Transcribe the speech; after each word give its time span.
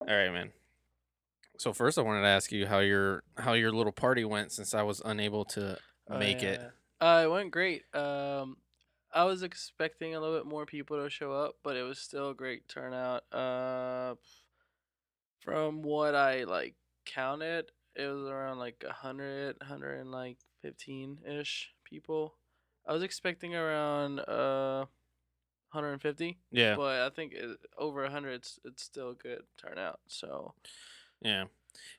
All 0.00 0.06
right, 0.16 0.32
man. 0.32 0.50
So 1.58 1.72
first, 1.72 1.98
I 1.98 2.02
wanted 2.02 2.22
to 2.22 2.28
ask 2.28 2.52
you 2.52 2.66
how 2.66 2.78
your 2.78 3.22
how 3.36 3.52
your 3.52 3.70
little 3.72 3.92
party 3.92 4.24
went 4.24 4.50
since 4.50 4.74
I 4.74 4.82
was 4.82 5.02
unable 5.04 5.44
to 5.46 5.78
Oh 6.08 6.18
make 6.18 6.42
it. 6.42 6.60
Uh, 7.00 7.22
it 7.24 7.30
went 7.30 7.50
great. 7.50 7.82
Um, 7.94 8.56
I 9.12 9.24
was 9.24 9.42
expecting 9.42 10.14
a 10.14 10.20
little 10.20 10.36
bit 10.36 10.46
more 10.46 10.66
people 10.66 11.02
to 11.02 11.10
show 11.10 11.32
up, 11.32 11.56
but 11.62 11.76
it 11.76 11.82
was 11.82 11.98
still 11.98 12.30
a 12.30 12.34
great 12.34 12.68
turnout. 12.68 13.22
Uh, 13.32 14.14
from 15.40 15.82
what 15.82 16.14
I 16.14 16.44
like 16.44 16.74
counted, 17.04 17.70
it 17.94 18.06
was 18.06 18.26
around 18.26 18.58
like 18.58 18.84
a 18.88 18.92
hundred, 18.92 19.56
hundred 19.62 20.00
and 20.00 20.10
like 20.10 20.38
fifteen 20.62 21.18
ish 21.28 21.70
people. 21.84 22.34
I 22.86 22.92
was 22.92 23.02
expecting 23.02 23.54
around 23.54 24.20
uh 24.20 24.86
150, 25.72 26.38
Yeah, 26.50 26.76
but 26.76 27.00
I 27.02 27.10
think 27.10 27.32
it, 27.34 27.58
over 27.78 28.02
100 28.02 28.30
it's 28.30 28.58
it's 28.64 28.82
still 28.82 29.10
a 29.10 29.14
good 29.14 29.42
turnout. 29.56 30.00
So 30.06 30.54
yeah. 31.20 31.44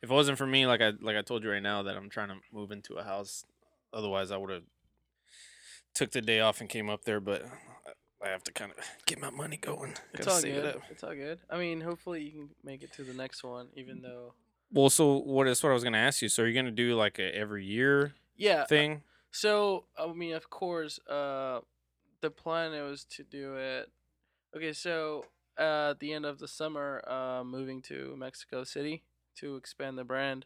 If 0.02 0.10
it 0.10 0.14
wasn't 0.14 0.38
for 0.38 0.46
me, 0.48 0.68
like 0.68 0.82
I 0.82 0.92
like 1.02 1.16
I 1.16 1.22
told 1.22 1.44
you 1.44 1.52
right 1.52 1.64
now 1.64 1.84
that 1.84 1.96
I'm 1.96 2.10
trying 2.10 2.30
to 2.30 2.36
move 2.52 2.72
into 2.72 2.96
a 2.96 3.04
house. 3.04 3.46
Otherwise, 3.94 4.32
I 4.32 4.38
would 4.38 4.50
have 4.50 4.64
took 5.94 6.12
the 6.12 6.22
day 6.22 6.40
off 6.42 6.60
and 6.60 6.70
came 6.70 6.90
up 6.90 7.06
there. 7.06 7.20
But 7.20 7.46
I 8.24 8.30
have 8.30 8.44
to 8.44 8.52
kind 8.52 8.72
of 8.72 8.78
get 9.06 9.20
my 9.20 9.30
money 9.30 9.58
going. 9.58 9.94
it's 10.14 10.26
Gotta 10.26 10.32
all 10.36 10.42
good. 10.42 10.66
it. 10.66 10.82
It's 10.90 11.04
all 11.04 11.16
good. 11.16 11.40
I 11.50 11.58
mean, 11.58 11.82
hopefully 11.82 12.22
you 12.24 12.32
can 12.32 12.50
make 12.64 12.84
it 12.84 12.94
to 12.94 13.04
the 13.04 13.14
next 13.14 13.44
one, 13.44 13.68
even 13.76 14.02
though 14.02 14.34
Well, 14.72 14.90
so 14.90 15.18
what 15.20 15.48
is 15.48 15.64
what 15.64 15.70
I 15.70 15.74
was 15.74 15.84
gonna 15.84 15.98
ask 15.98 16.22
you? 16.22 16.30
So 16.30 16.44
are 16.44 16.48
you 16.48 16.54
gonna 16.54 16.72
do 16.72 16.96
like 16.96 17.18
a 17.20 17.34
every 17.36 17.66
year 17.66 18.14
yeah. 18.36 18.66
thing? 18.66 19.04
So 19.32 19.86
I 19.98 20.12
mean, 20.12 20.34
of 20.34 20.50
course, 20.50 21.00
uh, 21.08 21.62
the 22.22 22.32
plan 22.32 22.74
it 22.74 22.82
was 22.82 23.04
to 23.06 23.24
do 23.24 23.56
it. 23.56 23.90
Okay, 24.56 24.74
so 24.74 25.26
uh, 25.60 25.92
at 25.92 26.00
the 26.00 26.14
end 26.14 26.26
of 26.26 26.40
the 26.40 26.48
summer, 26.48 27.04
uh, 27.08 27.44
moving 27.44 27.82
to 27.84 28.16
Mexico 28.18 28.64
City 28.64 29.04
to 29.38 29.56
expand 29.56 29.98
the 29.98 30.04
brand, 30.04 30.46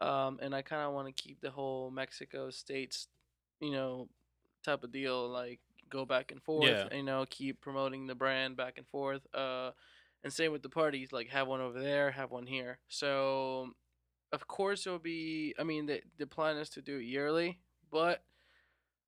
um, 0.00 0.38
and 0.42 0.54
I 0.54 0.62
kind 0.62 0.82
of 0.82 0.92
want 0.92 1.08
to 1.08 1.22
keep 1.22 1.40
the 1.40 1.50
whole 1.50 1.90
Mexico 1.90 2.50
states, 2.50 3.08
you 3.60 3.72
know, 3.72 4.08
type 4.64 4.84
of 4.84 4.92
deal, 4.92 5.28
like 5.28 5.60
go 5.90 6.04
back 6.04 6.32
and 6.32 6.42
forth, 6.42 6.78
Yeah, 6.78 6.88
you 6.92 7.02
know, 7.02 7.24
keep 7.28 7.60
promoting 7.60 8.06
the 8.06 8.14
brand 8.14 8.56
back 8.56 8.78
and 8.78 8.86
forth. 8.88 9.22
Uh, 9.34 9.70
and 10.24 10.32
same 10.32 10.52
with 10.52 10.62
the 10.62 10.68
parties, 10.68 11.12
like 11.12 11.28
have 11.28 11.46
one 11.48 11.60
over 11.60 11.80
there, 11.80 12.10
have 12.10 12.30
one 12.30 12.46
here. 12.46 12.78
So 12.88 13.70
of 14.32 14.46
course 14.48 14.86
it'll 14.86 14.98
be. 14.98 15.54
I 15.58 15.64
mean, 15.64 15.86
the 15.86 16.02
the 16.18 16.26
plan 16.26 16.56
is 16.56 16.70
to 16.70 16.82
do 16.82 16.98
it 16.98 17.04
yearly, 17.04 17.60
but 17.90 18.22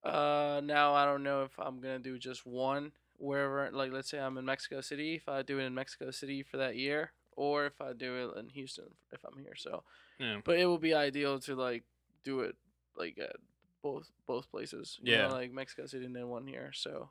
uh, 0.04 0.60
now 0.64 0.94
I 0.94 1.04
don't 1.04 1.22
know 1.22 1.42
if 1.42 1.58
I'm 1.58 1.80
gonna 1.80 1.98
do 1.98 2.18
just 2.18 2.46
one 2.46 2.92
wherever. 3.18 3.70
Like, 3.72 3.92
let's 3.92 4.08
say 4.08 4.18
I'm 4.18 4.38
in 4.38 4.44
Mexico 4.44 4.80
City, 4.80 5.16
if 5.16 5.28
I 5.28 5.42
do 5.42 5.58
it 5.58 5.64
in 5.64 5.74
Mexico 5.74 6.10
City 6.10 6.42
for 6.42 6.56
that 6.56 6.76
year, 6.76 7.12
or 7.36 7.66
if 7.66 7.80
I 7.80 7.92
do 7.92 8.30
it 8.30 8.38
in 8.38 8.48
Houston 8.50 8.90
if 9.12 9.20
I'm 9.24 9.38
here. 9.38 9.54
So, 9.56 9.82
yeah, 10.18 10.38
but 10.44 10.58
it 10.58 10.66
will 10.66 10.78
be 10.78 10.94
ideal 10.94 11.38
to 11.40 11.54
like 11.54 11.84
do 12.24 12.40
it 12.40 12.56
like 12.96 13.18
at 13.18 13.36
both 13.82 14.10
both 14.26 14.50
places. 14.50 14.98
You 15.02 15.16
know, 15.16 15.22
yeah, 15.22 15.28
like 15.28 15.52
Mexico 15.52 15.86
City 15.86 16.06
and 16.06 16.14
then 16.14 16.28
one 16.28 16.46
here. 16.46 16.70
So, 16.72 17.10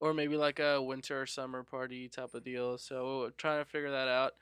or 0.00 0.14
maybe 0.14 0.36
like 0.36 0.60
a 0.60 0.80
winter 0.80 1.22
or 1.22 1.26
summer 1.26 1.62
party 1.62 2.08
type 2.08 2.34
of 2.34 2.44
deal. 2.44 2.78
So, 2.78 3.20
we're 3.20 3.30
trying 3.30 3.62
to 3.62 3.70
figure 3.70 3.90
that 3.90 4.08
out. 4.08 4.32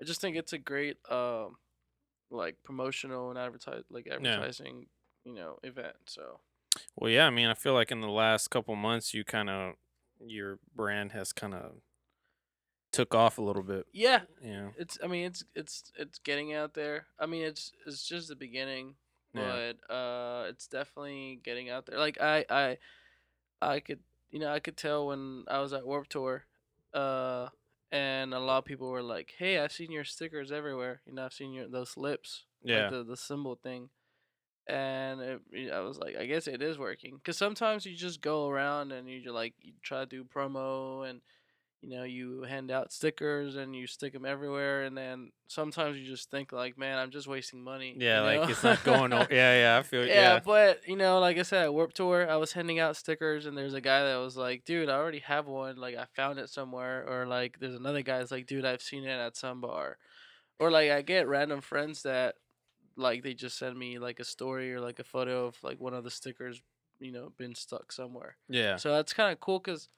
I 0.00 0.04
just 0.04 0.20
think 0.20 0.36
it's 0.36 0.52
a 0.52 0.58
great 0.58 0.96
um 1.10 1.56
like 2.30 2.56
promotional 2.64 3.28
and 3.28 3.38
advertise 3.38 3.82
like 3.90 4.06
yeah. 4.06 4.14
advertising 4.14 4.86
you 5.24 5.34
know 5.34 5.58
event. 5.62 5.96
So. 6.06 6.40
Well, 6.96 7.10
yeah. 7.10 7.26
I 7.26 7.30
mean, 7.30 7.48
I 7.48 7.54
feel 7.54 7.74
like 7.74 7.90
in 7.90 8.00
the 8.00 8.08
last 8.08 8.48
couple 8.48 8.74
months, 8.76 9.14
you 9.14 9.24
kind 9.24 9.50
of 9.50 9.74
your 10.24 10.58
brand 10.74 11.12
has 11.12 11.32
kind 11.32 11.54
of 11.54 11.72
took 12.92 13.14
off 13.14 13.38
a 13.38 13.42
little 13.42 13.62
bit. 13.62 13.86
Yeah, 13.92 14.20
Yeah, 14.42 14.70
it's. 14.76 14.98
I 15.02 15.06
mean, 15.06 15.26
it's 15.26 15.44
it's 15.54 15.92
it's 15.96 16.18
getting 16.18 16.54
out 16.54 16.74
there. 16.74 17.06
I 17.18 17.26
mean, 17.26 17.42
it's 17.42 17.72
it's 17.86 18.06
just 18.06 18.28
the 18.28 18.36
beginning, 18.36 18.94
yeah, 19.34 19.70
but 19.88 19.94
uh, 19.94 20.44
it's 20.48 20.66
definitely 20.66 21.40
getting 21.42 21.70
out 21.70 21.86
there. 21.86 21.98
Like 21.98 22.20
I 22.20 22.44
I 22.48 22.78
I 23.60 23.80
could 23.80 24.00
you 24.30 24.38
know 24.38 24.52
I 24.52 24.60
could 24.60 24.76
tell 24.76 25.06
when 25.08 25.44
I 25.48 25.60
was 25.60 25.72
at 25.72 25.86
Warped 25.86 26.10
Tour, 26.10 26.44
uh, 26.94 27.48
and 27.90 28.34
a 28.34 28.40
lot 28.40 28.58
of 28.58 28.64
people 28.64 28.90
were 28.90 29.02
like, 29.02 29.34
"Hey, 29.38 29.58
I've 29.58 29.72
seen 29.72 29.90
your 29.90 30.04
stickers 30.04 30.52
everywhere. 30.52 31.00
You 31.06 31.14
know, 31.14 31.24
I've 31.24 31.32
seen 31.32 31.52
your 31.52 31.68
those 31.68 31.96
lips, 31.96 32.44
like 32.62 32.70
yeah, 32.70 32.90
the 32.90 33.04
the 33.04 33.16
symbol 33.16 33.56
thing." 33.56 33.90
And 34.68 35.20
it, 35.52 35.72
I 35.72 35.80
was 35.80 35.98
like, 35.98 36.16
I 36.16 36.26
guess 36.26 36.46
it 36.46 36.62
is 36.62 36.78
working. 36.78 37.20
Cause 37.24 37.36
sometimes 37.36 37.84
you 37.84 37.96
just 37.96 38.20
go 38.20 38.48
around 38.48 38.92
and 38.92 39.08
you 39.08 39.32
like 39.32 39.54
you 39.60 39.72
try 39.82 40.00
to 40.00 40.06
do 40.06 40.24
promo 40.24 41.08
and 41.08 41.20
you 41.80 41.90
know 41.90 42.04
you 42.04 42.42
hand 42.42 42.70
out 42.70 42.92
stickers 42.92 43.56
and 43.56 43.74
you 43.74 43.88
stick 43.88 44.12
them 44.12 44.24
everywhere 44.24 44.84
and 44.84 44.96
then 44.96 45.32
sometimes 45.48 45.98
you 45.98 46.06
just 46.06 46.30
think 46.30 46.52
like 46.52 46.78
man 46.78 46.96
i'm 46.96 47.10
just 47.10 47.26
wasting 47.26 47.60
money 47.60 47.96
yeah. 47.98 48.20
you 48.20 48.24
Like 48.38 48.40
know 48.46 48.52
it's 48.52 48.62
not 48.62 48.84
going. 48.84 49.12
O- 49.12 49.26
yeah, 49.32 49.58
yeah. 49.74 49.78
I 49.80 49.82
feel. 49.82 50.06
yeah 50.06 50.34
Yeah, 50.34 50.38
but 50.44 50.82
you 50.86 50.94
know 50.94 51.18
like 51.18 51.38
i 51.38 51.42
said 51.42 51.64
at 51.64 51.74
warped 51.74 51.96
tour 51.96 52.30
i 52.30 52.36
was 52.36 52.52
handing 52.52 52.78
out 52.78 52.96
stickers 52.96 53.46
and 53.46 53.58
there's 53.58 53.74
a 53.74 53.80
guy 53.80 54.04
that 54.04 54.16
was 54.18 54.36
like 54.36 54.64
dude 54.64 54.88
i 54.88 54.92
already 54.94 55.18
have 55.18 55.48
one 55.48 55.74
like 55.76 55.96
i 55.96 56.04
found 56.14 56.38
it 56.38 56.48
somewhere 56.50 57.04
or 57.08 57.26
like 57.26 57.58
there's 57.58 57.74
another 57.74 58.02
guy 58.02 58.18
that's 58.18 58.30
like 58.30 58.46
dude 58.46 58.64
i've 58.64 58.80
seen 58.80 59.02
it 59.02 59.08
at 59.18 59.36
some 59.36 59.60
bar 59.60 59.98
or 60.60 60.70
like 60.70 60.92
i 60.92 61.02
get 61.02 61.26
random 61.26 61.60
friends 61.60 62.02
that 62.02 62.36
like 62.96 63.22
they 63.22 63.34
just 63.34 63.58
send 63.58 63.78
me 63.78 63.98
like 63.98 64.20
a 64.20 64.24
story 64.24 64.72
or 64.74 64.80
like 64.80 64.98
a 64.98 65.04
photo 65.04 65.46
of 65.46 65.56
like 65.62 65.80
one 65.80 65.94
of 65.94 66.04
the 66.04 66.10
stickers 66.10 66.60
you 67.00 67.12
know 67.12 67.32
been 67.36 67.54
stuck 67.54 67.90
somewhere 67.92 68.36
yeah, 68.48 68.76
so 68.76 68.92
that's 68.92 69.12
kind 69.12 69.32
of 69.32 69.40
cool 69.40 69.58
because 69.58 69.88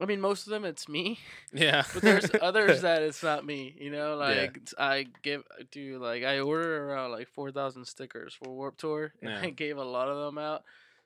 i 0.00 0.04
mean 0.06 0.20
most 0.20 0.46
of 0.46 0.50
them 0.50 0.64
it's 0.64 0.88
me 0.88 1.18
yeah, 1.52 1.82
but 1.92 2.02
there's 2.02 2.30
others 2.42 2.82
that 2.82 3.02
it's 3.02 3.22
not 3.22 3.44
me, 3.44 3.74
you 3.80 3.90
know. 3.90 4.16
Like 4.16 4.56
it's- 4.56 4.74
I 4.78 5.06
give 5.22 5.40
uh, 5.58 5.64
do 5.72 5.98
like 5.98 6.22
I 6.22 6.38
ordered 6.40 6.82
around 6.82 7.10
like 7.12 7.28
four 7.28 7.50
thousand 7.50 7.86
stickers 7.86 8.34
for 8.34 8.54
Warped 8.54 8.78
Tour, 8.80 9.12
and 9.22 9.30
yeah, 9.30 9.40
I 9.40 9.50
gave 9.50 9.76
a 9.78 9.84
lot 9.84 10.08
of 10.08 10.18
them 10.26 10.38
out. 10.38 10.62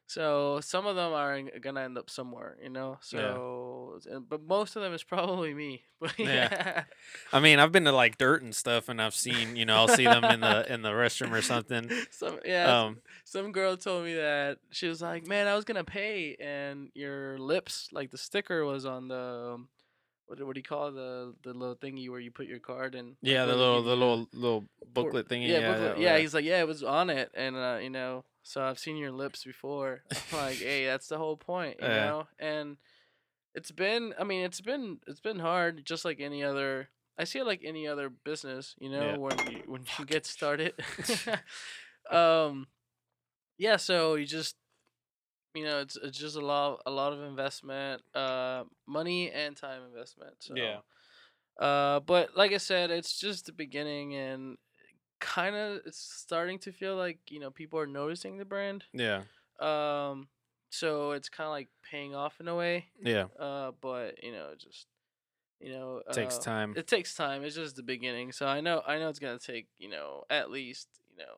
So 0.07 0.61
some 0.61 0.87
of 0.87 0.95
them 0.97 1.13
are 1.13 1.41
gonna 1.61 1.81
end 1.83 1.97
up 1.97 2.11
somewhere, 2.11 2.59
you 2.63 2.69
know. 2.69 2.99
So, 3.01 3.99
and- 4.11 4.29
but 4.29 4.43
most 4.43 4.77
of 4.77 4.83
them 4.83 4.93
is 4.93 5.03
probably 5.05 5.55
me. 5.55 5.83
But 6.03 6.19
yeah. 6.19 6.27
yeah, 6.27 6.85
I 7.33 7.39
mean, 7.39 7.61
I've 7.61 7.71
been 7.71 7.85
to 7.85 7.93
like 7.93 8.19
dirt 8.19 8.43
and 8.43 8.55
stuff, 8.55 8.89
and 8.89 9.01
I've 9.01 9.15
seen, 9.15 9.55
you 9.55 9.65
know, 9.65 9.77
I'll 9.77 9.89
see 9.89 10.05
them 10.05 10.25
in 10.25 10.41
the 10.41 10.71
in 10.73 10.83
the 10.83 10.91
restroom 10.91 11.31
or 11.31 11.43
something. 11.43 11.89
some 12.11 12.41
yeah, 12.45 12.83
Um, 12.87 12.99
some 13.25 13.53
girl 13.53 13.77
told 13.77 14.05
me 14.05 14.15
that 14.15 14.59
she 14.71 14.89
was 14.89 15.01
like, 15.01 15.27
"Man, 15.29 15.47
I 15.47 15.55
was 15.55 15.65
gonna 15.65 15.85
pay, 15.85 16.35
and 16.41 16.91
your 16.95 17.39
lips, 17.39 17.89
like 17.93 18.11
the 18.11 18.19
sticker, 18.19 18.65
was 18.65 18.85
on 18.85 19.07
the." 19.09 19.53
um, 19.55 19.69
What, 20.27 20.39
do- 20.39 20.47
what 20.47 20.55
do 20.55 20.59
you 20.61 20.65
call 20.65 20.89
it? 20.89 20.95
the 20.95 21.35
the 21.45 21.55
little 21.55 21.77
thingy 21.77 22.11
where 22.11 22.21
you 22.21 22.33
put 22.33 22.47
your 22.49 22.59
card 22.61 22.95
and 22.97 23.15
yeah, 23.23 23.45
the 23.47 23.55
little 23.55 23.83
the 23.83 23.97
little 23.97 24.29
little 24.33 24.65
booklet 24.93 25.29
thingy. 25.29 25.47
yeah, 25.49 25.61
Yeah, 25.61 25.73
booklet. 25.73 25.99
Yeah, 25.99 26.15
yeah, 26.17 26.19
he's 26.19 26.35
like, 26.35 26.45
yeah, 26.45 26.59
it 26.61 26.67
was 26.67 26.83
on 26.83 27.11
it, 27.11 27.31
and 27.35 27.55
uh, 27.57 27.79
you 27.81 27.91
know, 27.91 28.25
so 28.43 28.63
I've 28.63 28.79
seen 28.79 28.97
your 28.97 29.13
lips 29.13 29.45
before. 29.45 30.03
I'm 30.33 30.39
like, 30.39 30.57
hey, 30.59 30.87
that's 30.87 31.09
the 31.09 31.19
whole 31.19 31.37
point, 31.37 31.81
you 31.81 31.89
yeah, 31.89 31.95
know. 31.95 32.27
And 32.39 32.77
it's 33.55 33.71
been, 33.71 34.15
I 34.19 34.25
mean, 34.25 34.45
it's 34.45 34.61
been, 34.61 34.99
it's 35.07 35.21
been 35.21 35.39
hard, 35.39 35.85
just 35.85 36.05
like 36.05 36.21
any 36.21 36.43
other. 36.43 36.89
I 37.19 37.25
see 37.25 37.41
it 37.41 37.47
like 37.47 37.63
any 37.65 37.87
other 37.87 38.09
business, 38.09 38.75
you 38.79 38.91
know, 38.91 39.13
yeah, 39.13 39.17
when 39.17 39.39
you 39.47 39.63
when 39.67 39.85
you 39.99 40.07
get 40.07 40.27
started. 40.27 40.75
um, 42.11 42.67
yeah, 43.59 43.77
so 43.77 44.15
you 44.17 44.27
just, 44.27 44.57
you 45.55 45.65
know, 45.65 45.81
it's 45.81 45.97
it's 45.97 46.19
just 46.19 46.37
a 46.37 46.45
lot, 46.45 46.81
a 46.87 46.91
lot 46.91 47.13
of 47.13 47.23
investment, 47.23 48.03
uh, 48.15 48.65
money 48.87 49.31
and 49.31 49.57
time 49.57 49.83
investment. 49.85 50.35
yeah, 50.55 50.79
uh, 51.61 52.01
but 52.01 52.37
like 52.37 52.53
I 52.53 52.59
said, 52.59 52.91
it's 52.91 53.19
just 53.19 53.47
the 53.47 53.53
beginning, 53.53 54.15
and 54.15 54.57
kind 55.23 55.55
of 55.55 55.81
it's 55.87 55.99
starting 55.99 56.59
to 56.59 56.73
feel 56.73 56.97
like 56.97 57.19
you 57.31 57.39
know 57.39 57.51
people 57.51 57.79
are 57.79 57.87
noticing 57.87 58.37
the 58.39 58.45
brand 58.45 58.85
yeah, 58.93 59.23
um 59.61 60.27
so 60.71 61.13
it's 61.13 61.29
kind 61.29 61.47
of 61.47 61.53
like 61.53 61.69
paying 61.89 62.13
off 62.15 62.41
in 62.41 62.49
a 62.49 62.55
way 62.55 62.87
yeah. 63.01 63.27
uh 63.39 63.71
but 63.81 64.23
you 64.25 64.33
know 64.33 64.49
just 64.59 64.87
you 65.61 65.71
know 65.73 66.03
It 66.09 66.13
Takes 66.13 66.39
uh 66.39 66.43
time. 66.43 66.75
it 66.77 66.87
takes 66.89 67.15
time 67.15 67.45
it's 67.45 67.55
just 67.55 67.77
the 67.77 67.83
beginning 67.85 68.33
so 68.33 68.47
i 68.47 68.61
know 68.61 68.83
i 68.87 68.99
know 68.99 69.09
it's 69.09 69.21
gonna 69.21 69.39
take 69.39 69.69
you 69.79 69.89
know 69.89 70.25
at 70.29 70.51
least 70.51 70.89
you 71.11 71.19
know 71.25 71.37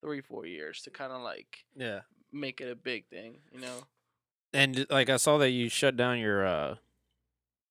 three 0.00 0.20
four 0.20 0.46
years 0.46 0.80
to 0.82 0.90
kind 0.90 1.12
of 1.12 1.20
like 1.22 1.64
Yeah. 1.74 2.00
make 2.32 2.60
it 2.60 2.70
a 2.70 2.76
big 2.76 3.06
thing 3.08 3.38
you 3.50 3.60
know 3.60 3.86
And 4.52 4.86
like 4.88 5.10
I 5.10 5.16
saw 5.16 5.36
that 5.38 5.50
you 5.50 5.68
shut 5.68 5.96
down 5.96 6.18
your 6.20 6.46
uh 6.46 6.76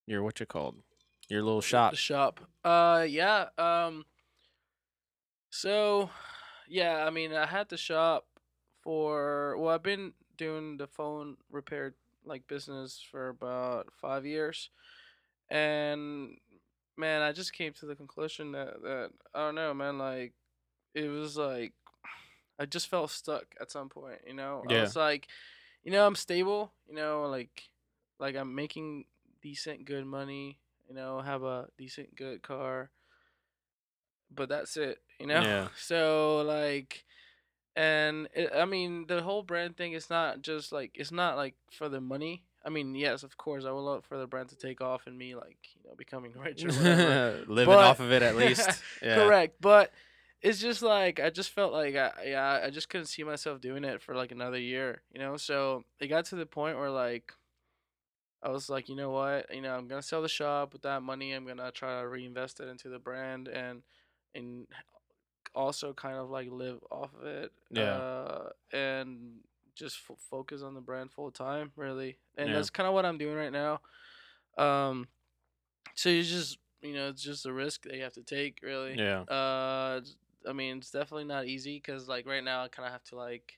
your 0.05 0.21
what 0.21 0.39
you 0.41 0.45
called 0.45 0.75
your 1.29 1.41
little 1.43 1.61
shop. 1.61 1.91
the 1.91 1.97
shop 1.97 2.41
uh 2.65 3.05
yeah 3.07 3.47
um 3.57 4.03
so 5.53 6.09
yeah 6.67 7.05
i 7.05 7.11
mean 7.11 7.31
i 7.31 7.45
had 7.45 7.69
to 7.69 7.77
shop 7.77 8.25
for 8.81 9.55
well 9.59 9.69
i've 9.69 9.83
been 9.83 10.11
doing 10.35 10.77
the 10.77 10.87
phone 10.87 11.37
repair 11.51 11.93
like 12.25 12.47
business 12.47 13.05
for 13.11 13.29
about 13.29 13.87
five 14.01 14.25
years 14.25 14.71
and 15.51 16.37
man 16.97 17.21
i 17.21 17.31
just 17.31 17.53
came 17.53 17.71
to 17.71 17.85
the 17.85 17.95
conclusion 17.95 18.51
that 18.51 18.81
that 18.81 19.11
i 19.35 19.39
don't 19.41 19.53
know 19.53 19.75
man 19.75 19.99
like 19.99 20.33
it 20.95 21.07
was 21.07 21.37
like 21.37 21.73
i 22.57 22.65
just 22.65 22.87
felt 22.87 23.11
stuck 23.11 23.45
at 23.61 23.69
some 23.69 23.89
point 23.89 24.21
you 24.25 24.33
know 24.33 24.63
yeah. 24.67 24.77
i 24.77 24.81
was 24.81 24.95
like 24.95 25.27
you 25.83 25.91
know 25.91 26.03
i'm 26.03 26.15
stable 26.15 26.71
you 26.89 26.95
know 26.95 27.27
like 27.29 27.61
like 28.19 28.35
i'm 28.35 28.55
making 28.55 29.05
decent 29.43 29.85
good 29.85 30.07
money 30.07 30.57
you 30.89 30.95
know 30.95 31.21
have 31.21 31.43
a 31.43 31.67
decent 31.77 32.15
good 32.15 32.41
car 32.41 32.89
but 34.35 34.49
that's 34.49 34.77
it, 34.77 34.99
you 35.19 35.27
know. 35.27 35.41
Yeah. 35.41 35.67
So 35.77 36.41
like, 36.45 37.03
and 37.75 38.27
it, 38.35 38.51
I 38.55 38.65
mean, 38.65 39.05
the 39.07 39.21
whole 39.21 39.43
brand 39.43 39.77
thing 39.77 39.93
is 39.93 40.09
not 40.09 40.41
just 40.41 40.71
like 40.71 40.91
it's 40.95 41.11
not 41.11 41.35
like 41.37 41.55
for 41.71 41.89
the 41.89 42.01
money. 42.01 42.43
I 42.65 42.69
mean, 42.69 42.95
yes, 42.95 43.23
of 43.23 43.35
course, 43.37 43.65
I 43.65 43.71
would 43.71 43.81
love 43.81 44.05
for 44.05 44.17
the 44.17 44.27
brand 44.27 44.49
to 44.49 44.55
take 44.55 44.79
off 44.79 45.05
and 45.07 45.17
me 45.17 45.35
like 45.35 45.57
you 45.75 45.81
know 45.89 45.95
becoming 45.97 46.33
rich 46.39 46.63
or 46.63 46.67
whatever. 46.69 47.43
Living 47.47 47.73
But- 47.73 47.83
off 47.83 47.99
of 47.99 48.11
it 48.11 48.21
at 48.21 48.35
least. 48.35 48.69
Yeah. 49.01 49.15
Correct, 49.15 49.55
but 49.59 49.91
it's 50.41 50.59
just 50.59 50.81
like 50.81 51.19
I 51.19 51.29
just 51.29 51.51
felt 51.51 51.71
like 51.73 51.95
I 51.95 52.11
yeah 52.25 52.61
I 52.65 52.69
just 52.69 52.89
couldn't 52.89 53.07
see 53.07 53.23
myself 53.23 53.61
doing 53.61 53.83
it 53.85 54.01
for 54.01 54.13
like 54.15 54.31
another 54.31 54.59
year, 54.59 55.01
you 55.13 55.19
know. 55.19 55.37
So 55.37 55.83
it 55.99 56.07
got 56.07 56.25
to 56.25 56.35
the 56.35 56.45
point 56.45 56.77
where 56.77 56.89
like 56.91 57.31
I 58.41 58.49
was 58.49 58.69
like, 58.69 58.89
you 58.89 58.95
know 58.95 59.09
what, 59.09 59.53
you 59.55 59.61
know, 59.61 59.73
I'm 59.73 59.87
gonna 59.87 60.01
sell 60.01 60.21
the 60.21 60.27
shop 60.29 60.73
with 60.73 60.81
that 60.83 61.01
money. 61.01 61.31
I'm 61.31 61.45
gonna 61.47 61.71
try 61.71 62.01
to 62.01 62.07
reinvest 62.07 62.59
it 62.59 62.67
into 62.67 62.89
the 62.89 62.99
brand 62.99 63.47
and 63.47 63.83
and 64.35 64.67
also 65.55 65.93
kind 65.93 66.17
of 66.17 66.29
like 66.29 66.49
live 66.51 66.79
off 66.91 67.09
of 67.19 67.25
it. 67.25 67.51
Yeah. 67.71 67.83
Uh, 67.95 68.49
and 68.71 69.39
just 69.75 69.97
f- 70.09 70.17
focus 70.29 70.61
on 70.61 70.73
the 70.75 70.81
brand 70.81 71.11
full 71.11 71.31
time, 71.31 71.71
really. 71.75 72.17
And 72.37 72.49
Yeah. 72.49 72.55
that's 72.55 72.69
kind 72.69 72.87
of 72.87 72.93
what 72.93 73.05
I'm 73.05 73.17
doing 73.17 73.35
right 73.35 73.51
now. 73.51 73.81
Um, 74.57 75.07
so 75.95 76.09
you 76.09 76.23
just 76.23 76.57
you 76.81 76.93
know 76.93 77.07
it's 77.09 77.23
just 77.23 77.45
a 77.45 77.53
risk 77.53 77.83
that 77.83 77.95
you 77.95 78.03
have 78.03 78.13
to 78.13 78.23
take, 78.23 78.59
really. 78.61 78.95
Yeah. 78.97 79.21
Uh, 79.21 80.01
I 80.47 80.53
mean, 80.53 80.77
it's 80.77 80.91
definitely 80.91 81.23
not 81.25 81.45
easy 81.47 81.77
because 81.77 82.07
like 82.07 82.25
right 82.27 82.43
now 82.43 82.63
I 82.63 82.67
kind 82.67 82.85
of 82.85 82.91
have 82.91 83.03
to 83.05 83.15
like 83.15 83.57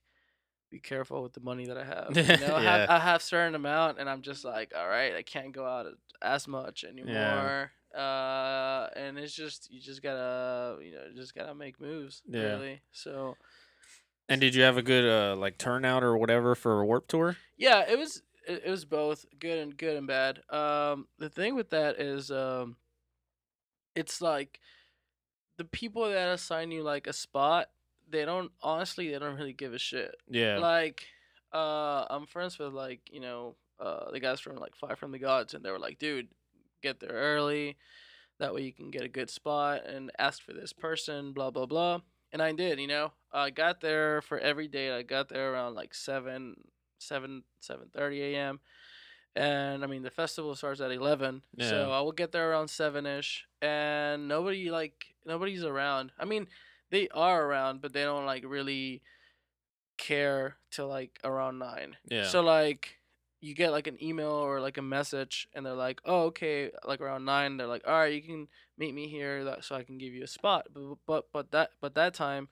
be 0.70 0.80
careful 0.80 1.22
with 1.24 1.34
the 1.34 1.40
money 1.42 1.66
that 1.66 1.78
I 1.78 1.84
have. 1.96 2.16
You 2.16 2.24
know, 2.48 2.56
I, 2.56 2.62
have, 2.62 2.80
Yeah. 2.82 2.86
I 2.90 3.00
have 3.00 3.22
certain 3.22 3.56
amount, 3.56 4.00
and 4.00 4.10
I'm 4.10 4.22
just 4.22 4.46
like, 4.46 4.72
all 4.78 4.88
right, 4.88 5.16
I 5.16 5.22
can't 5.22 5.52
go 5.52 5.66
out 5.66 5.86
as 6.22 6.48
much 6.48 6.84
anymore. 6.84 7.72
Uh, 7.96 8.90
and 8.96 9.18
it's 9.18 9.34
just 9.34 9.72
you 9.72 9.80
just 9.80 10.02
gotta 10.04 10.78
you 10.84 10.92
know 10.92 11.04
just 11.16 11.34
gotta 11.34 11.56
make 11.56 11.80
moves. 11.80 12.22
Yeah. 12.28 12.42
Really. 12.42 12.82
So 12.92 13.38
And 14.28 14.42
did 14.42 14.54
you 14.56 14.64
have 14.64 14.78
a 14.78 14.82
good 14.82 15.06
uh 15.06 15.36
like 15.38 15.58
turnout 15.58 16.04
or 16.04 16.18
whatever 16.18 16.56
for 16.56 16.82
a 16.82 16.86
warped 16.86 17.10
tour? 17.10 17.38
yeah, 17.58 17.86
it 17.90 17.98
was 17.98 18.22
it, 18.48 18.64
it 18.66 18.70
was 18.70 18.86
both 18.86 19.26
good 19.40 19.60
and 19.60 19.78
good 19.78 19.96
and 19.98 20.08
bad. 20.08 20.42
Um, 20.50 21.08
the 21.20 21.30
thing 21.30 21.56
with 21.56 21.70
that 21.72 22.00
is 22.00 22.30
um, 22.32 22.76
it's 23.96 24.22
like 24.22 24.60
the 25.58 25.64
people 25.66 26.10
that 26.10 26.30
assign 26.30 26.72
you 26.72 26.84
like 26.84 27.08
a 27.08 27.14
spot, 27.14 27.70
they 28.10 28.26
don't 28.26 28.52
honestly 28.62 29.10
they 29.10 29.20
don't 29.20 29.36
really 29.38 29.54
give 29.54 29.74
a 29.74 29.80
shit. 29.80 30.16
Yeah. 30.30 30.58
Like, 30.58 31.06
uh, 31.54 32.06
I'm 32.10 32.26
friends 32.26 32.60
with 32.60 32.74
like 32.74 33.02
you 33.12 33.22
know 33.22 33.56
uh 33.80 34.12
the 34.12 34.20
guys 34.20 34.40
from 34.40 34.58
like 34.58 34.76
Fire 34.76 34.96
from 34.96 35.12
the 35.12 35.20
Gods, 35.20 35.54
and 35.54 35.64
they 35.64 35.72
were 35.72 35.80
like, 35.80 35.98
dude, 35.98 36.28
get 36.86 37.00
there 37.00 37.10
early, 37.12 37.78
that 38.40 38.54
way 38.54 38.62
you 38.62 38.74
can 38.74 38.92
get 38.92 39.04
a 39.04 39.08
good 39.10 39.30
spot 39.30 39.86
and 39.86 40.12
ask 40.20 40.42
for 40.44 40.54
this 40.54 40.74
person, 40.74 41.34
blah 41.34 41.52
blah 41.52 41.66
blah. 41.66 42.02
And 42.32 42.42
I 42.42 42.52
did, 42.52 42.80
you 42.80 42.88
know, 42.88 43.12
I 43.32 43.50
got 43.50 43.80
there 43.82 44.22
for 44.22 44.38
every 44.38 44.68
date. 44.68 44.92
I 44.94 45.04
got 45.04 45.30
there 45.30 45.54
around 45.54 45.76
like 45.76 45.94
seven, 45.94 46.56
seven, 47.00 47.44
seven 47.62 47.88
thirty 47.96 48.22
a.m. 48.36 48.60
And 49.38 49.84
I 49.84 49.88
mean, 49.88 50.04
the 50.04 50.10
festival 50.12 50.56
starts 50.56 50.80
at 50.82 50.92
eleven, 50.92 51.42
Yeah. 51.58 51.70
so 51.70 51.92
I 51.92 52.00
will 52.02 52.12
get 52.14 52.32
there 52.32 52.52
around 52.52 52.70
seven 52.70 53.06
ish, 53.06 53.46
and 53.62 54.28
nobody 54.28 54.70
like 54.70 55.06
nobody's 55.26 55.64
around. 55.64 56.12
I 56.20 56.26
mean, 56.26 56.48
they 56.92 57.08
are 57.10 57.46
around, 57.46 57.82
but 57.82 57.92
they 57.94 58.04
don't 58.04 58.26
like 58.26 58.44
really 58.46 59.02
care 59.98 60.58
till 60.72 60.88
like 60.88 61.20
around 61.24 61.60
nine. 61.60 61.96
Yeah. 62.10 62.28
So 62.28 62.42
like 62.42 62.98
you 63.46 63.54
get 63.54 63.72
like 63.72 63.86
an 63.86 64.02
email 64.02 64.32
or 64.32 64.60
like 64.60 64.78
a 64.78 64.82
message 64.82 65.48
and 65.54 65.66
they're 65.66 65.74
like, 65.74 66.02
"Oh, 66.04 66.24
okay." 66.26 66.72
Like 66.84 67.00
around 67.00 67.26
9, 67.26 67.58
they're 67.58 67.68
like, 67.68 67.84
"All 67.86 67.94
right, 67.94 68.14
you 68.14 68.22
can 68.22 68.48
meet 68.78 68.94
me 68.94 69.08
here 69.08 69.44
that 69.44 69.64
so 69.64 69.76
I 69.76 69.84
can 69.84 69.98
give 69.98 70.14
you 70.14 70.24
a 70.24 70.28
spot." 70.28 70.68
But 70.74 70.98
but 71.06 71.26
but 71.32 71.52
that 71.52 71.72
but 71.80 71.94
that 71.96 72.14
time 72.16 72.50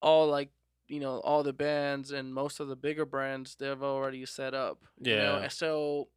all 0.00 0.28
like 0.28 0.50
you 0.88 1.00
know, 1.00 1.18
all 1.18 1.42
the 1.42 1.52
bands 1.52 2.12
and 2.12 2.32
most 2.32 2.60
of 2.60 2.68
the 2.68 2.76
bigger 2.76 3.04
brands 3.04 3.56
they've 3.56 3.82
already 3.82 4.24
set 4.24 4.54
up. 4.54 4.84
You 5.00 5.16
know? 5.16 5.36
Yeah. 5.36 5.42
and 5.42 5.52
So 5.52 6.08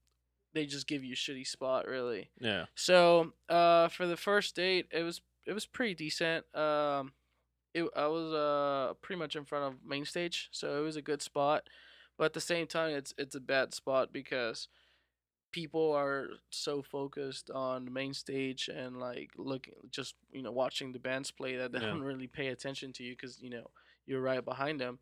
they 0.53 0.65
just 0.65 0.87
give 0.87 1.03
you 1.03 1.13
a 1.13 1.15
shitty 1.15 1.47
spot 1.47 1.87
really. 1.87 2.29
yeah. 2.39 2.65
So 2.75 3.33
uh, 3.49 3.87
for 3.89 4.07
the 4.07 4.17
first 4.17 4.55
date, 4.55 4.87
it 4.91 5.03
was 5.03 5.21
it 5.45 5.53
was 5.53 5.65
pretty 5.65 5.95
decent. 5.95 6.45
Um, 6.55 7.13
it 7.73 7.83
I 7.95 8.07
was 8.07 8.33
uh 8.33 8.93
pretty 9.01 9.19
much 9.19 9.35
in 9.35 9.45
front 9.45 9.65
of 9.65 9.83
main 9.85 10.05
stage, 10.05 10.49
so 10.51 10.79
it 10.79 10.83
was 10.83 10.95
a 10.95 11.01
good 11.01 11.21
spot. 11.21 11.67
But 12.19 12.25
at 12.25 12.33
the 12.35 12.41
same 12.41 12.67
time, 12.67 12.95
it's 12.95 13.15
it's 13.17 13.35
a 13.35 13.41
bad 13.41 13.73
spot 13.73 14.13
because 14.13 14.69
people 15.51 15.93
are 15.93 16.27
so 16.51 16.81
focused 16.83 17.49
on 17.51 17.85
the 17.85 17.91
main 17.91 18.13
stage 18.13 18.69
and 18.69 18.99
like 18.99 19.31
looking 19.37 19.73
just 19.91 20.15
you 20.31 20.43
know 20.43 20.51
watching 20.51 20.93
the 20.93 20.99
bands 20.99 21.31
play 21.31 21.55
that 21.57 21.71
they 21.73 21.79
Yeah. 21.79 21.89
don't 21.89 22.01
really 22.03 22.27
pay 22.27 22.49
attention 22.49 22.93
to 22.93 23.03
you 23.03 23.13
because 23.15 23.41
you 23.41 23.49
know 23.49 23.71
you're 24.05 24.21
right 24.21 24.45
behind 24.45 24.79
them. 24.81 24.99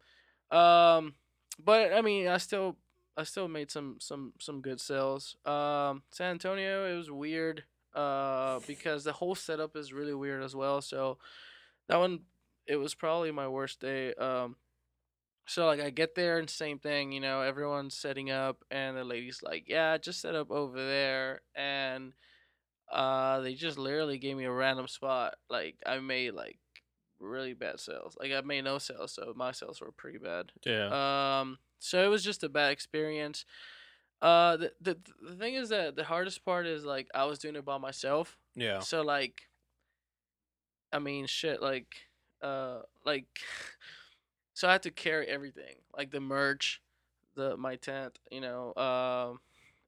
Um, 0.51 1.15
but 1.63 1.93
I 1.93 2.01
mean, 2.01 2.27
I 2.27 2.37
still 2.37 2.77
I 3.17 3.23
still 3.23 3.47
made 3.47 3.71
some 3.71 3.97
some 3.99 4.33
some 4.39 4.61
good 4.61 4.79
sales. 4.79 5.35
Um, 5.45 6.03
San 6.11 6.31
Antonio, 6.31 6.93
it 6.93 6.97
was 6.97 7.11
weird. 7.11 7.63
Uh, 7.95 8.59
because 8.67 9.03
the 9.03 9.13
whole 9.13 9.33
setup 9.33 9.75
is 9.75 9.91
really 9.91 10.13
weird 10.13 10.43
as 10.43 10.55
well. 10.55 10.81
So 10.81 11.17
that 11.87 11.97
one, 11.97 12.21
it 12.67 12.75
was 12.77 12.93
probably 12.93 13.31
my 13.31 13.47
worst 13.47 13.79
day. 13.79 14.13
Um, 14.15 14.55
so 15.47 15.65
like 15.65 15.79
I 15.79 15.89
get 15.89 16.15
there 16.15 16.39
and 16.39 16.49
same 16.49 16.79
thing, 16.79 17.11
you 17.11 17.19
know, 17.21 17.41
everyone's 17.41 17.95
setting 17.97 18.31
up 18.31 18.63
and 18.71 18.97
the 18.97 19.03
lady's 19.03 19.41
like, 19.43 19.65
"Yeah, 19.67 19.97
just 19.97 20.21
set 20.21 20.35
up 20.35 20.51
over 20.51 20.77
there." 20.77 21.41
And 21.55 22.13
uh 22.91 23.41
they 23.41 23.53
just 23.55 23.77
literally 23.77 24.17
gave 24.17 24.37
me 24.37 24.45
a 24.45 24.51
random 24.51 24.87
spot. 24.87 25.35
Like 25.49 25.77
I 25.85 25.99
made 25.99 26.31
like 26.33 26.59
really 27.19 27.53
bad 27.53 27.79
sales. 27.79 28.15
Like 28.19 28.31
I 28.31 28.41
made 28.41 28.63
no 28.63 28.77
sales, 28.77 29.13
so 29.13 29.33
my 29.35 29.51
sales 29.51 29.81
were 29.81 29.91
pretty 29.91 30.19
bad. 30.19 30.51
Yeah. 30.65 31.39
Um, 31.41 31.59
so 31.79 32.03
it 32.03 32.07
was 32.09 32.23
just 32.23 32.43
a 32.43 32.49
bad 32.49 32.71
experience. 32.71 33.45
Uh, 34.21 34.57
the, 34.57 34.73
the 34.81 34.97
the 35.29 35.35
thing 35.35 35.55
is 35.55 35.69
that 35.69 35.95
the 35.95 36.03
hardest 36.03 36.43
part 36.45 36.65
is 36.67 36.85
like 36.85 37.07
I 37.13 37.25
was 37.25 37.39
doing 37.39 37.55
it 37.55 37.65
by 37.65 37.77
myself. 37.77 38.37
yeah. 38.55 38.79
So 38.79 39.03
like, 39.03 39.43
I 40.91 40.99
mean, 40.99 41.25
shit, 41.27 41.61
like, 41.61 41.95
uh, 42.41 42.81
like, 43.05 43.27
so 44.57 44.67
I 44.67 44.71
had 44.71 44.81
to 44.83 44.91
carry 44.91 45.27
everything, 45.27 45.75
like 45.95 46.09
the 46.09 46.19
merch, 46.19 46.81
the 47.35 47.55
my 47.57 47.75
tent, 47.75 48.17
you 48.31 48.41
know, 48.41 48.73
um, 48.75 49.39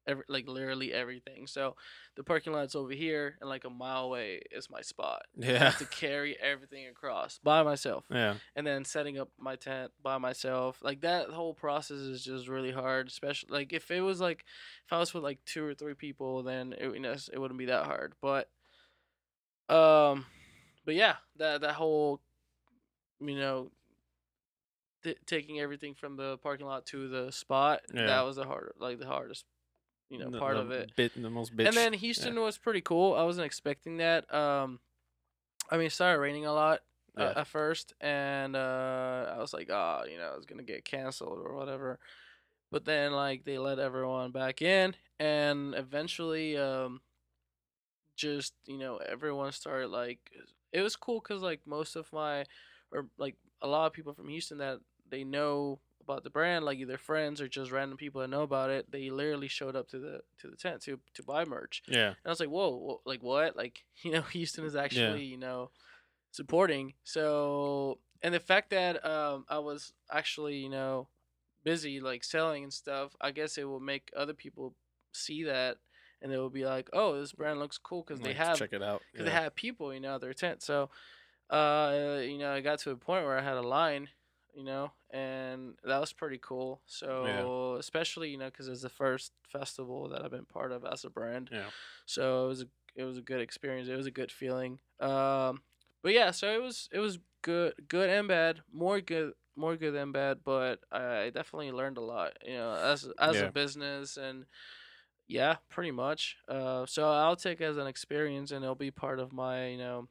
every 0.06 0.22
like 0.28 0.46
literally 0.46 0.92
everything. 0.92 1.48
So 1.48 1.74
the 2.14 2.22
parking 2.22 2.52
lot's 2.52 2.76
over 2.76 2.92
here, 2.92 3.36
and 3.40 3.50
like 3.50 3.64
a 3.64 3.70
mile 3.70 4.04
away 4.04 4.42
is 4.52 4.70
my 4.70 4.80
spot. 4.80 5.22
I 5.42 5.46
Yeah. 5.46 5.58
have 5.58 5.78
to 5.78 5.86
carry 5.86 6.38
everything 6.40 6.86
across 6.86 7.38
by 7.42 7.64
myself 7.64 8.04
Yeah. 8.08 8.36
and 8.54 8.64
then 8.64 8.84
setting 8.84 9.18
up 9.18 9.30
my 9.40 9.56
tent 9.56 9.90
by 10.00 10.18
myself 10.18 10.78
like 10.82 11.00
that 11.00 11.30
whole 11.30 11.52
process 11.54 11.96
is 11.98 12.22
just 12.24 12.46
really 12.46 12.70
hard 12.70 13.08
especially 13.08 13.48
like 13.50 13.72
if 13.72 13.90
it 13.90 14.02
was 14.02 14.20
like 14.20 14.44
if 14.86 14.92
i 14.92 14.98
was 14.98 15.12
with 15.12 15.24
like 15.24 15.44
two 15.44 15.64
or 15.64 15.74
three 15.74 15.94
people 15.94 16.42
then 16.44 16.74
it, 16.78 16.94
you 16.94 17.00
know, 17.00 17.12
it 17.32 17.38
wouldn't 17.40 17.58
be 17.58 17.66
that 17.66 17.86
hard 17.86 18.14
but 18.20 18.48
um 19.68 20.26
but 20.84 20.94
yeah 20.94 21.16
that 21.36 21.60
that 21.60 21.74
whole 21.74 22.20
you 23.20 23.36
know 23.36 23.70
th- 25.02 25.18
taking 25.26 25.60
everything 25.60 25.94
from 25.94 26.16
the 26.16 26.38
parking 26.38 26.66
lot 26.66 26.86
to 26.86 27.08
the 27.08 27.30
spot 27.32 27.80
Yeah. 27.94 28.06
that 28.06 28.20
was 28.22 28.36
the 28.36 28.44
hard 28.44 28.72
like 28.78 28.98
the 28.98 29.06
hardest 29.06 29.44
you 30.08 30.18
know 30.18 30.30
The- 30.30 30.38
part 30.38 30.56
the 30.56 30.60
of 30.62 30.70
it 30.70 30.94
Bit 30.96 31.12
the 31.20 31.30
most 31.30 31.56
bitch. 31.56 31.66
and 31.68 31.76
then 31.76 31.92
Houston 31.92 32.38
was 32.40 32.58
pretty 32.58 32.80
cool. 32.80 33.14
I 33.14 33.22
wasn't 33.22 33.46
expecting 33.46 33.98
that. 33.98 34.32
Um, 34.34 34.80
I 35.70 35.76
mean, 35.76 35.86
it 35.86 35.92
started 35.92 36.20
raining 36.20 36.46
a 36.46 36.52
lot 36.52 36.80
uh, 37.16 37.32
at 37.36 37.46
first, 37.46 37.92
and 38.00 38.56
uh, 38.56 39.34
I 39.36 39.38
was 39.38 39.52
like, 39.52 39.68
oh, 39.70 40.02
you 40.10 40.18
know, 40.18 40.34
it's 40.36 40.46
gonna 40.46 40.62
get 40.64 40.84
canceled 40.84 41.38
or 41.44 41.54
whatever. 41.54 41.98
But 42.72 42.84
then, 42.84 43.12
like, 43.12 43.44
they 43.44 43.58
let 43.58 43.78
everyone 43.78 44.30
back 44.32 44.62
in, 44.62 44.94
and 45.20 45.74
eventually, 45.76 46.56
um, 46.56 47.00
just 48.16 48.54
you 48.66 48.78
know, 48.78 48.96
everyone 48.98 49.52
started 49.52 49.88
like, 49.88 50.18
it 50.72 50.82
was 50.82 50.96
cool 50.96 51.20
because 51.20 51.42
like 51.42 51.60
most 51.66 51.96
of 51.96 52.12
my, 52.12 52.44
or 52.92 53.06
like 53.18 53.36
a 53.62 53.66
lot 53.68 53.86
of 53.86 53.92
people 53.92 54.12
from 54.14 54.28
Houston 54.28 54.58
that 54.58 54.80
they 55.10 55.24
know 55.24 55.80
about 56.02 56.24
the 56.24 56.30
brand, 56.30 56.64
like 56.64 56.78
either 56.78 56.96
friends 56.98 57.40
or 57.40 57.48
just 57.48 57.70
random 57.70 57.96
people 57.98 58.20
that 58.20 58.28
know 58.28 58.42
about 58.42 58.70
it, 58.70 58.90
they 58.90 59.10
literally 59.10 59.48
showed 59.48 59.76
up 59.76 59.88
to 59.88 59.98
the 59.98 60.20
to 60.38 60.48
the 60.48 60.56
tent 60.56 60.80
to 60.82 60.98
to 61.14 61.22
buy 61.22 61.44
merch. 61.44 61.82
yeah. 61.86 62.08
And 62.08 62.16
I 62.26 62.28
was 62.30 62.40
like, 62.40 62.48
whoa, 62.48 62.70
whoa 62.70 63.00
like 63.04 63.22
what? 63.22 63.56
Like, 63.56 63.84
you 64.02 64.10
know, 64.12 64.22
Houston 64.22 64.64
is 64.64 64.74
actually, 64.76 65.24
you 65.24 65.36
know, 65.36 65.70
supporting. 66.32 66.94
So, 67.04 67.98
and 68.22 68.34
the 68.34 68.40
fact 68.40 68.70
that 68.70 69.04
um, 69.04 69.44
I 69.48 69.58
was 69.58 69.92
actually, 70.10 70.56
you 70.56 70.68
know, 70.70 71.08
busy 71.64 72.00
like 72.00 72.24
selling 72.24 72.64
and 72.64 72.72
stuff, 72.72 73.14
I 73.20 73.30
guess 73.30 73.58
it 73.58 73.64
will 73.64 73.80
make 73.80 74.10
other 74.16 74.34
people 74.34 74.74
see 75.12 75.44
that 75.44 75.76
and 76.22 76.30
they 76.32 76.36
will 76.38 76.50
be 76.50 76.64
like, 76.66 76.88
oh, 76.92 77.18
this 77.20 77.32
brand 77.32 77.58
looks 77.58 77.78
cool 77.78 78.02
because 78.06 78.20
they 78.20 78.28
Like, 78.30 78.36
have 78.36 78.58
check 78.58 78.72
it 78.72 78.82
out. 78.82 79.02
because 79.12 79.26
Yeah. 79.26 79.32
they 79.32 79.42
have 79.42 79.54
people, 79.54 79.92
you 79.94 80.00
know, 80.00 80.16
at 80.16 80.20
their 80.20 80.34
tent. 80.34 80.62
So, 80.62 80.90
uh, 81.48 82.18
you 82.22 82.38
know, 82.38 82.52
I 82.52 82.60
got 82.60 82.78
to 82.80 82.90
a 82.90 82.96
point 82.96 83.24
where 83.24 83.38
I 83.38 83.42
had 83.42 83.56
a 83.56 83.62
line, 83.62 84.08
you 84.54 84.64
know, 84.64 84.92
and 85.10 85.74
that 85.84 85.98
was 85.98 86.12
pretty 86.12 86.38
cool. 86.38 86.82
So, 86.86 87.76
especially 87.76 88.30
you 88.30 88.38
know, 88.38 88.46
because 88.50 88.68
it's 88.68 88.82
the 88.82 88.88
first 88.88 89.32
festival 89.46 90.08
that 90.10 90.24
I've 90.24 90.30
been 90.30 90.46
part 90.46 90.72
of 90.72 90.84
as 90.84 91.04
a 91.04 91.10
brand. 91.10 91.50
Yeah. 91.50 91.70
So 92.06 92.44
it 92.46 92.48
was 92.48 92.62
a 92.62 92.66
it 92.96 93.04
was 93.04 93.18
a 93.18 93.22
good 93.22 93.40
experience. 93.40 93.88
It 93.88 93.96
was 93.96 94.06
a 94.06 94.10
good 94.10 94.32
feeling. 94.32 94.80
Um, 95.00 95.62
but 96.02 96.12
yeah, 96.12 96.30
so 96.30 96.52
it 96.52 96.62
was 96.62 96.88
it 96.92 96.98
was 96.98 97.18
good, 97.42 97.74
good 97.88 98.10
and 98.10 98.28
bad. 98.28 98.62
More 98.72 99.00
good, 99.00 99.34
more 99.56 99.76
good 99.76 99.92
than 99.94 100.12
bad. 100.12 100.40
But 100.44 100.80
I 100.90 101.30
definitely 101.30 101.72
learned 101.72 101.98
a 101.98 102.02
lot. 102.02 102.38
You 102.44 102.54
know, 102.54 102.74
as 102.74 103.08
as 103.18 103.40
Yeah. 103.40 103.42
a 103.42 103.48
business 103.48 104.16
and 104.16 104.46
yeah, 105.28 105.56
pretty 105.68 105.92
much. 105.92 106.38
Uh, 106.48 106.86
so 106.86 107.08
I'll 107.10 107.36
take 107.36 107.60
it 107.60 107.64
as 107.64 107.76
an 107.76 107.86
experience, 107.86 108.50
and 108.50 108.64
it'll 108.64 108.74
be 108.74 108.90
part 108.90 109.20
of 109.20 109.32
my 109.32 109.68
you 109.68 109.78
know 109.78 110.08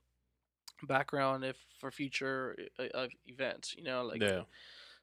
background 0.88 1.43
if 1.45 1.57
for 1.79 1.91
future 1.91 2.57
uh, 2.79 2.83
uh, 2.93 3.07
events. 3.27 3.75
You 3.75 3.83
know, 3.83 4.03
like 4.05 4.24
Yeah. 4.24 4.43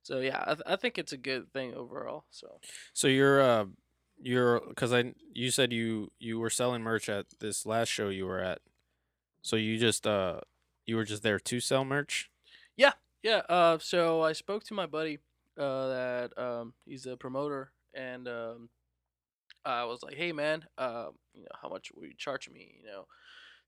so. 0.03 0.21
Yeah, 0.21 0.43
I, 0.47 0.55
th- 0.55 0.63
I 0.67 0.77
think 0.77 0.99
it's 0.99 1.13
a 1.13 1.19
good 1.19 1.53
thing 1.53 1.75
overall. 1.75 2.27
So 2.31 2.61
So 2.93 3.09
you're 3.09 3.41
uh 3.41 3.67
you're 4.19 4.61
because 4.69 4.93
I 4.93 5.15
you 5.33 5.51
said 5.51 5.73
you 5.73 6.13
you 6.19 6.39
were 6.39 6.51
selling 6.51 6.83
merch 6.83 7.09
at 7.09 7.27
this 7.41 7.67
last 7.67 7.89
show 7.89 8.09
you 8.09 8.27
were 8.27 8.41
at. 8.41 8.61
So 9.43 9.57
you 9.57 9.79
just 9.79 10.07
uh 10.07 10.41
you 10.87 10.97
were 10.97 11.05
just 11.05 11.23
there 11.23 11.41
to 11.41 11.61
sell 11.61 11.85
merch. 11.85 12.31
yeah, 12.77 12.93
yeah. 13.23 13.43
Uh, 13.49 13.79
so 13.79 14.23
I 14.23 14.33
spoke 14.33 14.65
to 14.65 14.75
my 14.75 14.87
buddy. 14.87 15.19
Uh, 15.59 15.89
that 15.89 16.39
um, 16.39 16.75
he's 16.85 17.07
a 17.07 17.17
promoter, 17.17 17.73
and 17.95 18.29
um, 18.29 18.69
I 19.65 19.85
was 19.85 20.03
like, 20.03 20.17
"Hey, 20.17 20.33
man, 20.33 20.67
um, 20.79 21.19
you 21.35 21.43
know, 21.43 21.49
how 21.61 21.69
much 21.69 21.93
will 21.93 22.05
you 22.07 22.15
charge 22.17 22.49
me? 22.51 22.79
You 22.81 22.87
know, 22.87 23.07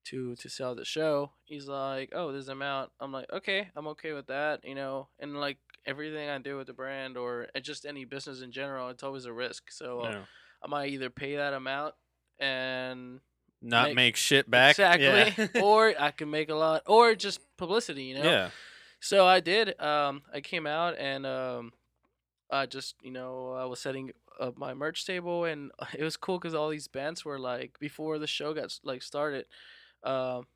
to 0.06 0.34
to 0.36 0.48
sell 0.48 0.74
the 0.74 0.84
show?" 0.84 1.32
He's 1.44 1.66
like, 1.68 2.10
"Oh, 2.14 2.32
this 2.32 2.48
amount." 2.48 2.90
I'm 3.00 3.12
like, 3.12 3.30
"Okay, 3.32 3.68
I'm 3.76 3.86
okay 3.88 4.12
with 4.12 4.26
that." 4.28 4.64
You 4.64 4.74
know, 4.74 5.08
and 5.18 5.38
like 5.38 5.58
everything 5.86 6.28
I 6.28 6.38
do 6.38 6.56
with 6.56 6.66
the 6.66 6.72
brand 6.74 7.16
or 7.16 7.46
just 7.62 7.86
any 7.86 8.04
business 8.04 8.42
in 8.42 8.52
general, 8.52 8.88
it's 8.90 9.02
always 9.02 9.24
a 9.24 9.32
risk. 9.32 9.70
So 9.70 10.04
Yeah. 10.04 10.22
I 10.62 10.66
might 10.68 10.90
either 10.90 11.08
pay 11.10 11.36
that 11.36 11.54
amount 11.54 11.94
and 12.38 13.20
Not 13.62 13.88
make- 13.88 13.94
make, 13.96 14.16
shit 14.16 14.50
back. 14.50 14.72
exactly, 14.78 15.48
Yeah. 15.54 15.62
or 15.62 15.94
I 15.98 16.10
can 16.10 16.30
make 16.30 16.48
a 16.50 16.54
lot, 16.54 16.82
or 16.86 17.14
just 17.14 17.40
publicity. 17.56 18.04
You 18.04 18.14
know, 18.18 18.24
yeah. 18.30 18.50
so 19.00 19.26
I 19.26 19.40
did. 19.40 19.80
Um, 19.80 20.22
I 20.32 20.40
came 20.40 20.66
out 20.66 20.96
and 20.98 21.26
um, 21.26 21.72
I 22.50 22.66
just 22.66 22.94
you 23.02 23.10
know 23.10 23.52
I 23.52 23.64
was 23.64 23.80
setting 23.80 24.12
up 24.40 24.56
my 24.56 24.72
merch 24.74 25.04
table 25.06 25.44
and 25.44 25.72
it 25.98 26.02
was 26.04 26.16
cool 26.16 26.38
because 26.38 26.54
all 26.54 26.68
these 26.68 26.86
bands 26.88 27.24
were 27.24 27.38
like 27.38 27.78
before 27.80 28.18
the 28.18 28.26
show 28.26 28.54
got 28.54 28.78
like 28.84 29.02
started. 29.02 29.46
Um, 30.04 30.46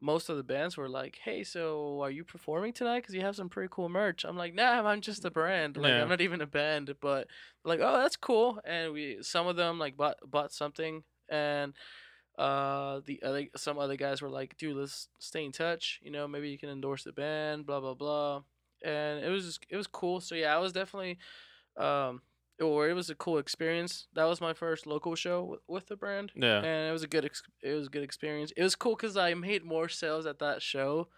most 0.00 0.28
of 0.28 0.36
the 0.36 0.42
bands 0.42 0.76
were 0.76 0.88
like, 0.88 1.18
"Hey, 1.24 1.44
so 1.44 2.00
are 2.02 2.10
you 2.10 2.24
performing 2.24 2.72
tonight? 2.72 3.00
Because 3.00 3.14
you 3.14 3.20
have 3.22 3.36
some 3.36 3.48
pretty 3.48 3.68
cool 3.70 3.88
merch." 3.88 4.24
I'm 4.24 4.36
like, 4.36 4.54
"Nah, 4.54 4.82
I'm 4.86 5.00
just 5.00 5.24
a 5.24 5.30
brand. 5.30 5.76
Like 5.76 5.94
Yeah. 5.94 6.02
I'm 6.02 6.08
not 6.08 6.20
even 6.20 6.40
a 6.40 6.46
band." 6.46 6.94
But 7.00 7.28
like, 7.64 7.80
"Oh, 7.80 7.98
that's 7.98 8.16
cool." 8.16 8.60
And 8.64 8.92
we 8.92 9.18
some 9.22 9.46
of 9.46 9.56
them 9.56 9.78
like 9.78 9.96
bought 9.96 10.18
bought 10.28 10.52
something 10.52 11.04
and 11.28 11.74
uh 12.38 13.00
the 13.04 13.22
other 13.22 13.46
some 13.56 13.78
other 13.78 13.96
guys 13.96 14.22
were 14.22 14.30
like 14.30 14.56
dude 14.56 14.76
let's 14.76 15.08
stay 15.18 15.44
in 15.44 15.52
touch 15.52 16.00
you 16.02 16.10
know 16.10 16.26
maybe 16.26 16.48
you 16.48 16.58
can 16.58 16.70
endorse 16.70 17.04
the 17.04 17.12
band 17.12 17.66
blah 17.66 17.78
blah 17.78 17.92
blah 17.94 18.40
and 18.82 19.22
it 19.22 19.28
was 19.28 19.44
just, 19.44 19.66
it 19.68 19.76
was 19.76 19.86
cool 19.86 20.18
so 20.18 20.34
yeah 20.34 20.54
i 20.54 20.58
was 20.58 20.72
definitely 20.72 21.18
um 21.76 22.22
or 22.62 22.88
it 22.88 22.94
was 22.94 23.10
a 23.10 23.14
cool 23.14 23.38
experience 23.38 24.06
that 24.14 24.24
was 24.24 24.40
my 24.40 24.52
first 24.54 24.86
local 24.86 25.14
show 25.14 25.42
with, 25.44 25.60
with 25.68 25.86
the 25.88 25.96
brand 25.96 26.32
Yeah. 26.34 26.58
and 26.58 26.88
it 26.88 26.92
was 26.92 27.02
a 27.02 27.08
good 27.08 27.24
ex- 27.24 27.42
it 27.62 27.74
was 27.74 27.88
a 27.88 27.90
good 27.90 28.02
experience 28.04 28.52
it 28.56 28.62
was 28.62 28.74
cool 28.76 28.94
because 28.94 29.16
i 29.16 29.34
made 29.34 29.64
more 29.64 29.88
sales 29.88 30.24
at 30.26 30.38
that 30.38 30.62
show 30.62 31.08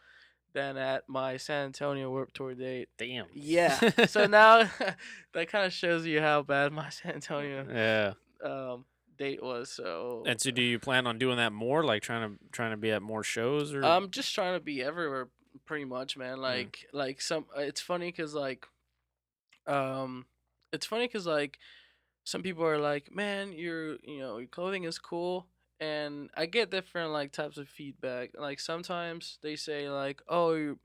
than 0.55 0.77
at 0.77 1.09
my 1.09 1.37
san 1.37 1.67
antonio 1.67 2.11
warped 2.11 2.35
tour 2.35 2.55
date 2.55 2.89
Damn. 2.99 3.27
yeah 3.35 3.79
so 4.07 4.27
now 4.41 4.69
that 5.35 5.49
kind 5.49 5.67
of 5.67 5.73
shows 5.73 6.07
you 6.07 6.21
how 6.21 6.43
bad 6.43 6.73
my 6.73 6.89
san 6.99 7.13
antonio 7.15 7.67
Yeah. 7.71 8.13
um 8.49 8.85
date 9.17 9.43
was 9.43 9.71
so 9.71 10.25
And 10.27 10.41
so, 10.41 10.51
do 10.51 10.61
you 10.61 10.81
plan 10.81 11.07
on 11.07 11.19
doing 11.19 11.37
that 11.37 11.53
more? 11.53 11.85
Like 11.85 12.03
trying 12.03 12.29
to 12.31 12.39
trying 12.51 12.73
to 12.73 12.77
be 12.77 12.91
at 12.91 13.01
more 13.01 13.23
shows, 13.23 13.73
or 13.73 13.85
I'm 13.85 14.11
just 14.11 14.35
trying 14.35 14.55
to 14.59 14.61
be 14.61 14.83
everywhere, 14.83 15.29
pretty 15.67 15.85
much, 15.85 16.17
man. 16.17 16.39
Like, 16.41 16.79
like 16.93 17.21
some. 17.21 17.47
It's 17.57 17.81
funny 17.81 18.09
because 18.11 18.35
like, 18.35 18.67
um, 19.69 20.27
it's 20.75 20.87
funny 20.87 21.07
because 21.07 21.27
like, 21.27 21.59
some 22.25 22.43
people 22.43 22.65
are 22.65 22.79
like, 22.79 23.15
man, 23.15 23.53
your 23.53 23.97
you 24.03 24.19
know 24.21 24.39
your 24.39 24.49
clothing 24.49 24.85
is 24.85 24.99
cool, 24.99 25.47
and 25.81 26.31
I 26.37 26.47
get 26.47 26.71
different 26.71 27.13
like 27.13 27.33
types 27.33 27.59
of 27.59 27.69
feedback. 27.69 28.31
Like 28.39 28.61
sometimes 28.61 29.39
they 29.43 29.57
say 29.57 29.91
like, 29.91 30.23
oh, 30.29 30.55
you, 30.55 30.79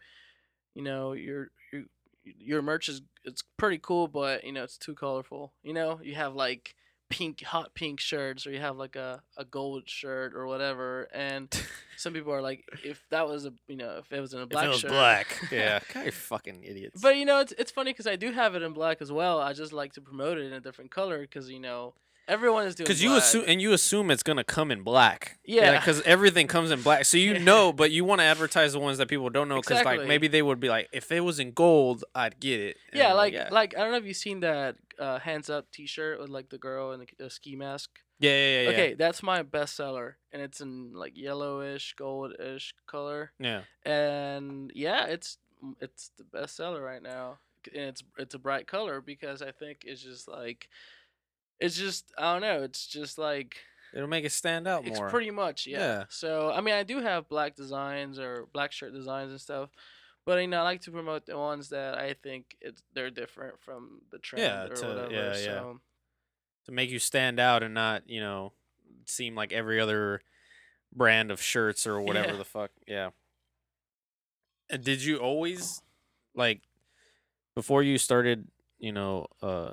you 0.76 0.84
know, 0.84 1.14
your 1.14 1.52
your 1.74 1.84
your 2.24 2.62
merch 2.62 2.90
is 2.90 3.02
it's 3.26 3.44
pretty 3.58 3.80
cool, 3.80 4.08
but 4.08 4.44
you 4.44 4.52
know 4.52 4.64
it's 4.64 4.78
too 4.78 4.96
colorful. 4.96 5.54
You 5.64 5.74
know, 5.74 6.00
you 6.04 6.16
have 6.16 6.36
like 6.36 6.76
pink 7.10 7.42
hot 7.44 7.74
pink 7.74 8.00
shirts 8.00 8.46
or 8.46 8.52
you 8.52 8.60
have 8.60 8.78
like 8.78 8.96
a, 8.96 9.22
a 9.38 9.44
gold 9.44 9.90
shirt 9.90 10.34
or 10.36 10.46
whatever 10.48 11.08
and 11.14 11.50
some 11.98 12.14
people 12.14 12.32
are 12.32 12.42
like 12.42 12.64
if 12.84 13.04
that 13.10 13.28
was 13.28 13.46
a 13.46 13.54
you 13.68 13.76
know 13.76 13.98
if 13.98 14.12
it 14.12 14.20
was 14.20 14.34
in 14.34 14.40
a 14.40 14.44
if 14.44 14.50
black 14.50 14.66
it 14.66 14.70
was 14.70 14.80
shirt 14.80 14.92
black? 14.92 15.28
yeah. 15.52 15.80
God, 15.94 16.04
you're 16.04 16.12
fucking 16.12 16.64
idiots. 16.64 17.02
but 17.02 17.18
you 17.18 17.26
know 17.26 17.40
it's, 17.40 17.52
it's 17.58 17.72
funny 17.72 17.92
because 17.92 18.08
i 18.08 18.16
do 18.16 18.32
have 18.32 18.56
it 18.56 18.62
in 18.62 18.74
black 18.74 19.02
as 19.02 19.12
well 19.12 19.40
i 19.40 19.54
just 19.54 19.74
like 19.74 19.94
to 19.94 20.02
promote 20.02 20.38
it 20.38 20.46
in 20.46 20.54
a 20.54 20.60
different 20.60 20.92
color 20.92 21.22
because 21.22 21.50
you 21.50 21.60
know 21.60 21.94
everyone 22.30 22.68
is 22.68 22.76
doing 22.76 22.86
Because 22.86 23.02
you 23.04 23.16
assume 23.16 23.44
and 23.48 23.62
you 23.62 23.74
assume 23.74 24.12
it's 24.12 24.24
gonna 24.24 24.44
come 24.44 24.72
in 24.72 24.84
black. 24.84 25.40
Yeah. 25.44 25.80
Because 25.80 26.02
everything 26.04 26.48
comes 26.48 26.72
in 26.72 26.82
black, 26.82 27.06
so 27.06 27.18
you 27.18 27.34
Yeah. 27.34 27.38
know, 27.44 27.74
but 27.74 27.92
you 27.92 28.06
want 28.06 28.22
to 28.22 28.26
advertise 28.26 28.74
the 28.74 28.80
ones 28.80 29.00
that 29.00 29.08
people 29.08 29.30
don't 29.30 29.50
know. 29.50 29.60
Because 29.60 29.84
like 29.84 30.06
maybe 30.06 30.28
they 30.28 30.42
would 30.42 30.60
be 30.60 30.70
like, 30.70 30.88
if 30.94 31.12
it 31.12 31.22
was 31.22 31.40
in 31.40 31.52
gold, 31.52 32.06
I'd 32.16 32.40
get 32.40 32.60
it. 32.60 32.78
And 32.92 33.00
yeah 33.00 33.10
I'm 33.10 33.18
like 33.18 33.34
yeah. 33.34 33.50
like 33.52 33.76
i 33.76 33.82
don't 33.82 33.92
know 33.92 33.98
if 33.98 34.06
you've 34.06 34.16
seen 34.16 34.40
that 34.42 34.76
uh, 35.00 35.20
hands 35.20 35.50
up 35.50 35.72
t-shirt 35.72 36.20
with 36.20 36.30
like 36.30 36.50
the 36.50 36.58
girl 36.58 36.92
in 36.92 37.00
the, 37.00 37.08
the 37.18 37.30
ski 37.30 37.56
mask 37.56 37.90
yeah, 38.20 38.32
yeah, 38.32 38.38
yeah, 38.38 38.62
yeah. 38.62 38.70
okay 38.70 38.94
that's 38.96 39.24
my 39.24 39.42
bestseller 39.44 40.14
and 40.34 40.42
it's 40.42 40.60
in 40.60 40.92
like 40.94 41.14
yellowish 41.16 41.96
goldish 42.00 42.74
color 42.86 43.32
Yeah. 43.40 43.62
and 43.86 44.72
yeah, 44.76 45.06
it's 45.06 45.38
it's 45.82 46.12
the 46.18 46.24
best 46.24 46.56
seller 46.56 46.82
right 46.82 47.04
now, 47.04 47.40
and 47.74 47.84
it's 47.84 48.02
it's 48.18 48.34
a 48.34 48.40
bright 48.40 48.66
color 48.68 49.02
because 49.02 49.42
I 49.42 49.52
think 49.52 49.80
it's 49.84 50.02
just 50.02 50.26
like, 50.28 50.70
it's 51.60 51.76
just 51.78 52.14
I 52.18 52.32
don't 52.34 52.42
know, 52.42 52.64
it's 52.64 52.88
just 52.88 53.18
like 53.18 53.58
It'll 53.94 54.08
make 54.08 54.24
it 54.24 54.32
stand 54.32 54.68
out 54.70 54.86
it's 54.88 54.98
more. 55.00 55.10
pretty 55.10 55.32
much 55.32 55.68
yeah. 55.68 55.80
Yeah. 55.80 56.04
So 56.10 56.52
I 56.52 56.62
mean, 56.62 56.76
I 56.76 56.84
do 56.84 57.02
have 57.02 57.28
black 57.28 57.56
designs 57.56 58.20
or 58.20 58.48
black 58.54 58.72
shirt 58.72 58.94
designs 58.94 59.32
and 59.32 59.42
stuff, 59.42 59.70
but 60.30 60.40
you 60.42 60.48
know, 60.48 60.60
I 60.60 60.64
like 60.64 60.82
to 60.82 60.92
promote 60.92 61.26
the 61.26 61.38
ones 61.38 61.70
that 61.70 61.98
I 61.98 62.14
think 62.14 62.56
it's 62.62 62.84
they're 62.94 63.10
different 63.10 63.60
from 63.62 64.02
the 64.12 64.20
trend 64.20 64.44
Yeah, 64.46 64.64
or 64.66 64.76
to- 64.76 64.88
whatever. 64.88 65.12
yeah, 65.12 65.28
yeah. 65.38 65.44
so 65.46 65.80
to 66.66 66.72
make 66.72 66.92
you 66.92 67.00
stand 67.00 67.40
out 67.40 67.64
and 67.64 67.74
not, 67.74 68.08
you 68.08 68.20
know, 68.22 68.54
seem 69.06 69.34
like 69.34 69.52
every 69.52 69.80
other 69.80 70.22
brand 70.94 71.32
of 71.32 71.42
shirts 71.42 71.88
or 71.88 72.00
whatever 72.08 72.32
Yeah. 72.34 72.38
the 72.38 72.46
fuck. 72.46 72.72
Yeah. 72.88 73.10
And 74.70 74.84
did 74.84 75.04
you 75.04 75.18
always 75.18 75.82
like 76.36 76.62
before 77.56 77.82
you 77.82 77.98
started, 77.98 78.48
you 78.78 78.92
know, 78.92 79.26
uh 79.42 79.72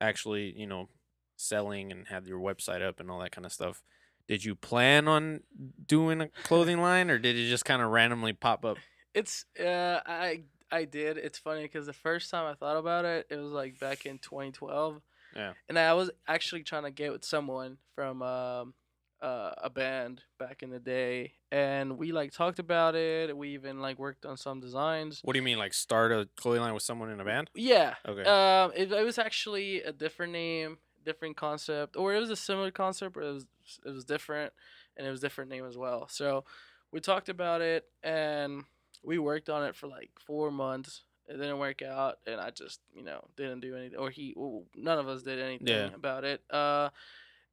actually, 0.00 0.52
you 0.58 0.66
know, 0.66 0.88
selling 1.36 1.90
and 1.90 2.06
had 2.08 2.26
your 2.26 2.38
website 2.38 2.82
up 2.82 3.00
and 3.00 3.10
all 3.10 3.20
that 3.20 3.32
kind 3.32 3.46
of 3.46 3.52
stuff? 3.52 3.82
Did 4.28 4.44
you 4.44 4.54
plan 4.54 5.08
on 5.08 5.40
doing 5.86 6.20
a 6.20 6.28
clothing 6.44 6.80
line 6.80 7.10
or 7.10 7.18
did 7.18 7.36
it 7.36 7.48
just 7.48 7.64
kind 7.64 7.80
of 7.82 7.90
randomly 7.90 8.32
pop 8.34 8.64
up? 8.64 8.76
It's 9.14 9.44
uh 9.58 10.00
I 10.06 10.42
I 10.70 10.84
did. 10.84 11.18
It's 11.18 11.38
funny 11.38 11.62
because 11.62 11.86
the 11.86 11.92
first 11.92 12.30
time 12.30 12.46
I 12.46 12.54
thought 12.54 12.76
about 12.76 13.04
it, 13.04 13.26
it 13.30 13.36
was 13.36 13.50
like 13.52 13.78
back 13.80 14.06
in 14.06 14.18
2012. 14.18 15.00
Yeah. 15.36 15.52
and 15.68 15.78
I 15.78 15.94
was 15.94 16.10
actually 16.26 16.64
trying 16.64 16.82
to 16.82 16.90
get 16.90 17.12
with 17.12 17.24
someone 17.24 17.78
from 17.94 18.20
um, 18.20 18.74
uh, 19.22 19.52
a 19.58 19.70
band 19.70 20.22
back 20.38 20.62
in 20.64 20.70
the 20.70 20.80
day, 20.80 21.34
and 21.52 21.98
we 21.98 22.10
like 22.10 22.32
talked 22.32 22.58
about 22.58 22.94
it. 22.96 23.36
We 23.36 23.50
even 23.50 23.80
like 23.80 23.98
worked 23.98 24.26
on 24.26 24.36
some 24.36 24.60
designs. 24.60 25.20
What 25.22 25.34
do 25.34 25.38
you 25.38 25.44
mean 25.44 25.58
like 25.58 25.72
start 25.72 26.10
a 26.10 26.28
clothing 26.36 26.62
line 26.62 26.74
with 26.74 26.82
someone 26.82 27.10
in 27.10 27.20
a 27.20 27.24
band? 27.24 27.50
Yeah, 27.54 27.94
Okay. 28.08 28.22
um, 28.24 28.72
it, 28.74 28.90
it 28.90 29.04
was 29.04 29.18
actually 29.18 29.82
a 29.82 29.92
different 29.92 30.32
name, 30.32 30.78
different 31.04 31.36
concept, 31.36 31.96
or 31.96 32.14
it 32.14 32.18
was 32.20 32.30
a 32.30 32.36
similar 32.36 32.70
concept, 32.70 33.14
but 33.14 33.24
it 33.24 33.32
was 33.32 33.46
it 33.84 33.90
was 33.90 34.04
different, 34.04 34.52
and 34.96 35.06
it 35.06 35.10
was 35.10 35.20
different 35.20 35.50
name 35.50 35.64
as 35.64 35.76
well. 35.76 36.08
So 36.08 36.44
we 36.90 36.98
talked 37.00 37.28
about 37.28 37.60
it, 37.60 37.84
and 38.02 38.64
we 39.02 39.18
worked 39.18 39.48
on 39.48 39.64
it 39.64 39.76
for 39.76 39.86
like 39.86 40.10
four 40.26 40.50
months. 40.50 41.02
It 41.28 41.34
didn't 41.34 41.58
work 41.58 41.80
out, 41.82 42.18
and 42.26 42.40
I 42.40 42.50
just 42.50 42.80
you 42.94 43.04
know 43.04 43.24
didn't 43.36 43.60
do 43.60 43.76
anything, 43.76 43.98
or 43.98 44.10
he, 44.10 44.34
well, 44.36 44.64
none 44.74 44.98
of 44.98 45.08
us 45.08 45.22
did 45.22 45.38
anything 45.38 45.66
Yeah. 45.66 45.90
about 45.94 46.24
it. 46.24 46.42
Uh, 46.50 46.90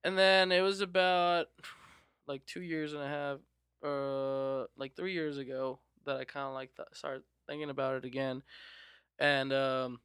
and 0.03 0.17
then 0.17 0.51
it 0.51 0.61
was 0.61 0.81
about 0.81 1.47
like 2.27 2.45
two 2.45 2.61
years 2.61 2.93
and 2.93 3.03
a 3.03 3.07
half, 3.07 3.37
uh, 3.83 4.65
like 4.77 4.95
three 4.95 5.13
years 5.13 5.37
ago 5.37 5.79
that 6.05 6.17
I 6.17 6.23
kind 6.25 6.47
of 6.47 6.53
like 6.53 6.75
th- 6.75 6.87
started 6.93 7.23
thinking 7.47 7.69
about 7.69 7.95
it 7.95 8.05
again, 8.05 8.41
and 9.19 9.53
um, 9.53 9.99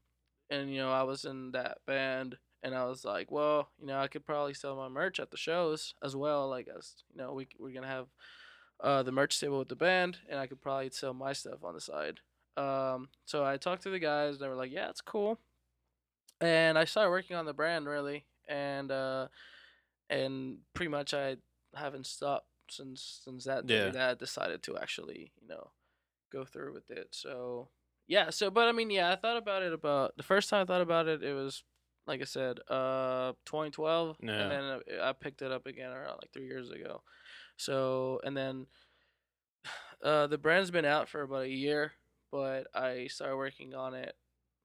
and 0.50 0.70
you 0.70 0.78
know 0.78 0.92
I 0.92 1.02
was 1.04 1.24
in 1.24 1.52
that 1.52 1.78
band, 1.86 2.36
and 2.62 2.74
I 2.74 2.84
was 2.84 3.04
like, 3.04 3.30
well, 3.30 3.68
you 3.80 3.86
know 3.86 3.98
I 3.98 4.08
could 4.08 4.26
probably 4.26 4.54
sell 4.54 4.76
my 4.76 4.88
merch 4.88 5.18
at 5.18 5.30
the 5.30 5.36
shows 5.36 5.94
as 6.02 6.14
well, 6.14 6.48
like 6.48 6.68
as 6.76 6.92
you 7.10 7.16
know 7.22 7.32
we 7.32 7.48
we're 7.58 7.72
gonna 7.72 7.86
have 7.86 8.08
uh 8.82 9.02
the 9.02 9.12
merch 9.12 9.38
table 9.40 9.58
with 9.58 9.68
the 9.68 9.76
band, 9.76 10.18
and 10.28 10.38
I 10.38 10.46
could 10.46 10.60
probably 10.60 10.90
sell 10.90 11.14
my 11.14 11.32
stuff 11.32 11.62
on 11.64 11.74
the 11.74 11.80
side. 11.80 12.20
Um, 12.56 13.08
so 13.24 13.44
I 13.44 13.56
talked 13.56 13.82
to 13.84 13.90
the 13.90 13.98
guys, 13.98 14.34
and 14.34 14.40
they 14.44 14.48
were 14.48 14.54
like, 14.56 14.72
yeah, 14.72 14.90
it's 14.90 15.00
cool, 15.00 15.38
and 16.40 16.76
I 16.78 16.84
started 16.84 17.10
working 17.10 17.36
on 17.36 17.46
the 17.46 17.54
brand 17.54 17.86
really, 17.86 18.26
and 18.48 18.90
uh, 18.90 19.28
and 20.10 20.58
pretty 20.74 20.90
much 20.90 21.14
I 21.14 21.36
haven't 21.74 22.06
stopped 22.06 22.48
since 22.68 23.20
since 23.24 23.44
that 23.44 23.66
day 23.66 23.86
Yeah. 23.86 23.90
that 23.90 24.10
I 24.10 24.14
decided 24.14 24.62
to 24.64 24.76
actually 24.78 25.32
you 25.40 25.48
know 25.48 25.70
go 26.32 26.44
through 26.44 26.74
with 26.74 26.90
it. 26.90 27.08
So 27.12 27.68
yeah, 28.08 28.30
so 28.30 28.50
but 28.50 28.68
I 28.68 28.72
mean, 28.72 28.90
yeah, 28.90 29.12
I 29.12 29.16
thought 29.16 29.36
about 29.36 29.62
it 29.62 29.72
about 29.72 30.16
the 30.16 30.22
first 30.22 30.50
time 30.50 30.62
I 30.62 30.64
thought 30.66 30.80
about 30.82 31.06
it, 31.08 31.22
it 31.22 31.34
was 31.34 31.62
like 32.04 32.20
I 32.20 32.24
said, 32.24 32.58
uh, 32.68 33.32
2012, 33.46 34.16
Yeah. 34.20 34.30
and 34.32 34.50
then 34.50 34.64
I- 35.00 35.10
I 35.10 35.12
picked 35.12 35.40
it 35.40 35.52
up 35.52 35.66
again 35.66 35.92
around 35.92 36.18
like 36.20 36.32
three 36.32 36.46
years 36.48 36.68
ago. 36.70 37.00
So 37.64 38.20
and 38.24 38.36
then 38.36 38.66
uh, 40.04 40.26
the 40.26 40.38
brand's 40.38 40.70
been 40.70 40.84
out 40.84 41.08
for 41.08 41.22
about 41.22 41.42
a 41.44 41.48
year, 41.48 41.92
but 42.30 42.66
I 42.74 43.06
started 43.08 43.36
working 43.36 43.74
on 43.74 43.94
it 43.94 44.14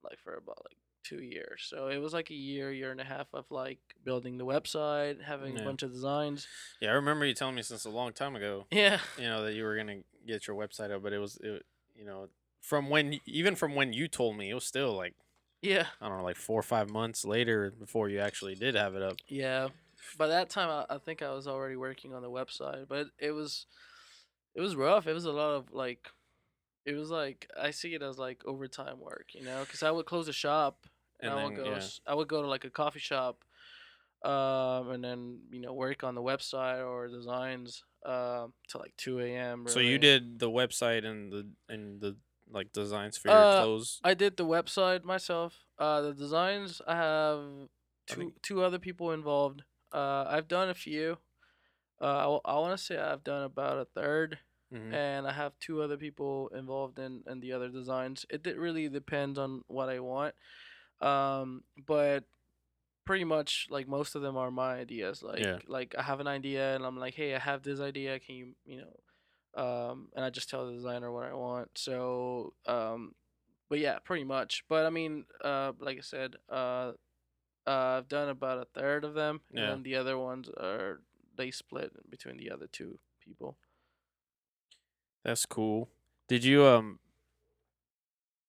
like 0.03 0.19
for 0.19 0.35
about 0.35 0.57
like 0.69 0.77
two 1.03 1.21
years. 1.21 1.65
So 1.69 1.87
it 1.87 1.97
was 1.99 2.13
like 2.13 2.29
a 2.31 2.35
year, 2.35 2.71
year 2.71 2.91
and 2.91 2.99
a 2.99 3.03
half 3.05 3.27
of 3.33 3.45
like 3.49 3.79
building 4.03 4.37
the 4.37 4.45
website, 4.45 5.21
having 5.23 5.55
Yeah. 5.55 5.61
a 5.61 5.65
bunch 5.65 5.83
of 5.83 5.91
designs. 5.91 6.47
Yeah, 6.81 6.89
I 6.89 6.93
remember 6.93 7.25
you 7.25 7.33
telling 7.33 7.55
me 7.55 7.61
since 7.61 7.85
a 7.85 7.89
long 7.89 8.13
time 8.13 8.35
ago. 8.35 8.65
Yeah. 8.71 8.99
You 9.17 9.23
know 9.25 9.43
that 9.45 9.53
you 9.53 9.63
were 9.63 9.75
gonna 9.77 10.01
get 10.25 10.47
your 10.47 10.55
website 10.57 10.91
up, 10.91 11.03
but 11.03 11.13
it 11.13 11.19
was, 11.19 11.37
it, 11.37 11.65
you 11.95 12.05
know, 12.05 12.27
from 12.61 12.89
when 12.89 13.19
even 13.25 13.55
from 13.55 13.75
when 13.75 13.93
you 13.93 14.07
told 14.07 14.35
me, 14.37 14.49
it 14.49 14.53
was 14.53 14.65
still 14.65 14.93
like 14.93 15.13
Yeah. 15.61 15.87
I 16.01 16.09
don't 16.09 16.17
know, 16.17 16.23
like 16.23 16.35
four 16.35 16.59
or 16.59 16.63
five 16.63 16.89
months 16.89 17.23
later 17.25 17.71
before 17.71 18.09
you 18.09 18.19
actually 18.19 18.55
did 18.55 18.75
have 18.75 18.95
it 18.95 19.01
up. 19.01 19.17
Yeah. 19.27 19.69
By 20.17 20.27
that 20.27 20.49
time, 20.49 20.69
I, 20.69 20.95
I 20.95 20.97
think 20.99 21.21
I 21.21 21.31
was 21.31 21.47
already 21.47 21.75
working 21.75 22.13
on 22.13 22.21
the 22.21 22.29
website, 22.29 22.87
but 22.87 23.07
it 23.19 23.31
was, 23.31 23.65
it 24.55 24.61
was 24.61 24.75
rough. 24.75 25.07
It 25.07 25.13
was 25.13 25.25
a 25.25 25.31
lot 25.31 25.51
of 25.55 25.71
like, 25.71 26.07
it 26.85 26.93
was 26.93 27.09
like 27.09 27.49
I 27.59 27.71
see 27.71 27.93
it 27.95 28.01
as 28.01 28.17
like 28.17 28.43
overtime 28.45 28.99
work, 28.99 29.29
you 29.33 29.43
know, 29.43 29.61
because 29.61 29.83
I 29.83 29.91
would 29.91 30.05
close 30.05 30.27
the 30.27 30.33
shop 30.33 30.85
and, 31.19 31.31
And 31.31 31.39
I 31.39 31.43
would 31.45 31.55
then 31.57 31.63
go, 31.65 31.71
yeah, 31.71 31.81
I 32.05 32.13
would 32.15 32.27
go 32.27 32.41
to 32.41 32.47
like 32.47 32.63
a 32.65 32.69
coffee 32.69 32.99
shop, 32.99 33.43
um, 34.23 34.91
and 34.91 35.03
then 35.03 35.39
you 35.51 35.61
know 35.61 35.73
work 35.73 36.03
on 36.03 36.15
the 36.15 36.21
website 36.21 36.85
or 36.85 37.07
designs, 37.07 37.83
um, 38.05 38.53
to 38.69 38.77
like 38.77 38.93
two 38.97 39.19
a.m. 39.19 39.65
so 39.67 39.79
you 39.79 39.97
did 39.97 40.39
the 40.39 40.49
website 40.49 41.05
and 41.05 41.31
the 41.31 41.47
and 41.69 42.01
the 42.01 42.15
like 42.49 42.71
designs 42.71 43.17
for 43.17 43.27
your 43.29 43.37
Uh, 43.37 43.61
clothes. 43.63 43.99
I 44.03 44.13
did 44.13 44.37
the 44.37 44.45
website 44.45 45.03
myself. 45.03 45.65
Uh, 45.77 46.01
the 46.01 46.13
designs 46.13 46.81
I 46.87 46.95
have 46.95 47.39
I 47.39 48.13
two 48.13 48.19
think- 48.19 48.41
two 48.41 48.63
other 48.63 48.79
people 48.79 49.11
involved. 49.11 49.63
Uh, 49.91 50.25
I've 50.27 50.47
done 50.47 50.69
a 50.69 50.73
few. 50.73 51.17
Uh, 51.99 52.39
I, 52.45 52.59
want 52.59 52.77
to 52.77 52.83
say 52.83 52.97
I've 52.97 53.23
done 53.23 53.43
about 53.43 53.79
a 53.79 53.85
third, 53.85 54.39
Mhm. 54.71 54.93
and 54.93 55.27
I 55.27 55.31
have 55.31 55.57
two 55.59 55.81
other 55.81 55.97
people 55.97 56.49
involved 56.49 56.99
in 56.99 57.23
in 57.25 57.39
the 57.39 57.53
other 57.53 57.69
designs. 57.69 58.25
It 58.29 58.43
de- 58.43 58.59
really 58.59 58.87
depends 58.89 59.39
on 59.39 59.63
what 59.67 59.89
I 59.89 59.99
want. 59.99 60.35
Um, 61.01 61.63
but 61.85 62.25
pretty 63.05 63.23
much 63.23 63.67
like 63.69 63.87
most 63.87 64.15
of 64.15 64.21
them 64.21 64.37
are 64.37 64.51
my 64.51 64.75
ideas. 64.75 65.23
Like 65.23 65.39
Yeah. 65.39 65.59
like 65.67 65.95
I 65.97 66.03
have 66.03 66.19
an 66.19 66.27
idea, 66.27 66.75
and 66.75 66.85
I'm 66.85 66.97
like, 66.97 67.15
hey, 67.15 67.33
I 67.35 67.39
have 67.39 67.63
this 67.63 67.79
idea. 67.79 68.19
Can 68.19 68.35
you 68.35 68.55
you 68.65 68.81
know 68.81 68.93
um, 69.57 70.09
and 70.15 70.23
I 70.23 70.29
just 70.29 70.49
tell 70.49 70.67
the 70.67 70.73
designer 70.73 71.11
what 71.11 71.25
I 71.25 71.33
want. 71.33 71.77
So, 71.77 72.53
um, 72.67 73.15
but 73.69 73.79
yeah, 73.79 73.97
pretty 73.99 74.23
much. 74.23 74.63
But 74.69 74.85
I 74.85 74.91
mean, 74.91 75.25
uh, 75.43 75.73
like 75.79 75.97
I 75.97 76.01
said, 76.01 76.35
uh, 76.47 76.91
uh, 77.67 77.97
I've 77.99 78.07
done 78.07 78.29
about 78.29 78.59
a 78.61 78.65
third 78.79 79.03
of 79.03 79.13
them, 79.13 79.41
Yeah. 79.51 79.61
and 79.61 79.69
then 79.71 79.83
the 79.83 79.95
other 79.95 80.17
ones 80.17 80.49
are 80.57 81.01
they 81.35 81.51
split 81.51 81.91
between 82.09 82.37
the 82.37 82.49
other 82.51 82.67
two 82.71 82.97
people. 83.19 83.57
That's 85.23 85.45
cool. 85.45 85.89
Did 86.27 86.43
you 86.43 86.65
um? 86.65 86.99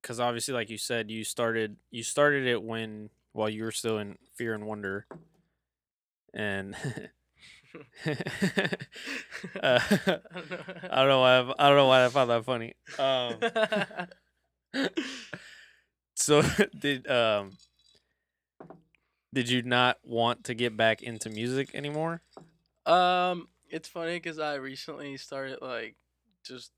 Because 0.00 0.20
obviously, 0.20 0.54
like 0.54 0.70
you 0.70 0.78
said, 0.78 1.10
you 1.10 1.24
started 1.24 1.76
you 1.90 2.02
started 2.02 2.46
it 2.46 2.62
when 2.62 3.10
while 3.32 3.48
you 3.48 3.64
were 3.64 3.72
still 3.72 3.98
in 3.98 4.16
Fear 4.36 4.54
and 4.54 4.66
Wonder, 4.66 5.06
and 6.32 6.74
uh, 8.06 8.08
I 9.62 9.80
don't 10.94 11.08
know 11.08 11.20
why 11.20 11.38
I, 11.38 11.52
I 11.58 11.68
don't 11.68 11.76
know 11.76 11.86
why 11.86 12.04
I 12.04 12.08
found 12.08 12.30
that 12.30 12.44
funny. 12.44 12.74
Um, 12.98 13.36
so 16.14 16.42
did 16.78 17.08
um 17.10 17.52
did 19.32 19.48
you 19.48 19.62
not 19.62 19.98
want 20.02 20.44
to 20.44 20.54
get 20.54 20.76
back 20.76 21.02
into 21.02 21.28
music 21.30 21.74
anymore? 21.74 22.22
Um, 22.86 23.48
it's 23.68 23.88
funny 23.88 24.16
because 24.16 24.38
I 24.38 24.54
recently 24.54 25.16
started 25.16 25.58
like 25.60 25.96
just 26.44 26.72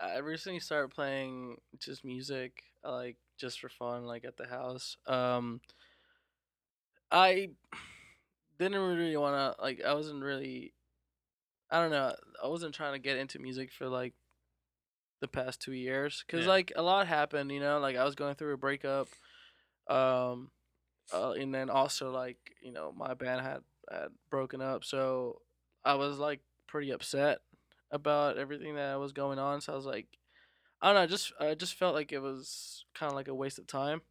I 0.00 0.18
recently 0.18 0.58
started 0.58 0.90
playing 0.90 1.58
just 1.78 2.04
music 2.04 2.64
like 2.84 3.16
just 3.38 3.60
for 3.60 3.68
fun 3.68 4.04
like 4.06 4.24
at 4.24 4.36
the 4.36 4.46
house. 4.46 4.96
Um, 5.06 5.60
I 7.10 7.50
didn't 8.58 8.80
really 8.80 9.16
want 9.16 9.56
to 9.56 9.62
like 9.62 9.82
I 9.84 9.94
wasn't 9.94 10.22
really 10.22 10.72
I 11.70 11.80
don't 11.80 11.90
know 11.90 12.14
I 12.42 12.48
wasn't 12.48 12.74
trying 12.74 12.94
to 12.94 12.98
get 12.98 13.16
into 13.16 13.38
music 13.38 13.72
for 13.72 13.88
like 13.88 14.14
the 15.20 15.28
past 15.28 15.60
two 15.60 15.72
years 15.72 16.24
because 16.26 16.46
Yeah. 16.46 16.52
like 16.52 16.72
a 16.74 16.82
lot 16.82 17.06
happened 17.06 17.52
you 17.52 17.60
know 17.60 17.78
like 17.78 17.96
I 17.96 18.04
was 18.04 18.14
going 18.14 18.34
through 18.34 18.54
a 18.54 18.58
breakup 18.58 19.08
um 19.88 20.50
uh, 21.12 21.32
and 21.32 21.54
then 21.54 21.70
also 21.70 22.10
like 22.10 22.38
you 22.62 22.72
know 22.72 22.92
my 22.96 23.14
band 23.14 23.40
had 23.40 23.60
had 23.90 24.08
broken 24.30 24.60
up 24.60 24.84
so 24.84 25.40
I 25.84 25.94
was 25.94 26.18
like 26.18 26.40
pretty 26.66 26.90
upset 26.90 27.38
about 27.90 28.38
everything 28.38 28.76
that 28.76 28.98
was 28.98 29.12
going 29.12 29.38
on 29.38 29.60
so 29.60 29.72
I 29.72 29.76
was 29.76 29.86
like 29.86 30.06
I 30.80 30.88
don't 30.92 31.02
know 31.02 31.06
just 31.06 31.32
I 31.40 31.54
just 31.54 31.74
felt 31.74 31.94
like 31.94 32.12
it 32.12 32.20
was 32.20 32.84
kind 32.94 33.10
of 33.10 33.16
like 33.16 33.28
a 33.28 33.34
waste 33.34 33.58
of 33.58 33.66
time 33.66 34.02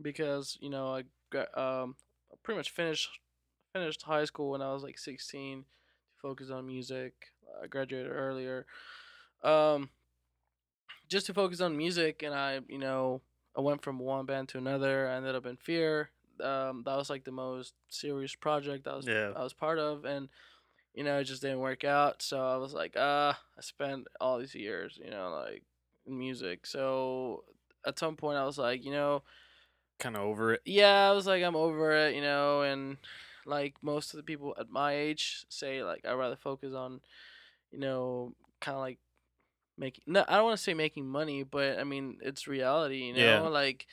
because 0.00 0.58
you 0.60 0.70
know 0.70 0.94
I 0.94 1.04
got 1.30 1.56
um 1.56 1.96
pretty 2.42 2.58
much 2.58 2.70
finished 2.70 3.08
finished 3.72 4.02
high 4.02 4.24
school 4.24 4.50
when 4.50 4.62
I 4.62 4.72
was 4.72 4.82
like 4.82 4.98
16 4.98 5.60
to 5.60 5.64
focus 6.20 6.50
on 6.50 6.66
music. 6.66 7.14
I 7.62 7.66
graduated 7.66 8.10
earlier. 8.10 8.66
Um 9.42 9.90
just 11.08 11.26
to 11.26 11.34
focus 11.34 11.60
on 11.60 11.76
music 11.76 12.22
and 12.22 12.34
I 12.34 12.60
you 12.68 12.78
know 12.78 13.22
I 13.56 13.60
went 13.60 13.82
from 13.82 13.98
one 13.98 14.26
band 14.26 14.48
to 14.50 14.58
another 14.58 15.08
I 15.08 15.16
ended 15.16 15.34
up 15.34 15.46
in 15.46 15.56
Fear 15.56 16.10
um 16.42 16.82
that 16.84 16.96
was 16.96 17.10
like 17.10 17.24
the 17.24 17.32
most 17.32 17.74
serious 17.88 18.34
project 18.34 18.86
I 18.86 18.96
was 18.96 19.06
Yeah. 19.06 19.32
I 19.36 19.42
was 19.42 19.52
part 19.52 19.78
of 19.78 20.04
and 20.04 20.28
you 20.94 21.04
know 21.04 21.18
it 21.18 21.24
just 21.24 21.42
didn't 21.42 21.60
work 21.60 21.84
out 21.84 22.22
so 22.22 22.40
I 22.46 22.56
was 22.56 22.74
like 22.74 22.94
ah 22.98 23.40
I 23.56 23.60
spent 23.60 24.08
all 24.20 24.38
these 24.38 24.54
years 24.54 24.98
you 25.02 25.10
know 25.10 25.30
like 25.30 25.64
in 26.06 26.18
music 26.18 26.66
so 26.66 27.44
at 27.86 27.98
some 27.98 28.16
point 28.16 28.38
I 28.38 28.44
was 28.46 28.58
like 28.58 28.84
you 28.84 28.92
know 28.92 29.22
Kind 29.98 30.16
of 30.16 30.22
over 30.22 30.54
it. 30.54 30.62
yeah, 30.64 31.08
I 31.10 31.12
was 31.12 31.26
like, 31.26 31.42
I'm 31.42 31.56
over 31.56 31.90
it, 32.06 32.14
you 32.14 32.20
know, 32.20 32.62
and 32.62 32.98
like 33.44 33.74
most 33.82 34.14
of 34.14 34.18
the 34.18 34.22
people 34.22 34.54
at 34.58 34.68
my 34.70 34.92
age 34.92 35.44
say, 35.48 35.82
like, 35.82 36.04
I'd 36.06 36.12
rather 36.12 36.36
focus 36.36 36.72
on, 36.72 37.00
you 37.72 37.80
know, 37.80 38.34
kind 38.60 38.76
of 38.76 38.80
like 38.80 38.98
making, 39.76 40.04
no, 40.06 40.24
I 40.28 40.36
don't 40.36 40.44
want 40.44 40.56
to 40.56 40.62
say 40.62 40.74
making 40.74 41.08
money, 41.08 41.42
but 41.44 41.78
I 41.78 41.84
mean, 41.84 42.18
it's 42.22 42.48
reality, 42.48 43.04
you 43.04 43.14
know, 43.14 43.44
Yeah. 43.44 43.48
like, 43.48 43.86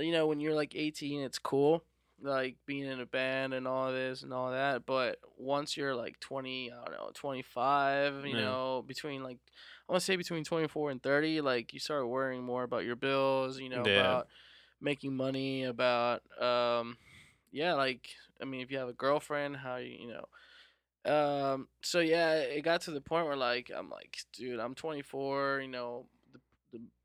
you 0.00 0.12
know, 0.12 0.26
when 0.26 0.40
you're 0.40 0.54
like 0.54 0.74
18, 0.74 1.20
it's 1.20 1.38
cool, 1.38 1.84
like 2.20 2.56
being 2.66 2.84
in 2.86 3.00
a 3.00 3.06
band 3.06 3.54
and 3.54 3.66
all 3.68 3.92
this 3.92 4.22
and 4.22 4.32
all 4.32 4.50
that, 4.52 4.86
but 4.86 5.18
once 5.36 5.76
you're 5.76 5.94
like 5.94 6.18
20, 6.20 6.72
I 6.72 6.76
don't 6.84 6.92
know, 6.92 7.10
25, 7.14 8.26
you 8.26 8.34
Yeah. 8.34 8.36
know, 8.36 8.82
between 8.86 9.22
like, 9.22 9.38
I 9.88 9.92
want 9.92 10.00
to 10.00 10.04
say 10.04 10.16
between 10.16 10.44
24 10.44 10.90
and 10.90 11.02
30, 11.02 11.40
like, 11.40 11.72
you 11.72 11.80
start 11.80 12.08
worrying 12.08 12.42
more 12.44 12.62
about 12.64 12.84
your 12.84 12.96
bills, 12.96 13.58
you 13.58 13.68
know, 13.68 13.84
Yeah. 13.84 13.84
about 13.86 14.28
making 14.80 15.16
money 15.16 15.64
about 15.64 16.22
um 16.40 16.98
yeah 17.52 17.74
like 17.74 18.10
i 18.42 18.44
mean 18.44 18.60
if 18.60 18.70
you 18.70 18.78
have 18.78 18.88
a 18.88 18.92
girlfriend 18.92 19.56
how 19.56 19.76
you 19.76 19.96
you 20.00 20.08
know 20.08 20.24
um 21.10 21.68
so 21.82 22.00
yeah 22.00 22.34
it 22.34 22.62
got 22.62 22.80
to 22.82 22.90
the 22.90 23.00
point 23.00 23.26
where 23.26 23.36
like 23.36 23.70
i'm 23.74 23.90
like 23.90 24.18
dude 24.32 24.58
i'm 24.60 24.74
24 24.74 25.60
you 25.62 25.68
know 25.68 26.06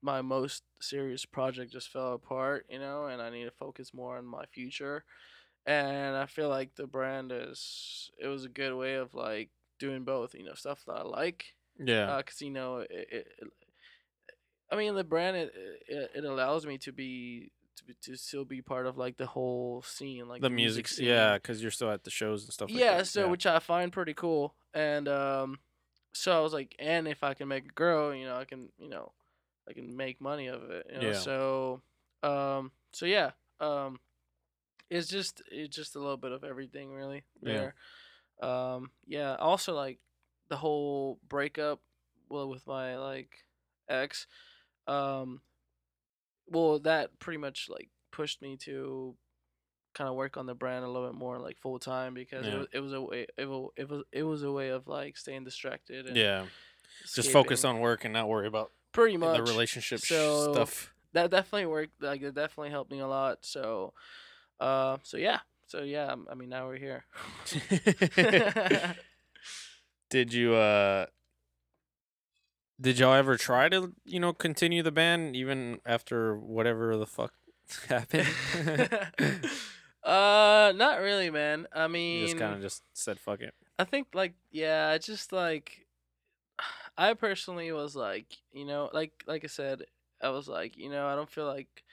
my 0.01 0.21
most 0.21 0.63
serious 0.81 1.25
project 1.25 1.71
just 1.71 1.89
fell 1.89 2.13
apart 2.13 2.65
you 2.69 2.79
know 2.79 3.05
and 3.05 3.21
i 3.21 3.29
need 3.29 3.45
to 3.45 3.51
focus 3.51 3.93
more 3.93 4.17
on 4.17 4.25
my 4.25 4.45
future 4.45 5.03
and 5.65 6.15
i 6.15 6.25
feel 6.25 6.49
like 6.49 6.73
the 6.75 6.87
brand 6.87 7.31
is 7.33 8.09
it 8.17 8.27
was 8.27 8.45
a 8.45 8.49
good 8.49 8.73
way 8.75 8.95
of 8.95 9.13
like 9.13 9.49
doing 9.77 10.03
both 10.03 10.33
you 10.33 10.43
know 10.43 10.53
stuff 10.53 10.83
that 10.85 10.93
i 10.93 11.01
like 11.03 11.53
Yeah. 11.77 12.17
because 12.17 12.41
you 12.41 12.51
know 12.51 12.77
it, 12.77 12.89
it, 13.11 13.27
I 14.71 14.75
mean 14.75 14.95
the 14.95 15.03
brand 15.03 15.35
it, 15.35 15.53
it 15.87 16.11
it 16.15 16.23
allows 16.25 16.65
me 16.65 16.77
to 16.79 16.91
be 16.91 17.51
to 17.77 17.83
be, 17.85 17.95
to 18.03 18.15
still 18.15 18.45
be 18.45 18.61
part 18.61 18.85
of 18.85 18.97
like 18.97 19.17
the 19.17 19.25
whole 19.25 19.81
scene 19.81 20.27
like 20.27 20.41
the 20.41 20.49
music, 20.49 20.87
scene. 20.87 21.07
yeah, 21.07 21.33
because 21.35 21.61
you're 21.61 21.71
still 21.71 21.89
at 21.89 22.03
the 22.03 22.11
shows 22.11 22.43
and 22.43 22.53
stuff. 22.53 22.69
like 22.69 22.79
yeah 22.79 23.03
so 23.03 23.27
which 23.29 23.45
I 23.45 23.59
find 23.59 23.91
pretty 23.91 24.13
cool 24.13 24.53
and 24.73 25.07
um 25.07 25.59
so 26.13 26.37
I 26.37 26.41
was 26.41 26.53
like 26.53 26.75
and 26.79 27.07
if 27.07 27.23
I 27.23 27.33
can 27.33 27.47
make 27.47 27.65
a 27.65 27.73
girl 27.73 28.13
you 28.13 28.25
know 28.25 28.35
I 28.35 28.45
can 28.45 28.69
you 28.77 28.89
know 28.89 29.11
I 29.69 29.73
can 29.73 29.95
make 29.95 30.19
money 30.19 30.47
of 30.47 30.63
it 30.71 30.87
you 30.93 31.01
know? 31.01 31.07
Yeah. 31.09 31.13
so 31.13 31.81
um 32.23 32.71
so 32.91 33.05
yeah 33.05 33.31
um 33.59 33.99
it's 34.89 35.07
just 35.07 35.41
it's 35.51 35.75
just 35.75 35.95
a 35.95 35.99
little 35.99 36.17
bit 36.17 36.31
of 36.31 36.43
everything 36.43 36.93
really 36.93 37.23
Yeah. 37.41 37.71
um 38.41 38.91
yeah 39.07 39.35
also 39.35 39.75
like 39.75 39.99
the 40.49 40.57
whole 40.57 41.19
breakup 41.27 41.79
well 42.29 42.49
with 42.49 42.65
my 42.65 42.97
like 42.97 43.45
ex 43.87 44.25
um 44.87 45.41
well 46.47 46.79
that 46.79 47.19
pretty 47.19 47.37
much 47.37 47.67
like 47.69 47.89
pushed 48.11 48.41
me 48.41 48.57
to 48.57 49.15
kind 49.93 50.09
of 50.09 50.15
work 50.15 50.37
on 50.37 50.45
the 50.45 50.53
brand 50.55 50.85
a 50.85 50.87
little 50.87 51.07
bit 51.07 51.17
more 51.17 51.39
like 51.39 51.57
full 51.59 51.79
time 51.79 52.13
because 52.13 52.45
it, 52.47 52.57
was, 52.57 52.67
it 52.73 52.79
was 52.79 52.93
a 52.93 53.01
way 53.01 53.27
it 53.37 53.45
was, 53.47 53.69
it 53.75 53.89
was 53.89 54.03
it 54.11 54.23
was 54.23 54.43
a 54.43 54.51
way 54.51 54.69
of 54.69 54.87
like 54.87 55.17
staying 55.17 55.43
distracted 55.43 56.07
and 56.07 56.15
yeah, 56.15 56.45
just 57.13 57.31
focus 57.31 57.63
on 57.63 57.79
work 57.79 58.05
and 58.05 58.13
not 58.13 58.27
worry 58.27 58.47
about 58.47 58.71
pretty 58.91 59.17
much 59.17 59.37
the 59.37 59.43
relationship 59.43 59.99
So, 59.99 60.53
stuff. 60.53 60.93
that 61.13 61.31
definitely 61.31 61.65
worked. 61.67 62.01
Like 62.01 62.21
it 62.21 62.35
definitely 62.35 62.71
helped 62.71 62.91
me 62.91 62.99
a 62.99 63.07
lot. 63.07 63.39
So, 63.45 63.93
uh, 64.59 64.97
so 65.03 65.17
yeah, 65.17 65.39
so 65.67 65.81
yeah. 65.83 66.15
I 66.29 66.35
mean, 66.35 66.49
now 66.49 66.67
we're 66.67 66.77
here. 66.77 67.05
did 70.09 70.33
you 70.33 70.55
uh 70.55 71.05
did 72.81 72.97
y'all 72.97 73.13
ever 73.13 73.37
try 73.37 73.69
to 73.69 73.93
you 74.05 74.19
know 74.19 74.33
continue 74.33 74.81
the 74.81 74.91
band 74.91 75.35
even 75.35 75.79
after 75.85 76.35
whatever 76.37 76.97
the 76.97 77.05
fuck 77.05 77.33
happened 77.89 78.27
uh, 80.01 80.71
not 80.75 81.01
really, 81.01 81.29
man. 81.29 81.67
I 81.73 81.83
you 81.83 81.89
mean, 81.89 82.25
just 82.27 82.39
kind 82.39 82.55
of 82.55 82.61
just 82.61 82.83
said 82.93 83.19
fuck 83.19 83.41
it 83.41 83.53
I 83.77 83.83
think 83.83 84.07
like 84.13 84.33
yeah, 84.51 84.87
I 84.89 84.97
just 84.97 85.31
like 85.31 85.85
I 86.99 87.13
personally 87.15 87.71
was 87.71 87.95
like, 87.95 88.27
you 88.51 88.65
know, 88.65 88.89
like 88.93 89.23
like 89.27 89.43
I 89.45 89.47
said, 89.47 89.83
I 90.21 90.29
was 90.29 90.47
like, 90.49 90.77
you 90.77 90.89
know, 90.89 91.07
I 91.07 91.15
don't 91.15 91.31
feel 91.31 91.47
like 91.47 91.83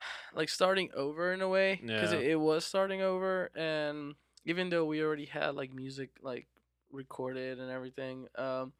like 0.34 0.48
starting 0.48 0.90
over 0.94 1.32
in 1.32 1.42
a 1.42 1.48
way 1.48 1.82
because 1.84 2.12
Yeah. 2.12 2.18
it, 2.18 2.26
it 2.28 2.40
was 2.40 2.64
starting 2.64 3.02
over 3.02 3.50
and 3.54 4.14
even 4.44 4.70
though 4.70 4.84
we 4.84 5.02
already 5.02 5.26
had 5.26 5.54
like 5.54 5.72
music 5.74 6.10
like 6.22 6.46
recorded 6.92 7.58
and 7.58 7.70
everything 7.70 8.26
um 8.36 8.72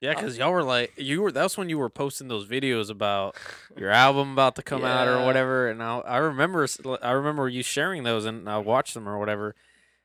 yeah 0.00 0.14
because 0.14 0.38
y'all 0.38 0.52
were 0.52 0.62
like 0.62 0.92
you 0.96 1.22
were 1.22 1.32
that's 1.32 1.58
when 1.58 1.68
you 1.68 1.78
were 1.78 1.90
posting 1.90 2.28
those 2.28 2.46
videos 2.46 2.90
about 2.90 3.36
your 3.76 3.90
album 4.04 4.32
about 4.32 4.56
to 4.56 4.62
come 4.62 4.84
out 4.84 5.06
or 5.08 5.24
whatever 5.26 5.68
and 5.68 5.82
I, 5.82 5.98
I 6.00 6.16
remember 6.18 6.66
i 7.02 7.10
remember 7.12 7.48
you 7.48 7.62
sharing 7.62 8.02
those 8.04 8.24
and 8.24 8.48
i 8.48 8.58
watched 8.58 8.94
them 8.94 9.08
or 9.08 9.18
whatever 9.18 9.54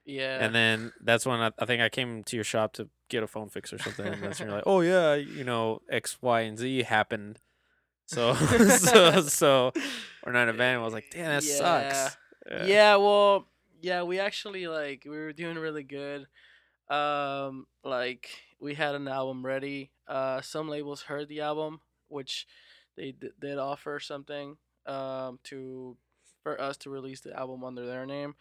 yeah. 0.10 0.43
And 0.43 0.54
then 0.54 0.91
that's 1.02 1.26
when 1.26 1.39
I, 1.39 1.52
I 1.60 1.65
think 1.65 1.82
i 1.82 1.89
came 1.89 2.24
to 2.24 2.36
your 2.36 2.43
shop 2.43 2.74
to 2.74 2.89
get 3.10 3.24
a 3.24 3.28
phone 3.28 3.50
fix 3.50 3.74
or 3.74 3.78
something 3.80 4.06
and 4.06 4.22
that's 4.22 4.39
when 4.39 4.50
you're 4.50 4.58
like 4.58 4.67
oh 4.67 4.82
yeah 4.82 5.15
you 5.15 5.43
know 5.43 5.82
x 5.89 6.17
y 6.22 6.41
and 6.41 6.58
z 6.58 6.84
happened. 6.84 7.39
So 8.06 8.34
so 8.36 9.22
so 9.22 9.72
we're 10.26 10.32
not 10.32 10.43
in 10.43 10.56
a 10.56 10.58
band 10.58 10.82
i 10.82 10.84
was 10.84 10.93
like 10.93 11.10
damn 11.12 11.30
that 11.30 11.43
sucks. 11.43 12.17
Yeah 12.67 12.95
well 12.98 13.48
yeah 13.82 14.04
we 14.04 14.19
actually 14.19 14.67
like 14.67 15.04
we 15.06 15.12
were 15.17 15.34
doing 15.34 15.58
really 15.58 15.84
good. 15.84 16.28
Um 16.89 17.67
like 17.84 18.30
we 18.60 18.74
had 18.74 18.95
an 18.95 19.08
album 19.08 19.45
ready. 19.45 19.91
Uh 20.08 20.41
some 20.41 20.67
labels 20.69 21.04
heard 21.04 21.28
the 21.30 21.41
album 21.41 21.82
which 22.08 22.48
they 22.95 23.12
d- 23.12 23.30
did 23.39 23.58
offer 23.58 24.00
something 24.00 24.58
um 24.86 25.39
to 25.43 25.95
for 26.41 26.60
us 26.60 26.78
to 26.78 26.89
release 26.89 27.22
the 27.22 27.38
album 27.38 27.63
under 27.63 27.86
their 27.86 28.06
name 28.06 28.34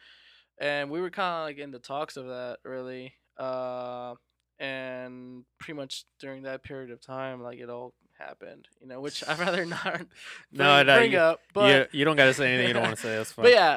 and 0.61 0.91
we 0.91 1.01
were 1.01 1.11
kind 1.11 1.37
of 1.41 1.45
like 1.47 1.59
in 1.59 1.71
the 1.71 1.79
talks 1.79 2.17
of 2.17 2.27
that 2.27 2.59
really 2.65 3.15
uh 3.39 4.15
and 4.59 5.45
pretty 5.59 5.77
much 5.77 6.05
during 6.19 6.43
that 6.43 6.63
period 6.65 6.91
of 6.91 7.01
time 7.01 7.41
like 7.43 7.59
it 7.59 7.71
all 7.71 7.95
happened 8.19 8.67
you 8.81 8.89
know 8.89 9.01
which 9.01 9.23
i'd 9.29 9.39
rather 9.39 9.65
not 9.77 9.83
bring, 9.95 10.09
No, 10.51 10.83
no, 10.83 10.97
bring 10.99 11.13
you- 11.13 11.19
up 11.19 11.41
but 11.55 11.91
you, 11.93 12.01
you 12.01 12.05
don't 12.05 12.17
got 12.17 12.25
to 12.25 12.35
say 12.35 12.49
anything 12.49 12.67
you 12.69 12.75
don't 12.75 12.83
want 12.83 12.97
to 12.97 13.03
say. 13.03 13.17
That's 13.17 13.31
fine. 13.37 13.45
but 13.45 13.53
yeah, 13.53 13.75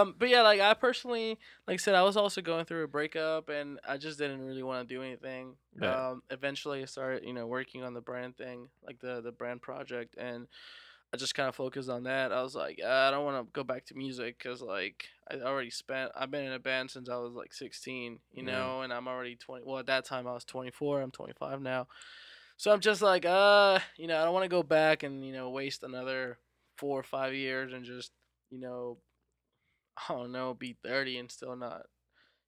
um, 0.00 0.14
but 0.18 0.30
yeah, 0.30 0.40
like 0.42 0.60
I 0.60 0.72
personally, 0.74 1.38
like 1.66 1.74
I 1.74 1.76
said, 1.76 1.94
I 1.94 2.02
was 2.02 2.16
also 2.16 2.40
going 2.40 2.64
through 2.64 2.84
a 2.84 2.88
breakup, 2.88 3.48
and 3.50 3.78
I 3.86 3.96
just 3.98 4.18
didn't 4.18 4.40
really 4.46 4.62
want 4.62 4.86
to 4.88 4.94
do 4.94 5.02
anything. 5.02 5.56
Yeah. 5.80 6.08
Um, 6.10 6.22
eventually, 6.30 6.82
I 6.82 6.86
started, 6.86 7.24
you 7.24 7.32
know, 7.34 7.46
working 7.46 7.82
on 7.84 7.92
the 7.94 8.00
brand 8.00 8.36
thing, 8.36 8.68
like 8.84 8.98
the 9.00 9.20
the 9.22 9.32
brand 9.32 9.60
project, 9.62 10.14
and 10.18 10.46
I 11.14 11.18
just 11.18 11.34
kind 11.34 11.48
of 11.48 11.54
focused 11.54 11.90
on 11.90 12.04
that. 12.04 12.32
I 12.32 12.42
was 12.42 12.54
like, 12.54 12.80
uh, 12.82 12.88
I 12.88 13.10
don't 13.10 13.24
want 13.26 13.46
to 13.46 13.52
go 13.52 13.62
back 13.64 13.84
to 13.86 13.94
music 13.94 14.38
because 14.38 14.62
like 14.62 15.04
I 15.30 15.34
already 15.36 15.68
spent. 15.70 16.10
I've 16.16 16.30
been 16.30 16.44
in 16.46 16.52
a 16.52 16.58
band 16.58 16.90
since 16.90 17.08
I 17.10 17.16
was 17.16 17.34
like 17.34 17.52
16, 17.52 18.18
you 18.32 18.42
know, 18.42 18.80
and 18.82 18.92
I'm 18.92 19.06
already 19.08 19.36
20. 19.36 19.64
Well, 19.66 19.78
at 19.78 19.86
that 19.86 20.06
time 20.06 20.26
I 20.26 20.32
was 20.32 20.44
24. 20.44 21.02
I'm 21.02 21.10
25 21.10 21.60
now. 21.60 21.86
So 22.56 22.72
I'm 22.72 22.80
just 22.80 23.02
like, 23.02 23.24
uh, 23.26 23.78
you 23.96 24.06
know, 24.06 24.20
I 24.20 24.24
don't 24.24 24.32
want 24.34 24.44
to 24.44 24.48
go 24.48 24.62
back 24.62 25.02
and 25.02 25.24
you 25.24 25.32
know 25.32 25.50
waste 25.50 25.82
another 25.82 26.38
four 26.78 26.98
or 26.98 27.02
five 27.02 27.34
years 27.34 27.72
and 27.72 27.84
just 27.84 28.12
you 28.50 28.58
know, 28.60 28.98
I 30.08 30.14
don't 30.14 30.32
know, 30.32 30.54
be 30.54 30.76
30 30.82 31.18
and 31.18 31.30
still 31.30 31.56
not, 31.56 31.82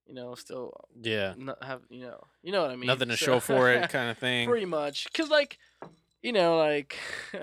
you 0.06 0.14
know, 0.14 0.34
still 0.36 0.72
yeah, 1.02 1.34
not 1.36 1.62
have, 1.62 1.82
you 1.90 2.02
know, 2.02 2.20
you 2.42 2.52
know 2.52 2.62
what 2.62 2.70
I 2.70 2.76
mean. 2.76 2.86
nothing 2.86 3.08
to 3.08 3.16
So- 3.16 3.26
show 3.26 3.40
for 3.40 3.70
it, 3.72 3.90
kind 3.90 4.10
of 4.10 4.16
thing. 4.26 4.48
Pretty 4.48 4.66
much, 4.66 5.12
cause 5.12 5.28
like, 5.28 5.58
you 6.22 6.32
know, 6.32 6.56
like, 6.58 6.96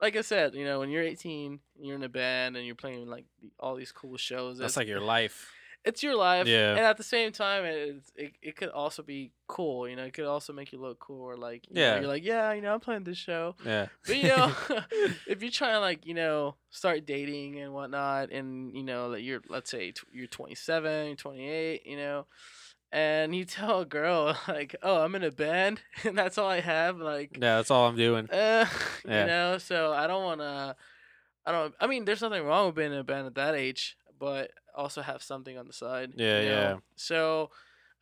like 0.00 0.16
I 0.16 0.22
said, 0.22 0.54
you 0.54 0.64
know, 0.64 0.78
when 0.80 0.90
you're 0.90 1.02
18, 1.02 1.60
you're 1.80 1.96
in 1.96 2.02
a 2.02 2.08
band 2.08 2.56
and 2.56 2.64
you're 2.66 2.74
playing 2.74 3.08
like 3.08 3.24
the- 3.42 3.50
all 3.58 3.74
these 3.76 3.92
cool 3.92 4.16
shows. 4.16 4.58
That's 4.58 4.76
like 4.76 4.88
your 4.88 5.00
life. 5.00 5.50
it's 5.82 6.02
your 6.02 6.14
life 6.14 6.46
Yeah. 6.46 6.70
and 6.72 6.80
at 6.80 6.98
the 6.98 7.02
same 7.02 7.32
time 7.32 7.64
it's, 7.64 8.12
it, 8.14 8.32
it 8.42 8.54
could 8.56 8.68
also 8.68 9.02
be 9.02 9.32
cool 9.48 9.88
you 9.88 9.96
know 9.96 10.04
it 10.04 10.12
could 10.12 10.26
also 10.26 10.52
make 10.52 10.72
you 10.74 10.78
look 10.78 10.98
cool 11.00 11.22
or 11.22 11.38
like 11.38 11.66
you 11.70 11.74
know, 11.76 11.80
Yeah. 11.80 11.94
you're 12.00 12.06
like 12.06 12.22
yeah 12.22 12.52
you 12.52 12.60
know 12.60 12.74
i'm 12.74 12.80
playing 12.80 13.04
this 13.04 13.16
show 13.16 13.54
Yeah. 13.64 13.86
but 14.06 14.14
you 14.18 14.28
know 14.28 14.52
if 15.26 15.40
you're 15.40 15.50
trying 15.50 15.72
to 15.72 15.80
like 15.80 16.04
you 16.04 16.12
know 16.12 16.56
start 16.68 17.06
dating 17.06 17.58
and 17.60 17.72
whatnot 17.72 18.30
and 18.30 18.76
you 18.76 18.82
know 18.82 19.12
that 19.12 19.22
you're 19.22 19.40
let's 19.48 19.70
say 19.70 19.92
tw- 19.92 20.04
you're 20.12 20.26
27 20.26 21.06
you're 21.06 21.16
28 21.16 21.86
you 21.86 21.96
know 21.96 22.26
and 22.92 23.34
you 23.34 23.44
tell 23.44 23.80
a 23.80 23.84
girl 23.86 24.36
like 24.48 24.74
oh 24.82 25.02
i'm 25.02 25.14
in 25.14 25.22
a 25.22 25.30
band 25.30 25.80
and 26.04 26.16
that's 26.18 26.38
all 26.38 26.48
i 26.48 26.60
have 26.60 26.98
like 26.98 27.30
yeah, 27.40 27.56
that's 27.56 27.70
all 27.70 27.86
I'm 27.88 27.96
doing. 27.96 28.28
uh, 28.32 28.66
Yeah. 29.06 29.20
you 29.20 29.26
know 29.26 29.58
so 29.58 29.92
i 29.92 30.06
don't 30.06 30.24
want 30.24 30.40
to 30.40 30.76
i 31.46 31.52
don't 31.52 31.74
i 31.80 31.86
mean 31.86 32.04
there's 32.04 32.22
nothing 32.22 32.44
wrong 32.44 32.66
with 32.66 32.74
being 32.76 32.92
in 32.92 32.98
a 32.98 33.04
band 33.04 33.26
at 33.26 33.34
that 33.36 33.54
age 33.54 33.96
but 34.18 34.50
also 34.76 35.02
have 35.02 35.22
something 35.22 35.56
on 35.56 35.66
the 35.66 35.72
side 35.72 36.12
Yeah, 36.16 36.40
you 36.40 36.46
know? 36.48 36.52
yeah. 36.52 36.76
so 36.96 37.50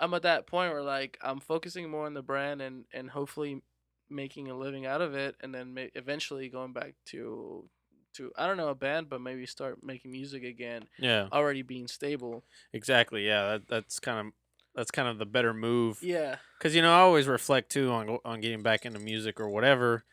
i'm 0.01 0.15
at 0.15 0.23
that 0.23 0.47
point 0.47 0.73
where 0.73 0.83
like 0.83 1.19
i'm 1.23 1.41
focusing 1.41 1.91
more 1.91 2.07
on 2.07 2.15
the 2.15 2.23
brand 2.23 2.61
and 2.63 2.85
and 2.93 3.11
hopefully 3.11 3.63
making 4.11 4.49
a 4.51 4.55
living 4.57 4.87
out 4.87 5.03
of 5.03 5.15
it 5.15 5.37
and 5.43 5.55
then 5.55 5.75
ma- 5.75 5.83
eventually 5.95 6.49
going 6.49 6.73
back 6.73 6.95
to 7.07 7.69
to 8.15 8.33
i 8.39 8.47
don't 8.47 8.57
know 8.57 8.69
a 8.69 8.75
band 8.75 9.09
but 9.11 9.21
maybe 9.21 9.45
start 9.45 9.83
making 9.85 10.11
music 10.11 10.43
again 10.43 10.89
Yeah, 10.99 11.29
already 11.31 11.61
being 11.63 11.87
stable 11.89 12.43
exactly. 12.73 13.27
Yeah, 13.27 13.43
that, 13.59 13.69
that's 13.69 14.01
kind 14.01 14.19
of 14.29 14.33
that's 14.79 14.91
kind 14.91 15.09
of 15.09 15.19
the 15.19 15.27
better 15.27 15.53
move. 15.53 15.99
yeah 16.03 16.37
Because 16.59 16.75
you 16.75 16.81
know, 16.83 16.93
I 16.93 17.01
always 17.01 17.27
reflect 17.27 17.71
too 17.71 17.91
on 17.91 18.19
on 18.25 18.41
getting 18.41 18.63
back 18.63 18.87
into 18.87 18.99
music 19.01 19.41
or 19.41 19.49
whatever. 19.49 20.05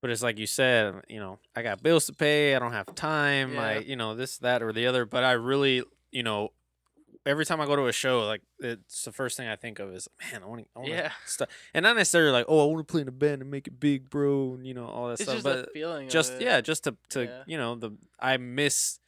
But 0.00 0.10
it's 0.10 0.22
like 0.22 0.36
you 0.38 0.48
said, 0.48 0.94
you 1.08 1.20
know, 1.20 1.38
I 1.54 1.62
got 1.62 1.80
bills 1.82 2.06
to 2.06 2.12
pay. 2.12 2.56
I 2.56 2.58
don't 2.58 2.72
have 2.72 2.92
time. 2.96 3.56
I, 3.56 3.74
Yeah. 3.74 3.78
you 3.80 3.94
know, 3.94 4.16
this, 4.16 4.38
that, 4.38 4.60
or 4.60 4.72
the 4.72 4.88
other. 4.88 5.04
But 5.06 5.22
I 5.22 5.32
really, 5.32 5.84
you 6.10 6.24
know, 6.24 6.48
every 7.24 7.44
time 7.46 7.60
I 7.60 7.66
go 7.66 7.76
to 7.76 7.86
a 7.86 7.92
show, 7.92 8.26
like 8.26 8.42
it's 8.58 9.04
the 9.04 9.12
first 9.12 9.36
thing 9.36 9.46
I 9.46 9.54
think 9.54 9.78
of 9.78 9.94
is, 9.94 10.08
man, 10.32 10.42
I 10.42 10.46
want 10.46 10.62
to, 10.62 10.66
I 10.74 10.78
want 10.80 10.90
to 10.90 10.96
yeah 10.96 11.12
stuff, 11.24 11.48
and 11.72 11.84
not 11.84 11.94
necessarily 11.94 12.32
like, 12.32 12.46
oh, 12.48 12.64
I 12.68 12.72
want 12.72 12.86
to 12.88 12.90
play 12.90 13.02
in 13.02 13.06
a 13.06 13.12
band 13.12 13.42
and 13.42 13.50
make 13.50 13.68
it 13.68 13.78
big, 13.78 14.10
bro, 14.10 14.54
and 14.54 14.66
you 14.66 14.74
know 14.74 14.86
all 14.86 15.06
that 15.06 15.20
it's 15.20 15.22
stuff. 15.22 15.34
just 15.36 15.44
but 15.44 15.72
feeling 15.72 16.08
just 16.08 16.32
yeah, 16.40 16.60
just 16.60 16.82
to 16.84 16.96
to 17.10 17.24
Yeah. 17.26 17.42
you 17.46 17.56
know 17.58 17.76
the 17.76 17.92
I 18.18 18.38
miss 18.38 18.98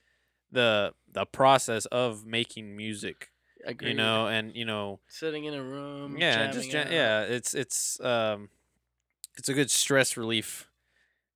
the 0.53 0.95
the 1.11 1.27
process 1.27 1.87
of 1.87 2.25
making 2.25 2.77
music, 2.77 3.31
Agreed. 3.67 3.91
you 3.91 3.95
know, 3.95 4.27
and 4.27 4.55
you 4.55 4.65
know 4.65 5.01
sitting 5.09 5.45
in 5.45 5.55
a 5.55 5.63
room 5.63 6.17
yeah, 6.19 6.53
just 6.53 6.71
jam- 6.71 6.93
yeah, 6.93 7.23
it's 7.23 7.55
it's 7.55 8.01
um 8.01 8.49
it's 9.37 9.49
a 9.49 9.55
good 9.55 9.71
stress 9.71 10.17
relief, 10.17 10.69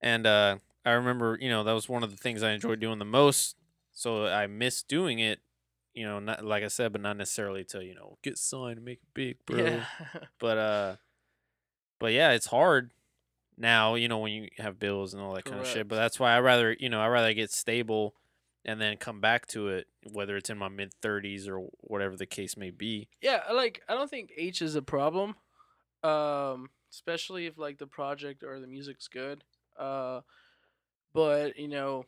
and 0.01 0.27
uh 0.27 0.57
I 0.85 0.91
remember 0.93 1.39
you 1.41 1.49
know 1.49 1.65
that 1.65 1.73
was 1.73 1.89
one 1.89 2.03
of 2.03 2.11
the 2.11 2.17
things 2.17 2.43
I 2.43 2.53
enjoyed 2.53 2.81
doing 2.81 2.99
the 2.99 3.05
most, 3.05 3.57
so 3.93 4.27
I 4.27 4.47
miss 4.47 4.83
doing 4.83 5.19
it. 5.19 5.41
You 5.95 6.05
know, 6.07 6.21
not 6.21 6.45
like 6.45 6.63
I 6.63 6.69
said, 6.69 6.93
but 6.93 7.01
not 7.01 7.17
necessarily 7.17 7.65
to 7.65 7.85
you 7.85 7.95
know 7.95 8.19
get 8.23 8.39
signed 8.39 8.85
make 8.85 8.99
it 8.99 9.15
big, 9.15 9.37
bro 9.47 9.59
yeah 9.59 9.85
but 10.39 10.59
uh 10.59 10.97
but 11.99 12.13
yeah 12.13 12.31
it's 12.31 12.47
hard 12.47 12.91
now 13.57 13.95
you 13.97 14.07
know 14.07 14.19
when 14.19 14.33
you 14.33 14.49
have 14.59 14.79
bills 14.79 15.15
and 15.15 15.23
all 15.23 15.35
that 15.35 15.45
kind 15.45 15.61
of 15.61 15.67
shit 15.67 15.89
but 15.89 15.97
that's 15.97 16.21
why 16.21 16.33
i 16.33 16.39
rather 16.39 16.77
you 16.79 16.89
know 16.89 17.01
i 17.01 17.09
rather 17.09 17.33
get 17.35 17.51
stable 17.51 18.15
and 18.65 18.81
then 18.81 18.97
come 18.97 19.21
back 19.21 19.47
to 19.47 19.69
it 19.69 19.87
whether 20.11 20.37
it's 20.37 20.51
in 20.51 20.59
my 20.59 20.69
mid 20.69 20.93
30s 21.03 21.49
or 21.49 21.69
whatever 21.81 22.17
the 22.17 22.27
case 22.27 22.57
may 22.57 22.71
be. 22.71 23.09
Yeah 23.21 23.43
I 23.49 23.53
like 23.53 23.83
i 23.89 23.95
don't 23.95 24.11
think 24.11 24.31
h 24.37 24.63
is 24.63 24.75
a 24.75 24.83
problem 24.83 25.37
um 26.03 26.71
especially 26.91 27.47
if 27.47 27.59
like 27.59 27.79
the 27.79 27.87
project 27.87 28.43
or 28.43 28.61
the 28.61 28.67
music's 28.67 29.09
good 29.09 29.45
uh 29.79 30.21
but 31.13 31.59
you 31.59 31.69
know 31.69 32.05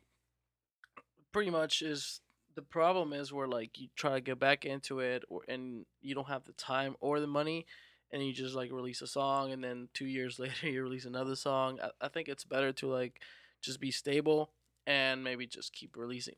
pretty 1.33 1.51
much 1.51 1.83
is 1.83 2.21
the 2.55 2.63
problem 2.63 3.13
is 3.13 3.33
where 3.33 3.47
like 3.47 3.79
you 3.79 3.89
try 3.97 4.15
to 4.15 4.21
get 4.21 4.39
back 4.39 4.65
into 4.65 5.01
it 5.01 5.25
or 5.29 5.43
and 5.49 5.85
you 6.03 6.15
don't 6.15 6.29
have 6.29 6.45
the 6.45 6.53
time 6.53 6.97
or 7.01 7.21
the 7.21 7.27
money 7.27 7.67
and 8.13 8.25
you 8.25 8.33
just 8.33 8.55
like 8.55 8.73
release 8.73 9.03
a 9.03 9.07
song 9.07 9.53
and 9.53 9.63
then 9.63 9.89
two 9.95 10.07
years 10.07 10.39
later 10.39 10.69
you 10.69 10.83
release 10.83 11.05
another 11.05 11.37
song 11.37 11.79
i, 11.83 12.07
I 12.07 12.09
think 12.09 12.29
it's 12.29 12.45
better 12.45 12.73
to 12.75 12.89
like 12.89 13.21
just 13.63 13.81
be 13.81 13.91
stable 13.91 14.51
and 14.91 15.23
maybe 15.29 15.47
just 15.47 15.73
keep 15.73 15.93
releasing 15.97 16.35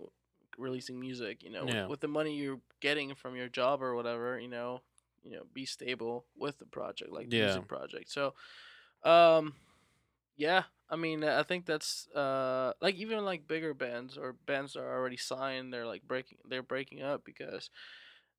releasing 0.59 1.01
music 1.01 1.43
you 1.43 1.51
know 1.51 1.65
with- 1.65 1.75
Yeah. 1.75 1.87
with 1.93 2.01
the 2.01 2.09
money 2.19 2.33
you're 2.37 2.61
getting 2.81 3.15
from 3.15 3.37
your 3.37 3.49
job 3.49 3.83
or 3.83 3.95
whatever 3.99 4.39
you 4.39 4.49
know 4.57 4.71
you 5.25 5.31
know 5.35 5.45
be 5.55 5.65
stable 5.65 6.27
with 6.37 6.59
the 6.59 6.67
project 6.67 7.11
like 7.11 7.29
the 7.31 7.37
Yeah. 7.39 7.45
music 7.47 7.67
project 7.69 8.11
so 8.11 8.35
um 9.15 9.55
yeah 10.37 10.65
i 10.91 10.97
mean 10.97 11.25
i 11.25 11.43
think 11.43 11.65
that's 11.67 12.07
uh 12.15 12.73
like 12.85 12.97
even 12.97 13.25
like 13.25 13.47
bigger 13.49 13.73
bands 13.75 14.19
or 14.19 14.35
bands 14.47 14.73
that 14.75 14.81
are 14.81 14.95
already 14.99 15.17
signed 15.17 15.73
they're 15.73 15.87
like 15.95 16.03
breaking 16.13 16.39
they're 16.49 16.63
breaking 16.75 17.01
up 17.03 17.25
because 17.25 17.71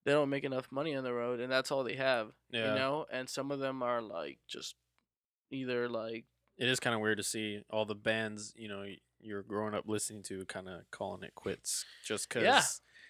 they 0.06 0.12
don't 0.12 0.30
make 0.30 0.44
enough 0.44 0.68
money 0.72 0.94
on 0.96 1.04
the 1.04 1.14
road 1.14 1.40
and 1.40 1.52
that's 1.52 1.72
all 1.72 1.84
they 1.84 1.96
have 1.96 2.28
Yeah. 2.52 2.70
you 2.74 2.80
know 2.80 3.06
and 3.12 3.28
some 3.30 3.50
of 3.52 3.60
them 3.60 3.82
are 3.82 4.02
like 4.02 4.38
just 4.48 4.76
either 5.50 5.90
like 5.90 6.26
it 6.58 6.68
is 6.70 6.80
kind 6.80 6.94
of 6.96 7.02
weird 7.02 7.18
to 7.18 7.24
see 7.24 7.64
all 7.72 7.86
the 7.86 7.96
bands 8.12 8.54
you 8.56 8.68
know 8.68 8.84
you're 9.24 9.44
growing 9.44 9.74
up 9.74 9.84
listening 9.88 10.24
to 10.24 10.46
kind 10.46 10.68
of 10.70 10.82
calling 10.92 11.24
it 11.24 11.36
quits 11.36 11.86
just 12.06 12.30
because 12.30 12.44
Yeah, 12.44 12.62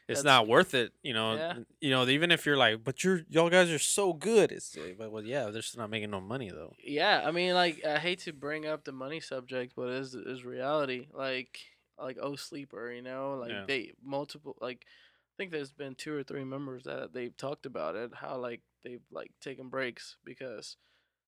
it's 0.07 0.23
not 0.23 0.47
worth 0.47 0.73
it. 0.73 0.91
You 1.01 1.13
know, 1.13 1.35
Yeah. 1.35 1.53
you 1.81 1.89
know 1.89 2.07
even 2.07 2.31
if 2.31 2.45
you're 2.45 2.57
like, 2.57 2.83
but 2.83 3.03
you're 3.03 3.21
y'all 3.29 3.49
guys 3.49 3.69
are 3.71 3.79
so 3.79 4.13
good. 4.13 4.51
It's 4.51 4.75
like, 4.77 4.97
but 4.97 5.11
well, 5.11 5.23
yeah, 5.23 5.43
they're 5.45 5.61
just 5.61 5.77
not 5.77 5.89
making 5.89 6.11
no 6.11 6.21
money 6.21 6.49
though. 6.49 6.73
Yeah, 6.83 7.23
I 7.25 7.31
mean, 7.31 7.53
like 7.53 7.83
I 7.85 7.99
hate 7.99 8.19
to 8.19 8.33
bring 8.33 8.65
up 8.65 8.83
the 8.83 8.91
money 8.91 9.19
subject, 9.19 9.73
but 9.75 9.89
is 9.89 10.13
is 10.15 10.43
reality. 10.45 11.07
Like 11.13 11.59
like 11.97 12.17
oh 12.21 12.35
sleeper, 12.35 12.91
you 12.91 13.01
know, 13.01 13.37
like 13.39 13.51
Yeah. 13.51 13.65
they 13.67 13.93
multiple 14.03 14.55
like 14.59 14.85
I 14.85 15.33
think 15.37 15.51
there's 15.51 15.71
been 15.71 15.95
two 15.95 16.13
or 16.13 16.23
three 16.23 16.43
members 16.43 16.83
that 16.83 17.13
they've 17.13 17.35
talked 17.35 17.65
about 17.65 17.95
it, 17.95 18.11
how 18.13 18.37
like 18.37 18.61
they've 18.83 19.01
like 19.11 19.31
taken 19.41 19.69
breaks 19.69 20.17
because 20.23 20.77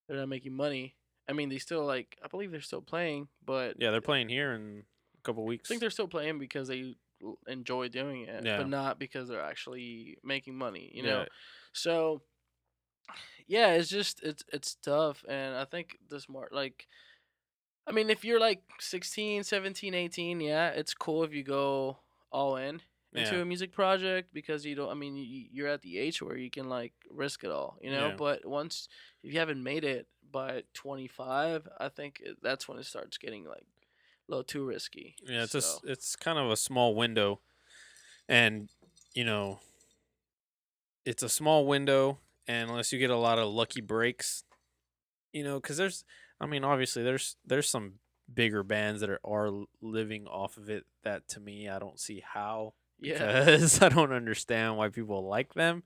they're 0.08 0.18
not 0.18 0.30
making 0.30 0.54
money. 0.54 0.96
I 1.28 1.34
mean, 1.34 1.50
they 1.50 1.58
still 1.58 1.86
like 1.86 2.18
I 2.24 2.28
believe 2.28 2.52
they're 2.52 2.62
still 2.62 2.82
playing, 2.82 3.28
but 3.46 3.76
Yeah, 3.80 3.92
they're 3.92 4.02
playing 4.02 4.30
here 4.30 4.54
in 4.54 4.84
a 5.18 5.22
couple 5.24 5.44
weeks. 5.46 5.70
I 5.70 5.74
think 5.74 5.82
they're 5.82 5.90
still 5.90 6.08
playing 6.08 6.40
because 6.40 6.68
they 6.68 6.96
enjoy 7.48 7.88
doing 7.90 8.24
it, 8.24 8.46
Yeah. 8.46 8.58
but 8.58 8.68
not 8.68 9.00
because 9.00 9.28
they're 9.30 9.42
actually 9.42 10.18
making 10.24 10.56
money. 10.58 10.92
You 10.94 11.04
Yeah. 11.04 11.10
know, 11.10 11.26
so 11.74 12.22
yeah, 13.48 13.74
it's 13.74 13.90
just 13.90 14.22
it's 14.24 14.44
it's 14.52 14.76
tough, 14.76 15.24
and 15.28 15.56
I 15.56 15.66
think 15.66 15.98
this 16.10 16.28
more 16.28 16.48
like, 16.52 16.88
I 17.88 17.92
mean, 17.92 18.10
if 18.10 18.26
you're 18.26 18.40
like 18.40 18.64
16, 18.80 19.44
17, 19.44 19.94
18, 19.94 20.40
yeah, 20.42 20.70
it's 20.70 20.94
cool 20.94 21.24
if 21.24 21.34
you 21.34 21.44
go 21.44 22.00
all 22.32 22.58
in 22.58 22.82
into 23.14 23.36
Yeah. 23.36 23.42
a 23.42 23.46
music 23.46 23.72
project 23.72 24.34
because 24.34 24.66
you 24.66 24.76
don't. 24.76 24.90
I 24.90 24.94
mean, 24.96 25.16
you, 25.16 25.48
you're 25.52 25.68
at 25.68 25.82
the 25.82 25.98
age 26.00 26.22
where 26.22 26.38
you 26.38 26.50
can 26.50 26.68
like 26.70 26.94
risk 27.10 27.44
it 27.44 27.52
all, 27.52 27.78
you 27.82 27.92
know. 27.92 28.10
Yeah. 28.10 28.16
But 28.18 28.46
once 28.46 28.88
if 29.24 29.32
you 29.34 29.40
haven't 29.40 29.64
made 29.64 29.84
it 29.84 30.08
by 30.36 30.64
25, 30.74 31.66
I 31.80 31.88
think 31.88 32.22
that's 32.42 32.68
when 32.68 32.78
it 32.78 32.86
starts 32.86 33.18
getting 33.18 33.46
like 33.46 33.64
a 34.28 34.32
little 34.32 34.44
too 34.44 34.66
risky. 34.66 35.16
Yeah, 35.26 35.44
it's 35.44 35.54
just 35.54 35.80
So- 35.80 35.88
it's 35.88 36.18
kind 36.18 36.38
of 36.38 36.52
a 36.52 36.58
small 36.58 36.94
window, 36.94 37.40
and 38.28 38.70
you 39.14 39.24
know, 39.24 39.62
it's 41.06 41.24
a 41.24 41.30
small 41.30 41.66
window, 41.66 42.20
and 42.50 42.70
unless 42.70 42.92
you 42.92 43.00
get 43.00 43.12
a 43.12 43.16
lot 43.16 43.40
of 43.40 43.48
lucky 43.48 43.80
breaks, 43.80 44.44
you 45.32 45.42
know, 45.42 45.62
because 45.62 45.78
there's, 45.78 46.04
I 46.42 46.48
mean, 46.48 46.66
obviously 46.66 47.02
there's 47.02 47.38
there's 47.46 47.70
some 47.70 48.00
bigger 48.32 48.62
bands 48.62 49.00
that 49.00 49.10
are 49.10 49.22
are 49.24 49.64
living 49.82 50.28
off 50.28 50.58
of 50.58 50.70
it. 50.70 50.86
That 51.04 51.30
to 51.30 51.40
me, 51.40 51.70
I 51.70 51.80
don't 51.80 52.00
see 52.00 52.22
how 52.26 52.74
yeah. 53.00 53.46
because 53.46 53.82
I 53.82 53.88
don't 53.88 54.12
understand 54.12 54.76
why 54.76 54.90
people 54.90 55.26
like 55.26 55.54
them. 55.54 55.84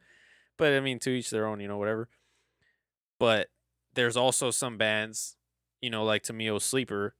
But 0.58 0.74
I 0.74 0.80
mean, 0.80 0.98
to 1.02 1.12
each 1.12 1.30
their 1.30 1.46
own, 1.46 1.60
you 1.60 1.68
know, 1.68 1.78
whatever. 1.78 2.10
But 3.20 3.50
there's 3.96 4.18
also 4.18 4.52
some 4.52 4.78
bands, 4.78 5.36
you 5.82 5.90
know, 5.90 6.04
like 6.04 6.24
to 6.24 6.34
me, 6.34 6.50
O 6.50 6.60
Sleeper. 6.60 7.16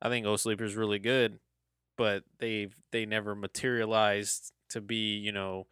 I 0.00 0.08
think 0.08 0.26
O 0.26 0.34
is 0.34 0.76
really 0.76 0.98
good, 0.98 1.38
but 1.96 2.24
they've 2.38 2.74
they 2.92 3.06
never 3.06 3.34
materialized 3.34 4.52
to 4.70 4.80
be, 4.80 5.16
you 5.16 5.32
know, 5.32 5.66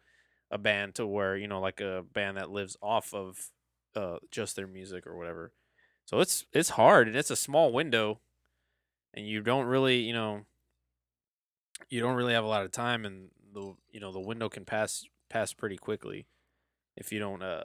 a 0.51 0.57
band 0.57 0.95
to 0.95 1.07
where 1.07 1.37
you 1.37 1.47
know, 1.47 1.59
like 1.59 1.81
a 1.81 2.03
band 2.13 2.37
that 2.37 2.51
lives 2.51 2.77
off 2.81 3.13
of 3.13 3.51
uh 3.95 4.17
just 4.31 4.55
their 4.55 4.67
music 4.67 5.07
or 5.07 5.17
whatever. 5.17 5.51
So 6.05 6.19
it's 6.19 6.45
it's 6.53 6.69
hard 6.69 7.07
and 7.07 7.15
it's 7.15 7.31
a 7.31 7.35
small 7.35 7.71
window, 7.71 8.19
and 9.13 9.27
you 9.27 9.41
don't 9.41 9.65
really, 9.65 9.97
you 9.99 10.13
know, 10.13 10.45
you 11.89 12.01
don't 12.01 12.15
really 12.15 12.33
have 12.33 12.43
a 12.43 12.47
lot 12.47 12.63
of 12.63 12.71
time 12.71 13.05
and 13.05 13.29
the 13.53 13.73
you 13.91 13.99
know 13.99 14.11
the 14.11 14.19
window 14.19 14.49
can 14.49 14.65
pass 14.65 15.05
pass 15.29 15.53
pretty 15.53 15.77
quickly 15.77 16.27
if 16.95 17.11
you 17.11 17.19
don't 17.19 17.41
uh 17.41 17.63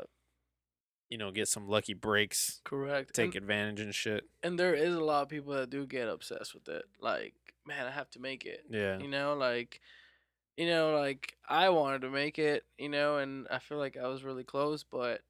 you 1.11 1.19
know 1.19 1.31
get 1.31 1.49
some 1.49 1.69
lucky 1.69 1.93
breaks 1.95 2.61
Correct. 2.65 3.13
take 3.15 3.35
and, 3.35 3.43
advantage 3.43 3.81
and 3.81 3.95
shit 3.95 4.25
and 4.43 4.59
there 4.59 4.75
is 4.75 4.95
a 4.95 5.01
lot 5.01 5.23
of 5.23 5.29
people 5.29 5.53
that 5.55 5.69
do 5.69 5.87
get 5.87 6.09
obsessed 6.09 6.55
with 6.55 6.69
it. 6.69 6.85
Like, 7.01 7.35
man, 7.67 7.87
I 7.87 7.91
have 7.91 8.09
to 8.11 8.21
make 8.21 8.47
it. 8.47 8.65
yeah 8.71 8.99
You 8.99 9.09
know, 9.09 9.35
like, 9.35 9.81
you 10.57 10.67
know, 10.67 10.97
like 10.99 11.35
I 11.49 11.69
wanted 11.71 12.03
to 12.03 12.11
make 12.11 12.39
it. 12.39 12.65
You 12.79 12.89
know, 12.89 13.19
and 13.19 13.47
I 13.51 13.59
feel 13.59 13.79
like 13.79 13.97
I 13.97 14.07
was 14.09 14.23
really 14.25 14.45
close, 14.45 14.83
but 14.85 15.21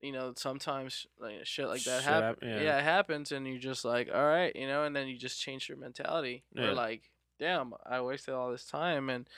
you 0.00 0.12
know, 0.12 0.32
sometimes 0.36 1.06
like 1.20 1.44
shit 1.44 1.68
like 1.68 1.84
that 1.84 2.02
Shit 2.02 2.12
happen. 2.12 2.28
hap- 2.28 2.38
yeah. 2.42 2.60
yeah. 2.60 2.78
it 2.78 2.84
happens, 2.84 3.32
and 3.32 3.46
you're 3.46 3.58
just 3.58 3.84
like, 3.84 4.08
all 4.12 4.24
right, 4.26 4.54
you 4.56 4.66
know, 4.66 4.84
and 4.84 4.94
then 4.94 5.06
you 5.08 5.16
just 5.16 5.40
change 5.40 5.68
your 5.68 5.78
mentality. 5.78 6.42
Yeah. 6.54 6.66
Or 6.66 6.74
like, 6.74 7.10
damn, 7.38 7.74
I 7.86 8.00
wasted 8.00 8.34
all 8.34 8.50
this 8.50 8.64
time, 8.64 9.08
and 9.08 9.28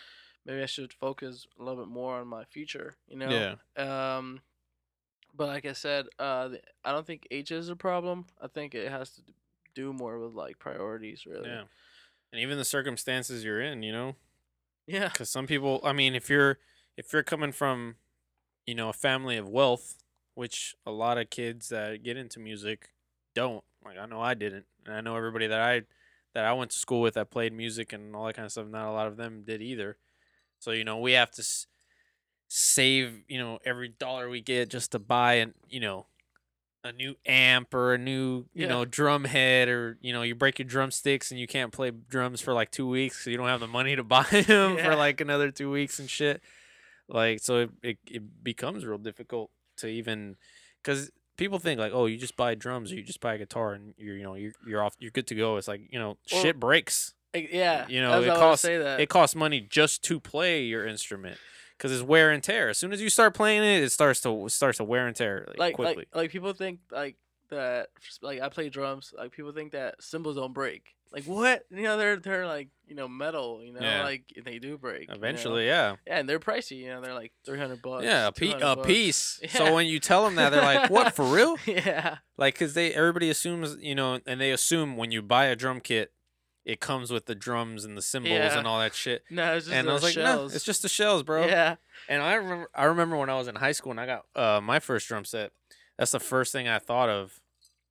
maybe 0.46 0.62
I 0.62 0.66
should 0.66 0.92
focus 0.92 1.46
a 1.58 1.62
little 1.62 1.84
bit 1.84 1.92
more 1.92 2.16
on 2.16 2.26
my 2.28 2.44
future. 2.44 2.96
You 3.06 3.18
know. 3.18 3.56
yeah 3.76 4.16
Um, 4.16 4.40
but 5.36 5.48
like 5.48 5.64
I 5.66 5.72
said, 5.72 6.06
uh, 6.18 6.50
I 6.84 6.92
don't 6.92 7.06
think 7.06 7.26
age 7.30 7.50
is 7.50 7.68
a 7.68 7.76
problem. 7.76 8.26
I 8.40 8.46
think 8.48 8.74
it 8.74 8.90
has 8.90 9.10
to 9.10 9.22
d- 9.22 9.34
do 9.74 9.92
more 9.92 10.18
with 10.18 10.34
like 10.34 10.58
priorities, 10.58 11.26
really. 11.26 11.48
yeah 11.48 11.64
and 12.32 12.40
even 12.42 12.58
the 12.58 12.64
circumstances 12.64 13.44
you're 13.44 13.60
in 13.60 13.82
you 13.84 13.92
know 13.92 14.16
Yeah. 14.88 15.08
because 15.08 15.30
some 15.30 15.46
people 15.46 15.80
i 15.84 15.92
mean 15.92 16.16
if 16.16 16.28
you're 16.28 16.58
if 16.96 17.12
you're 17.12 17.22
coming 17.22 17.52
from 17.52 17.94
you 18.66 18.74
know 18.74 18.88
a 18.88 18.92
family 18.92 19.36
of 19.36 19.48
wealth 19.48 20.02
which 20.34 20.74
a 20.84 20.90
lot 20.90 21.16
of 21.16 21.30
kids 21.30 21.68
that 21.68 22.02
get 22.02 22.16
into 22.16 22.40
music 22.40 22.90
don't 23.36 23.62
like 23.84 23.96
i 23.98 24.06
know 24.06 24.20
i 24.20 24.34
didn't 24.34 24.64
and 24.84 24.94
i 24.96 25.00
know 25.00 25.14
everybody 25.16 25.46
that 25.46 25.60
i 25.60 25.82
that 26.34 26.44
i 26.44 26.52
went 26.52 26.72
to 26.72 26.78
school 26.78 27.00
with 27.00 27.14
that 27.14 27.30
played 27.30 27.52
music 27.52 27.92
and 27.92 28.16
all 28.16 28.26
that 28.26 28.34
kind 28.34 28.46
of 28.46 28.50
stuff 28.52 28.66
not 28.66 28.88
a 28.88 28.92
lot 28.92 29.06
of 29.06 29.16
them 29.16 29.44
did 29.46 29.62
either 29.62 29.96
so 30.58 30.72
you 30.72 30.82
know 30.82 30.98
we 30.98 31.12
have 31.12 31.30
to 31.30 31.42
s- 31.42 31.68
save 32.56 33.24
you 33.26 33.36
know 33.36 33.58
every 33.64 33.88
dollar 33.88 34.28
we 34.28 34.40
get 34.40 34.68
just 34.70 34.92
to 34.92 34.98
buy 35.00 35.34
an 35.34 35.52
you 35.68 35.80
know 35.80 36.06
a 36.84 36.92
new 36.92 37.16
amp 37.26 37.74
or 37.74 37.94
a 37.94 37.98
new 37.98 38.44
you 38.54 38.62
Yeah. 38.62 38.68
know 38.68 38.84
drum 38.84 39.24
head 39.24 39.68
or 39.68 39.98
you 40.00 40.12
know 40.12 40.22
you 40.22 40.36
break 40.36 40.60
your 40.60 40.68
drumsticks 40.68 41.32
and 41.32 41.40
you 41.40 41.48
can't 41.48 41.72
play 41.72 41.90
drums 41.90 42.40
for 42.40 42.52
like 42.54 42.70
two 42.70 42.86
weeks 42.88 43.24
so 43.24 43.30
you 43.30 43.36
don't 43.36 43.48
have 43.48 43.58
the 43.58 43.66
money 43.66 43.96
to 43.96 44.04
buy 44.16 44.22
them 44.46 44.76
Yeah. 44.76 44.84
for 44.90 44.94
like 44.94 45.20
another 45.20 45.50
two 45.50 45.68
weeks 45.68 45.98
and 45.98 46.08
shit 46.08 46.40
like 47.08 47.40
so 47.40 47.56
it, 47.62 47.70
it, 47.82 47.98
it 48.08 48.44
becomes 48.44 48.86
real 48.86 48.98
difficult 48.98 49.50
to 49.78 49.88
even 49.88 50.36
because 50.80 51.10
people 51.36 51.58
think 51.58 51.80
like 51.80 51.92
oh 51.92 52.06
you 52.06 52.16
just 52.16 52.36
buy 52.36 52.54
drums 52.54 52.92
or 52.92 52.94
you 52.94 53.02
just 53.02 53.20
buy 53.20 53.34
a 53.34 53.38
guitar 53.38 53.72
and 53.72 53.94
you're 53.98 54.16
you 54.16 54.22
know 54.22 54.34
you're, 54.36 54.52
you're 54.64 54.80
off 54.84 54.94
you're 55.00 55.10
good 55.10 55.26
to 55.26 55.34
go 55.34 55.56
it's 55.56 55.66
like 55.66 55.80
you 55.90 55.98
know 55.98 56.18
shit 56.26 56.60
breaks 56.60 57.14
yeah. 57.34 57.84
you 57.88 58.00
know, 58.00 58.22
it 58.22 58.28
costs- 58.28 58.62
say 58.62 58.78
that. 58.78 59.00
it 59.00 59.08
costs 59.08 59.34
money 59.34 59.60
just 59.60 60.04
to 60.04 60.20
play 60.20 60.62
your 60.62 60.86
instrument 60.86 61.36
because 61.84 62.00
it's 62.00 62.06
wear 62.08 62.30
and 62.30 62.42
tear 62.42 62.70
as 62.70 62.78
soon 62.78 62.92
as 62.92 63.00
you 63.02 63.10
start 63.10 63.34
playing 63.34 63.62
it 63.62 63.82
it 63.82 63.90
starts 63.92 64.20
to 64.20 64.46
it 64.46 64.50
starts 64.50 64.78
to 64.78 64.84
wear 64.84 65.06
and 65.06 65.14
tear 65.16 65.44
like, 65.48 65.58
like 65.58 65.74
quickly 65.74 65.96
like 65.96 66.08
like 66.14 66.30
people 66.30 66.52
think 66.52 66.80
like 66.90 67.16
that 67.50 67.88
like 68.22 68.40
I 68.40 68.48
play 68.48 68.68
drums 68.70 69.12
like 69.16 69.32
people 69.32 69.52
think 69.52 69.72
that 69.72 70.02
cymbals 70.02 70.36
don't 70.36 70.54
break 70.54 70.94
like 71.12 71.24
what 71.24 71.64
you 71.70 71.82
know 71.82 71.96
they're 71.98 72.16
they're 72.16 72.46
like 72.46 72.68
you 72.88 72.94
know 72.96 73.06
metal 73.06 73.60
you 73.62 73.72
know 73.72 73.80
Yeah. 73.80 74.02
like 74.02 74.24
they 74.44 74.58
do 74.58 74.78
break 74.78 75.02
you 75.02 75.06
know? 75.08 75.14
eventually 75.14 75.66
yeah 75.66 75.96
yeah 76.06 76.18
and 76.18 76.28
they're 76.28 76.40
pricey 76.40 76.78
you 76.78 76.88
know 76.88 77.00
they're 77.02 77.14
like 77.14 77.32
300 77.44 77.82
bucks 77.82 78.04
yeah 78.04 78.26
a, 78.28 78.32
pe- 78.32 78.50
a 78.50 78.58
bucks. 78.76 78.86
piece 78.86 79.40
Yeah. 79.42 79.48
so 79.52 79.74
when 79.74 79.86
you 79.86 80.00
tell 80.00 80.24
them 80.24 80.36
that 80.36 80.50
they're 80.50 80.62
like 80.62 80.90
what 80.90 81.14
for 81.14 81.24
real 81.26 81.56
yeah 81.66 82.16
like 82.38 82.54
because 82.54 82.74
they 82.74 82.92
everybody 82.94 83.28
assumes 83.30 83.76
you 83.80 83.94
know 83.94 84.20
and 84.26 84.40
they 84.40 84.50
assume 84.50 84.96
when 84.96 85.10
you 85.10 85.20
buy 85.22 85.44
a 85.46 85.54
drum 85.56 85.80
kit 85.80 86.12
it 86.64 86.80
comes 86.80 87.10
with 87.10 87.26
the 87.26 87.34
drums 87.34 87.84
and 87.84 87.96
the 87.96 88.02
cymbals 88.02 88.32
Yeah. 88.32 88.56
and 88.58 88.66
all 88.66 88.80
that 88.80 88.94
shit 88.94 89.22
no 89.30 89.54
it's 89.56 89.66
just 89.66 89.76
and 89.76 89.86
the 89.86 89.90
i 89.90 89.94
was 89.94 90.02
like 90.02 90.14
shells. 90.14 90.52
no 90.52 90.56
it's 90.56 90.64
just 90.64 90.82
the 90.82 90.88
shells 90.88 91.22
bro 91.22 91.46
yeah 91.46 91.76
And 92.08 92.22
I 92.22 92.34
remember, 92.34 92.68
I 92.74 92.84
remember 92.84 93.16
when 93.16 93.30
I 93.30 93.34
was 93.36 93.48
in 93.48 93.54
high 93.56 93.72
school 93.72 93.90
and 93.92 94.00
I 94.00 94.06
got 94.06 94.24
uh, 94.36 94.60
my 94.60 94.78
first 94.80 95.08
drum 95.08 95.24
set. 95.24 95.52
That's 95.98 96.10
the 96.10 96.20
first 96.20 96.52
thing 96.52 96.68
I 96.68 96.78
thought 96.78 97.08
of. 97.08 97.40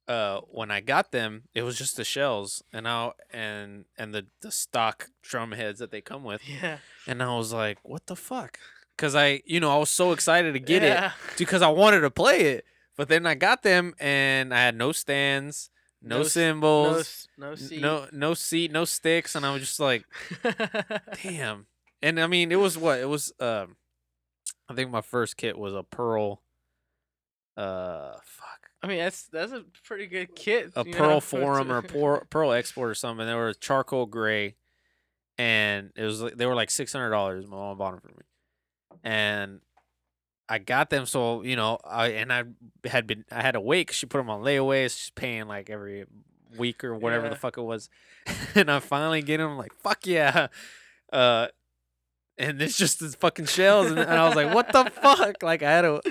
Uh, 0.08 0.42
when 0.52 0.70
I 0.70 0.82
got 0.82 1.12
them, 1.14 1.44
it 1.56 1.62
was 1.64 1.78
just 1.78 1.96
the 1.96 2.04
shells 2.04 2.62
and 2.74 2.86
I 2.88 3.12
and 3.32 3.86
and 3.98 4.14
the 4.14 4.26
the 4.42 4.52
stock 4.52 5.08
drum 5.22 5.54
heads 5.54 5.80
that 5.80 5.92
they 5.92 6.02
come 6.02 6.24
with. 6.26 6.42
yeah 6.48 6.80
And 7.08 7.24
I 7.24 7.36
was 7.38 7.54
like, 7.54 7.78
what 7.84 8.06
the 8.08 8.16
fuck? 8.18 8.60
Because 8.98 9.16
I, 9.16 9.42
you 9.46 9.60
know, 9.62 9.72
I 9.72 9.78
was 9.78 9.90
so 9.90 10.12
excited 10.12 10.54
to 10.54 10.60
get 10.60 10.84
it 10.84 11.02
because 11.38 11.62
I 11.70 11.70
wanted 11.70 12.02
to 12.02 12.12
play 12.12 12.42
it. 12.42 12.66
But 12.98 13.08
then 13.08 13.26
I 13.26 13.34
got 13.36 13.64
them 13.64 13.96
and 14.00 14.54
I 14.54 14.60
had 14.60 14.76
no 14.76 14.92
stands, 14.92 15.70
no, 16.04 16.18
No 16.18 16.22
s- 16.22 17.28
no 17.38 17.50
no 17.50 17.56
seat. 17.56 17.82
no 17.82 18.08
no 18.12 18.34
seat, 18.34 18.72
no 18.72 18.86
sticks, 18.86 19.36
and 19.36 19.46
I 19.46 19.52
was 19.54 19.62
just 19.62 19.80
like, 19.80 20.06
damn. 21.24 21.66
And 22.02 22.20
I 22.20 22.28
mean, 22.28 22.52
it 22.52 22.60
was 22.60 22.78
what 22.78 23.00
it 23.00 23.08
was. 23.08 23.34
Um, 23.40 23.78
I 24.70 24.74
think 24.74 24.92
my 24.92 25.02
first 25.02 25.38
kit 25.38 25.58
was 25.58 25.74
a 25.74 25.84
pearl. 25.84 26.42
Uh, 27.56 28.14
fuck, 28.24 28.70
I 28.82 28.88
mean 28.88 28.98
that's 28.98 29.28
that's 29.28 29.52
a 29.52 29.64
pretty 29.86 30.08
good 30.08 30.36
kit 30.36 30.72
a 30.76 30.84
know, 30.84 30.92
pearl 30.98 31.22
for- 31.22 31.40
forum 31.42 31.72
or 31.72 31.82
pearl, 31.84 32.22
pearl 32.30 32.52
export 32.52 32.90
or 32.90 32.96
something. 32.96 33.26
They 33.28 33.36
were 33.36 33.54
charcoal 33.54 34.06
gray, 34.08 34.56
and 35.38 35.92
it 35.96 36.04
was 36.04 36.20
they 36.36 36.46
were 36.48 36.56
like 36.56 36.72
six 36.72 36.92
hundred 36.92 37.12
dollars. 37.12 37.46
My 37.48 37.56
mom 37.58 37.78
bought 37.78 37.92
them 37.92 38.02
for 38.02 38.08
me, 38.18 38.26
and 39.04 39.62
I 40.54 40.58
got 40.60 40.90
them. 40.90 41.06
So 41.06 41.42
you 41.44 41.56
know, 41.56 41.80
I 41.84 42.08
and 42.10 42.32
I 42.32 42.44
had 42.86 43.08
been 43.08 43.26
I 43.32 43.42
had 43.42 43.54
to 43.54 43.62
wait. 43.62 43.88
'cause 43.88 43.96
she 43.96 44.06
put 44.06 44.18
them 44.20 44.30
on 44.30 44.42
layaway. 44.42 44.84
She's 44.84 45.10
paying 45.16 45.48
like 45.48 45.70
every 45.70 46.06
week 46.58 46.84
or 46.84 46.96
whatever 46.96 47.30
the 47.30 47.36
fuck 47.36 47.58
it 47.58 47.62
was, 47.64 47.90
and 48.56 48.70
I 48.70 48.80
finally 48.80 49.22
get 49.22 49.38
them. 49.38 49.52
I'm 49.52 49.58
Like 49.58 49.74
fuck 49.82 50.06
yeah, 50.06 50.48
uh, 51.12 51.48
and 52.38 52.62
it's 52.62 52.78
just 52.78 53.00
this 53.00 53.16
fucking 53.16 53.46
shells, 53.46 53.88
and, 53.88 54.00
and 54.00 54.12
I 54.12 54.26
was 54.28 54.36
like, 54.36 54.54
what 54.54 54.72
the 54.72 54.86
fuck? 55.02 55.42
Like 55.44 55.64
I 55.64 55.72
had 55.72 55.82
to. 55.82 56.02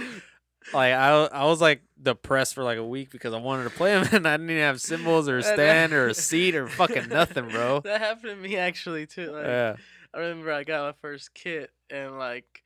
like 0.72 0.92
I 0.94 1.24
I 1.26 1.44
was 1.44 1.60
like 1.60 1.82
depressed 2.00 2.54
for 2.54 2.64
like 2.64 2.78
a 2.78 2.84
week 2.84 3.10
because 3.10 3.34
I 3.34 3.38
wanted 3.38 3.64
to 3.64 3.70
play 3.70 3.92
them 3.92 4.08
and 4.12 4.26
I 4.28 4.36
didn't 4.36 4.50
even 4.50 4.62
have 4.62 4.80
cymbals 4.80 5.28
or 5.28 5.38
a 5.38 5.42
stand 5.42 5.92
or 5.92 6.08
a 6.08 6.14
seat 6.14 6.54
or 6.56 6.66
fucking 6.68 7.08
nothing, 7.08 7.48
bro. 7.48 7.80
That 7.80 8.00
happened 8.00 8.30
to 8.30 8.36
me 8.36 8.56
actually 8.56 9.06
too. 9.06 9.30
Like, 9.32 9.44
Yeah. 9.46 9.76
I 10.14 10.18
remember 10.18 10.52
I 10.52 10.62
got 10.64 10.86
my 10.86 10.92
first 11.00 11.32
kit 11.34 11.70
and 11.90 12.18
like 12.18 12.61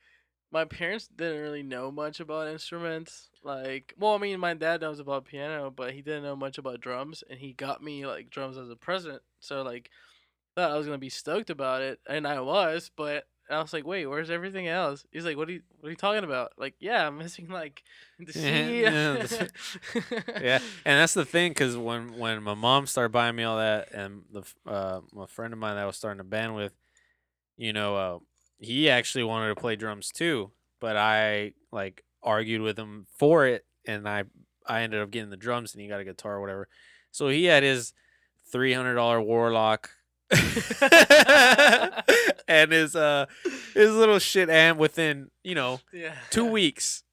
my 0.51 0.65
parents 0.65 1.07
didn't 1.07 1.41
really 1.41 1.63
know 1.63 1.91
much 1.91 2.19
about 2.19 2.47
instruments. 2.47 3.29
Like, 3.43 3.93
well, 3.97 4.13
I 4.15 4.17
mean, 4.17 4.39
my 4.39 4.53
dad 4.53 4.81
knows 4.81 4.99
about 4.99 5.25
piano, 5.25 5.71
but 5.75 5.93
he 5.93 6.01
didn't 6.01 6.23
know 6.23 6.35
much 6.35 6.57
about 6.57 6.81
drums, 6.81 7.23
and 7.29 7.39
he 7.39 7.53
got 7.53 7.83
me 7.83 8.05
like 8.05 8.29
drums 8.29 8.57
as 8.57 8.69
a 8.69 8.75
present. 8.75 9.21
So 9.39 9.61
like, 9.61 9.89
thought 10.55 10.71
I 10.71 10.77
was 10.77 10.85
gonna 10.85 10.97
be 10.97 11.09
stoked 11.09 11.49
about 11.49 11.81
it, 11.81 11.99
and 12.07 12.27
I 12.27 12.39
was, 12.41 12.91
but 12.95 13.25
I 13.49 13.61
was 13.61 13.73
like, 13.73 13.85
wait, 13.85 14.05
where's 14.07 14.29
everything 14.29 14.67
else? 14.67 15.05
He's 15.11 15.23
like, 15.25 15.37
what 15.37 15.47
are 15.49 15.53
you, 15.53 15.61
what 15.79 15.87
are 15.87 15.91
you 15.91 15.95
talking 15.97 16.23
about? 16.23 16.51
Like, 16.57 16.75
yeah, 16.79 17.07
I'm 17.07 17.17
missing 17.19 17.47
like 17.49 17.83
the 18.19 18.33
C. 18.33 18.83
Yeah, 18.83 19.13
the 19.13 19.49
Yeah, 20.41 20.59
and 20.85 20.99
that's 20.99 21.13
the 21.13 21.25
thing, 21.25 21.53
cause 21.53 21.77
when 21.77 22.17
when 22.17 22.43
my 22.43 22.53
mom 22.55 22.87
started 22.87 23.11
buying 23.11 23.35
me 23.35 23.43
all 23.43 23.57
that, 23.57 23.91
and 23.93 24.23
the 24.31 24.43
uh 24.65 25.01
my 25.13 25.25
friend 25.27 25.53
of 25.53 25.59
mine 25.59 25.75
that 25.75 25.83
I 25.83 25.85
was 25.85 25.95
starting 25.97 26.19
a 26.19 26.25
band 26.25 26.55
with, 26.55 26.73
you 27.57 27.73
know, 27.73 27.95
uh, 27.95 28.19
he 28.59 28.89
actually 28.89 29.23
wanted 29.23 29.49
to 29.49 29.55
play 29.55 29.75
drums 29.75 30.11
too, 30.11 30.51
but 30.79 30.97
I 30.97 31.53
like 31.71 32.03
argued 32.23 32.61
with 32.61 32.77
him 32.77 33.07
for 33.17 33.45
it, 33.45 33.65
and 33.85 34.07
I 34.07 34.23
I 34.65 34.81
ended 34.81 35.01
up 35.01 35.11
getting 35.11 35.29
the 35.29 35.37
drums, 35.37 35.73
and 35.73 35.81
he 35.81 35.87
got 35.87 35.99
a 35.99 36.05
guitar 36.05 36.35
or 36.35 36.41
whatever. 36.41 36.67
So 37.11 37.29
he 37.29 37.45
had 37.45 37.63
his 37.63 37.93
three 38.51 38.73
hundred 38.73 38.95
dollar 38.95 39.21
Warlock. 39.21 39.91
and 42.49 42.71
his 42.73 42.93
uh 42.93 43.27
his 43.73 43.93
little 43.93 44.19
shit 44.19 44.49
amp 44.49 44.77
within 44.77 45.31
you 45.41 45.55
know 45.55 45.79
yeah. 45.93 46.15
two 46.29 46.43
weeks. 46.45 47.03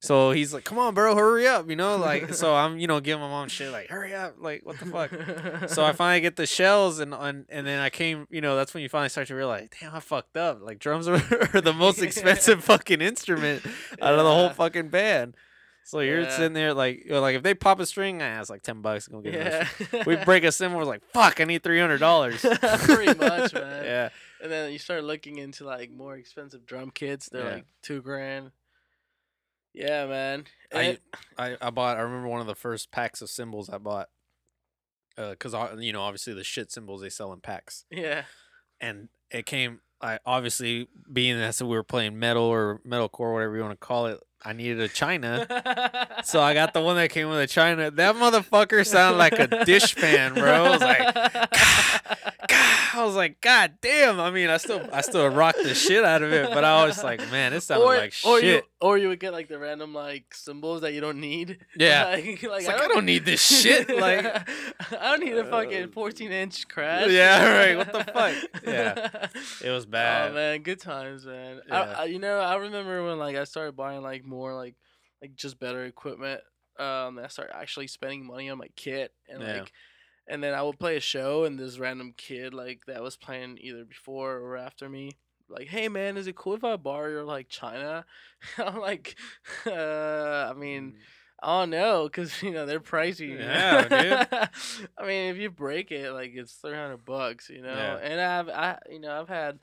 So 0.00 0.30
he's 0.30 0.54
like, 0.54 0.62
"Come 0.64 0.78
on, 0.78 0.94
bro, 0.94 1.16
hurry 1.16 1.46
up!" 1.48 1.68
You 1.68 1.74
know, 1.74 1.96
like 1.96 2.32
so 2.34 2.54
I'm 2.62 2.78
you 2.78 2.86
know 2.86 3.00
giving 3.00 3.20
my 3.20 3.28
mom 3.28 3.48
shit 3.48 3.72
like, 3.72 3.88
"Hurry 3.88 4.14
up!" 4.14 4.36
Like 4.38 4.64
what 4.64 4.78
the 4.78 4.86
fuck. 4.86 5.68
So 5.70 5.84
I 5.84 5.92
finally 6.00 6.20
get 6.20 6.36
the 6.36 6.46
shells 6.46 7.00
and 7.00 7.12
and 7.12 7.46
and 7.48 7.66
then 7.66 7.80
I 7.80 7.90
came. 7.90 8.26
You 8.30 8.40
know, 8.40 8.54
that's 8.54 8.72
when 8.74 8.82
you 8.84 8.88
finally 8.88 9.08
start 9.08 9.26
to 9.28 9.34
realize, 9.34 9.68
damn, 9.80 9.94
I 9.94 10.00
fucked 10.00 10.36
up. 10.36 10.60
Like 10.62 10.78
drums 10.78 11.08
are, 11.08 11.14
are 11.54 11.60
the 11.60 11.72
most 11.76 12.00
expensive 12.00 12.62
fucking 12.62 13.00
instrument 13.00 13.64
out 14.00 14.12
of 14.14 14.18
the 14.24 14.32
whole 14.32 14.50
fucking 14.50 14.88
band. 14.90 15.34
So 15.84 16.00
you're 16.00 16.20
Yeah. 16.20 16.36
sitting 16.36 16.52
there 16.52 16.74
like 16.74 17.04
you're 17.06 17.18
like 17.18 17.34
if 17.34 17.42
they 17.42 17.54
pop 17.54 17.80
a 17.80 17.86
string, 17.86 18.22
ah, 18.22 18.38
it's 18.40 18.50
like 18.50 18.62
ten 18.62 18.82
bucks. 18.82 19.08
Go 19.08 19.20
get. 19.20 19.34
Yeah. 19.92 20.04
We 20.06 20.14
break 20.16 20.44
a 20.44 20.52
cymbal, 20.52 20.80
it's 20.80 20.86
like 20.88 21.02
fuck, 21.12 21.40
I 21.40 21.44
need 21.44 21.62
three 21.64 21.80
hundred 21.80 21.98
dollars. 21.98 22.40
Pretty 22.42 23.18
much, 23.18 23.52
man. 23.54 23.84
yeah. 23.84 24.08
And 24.40 24.52
then 24.52 24.70
you 24.70 24.78
start 24.78 25.02
looking 25.02 25.38
into 25.38 25.64
like 25.64 25.90
more 25.90 26.14
expensive 26.16 26.66
drum 26.66 26.92
kits. 26.92 27.28
They're 27.30 27.42
Yeah. 27.44 27.54
like 27.54 27.64
two 27.82 28.00
grand. 28.02 28.52
Yeah, 29.78 30.06
man. 30.06 30.44
I- 30.74 30.84
eh, 30.84 30.96
I, 31.38 31.56
I 31.60 31.70
bought 31.70 31.96
I 31.96 32.00
remember 32.00 32.28
one 32.28 32.40
of 32.40 32.46
the 32.48 32.54
first 32.56 32.90
packs 32.90 33.22
of 33.22 33.30
cymbals 33.30 33.70
I 33.70 33.78
bought 33.78 34.08
uh, 35.16 35.30
because 35.30 35.54
uh, 35.54 35.76
you 35.78 35.92
know 35.92 36.02
obviously 36.02 36.34
the 36.34 36.44
shit 36.44 36.72
cymbals 36.72 37.00
they 37.00 37.08
sell 37.08 37.32
in 37.32 37.40
packs 37.40 37.84
yeah. 37.90 38.24
and 38.80 39.08
it 39.30 39.46
came 39.46 39.80
I 40.00 40.18
obviously 40.24 40.88
being 41.12 41.38
that 41.38 41.54
so 41.56 41.66
we 41.66 41.74
were 41.76 41.82
playing 41.82 42.18
metal 42.18 42.44
or 42.44 42.80
metalcore 42.86 43.32
whatever 43.32 43.56
you 43.56 43.62
want 43.62 43.72
to 43.80 43.84
call 43.86 44.06
it 44.06 44.20
I 44.44 44.52
needed 44.52 44.78
a 44.78 44.86
china 44.88 45.46
so 46.24 46.40
I 46.40 46.54
got 46.54 46.72
the 46.72 46.80
one 46.80 46.94
that 46.96 47.10
came 47.10 47.28
with 47.28 47.40
a 47.40 47.46
china 47.48 47.90
that 47.90 48.14
motherfucker 48.14 48.86
sounded 48.86 49.18
like 49.18 49.38
a 49.38 49.64
dish 49.64 49.96
pan 49.96 50.34
bro 50.34 50.64
I 50.64 50.70
was 50.70 50.80
like 50.80 51.14
God, 52.48 52.94
I 52.94 53.04
was 53.04 53.16
like 53.16 53.40
God 53.40 53.74
damn 53.82 54.20
I 54.20 54.30
mean 54.30 54.48
I 54.48 54.56
still 54.58 54.88
I 54.92 55.00
still 55.00 55.28
rocked 55.28 55.62
the 55.62 55.74
shit 55.74 56.04
out 56.04 56.22
of 56.22 56.32
it 56.32 56.50
but 56.50 56.62
I 56.64 56.86
was 56.86 57.02
like 57.02 57.18
man 57.32 57.52
it 57.52 57.62
sounded 57.62 57.84
or, 57.84 57.96
like 57.96 58.14
or 58.24 58.40
shit 58.40 58.44
you 58.44 58.62
or 58.80 58.96
you 58.96 59.08
would 59.08 59.18
get 59.18 59.32
like 59.32 59.48
the 59.48 59.58
random 59.58 59.92
like 59.92 60.32
cymbals 60.32 60.82
that 60.82 60.92
you 60.94 61.00
don't 61.00 61.18
need. 61.20 61.58
Yeah. 61.76 62.04
Like, 62.06 62.24
like, 62.24 62.36
It's 62.60 62.68
like, 62.68 62.80
I 62.80 62.86
don't 62.88 63.04
need 63.04 63.24
this 63.24 63.42
shit, 63.42 63.88
like- 64.00 64.24
I 64.24 65.16
don't 65.16 65.20
need 65.24 65.36
a 65.36 65.44
fucking 65.44 65.84
Uh, 65.84 65.88
14 65.88 66.30
inch 66.32 66.68
crash. 66.68 67.10
yeah, 67.10 67.56
right, 67.58 67.76
what 67.76 67.92
the 67.92 68.04
fuck? 68.12 68.34
Yeah. 68.64 69.08
it 69.60 69.70
was 69.70 69.86
bad 69.86 70.32
Oh 70.32 70.34
man, 70.34 70.62
good 70.62 70.80
times, 70.80 71.26
man. 71.26 71.60
Yeah. 71.68 71.96
I, 71.98 72.04
you 72.04 72.18
know, 72.18 72.38
I 72.38 72.56
remember 72.56 73.04
when 73.04 73.18
like 73.18 73.36
I 73.36 73.44
started 73.44 73.76
buying 73.76 74.02
like 74.02 74.24
more 74.24 74.54
like 74.54 74.74
like 75.22 75.34
just 75.34 75.58
better 75.58 75.84
equipment. 75.84 76.40
Um, 76.78 77.18
I 77.18 77.28
started 77.28 77.56
actually 77.56 77.88
spending 77.88 78.24
money 78.24 78.48
on 78.50 78.58
my 78.58 78.68
kit 78.76 79.12
and 79.28 79.40
Yeah. 79.40 79.54
like, 79.54 79.72
and 80.28 80.42
then 80.42 80.54
I 80.54 80.62
would 80.62 80.78
play 80.78 80.96
a 80.96 81.00
show 81.00 81.44
and 81.44 81.58
this 81.58 81.78
random 81.78 82.14
kid 82.16 82.54
like 82.54 82.82
that 82.86 83.02
was 83.02 83.16
playing 83.16 83.58
either 83.60 83.84
before 83.84 84.36
or 84.38 84.56
after 84.56 84.88
me. 84.88 85.12
Like, 85.48 85.68
hey 85.68 85.88
man, 85.88 86.16
is 86.16 86.26
it 86.26 86.36
cool 86.36 86.54
if 86.54 86.64
I 86.64 86.76
borrow 86.76 87.08
your 87.08 87.24
like 87.24 87.48
China? 87.48 88.04
I'm 88.58 88.78
like, 88.78 89.16
uh, 89.66 90.50
I 90.50 90.52
mean, 90.56 90.94
I 90.94 91.17
Oh, 91.42 91.60
don't 91.60 91.70
know, 91.70 92.08
cause 92.08 92.42
you 92.42 92.50
know 92.50 92.66
they're 92.66 92.80
pricey. 92.80 93.38
Yeah, 93.38 94.48
I 94.98 95.06
mean, 95.06 95.30
if 95.30 95.36
you 95.36 95.50
break 95.50 95.90
it, 95.92 96.12
like 96.12 96.32
it's 96.34 96.52
three 96.54 96.74
hundred 96.74 97.04
bucks, 97.04 97.48
you 97.48 97.62
know. 97.62 97.74
Yeah. 97.74 97.96
And 97.96 98.20
I've, 98.20 98.48
I, 98.48 98.78
you 98.90 99.00
know, 99.00 99.20
I've 99.20 99.28
had. 99.28 99.58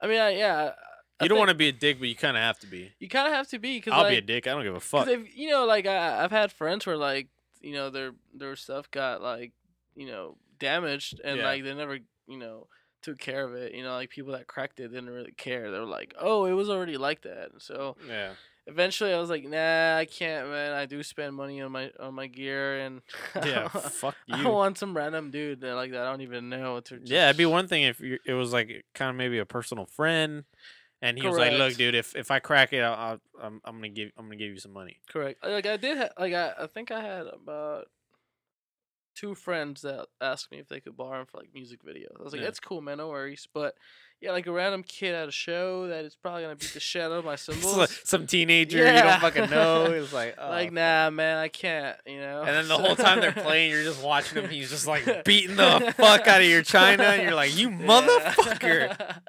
I 0.00 0.06
mean, 0.06 0.18
I, 0.20 0.30
yeah. 0.30 0.72
I 1.20 1.24
You 1.24 1.28
don't 1.28 1.38
want 1.38 1.50
to 1.50 1.54
be 1.54 1.68
a 1.68 1.72
dick, 1.72 1.98
but 1.98 2.08
you 2.08 2.14
kind 2.16 2.36
of 2.36 2.42
have 2.42 2.58
to 2.60 2.66
be. 2.66 2.90
You 2.98 3.08
kind 3.08 3.26
of 3.28 3.34
have 3.34 3.48
to 3.48 3.58
be, 3.58 3.78
cause 3.80 3.92
I'll 3.92 4.04
like, 4.04 4.12
be 4.12 4.16
a 4.16 4.22
dick. 4.22 4.46
I 4.46 4.52
don't 4.52 4.62
give 4.62 4.74
a 4.74 4.80
fuck. 4.80 5.06
if 5.08 5.36
you 5.36 5.50
know, 5.50 5.66
like 5.66 5.86
I, 5.86 6.24
I've 6.24 6.30
had 6.30 6.50
friends 6.52 6.86
where 6.86 6.96
like 6.96 7.28
you 7.60 7.74
know 7.74 7.90
their 7.90 8.12
their 8.34 8.56
stuff 8.56 8.90
got 8.90 9.20
like 9.20 9.52
you 9.94 10.06
know 10.06 10.38
damaged 10.58 11.20
and 11.22 11.36
Yeah. 11.38 11.44
like 11.44 11.64
they 11.64 11.74
never 11.74 11.98
you 12.26 12.38
know 12.38 12.68
took 13.02 13.18
care 13.18 13.44
of 13.44 13.54
it. 13.54 13.74
You 13.74 13.82
know, 13.82 13.92
like 13.92 14.08
people 14.08 14.32
that 14.32 14.46
cracked 14.46 14.80
it 14.80 14.88
didn't 14.88 15.10
really 15.10 15.32
care. 15.32 15.70
They 15.70 15.78
were 15.78 15.84
like, 15.84 16.14
oh, 16.18 16.46
it 16.46 16.52
was 16.52 16.70
already 16.70 16.96
like 16.96 17.22
that. 17.22 17.50
So 17.58 17.96
Yeah. 18.08 18.32
Eventually, 18.66 19.12
I 19.12 19.18
was 19.18 19.30
like, 19.30 19.44
nah, 19.44 19.96
I 19.96 20.04
can't, 20.04 20.48
man. 20.48 20.72
I 20.72 20.86
do 20.86 21.02
spend 21.02 21.34
money 21.34 21.60
on 21.60 21.72
my 21.72 21.90
on 21.98 22.14
my 22.14 22.26
gear 22.26 22.80
and 22.80 23.02
Yeah. 23.44 23.68
fuck 23.68 24.16
I 24.30 24.36
you. 24.38 24.44
don't 24.44 24.54
want 24.54 24.78
some 24.78 24.96
random 24.96 25.30
dude 25.30 25.60
that 25.62 25.74
like 25.74 25.92
that 25.92 26.02
I 26.06 26.10
don't 26.10 26.20
even 26.22 26.48
know 26.48 26.80
to. 26.80 27.00
Yeah, 27.04 27.26
it'd 27.28 27.36
be 27.38 27.46
one 27.46 27.68
thing 27.68 27.82
if 27.84 28.00
it 28.00 28.32
was 28.34 28.52
like 28.52 28.84
kind 28.94 29.10
of 29.10 29.16
maybe 29.16 29.38
a 29.38 29.46
personal 29.46 29.86
friend, 29.86 30.44
and 31.02 31.18
he 31.18 31.26
was 31.26 31.36
like, 31.38 31.52
"Look, 31.52 31.74
dude, 31.76 31.94
if 31.94 32.14
if 32.14 32.30
I 32.30 32.38
crack 32.40 32.72
it, 32.72 32.80
I'll, 32.82 32.94
I'll, 32.94 33.20
I'm 33.42 33.60
I'm 33.64 33.76
gonna 33.76 33.88
give 33.88 34.10
I'm 34.16 34.26
gonna 34.26 34.36
give 34.36 34.50
you 34.50 34.58
some 34.58 34.72
money." 34.72 35.00
Correct. 35.08 35.44
Like 35.44 35.66
I 35.66 35.76
did, 35.76 35.98
ha- 35.98 36.10
like 36.18 36.34
I, 36.34 36.52
I 36.60 36.66
think 36.66 36.90
I 36.90 37.00
had 37.00 37.26
about 37.26 37.86
two 39.16 39.34
friends 39.34 39.82
that 39.82 40.06
asked 40.20 40.50
me 40.50 40.58
if 40.58 40.68
they 40.68 40.80
could 40.80 40.96
borrow 40.96 41.18
them 41.18 41.26
for 41.26 41.38
like 41.38 41.50
music 41.52 41.80
videos. 41.84 42.18
I 42.18 42.22
was 42.22 42.32
like, 42.32 42.40
Yeah. 42.40 42.46
"That's 42.46 42.60
cool, 42.60 42.80
man, 42.80 42.98
no 42.98 43.08
worries." 43.08 43.48
But 43.52 43.74
yeah, 44.20 44.32
like 44.32 44.46
a 44.46 44.52
random 44.52 44.82
kid 44.82 45.14
at 45.14 45.28
a 45.28 45.32
show 45.32 45.88
that 45.88 46.04
is 46.04 46.14
probably 46.14 46.42
gonna 46.42 46.56
beat 46.56 46.74
the 46.74 46.80
shit 46.80 47.02
out 47.02 47.12
of 47.12 47.24
my 47.24 47.32
It's 47.48 47.76
like 47.76 47.88
some 48.04 48.26
teenager 48.26 48.78
you 48.78 48.84
don't 48.84 49.20
fucking 49.20 49.48
know. 49.48 49.86
It's 49.86 50.12
like, 50.12 50.36
oh. 50.38 50.48
like, 50.48 50.72
nah, 50.72 51.08
man, 51.10 51.38
I 51.38 51.48
can't. 51.48 51.96
You 52.06 52.20
know. 52.20 52.42
And 52.42 52.48
then 52.48 52.68
the 52.68 52.76
whole 52.76 52.96
time 52.96 53.20
they're 53.20 53.32
playing, 53.46 53.70
you're 53.70 53.84
just 53.84 54.02
watching 54.02 54.42
him. 54.42 54.50
He's 54.50 54.68
just 54.68 54.86
like 54.86 55.24
beating 55.24 55.56
the 55.56 55.94
fuck 55.96 56.26
out 56.26 56.42
of 56.42 56.46
your 56.46 56.62
china, 56.62 57.04
and 57.04 57.22
you're 57.22 57.34
like, 57.34 57.56
"You 57.56 57.70
motherfucker!" 57.70 59.20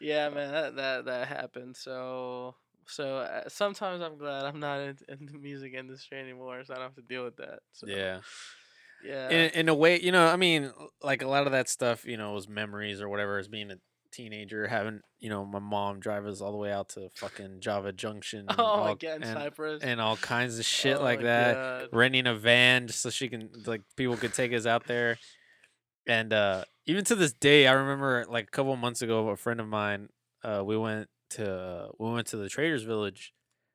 yeah, 0.00 0.28
man, 0.30 0.52
that 0.52 0.76
that 0.76 1.04
that 1.04 1.28
happened. 1.28 1.76
So 1.76 2.56
so 2.88 3.18
uh, 3.18 3.48
sometimes 3.48 4.02
I'm 4.02 4.16
glad 4.16 4.44
I'm 4.44 4.58
not 4.58 4.80
in, 4.80 4.96
in 5.08 5.26
the 5.26 5.38
music 5.38 5.74
industry 5.74 6.18
anymore, 6.18 6.62
so 6.64 6.72
I 6.72 6.76
don't 6.78 6.86
have 6.86 6.94
to 6.96 7.02
deal 7.02 7.22
with 7.22 7.36
that. 7.36 7.60
So, 7.72 7.86
Yeah. 7.86 8.20
yeah, 9.04 9.28
in, 9.28 9.50
in 9.50 9.68
a 9.68 9.74
way, 9.74 10.00
you 10.00 10.10
know, 10.10 10.26
I 10.26 10.36
mean, 10.36 10.72
like 11.02 11.22
a 11.22 11.28
lot 11.28 11.46
of 11.46 11.52
that 11.52 11.68
stuff, 11.68 12.06
you 12.06 12.16
know, 12.16 12.32
was 12.32 12.48
memories 12.48 13.00
or 13.00 13.08
whatever 13.08 13.38
as 13.38 13.46
being 13.46 13.70
a 13.70 13.76
teenager, 14.12 14.66
having, 14.66 15.00
you 15.18 15.28
know, 15.30 15.44
my 15.44 15.58
mom 15.58 16.00
drive 16.00 16.26
us 16.26 16.40
all 16.40 16.50
the 16.52 16.58
way 16.58 16.72
out 16.72 16.90
to 16.90 17.08
fucking 17.16 17.60
Java 17.60 17.92
Junction 17.92 18.46
and, 18.48 18.58
Oh, 18.58 18.64
all, 18.64 18.92
again, 18.92 19.22
and, 19.22 19.32
Cypress. 19.38 19.82
and 19.82 20.00
all 20.00 20.16
kinds 20.16 20.58
of 20.58 20.64
shit 20.64 20.98
Oh 20.98 21.02
like 21.02 21.22
that. 21.22 21.54
God. 21.54 21.88
Renting 21.92 22.26
a 22.26 22.34
van 22.34 22.86
just 22.86 23.00
so 23.00 23.10
she 23.10 23.28
can, 23.28 23.50
like, 23.66 23.82
people 23.96 24.16
could 24.16 24.34
take 24.34 24.52
us 24.52 24.66
out 24.66 24.86
there. 24.86 25.18
And 26.06 26.32
uh 26.32 26.64
even 26.86 27.04
to 27.04 27.14
this 27.14 27.34
day, 27.34 27.66
I 27.66 27.72
remember 27.72 28.24
like 28.30 28.44
a 28.48 28.50
couple 28.50 28.74
months 28.76 29.02
ago, 29.02 29.28
a 29.28 29.36
friend 29.36 29.60
of 29.60 29.68
mine, 29.68 30.08
uh, 30.42 30.62
we 30.64 30.76
went 30.78 31.08
to 31.30 31.52
uh, 31.52 31.88
we 31.98 32.10
went 32.10 32.26
to 32.28 32.38
the 32.38 32.48
Traders 32.48 32.82
Village, 32.82 33.34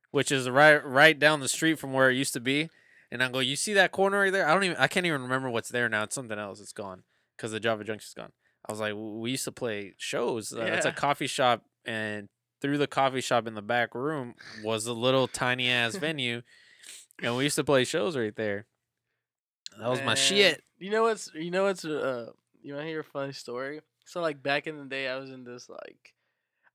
which 0.09 0.31
is 0.31 0.49
right 0.49 0.83
right 0.83 1.17
down 1.19 1.39
the 1.41 1.47
street 1.47 1.77
from 1.77 1.93
where 1.93 2.09
it 2.09 2.15
used 2.15 2.33
to 2.33 2.39
be. 2.39 2.69
And 3.11 3.21
I 3.21 3.29
go, 3.29 3.37
you 3.37 3.55
see 3.55 3.73
that 3.73 3.91
corner 3.91 4.19
right 4.21 4.31
there? 4.33 4.47
I 4.49 4.53
don't 4.55 4.63
even, 4.63 4.77
I 4.77 4.87
can't 4.87 5.05
even 5.05 5.21
remember 5.21 5.47
what's 5.51 5.69
there 5.69 5.87
now. 5.87 6.01
It's 6.01 6.15
something 6.15 6.39
else. 6.39 6.59
It's 6.59 6.73
gone 6.73 7.03
because 7.37 7.51
the 7.51 7.59
Java 7.59 7.83
Junction's 7.83 8.15
gone. 8.15 8.31
I 8.67 8.71
was 8.71 8.79
like, 8.79 8.93
we 8.95 9.31
used 9.31 9.43
to 9.45 9.51
play 9.51 9.93
shows. 9.97 10.53
Uh, 10.53 10.61
It's 10.73 10.85
a 10.85 10.91
coffee 10.91 11.27
shop, 11.27 11.63
and 11.85 12.27
through 12.61 12.77
the 12.77 12.87
coffee 12.87 13.21
shop 13.21 13.45
in 13.47 13.55
the 13.55 13.61
back 13.61 13.93
room 13.93 14.35
was 14.57 14.85
a 14.87 14.93
little 14.93 15.27
tiny 15.27 15.69
ass 15.69 15.95
venue, 15.97 16.41
and 17.21 17.35
we 17.35 17.43
used 17.43 17.57
to 17.57 17.63
play 17.63 17.83
shows 17.83 18.15
right 18.15 18.35
there. 18.35 18.67
That 19.77 19.89
was 19.89 20.01
my 20.01 20.15
shit. 20.15 20.63
You 20.77 20.91
know 20.91 21.03
what's 21.03 21.29
you 21.33 21.51
know 21.51 21.63
what's 21.63 21.83
uh 21.85 22.31
you 22.61 22.73
want 22.73 22.85
to 22.85 22.89
hear 22.89 23.01
a 23.01 23.03
funny 23.03 23.33
story? 23.33 23.81
So 24.05 24.21
like 24.21 24.41
back 24.43 24.67
in 24.67 24.77
the 24.77 24.85
day, 24.85 25.07
I 25.07 25.17
was 25.17 25.29
in 25.31 25.43
this 25.43 25.67
like, 25.69 26.13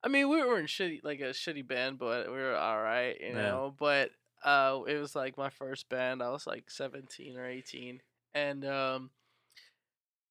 I 0.02 0.08
mean 0.08 0.28
we 0.28 0.42
were 0.42 0.58
in 0.58 0.66
shitty 0.66 1.00
like 1.04 1.20
a 1.20 1.30
shitty 1.30 1.66
band, 1.66 1.98
but 1.98 2.26
we 2.26 2.32
were 2.36 2.56
all 2.56 2.80
right, 2.82 3.16
you 3.20 3.28
Yeah. 3.28 3.34
know. 3.34 3.74
But 3.78 4.10
uh, 4.44 4.80
it 4.86 4.96
was 4.98 5.14
like 5.16 5.36
my 5.36 5.50
first 5.50 5.88
band. 5.88 6.22
I 6.22 6.30
was 6.30 6.46
like 6.46 6.70
seventeen 6.70 7.36
or 7.36 7.46
eighteen, 7.46 8.00
and 8.34 8.64
um, 8.64 9.10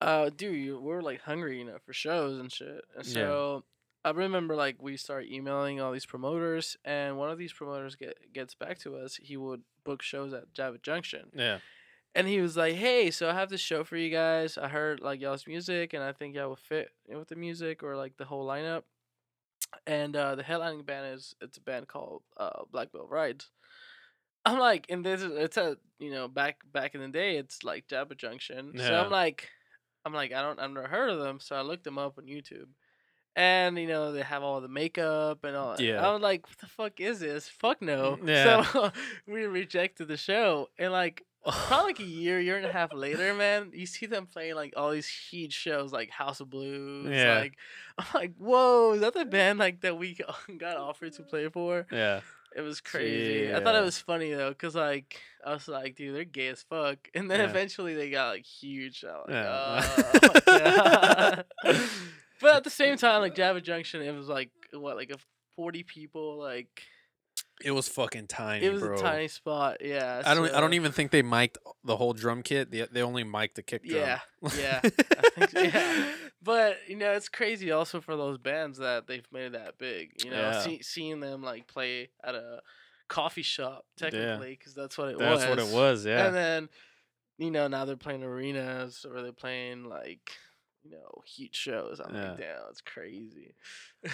uh, 0.02 0.30
dude, 0.30 0.54
we 0.54 0.72
were 0.74 1.02
like 1.02 1.22
hungry, 1.22 1.60
you 1.60 1.66
know, 1.66 1.78
for 1.86 1.94
shows 1.94 2.40
and 2.40 2.52
shit. 2.52 2.84
And 2.96 3.06
Yeah. 3.06 3.14
so, 3.14 3.64
I 4.06 4.12
remember 4.12 4.56
like 4.56 4.82
we 4.82 4.96
start 4.98 5.26
emailing 5.26 5.82
all 5.82 5.92
these 5.92 6.06
promoters, 6.06 6.78
and 6.86 7.18
one 7.18 7.30
of 7.30 7.38
these 7.38 7.52
promoters 7.54 7.96
get 7.96 8.32
gets 8.32 8.54
back 8.56 8.78
to 8.80 8.96
us. 8.96 9.16
He 9.18 9.36
would 9.38 9.64
book 9.84 10.02
shows 10.02 10.34
at 10.34 10.54
Java 10.54 10.78
Junction, 10.82 11.32
Yeah. 11.34 11.60
and 12.16 12.28
he 12.28 12.40
was 12.40 12.56
like, 12.56 12.76
"Hey, 12.76 13.12
so 13.12 13.30
I 13.30 13.34
have 13.34 13.50
this 13.50 13.60
show 13.62 13.84
for 13.84 13.98
you 13.98 14.10
guys. 14.10 14.58
I 14.58 14.68
heard 14.70 15.02
like 15.02 15.20
y'all's 15.20 15.48
music, 15.48 15.94
and 15.94 16.04
I 16.04 16.14
think 16.14 16.36
y'all 16.36 16.50
will 16.50 16.56
fit 16.56 16.92
in 17.10 17.18
with 17.18 17.28
the 17.30 17.36
music 17.36 17.84
or 17.84 17.96
like 17.98 18.18
the 18.18 18.26
whole 18.26 18.46
lineup." 18.48 18.84
And 19.86 20.16
uh, 20.16 20.36
the 20.36 20.44
headlining 20.44 20.86
band 20.86 21.14
is 21.16 21.36
it's 21.42 21.58
a 21.58 21.62
band 21.62 21.88
called 21.90 22.24
uh, 22.38 22.64
Black 22.72 22.92
Veil 22.94 23.08
Brides. 23.08 23.50
I'm 24.46 24.60
like, 24.60 24.86
and 24.90 25.06
this 25.06 25.22
is 25.22 25.32
it's 25.36 25.58
a 25.58 25.78
you 26.00 26.12
know 26.12 26.30
back 26.30 26.62
back 26.72 26.96
in 26.96 27.02
the 27.02 27.10
day, 27.10 27.36
it's 27.38 27.64
like 27.64 27.88
Java 27.88 28.16
Junction. 28.16 28.72
Yeah. 28.76 28.88
So 28.88 28.94
I'm 29.04 29.12
like, 29.12 29.50
I'm 30.08 30.14
like, 30.14 30.32
I 30.32 30.42
don't 30.42 30.60
I've 30.60 30.72
never 30.72 30.88
heard 30.88 31.10
of 31.10 31.20
them, 31.20 31.40
so 31.40 31.56
I 31.56 31.62
looked 31.62 31.84
them 31.84 31.98
up 31.98 32.18
on 32.18 32.26
YouTube. 32.26 32.70
And 33.36 33.78
you 33.78 33.88
know 33.88 34.14
they 34.14 34.24
have 34.24 34.42
all 34.42 34.62
the 34.62 34.68
makeup 34.68 35.44
and 35.44 35.56
all. 35.56 35.80
Yeah. 35.80 36.08
I 36.08 36.12
was 36.12 36.22
like, 36.24 36.48
"What 36.48 36.58
the 36.58 36.66
fuck 36.66 37.00
is 37.00 37.20
this? 37.20 37.48
Fuck 37.48 37.84
no!" 37.84 38.18
Yeah. 38.26 38.64
So 38.64 38.92
we 39.28 39.46
rejected 39.46 40.08
the 40.08 40.18
show, 40.18 40.70
and 40.80 40.92
like 40.92 41.24
probably 41.52 41.88
like 41.88 42.00
a 42.00 42.04
year, 42.04 42.40
year 42.40 42.58
and 42.58 42.66
a 42.66 42.72
half 42.72 42.94
later, 42.94 43.34
man, 43.34 43.72
you 43.74 43.86
see 43.86 44.06
them 44.06 44.26
playing 44.26 44.56
like 44.56 44.74
all 44.76 44.92
these 44.92 45.08
huge 45.08 45.54
shows 45.54 45.92
like 45.92 46.10
House 46.10 46.40
of 46.40 46.50
Blues. 46.50 47.10
Yeah. 47.12 47.40
Like 47.40 47.58
I'm 47.98 48.06
like, 48.14 48.34
whoa, 48.38 48.94
is 48.94 49.02
that 49.02 49.14
the 49.14 49.26
band 49.26 49.60
like 49.60 49.82
that 49.82 49.98
we 49.98 50.18
got 50.58 50.78
offered 50.78 51.14
to 51.14 51.24
play 51.24 51.50
for? 51.50 51.86
Yeah. 51.92 52.22
It 52.56 52.62
was 52.62 52.82
crazy. 52.82 53.50
Yeah. 53.50 53.58
I 53.58 53.64
thought 53.64 53.76
it 53.76 53.84
was 53.84 54.00
funny 54.00 54.34
though, 54.34 54.54
cause 54.54 54.74
like 54.74 55.22
I 55.48 55.54
was 55.54 55.68
like, 55.68 55.96
dude, 55.96 56.14
they're 56.16 56.26
gay 56.26 56.48
as 56.50 56.64
fuck, 56.64 56.98
and 57.16 57.30
then 57.32 57.40
Yeah. 57.40 57.50
eventually 57.50 57.94
they 57.96 58.10
got 58.10 58.30
like 58.30 58.46
huge. 58.46 59.04
Like, 59.04 59.30
Yeah. 59.30 59.86
oh 59.98 61.44
but 62.42 62.56
at 62.58 62.64
the 62.64 62.70
same 62.70 62.98
time, 62.98 63.22
like 63.22 63.36
Java 63.36 63.62
Junction, 63.62 64.02
it 64.02 64.12
was 64.12 64.28
like 64.28 64.52
what, 64.74 64.96
like 64.96 65.10
a 65.12 65.18
forty 65.56 65.84
people, 65.84 66.38
like 66.38 66.84
It 67.64 67.72
was 67.72 67.88
fucking 67.88 68.28
tiny, 68.28 68.66
it 68.66 68.74
was 68.74 68.82
bro. 68.82 68.98
a 68.98 69.02
tiny 69.02 69.28
spot. 69.28 69.78
Yeah, 69.82 70.22
I 70.26 70.34
don't. 70.36 70.52
I 70.54 70.60
don't 70.60 70.74
even 70.74 70.92
think 70.92 71.12
they 71.12 71.22
mic'd 71.24 71.58
the 71.84 71.98
whole 71.98 72.14
drum 72.14 72.44
kit. 72.44 72.70
They, 72.72 72.86
they 72.92 73.02
only 73.02 73.24
mic'd 73.24 73.56
the 73.56 73.64
kick 73.64 73.84
drum. 73.88 74.02
Yeah, 74.02 74.20
yeah, 74.58 74.80
I 74.84 74.90
think 75.36 75.50
so, 75.52 75.62
yeah. 75.62 76.12
But 76.42 76.78
you 76.88 76.96
know, 76.96 77.12
it's 77.14 77.30
crazy 77.30 77.72
also 77.72 78.00
for 78.02 78.16
those 78.16 78.38
bands 78.38 78.78
that 78.78 79.08
they've 79.08 79.26
made 79.32 79.48
it 79.48 79.52
that 79.54 79.78
big. 79.78 80.12
You 80.24 80.32
know, 80.32 80.38
Yeah. 80.52 80.60
see, 80.62 80.82
seeing 80.84 81.20
them 81.20 81.42
like 81.42 81.68
play 81.68 82.10
at 82.24 82.36
a 82.36 82.60
coffee 83.08 83.42
shop 83.42 83.86
technically, 83.98 84.52
because 84.58 84.74
that's 84.74 84.98
what 84.98 85.10
it 85.10 85.18
That's 85.20 85.32
was. 85.36 85.40
That's 85.46 85.50
what 85.50 85.60
it 85.70 85.76
was. 85.76 86.06
Yeah. 86.06 86.26
And 86.28 86.36
then, 86.36 86.70
you 87.38 87.52
know, 87.52 87.68
now 87.68 87.86
they're 87.86 87.96
playing 87.96 88.24
arenas 88.24 89.06
or 89.10 89.22
they're 89.22 89.32
playing 89.32 89.86
like, 89.86 90.32
you 90.84 90.92
know, 90.92 91.22
heat 91.26 91.56
shows. 91.56 92.00
I'm 92.04 92.16
Yeah. 92.16 92.30
like, 92.30 92.38
damn, 92.40 92.62
it's 92.70 92.82
crazy. 92.82 93.56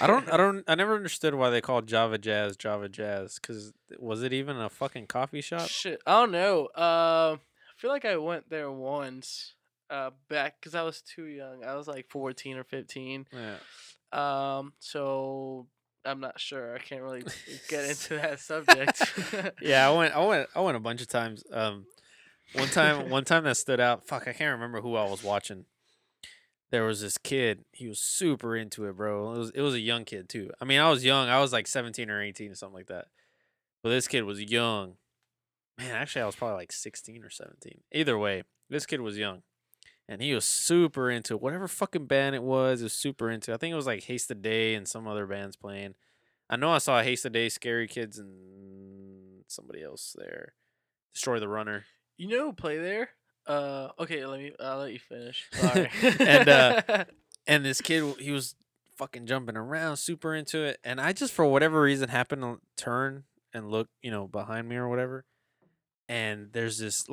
I 0.01 0.07
don't. 0.07 0.27
I 0.31 0.37
don't. 0.37 0.63
I 0.67 0.75
never 0.75 0.95
understood 0.95 1.35
why 1.35 1.49
they 1.49 1.61
called 1.61 1.87
Java 1.87 2.17
Jazz 2.17 2.57
Java 2.57 2.89
Jazz. 2.89 3.37
Cause 3.39 3.73
was 3.99 4.23
it 4.23 4.33
even 4.33 4.57
a 4.57 4.69
fucking 4.69 5.07
coffee 5.07 5.41
shop? 5.41 5.67
Shit, 5.67 6.01
I 6.07 6.13
don't 6.21 6.31
know. 6.31 6.65
Uh, 6.75 7.35
I 7.37 7.75
feel 7.77 7.91
like 7.91 8.05
I 8.05 8.17
went 8.17 8.49
there 8.49 8.71
once. 8.71 9.53
Uh, 9.89 10.09
back 10.27 10.55
because 10.59 10.73
I 10.73 10.81
was 10.81 11.01
too 11.03 11.25
young. 11.25 11.63
I 11.63 11.75
was 11.75 11.87
like 11.87 12.09
14 12.09 12.57
or 12.57 12.63
15. 12.63 13.27
Yeah. 13.31 13.57
Um, 14.57 14.73
so 14.79 15.67
I'm 16.05 16.19
not 16.19 16.39
sure. 16.39 16.75
I 16.75 16.79
can't 16.79 17.01
really 17.01 17.23
get 17.69 17.85
into 17.89 18.15
that 18.21 18.39
subject. 18.39 19.01
Yeah. 19.61 19.87
I 19.87 19.91
went. 19.95 20.15
I 20.15 20.25
went. 20.25 20.49
I 20.55 20.61
went 20.61 20.77
a 20.77 20.81
bunch 20.81 21.01
of 21.01 21.07
times. 21.07 21.43
Um, 21.51 21.85
one 22.53 22.67
time. 22.67 23.09
one 23.09 23.23
time 23.25 23.43
that 23.45 23.57
stood 23.57 23.79
out. 23.79 24.07
Fuck. 24.07 24.27
I 24.27 24.33
can't 24.33 24.53
remember 24.53 24.81
who 24.81 24.95
I 24.95 25.09
was 25.09 25.23
watching. 25.23 25.65
There 26.71 26.83
was 26.83 27.01
this 27.01 27.17
kid. 27.17 27.65
He 27.71 27.87
was 27.87 27.99
super 27.99 28.55
into 28.55 28.85
it, 28.85 28.97
bro. 28.97 29.33
It 29.33 29.37
was. 29.37 29.51
It 29.55 29.61
was 29.61 29.73
a 29.75 29.79
young 29.79 30.05
kid 30.05 30.27
too. 30.29 30.51
I 30.59 30.65
mean, 30.65 30.79
I 30.79 30.89
was 30.89 31.05
young. 31.05 31.29
I 31.29 31.39
was 31.39 31.53
like 31.53 31.67
17 31.67 32.09
or 32.09 32.21
18 32.21 32.51
or 32.51 32.55
something 32.55 32.75
like 32.75 32.87
that. 32.87 33.05
But 33.83 33.89
this 33.89 34.07
kid 34.07 34.23
was 34.23 34.41
young. 34.41 34.95
Man, 35.77 35.91
actually, 35.91 36.21
I 36.21 36.25
was 36.25 36.35
probably 36.35 36.57
like 36.57 36.71
16 36.71 37.23
or 37.23 37.29
17. 37.29 37.81
Either 37.91 38.17
way, 38.17 38.43
this 38.69 38.85
kid 38.85 39.01
was 39.01 39.17
young. 39.17 39.41
And 40.07 40.21
he 40.21 40.33
was 40.33 40.45
super 40.45 41.09
into. 41.09 41.37
Whatever 41.37 41.67
fucking 41.67 42.07
band 42.07 42.35
it 42.35 42.43
was, 42.43 42.79
he 42.81 42.83
was 42.83 42.93
super 42.93 43.29
into. 43.29 43.53
I 43.53 43.57
think 43.57 43.71
it 43.71 43.75
was 43.77 43.85
like 43.85 44.03
Haste 44.03 44.27
the 44.27 44.35
Day 44.35 44.75
and 44.75 44.87
some 44.87 45.07
other 45.07 45.25
bands 45.25 45.55
playing. 45.55 45.95
I 46.49 46.57
know 46.57 46.71
I 46.71 46.77
saw 46.79 47.01
Haste 47.01 47.23
the 47.23 47.29
Day, 47.29 47.47
Scary 47.49 47.87
Kids, 47.87 48.19
and 48.19 49.43
somebody 49.47 49.81
else 49.81 50.15
there. 50.17 50.53
Destroy 51.13 51.39
the 51.39 51.47
Runner. 51.47 51.85
you 52.17 52.27
know 52.27 52.47
who 52.47 52.53
play 52.53 52.77
there? 52.77 53.09
Uh, 53.47 53.89
okay, 53.99 54.25
let 54.25 54.39
me. 54.39 54.51
I'll 54.59 54.79
let 54.79 54.93
you 54.93 54.99
finish. 54.99 55.47
Sorry. 55.53 55.89
And, 56.19 56.49
uh, 56.49 56.81
And 57.47 57.65
this 57.65 57.81
kid, 57.81 58.03
he 58.19 58.31
was 58.31 58.55
fucking 58.95 59.25
jumping 59.25 59.57
around, 59.57 59.97
super 59.97 60.33
into 60.33 60.63
it. 60.63 60.79
And 60.83 61.01
I 61.01 61.11
just, 61.11 61.33
for 61.33 61.43
whatever 61.45 61.81
reason, 61.81 62.07
happened 62.07 62.41
to 62.41 62.59
turn 62.77 63.23
and 63.53 63.69
look, 63.69 63.89
you 64.01 64.11
know, 64.11 64.27
behind 64.27 64.69
me 64.69 64.77
or 64.77 64.87
whatever. 64.87 65.25
And 66.09 66.49
there's 66.51 66.77
this 66.77 67.07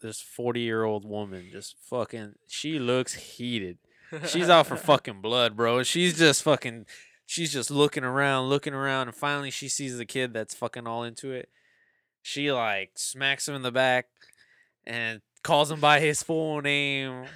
this 0.00 0.20
40 0.20 0.60
year 0.60 0.84
old 0.84 1.04
woman 1.04 1.48
just 1.50 1.76
fucking, 1.90 2.34
she 2.46 2.78
looks 2.78 3.14
heated. 3.14 3.78
She's 4.26 4.48
out 4.48 4.66
for 4.66 4.76
fucking 4.76 5.20
blood, 5.20 5.56
bro. 5.56 5.82
She's 5.82 6.16
just 6.16 6.42
fucking 6.42 6.86
she's 7.26 7.52
just 7.52 7.70
looking 7.70 8.04
around, 8.04 8.48
looking 8.48 8.74
around, 8.74 9.08
and 9.08 9.16
finally 9.16 9.50
she 9.50 9.68
sees 9.68 9.98
the 9.98 10.06
kid 10.06 10.32
that's 10.32 10.54
fucking 10.54 10.86
all 10.86 11.02
into 11.02 11.32
it. 11.32 11.48
She 12.22 12.52
like 12.52 12.92
smacks 12.94 13.48
him 13.48 13.56
in 13.56 13.62
the 13.62 13.72
back 13.72 14.06
and 14.86 15.20
calls 15.42 15.70
him 15.70 15.80
by 15.80 16.00
his 16.00 16.22
full 16.22 16.62
name. 16.62 17.24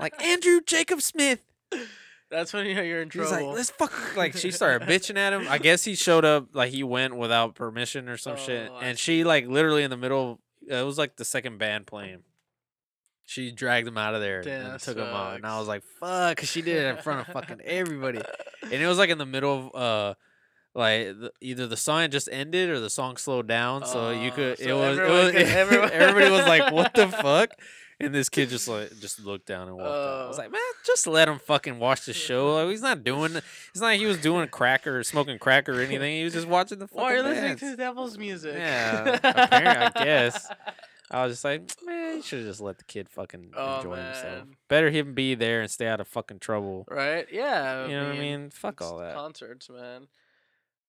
Like 0.00 0.18
Andrew 0.22 0.62
Jacob 0.64 1.02
Smith. 1.02 1.42
That's 2.30 2.52
when 2.52 2.66
you 2.66 2.74
know 2.74 2.82
you're 2.82 3.02
in 3.02 3.08
trouble. 3.08 3.30
like, 3.32 3.56
let's 3.56 3.70
fuck 3.70 3.92
like 4.16 4.36
she 4.36 4.50
started 4.52 4.86
bitching 4.88 5.16
at 5.16 5.32
him. 5.32 5.46
I 5.48 5.58
guess 5.58 5.82
he 5.84 5.94
showed 5.94 6.24
up 6.24 6.48
like 6.54 6.70
he 6.70 6.82
went 6.84 7.16
without 7.16 7.54
permission 7.54 8.08
or 8.08 8.16
some 8.16 8.36
shit. 8.36 8.70
Oh, 8.72 8.76
I 8.76 8.84
And 8.86 8.98
she 8.98 9.24
like 9.24 9.46
literally 9.46 9.82
in 9.82 9.90
the 9.90 9.96
middle 9.96 10.40
uh, 10.70 10.76
it 10.76 10.82
was 10.84 10.96
like 10.98 11.16
the 11.16 11.24
second 11.24 11.58
band 11.58 11.86
playing. 11.86 12.22
She 13.24 13.52
dragged 13.52 13.86
him 13.86 13.96
out 13.98 14.14
of 14.14 14.20
there 14.20 14.42
Damn, 14.42 14.72
and 14.72 14.80
took 14.80 14.96
him 14.96 15.04
out. 15.04 15.36
And 15.36 15.46
I 15.46 15.58
was 15.58 15.68
like, 15.68 15.82
"Fuck!" 16.00 16.38
Cause 16.38 16.48
she 16.48 16.62
did 16.62 16.76
it 16.84 16.96
in 16.96 16.96
front 17.02 17.20
of 17.28 17.32
fucking 17.32 17.60
everybody. 17.64 18.20
And 18.62 18.72
it 18.72 18.86
was 18.86 18.98
like 18.98 19.10
in 19.10 19.18
the 19.18 19.26
middle 19.26 19.70
of 19.72 19.80
uh 19.80 20.14
like 20.74 21.06
the, 21.06 21.32
either 21.40 21.66
the 21.66 21.76
song 21.76 22.10
just 22.10 22.28
ended 22.30 22.70
or 22.70 22.80
the 22.80 22.90
song 22.90 23.16
slowed 23.16 23.46
down, 23.46 23.84
so 23.86 24.10
you 24.10 24.30
Oh, 24.30 24.34
could. 24.34 24.60
it 24.60 24.64
so 24.64 24.78
was. 24.78 24.98
It 24.98 25.02
was 25.08 25.32
could- 25.32 25.42
everybody 25.92 26.30
was 26.30 26.46
like, 26.46 26.72
"What 26.72 26.92
the 26.94 27.06
fuck?" 27.08 27.50
And 28.00 28.14
this 28.14 28.28
kid 28.30 28.48
just 28.48 28.66
like 28.66 28.98
just 28.98 29.20
looked 29.20 29.46
down 29.46 29.68
and 29.68 29.76
walked 29.76 29.88
out. 29.88 30.24
I 30.24 30.26
was 30.28 30.38
Oh. 30.38 30.42
like, 30.42 30.50
"Man, 30.52 30.60
just 30.86 31.06
let 31.06 31.28
him 31.28 31.38
fucking 31.38 31.78
watch 31.78 32.06
the 32.06 32.14
show. 32.14 32.54
Like, 32.54 32.68
he's 32.70 32.80
not 32.80 33.04
doing. 33.04 33.36
It's 33.36 33.76
not 33.80 33.88
like 33.88 34.00
he 34.00 34.06
was 34.06 34.18
doing 34.18 34.48
crack 34.48 34.86
or 34.86 35.02
smoking 35.04 35.38
crack 35.38 35.68
or 35.68 35.80
anything. 35.80 36.16
He 36.16 36.24
was 36.24 36.32
just 36.32 36.48
watching 36.48 36.78
the 36.78 36.86
fucking 36.88 37.02
Why 37.02 37.12
are 37.12 37.16
you 37.18 37.22
listening 37.22 37.56
to 37.56 37.70
the 37.72 37.76
devil's 37.76 38.16
music? 38.16 38.54
Yeah, 38.56 39.18
apparently, 39.22 40.00
I 40.00 40.04
guess. 40.04 40.48
I 41.10 41.24
was 41.26 41.32
just 41.34 41.44
like, 41.44 41.62
man, 41.84 42.16
you 42.16 42.22
should 42.22 42.38
have 42.38 42.48
just 42.48 42.60
let 42.60 42.78
the 42.78 42.84
kid 42.84 43.08
fucking 43.08 43.52
Oh, 43.56 43.76
enjoy 43.78 43.96
himself. 43.96 44.44
Better 44.68 44.90
him 44.90 45.12
be 45.12 45.34
there 45.34 45.60
and 45.60 45.68
stay 45.70 45.88
out 45.88 46.00
of 46.00 46.06
fucking 46.08 46.38
trouble. 46.38 46.86
Right? 46.88 47.26
Yeah. 47.32 47.86
You 47.86 47.96
know 47.96 48.06
what 48.06 48.14
I 48.16 48.18
mean? 48.20 48.50
Fuck 48.50 48.80
all 48.80 48.98
that. 48.98 49.14
Concerts, 49.16 49.68
man. 49.68 50.06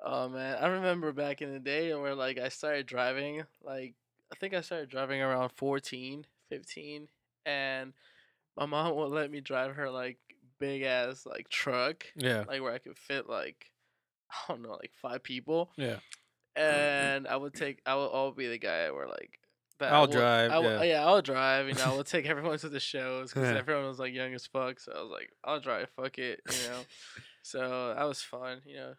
Oh 0.04 0.30
man, 0.30 0.58
I 0.62 0.68
remember 0.68 1.12
back 1.12 1.42
in 1.42 1.52
the 1.52 1.60
day 1.60 1.94
where 1.94 2.16
like 2.16 2.38
I 2.38 2.50
started 2.50 2.86
driving, 2.86 3.44
like 3.64 3.96
I 4.32 4.36
think 4.36 4.54
I 4.54 4.62
started 4.62 4.90
driving 4.90 5.22
around 5.22 5.50
14, 5.56 6.26
15 6.52 7.08
and 7.46 7.94
my 8.58 8.66
mom 8.66 8.96
would 8.96 9.10
let 9.12 9.32
me 9.32 9.40
drive 9.42 9.76
her 9.76 9.90
like 9.90 10.18
big 10.60 10.84
ass 10.84 11.26
like 11.26 11.50
truck, 11.50 12.06
Yeah, 12.16 12.44
like 12.48 12.62
where 12.62 12.74
I 12.74 12.78
could 12.78 12.98
fit 12.98 13.28
like 13.30 13.72
I 14.32 14.36
don't 14.54 14.62
know, 14.62 14.72
like 14.72 14.92
five 15.02 15.24
people. 15.24 15.72
yeah. 15.78 15.98
And 16.56 17.28
I 17.28 17.36
would 17.38 17.54
take 17.54 17.82
I 17.86 17.96
would 17.96 18.08
all 18.08 18.32
be 18.32 18.48
the 18.48 18.58
guy 18.60 18.92
where 18.92 19.08
like 19.08 19.40
that 19.80 19.94
I'll 19.94 20.02
would- 20.02 20.12
drive, 20.12 20.52
I 20.52 20.60
would- 20.60 20.86
yeah. 20.88 21.06
I'll 21.06 21.22
drive. 21.22 21.68
You 21.70 21.74
know, 21.76 21.86
I 21.94 21.96
would 21.98 22.06
take 22.16 22.26
everyone 22.28 22.58
to 22.60 22.70
the 22.70 22.80
shows 22.80 23.32
because 23.34 23.50
Yeah. 23.50 23.58
everyone 23.58 23.86
was 23.88 23.98
like 24.00 24.14
young 24.14 24.34
as 24.34 24.46
fuck. 24.46 24.80
So 24.80 24.92
I 24.96 25.02
was 25.02 25.10
like, 25.12 25.32
I'll 25.44 25.60
drive. 25.62 25.90
Fuck 25.96 26.20
it. 26.20 26.42
You 26.46 26.70
know. 26.70 26.80
so 27.42 27.94
that 27.98 28.04
was 28.04 28.22
fun. 28.22 28.62
You 28.66 28.76
know. 28.76 28.94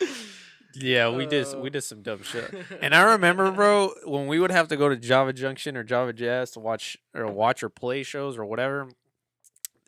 Yeah, 0.76 1.08
we 1.10 1.26
did 1.26 1.46
we 1.60 1.68
Uh, 1.68 1.72
did 1.72 1.82
some 1.82 2.02
dumb 2.02 2.22
shit. 2.22 2.52
And 2.82 2.94
I 2.94 3.12
remember, 3.12 3.50
bro, 3.52 3.92
when 4.04 4.26
we 4.26 4.38
would 4.38 4.50
have 4.50 4.68
to 4.68 4.76
go 4.76 4.88
to 4.88 4.96
Java 4.96 5.32
Junction 5.32 5.76
or 5.76 5.84
Java 5.84 6.12
Jazz 6.12 6.50
to 6.52 6.60
watch 6.60 6.96
or 7.14 7.26
watch 7.26 7.62
or 7.62 7.68
play 7.68 8.02
shows 8.02 8.36
or 8.38 8.44
whatever. 8.44 8.88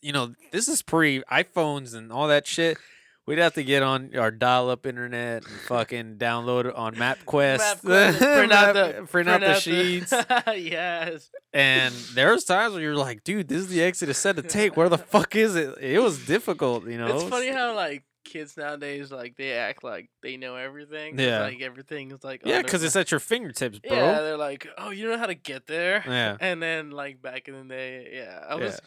You 0.03 0.13
know, 0.13 0.35
this 0.53 0.69
is 0.69 0.83
pre 0.83 1.23
iPhones 1.31 1.95
and 1.95 2.13
all 2.13 2.29
that 2.29 2.47
shit. 2.47 2.79
We'd 3.27 3.39
have 3.39 3.55
to 3.55 3.65
get 3.65 3.83
on 3.83 4.17
our 4.17 4.31
dial-up 4.31 4.87
internet 4.87 5.43
and 5.45 5.53
fucking 5.63 6.15
download 6.17 6.67
it 6.67 6.77
on 6.77 6.95
MapQuest, 6.95 7.59
MapQuest, 7.83 8.19
print 8.37 8.53
out 8.53 8.75
Map- 8.77 8.95
the 8.97 9.03
print 9.09 9.29
out 9.29 9.41
the 9.41 9.59
sheets. 9.59 10.13
yes. 10.55 11.29
and 11.53 11.93
there 12.15 12.31
was 12.31 12.45
times 12.45 12.75
where 12.75 12.83
you're 12.83 12.95
like, 12.95 13.25
dude, 13.25 13.49
this 13.49 13.59
is 13.59 13.67
the 13.69 13.83
exit 13.83 14.09
it's 14.11 14.19
said 14.21 14.37
to 14.37 14.43
take. 14.43 14.77
Where 14.77 14.89
the 14.89 14.99
fuck 14.99 15.35
is 15.35 15.57
it? 15.57 15.77
It 15.81 16.01
was 16.01 16.25
difficult, 16.25 16.87
you 16.87 16.99
know. 16.99 17.17
It's 17.17 17.25
funny 17.25 17.49
how 17.51 17.75
like 17.75 18.05
kids 18.27 18.57
nowadays 18.57 19.11
like 19.11 19.37
they 19.37 19.53
act 19.53 19.83
like 19.83 20.11
they 20.23 20.37
know 20.37 20.57
everything. 20.57 21.19
Yeah. 21.19 21.41
Like 21.41 21.61
everything 21.63 22.11
is 22.11 22.23
like. 22.23 22.43
yeah, 22.45 22.61
because 22.63 22.83
it's 22.85 22.97
at 22.97 23.11
your 23.11 23.21
fingertips, 23.21 23.79
bro. 23.79 23.97
Yeah, 23.97 24.21
they're 24.21 24.37
like, 24.37 24.67
oh, 24.77 24.91
you 24.91 25.09
know 25.09 25.17
how 25.19 25.27
to 25.27 25.35
get 25.35 25.67
there. 25.67 26.05
Yeah. 26.07 26.37
And 26.41 26.63
then 26.63 26.91
like 26.91 27.23
back 27.23 27.49
in 27.49 27.55
the 27.55 27.75
day, 27.75 28.11
yeah, 28.13 28.45
I 28.49 28.57
was. 28.57 28.73
Yeah. 28.73 28.79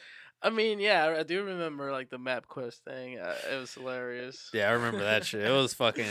I 0.42 0.50
mean, 0.52 0.80
yeah, 0.80 1.04
I- 1.04 1.20
I 1.20 1.24
do 1.24 1.44
remember 1.44 1.92
like 1.92 2.10
the 2.10 2.18
MapQuest 2.18 2.78
thing. 2.88 3.20
Uh, 3.20 3.36
it 3.52 3.58
was 3.60 3.74
hilarious. 3.74 4.50
Yeah, 4.54 4.70
I 4.70 4.72
remember 4.72 5.00
that 5.04 5.26
shit. 5.26 5.44
It 5.44 5.52
was 5.52 5.74
fucking. 5.74 6.06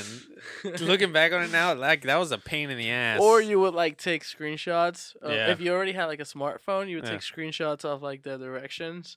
Looking 0.80 1.12
back 1.12 1.32
on 1.32 1.42
it 1.44 1.50
now, 1.50 1.72
like 1.74 2.02
that 2.02 2.16
was 2.18 2.30
a 2.30 2.36
pain 2.36 2.68
in 2.68 2.76
the 2.76 2.90
ass. 2.90 3.20
Or 3.20 3.40
you 3.40 3.58
would 3.60 3.72
like 3.74 3.96
take 3.96 4.24
screenshots. 4.24 5.16
Of, 5.22 5.32
Yeah. 5.32 5.50
If 5.50 5.60
you 5.60 5.72
already 5.72 5.92
had 5.92 6.06
like 6.06 6.20
a 6.20 6.24
smartphone, 6.24 6.90
you 6.90 6.96
would 6.96 7.04
Yeah. 7.06 7.12
take 7.12 7.20
screenshots 7.20 7.86
of 7.86 8.02
like 8.02 8.22
the 8.22 8.36
directions, 8.36 9.16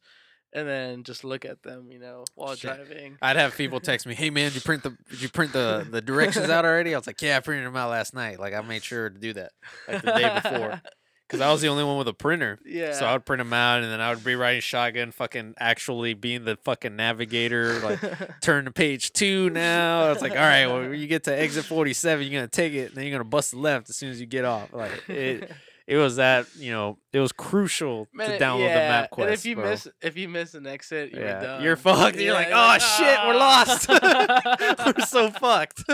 and 0.53 0.67
then 0.67 1.03
just 1.03 1.23
look 1.23 1.45
at 1.45 1.63
them. 1.63 1.91
You 1.91 1.99
know, 1.99 2.25
while 2.35 2.55
Shit. 2.55 2.75
driving. 2.75 3.17
I'd 3.21 3.35
have 3.37 3.55
people 3.55 3.79
text 3.79 4.05
me, 4.05 4.13
"Hey 4.15 4.29
man, 4.29 4.45
did 4.45 4.55
you 4.55 4.61
print 4.61 4.83
the 4.83 4.95
did 5.09 5.21
you 5.21 5.29
print 5.29 5.53
the 5.53 5.87
the 5.89 6.01
directions 6.01 6.49
out 6.49 6.65
already?" 6.65 6.93
I 6.93 6.97
was 6.97 7.07
like, 7.07 7.21
"Yeah, 7.21 7.37
I 7.37 7.39
printed 7.39 7.65
them 7.65 7.75
out 7.75 7.89
last 7.89 8.13
night. 8.13 8.39
Like 8.39 8.53
I 8.53 8.61
made 8.61 8.83
sure 8.83 9.09
to 9.09 9.17
do 9.17 9.33
that 9.33 9.51
like 9.87 10.01
the 10.01 10.11
day 10.11 10.33
before 10.41 10.81
because 11.27 11.39
I 11.41 11.51
was 11.51 11.61
the 11.61 11.69
only 11.69 11.83
one 11.83 11.97
with 11.97 12.07
a 12.07 12.13
printer." 12.13 12.59
yeah. 12.65 12.93
So 12.93 13.05
I 13.05 13.13
would 13.13 13.25
print 13.25 13.39
them 13.39 13.53
out, 13.53 13.81
and 13.83 13.91
then 13.91 14.01
I 14.01 14.13
would 14.13 14.23
be 14.23 14.35
riding 14.35 14.61
shotgun, 14.61 15.11
fucking 15.11 15.55
actually 15.59 16.13
being 16.13 16.43
the 16.45 16.57
fucking 16.57 16.95
navigator, 16.95 17.79
like 17.79 17.99
turn 18.41 18.65
to 18.65 18.71
page 18.71 19.13
two 19.13 19.49
now. 19.49 20.11
It's 20.11 20.21
like, 20.21 20.33
all 20.33 20.37
right, 20.37 20.67
well, 20.67 20.81
when 20.81 20.99
you 20.99 21.07
get 21.07 21.23
to 21.25 21.33
exit 21.39 21.65
47, 21.65 22.23
you're 22.25 22.31
going 22.31 22.43
to 22.43 22.51
take 22.51 22.73
it, 22.73 22.87
and 22.89 22.95
then 22.95 23.05
you're 23.05 23.11
going 23.11 23.23
to 23.23 23.29
bust 23.29 23.53
left 23.53 23.89
as 23.89 23.97
soon 23.97 24.09
as 24.11 24.19
you 24.19 24.27
get 24.27 24.43
off. 24.45 24.73
Like, 24.73 25.07
it, 25.09 25.51
it 25.91 25.97
was 25.97 26.15
that, 26.15 26.47
you 26.55 26.71
know, 26.71 26.97
it 27.11 27.19
was 27.19 27.33
crucial 27.33 28.07
Man, 28.13 28.29
to 28.29 28.39
download 28.39 28.69
yeah, 28.69 29.01
the 29.01 29.09
MapQuest. 29.09 29.23
And 29.23 29.33
if 29.33 29.45
you 29.45 29.55
bro. 29.55 29.69
miss, 29.71 29.87
if 30.01 30.15
you 30.15 30.29
miss 30.29 30.53
an 30.53 30.65
exit, 30.65 31.11
you're 31.11 31.21
yeah, 31.21 31.41
done. 31.41 31.61
you're 31.61 31.75
fucked. 31.75 32.15
You're 32.15 32.33
like, 32.33 32.47
oh 32.49 32.77
shit, 32.77 33.19
we're 33.27 33.35
ah. 33.35 33.65
lost. 33.67 33.89
we're 34.97 35.05
so 35.05 35.29
fucked. 35.41 35.85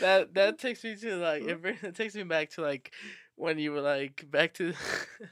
that 0.00 0.28
that 0.34 0.60
takes 0.60 0.84
me 0.84 0.94
to 0.94 1.16
like 1.16 1.42
it, 1.42 1.58
it 1.82 1.96
takes 1.96 2.14
me 2.14 2.22
back 2.22 2.50
to 2.50 2.60
like 2.60 2.92
when 3.34 3.58
you 3.58 3.72
were 3.72 3.80
like 3.80 4.24
back 4.30 4.54
to 4.54 4.74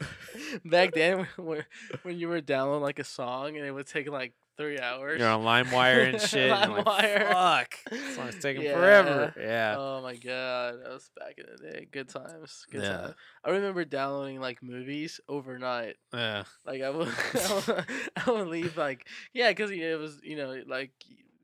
back 0.64 0.92
then 0.94 1.28
when 1.36 1.64
when 2.02 2.18
you 2.18 2.26
were 2.26 2.40
downloading 2.40 2.82
like 2.82 2.98
a 2.98 3.04
song 3.04 3.56
and 3.56 3.64
it 3.64 3.70
would 3.70 3.86
take 3.86 4.10
like 4.10 4.32
three 4.56 4.78
hours. 4.78 5.18
You're 5.20 5.28
on 5.28 5.42
LimeWire 5.42 6.12
and 6.12 6.20
shit. 6.30 6.48
you're 6.48 6.56
like, 6.56 6.84
LimeWire. 6.84 7.28
fuck. 7.32 7.74
This 7.90 8.14
song's 8.16 8.38
taking 8.40 8.62
Yeah. 8.62 8.74
forever. 8.74 9.34
Yeah. 9.38 9.76
Oh 9.78 10.02
my 10.02 10.14
god, 10.16 10.80
that 10.82 10.90
was 10.90 11.10
back 11.18 11.38
in 11.38 11.46
the 11.50 11.70
day. 11.72 11.88
Good 11.90 12.08
times. 12.08 12.66
Good 12.70 12.82
Yeah. 12.82 12.96
times. 12.98 13.14
I 13.44 13.50
remember 13.50 13.84
downloading 13.84 14.40
like 14.40 14.62
movies 14.62 15.20
overnight. 15.28 15.96
yeah. 16.12 16.44
Like 16.66 16.82
I 16.82 16.90
would, 16.90 17.08
I 17.34 17.62
would, 17.66 17.84
I 18.26 18.30
would 18.30 18.48
leave 18.48 18.76
like 18.76 19.06
yeah, 19.32 19.50
because 19.50 19.70
it 19.70 19.98
was 19.98 20.20
you 20.22 20.36
know 20.36 20.62
like 20.66 20.92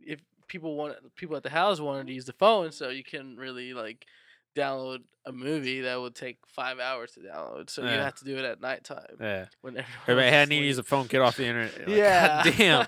if 0.01 0.21
people 0.49 0.77
want 0.77 0.95
people 1.17 1.37
at 1.37 1.43
the 1.43 1.51
house 1.51 1.81
wanted 1.81 2.07
to 2.09 2.13
use 2.13 2.25
the 2.25 2.33
phone, 2.33 2.73
so 2.73 2.89
you 2.89 3.05
can 3.05 3.37
really 3.37 3.73
like 3.75 4.07
download 4.57 5.01
a 5.27 5.33
movie 5.33 5.83
that 5.83 6.01
would 6.01 6.15
take 6.15 6.39
five 6.47 6.79
hours 6.79 7.13
to 7.13 7.21
download. 7.21 7.71
So 7.71 7.83
you 7.83 7.89
have 7.89 8.15
to 8.17 8.25
do 8.25 8.37
it 8.39 8.45
at 8.45 8.61
nighttime 8.61 9.17
Yeah. 9.21 9.47
when 9.61 9.77
Everybody 10.03 10.31
had 10.31 10.49
to 10.49 10.55
use 10.55 10.79
a 10.79 10.83
phone, 10.83 11.07
get 11.07 11.21
off 11.21 11.37
the 11.37 11.47
internet. 11.47 11.89
Like, 11.89 11.89
yeah. 11.89 12.43
Damn. 12.43 12.87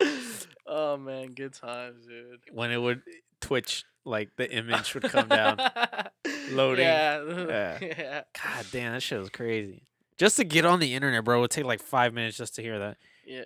oh 0.66 0.96
man, 0.96 1.32
good 1.32 1.52
times, 1.54 2.06
dude. 2.06 2.40
When 2.52 2.70
it 2.70 2.78
would 2.78 3.02
twitch, 3.40 3.84
like 4.04 4.30
the 4.36 4.50
image 4.50 4.94
would 4.94 5.04
come 5.04 5.28
down. 5.28 5.58
Loading. 6.50 6.84
Yeah. 6.84 7.22
Yeah. 7.24 7.78
yeah. 7.80 8.22
God 8.42 8.66
damn, 8.70 8.92
that 8.92 9.02
shit 9.02 9.18
was 9.18 9.30
crazy. 9.30 9.82
Just 10.18 10.36
to 10.36 10.44
get 10.44 10.64
on 10.64 10.78
the 10.78 10.94
internet, 10.94 11.24
bro, 11.24 11.38
it 11.38 11.40
would 11.42 11.50
take 11.50 11.64
like 11.64 11.82
five 11.82 12.14
minutes 12.14 12.36
just 12.36 12.54
to 12.56 12.62
hear 12.62 12.78
that. 12.78 12.96
Yeah. 13.26 13.42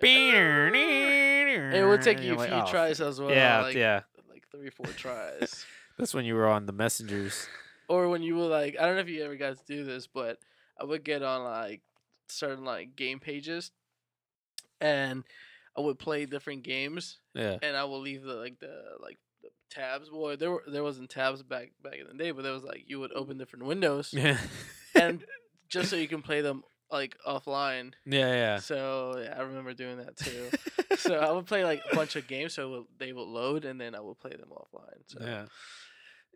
It 1.73 1.87
would 1.87 2.01
take 2.01 2.21
you 2.21 2.35
a 2.35 2.45
few 2.45 2.53
oh, 2.53 2.65
tries 2.67 3.01
as 3.01 3.19
well. 3.19 3.31
Yeah, 3.31 3.61
like, 3.61 3.75
yeah. 3.75 4.01
Like 4.29 4.43
three, 4.51 4.69
four 4.69 4.87
tries. 4.87 5.65
That's 5.97 6.13
when 6.13 6.25
you 6.25 6.35
were 6.35 6.47
on 6.47 6.65
the 6.65 6.73
messengers. 6.73 7.47
or 7.89 8.09
when 8.09 8.21
you 8.21 8.35
were 8.35 8.45
like, 8.45 8.75
I 8.79 8.85
don't 8.85 8.95
know 8.95 9.01
if 9.01 9.09
you 9.09 9.23
ever 9.23 9.35
got 9.35 9.57
to 9.57 9.63
do 9.65 9.83
this, 9.83 10.07
but 10.07 10.37
I 10.79 10.83
would 10.83 11.03
get 11.03 11.23
on 11.23 11.43
like 11.43 11.81
certain 12.27 12.63
like 12.65 12.95
game 12.95 13.19
pages, 13.19 13.71
and 14.79 15.23
I 15.77 15.81
would 15.81 15.99
play 15.99 16.25
different 16.25 16.63
games, 16.63 17.19
Yeah. 17.33 17.57
and 17.61 17.75
I 17.75 17.83
would 17.83 17.97
leave 17.97 18.23
the 18.23 18.35
like 18.35 18.59
the 18.59 18.83
like 19.01 19.17
the 19.41 19.49
tabs. 19.69 20.09
Boy, 20.09 20.35
there 20.35 20.51
were 20.51 20.63
there 20.71 20.83
wasn't 20.83 21.09
tabs 21.09 21.43
back 21.43 21.71
back 21.83 21.95
in 21.99 22.07
the 22.07 22.13
day, 22.23 22.31
but 22.31 22.43
there 22.43 22.53
was 22.53 22.63
like 22.63 22.83
you 22.87 22.99
would 22.99 23.13
open 23.13 23.37
different 23.37 23.65
windows, 23.65 24.13
Yeah. 24.13 24.37
and 24.95 25.23
just 25.69 25.89
so 25.89 25.95
you 25.95 26.07
can 26.07 26.21
play 26.21 26.41
them 26.41 26.63
like 26.91 27.17
offline. 27.27 27.93
yeah, 28.05 28.33
yeah. 28.33 28.57
So 28.59 29.19
yeah, 29.21 29.35
I 29.37 29.41
remember 29.41 29.73
doing 29.73 29.97
that 29.97 30.15
too. 30.17 30.49
so 30.97 31.15
I 31.19 31.31
would 31.31 31.45
play 31.45 31.63
like 31.65 31.81
a 31.91 31.95
bunch 31.95 32.15
of 32.15 32.27
games, 32.27 32.53
so 32.53 32.65
it 32.67 32.69
would- 32.77 32.87
they 32.99 33.13
would 33.13 33.27
load, 33.27 33.65
and 33.65 33.79
then 33.79 33.93
I 33.95 33.99
would 33.99 34.19
play 34.19 34.31
them 34.31 34.49
offline. 34.51 35.01
So 35.07 35.19
yeah. 35.21 35.45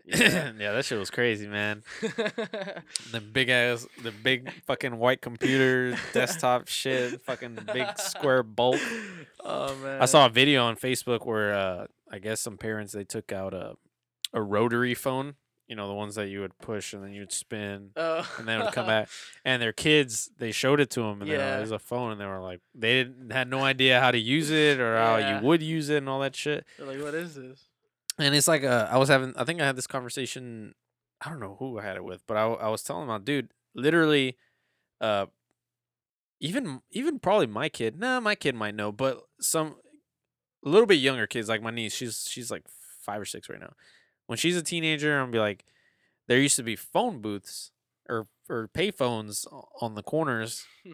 Yeah. 0.06 0.52
yeah, 0.60 0.72
that 0.74 0.86
shit 0.86 0.97
was 0.99 1.10
crazy, 1.10 1.47
man. 1.47 1.84
The 3.12 3.22
big 3.22 3.49
ass, 3.49 3.88
the 4.04 4.12
big 4.12 4.52
fucking 4.66 4.97
white 4.97 5.22
computer, 5.22 5.95
desktop 6.14 6.68
shit, 6.68 7.22
fucking 7.22 7.60
big 7.74 7.97
square 7.97 8.43
bulk. 8.43 8.80
oh 9.43 9.76
man. 9.78 10.02
I 10.02 10.06
saw 10.06 10.26
a 10.26 10.30
video 10.30 10.64
on 10.66 10.76
Facebook 10.76 11.26
where 11.26 11.54
uh, 11.54 11.88
I 12.12 12.20
guess 12.20 12.41
some 12.41 12.58
parents 12.58 12.93
they 12.93 13.04
took 13.04 13.32
out 13.32 13.54
a 13.54 13.76
a 14.34 14.41
rotary 14.41 14.93
phone, 14.93 15.36
you 15.68 15.76
know, 15.76 15.88
the 15.89 15.93
ones 15.93 16.16
that 16.16 16.28
you 16.30 16.39
would 16.39 16.58
push 16.60 16.93
and 16.93 17.04
then 17.04 17.12
you'd 17.12 17.34
spin 17.34 17.89
Oh. 17.97 18.26
and 18.38 18.47
then 18.47 18.62
it 18.62 18.64
would 18.64 18.74
come 18.74 18.88
back. 18.88 19.10
And 19.43 19.62
their 19.62 19.74
kids, 19.74 20.30
they 20.38 20.52
showed 20.54 20.80
it 20.80 20.89
to 20.91 21.02
them 21.02 21.22
and 21.22 21.30
like, 21.30 21.38
Yeah. 21.38 21.58
"There's 21.58 21.72
a 21.72 21.80
phone," 21.80 22.14
and 22.14 22.22
they 22.22 22.26
were 22.26 22.39
like, 22.39 22.62
they 22.74 23.04
didn't 23.04 23.32
had 23.32 23.49
no 23.49 23.60
idea 23.64 23.99
how 23.99 24.12
to 24.12 24.18
use 24.18 24.49
it 24.49 24.80
or 24.80 24.97
how 24.97 25.18
you 25.18 25.45
would 25.45 25.62
use 25.62 25.89
it 25.89 25.97
and 25.97 26.08
all 26.08 26.22
that 26.22 26.34
shit. 26.36 26.66
They're 26.78 26.88
like, 26.88 27.02
what 27.02 27.14
is 27.14 27.36
this? 27.36 27.66
And 28.22 28.36
it's 28.36 28.48
like 28.48 28.64
uh, 28.64 28.88
I 28.90 28.98
was 28.98 29.10
having, 29.10 29.34
I 29.38 29.44
think 29.44 29.62
I 29.62 29.66
had 29.66 29.76
this 29.76 29.88
conversation. 29.88 30.76
I 31.24 31.30
don't 31.30 31.40
know 31.40 31.56
who 31.60 31.80
I 31.80 31.84
had 31.84 31.98
it 31.98 32.04
with, 32.04 32.26
but 32.28 32.38
I 32.38 32.44
I 32.46 32.70
was 32.70 32.84
telling 32.84 33.08
my 33.08 33.20
dude, 33.20 33.50
literally, 33.76 34.38
uh, 35.00 35.28
even 36.40 36.82
even 36.92 37.20
probably 37.20 37.48
my 37.48 37.70
kid. 37.70 38.00
Nah, 38.00 38.20
my 38.20 38.36
kid 38.36 38.56
might 38.56 38.76
know, 38.76 38.92
but 38.92 39.22
some 39.40 39.76
a 40.66 40.70
little 40.70 40.88
bit 40.88 40.96
younger 40.96 41.28
kids, 41.28 41.50
like 41.50 41.62
my 41.62 41.72
niece, 41.72 41.94
she's 41.94 42.28
she's 42.30 42.52
like 42.52 42.64
five 43.02 43.22
or 43.22 43.26
six 43.26 43.50
right 43.50 43.60
now. 43.60 43.74
When 44.28 44.38
she's 44.38 44.58
a 44.58 44.64
teenager, 44.64 45.14
I'm 45.18 45.24
gonna 45.26 45.32
be 45.32 45.40
like, 45.40 45.66
there 46.28 46.40
used 46.40 46.56
to 46.56 46.64
be 46.64 46.76
phone 46.76 47.22
booths 47.22 47.72
or 48.10 48.28
or 48.50 48.68
pay 48.68 48.92
phones 48.92 49.46
on 49.80 49.96
the 49.96 50.04
corners, 50.04 50.66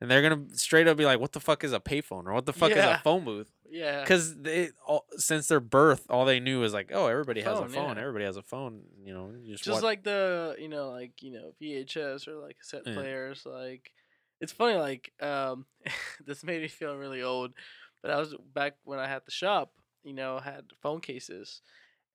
and 0.00 0.10
they're 0.10 0.22
gonna 0.22 0.44
straight 0.54 0.86
up 0.86 0.96
be 0.96 1.04
like, 1.04 1.20
what 1.20 1.32
the 1.32 1.40
fuck 1.40 1.64
is 1.64 1.72
a 1.72 1.80
payphone 1.80 2.26
or 2.26 2.32
what 2.32 2.46
the 2.46 2.52
fuck 2.52 2.70
is 2.72 2.84
a 2.96 3.00
phone 3.02 3.24
booth? 3.24 3.50
Yeah. 3.72 4.00
because 4.02 4.36
they 4.36 4.70
all, 4.86 5.06
since 5.16 5.48
their 5.48 5.60
birth, 5.60 6.04
all 6.10 6.24
they 6.24 6.38
knew 6.40 6.60
was 6.60 6.72
like, 6.74 6.90
oh, 6.92 7.06
everybody 7.06 7.40
has 7.40 7.58
a 7.58 7.68
Phone, 7.68 7.96
yeah. 7.96 8.00
Everybody 8.02 8.24
has 8.26 8.36
a 8.36 8.42
phone. 8.42 8.82
You 9.02 9.14
know, 9.14 9.32
you 9.42 9.52
just, 9.54 9.64
Just 9.64 9.76
watch- 9.76 9.82
like 9.82 10.04
the 10.04 10.54
you 10.58 10.68
know 10.68 10.90
like 10.90 11.22
you 11.22 11.32
know 11.32 11.52
VHS 11.60 12.28
or 12.28 12.36
like 12.36 12.58
cassette 12.58 12.82
Yeah. 12.86 12.94
players. 12.94 13.44
Like 13.46 13.90
it's 14.40 14.52
funny. 14.52 14.76
Like 14.76 15.12
um, 15.20 15.66
this 16.26 16.44
made 16.44 16.62
me 16.62 16.68
feel 16.68 16.96
really 16.96 17.22
old. 17.22 17.52
But 18.02 18.10
I 18.10 18.18
was 18.18 18.34
back 18.54 18.74
when 18.84 18.98
I 18.98 19.06
had 19.08 19.22
the 19.24 19.30
shop. 19.32 19.72
You 20.04 20.12
know, 20.14 20.38
had 20.40 20.64
phone 20.82 21.00
cases, 21.00 21.62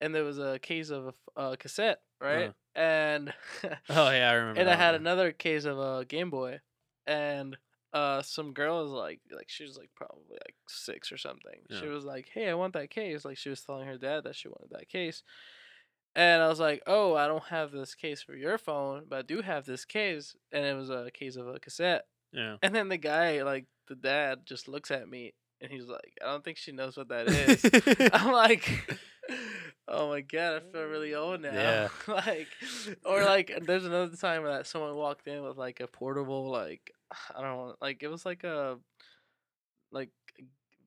and 0.01 0.13
there 0.13 0.25
was 0.25 0.37
a 0.37 0.59
case 0.59 0.89
of 0.89 1.13
a, 1.37 1.39
uh, 1.39 1.55
cassette, 1.55 2.01
right? 2.21 2.53
And 2.75 3.33
oh 3.89 4.09
yeah, 4.11 4.29
I 4.29 4.33
remember. 4.33 4.59
and 4.59 4.69
I 4.69 4.75
had 4.75 4.91
one. 4.91 5.01
another 5.01 5.31
case 5.31 5.63
of 5.63 5.79
a 5.79 6.03
Game 6.03 6.29
Boy, 6.29 6.59
and 7.05 7.57
uh, 7.97 8.21
some 8.21 8.53
girl 8.53 8.83
was 8.83 8.91
like, 8.91 9.19
like 9.31 9.49
she 9.49 9.63
was 9.63 9.77
like 9.77 9.89
probably 9.95 10.37
like 10.45 10.55
six 10.67 11.11
or 11.11 11.17
something. 11.17 11.59
She 11.79 11.87
was 11.87 12.03
like, 12.05 12.29
"Hey, 12.33 12.49
I 12.49 12.53
want 12.53 12.73
that 12.73 12.89
case." 12.89 13.25
Like 13.25 13.37
she 13.37 13.49
was 13.49 13.61
telling 13.61 13.87
her 13.87 13.97
dad 13.97 14.23
that 14.23 14.35
she 14.35 14.47
wanted 14.49 14.69
that 14.71 14.89
case, 14.89 15.23
and 16.15 16.41
I 16.43 16.47
was 16.47 16.59
like, 16.59 16.81
"Oh, 16.85 17.15
I 17.15 17.27
don't 17.27 17.45
have 17.45 17.71
this 17.71 17.95
case 17.95 18.21
for 18.21 18.35
your 18.35 18.57
phone, 18.57 19.05
but 19.09 19.19
I 19.19 19.21
do 19.23 19.41
have 19.41 19.65
this 19.65 19.85
case." 19.85 20.35
And 20.51 20.65
it 20.65 20.75
was 20.75 20.89
a 20.89 21.09
case 21.11 21.35
of 21.35 21.47
a 21.47 21.59
cassette. 21.59 22.05
yeah. 22.31 22.57
And 22.61 22.75
then 22.75 22.89
the 22.89 22.97
guy, 22.97 23.43
like 23.43 23.65
the 23.87 23.95
dad, 23.95 24.39
just 24.45 24.67
looks 24.67 24.91
at 24.91 25.07
me 25.09 25.33
and 25.61 25.71
he's 25.71 25.87
like, 25.87 26.13
"I 26.21 26.27
don't 26.27 26.43
think 26.43 26.57
she 26.57 26.71
knows 26.71 26.97
what 26.97 27.09
that 27.09 27.27
is." 27.27 28.09
I'm 28.13 28.31
like, 28.31 28.99
oh 29.87 30.09
my 30.09 30.21
god, 30.21 30.55
I 30.55 30.59
feel 30.71 30.83
really 30.85 31.15
old 31.15 31.41
now. 31.41 31.53
Yeah. 31.53 31.87
like, 32.07 32.47
or 33.05 33.23
like, 33.23 33.51
there's 33.65 33.85
another 33.85 34.15
time 34.15 34.43
that 34.43 34.67
someone 34.67 34.95
walked 34.95 35.27
in 35.27 35.43
with 35.43 35.57
like 35.57 35.79
a 35.79 35.87
portable, 35.87 36.49
like, 36.49 36.91
I 37.35 37.41
don't 37.41 37.43
know, 37.57 37.75
like 37.81 38.03
it 38.03 38.07
was 38.07 38.25
like 38.25 38.43
a, 38.43 38.77
like, 39.91 40.09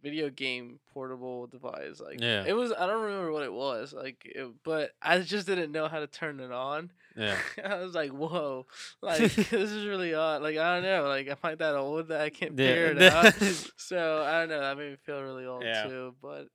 video 0.02 0.30
game 0.30 0.80
portable 0.94 1.46
device. 1.46 2.00
Like, 2.00 2.20
Yeah. 2.22 2.44
it 2.46 2.54
was. 2.54 2.72
I 2.72 2.86
don't 2.86 3.02
remember 3.02 3.32
what 3.32 3.42
it 3.42 3.52
was. 3.52 3.92
Like, 3.92 4.22
it, 4.24 4.48
but 4.64 4.92
I 5.02 5.20
just 5.20 5.46
didn't 5.46 5.72
know 5.72 5.88
how 5.88 6.00
to 6.00 6.06
turn 6.06 6.40
it 6.40 6.50
on. 6.50 6.90
yeah. 7.16 7.36
I 7.64 7.76
was 7.76 7.94
like, 7.94 8.10
whoa, 8.10 8.66
like 9.02 9.18
this 9.34 9.52
is 9.52 9.86
really 9.86 10.14
odd. 10.14 10.40
Like, 10.42 10.56
I 10.56 10.74
don't 10.76 10.84
know. 10.84 11.06
Like, 11.06 11.28
I'm 11.28 11.36
I 11.42 11.54
that 11.56 11.74
old 11.74 12.08
that 12.08 12.22
I 12.22 12.30
can't 12.30 12.56
figure 12.56 12.86
it 12.92 13.02
out? 13.02 13.34
So 13.76 14.22
I 14.22 14.40
don't 14.40 14.48
know. 14.50 14.60
That 14.60 14.78
made 14.78 14.90
me 14.92 14.96
feel 15.04 15.20
really 15.22 15.44
old 15.44 15.64
Yeah. 15.64 15.82
too, 15.86 16.14
but 16.22 16.48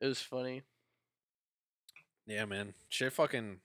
it 0.00 0.06
was 0.06 0.20
funny. 0.20 0.62
yeah, 2.26 2.44
man. 2.44 2.74
Shit, 2.90 3.12
fucking. 3.14 3.60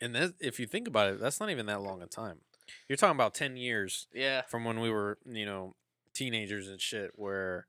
And 0.00 0.14
that, 0.14 0.34
if 0.40 0.58
you 0.58 0.66
think 0.66 0.88
about 0.88 1.08
it, 1.12 1.20
that's 1.20 1.38
not 1.40 1.50
even 1.50 1.66
that 1.66 1.80
long 1.82 2.02
a 2.02 2.06
time. 2.06 2.40
You're 2.88 2.96
talking 2.96 3.16
about 3.16 3.34
ten 3.34 3.56
years 3.56 4.06
Yeah. 4.14 4.42
from 4.42 4.64
when 4.64 4.80
we 4.80 4.90
were, 4.90 5.18
you 5.26 5.46
know, 5.46 5.74
teenagers 6.14 6.68
and 6.68 6.80
shit, 6.80 7.12
where, 7.14 7.66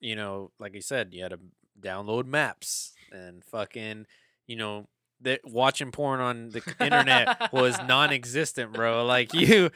you 0.00 0.16
know, 0.16 0.50
like 0.58 0.74
you 0.74 0.80
said, 0.80 1.12
you 1.12 1.22
had 1.22 1.30
to 1.32 1.40
download 1.80 2.26
maps 2.26 2.92
and 3.12 3.44
fucking, 3.44 4.06
you 4.46 4.56
know, 4.56 4.88
that 5.20 5.40
watching 5.44 5.90
porn 5.90 6.20
on 6.20 6.50
the 6.50 6.62
internet 6.80 7.52
was 7.52 7.76
non-existent, 7.86 8.72
bro. 8.72 9.04
Like 9.04 9.34
you, 9.34 9.70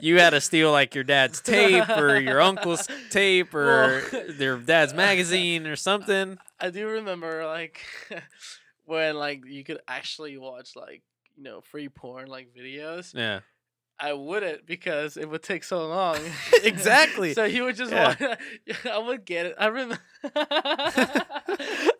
you 0.00 0.18
had 0.18 0.30
to 0.30 0.40
steal 0.40 0.72
like 0.72 0.94
your 0.94 1.04
dad's 1.04 1.40
tape 1.40 1.88
or 1.90 2.16
your 2.18 2.40
uncle's 2.40 2.88
tape 3.10 3.54
or 3.54 4.02
Well- 4.12 4.24
their 4.30 4.56
dad's 4.58 4.94
magazine 4.94 5.66
or 5.66 5.76
something. 5.76 6.38
I 6.60 6.70
do 6.70 6.86
remember 6.88 7.46
like 7.46 7.80
when 8.86 9.16
like 9.16 9.44
you 9.46 9.62
could 9.64 9.80
actually 9.86 10.36
watch 10.38 10.74
like 10.74 11.02
you 11.36 11.44
know 11.44 11.60
free 11.60 11.88
porn 11.88 12.26
like 12.28 12.48
videos. 12.56 13.14
Yeah. 13.14 13.40
I 14.00 14.12
wouldn't 14.12 14.64
because 14.66 15.16
it 15.16 15.28
would 15.28 15.42
take 15.42 15.64
so 15.64 15.86
long. 15.88 16.18
Exactly. 16.62 17.34
so 17.34 17.48
he 17.48 17.60
would 17.60 17.76
just 17.76 17.90
Yeah. 17.92 18.14
want. 18.20 18.38
I 18.86 18.98
would 18.98 19.24
get 19.24 19.46
it. 19.46 19.54
I 19.58 19.66
remember. 19.66 19.98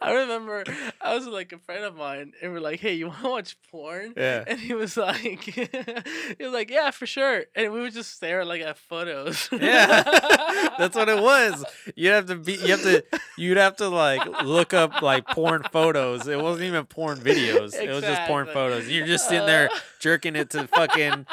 I 0.00 0.12
remember 0.12 0.64
I 1.00 1.14
was 1.14 1.26
like 1.26 1.52
a 1.52 1.58
friend 1.58 1.84
of 1.84 1.96
mine, 1.96 2.32
and 2.42 2.52
we're 2.52 2.60
like, 2.60 2.80
"Hey, 2.80 2.94
you 2.94 3.08
want 3.08 3.20
to 3.22 3.28
watch 3.28 3.56
porn?" 3.70 4.14
Yeah. 4.16 4.44
And 4.46 4.58
he 4.58 4.74
was 4.74 4.96
like, 4.96 5.40
"He 5.42 5.68
was 6.44 6.52
like, 6.52 6.70
yeah, 6.70 6.90
for 6.90 7.06
sure." 7.06 7.44
And 7.54 7.72
we 7.72 7.80
would 7.80 7.92
just 7.92 8.12
stare 8.14 8.44
like 8.44 8.62
at 8.62 8.78
photos. 8.78 9.48
Yeah. 9.52 10.02
That's 10.78 10.94
what 10.96 11.08
it 11.08 11.20
was. 11.22 11.64
You'd 11.96 12.12
have 12.12 12.26
to 12.26 12.36
be 12.36 12.54
you 12.54 12.68
have 12.68 12.82
to 12.82 13.04
you'd 13.36 13.56
have 13.56 13.76
to 13.76 13.88
like 13.88 14.24
look 14.44 14.72
up 14.74 15.02
like 15.02 15.26
porn 15.28 15.62
photos. 15.72 16.26
It 16.26 16.40
wasn't 16.40 16.64
even 16.66 16.84
porn 16.86 17.18
videos. 17.18 17.66
Exactly. 17.66 17.88
It 17.88 17.94
was 17.94 18.02
just 18.04 18.22
porn 18.22 18.46
photos. 18.46 18.88
You're 18.88 19.06
just 19.06 19.28
sitting 19.28 19.46
there 19.46 19.68
jerking 20.00 20.36
it 20.36 20.50
to 20.50 20.66
fucking 20.68 21.26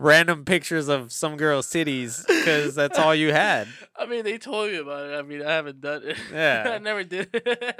random 0.00 0.44
pictures 0.46 0.88
of 0.88 1.12
some 1.12 1.36
girl's 1.36 1.66
cities 1.66 2.24
because 2.26 2.74
that's 2.74 2.98
all 2.98 3.14
you 3.14 3.32
had. 3.32 3.68
I 3.96 4.06
mean, 4.06 4.24
they 4.24 4.38
told 4.38 4.70
me 4.70 4.78
about 4.78 5.10
it. 5.10 5.14
I 5.14 5.20
mean, 5.20 5.42
I 5.44 5.50
haven't 5.52 5.82
done 5.82 6.02
it. 6.04 6.16
Yeah. 6.32 6.72
I 6.74 6.78
never 6.78 7.04
did. 7.04 7.28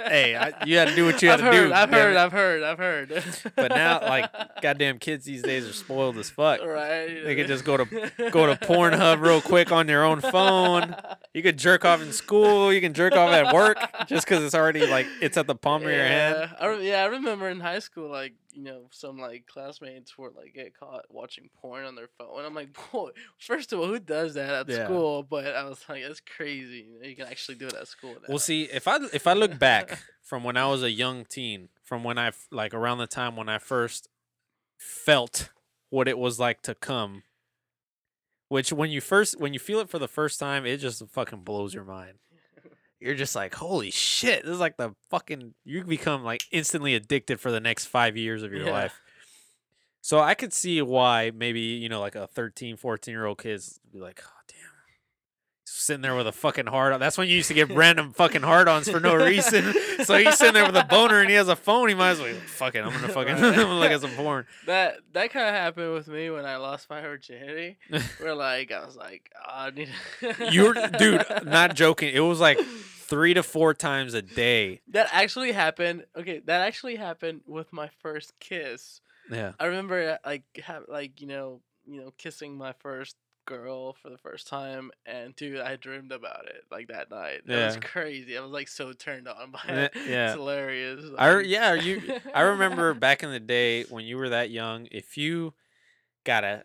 Hey, 0.05 0.35
I, 0.35 0.65
you 0.65 0.77
had 0.77 0.89
to 0.89 0.95
do 0.95 1.05
what 1.05 1.19
you 1.21 1.29
had 1.29 1.41
I've 1.41 1.51
to 1.51 1.57
heard, 1.57 1.67
do. 1.69 1.73
I've 1.73 1.89
heard. 1.89 2.15
I've 2.15 2.31
heard, 2.31 2.63
I've 2.63 2.77
heard. 2.77 3.23
But 3.55 3.69
now, 3.71 4.01
like, 4.01 4.29
goddamn 4.61 4.99
kids 4.99 5.25
these 5.25 5.41
days 5.41 5.67
are 5.67 5.73
spoiled 5.73 6.17
as 6.17 6.29
fuck. 6.29 6.61
right? 6.63 7.23
They 7.23 7.35
could 7.35 7.47
just 7.47 7.65
go 7.65 7.77
to 7.77 7.85
go 8.29 8.45
to 8.45 8.55
Pornhub 8.55 9.19
real 9.19 9.41
quick 9.41 9.71
on 9.71 9.87
their 9.87 10.03
own 10.03 10.21
phone. 10.21 10.95
You 11.33 11.41
could 11.41 11.57
jerk 11.57 11.85
off 11.85 12.01
in 12.03 12.11
school. 12.13 12.71
You 12.71 12.81
can 12.81 12.93
jerk 12.93 13.13
off 13.13 13.31
at 13.31 13.51
work 13.53 13.77
just 14.07 14.27
because 14.27 14.43
it's 14.43 14.53
already 14.55 14.85
like 14.85 15.07
it's 15.21 15.37
at 15.37 15.47
the 15.47 15.55
palm 15.55 15.81
of 15.83 15.89
your 15.89 16.03
hand. 16.03 16.51
I 16.59 16.71
yeah, 16.81 17.01
I 17.01 17.05
remember 17.05 17.49
in 17.49 17.59
high 17.59 17.79
school, 17.79 18.09
like 18.11 18.33
you 18.53 18.63
know, 18.63 18.83
some 18.91 19.17
like 19.17 19.45
classmates 19.47 20.17
were 20.17 20.31
like 20.35 20.53
get 20.53 20.77
caught 20.77 21.05
watching 21.09 21.49
porn 21.61 21.85
on 21.85 21.95
their 21.95 22.09
phone, 22.17 22.37
and 22.39 22.47
I'm 22.47 22.53
like, 22.55 22.75
boy, 22.91 23.09
first 23.37 23.71
of 23.73 23.79
all, 23.79 23.87
who 23.87 23.99
does 23.99 24.33
that 24.35 24.49
at 24.49 24.69
Yeah. 24.69 24.85
school? 24.85 25.23
But 25.23 25.47
I 25.55 25.63
was 25.63 25.83
like, 25.89 26.03
that's 26.03 26.21
crazy. 26.21 26.87
You, 26.91 26.99
know, 26.99 27.07
you 27.07 27.15
can 27.15 27.27
actually 27.27 27.55
do 27.55 27.67
it 27.67 27.73
at 27.73 27.87
school. 27.87 28.13
Now. 28.13 28.27
Well, 28.29 28.39
see, 28.39 28.63
if 28.63 28.87
I 28.87 28.97
if 29.13 29.27
I 29.27 29.33
look 29.33 29.57
back 29.59 29.99
from 30.21 30.43
when 30.43 30.57
I 30.57 30.67
was 30.67 30.83
a 30.83 30.91
young 30.91 31.25
teen, 31.25 31.69
from 31.83 32.03
when 32.03 32.17
I 32.17 32.31
like 32.51 32.73
around 32.73 32.97
the 32.99 33.07
time 33.07 33.35
when 33.35 33.49
I 33.49 33.57
first 33.57 34.07
felt 34.77 35.49
what 35.89 36.07
it 36.07 36.17
was 36.17 36.39
like 36.39 36.61
to 36.63 36.73
come, 36.75 37.23
which 38.47 38.71
when 38.73 38.89
you 38.91 39.01
first 39.01 39.39
when 39.39 39.53
you 39.53 39.59
feel 39.59 39.79
it 39.79 39.89
for 39.89 39.99
the 39.99 40.07
first 40.07 40.39
time, 40.39 40.65
it 40.65 40.77
just 40.77 41.05
fucking 41.09 41.41
blows 41.41 41.73
your 41.73 41.83
mind. 41.85 42.13
You're 43.01 43.15
just 43.15 43.35
like, 43.35 43.55
holy 43.55 43.89
shit! 43.91 44.43
This 44.43 44.53
is 44.53 44.59
like 44.59 44.77
the 44.77 44.93
fucking 45.09 45.55
you 45.65 45.83
become 45.83 46.23
like 46.23 46.43
instantly 46.51 46.93
addicted 46.95 47.39
for 47.39 47.51
the 47.51 47.59
next 47.59 47.85
five 47.87 48.15
years 48.15 48.43
of 48.43 48.53
your 48.53 48.65
Yeah. 48.65 48.71
life. 48.71 49.01
So 50.01 50.19
I 50.19 50.35
could 50.35 50.53
see 50.53 50.81
why 50.81 51.31
maybe 51.33 51.59
you 51.61 51.89
know 51.89 51.99
like 51.99 52.15
a 52.15 52.27
13, 52.27 52.77
14 52.77 53.11
year 53.11 53.25
old 53.25 53.39
kids 53.39 53.79
be 53.91 53.99
like. 53.99 54.21
Sitting 55.81 56.03
there 56.03 56.15
with 56.15 56.27
a 56.27 56.31
fucking 56.31 56.67
hard 56.67 56.93
on. 56.93 56.99
That's 56.99 57.17
when 57.17 57.27
you 57.27 57.37
used 57.37 57.47
to 57.47 57.55
get 57.55 57.71
random 57.71 58.13
fucking 58.13 58.43
hard 58.43 58.67
ons 58.67 58.87
for 58.87 58.99
no 58.99 59.15
reason. 59.15 59.73
so 60.03 60.15
he's 60.15 60.37
sitting 60.37 60.53
there 60.53 60.65
with 60.65 60.75
a 60.75 60.85
boner 60.85 61.21
and 61.21 61.27
he 61.27 61.35
has 61.35 61.47
a 61.47 61.55
phone. 61.55 61.89
He 61.89 61.95
might 61.95 62.11
as 62.11 62.19
well, 62.19 62.35
fuck 62.45 62.75
it, 62.75 62.85
I'm 62.85 62.91
gonna 62.91 63.07
fucking 63.07 63.33
I'm 63.35 63.41
gonna 63.41 63.79
look 63.79 63.89
at 63.89 64.01
some 64.01 64.11
porn. 64.11 64.45
that 64.67 64.99
that 65.13 65.31
kind 65.31 65.47
of 65.47 65.55
happened 65.55 65.93
with 65.93 66.07
me 66.07 66.29
when 66.29 66.45
I 66.45 66.57
lost 66.57 66.87
my 66.87 67.01
virginity. 67.01 67.79
Where 68.19 68.35
like 68.35 68.71
I 68.71 68.85
was 68.85 68.95
like, 68.95 69.31
oh, 69.35 69.51
I 69.51 69.71
need. 69.71 69.89
You're, 70.51 70.73
dude, 70.73 71.25
not 71.45 71.75
joking. 71.75 72.13
It 72.13 72.19
was 72.19 72.39
like 72.39 72.59
three 72.59 73.33
to 73.33 73.41
four 73.41 73.73
times 73.73 74.13
a 74.13 74.21
day. 74.21 74.81
That 74.89 75.09
actually 75.11 75.51
happened. 75.51 76.05
Okay, 76.15 76.41
that 76.45 76.61
actually 76.61 76.97
happened 76.97 77.41
with 77.47 77.73
my 77.73 77.89
first 78.03 78.33
kiss. 78.39 79.01
Yeah. 79.31 79.53
I 79.59 79.65
remember 79.65 80.11
uh, 80.11 80.17
like 80.29 80.43
have 80.63 80.83
like 80.87 81.21
you 81.21 81.27
know 81.27 81.61
you 81.87 82.01
know 82.01 82.13
kissing 82.19 82.55
my 82.55 82.73
first 82.73 83.15
girl 83.45 83.93
for 83.93 84.09
the 84.09 84.17
first 84.17 84.47
time, 84.47 84.91
and 85.05 85.35
dude, 85.35 85.59
I 85.59 85.75
dreamed 85.75 86.11
about 86.11 86.47
it 86.47 86.63
like 86.71 86.87
that 86.87 87.09
night. 87.09 87.41
It 87.47 87.65
was 87.65 87.77
crazy. 87.77 88.37
I 88.37 88.41
was 88.41 88.51
like 88.51 88.67
so 88.67 88.93
turned 88.93 89.27
on 89.27 89.51
by 89.51 89.61
it. 89.67 89.91
yeah. 90.07 90.27
it's 90.27 90.35
hilarious. 90.35 91.05
I 91.17 91.27
re- 91.29 91.47
yeah, 91.47 91.73
you. 91.73 92.01
I 92.33 92.41
remember 92.41 92.93
back 92.95 93.23
in 93.23 93.31
the 93.31 93.39
day 93.39 93.83
when 93.83 94.05
you 94.05 94.17
were 94.17 94.29
that 94.29 94.49
young. 94.49 94.87
If 94.91 95.17
you 95.17 95.53
got 96.23 96.43
a 96.43 96.63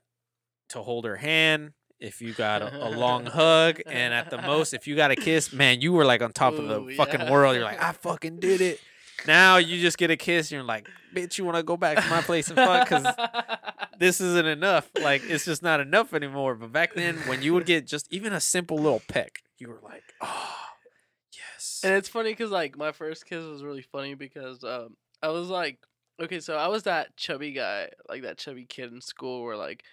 to 0.71 0.83
hold 0.83 1.05
her 1.05 1.17
hand, 1.17 1.73
if 2.01 2.21
you 2.21 2.33
got 2.33 2.63
a, 2.63 2.89
a 2.89 2.91
long 2.91 3.27
hug, 3.27 3.81
and 3.87 4.13
at 4.13 4.31
the 4.31 4.41
most, 4.43 4.75
if 4.75 4.87
you 4.87 4.97
got 4.97 5.11
a 5.11 5.17
kiss, 5.17 5.53
man, 5.53 5.81
you 5.81 5.93
were 5.93 6.05
like 6.05 6.23
on 6.23 6.33
top 6.33 6.55
of 6.55 6.69
the 6.69 6.81
Ooh, 6.81 6.95
fucking 6.97 7.21
yeah. 7.21 7.31
world. 7.31 7.55
You're 7.55 7.65
like, 7.65 7.83
I 7.83 7.93
fucking 7.93 8.41
did 8.41 8.61
it. 8.61 8.81
Now 9.27 9.57
you 9.57 9.81
just 9.81 9.99
get 9.99 10.11
a 10.11 10.17
kiss, 10.17 10.47
and 10.47 10.57
you're 10.57 10.63
like, 10.63 10.89
bitch, 11.15 11.39
you 11.39 11.45
want 11.45 11.57
to 11.57 11.63
go 11.63 11.77
back 11.77 12.03
to 12.03 12.11
my 12.11 12.23
place 12.23 12.49
and 12.49 12.57
fuck? 12.57 12.89
Because 12.89 13.15
this 13.99 14.21
isn't 14.21 14.47
enough. 14.47 14.91
Like 15.01 15.23
it's 15.25 15.45
just 15.45 15.63
not 15.63 15.81
enough 15.81 16.15
anymore. 16.15 16.55
But 16.55 16.73
back 16.73 16.95
then, 16.95 17.17
when 17.27 17.43
you 17.43 17.55
would 17.55 17.67
get 17.67 17.87
just 17.87 18.07
even 18.11 18.33
a 18.33 18.41
simple 18.41 18.77
little 18.77 19.03
peck, 19.09 19.41
you 19.59 19.69
were 19.69 19.81
like, 19.83 20.05
oh, 20.21 20.57
yes. 21.33 21.81
And 21.85 21.95
it's 21.95 22.09
funny 22.09 22.31
because 22.31 22.51
like 22.51 22.77
my 22.77 22.93
first 22.93 23.27
kiss 23.27 23.45
was 23.45 23.63
really 23.65 23.83
funny 23.83 24.15
because 24.15 24.65
um 24.65 24.97
I 25.23 25.29
was 25.29 25.49
like 25.49 25.79
okay 26.21 26.41
so 26.41 26.57
I 26.57 26.69
was 26.69 26.85
that 26.85 27.17
chubby 27.17 27.53
guy 27.53 27.91
like 28.09 28.23
that 28.23 28.39
chubby 28.39 28.65
kid 28.65 28.93
in 28.93 29.01
school 29.01 29.45
where 29.45 29.57
like 29.57 29.85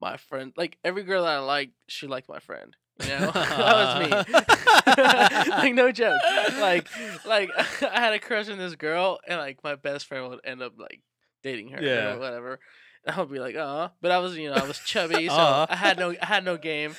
my 0.00 0.16
friend 0.16 0.52
like 0.56 0.78
every 0.84 1.02
girl 1.02 1.24
that 1.24 1.36
I 1.36 1.38
liked 1.40 1.72
she 1.88 2.06
liked 2.06 2.28
my 2.28 2.38
friend 2.38 2.74
you 3.02 3.08
know 3.10 3.30
that 3.30 4.00
was 4.00 5.46
me 5.46 5.50
like 5.52 5.74
no 5.74 5.92
joke 5.92 6.20
like 6.60 6.88
like 7.26 7.50
I 7.82 8.00
had 8.00 8.12
a 8.12 8.18
crush 8.18 8.48
on 8.48 8.58
this 8.58 8.74
girl 8.74 9.20
and 9.26 9.38
like 9.38 9.62
my 9.62 9.74
best 9.76 10.06
friend 10.06 10.28
would 10.30 10.40
end 10.44 10.62
up 10.62 10.72
like 10.78 11.00
dating 11.42 11.68
her 11.68 11.82
Yeah. 11.82 12.14
or 12.14 12.18
whatever 12.18 12.60
and 13.04 13.14
I 13.14 13.20
would 13.20 13.30
be 13.30 13.38
like 13.38 13.54
uh 13.56 13.88
but 14.00 14.10
I 14.10 14.18
was 14.18 14.36
you 14.36 14.50
know 14.50 14.56
I 14.56 14.64
was 14.66 14.78
chubby 14.80 15.28
so 15.28 15.34
Aw. 15.34 15.66
I 15.70 15.76
had 15.76 15.98
no 15.98 16.10
I 16.20 16.26
had 16.26 16.44
no 16.44 16.56
game 16.56 16.94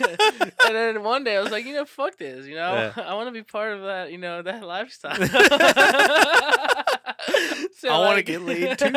and 0.00 0.18
then 0.74 1.02
one 1.02 1.24
day 1.24 1.36
I 1.36 1.40
was 1.42 1.52
like, 1.52 1.66
you 1.66 1.74
know, 1.74 1.84
fuck 1.84 2.16
this, 2.16 2.46
you 2.46 2.54
know, 2.54 2.90
Yeah. 2.96 3.02
I 3.04 3.12
want 3.16 3.28
to 3.28 3.32
be 3.32 3.42
part 3.42 3.74
of 3.74 3.82
that, 3.82 4.10
you 4.10 4.16
know, 4.16 4.40
that 4.40 4.64
lifestyle. 4.64 5.14
So, 7.76 7.88
I 7.90 7.98
wanna 7.98 8.22
get 8.22 8.40
laid 8.40 8.78
too. 8.78 8.86
Dude, 8.86 8.94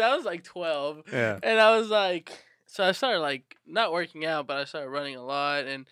I 0.00 0.14
was 0.14 0.24
like 0.24 0.44
twelve, 0.44 1.02
yeah. 1.12 1.38
and 1.42 1.58
I 1.58 1.76
was 1.76 1.88
like, 1.88 2.30
so 2.74 2.82
I 2.82 2.90
started 2.90 3.20
like 3.20 3.56
not 3.64 3.92
working 3.92 4.26
out, 4.26 4.48
but 4.48 4.56
I 4.56 4.64
started 4.64 4.90
running 4.90 5.14
a 5.14 5.24
lot, 5.24 5.64
and 5.64 5.86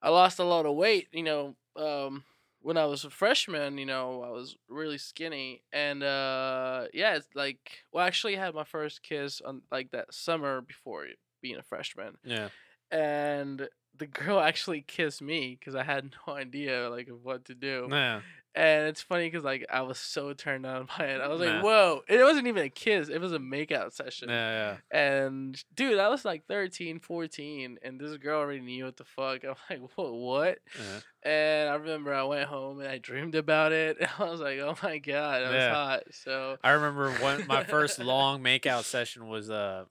I 0.00 0.08
lost 0.08 0.38
a 0.38 0.44
lot 0.44 0.64
of 0.64 0.74
weight. 0.74 1.08
You 1.12 1.22
know, 1.22 1.56
um, 1.76 2.24
when 2.62 2.78
I 2.78 2.86
was 2.86 3.04
a 3.04 3.10
freshman, 3.10 3.76
you 3.76 3.84
know, 3.84 4.22
I 4.22 4.30
was 4.30 4.56
really 4.70 4.96
skinny, 4.96 5.64
and 5.70 6.02
uh, 6.02 6.86
yeah, 6.94 7.16
it's 7.16 7.28
like, 7.34 7.84
well, 7.92 8.04
I 8.04 8.06
actually 8.06 8.36
had 8.36 8.54
my 8.54 8.64
first 8.64 9.02
kiss 9.02 9.42
on 9.42 9.60
like 9.70 9.90
that 9.90 10.14
summer 10.14 10.62
before 10.62 11.08
being 11.42 11.58
a 11.58 11.62
freshman 11.62 12.16
Yeah. 12.24 12.48
and 12.90 13.68
the 13.98 14.06
girl 14.06 14.40
actually 14.50 14.80
kissed 14.80 15.20
me 15.20 15.58
because 15.60 15.74
I 15.74 15.84
had 15.84 16.10
no 16.26 16.32
idea 16.34 16.88
like 16.88 17.08
of 17.08 17.22
what 17.22 17.44
to 17.44 17.54
do. 17.54 17.86
Yeah. 17.90 18.22
And 18.58 18.88
it's 18.88 19.00
funny 19.00 19.26
because 19.30 19.44
like 19.44 19.64
I 19.70 19.82
was 19.82 19.98
so 19.98 20.32
turned 20.32 20.66
on 20.66 20.88
by 20.98 21.04
it. 21.06 21.20
I 21.20 21.28
was 21.28 21.40
Nah. 21.40 21.46
like, 21.46 21.62
"Whoa!" 21.62 22.02
It 22.08 22.20
wasn't 22.24 22.48
even 22.48 22.64
a 22.64 22.68
kiss; 22.68 23.08
it 23.08 23.20
was 23.20 23.32
a 23.32 23.38
makeout 23.38 23.92
session. 23.92 24.28
Yeah. 24.30 24.76
yeah. 24.92 24.98
And 24.98 25.62
dude, 25.76 26.00
I 26.00 26.08
was 26.08 26.24
like 26.24 26.44
13, 26.48 26.98
14, 26.98 27.78
and 27.82 28.00
this 28.00 28.16
girl 28.16 28.40
already 28.40 28.58
knew 28.60 28.84
what 28.86 28.96
the 28.96 29.04
fuck. 29.04 29.44
I'm 29.44 29.54
like, 29.70 29.88
"What? 29.96 30.12
What?" 30.12 30.58
Yeah. 30.76 31.00
And 31.30 31.68
I 31.70 31.74
remember 31.74 32.12
I 32.12 32.24
went 32.24 32.48
home 32.48 32.80
and 32.80 32.88
I 32.88 32.98
dreamed 32.98 33.36
about 33.36 33.70
it. 33.70 33.96
And 34.00 34.10
I 34.18 34.24
was 34.28 34.40
like, 34.40 34.58
"Oh 34.58 34.76
my 34.82 34.98
god, 34.98 35.42
Yeah. 35.42 35.50
was 35.70 35.76
hot." 35.76 36.02
So 36.10 36.56
I 36.64 36.70
remember 36.72 37.12
when 37.12 37.46
my 37.46 37.62
first 37.62 37.98
long 38.00 38.42
makeout 38.42 38.82
session 38.82 39.28
was 39.28 39.50
uh 39.50 39.84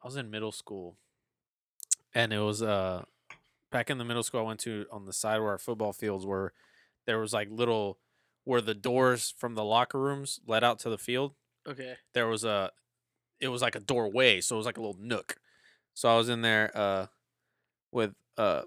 I 0.00 0.06
was 0.06 0.14
in 0.16 0.30
middle 0.30 0.52
school. 0.52 0.96
And 2.14 2.32
it 2.32 2.38
was 2.40 2.62
uh 2.62 3.02
back 3.72 3.90
in 3.90 3.98
the 3.98 4.04
middle 4.04 4.22
school 4.22 4.40
I 4.40 4.44
went 4.44 4.60
to 4.60 4.86
on 4.92 5.06
the 5.06 5.12
side 5.12 5.40
where 5.40 5.50
our 5.50 5.58
football 5.58 5.92
fields 5.92 6.24
were 6.24 6.52
there 7.06 7.18
was 7.18 7.32
like 7.32 7.48
little 7.50 7.98
where 8.44 8.60
the 8.60 8.74
doors 8.74 9.34
from 9.38 9.54
the 9.54 9.64
locker 9.64 9.98
rooms 10.00 10.40
led 10.46 10.64
out 10.64 10.78
to 10.80 10.90
the 10.90 10.98
field. 10.98 11.34
okay, 11.68 11.94
There 12.14 12.26
was 12.26 12.44
a 12.44 12.70
it 13.40 13.48
was 13.48 13.62
like 13.62 13.74
a 13.74 13.80
doorway, 13.80 14.40
so 14.40 14.54
it 14.54 14.58
was 14.58 14.66
like 14.66 14.76
a 14.78 14.80
little 14.80 14.98
nook. 15.00 15.36
So 15.94 16.08
I 16.08 16.16
was 16.16 16.28
in 16.28 16.42
there 16.42 16.70
uh 16.74 17.06
with 17.90 18.14
uh 18.36 18.62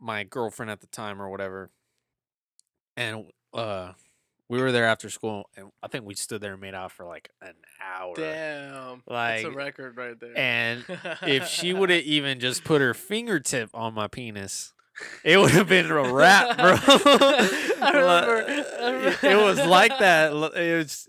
my 0.00 0.24
girlfriend 0.24 0.70
at 0.70 0.80
the 0.80 0.86
time 0.88 1.20
or 1.20 1.28
whatever. 1.30 1.70
And 2.96 3.26
uh 3.52 3.92
we 4.48 4.60
were 4.60 4.72
there 4.72 4.84
after 4.84 5.08
school 5.08 5.48
and 5.56 5.70
I 5.82 5.88
think 5.88 6.04
we 6.04 6.14
stood 6.14 6.40
there 6.42 6.52
and 6.52 6.60
made 6.60 6.74
out 6.74 6.92
for 6.92 7.06
like 7.06 7.30
an 7.40 7.54
hour. 7.82 8.14
damn, 8.14 9.02
that's 9.08 9.44
a 9.44 9.50
record 9.50 9.96
right 9.96 10.18
there. 10.20 10.36
And 10.36 10.84
if 11.22 11.48
she 11.48 11.72
would 11.72 11.88
have 11.90 12.02
even 12.04 12.40
just 12.40 12.62
put 12.62 12.82
her 12.82 12.92
fingertip 12.92 13.70
on 13.72 13.94
my 13.94 14.06
penis, 14.06 14.73
it 15.24 15.38
would 15.38 15.50
have 15.52 15.68
been 15.68 15.90
a 15.90 16.12
wrap, 16.12 16.56
bro. 16.56 16.74
I 16.86 17.90
remember- 17.92 18.44
I 18.80 19.06
It- 19.08 19.24
it 19.32 19.36
was 19.36 19.58
like 19.58 19.98
that. 19.98 20.32
It 20.32 20.76
was. 20.76 21.06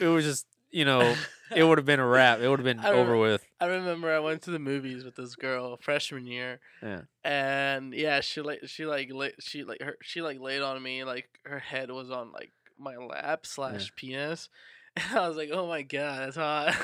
It 0.00 0.06
was 0.06 0.24
just. 0.24 0.46
You 0.70 0.84
know. 0.84 1.14
It 1.56 1.62
would 1.64 1.78
have 1.78 1.86
been 1.86 1.98
a 2.00 2.06
wrap. 2.06 2.40
It 2.40 2.48
would 2.48 2.58
have 2.58 2.64
been 2.64 2.78
I 2.84 2.90
remember- 2.90 3.14
over 3.14 3.20
with. 3.22 3.42
I 3.60 3.66
remember 3.66 4.12
I 4.14 4.18
went 4.18 4.42
to 4.42 4.50
the 4.50 4.58
movies 4.58 5.02
with 5.04 5.16
this 5.16 5.34
girl 5.34 5.78
freshman 5.78 6.26
year, 6.26 6.60
Yeah. 6.82 7.00
and 7.24 7.92
yeah, 7.94 8.20
she 8.20 8.40
like 8.42 8.60
she 8.66 8.84
like 8.84 9.10
she 9.40 9.64
like 9.64 9.80
her 9.80 9.96
she 10.02 10.20
like 10.20 10.38
laid 10.40 10.60
on 10.62 10.82
me 10.82 11.04
like 11.04 11.28
her 11.44 11.58
head 11.58 11.90
was 11.90 12.10
on 12.10 12.32
like 12.32 12.52
my 12.78 12.96
lap 12.96 13.46
slash 13.46 13.92
penis, 13.96 14.48
and 14.96 15.18
I 15.18 15.26
was 15.26 15.36
like, 15.38 15.48
oh 15.52 15.66
my 15.66 15.82
god, 15.82 16.20
that's 16.20 16.36
hot. 16.36 16.76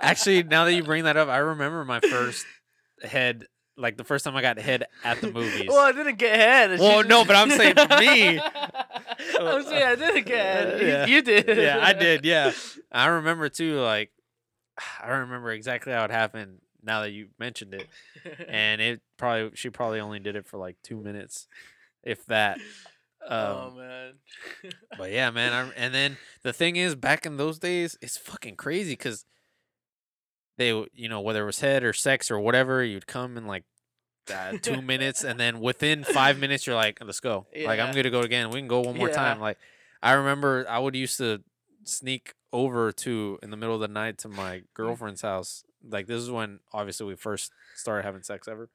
Actually, 0.00 0.42
now 0.44 0.64
that 0.66 0.74
you 0.74 0.82
bring 0.84 1.04
that 1.04 1.16
up, 1.16 1.28
I 1.28 1.38
remember 1.38 1.84
my 1.84 2.00
first 2.00 2.46
head, 3.02 3.46
like 3.76 3.96
the 3.96 4.04
first 4.04 4.24
time 4.24 4.36
I 4.36 4.42
got 4.42 4.58
hit 4.58 4.82
at 5.04 5.20
the 5.20 5.30
movies. 5.38 5.66
Well, 5.68 5.80
I 5.80 5.92
didn't 5.92 6.16
get 6.18 6.70
hit. 6.70 6.78
Well, 6.80 6.98
just- 7.00 7.08
no, 7.08 7.24
but 7.24 7.36
I'm 7.36 7.50
saying 7.50 7.74
for 7.74 7.88
me- 8.00 8.38
I'm 8.38 9.62
saying 9.64 9.82
I 9.82 9.94
didn't 9.96 10.26
get 10.26 10.38
head. 10.38 10.80
You- 10.80 10.86
Yeah. 10.86 11.06
You, 11.06 11.22
did. 11.22 11.58
Yeah, 11.58 11.78
I 11.82 11.92
did, 11.92 12.24
yeah. 12.24 12.52
I 12.92 13.06
remember 13.06 13.48
too, 13.48 13.80
like, 13.80 14.10
I 15.02 15.08
don't 15.08 15.20
remember 15.20 15.50
exactly 15.52 15.92
how 15.92 16.04
it 16.04 16.10
happened 16.10 16.58
now 16.82 17.00
that 17.02 17.10
you 17.10 17.28
mentioned 17.38 17.74
it. 17.74 17.88
And 18.48 18.80
it 18.80 19.00
probably, 19.16 19.50
she 19.54 19.70
probably 19.70 20.00
only 20.00 20.18
did 20.20 20.36
it 20.36 20.46
for 20.46 20.58
like 20.58 20.76
two 20.82 20.96
minutes, 21.00 21.46
if 22.02 22.24
that. 22.26 22.58
oh 23.28 23.68
Um, 23.68 23.76
man. 23.78 24.12
But 24.98 25.10
yeah, 25.10 25.30
man. 25.30 25.52
I, 25.52 25.70
and 25.76 25.94
then 25.94 26.16
the 26.42 26.52
thing 26.52 26.76
is, 26.76 26.94
back 26.94 27.24
in 27.26 27.36
those 27.38 27.58
days, 27.58 27.96
it's 28.02 28.16
fucking 28.18 28.56
crazy 28.56 28.92
because 28.92 29.24
they, 30.56 30.68
you 30.94 31.08
know, 31.08 31.20
whether 31.20 31.42
it 31.42 31.46
was 31.46 31.60
head 31.60 31.82
or 31.84 31.92
sex 31.92 32.30
or 32.30 32.38
whatever, 32.38 32.82
you'd 32.84 33.06
come 33.06 33.36
in 33.36 33.46
like 33.46 33.64
uh, 34.32 34.54
two 34.62 34.80
minutes, 34.80 35.22
and 35.24 35.38
then 35.38 35.60
within 35.60 36.02
five 36.04 36.38
minutes, 36.44 36.66
you're 36.66 36.76
like, 36.76 36.98
let's 37.04 37.20
go. 37.20 37.46
Like, 37.66 37.78
I'm 37.80 37.92
going 37.92 38.04
to 38.04 38.10
go 38.10 38.20
again. 38.20 38.50
We 38.50 38.60
can 38.60 38.68
go 38.68 38.80
one 38.80 38.96
more 38.96 39.08
Yeah. 39.08 39.14
time. 39.14 39.40
Like, 39.40 39.58
I 40.02 40.12
remember 40.12 40.64
I 40.68 40.78
would 40.78 40.94
used 40.96 41.18
to 41.18 41.42
sneak 41.84 42.34
over 42.52 42.92
to 42.92 43.38
in 43.42 43.50
the 43.50 43.56
middle 43.56 43.74
of 43.74 43.80
the 43.80 43.88
night 43.88 44.16
to 44.18 44.28
my 44.28 44.62
girlfriend's 44.74 45.22
house. 45.22 45.64
Like, 45.86 46.06
this 46.06 46.22
is 46.22 46.30
when 46.30 46.60
obviously 46.72 47.06
we 47.06 47.16
first 47.16 47.52
started 47.74 48.04
having 48.04 48.22
sex 48.22 48.48
ever. 48.48 48.70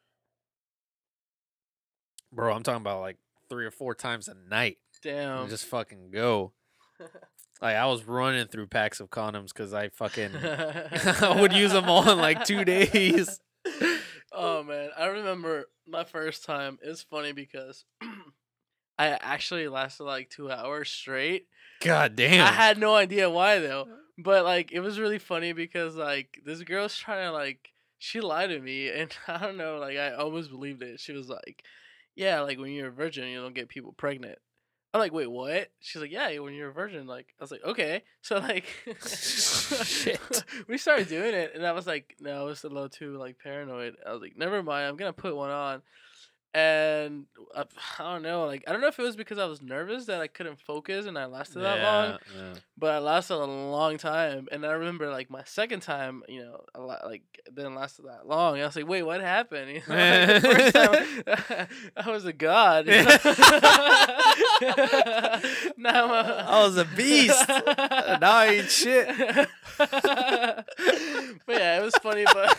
Bro, 2.31 2.53
I'm 2.53 2.61
talking 2.63 2.81
about 2.81 2.99
like 3.01 3.17
three 3.49 3.65
or 3.65 3.71
four 3.71 3.95
times 3.95 4.27
a 4.27 4.35
night 4.35 4.77
Damn. 5.01 5.49
just 5.49 5.65
fucking 5.65 6.11
go. 6.11 6.51
Like 7.61 7.75
I 7.75 7.85
was 7.87 8.05
running 8.05 8.47
through 8.47 8.67
packs 8.67 8.99
of 8.99 9.09
condoms 9.09 9.47
because 9.47 9.73
I 9.73 9.89
fucking 9.89 10.31
I 10.43 11.37
would 11.41 11.53
use 11.53 11.73
them 11.73 11.89
all 11.89 12.09
in 12.09 12.17
like 12.17 12.45
two 12.45 12.63
days. 12.63 13.39
oh 14.31 14.63
man, 14.63 14.89
I 14.97 15.07
remember 15.07 15.65
my 15.87 16.05
first 16.05 16.45
time. 16.45 16.79
It's 16.81 17.03
funny 17.03 17.33
because 17.33 17.83
I 18.97 19.07
actually 19.07 19.67
lasted 19.67 20.03
like 20.05 20.29
two 20.29 20.49
hours 20.49 20.89
straight. 20.89 21.47
God 21.81 22.15
damn. 22.15 22.45
I 22.45 22.51
had 22.51 22.77
no 22.77 22.95
idea 22.95 23.29
why 23.29 23.59
though, 23.59 23.87
but 24.17 24.45
like 24.45 24.71
it 24.71 24.79
was 24.79 24.99
really 24.99 25.19
funny 25.19 25.51
because 25.51 25.95
like 25.95 26.41
this 26.45 26.63
girl's 26.63 26.95
trying 26.95 27.25
to 27.25 27.31
like 27.33 27.73
she 27.97 28.21
lied 28.21 28.49
to 28.49 28.59
me, 28.59 28.89
and 28.89 29.11
I 29.27 29.37
don't 29.37 29.57
know, 29.57 29.77
like 29.77 29.97
I 29.97 30.13
almost 30.13 30.49
believed 30.49 30.81
it. 30.81 30.99
She 30.99 31.11
was 31.11 31.29
like, 31.29 31.63
"Yeah, 32.15 32.39
like 32.41 32.57
when 32.57 32.71
you're 32.71 32.87
a 32.87 32.91
virgin, 32.91 33.27
you 33.27 33.41
don't 33.41 33.53
get 33.53 33.67
people 33.67 33.93
pregnant." 33.93 34.39
I'm 34.93 34.99
like, 34.99 35.13
"Wait, 35.13 35.27
what?" 35.27 35.69
She's 35.79 36.01
like, 36.01 36.11
"Yeah, 36.11 36.39
when 36.39 36.53
you're 36.53 36.69
a 36.69 36.73
virgin." 36.73 37.05
Like 37.05 37.27
I 37.39 37.43
was 37.43 37.51
like, 37.51 37.63
"Okay," 37.63 38.03
so 38.21 38.39
like, 38.39 38.65
Shit. 39.05 40.19
we 40.67 40.77
started 40.77 41.07
doing 41.07 41.33
it, 41.33 41.51
and 41.55 41.65
I 41.65 41.73
was 41.73 41.85
like, 41.87 42.15
"No, 42.19 42.41
I 42.41 42.43
was 42.43 42.63
a 42.63 42.69
little 42.69 42.89
too 42.89 43.17
like 43.17 43.37
paranoid." 43.39 43.95
I 44.05 44.11
was 44.13 44.21
like, 44.21 44.37
"Never 44.37 44.63
mind, 44.63 44.87
I'm 44.87 44.95
gonna 44.95 45.13
put 45.13 45.35
one 45.35 45.51
on." 45.51 45.81
And 46.53 47.25
uh, 47.55 47.63
I, 47.99 48.03
I 48.03 48.13
don't 48.13 48.23
know, 48.23 48.45
like 48.45 48.63
I 48.67 48.71
don't 48.71 48.81
know 48.81 48.87
if 48.87 48.97
it 48.97 49.03
was 49.03 49.15
because 49.15 49.37
I 49.37 49.45
was 49.45 49.61
nervous 49.61 50.05
that 50.05 50.19
I 50.19 50.27
couldn't 50.27 50.59
focus 50.59 51.05
and 51.05 51.17
I 51.17 51.25
lasted 51.25 51.59
that 51.59 51.83
long, 51.83 52.17
yeah. 52.35 52.53
but 52.77 52.91
I 52.91 52.99
lasted 52.99 53.35
a 53.35 53.45
long 53.45 53.97
time. 53.97 54.47
And 54.51 54.65
I 54.65 54.71
remember 54.71 55.11
like 55.11 55.29
my 55.29 55.43
second 55.45 55.81
time, 55.81 56.23
you 56.27 56.41
know, 56.41 56.63
a 56.73 56.81
lot, 56.81 57.05
like 57.05 57.21
didn't 57.53 57.75
last 57.75 58.01
that 58.03 58.27
long. 58.27 58.59
I 58.59 58.65
was 58.65 58.75
like, 58.75 58.87
wait, 58.87 59.03
what 59.03 59.21
happened? 59.21 59.69
You 59.79 59.81
know, 59.87 59.95
like, 59.95 60.41
first 60.41 60.73
time 60.75 61.23
I 61.97 62.09
was 62.09 62.25
a 62.25 62.33
god. 62.33 62.87
you 62.87 62.93
know? 62.93 63.17
now 65.77 66.05
I'm 66.05 66.11
a, 66.11 66.45
I 66.47 66.63
was 66.65 66.77
a 66.77 66.85
beast. 66.95 67.47
Now 67.47 68.35
I 68.35 68.47
ain't 68.47 68.69
shit. 68.71 69.07
but 69.77 70.65
yeah, 71.47 71.79
it 71.79 71.83
was 71.83 71.95
funny, 72.01 72.25
but. 72.25 72.58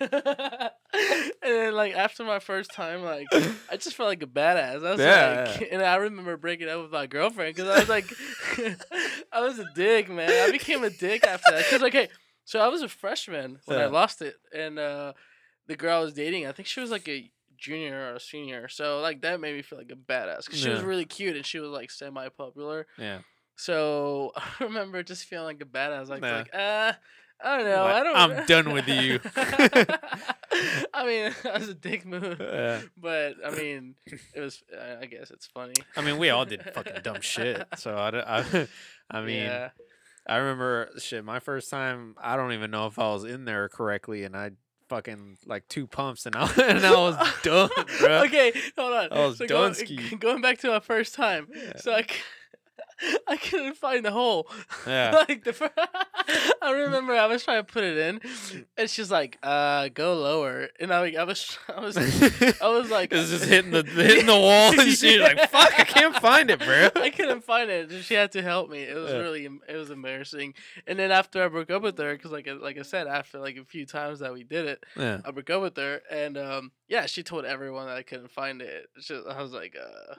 and 0.00 0.70
then 1.42 1.74
like 1.74 1.94
after 1.94 2.24
my 2.24 2.38
first 2.38 2.72
time, 2.72 3.02
like 3.02 3.26
I 3.70 3.76
just 3.76 3.96
felt 3.96 4.08
like 4.08 4.22
a 4.22 4.26
badass. 4.26 4.86
I 4.86 4.90
was 4.92 5.00
Yeah, 5.00 5.44
like, 5.58 5.68
and 5.72 5.82
I 5.82 5.96
remember 5.96 6.36
breaking 6.36 6.68
up 6.68 6.82
with 6.82 6.92
my 6.92 7.06
girlfriend 7.06 7.54
because 7.54 7.68
I 7.70 7.80
was 7.80 7.88
like, 7.88 8.14
I 9.32 9.40
was 9.40 9.58
a 9.58 9.66
dick, 9.74 10.08
man. 10.08 10.48
I 10.48 10.50
became 10.52 10.84
a 10.84 10.90
dick 10.90 11.24
after 11.24 11.52
that. 11.52 11.64
Cause 11.70 11.82
okay, 11.82 12.08
so 12.44 12.60
I 12.60 12.68
was 12.68 12.82
a 12.82 12.88
freshman 12.88 13.58
when 13.66 13.78
I 13.78 13.86
lost 13.86 14.22
it, 14.22 14.36
and 14.54 14.78
uh, 14.78 15.12
the 15.66 15.76
girl 15.76 15.98
I 16.00 16.04
was 16.04 16.12
dating, 16.14 16.46
I 16.46 16.52
think 16.52 16.68
she 16.68 16.80
was 16.80 16.90
like 16.90 17.08
a 17.08 17.30
junior 17.56 18.10
or 18.10 18.14
a 18.14 18.20
senior. 18.20 18.68
So 18.68 19.00
like 19.00 19.22
that 19.22 19.40
made 19.40 19.56
me 19.56 19.62
feel 19.62 19.78
like 19.78 19.90
a 19.90 19.96
badass 19.96 20.44
because 20.46 20.60
she 20.60 20.68
was 20.68 20.82
really 20.82 21.06
cute 21.06 21.36
and 21.36 21.44
she 21.46 21.58
was 21.58 21.70
like 21.70 21.90
semi 21.90 22.28
popular. 22.28 22.86
Yeah. 22.98 23.20
So 23.56 24.32
I 24.36 24.64
remember 24.64 25.02
just 25.02 25.24
feeling 25.24 25.46
like 25.46 25.62
a 25.62 25.64
badass. 25.64 26.08
Like, 26.08 26.22
Yeah. 26.22 26.36
like 26.36 26.54
uh, 26.54 26.92
I 27.44 27.56
don't 27.58 27.66
know. 27.66 27.84
Like, 27.84 27.94
I 27.94 28.02
don't. 28.02 28.16
"I'm 28.16 28.46
done 28.46 28.72
with 28.72 28.88
you." 28.88 29.20
I 30.94 31.06
mean, 31.06 31.32
that 31.42 31.58
was 31.60 31.68
a 31.68 31.74
dick 31.74 32.06
move. 32.06 32.38
Yeah. 32.40 32.80
But 32.96 33.34
I 33.44 33.50
mean, 33.50 33.94
it 34.34 34.40
was. 34.40 34.62
I 35.00 35.06
guess 35.06 35.30
it's 35.30 35.46
funny. 35.46 35.74
I 35.96 36.00
mean, 36.00 36.18
we 36.18 36.30
all 36.30 36.44
did 36.44 36.62
fucking 36.74 37.02
dumb 37.02 37.20
shit. 37.20 37.66
So 37.76 37.94
I, 37.94 38.38
I, 38.40 38.68
I 39.10 39.20
mean, 39.20 39.42
yeah. 39.42 39.68
I 40.26 40.36
remember 40.36 40.90
shit. 40.98 41.24
My 41.24 41.40
first 41.40 41.70
time, 41.70 42.14
I 42.20 42.36
don't 42.36 42.52
even 42.52 42.70
know 42.70 42.86
if 42.86 42.98
I 42.98 43.12
was 43.12 43.24
in 43.24 43.44
there 43.44 43.68
correctly, 43.68 44.24
and 44.24 44.36
I 44.36 44.52
fucking 44.88 45.36
like 45.46 45.68
two 45.68 45.86
pumps, 45.86 46.26
and 46.26 46.34
I 46.36 46.50
and 46.62 46.84
I 46.86 46.92
was 46.92 47.16
done, 47.42 47.68
bro. 48.00 48.22
Okay, 48.24 48.52
hold 48.78 48.92
on. 48.94 49.12
I 49.12 49.26
was 49.26 49.38
so 49.38 49.46
go- 49.46 49.68
Dunsky. 49.70 50.18
going 50.18 50.40
back 50.40 50.58
to 50.60 50.68
my 50.68 50.80
first 50.80 51.14
time. 51.14 51.48
Yeah. 51.54 51.72
So 51.76 51.92
I, 51.92 52.06
I 53.28 53.36
couldn't 53.36 53.76
find 53.76 54.04
the 54.04 54.10
hole. 54.10 54.48
Yeah. 54.86 55.10
like 55.28 55.44
the 55.44 55.52
first, 55.52 55.72
I 56.62 56.70
remember 56.72 57.14
I 57.14 57.26
was 57.26 57.44
trying 57.44 57.64
to 57.64 57.72
put 57.72 57.84
it 57.84 57.98
in, 57.98 58.20
and 58.76 58.88
she's 58.90 59.10
like, 59.10 59.38
"Uh, 59.42 59.88
go 59.88 60.14
lower." 60.14 60.68
And 60.80 60.92
I, 60.92 61.12
I 61.18 61.24
was, 61.24 61.58
I 61.74 61.80
was, 61.80 61.96
I 61.98 62.68
was 62.68 62.90
like, 62.90 63.12
it's 63.12 63.30
just 63.30 63.44
hitting 63.44 63.70
the 63.70 63.82
hitting 63.82 64.26
the 64.26 64.32
wall, 64.34 64.78
and 64.78 64.90
she's 64.92 65.20
like, 65.20 65.38
"Fuck, 65.50 65.78
I 65.78 65.84
can't 65.84 66.16
find 66.16 66.50
it, 66.50 66.58
bro." 66.60 66.88
I 66.96 67.10
couldn't 67.10 67.44
find 67.44 67.70
it. 67.70 67.90
She 68.04 68.14
had 68.14 68.32
to 68.32 68.42
help 68.42 68.70
me. 68.70 68.80
It 68.80 68.96
was 68.96 69.10
Yeah. 69.10 69.18
really, 69.18 69.48
it 69.68 69.76
was 69.76 69.90
embarrassing. 69.90 70.54
And 70.86 70.98
then 70.98 71.10
after 71.10 71.42
I 71.44 71.48
broke 71.48 71.70
up 71.70 71.82
with 71.82 71.98
her, 71.98 72.12
because 72.16 72.30
like, 72.32 72.48
I- 72.48 72.52
like 72.52 72.78
I 72.78 72.82
said, 72.82 73.06
after 73.06 73.38
like 73.38 73.56
a 73.56 73.64
few 73.64 73.86
times 73.86 74.20
that 74.20 74.32
we 74.32 74.42
did 74.42 74.66
it, 74.66 74.84
Yeah. 74.96 75.20
I 75.24 75.30
broke 75.30 75.50
up 75.50 75.62
with 75.62 75.76
her, 75.76 76.00
and 76.10 76.36
um, 76.38 76.72
yeah, 76.88 77.06
she 77.06 77.22
told 77.22 77.44
everyone 77.44 77.86
that 77.86 77.96
I 77.96 78.02
couldn't 78.02 78.30
find 78.30 78.62
it. 78.62 78.86
Just- 79.00 79.26
I 79.28 79.42
was 79.42 79.52
like, 79.52 79.76
uh, 79.76 80.14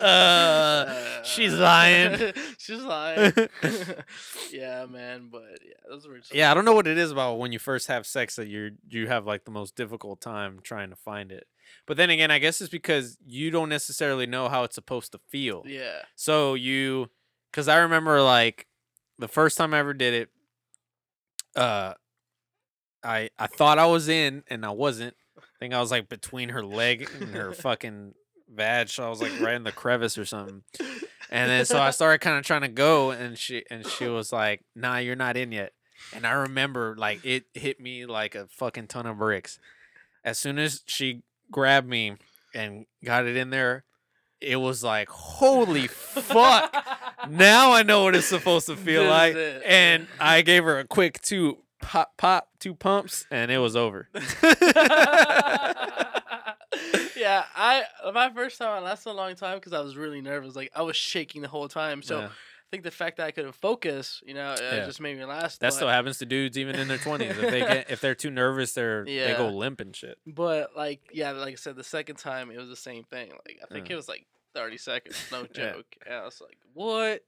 Uh, 0.00 1.22
she's 1.24 1.52
lying. 1.54 1.79
she's 2.58 2.82
lying. 2.82 3.32
yeah, 4.52 4.86
man. 4.86 5.28
But 5.30 5.58
yeah, 5.64 5.74
those 5.88 6.06
were. 6.06 6.18
Just 6.18 6.34
Yeah, 6.34 6.50
I 6.50 6.54
don't 6.54 6.64
know 6.64 6.74
what 6.74 6.86
it 6.86 6.98
is 6.98 7.10
about 7.10 7.38
when 7.38 7.52
you 7.52 7.58
first 7.58 7.88
have 7.88 8.06
sex 8.06 8.36
that 8.36 8.48
you 8.48 8.72
you 8.88 9.08
have 9.08 9.26
like 9.26 9.44
the 9.44 9.50
most 9.50 9.76
difficult 9.76 10.20
time 10.20 10.60
trying 10.62 10.90
to 10.90 10.96
find 10.96 11.32
it. 11.32 11.46
But 11.86 11.96
then 11.96 12.10
again, 12.10 12.30
I 12.30 12.38
guess 12.38 12.60
it's 12.60 12.70
because 12.70 13.16
you 13.26 13.50
don't 13.50 13.68
necessarily 13.68 14.26
know 14.26 14.48
how 14.48 14.64
it's 14.64 14.74
supposed 14.74 15.12
to 15.12 15.20
feel. 15.28 15.62
Yeah. 15.66 16.02
So 16.16 16.54
you, 16.54 17.10
because 17.50 17.68
I 17.68 17.78
remember 17.78 18.22
like 18.22 18.66
the 19.18 19.28
first 19.28 19.56
time 19.56 19.74
I 19.74 19.78
ever 19.78 19.94
did 19.94 20.14
it, 20.14 20.28
uh, 21.56 21.94
I 23.02 23.30
I 23.38 23.46
thought 23.46 23.78
I 23.78 23.86
was 23.86 24.08
in 24.08 24.44
and 24.48 24.64
I 24.64 24.70
wasn't. 24.70 25.14
I 25.38 25.42
think 25.58 25.74
I 25.74 25.80
was 25.80 25.90
like 25.90 26.08
between 26.08 26.50
her 26.50 26.64
leg 26.64 27.08
and 27.20 27.34
her 27.34 27.52
fucking 27.54 28.14
vag. 28.52 28.88
So 28.88 29.04
I 29.04 29.08
was 29.08 29.20
like 29.20 29.38
right 29.40 29.54
in 29.54 29.64
the 29.64 29.72
crevice 29.72 30.18
or 30.18 30.24
something. 30.24 30.62
And 31.30 31.48
then 31.48 31.64
so 31.64 31.80
I 31.80 31.90
started 31.90 32.18
kind 32.18 32.36
of 32.36 32.44
trying 32.44 32.62
to 32.62 32.68
go, 32.68 33.12
and 33.12 33.38
she 33.38 33.64
and 33.70 33.86
she 33.86 34.08
was 34.08 34.32
like, 34.32 34.64
"Nah, 34.74 34.98
you're 34.98 35.14
not 35.16 35.36
in 35.36 35.52
yet." 35.52 35.72
And 36.12 36.26
I 36.26 36.32
remember 36.32 36.96
like 36.98 37.24
it 37.24 37.44
hit 37.54 37.80
me 37.80 38.04
like 38.04 38.34
a 38.34 38.48
fucking 38.48 38.88
ton 38.88 39.06
of 39.06 39.18
bricks. 39.18 39.58
As 40.24 40.38
soon 40.38 40.58
as 40.58 40.82
she 40.86 41.22
grabbed 41.50 41.88
me 41.88 42.16
and 42.52 42.86
got 43.04 43.26
it 43.26 43.36
in 43.36 43.50
there, 43.50 43.84
it 44.40 44.56
was 44.56 44.82
like, 44.82 45.08
"Holy 45.08 45.86
fuck!" 45.86 46.74
Now 47.28 47.72
I 47.72 47.84
know 47.84 48.02
what 48.02 48.16
it's 48.16 48.26
supposed 48.26 48.66
to 48.66 48.76
feel 48.76 49.02
This 49.02 49.10
like. 49.10 49.36
And 49.64 50.08
I 50.18 50.42
gave 50.42 50.64
her 50.64 50.80
a 50.80 50.84
quick 50.84 51.20
two 51.20 51.58
pop, 51.80 52.16
pop, 52.16 52.48
two 52.58 52.74
pumps, 52.74 53.24
and 53.30 53.52
it 53.52 53.58
was 53.58 53.76
over. 53.76 54.08
yeah, 57.16 57.44
I 57.54 57.82
my 58.14 58.30
first 58.30 58.58
time 58.58 58.68
I 58.70 58.80
lasted 58.80 59.10
a 59.10 59.12
long 59.12 59.34
time 59.34 59.58
because 59.58 59.72
I 59.72 59.80
was 59.80 59.96
really 59.96 60.20
nervous. 60.20 60.54
Like 60.56 60.70
I 60.74 60.82
was 60.82 60.96
shaking 60.96 61.42
the 61.42 61.48
whole 61.48 61.68
time. 61.68 62.02
So 62.02 62.20
Yeah. 62.20 62.26
I 62.26 62.70
think 62.70 62.84
the 62.84 62.92
fact 62.92 63.16
that 63.16 63.26
I 63.26 63.32
couldn't 63.32 63.56
focus, 63.56 64.22
you 64.24 64.32
know, 64.34 64.52
it 64.52 64.60
Yeah. 64.62 64.86
just 64.86 65.00
made 65.00 65.18
me 65.18 65.24
last. 65.24 65.60
that 65.60 65.68
but, 65.68 65.74
still 65.74 65.88
happens 65.88 66.18
to 66.18 66.26
dudes 66.26 66.56
even 66.56 66.76
in 66.76 66.86
their 66.86 66.98
twenties. 66.98 67.36
If 67.36 67.50
they 67.50 67.60
get 67.60 67.90
if 67.90 68.00
they're 68.00 68.14
too 68.14 68.30
nervous, 68.30 68.72
they're 68.74 69.04
they 69.04 69.34
go 69.36 69.46
Yeah. 69.48 69.54
limp 69.54 69.80
and 69.80 69.94
shit. 69.94 70.18
But 70.26 70.76
like, 70.76 71.00
yeah, 71.12 71.32
like 71.32 71.52
I 71.52 71.56
said, 71.56 71.74
the 71.76 71.82
second 71.84 72.16
time 72.16 72.50
it 72.50 72.58
was 72.58 72.68
the 72.68 72.76
same 72.76 73.02
thing. 73.04 73.30
Like 73.30 73.58
I 73.62 73.72
think 73.72 73.88
Yeah. 73.88 73.94
it 73.94 73.96
was 73.96 74.08
like 74.08 74.26
thirty 74.54 74.78
seconds, 74.78 75.16
no 75.32 75.40
Yeah. 75.54 75.72
joke. 75.72 75.96
And 76.06 76.14
I 76.14 76.24
was 76.24 76.40
like, 76.40 76.58
what? 76.74 77.24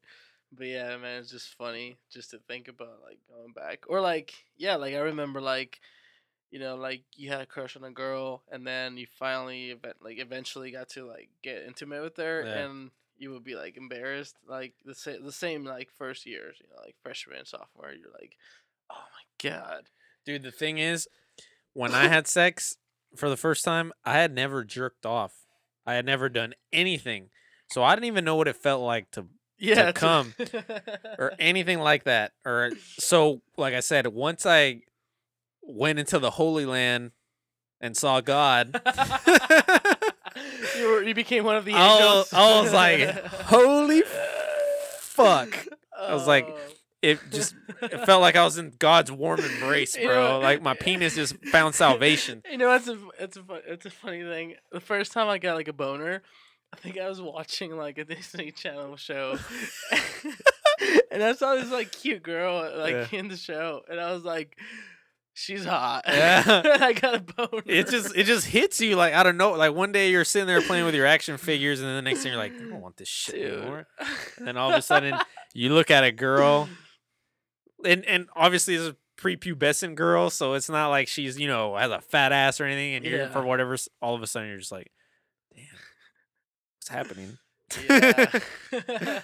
But 0.57 0.67
yeah, 0.67 0.97
man, 0.99 1.21
it's 1.23 1.31
just 1.31 1.55
funny 1.55 1.97
just 2.11 2.31
to 2.31 2.39
think 2.39 2.69
about 2.69 3.01
like 3.05 3.19
going 3.29 3.53
back 3.53 3.85
or 3.89 4.01
like 4.01 4.33
yeah, 4.57 4.77
like 4.77 4.95
I 4.95 4.99
remember 4.99 5.41
like 5.41 5.81
you 6.53 6.61
know 6.61 6.77
like 6.77 7.03
you 7.17 7.29
had 7.31 7.41
a 7.41 7.47
crush 7.47 7.77
on 7.77 7.83
a 7.83 7.91
girl 7.91 8.43
and 8.53 8.65
then 8.65 8.97
you 8.97 9.07
finally 9.19 9.71
event 9.71 9.97
like 10.01 10.19
eventually 10.21 10.71
got 10.71 10.89
to 10.91 11.05
like 11.05 11.29
get 11.43 11.65
intimate 11.67 12.03
with 12.03 12.17
her 12.19 12.45
Yeah. 12.47 12.59
and 12.67 12.91
you 13.19 13.31
would 13.33 13.43
be 13.45 13.57
like 13.57 13.77
embarrassed 13.77 14.37
like 14.49 14.75
the 14.85 14.95
same 14.95 15.25
the 15.25 15.33
same 15.33 15.65
like 15.65 15.91
first 15.91 16.27
years 16.27 16.57
you 16.61 16.67
know 16.71 16.81
like 16.85 16.95
freshman 17.03 17.45
sophomore 17.47 17.91
you're 17.93 18.13
like 18.13 18.37
oh 18.91 18.95
my 18.97 19.51
god 19.51 19.85
Dude, 20.25 20.45
the 20.45 20.53
thing 20.53 20.79
is, 20.79 21.09
when 21.73 21.93
I 21.97 22.07
had 22.07 22.29
sex 22.29 22.77
for 23.17 23.29
the 23.29 23.37
first 23.37 23.65
time, 23.65 23.93
I 24.05 24.13
had 24.19 24.33
never 24.33 24.63
jerked 24.63 25.05
off. 25.05 25.33
I 25.85 25.95
had 25.95 26.07
never 26.07 26.29
done 26.29 26.55
anything. 26.73 27.31
So 27.73 27.83
I 27.83 27.97
didn't 27.97 28.05
even 28.07 28.25
know 28.25 28.37
what 28.37 28.47
it 28.47 28.55
felt 28.55 28.83
like 28.83 29.11
to 29.13 29.27
yeah 29.59 29.87
to- 29.87 29.93
come 29.93 30.35
or 31.19 31.33
anything 31.41 31.81
like 31.81 32.05
that. 32.05 32.35
Or 32.47 32.71
so 32.99 33.43
like 33.57 33.75
I 33.75 33.81
said, 33.81 34.07
once 34.07 34.47
I 34.47 34.83
went 35.63 35.99
into 35.99 36.19
the 36.19 36.31
Holy 36.33 36.67
Land 36.67 37.13
and 37.81 37.97
saw 37.97 38.21
God, 38.21 38.81
you 40.79 40.89
were 40.89 41.03
you 41.03 41.15
became 41.15 41.45
one 41.45 41.57
of 41.57 41.65
the 41.65 41.75
I 41.75 41.89
was- 41.89 42.01
angels 42.01 42.33
I 42.33 42.61
was 42.63 42.73
like, 42.73 43.25
"Holy 43.47 44.03
fuck." 45.01 45.67
I 45.99 46.15
was 46.15 46.27
like, 46.27 46.47
Oh. 46.49 46.59
it 47.03 47.19
just 47.31 47.55
it 47.81 48.05
felt 48.07 48.21
like 48.23 48.37
I 48.37 48.45
was 48.45 48.59
in 48.59 48.73
God's 48.79 49.13
warm 49.13 49.41
embrace, 49.41 49.97
You 49.97 50.07
bro. 50.09 50.33
know- 50.35 50.39
Like 50.41 50.63
my 50.63 50.75
penis 50.75 51.15
just 51.15 51.37
found 51.47 51.75
salvation. 51.75 52.43
You 52.51 52.59
know, 52.59 52.73
it's 52.75 52.89
a 52.89 52.99
it's 53.21 53.37
a 53.37 53.43
it's 53.67 53.87
a 53.87 53.91
funny 53.91 54.23
thing. 54.23 54.55
The 54.73 54.81
first 54.81 55.13
time 55.13 55.29
I 55.29 55.39
got 55.39 55.55
like 55.57 55.69
a 55.69 55.73
boner, 55.73 56.23
I 56.73 56.77
think 56.79 56.99
I 56.99 57.09
was 57.09 57.21
watching 57.21 57.77
like 57.77 57.99
a 57.99 58.05
Disney 58.05 58.51
Channel 58.53 58.97
show, 58.97 59.39
and 61.11 61.23
I 61.23 61.33
saw 61.35 61.55
this 61.55 61.71
like 61.71 61.93
cute 61.93 62.23
girl 62.23 62.71
like 62.79 63.13
Yeah. 63.13 63.19
in 63.19 63.29
the 63.29 63.37
show, 63.37 63.83
and 63.89 64.01
I 64.01 64.13
was 64.13 64.25
like, 64.25 64.57
"She's 65.35 65.65
hot." 65.65 66.05
Yeah. 66.07 66.43
I 66.81 66.93
got 66.93 67.15
a 67.15 67.21
boner. 67.21 67.63
It 67.67 67.89
just 67.89 68.15
it 68.17 68.25
just 68.25 68.47
hits 68.47 68.81
you 68.81 68.97
like 68.97 69.15
I 69.15 69.23
don't 69.23 69.37
know. 69.37 69.53
Like 69.53 69.75
one 69.75 69.93
day 69.93 70.11
you're 70.11 70.25
sitting 70.25 70.47
there 70.47 70.61
playing 70.63 70.85
with 70.85 70.95
your 70.95 71.07
action 71.07 71.37
figures, 71.37 71.81
and 71.81 71.89
then 71.89 71.97
the 71.97 72.03
next 72.03 72.23
thing 72.23 72.33
you're 72.33 72.41
like, 72.41 72.55
I 72.55 72.59
don't 72.59 72.81
want 72.81 72.97
this 72.97 73.09
shit 73.09 73.35
Dude. 73.37 73.55
anymore. 73.61 73.87
And 74.39 74.47
then 74.47 74.57
all 74.57 74.71
of 74.71 74.77
a 74.77 74.83
sudden 74.83 75.15
you 75.55 75.73
look 75.75 75.91
at 75.91 76.05
a 76.05 76.13
girl, 76.13 76.69
and 77.85 78.05
and 78.05 78.29
obviously 78.35 78.75
it's 78.75 78.89
a 78.89 78.97
prepubescent 79.21 79.95
girl, 79.95 80.31
so 80.31 80.55
it's 80.55 80.69
not 80.69 80.89
like 80.89 81.07
she's 81.09 81.39
you 81.39 81.47
know 81.49 81.77
has 81.77 81.91
a 81.91 82.01
fat 82.01 82.33
ass 82.33 82.61
or 82.61 82.65
anything, 82.65 82.95
and 82.97 83.05
you're 83.05 83.21
Yeah. 83.21 83.29
for 83.31 83.43
whatever. 83.43 83.77
All 84.01 84.15
of 84.15 84.23
a 84.23 84.27
sudden 84.27 84.49
you're 84.49 84.59
just 84.59 84.73
like, 84.73 84.91
damn, 85.55 85.65
what's 86.79 86.89
happening? 86.89 87.39
yeah. 87.89 88.41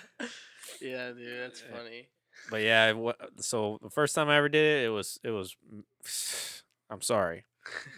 yeah, 0.80 1.10
dude, 1.12 1.40
that's 1.42 1.60
funny. 1.60 2.08
But 2.50 2.62
yeah, 2.62 2.92
so 3.36 3.78
the 3.82 3.90
first 3.90 4.14
time 4.14 4.28
I 4.28 4.36
ever 4.36 4.48
did 4.48 4.82
it, 4.82 4.86
it 4.86 4.88
was 4.90 5.20
it 5.22 5.30
was. 5.30 5.56
I'm 6.90 7.02
sorry. 7.02 7.44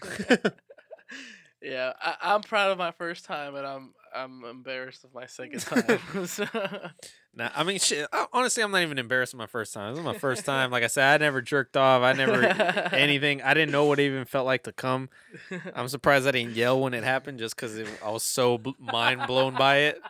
yeah, 1.63 1.93
I, 2.01 2.17
I'm 2.23 2.41
proud 2.43 2.73
of 2.73 2.79
my 2.79 2.91
first 2.91 3.25
time, 3.25 3.55
and 3.55 3.67
I'm 3.67 3.95
I'm 4.15 4.45
embarrassed 4.45 5.05
of 5.05 5.15
my 5.15 5.27
second 5.27 5.61
time. 5.61 6.01
so, 6.27 6.47
Nah, 7.35 7.51
I 7.55 7.63
mean, 7.63 7.79
shit. 7.79 8.09
I- 8.13 8.27
Honestly, 8.33 8.63
I'm 8.63 8.73
not 8.73 8.83
even 8.83 8.99
embarrassed 8.99 9.35
of 9.35 9.39
my 9.39 9.47
first 9.47 9.73
time. 9.73 9.93
This 9.93 10.01
is 10.01 10.05
my 10.05 10.19
first 10.19 10.45
time. 10.45 10.71
Like 10.71 10.83
I 10.83 10.89
said, 10.89 11.21
I 11.21 11.25
never 11.25 11.41
jerked 11.41 11.77
off. 11.77 12.03
I 12.03 12.13
never 12.13 12.43
anything. 12.93 13.43
I 13.43 13.55
didn't 13.55 13.71
know 13.71 13.85
what 13.85 14.01
it 14.01 14.07
even 14.07 14.25
felt 14.25 14.47
like 14.47 14.65
to 14.65 14.73
come. 14.73 15.09
I'm 15.75 15.87
surprised 15.89 16.27
I 16.27 16.33
didn't 16.33 16.57
yell 16.57 16.81
when 16.81 16.95
it 16.95 17.05
happened, 17.05 17.39
just 17.39 17.55
because 17.55 17.79
I 18.05 18.11
was 18.11 18.25
so 18.25 18.59
bl- 18.59 18.71
mind 18.81 19.27
blown 19.27 19.55
by 19.55 19.77
it. 19.79 20.01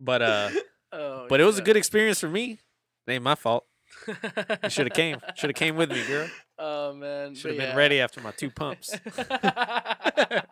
But 0.00 0.20
uh, 0.22 0.50
oh, 0.92 1.26
but 1.28 1.40
it 1.40 1.44
was 1.44 1.58
a 1.58 1.62
good 1.62 1.76
experience 1.76 2.20
for 2.20 2.28
me. 2.28 2.58
It 3.06 3.12
ain't 3.12 3.24
my 3.24 3.34
fault. 3.34 3.66
You 4.06 4.70
should 4.70 4.86
have 4.86 4.94
came. 4.94 5.18
Should 5.36 5.50
have 5.50 5.56
came 5.56 5.76
with 5.76 5.90
me, 5.90 6.02
girl. 6.06 6.28
Oh 6.58 6.94
man, 6.94 7.34
Should 7.34 7.50
have 7.50 7.58
been 7.58 7.70
yeah. 7.70 7.76
ready 7.76 8.00
after 8.00 8.20
my 8.20 8.30
two 8.30 8.50
pumps. 8.50 8.90
they, 9.16 10.42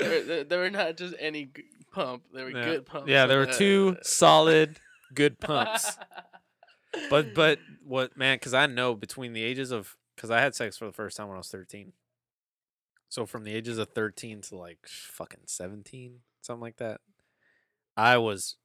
were, 0.00 0.44
they, 0.44 0.56
were 0.56 0.70
not 0.70 0.96
just 0.96 1.14
any 1.18 1.46
g- 1.46 1.64
pump; 1.92 2.22
they 2.32 2.42
were 2.44 2.50
Yeah. 2.50 2.64
good 2.64 2.86
pumps. 2.86 3.08
Yeah, 3.08 3.26
there 3.26 3.38
were 3.38 3.46
two 3.46 3.96
solid, 4.02 4.78
good 5.12 5.40
pumps. 5.40 5.96
But 7.10 7.34
but 7.34 7.58
what 7.84 8.16
man? 8.16 8.36
Because 8.36 8.54
I 8.54 8.66
know 8.66 8.94
between 8.94 9.32
the 9.32 9.42
ages 9.42 9.70
of 9.70 9.96
because 10.14 10.30
I 10.30 10.40
had 10.40 10.54
sex 10.54 10.76
for 10.76 10.86
the 10.86 10.92
first 10.92 11.16
time 11.16 11.28
when 11.28 11.34
I 11.34 11.38
was 11.38 11.48
thirteen. 11.48 11.92
So 13.08 13.26
from 13.26 13.44
the 13.44 13.54
ages 13.54 13.78
of 13.78 13.88
thirteen 13.88 14.40
to 14.42 14.56
like 14.56 14.86
fucking 14.86 15.40
seventeen, 15.46 16.20
something 16.42 16.62
like 16.62 16.76
that, 16.76 17.00
I 17.96 18.18
was 18.18 18.56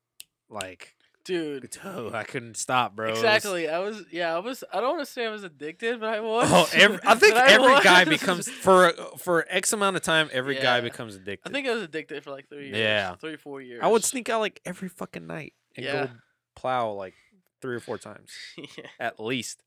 like, 0.49 0.95
dude. 1.23 1.77
oh, 1.83 2.11
I 2.13 2.23
couldn't 2.23 2.57
stop, 2.57 2.95
bro. 2.95 3.09
Exactly. 3.09 3.69
I 3.69 3.79
was. 3.79 4.03
Yeah, 4.11 4.35
I 4.35 4.39
was. 4.39 4.63
I 4.71 4.81
don't 4.81 4.95
want 4.95 5.07
to 5.07 5.11
say 5.11 5.25
I 5.25 5.29
was 5.29 5.43
addicted, 5.43 5.99
but 5.99 6.09
I 6.09 6.17
oh, 6.19 6.23
was. 6.23 6.49
Oh, 6.51 6.69
every, 6.73 6.99
I 7.03 7.15
think 7.19 7.35
every 7.35 7.79
guy 7.81 8.05
becomes 8.05 8.49
for 8.49 8.93
for 9.17 9.45
X 9.49 9.73
amount 9.73 9.95
of 9.95 10.01
time. 10.03 10.29
Every 10.31 10.55
guy 10.55 10.81
becomes 10.81 11.15
addicted. 11.15 11.49
I 11.49 11.53
think 11.53 11.67
I 11.67 11.73
was 11.73 11.83
addicted 11.83 12.23
for 12.23 12.31
like 12.31 12.49
three 12.49 12.67
years. 12.67 12.77
Yeah. 12.77 13.15
three 13.15 13.37
four 13.37 13.61
years. 13.61 13.81
I 13.83 13.87
would 13.87 14.03
sneak 14.03 14.29
out 14.29 14.39
like 14.39 14.61
every 14.65 14.89
fucking 14.89 15.25
night 15.27 15.53
and 15.75 15.85
Yeah. 15.85 16.05
go 16.05 16.11
plow 16.55 16.91
like 16.91 17.13
three 17.61 17.75
or 17.75 17.79
four 17.79 17.97
times 17.97 18.31
yeah. 18.57 18.85
at 18.99 19.19
least. 19.19 19.63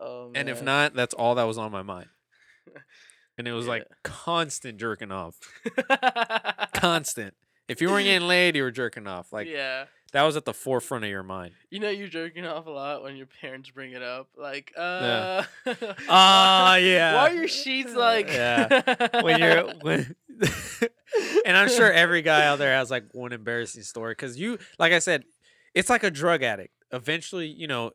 Oh, 0.00 0.30
And 0.34 0.48
if 0.48 0.62
not, 0.62 0.94
that's 0.94 1.14
all 1.14 1.34
that 1.36 1.44
was 1.44 1.58
on 1.58 1.72
my 1.72 1.82
mind. 1.82 2.08
And 3.36 3.48
it 3.48 3.52
was 3.52 3.66
Yeah. 3.66 3.70
like 3.70 3.86
constant 4.04 4.78
jerking 4.78 5.10
off. 5.12 5.36
Constant. 6.74 7.34
If 7.68 7.80
you 7.80 7.88
weren't 7.90 8.04
getting 8.04 8.26
laid, 8.26 8.56
you 8.56 8.62
were 8.62 8.70
jerking 8.70 9.06
off. 9.06 9.32
Like 9.32 9.46
yeah. 9.48 9.84
That 10.12 10.22
was 10.22 10.36
at 10.36 10.44
the 10.44 10.54
forefront 10.54 11.04
of 11.04 11.10
your 11.10 11.22
mind. 11.22 11.52
You 11.70 11.80
know 11.80 11.90
you're 11.90 12.08
jerking 12.08 12.46
off 12.46 12.66
a 12.66 12.70
lot 12.70 13.02
when 13.02 13.16
your 13.16 13.26
parents 13.40 13.70
bring 13.70 13.92
it 13.92 14.02
up. 14.02 14.28
Like, 14.36 14.72
Yeah. 14.76 15.44
uh 15.66 15.74
Ah, 16.08 16.76
yeah. 16.76 17.14
Why 17.14 17.30
are 17.30 17.34
your 17.34 17.48
sheets 17.48 17.94
like 17.94 18.28
Yeah. 18.28 19.20
When 19.22 19.38
you're 19.42 19.68
when 19.82 20.14
And 21.44 21.56
I'm 21.56 21.68
sure 21.68 21.90
every 21.92 22.22
guy 22.22 22.46
out 22.46 22.58
there 22.58 22.74
has 22.74 22.90
like 22.90 23.04
one 23.12 23.32
embarrassing 23.32 23.82
story 23.82 24.14
cuz 24.14 24.38
you 24.38 24.58
like 24.78 24.92
I 24.92 24.98
said, 24.98 25.24
it's 25.74 25.90
like 25.90 26.04
a 26.04 26.10
drug 26.10 26.42
addict. 26.42 26.74
Eventually, 26.92 27.48
you 27.48 27.66
know, 27.66 27.90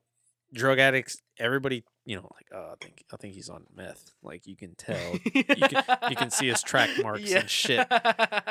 drug 0.54 0.78
addicts 0.80 1.18
everybody, 1.40 1.84
you 2.06 2.16
know, 2.16 2.30
like 2.36 2.46
oh, 2.54 2.74
I 2.74 2.76
think 2.84 3.04
I 3.12 3.18
think 3.18 3.34
he's 3.34 3.50
on 3.50 3.66
meth. 3.76 4.12
Like 4.22 4.46
you 4.46 4.56
can 4.56 4.76
tell 4.76 5.18
you 5.34 5.44
can- 5.44 5.84
you 6.10 6.16
can 6.16 6.30
see 6.30 6.48
his 6.48 6.62
track 6.62 6.90
marks 7.02 7.32
and 7.32 7.50
shit. 7.50 7.88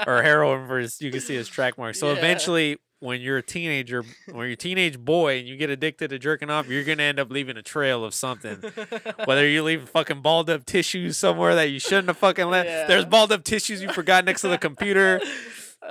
or 0.06 0.22
heroin 0.22 0.66
versus 0.66 1.00
you 1.00 1.10
can 1.12 1.20
see 1.20 1.34
his 1.36 1.48
track 1.48 1.78
marks. 1.78 2.00
So 2.00 2.10
Yeah. 2.12 2.18
eventually, 2.18 2.78
when 3.02 3.20
you're 3.20 3.38
a 3.38 3.42
teenager, 3.42 4.04
when 4.26 4.44
you're 4.46 4.52
a 4.52 4.56
teenage 4.56 4.96
boy 4.96 5.40
and 5.40 5.48
you 5.48 5.56
get 5.56 5.70
addicted 5.70 6.08
to 6.08 6.18
jerking 6.18 6.50
off, 6.50 6.68
you're 6.68 6.84
gonna 6.84 7.02
end 7.02 7.18
up 7.18 7.30
leaving 7.30 7.56
a 7.56 7.62
trail 7.62 8.04
of 8.04 8.14
something. 8.14 8.58
Whether 9.24 9.48
you 9.48 9.64
leave 9.64 9.88
fucking 9.88 10.22
balled 10.22 10.48
up 10.48 10.64
tissues 10.64 11.16
somewhere 11.16 11.56
that 11.56 11.70
you 11.70 11.80
shouldn't 11.80 12.06
have 12.06 12.18
fucking 12.18 12.46
left. 12.46 12.88
There's 12.88 13.04
balled 13.04 13.32
up 13.32 13.42
tissues 13.42 13.82
you 13.82 13.92
forgot 13.92 14.24
next 14.24 14.42
to 14.42 14.48
the 14.48 14.56
computer, 14.58 15.20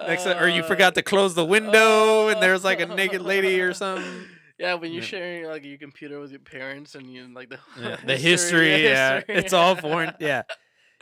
next 0.07 0.23
to, 0.23 0.41
or 0.41 0.47
you 0.47 0.63
forgot 0.63 0.95
to 0.95 1.01
close 1.01 1.35
the 1.35 1.45
window, 1.45 2.29
and 2.29 2.41
there's 2.41 2.63
like 2.63 2.79
a 2.79 2.85
naked 2.85 3.21
lady 3.21 3.59
or 3.61 3.71
oh. 3.71 3.73
something. 3.73 4.23
Yeah, 4.57 4.75
when 4.75 4.91
you're 4.93 5.01
Yeah. 5.01 5.07
sharing 5.07 5.45
like 5.45 5.65
your 5.65 5.79
computer 5.79 6.19
with 6.19 6.31
your 6.31 6.39
parents 6.39 6.95
and 6.95 7.11
you 7.11 7.27
like 7.33 7.49
the 7.49 7.59
Yeah, 7.77 7.97
the 8.05 8.15
history, 8.15 8.83
yeah, 8.83 9.21
it's 9.27 9.51
all 9.53 9.75
foreign. 9.75 10.13
Yeah, 10.19 10.43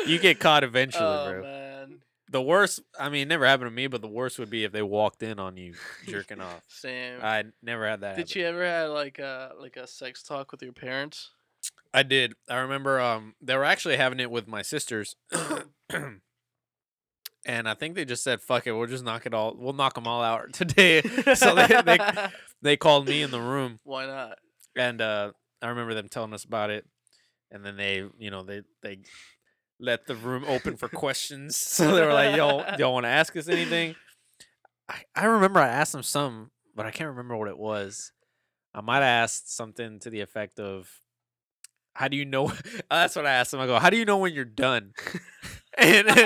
you 0.07 0.17
get 0.17 0.39
caught 0.39 0.63
eventually, 0.63 1.05
Oh 1.05 1.31
bro. 1.31 1.41
man, 1.43 1.68
The 2.31 2.41
worst, 2.41 2.81
I 2.99 3.09
mean, 3.09 3.23
it 3.23 3.27
never 3.27 3.45
happened 3.45 3.71
to 3.71 3.75
me, 3.75 3.87
but 3.87 4.01
the 4.01 4.07
worst 4.07 4.37
would 4.37 4.51
be 4.51 4.63
if 4.63 4.71
they 4.71 4.83
walked 4.83 5.23
in 5.23 5.39
on 5.39 5.57
you 5.57 5.73
jerking 6.07 6.41
off. 6.41 6.63
Sam. 6.67 7.19
I 7.23 7.45
never 7.63 7.87
had 7.87 8.01
that. 8.01 8.17
Did 8.17 8.29
happen. 8.29 8.41
you 8.41 8.47
ever 8.47 8.63
have 8.63 8.91
like 8.91 9.19
a 9.19 9.53
like 9.59 9.77
a 9.77 9.87
sex 9.87 10.21
talk 10.21 10.51
with 10.51 10.61
your 10.61 10.73
parents? 10.73 11.31
I 11.93 12.03
did. 12.03 12.33
I 12.47 12.57
remember 12.57 12.99
um 12.99 13.33
they 13.41 13.55
were 13.55 13.65
actually 13.65 13.97
having 13.97 14.19
it 14.19 14.29
with 14.29 14.47
my 14.47 14.61
sisters. 14.61 15.15
and 17.45 17.67
I 17.67 17.73
think 17.73 17.95
they 17.95 18.05
just 18.05 18.23
said 18.23 18.41
fuck 18.41 18.67
it, 18.67 18.73
we'll 18.73 18.87
just 18.87 19.03
knock 19.03 19.25
it 19.25 19.33
all 19.33 19.55
we'll 19.57 19.73
knock 19.73 19.95
them 19.95 20.07
all 20.07 20.21
out 20.21 20.53
today. 20.53 21.01
so 21.35 21.55
they, 21.55 21.81
they 21.83 21.97
they 22.61 22.77
called 22.77 23.07
me 23.07 23.23
in 23.23 23.31
the 23.31 23.41
room 23.41 23.79
Why 23.83 24.05
not? 24.05 24.37
and 24.75 25.01
uh 25.01 25.31
I 25.61 25.69
remember 25.69 25.93
them 25.95 26.09
telling 26.09 26.33
us 26.33 26.43
about 26.43 26.69
it 26.69 26.85
and 27.51 27.65
then 27.65 27.75
they, 27.77 28.03
you 28.17 28.31
know, 28.31 28.43
they 28.43 28.61
they 28.81 28.99
let 29.79 30.05
the 30.07 30.15
room 30.15 30.43
open 30.47 30.77
for 30.77 30.87
questions. 30.89 31.55
So 31.79 31.95
they 31.95 32.05
were 32.05 32.13
like, 32.13 32.35
"Yo, 32.35 32.63
y'all 32.77 32.93
want 32.93 33.05
to 33.05 33.09
ask 33.09 33.35
us 33.37 33.47
anything?" 33.47 33.95
I, 34.89 35.03
I 35.15 35.25
remember 35.25 35.59
I 35.59 35.67
asked 35.67 35.91
them 35.91 36.03
some, 36.03 36.51
but 36.75 36.85
I 36.85 36.91
can't 36.91 37.09
remember 37.09 37.37
what 37.37 37.47
it 37.47 37.57
was. 37.57 38.11
I 38.73 38.81
might 38.81 38.95
have 38.97 39.03
asked 39.23 39.55
something 39.55 39.99
to 40.01 40.09
the 40.09 40.21
effect 40.21 40.59
of, 40.59 40.89
"How 41.93 42.07
do 42.07 42.17
you 42.17 42.25
know?" 42.25 42.51
That's 42.91 43.15
what 43.15 43.25
I 43.25 43.31
asked 43.33 43.51
them. 43.51 43.59
I 43.59 43.65
go, 43.67 43.79
"How 43.79 43.89
do 43.89 43.97
you 43.97 44.05
know 44.05 44.17
when 44.17 44.33
you're 44.33 44.45
done?" 44.45 44.93
and 45.77 46.09
and 46.09 46.19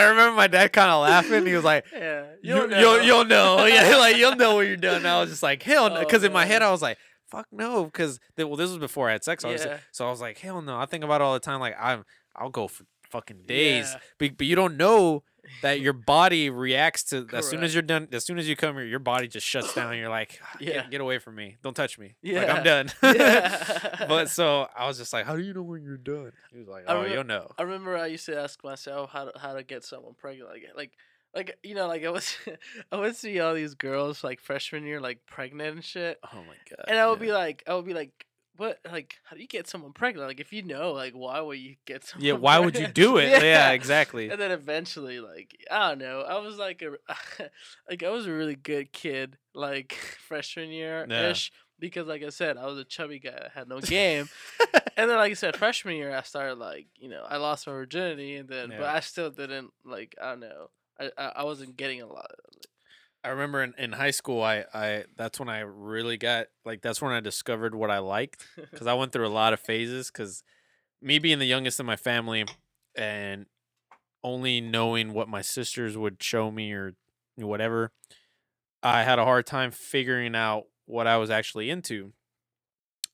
I 0.00 0.08
remember 0.08 0.36
my 0.36 0.46
dad 0.46 0.72
kind 0.72 0.90
of 0.90 1.02
laughing. 1.02 1.46
He 1.46 1.54
was 1.54 1.64
like, 1.64 1.84
Yeah, 1.92 2.24
you, 2.42 2.74
you'll 2.74 3.02
you'll 3.02 3.24
know. 3.24 3.64
Yeah, 3.66 3.96
like 3.96 4.16
you'll 4.16 4.36
know 4.36 4.56
when 4.56 4.66
you're 4.68 4.76
done. 4.76 5.04
I 5.04 5.20
was 5.20 5.30
just 5.30 5.42
like, 5.42 5.62
hell 5.62 5.90
no, 5.90 5.96
Oh, 5.96 6.00
because 6.00 6.24
in 6.24 6.32
my 6.32 6.46
head. 6.46 6.62
I 6.62 6.70
was 6.70 6.82
like, 6.82 6.98
fuck 7.30 7.46
no, 7.52 7.84
because 7.84 8.18
well, 8.36 8.56
this 8.56 8.70
was 8.70 8.78
before 8.78 9.08
I 9.08 9.12
had 9.12 9.24
sex, 9.24 9.44
obviously. 9.44 9.70
Yeah. 9.70 9.78
So 9.92 10.06
I 10.06 10.10
was 10.10 10.20
like, 10.20 10.38
hell 10.38 10.62
no. 10.62 10.78
I 10.78 10.86
think 10.86 11.04
about 11.04 11.20
it 11.20 11.24
all 11.24 11.34
the 11.34 11.40
time. 11.40 11.60
Like 11.60 11.76
I'm, 11.80 12.04
I'll 12.36 12.50
go 12.50 12.68
for 12.68 12.84
fucking 13.10 13.42
days, 13.46 13.90
Yeah. 13.92 14.00
but 14.18 14.36
but 14.38 14.46
you 14.46 14.54
don't 14.56 14.76
know 14.76 15.24
that 15.62 15.80
your 15.80 15.92
body 16.14 16.48
reacts 16.48 17.02
to 17.04 17.26
as 17.32 17.48
soon 17.48 17.64
as 17.64 17.74
you're 17.74 17.82
done 17.82 18.06
as 18.12 18.24
soon 18.24 18.38
as 18.38 18.48
you 18.48 18.54
come 18.54 18.76
here 18.76 18.84
your 18.84 19.00
body 19.00 19.26
just 19.26 19.44
shuts 19.46 19.74
down 19.74 19.96
you're 19.96 20.08
like 20.08 20.38
"Ah, 20.44 20.56
Yeah. 20.60 20.72
get, 20.82 20.90
get 20.92 21.00
away 21.00 21.18
from 21.18 21.34
me 21.34 21.56
don't 21.62 21.74
touch 21.74 21.98
me 21.98 22.14
like 22.22 22.32
Yeah. 22.34 22.54
i'm 22.54 22.62
done 22.62 22.92
Yeah. 23.02 24.04
but 24.08 24.28
so 24.28 24.68
i 24.76 24.86
was 24.86 24.96
just 24.98 25.12
like 25.12 25.26
how 25.26 25.34
do 25.34 25.42
you 25.42 25.52
know 25.54 25.62
when 25.62 25.82
you're 25.82 25.96
done 25.96 26.32
he 26.52 26.58
was 26.58 26.68
like 26.68 26.84
oh 26.86 27.02
remem- 27.02 27.12
you'll 27.12 27.24
know 27.24 27.50
I 27.58 27.62
remember 27.62 27.96
I 27.96 28.06
used 28.06 28.26
to 28.26 28.38
ask 28.38 28.62
myself 28.62 29.10
how 29.10 29.24
to 29.24 29.38
how 29.38 29.54
to 29.54 29.64
get 29.64 29.82
someone 29.82 30.14
pregnant, 30.16 30.50
like 30.50 30.62
like 30.76 30.92
like 31.34 31.58
you 31.64 31.74
know 31.74 31.88
like 31.88 32.04
I 32.04 32.10
was 32.10 32.36
I 32.92 32.96
would 32.98 33.16
see 33.16 33.40
all 33.40 33.54
these 33.54 33.74
girls 33.74 34.22
like 34.22 34.40
freshman 34.40 34.84
year 34.84 35.00
like 35.00 35.20
pregnant 35.26 35.74
and 35.76 35.84
shit, 35.84 36.18
oh 36.32 36.36
my 36.46 36.54
god 36.68 36.84
and 36.86 36.98
I 36.98 37.08
would 37.08 37.18
yeah. 37.18 37.26
be 37.26 37.32
like 37.32 37.64
I 37.66 37.74
would 37.74 37.86
be 37.86 37.94
like. 37.94 38.12
What 38.60 38.78
like 38.92 39.14
how 39.24 39.36
do 39.36 39.40
you 39.40 39.48
get 39.48 39.66
someone 39.66 39.94
pregnant? 39.94 40.28
Like 40.28 40.38
if 40.38 40.52
you 40.52 40.62
know, 40.62 40.92
like 40.92 41.14
why 41.14 41.40
would 41.40 41.56
you 41.56 41.76
get 41.86 42.04
someone? 42.04 42.26
yeah 42.26 42.34
why 42.34 42.58
would 42.58 42.76
you 42.76 42.88
do 42.88 43.16
it 43.16 43.42
yeah, 43.42 43.70
exactly 43.70 44.28
And 44.28 44.38
then 44.38 44.50
eventually, 44.50 45.18
like 45.18 45.56
I 45.70 45.88
don't 45.88 45.98
know, 46.00 46.20
I 46.20 46.36
was 46.40 46.58
like 46.58 46.82
a 46.82 46.90
like 47.88 48.02
I 48.02 48.10
was 48.10 48.26
a 48.26 48.32
really 48.32 48.56
good 48.56 48.92
kid, 48.92 49.38
like 49.54 49.94
freshman 50.28 50.68
year 50.68 51.06
ish, 51.06 51.52
because 51.78 52.06
like 52.06 52.22
I 52.22 52.28
said, 52.28 52.58
I 52.58 52.66
was 52.66 52.76
a 52.76 52.84
chubby 52.84 53.18
guy 53.18 53.30
that 53.30 53.52
had 53.54 53.66
no 53.66 53.80
game. 53.80 54.28
and 54.94 55.08
then 55.08 55.16
like 55.16 55.30
I 55.30 55.34
said, 55.34 55.56
freshman 55.56 55.96
year 55.96 56.14
I 56.14 56.20
started 56.20 56.56
like 56.56 56.88
you 56.96 57.08
know 57.08 57.24
I 57.26 57.38
lost 57.38 57.66
my 57.66 57.72
virginity, 57.72 58.36
and 58.36 58.46
then 58.46 58.68
but 58.68 58.82
I 58.82 59.00
still 59.00 59.30
didn't 59.30 59.72
like 59.86 60.16
I 60.20 60.32
don't 60.32 60.40
know 60.40 60.68
I 61.00 61.10
I, 61.16 61.26
I 61.36 61.44
wasn't 61.44 61.78
getting 61.78 62.02
a 62.02 62.06
lot. 62.06 62.30
I 63.22 63.28
remember 63.28 63.62
in, 63.62 63.74
in 63.76 63.92
high 63.92 64.12
school, 64.12 64.42
I, 64.42 64.64
I 64.72 65.04
that's 65.16 65.38
when 65.38 65.48
I 65.48 65.60
really 65.60 66.16
got 66.16 66.46
like 66.64 66.80
that's 66.80 67.02
when 67.02 67.12
I 67.12 67.20
discovered 67.20 67.74
what 67.74 67.90
I 67.90 67.98
liked 67.98 68.46
because 68.70 68.86
I 68.86 68.94
went 68.94 69.12
through 69.12 69.26
a 69.26 69.28
lot 69.28 69.52
of 69.52 69.60
phases. 69.60 70.10
Because 70.10 70.42
me 71.02 71.18
being 71.18 71.38
the 71.38 71.46
youngest 71.46 71.80
in 71.80 71.86
my 71.86 71.96
family 71.96 72.46
and 72.96 73.46
only 74.24 74.60
knowing 74.60 75.12
what 75.12 75.28
my 75.28 75.42
sisters 75.42 75.96
would 75.96 76.22
show 76.22 76.50
me 76.50 76.72
or 76.72 76.94
whatever, 77.36 77.92
I 78.82 79.02
had 79.02 79.18
a 79.18 79.24
hard 79.24 79.46
time 79.46 79.70
figuring 79.70 80.34
out 80.34 80.64
what 80.86 81.06
I 81.06 81.16
was 81.18 81.30
actually 81.30 81.70
into. 81.70 82.12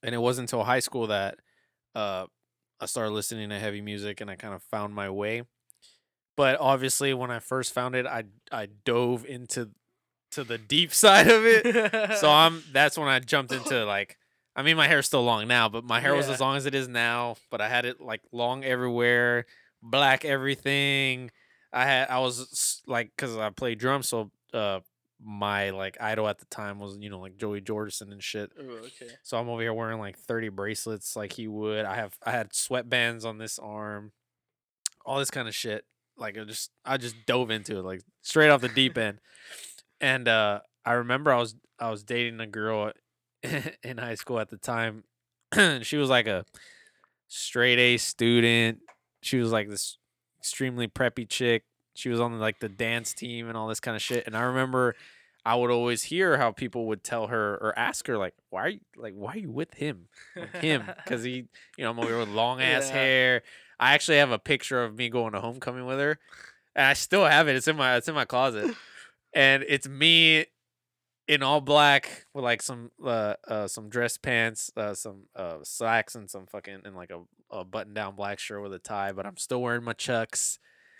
And 0.02 0.14
it 0.14 0.18
wasn't 0.18 0.50
until 0.52 0.64
high 0.64 0.80
school 0.80 1.09
that 1.09 1.38
uh, 1.94 2.26
I 2.80 2.86
started 2.86 3.11
listening 3.11 3.48
to 3.48 3.59
heavy 3.59 3.80
music 3.80 4.20
and 4.20 4.30
I 4.30 4.36
kind 4.36 4.54
of 4.54 4.62
found 4.62 4.94
my 4.94 5.11
way. 5.11 5.42
But 6.36 6.61
obviously, 6.61 7.14
when 7.14 7.30
I 7.30 7.38
first 7.38 7.72
found 7.72 7.94
it, 7.94 8.07
I 8.07 8.24
I 8.52 8.66
dove 8.84 9.24
into 9.24 9.70
to 10.37 10.45
the 10.45 10.59
deep 10.59 10.93
side 11.05 11.28
of 11.28 11.45
it. 11.45 12.18
So 12.18 12.30
I'm 12.30 12.62
that's 12.72 12.97
when 12.97 13.09
I 13.09 13.18
jumped 13.18 13.53
into 13.53 13.84
like 13.84 14.16
I 14.55 14.62
mean 14.62 14.76
my 14.76 14.87
hair's 14.87 15.07
still 15.07 15.24
long 15.24 15.49
now, 15.49 15.68
but 15.68 15.84
my 15.84 16.01
hair 16.01 16.14
was 16.14 16.28
as 16.30 16.41
long 16.41 16.57
as 16.57 16.64
it 16.66 16.74
is 16.74 16.89
now, 16.89 17.37
but 17.51 17.61
I 17.61 17.68
had 17.68 17.84
it 17.84 18.01
like 18.01 18.22
long 18.32 18.64
everywhere, 18.64 19.47
black 19.82 20.24
everything. 20.24 21.30
I 21.72 21.84
had 21.84 22.09
I 22.09 22.20
was 22.20 22.82
like 22.87 23.11
cuz 23.16 23.37
I 23.37 23.51
played 23.51 23.78
drums 23.78 24.09
so 24.09 24.30
uh 24.55 24.80
my 25.22 25.70
like 25.70 25.97
idol 26.01 26.28
at 26.28 26.39
the 26.39 26.45
time 26.47 26.78
was 26.78 26.97
you 26.99 27.09
know 27.09 27.20
like 27.20 27.37
Joey 27.37 27.61
Jordison 27.61 28.12
and 28.12 28.22
shit. 28.22 28.53
Ooh, 28.61 28.78
okay. 28.78 29.12
So 29.22 29.39
I'm 29.39 29.49
over 29.49 29.62
here 29.62 29.72
wearing 29.74 29.99
like 29.99 30.18
30 30.18 30.51
bracelets 30.51 31.16
like 31.16 31.32
he 31.32 31.49
would. 31.49 31.84
I 31.84 31.97
have 31.97 32.16
I 32.24 32.30
had 32.32 32.53
sweatbands 32.53 33.24
on 33.24 33.39
this 33.39 33.59
arm. 33.59 34.12
All 35.05 35.18
this 35.18 35.30
kind 35.30 35.49
of 35.49 35.55
shit. 35.55 35.84
Like 36.18 36.39
I 36.39 36.45
just 36.45 36.70
I 36.84 36.97
just 36.97 37.14
dove 37.26 37.51
into 37.51 37.78
it 37.78 37.82
like 37.82 38.03
straight 38.22 38.51
off 38.51 38.61
the 38.61 38.68
deep 38.68 38.99
end. 38.99 39.20
And 40.01 40.28
uh 40.28 40.61
I 40.84 40.92
remember 40.92 41.32
I 41.32 41.38
was 41.38 41.55
I 41.78 41.90
was 41.90 42.03
dating 42.05 42.40
a 42.40 42.47
girl 42.47 42.92
in 43.82 43.99
high 43.99 44.14
school 44.14 44.38
at 44.38 44.49
the 44.51 44.57
time. 44.57 45.05
she 45.82 45.97
was 45.97 46.09
like 46.11 46.26
a 46.26 46.44
straight 47.28 47.78
A 47.78 47.97
student. 47.97 48.80
She 49.22 49.38
was 49.38 49.53
like 49.53 49.68
this 49.68 49.99
extremely 50.38 50.88
preppy 50.88 51.28
chick. 51.28 51.64
She 51.94 52.09
was 52.09 52.20
on 52.20 52.38
like 52.38 52.61
the 52.61 52.68
dance 52.68 53.14
team 53.14 53.49
and 53.49 53.57
all 53.57 53.68
this 53.68 53.80
kind 53.80 53.97
of 53.97 54.03
shit. 54.03 54.26
And 54.26 54.36
I 54.36 54.42
remember 54.42 54.94
I 55.44 55.55
would 55.55 55.70
always 55.70 56.03
hear 56.05 56.36
how 56.38 56.51
people 56.51 56.86
would 56.86 57.03
tell 57.05 57.28
her 57.28 57.55
or 57.55 57.72
ask 57.78 58.07
her 58.09 58.18
like, 58.18 58.34
"Why 58.51 58.62
are 58.64 58.68
you 58.68 58.80
like 58.97 59.14
Why 59.14 59.34
are 59.34 59.38
you 59.38 59.51
with 59.51 59.74
him? 59.74 60.09
Like, 60.34 60.57
him?" 60.57 60.90
Because 61.05 61.22
he, 61.22 61.47
you 61.76 61.84
know, 61.84 61.90
I'm 61.90 61.99
over 62.01 62.09
here 62.09 62.18
with 62.18 62.28
long 62.28 62.61
ass 62.61 62.88
Yeah. 62.88 62.94
hair. 62.94 63.42
I 63.78 63.94
actually 63.94 64.18
have 64.18 64.30
a 64.32 64.38
picture 64.38 64.82
of 64.82 64.97
me 64.97 65.09
going 65.09 65.32
to 65.32 65.40
homecoming 65.40 65.86
with 65.86 65.99
her, 65.99 66.18
and 66.74 66.86
I 66.86 66.94
still 66.94 67.24
have 67.26 67.47
it. 67.49 67.57
It's 67.57 67.68
in 67.68 67.76
my 67.76 67.97
it's 67.97 68.09
in 68.09 68.14
my 68.14 68.24
closet, 68.24 68.74
and 69.37 69.64
it's 69.68 69.87
me 69.87 70.47
in 71.28 71.43
all 71.43 71.61
black 71.61 72.26
with 72.32 72.43
like 72.43 72.62
some 72.62 72.91
uh, 73.05 73.34
uh 73.47 73.68
some 73.68 73.89
dress 73.89 74.16
pants, 74.16 74.72
uh 74.76 74.95
some 74.95 75.24
uh 75.37 75.59
slacks 75.62 76.14
and 76.14 76.30
some 76.30 76.47
fucking 76.47 76.80
and 76.84 76.97
like 76.97 77.11
a, 77.11 77.20
a 77.51 77.64
button 77.64 77.93
down 77.93 78.16
black 78.16 78.39
shirt 78.39 78.62
with 78.62 78.72
a 78.72 78.78
tie, 78.78 79.12
but 79.12 79.26
I'm 79.26 79.37
still 79.37 79.61
wearing 79.61 79.84
my 79.84 79.93
chucks. 79.93 80.59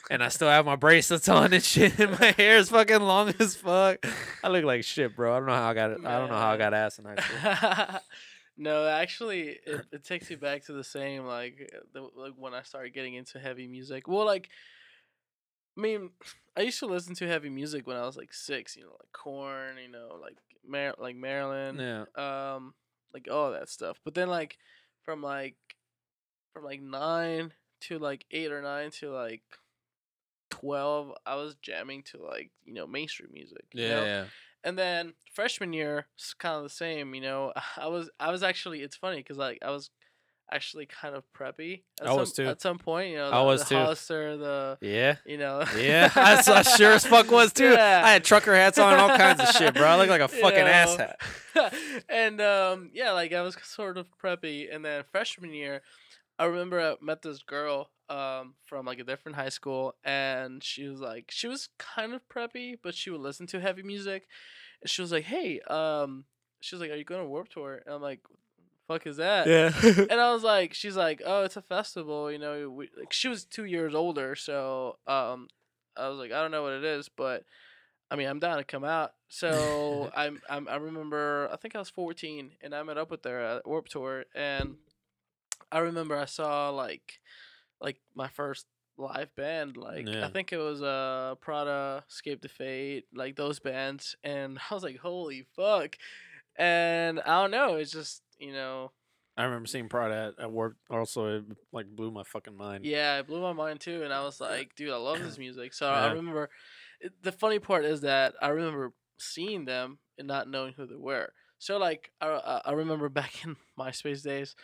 And 0.09 0.23
I 0.23 0.29
still 0.29 0.49
have 0.49 0.65
my 0.65 0.77
bracelets 0.77 1.29
on 1.31 1.53
and 1.53 1.65
shit, 1.65 1.99
and 1.99 2.21
my 2.21 2.33
hair 2.33 2.59
is 2.59 2.69
fucking 2.69 3.01
long 3.01 3.35
as 3.41 3.57
fuck. 3.57 4.07
I 4.45 4.49
look 4.49 4.65
like 4.65 4.85
shit, 4.85 5.17
bro. 5.17 5.35
I 5.35 5.39
don't 5.39 5.47
know 5.47 5.55
how 5.55 5.71
I 5.71 5.75
got 5.75 5.91
it. 5.91 5.99
I 6.05 6.19
don't 6.19 6.29
know 6.29 6.37
how 6.37 6.53
I 6.53 6.57
got 6.57 6.75
ass 6.75 7.01
in 7.01 7.07
high 7.07 7.17
school. 7.17 8.01
no, 8.57 8.87
actually, 8.87 9.59
it, 9.67 9.87
it 9.93 10.05
takes 10.05 10.31
me 10.31 10.37
back 10.37 10.65
to 10.67 10.75
the 10.75 10.85
same 10.85 11.25
like 11.25 11.73
the, 11.93 12.03
like 12.03 12.35
when 12.37 12.55
I 12.55 12.63
started 12.63 12.95
getting 12.95 13.15
into 13.15 13.41
heavy 13.41 13.67
music. 13.67 14.07
Well, 14.07 14.27
like, 14.27 14.51
I 15.77 15.81
mean, 15.81 16.11
I 16.57 16.63
used 16.63 16.79
to 16.81 16.87
listen 16.87 17.15
to 17.17 17.27
heavy 17.29 17.51
music 17.51 17.87
when 17.87 17.97
I 17.97 18.07
was 18.07 18.17
like 18.17 18.33
six. 18.33 18.77
You 18.77 18.85
know, 18.85 18.91
like 18.99 19.13
Korn. 19.13 19.77
You 19.83 19.91
know, 19.91 20.19
like 20.21 20.37
Mar- 20.67 20.95
like 20.99 21.17
Marilyn. 21.17 21.79
Yeah. 21.79 22.05
Um, 22.55 22.75
like 23.13 23.29
all 23.31 23.53
that 23.53 23.69
stuff. 23.69 23.99
But 24.05 24.15
then 24.15 24.29
like 24.29 24.57
from 25.05 25.23
like 25.23 25.57
from 26.53 26.65
like 26.65 26.81
nine 26.81 27.53
to 27.83 27.99
like 27.99 28.25
eight 28.31 28.51
or 28.53 28.63
nine 28.63 28.91
to 29.01 29.11
like 29.11 29.43
twelve, 30.51 31.13
I 31.27 31.35
was 31.37 31.57
jamming 31.63 32.03
to 32.13 32.23
like 32.23 32.51
you 32.65 32.75
know 32.75 32.87
mainstream 32.87 33.31
music. 33.33 33.65
you 33.73 33.85
Yeah, 33.85 33.89
know? 33.97 34.05
yeah. 34.05 34.25
and 34.65 34.79
then 34.79 35.13
freshman 35.35 35.73
year 35.73 36.07
it's 36.17 36.33
kind 36.33 36.57
of 36.57 36.63
the 36.63 36.71
same 36.71 37.15
you 37.15 37.21
know 37.21 37.53
i 37.77 37.87
was 37.89 38.09
i 38.19 38.31
was 38.31 38.43
actually 38.43 38.81
it's 38.81 38.97
funny 38.97 39.19
because 39.19 39.37
like 39.37 39.59
i 39.61 39.71
was 39.71 39.91
actually 40.53 40.87
kind 40.87 41.15
of 41.15 41.25
preppy 41.37 41.83
at 42.01 42.07
I 42.07 42.11
some, 42.11 42.19
was 42.19 42.33
too. 42.33 42.47
at 42.47 42.61
some 42.61 42.79
point 42.79 43.11
you 43.11 43.17
know 43.17 43.31
I 43.31 43.39
the, 43.41 43.45
was 43.45 43.63
the 43.63 43.69
too. 43.71 43.75
Hollister, 43.77 44.37
the 44.37 44.79
Yeah. 44.81 45.17
you 45.27 45.39
know 45.39 45.65
Yeah, 45.77 46.11
I 46.15 46.63
sure 46.63 46.93
as 46.93 47.07
fuck 47.07 47.31
was 47.31 47.53
too. 47.53 47.71
Yeah. 47.73 48.03
I 48.05 48.13
had 48.13 48.25
trucker 48.25 48.55
hats 48.55 48.79
on 48.79 48.93
and 48.93 49.03
all 49.03 49.17
kinds 49.17 49.41
of 49.41 49.49
shit, 49.49 49.75
bro. 49.75 49.85
I 49.87 49.97
look 49.97 50.09
like 50.09 50.21
a 50.21 50.33
You 50.37 50.41
fucking 50.43 50.61
ass 50.61 50.97
hat. 50.97 51.21
and 52.09 52.41
um 52.41 52.91
yeah 52.93 53.13
like 53.13 53.33
i 53.33 53.41
was 53.41 53.57
sort 53.63 53.97
of 53.97 54.07
preppy 54.23 54.73
and 54.73 54.85
then 54.85 55.03
freshman 55.11 55.55
year 55.55 55.81
i 56.39 56.45
remember 56.45 56.79
i 56.81 56.95
met 57.03 57.23
this 57.23 57.43
girl 57.43 57.91
um 58.11 58.55
from 58.67 58.85
like 58.85 58.99
a 58.99 59.05
different 59.05 59.37
high 59.37 59.49
school 59.49 59.95
and 60.05 60.63
she 60.63 60.87
was 60.87 61.01
like 61.01 61.31
she 61.31 61.49
was 61.49 61.71
kind 61.79 62.13
of 62.13 62.21
preppy 62.29 62.75
but 62.83 62.95
she 62.95 63.09
would 63.11 63.23
listen 63.23 63.47
to 63.47 63.59
heavy 63.59 63.83
music 63.83 64.25
and 64.83 64.91
she 64.91 65.01
was 65.01 65.11
like 65.11 65.25
hey 65.25 65.59
um 65.61 66.25
she 66.61 66.75
was 66.77 66.83
like 66.83 66.91
are 66.91 66.97
you 66.97 67.05
going 67.05 67.23
to 67.23 67.27
warped 67.29 67.53
tour 67.53 67.81
and 67.87 67.95
i'm 67.95 68.03
like 68.03 68.21
fuck 68.89 69.07
is 69.07 69.17
that 69.17 69.47
Yeah. 69.47 69.73
and 70.11 70.21
I 70.21 70.33
was 70.33 70.43
like, 70.43 70.75
she's 70.75 70.97
like, 70.97 71.23
oh, 71.25 71.43
it's 71.45 71.57
a 71.57 71.63
festival, 71.63 72.31
you 72.31 72.39
know. 72.39 72.71
We, 72.71 72.89
like, 72.99 73.13
she 73.13 73.29
was 73.29 73.45
two 73.45 73.65
years 73.65 73.95
older, 73.95 74.35
so 74.35 74.99
um, 75.07 75.49
I 75.97 76.09
was 76.09 76.19
like, 76.19 76.33
I 76.33 76.41
don't 76.43 76.51
know 76.51 76.63
what 76.63 76.73
it 76.73 76.85
is, 76.85 77.09
but 77.09 77.45
I 78.11 78.17
mean, 78.17 78.29
I'm 78.29 78.39
down 78.39 78.59
to 78.59 78.65
come 78.65 78.85
out. 78.85 79.13
So 79.29 80.11
I'm, 80.17 80.41
I'm, 80.49 80.69
I 80.69 80.77
remember, 80.77 81.49
I 81.53 81.57
think 81.57 81.75
I 81.75 81.79
was 81.79 81.91
14, 81.91 82.53
and 82.63 82.75
I 82.75 82.83
met 82.83 82.99
up 82.99 83.11
with 83.11 83.25
her 83.25 83.41
at 83.41 83.67
Warped 83.67 83.91
Tour, 83.93 84.25
and 84.35 84.77
I 85.73 85.79
remember 85.79 86.17
I 86.17 86.27
saw 86.27 86.71
like, 86.71 87.21
like 87.81 87.99
my 88.15 88.29
first 88.29 88.67
live 88.99 89.35
band, 89.37 89.77
like 89.77 90.09
Yeah. 90.09 90.25
I 90.27 90.31
think 90.31 90.53
it 90.53 90.57
was 90.57 90.83
uh 90.83 91.35
Prada, 91.41 92.05
Escape 92.09 92.41
the 92.41 92.49
Fate, 92.49 93.05
like 93.15 93.37
those 93.37 93.59
bands, 93.59 94.17
and 94.25 94.59
I 94.71 94.75
was 94.75 94.83
like, 94.83 94.99
holy 94.99 95.45
fuck, 95.55 95.97
and 96.57 97.21
I 97.21 97.43
don't 97.43 97.51
know, 97.51 97.77
it's 97.77 97.91
just 97.91 98.23
you 98.39 98.53
know. 98.53 98.93
I 99.39 99.45
remember 99.45 99.67
seeing 99.67 99.89
Prada 99.91 100.33
at, 100.39 100.45
at 100.45 100.51
work. 100.53 100.77
Also, 100.89 101.37
it 101.37 101.45
like 101.71 101.87
blew 101.95 102.11
my 102.11 102.23
fucking 102.23 102.57
mind. 102.57 102.87
Yeah, 102.87 103.19
it 103.19 103.27
blew 103.27 103.41
my 103.43 103.53
mind 103.53 103.81
too, 103.81 104.03
and 104.03 104.13
I 104.13 104.25
was 104.25 104.41
like, 104.41 104.75
dude, 104.77 104.91
I 104.93 104.97
love 104.97 105.19
this 105.21 105.39
music. 105.47 105.75
So 105.75 105.89
I 105.89 106.13
remember. 106.13 106.49
It, 107.01 107.13
the 107.23 107.33
funny 107.33 107.59
part 107.59 107.85
is 107.85 108.01
that 108.01 108.35
I 108.41 108.49
remember 108.49 108.95
seeing 109.19 109.67
them 109.67 109.99
and 110.19 110.27
not 110.27 110.49
knowing 110.49 110.73
who 110.75 110.87
they 110.87 110.97
were. 110.97 111.31
So 111.59 111.77
like, 111.77 112.11
I 112.23 112.63
I 112.65 112.73
remember 112.73 113.09
back 113.21 113.45
in 113.45 113.57
MySpace 113.79 114.23
days, 114.23 114.55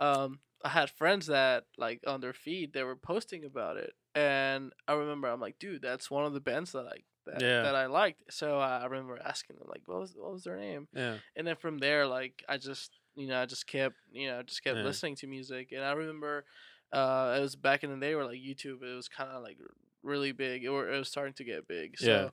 um, 0.00 0.40
I 0.64 0.70
had 0.70 0.90
friends 0.90 1.26
that 1.26 1.64
like 1.78 2.00
on 2.06 2.20
their 2.20 2.32
feed 2.32 2.72
they 2.72 2.82
were 2.82 2.96
posting 2.96 3.44
about 3.44 3.76
it, 3.76 3.92
and 4.16 4.72
I 4.88 4.94
remember 4.94 5.28
I'm 5.28 5.40
like, 5.40 5.60
dude, 5.60 5.82
that's 5.82 6.10
one 6.10 6.24
of 6.24 6.32
the 6.34 6.40
bands 6.40 6.72
that 6.72 6.86
I 6.86 6.96
that, 7.30 7.40
Yeah. 7.42 7.62
that 7.62 7.76
I 7.76 7.86
liked. 7.86 8.22
So 8.30 8.58
I 8.58 8.78
I 8.78 8.86
remember 8.86 9.20
asking 9.24 9.56
them 9.56 9.68
like, 9.68 9.82
what 9.86 10.00
was 10.00 10.14
what 10.18 10.32
was 10.32 10.42
their 10.42 10.56
name? 10.58 10.88
Yeah. 10.92 11.18
and 11.36 11.46
then 11.46 11.54
from 11.56 11.78
there 11.78 12.06
like 12.08 12.42
i 12.48 12.56
just 12.56 12.90
you 13.16 13.26
know 13.26 13.40
i 13.40 13.46
just 13.46 13.66
kept 13.66 13.96
you 14.12 14.28
know 14.28 14.42
just 14.42 14.62
kept 14.64 14.76
Yeah. 14.78 14.84
listening 14.84 15.16
to 15.16 15.26
music 15.26 15.72
and 15.72 15.84
i 15.84 15.92
remember 15.92 16.44
uh 16.92 17.34
it 17.38 17.40
was 17.42 17.56
back 17.56 17.84
in 17.84 17.90
the 17.90 17.96
day 17.98 18.14
where 18.14 18.24
like 18.26 18.38
youtube 18.40 18.82
it 18.82 18.94
was 18.94 19.08
kind 19.08 19.30
of 19.30 19.42
like 19.42 19.58
really 20.02 20.32
big 20.32 20.66
or 20.66 20.88
it 20.90 20.98
was 20.98 21.08
starting 21.08 21.34
to 21.34 21.44
get 21.44 21.68
big 21.68 21.98
so 21.98 22.30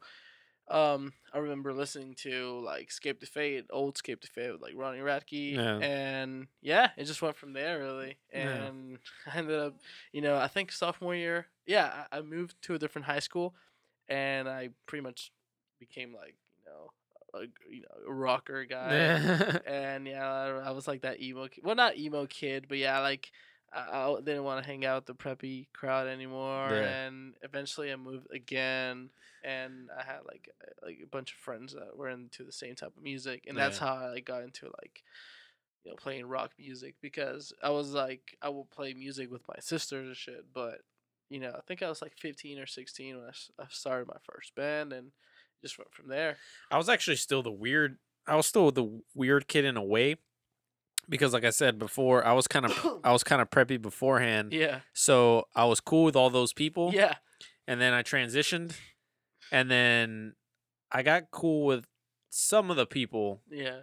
um 0.70 1.12
i 1.34 1.38
remember 1.40 1.74
listening 1.74 2.16
to 2.16 2.60
like 2.64 2.88
escape 2.90 3.20
the 3.20 3.26
fate 3.26 3.66
old 3.72 3.96
escape 3.96 4.22
the 4.22 4.28
fate 4.28 4.52
with 4.52 4.62
like 4.62 4.74
ronnie 4.76 5.00
radke 5.00 5.56
Yeah. 5.56 5.82
and 5.82 6.48
yeah 6.62 6.92
it 6.98 7.06
just 7.06 7.22
went 7.22 7.36
from 7.36 7.54
there 7.54 7.80
really 7.80 8.18
Yeah. 8.34 8.70
and 8.70 9.00
i 9.34 9.38
ended 9.38 9.60
up 9.60 9.76
you 10.14 10.22
know 10.22 10.38
i 10.38 10.48
think 10.48 10.72
sophomore 10.72 11.16
year 11.16 11.48
yeah 11.66 12.06
i, 12.12 12.20
I 12.20 12.22
moved 12.22 12.56
to 12.64 12.76
a 12.76 12.80
different 12.80 13.06
high 13.06 13.20
school 13.20 13.56
and 14.10 14.50
I 14.50 14.70
pretty 14.86 15.02
much 15.04 15.32
became 15.80 16.14
like 16.14 16.36
a 17.34 17.42
you 17.70 17.82
know 17.82 18.12
rocker 18.14 18.66
guy. 18.66 18.94
and 19.66 20.08
yeah, 20.08 20.28
I, 20.28 20.70
I 20.70 20.72
was 20.72 20.88
like 20.88 21.02
that 21.02 21.22
emo. 21.22 21.48
Kid. 21.48 21.64
Well, 21.64 21.76
not 21.76 21.98
emo 21.98 22.26
kid, 22.26 22.66
but 22.70 22.78
yeah, 22.78 23.00
like 23.00 23.32
I, 23.74 23.80
I 24.08 24.16
didn't 24.24 24.44
want 24.44 24.64
to 24.64 24.70
hang 24.70 24.86
out 24.86 25.08
with 25.08 25.18
the 25.18 25.24
preppy 25.24 25.68
crowd 25.74 26.08
anymore. 26.08 26.70
Yeah. 26.72 27.06
And 27.06 27.34
eventually, 27.42 27.92
I 27.92 27.96
moved 27.96 28.28
again, 28.32 29.10
and 29.44 29.90
I 29.98 30.04
had 30.04 30.20
like 30.28 30.50
a- 30.62 30.86
like 30.86 31.00
a 31.04 31.08
bunch 31.08 31.32
of 31.34 31.38
friends 31.40 31.74
that 31.74 31.98
were 31.98 32.10
into 32.10 32.44
the 32.44 32.52
same 32.52 32.76
type 32.76 32.94
of 32.96 33.04
music, 33.04 33.46
and 33.48 33.58
that's 33.58 33.80
Yeah. 33.80 33.88
how 33.88 33.94
I 33.96 34.10
like, 34.12 34.26
got 34.26 34.44
into 34.44 34.66
like 34.66 35.04
you 35.84 35.92
know 35.92 35.96
playing 35.98 36.26
rock 36.28 36.52
music 36.60 36.96
because 37.02 37.52
I 37.62 37.70
was 37.72 37.94
like 37.94 38.38
I 38.42 38.50
would 38.50 38.70
play 38.70 38.94
music 38.94 39.32
with 39.32 39.48
my 39.48 39.56
sisters 39.60 40.08
and 40.08 40.16
shit, 40.18 40.46
but 40.54 40.82
you 41.30 41.40
know 41.40 41.52
I 41.58 41.62
think 41.68 41.82
I 41.82 41.90
was 41.90 42.02
like 42.02 42.14
15 42.18 42.60
or 42.60 42.68
16 42.68 43.18
when 43.18 43.26
I 43.60 43.66
started 43.70 44.08
my 44.08 44.18
first 44.24 44.54
band 44.56 44.94
and 44.94 45.12
just 45.64 45.78
went 45.80 45.92
from 45.94 46.10
there. 46.10 46.38
I 46.70 46.78
was 46.78 46.90
actually 46.90 47.16
still 47.18 47.42
the 47.42 47.52
weird. 47.52 47.98
I 48.28 48.36
was 48.36 48.46
still 48.46 48.70
the 48.72 49.02
weird 49.16 49.48
kid 49.48 49.66
in 49.66 49.76
a 49.78 49.84
way, 49.84 50.18
because 51.10 51.34
like 51.34 51.44
I 51.44 51.50
said 51.50 51.80
before, 51.80 52.24
I 52.26 52.34
was 52.34 52.48
kind 52.48 52.66
of 52.66 53.00
I 53.04 53.12
was 53.12 53.24
kind 53.24 53.42
of 53.42 53.50
preppy 53.50 53.82
beforehand. 53.82 54.54
Yeah, 54.54 54.80
So 54.94 55.48
I 55.56 55.66
was 55.66 55.80
cool 55.80 56.04
with 56.04 56.16
all 56.16 56.30
those 56.30 56.54
people. 56.54 56.92
yeah, 56.94 57.16
And 57.68 57.82
then 57.82 57.94
I 57.94 58.04
transitioned, 58.04 58.74
and 59.52 59.70
then 59.72 60.36
I 60.92 61.02
got 61.04 61.32
cool 61.32 61.66
with 61.66 61.86
some 62.30 62.70
of 62.72 62.78
the 62.78 62.86
people, 62.86 63.42
yeah, 63.50 63.82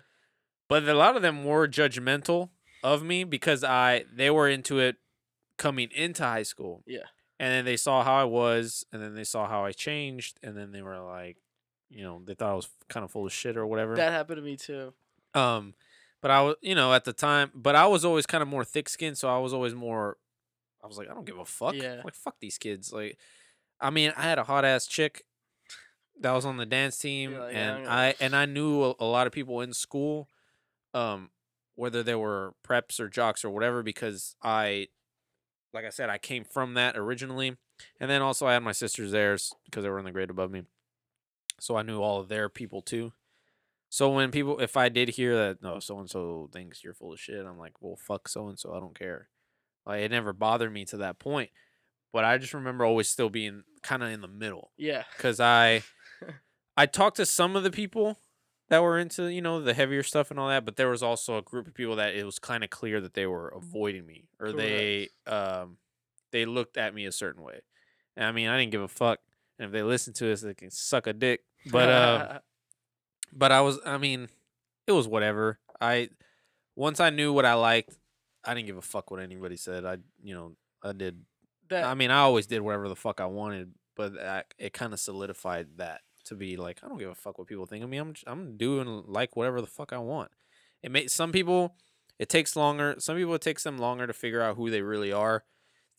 but 0.69 0.89
a 0.89 0.95
lot 0.95 1.17
of 1.17 1.23
them 1.23 1.45
were 1.45 1.67
judgmental 1.69 2.51
of 2.83 3.03
me 3.03 3.25
because 3.25 3.63
I 3.63 4.05
they 4.13 4.31
were 4.31 4.49
into 4.49 4.79
it 4.79 4.97
coming 5.59 5.91
into 5.95 6.23
high 6.25 6.43
school. 6.45 6.83
Yeah. 6.87 7.07
And 7.39 7.53
then 7.53 7.65
they 7.65 7.77
saw 7.79 8.03
how 8.05 8.15
I 8.17 8.25
was, 8.25 8.85
and 8.93 9.03
then 9.03 9.15
they 9.15 9.25
saw 9.25 9.47
how 9.49 9.65
I 9.65 9.73
changed, 9.73 10.39
and 10.43 10.55
then 10.57 10.73
they 10.73 10.83
were 10.83 10.99
like, 11.01 11.39
you 11.91 12.03
know, 12.03 12.23
they 12.25 12.35
thought 12.35 12.53
I 12.53 12.55
was 12.55 12.69
kind 12.89 13.05
of 13.05 13.11
full 13.11 13.27
of 13.27 13.33
shit 13.33 13.57
or 13.57 13.67
whatever. 13.67 13.97
that 13.97 14.13
happened 14.13 14.37
to 14.39 14.43
me 14.43 14.57
too. 14.57 14.93
Um, 15.35 15.75
but 16.23 16.31
I 16.31 16.43
was, 16.43 16.57
you 16.61 16.75
know, 16.75 16.93
at 16.93 17.05
the 17.05 17.13
time, 17.13 17.51
but 17.55 17.75
I 17.75 17.87
was 17.87 18.05
always 18.05 18.27
kind 18.27 18.43
of 18.43 18.49
more 18.49 18.65
thick 18.65 18.89
skinned, 18.89 19.19
so 19.19 19.29
I 19.29 19.39
was 19.39 19.53
always 19.53 19.75
more. 19.75 20.17
I 20.83 20.87
was 20.87 20.97
like, 20.99 21.11
I 21.11 21.15
don't 21.15 21.27
give 21.27 21.39
a 21.39 21.45
fuck. 21.45 21.75
Yeah. 21.75 22.01
Like, 22.05 22.15
fuck 22.15 22.37
these 22.41 22.57
kids. 22.59 22.93
Like, 22.93 23.19
I 23.81 23.91
mean, 23.91 24.13
I 24.17 24.23
had 24.23 24.39
a 24.39 24.45
hot 24.45 24.65
ass 24.65 24.87
chick 24.87 25.25
that 26.21 26.33
was 26.33 26.45
on 26.45 26.57
the 26.59 26.67
dance 26.67 26.99
team, 26.99 27.35
like, 27.37 27.53
"Yeah, 27.53 27.77
and 27.77 27.89
I'm 27.89 27.99
I 27.99 28.15
and 28.21 28.37
I 28.37 28.45
knew 28.47 28.83
a, 28.85 28.95
a 29.01 29.05
lot 29.07 29.27
of 29.27 29.33
people 29.33 29.61
in 29.63 29.73
school, 29.73 30.29
um, 30.95 31.31
whether 31.77 32.03
they 32.03 32.15
were 32.15 32.55
preps 32.67 33.01
or 33.01 33.09
jocks 33.09 33.45
or 33.45 33.51
whatever, 33.51 33.83
because 33.83 34.37
I, 34.43 34.89
like 35.73 35.85
I 35.87 35.91
said, 35.91 36.11
I 36.11 36.19
came 36.19 36.45
from 36.45 36.75
that 36.75 36.97
originally, 36.97 37.57
and 37.99 38.11
then 38.11 38.21
also 38.21 38.47
I 38.47 38.53
had 38.53 38.63
my 38.63 38.73
sisters 38.73 39.13
there 39.13 39.39
because 39.65 39.83
they 39.83 39.89
were 39.91 39.99
in 39.99 40.05
the 40.05 40.13
grade 40.13 40.29
above 40.31 40.51
me, 40.51 40.65
so 41.61 41.77
I 41.77 41.83
knew 41.83 42.01
all 42.01 42.21
of 42.21 42.29
their 42.29 42.49
people 42.49 42.83
too. 42.83 43.13
So 43.89 44.09
when 44.11 44.31
people, 44.31 44.61
if 44.61 44.77
I 44.77 44.89
did 44.89 45.11
hear 45.11 45.37
that, 45.37 45.63
no, 45.63 45.81
so 45.81 45.99
and 45.99 46.09
so 46.09 46.49
thinks 46.53 46.85
you're 46.85 46.95
full 46.95 47.13
of 47.13 47.21
shit, 47.21 47.45
I'm 47.45 47.59
like, 47.59 47.75
well, 47.81 47.97
fuck 47.97 48.29
so 48.29 48.49
and 48.49 48.59
so, 48.59 48.73
I 48.73 48.79
don't 48.79 48.97
care. 48.97 49.29
Like 49.85 50.03
it 50.03 50.11
never 50.13 50.33
bothered 50.33 50.73
me 50.73 50.85
to 50.87 50.99
that 50.99 51.19
point, 51.19 51.51
but 52.13 52.25
I 52.25 52.39
just 52.39 52.55
remember 52.55 52.85
always 52.85 53.09
still 53.09 53.31
being 53.31 53.65
kind 53.83 54.03
of 54.03 54.11
in 54.11 54.21
the 54.21 54.29
middle 54.29 54.71
Yeah, 54.77 55.05
because 55.17 55.41
I, 55.41 55.83
I 56.77 56.87
talked 56.87 57.17
to 57.17 57.27
some 57.27 57.57
of 57.57 57.65
the 57.65 57.71
people 57.71 58.19
that 58.69 58.83
were 58.83 58.99
into 58.99 59.27
you 59.27 59.43
know 59.43 59.61
the 59.61 59.75
heavier 59.75 60.05
stuff 60.05 60.31
and 60.31 60.39
all 60.39 60.49
that, 60.49 60.65
but 60.65 60.77
there 60.77 60.89
was 60.89 61.03
also 61.03 61.37
a 61.37 61.43
group 61.43 61.67
of 61.67 61.75
people 61.75 61.97
that 61.97 62.15
it 62.15 62.25
was 62.25 62.39
kind 62.39 62.63
of 62.63 62.71
clear 62.71 63.01
that 63.01 63.15
they 63.15 63.27
were 63.27 63.49
avoiding 63.49 64.07
me 64.07 64.29
or 64.39 64.53
they, 64.53 65.09
um, 65.27 65.79
they 66.31 66.45
looked 66.45 66.77
at 66.77 66.95
me 66.95 67.07
a 67.07 67.13
certain 67.13 67.43
way. 67.43 67.61
And 68.17 68.25
I 68.25 68.33
mean, 68.33 68.49
I 68.49 68.59
didn't 68.59 68.71
give 68.71 68.83
a 68.83 68.89
fuck, 68.89 69.19
and 69.59 69.67
if 69.67 69.73
they 69.73 69.83
listen 69.83 70.13
to 70.15 70.33
us, 70.33 70.43
they 70.43 70.55
can 70.55 70.71
suck 70.71 71.09
a 71.09 71.13
dick. 71.13 71.41
But 71.67 71.91
um 71.91 72.39
but 73.33 73.53
I 73.53 73.61
was 73.61 73.79
I 73.85 73.99
mean, 73.99 74.29
it 74.87 74.93
was 74.93 75.09
whatever. 75.09 75.59
I 75.81 76.11
once 76.77 77.01
I 77.01 77.11
knew 77.11 77.33
what 77.33 77.45
I 77.45 77.55
liked, 77.55 77.97
I 78.45 78.55
didn't 78.55 78.67
give 78.67 78.77
a 78.77 78.83
fuck 78.83 79.11
what 79.11 79.21
anybody 79.21 79.57
said. 79.57 79.85
I 79.85 79.99
you 80.23 80.35
know, 80.35 80.57
I 80.83 80.93
did 80.93 81.25
that 81.69 81.85
I 81.85 81.95
mean, 81.95 82.11
I 82.11 82.21
always 82.21 82.47
did 82.47 82.63
whatever 82.63 82.89
the 82.89 82.97
fuck 82.97 83.21
I 83.21 83.27
wanted, 83.27 83.73
but 83.97 84.19
I, 84.21 84.45
it 84.59 84.73
kind 84.73 84.93
of 84.93 85.01
solidified 85.01 85.69
that 85.77 86.01
to 86.25 86.35
be 86.35 86.57
like 86.57 86.81
I 86.83 86.89
don't 86.89 86.99
give 86.99 87.11
a 87.11 87.15
fuck 87.15 87.39
what 87.39 87.49
people 87.49 87.67
think 87.67 87.85
of 87.85 87.91
me. 87.91 87.99
I'm 87.99 88.15
I'm 88.27 88.57
doing 88.57 89.05
like 89.07 89.37
whatever 89.37 89.61
the 89.61 89.67
fuck 89.67 89.93
I 89.93 89.99
want. 89.99 90.31
It 90.83 90.91
may 90.91 91.07
some 91.07 91.33
people 91.33 91.77
it 92.19 92.29
takes 92.29 92.57
longer. 92.57 92.97
Some 92.99 93.17
people 93.17 93.35
it 93.35 93.41
takes 93.41 93.63
them 93.63 93.79
longer 93.79 94.07
to 94.07 94.13
figure 94.13 94.43
out 94.43 94.57
who 94.57 94.71
they 94.71 94.83
really 94.83 95.13
are. 95.13 95.45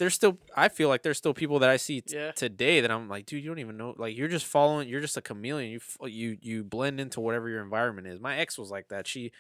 There's 0.01 0.15
still 0.15 0.39
I 0.57 0.67
feel 0.67 0.89
like 0.89 1.03
there's 1.03 1.19
still 1.19 1.35
people 1.35 1.59
that 1.59 1.69
I 1.69 1.77
see 1.77 2.01
t- 2.01 2.15
Yeah. 2.15 2.31
today 2.31 2.81
that 2.81 2.89
I'm 2.89 3.07
like, 3.07 3.27
dude, 3.27 3.43
you 3.43 3.49
don't 3.51 3.59
even 3.59 3.77
know. 3.77 3.93
Like 3.95 4.17
you're 4.17 4.27
just 4.27 4.47
following. 4.47 4.89
You're 4.89 4.99
just 4.99 5.15
a 5.15 5.21
chameleon. 5.21 5.69
You 5.71 6.07
you 6.07 6.37
you 6.41 6.63
blend 6.63 6.99
into 6.99 7.19
whatever 7.21 7.47
your 7.49 7.61
environment 7.61 8.07
is. 8.07 8.19
My 8.19 8.35
ex 8.37 8.57
was 8.57 8.71
like 8.71 8.87
that. 8.87 9.05
She 9.05 9.31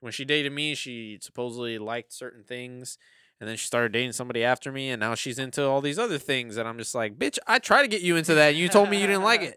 when 0.00 0.12
she 0.12 0.26
dated 0.26 0.52
me, 0.52 0.74
she 0.74 1.16
supposedly 1.22 1.78
liked 1.78 2.12
certain 2.12 2.42
things. 2.44 2.98
And 3.40 3.48
then 3.48 3.56
she 3.56 3.66
started 3.66 3.90
dating 3.92 4.12
somebody 4.12 4.44
after 4.44 4.70
me, 4.70 4.90
and 4.90 5.00
now 5.00 5.14
she's 5.14 5.38
into 5.38 5.64
all 5.64 5.80
these 5.80 5.98
other 5.98 6.18
things. 6.18 6.58
And 6.58 6.68
I'm 6.68 6.76
just 6.78 6.94
like, 6.94 7.18
bitch, 7.18 7.38
I 7.46 7.58
tried 7.58 7.82
to 7.82 7.88
get 7.88 8.02
you 8.02 8.16
into 8.16 8.34
that, 8.34 8.50
and 8.50 8.58
you 8.58 8.68
told 8.68 8.90
me 8.90 9.00
you 9.00 9.06
didn't 9.06 9.24
like 9.24 9.40
it. 9.50 9.56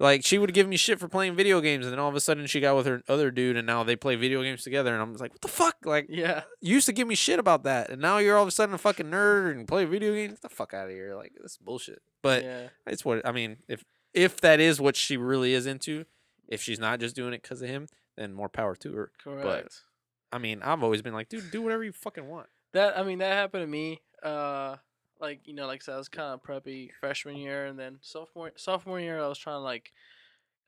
Like 0.00 0.24
she 0.24 0.38
would 0.38 0.54
give 0.54 0.68
me 0.68 0.76
shit 0.76 1.00
for 1.00 1.08
playing 1.08 1.34
video 1.34 1.60
games, 1.60 1.84
and 1.84 1.92
then 1.92 1.98
all 1.98 2.08
of 2.08 2.14
a 2.14 2.20
sudden 2.20 2.46
she 2.46 2.60
got 2.60 2.76
with 2.76 2.86
her 2.86 3.02
other 3.08 3.32
dude, 3.32 3.56
and 3.56 3.66
now 3.66 3.82
they 3.82 3.96
play 3.96 4.14
video 4.14 4.42
games 4.42 4.62
together. 4.62 4.92
And 4.92 5.02
I'm 5.02 5.10
just 5.12 5.20
like, 5.20 5.32
what 5.32 5.42
the 5.42 5.48
fuck? 5.48 5.76
Like 5.84 6.06
yeah, 6.08 6.42
you 6.60 6.74
used 6.74 6.86
to 6.86 6.92
give 6.92 7.08
me 7.08 7.16
shit 7.16 7.40
about 7.40 7.64
that, 7.64 7.90
and 7.90 8.00
now 8.00 8.18
you're 8.18 8.36
all 8.36 8.42
of 8.42 8.48
a 8.48 8.52
sudden 8.52 8.74
a 8.74 8.78
fucking 8.78 9.06
nerd 9.06 9.52
and 9.56 9.66
play 9.66 9.84
video 9.84 10.14
games. 10.14 10.34
Get 10.34 10.42
the 10.42 10.48
fuck 10.50 10.72
out 10.72 10.86
of 10.86 10.92
here! 10.92 11.16
Like 11.16 11.32
this 11.42 11.52
is 11.52 11.58
bullshit. 11.58 12.00
But 12.22 12.44
yeah, 12.44 12.68
it's 12.86 13.04
what 13.04 13.26
I 13.26 13.32
mean. 13.32 13.56
If 13.66 13.84
if 14.14 14.40
that 14.40 14.60
is 14.60 14.80
what 14.80 14.94
she 14.94 15.16
really 15.16 15.52
is 15.52 15.66
into, 15.66 16.04
if 16.46 16.62
she's 16.62 16.78
not 16.78 17.00
just 17.00 17.16
doing 17.16 17.34
it 17.34 17.42
because 17.42 17.60
of 17.60 17.68
him, 17.68 17.88
then 18.16 18.32
more 18.32 18.48
power 18.48 18.76
to 18.76 18.92
her. 18.94 19.10
correct. 19.22 19.82
I 20.30 20.38
mean, 20.38 20.62
I've 20.62 20.82
always 20.82 21.02
been 21.02 21.14
like, 21.14 21.28
dude, 21.28 21.50
do 21.50 21.62
whatever 21.62 21.82
you 21.82 21.92
fucking 21.92 22.28
want. 22.28 22.48
That 22.72 22.96
I 22.96 23.02
mean 23.02 23.18
that 23.18 23.32
happened 23.32 23.62
to 23.62 23.66
me. 23.66 24.00
Uh, 24.22 24.76
like 25.20 25.46
you 25.46 25.54
know, 25.54 25.66
like 25.66 25.82
I 25.82 25.84
said, 25.84 25.94
I 25.94 25.98
was 25.98 26.08
kind 26.08 26.34
of 26.34 26.42
preppy 26.42 26.90
freshman 27.00 27.36
year, 27.36 27.66
and 27.66 27.78
then 27.78 27.98
sophomore 28.02 28.52
sophomore 28.56 29.00
year, 29.00 29.20
I 29.22 29.28
was 29.28 29.38
trying 29.38 29.56
to 29.56 29.60
like, 29.60 29.92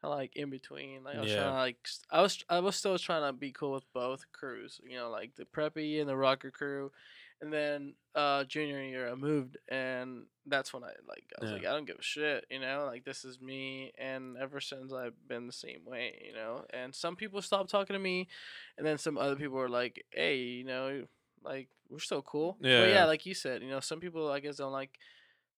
kind 0.03 0.13
of 0.13 0.19
like 0.19 0.37
in 0.37 0.51
between. 0.51 1.05
Like 1.05 1.19
I 1.19 1.23
was 1.23 1.31
Yeah. 1.31 1.35
trying 1.35 1.53
to 1.55 1.59
like, 1.59 1.79
I 2.11 2.23
was 2.23 2.45
I 2.49 2.61
was 2.61 2.77
still 2.77 2.99
trying 2.99 3.29
to 3.29 3.33
be 3.33 3.53
cool 3.53 3.73
with 3.73 3.93
both 3.93 4.25
crews. 4.33 4.81
You 4.85 4.97
know, 4.99 5.11
like 5.11 5.35
the 5.37 5.45
preppy 5.45 6.01
and 6.01 6.09
the 6.09 6.17
rocker 6.17 6.51
crew. 6.51 6.93
And 7.43 7.53
then 7.53 7.95
uh 8.15 8.45
junior 8.45 8.83
year, 8.83 9.11
I 9.11 9.15
moved, 9.15 9.57
and 9.69 10.27
that's 10.47 10.75
when 10.75 10.85
I 10.85 10.93
like 11.09 11.25
I 11.39 11.41
was 11.41 11.51
Yeah. 11.51 11.57
like, 11.57 11.65
I 11.65 11.71
don't 11.73 11.87
give 11.87 11.97
a 11.99 12.03
shit. 12.03 12.45
You 12.51 12.61
know, 12.61 12.85
like 12.87 13.05
this 13.05 13.25
is 13.25 13.41
me, 13.41 13.93
and 13.99 14.37
ever 14.37 14.61
since 14.61 14.93
I've 14.93 15.15
been 15.27 15.47
the 15.47 15.53
same 15.53 15.85
way. 15.87 16.23
You 16.27 16.35
know, 16.35 16.65
and 16.71 16.95
some 16.95 17.17
people 17.17 17.41
stopped 17.43 17.71
talking 17.71 17.95
to 17.95 18.01
me, 18.01 18.29
and 18.77 18.87
then 18.87 18.99
some 18.99 19.17
other 19.17 19.37
people 19.37 19.57
were 19.57 19.69
like, 19.71 20.05
hey, 20.13 20.37
you 20.39 20.65
know, 20.65 21.07
like 21.43 21.69
we're 21.89 21.99
so 21.99 22.23
cool. 22.23 22.57
But 22.61 22.69
Yeah. 22.69 22.87
yeah, 22.87 23.05
like 23.05 23.27
you 23.27 23.35
said, 23.35 23.63
you 23.63 23.69
know, 23.69 23.81
some 23.81 24.01
people 24.01 24.31
I 24.31 24.41
guess 24.41 24.57
don't 24.57 24.73
like 24.73 24.99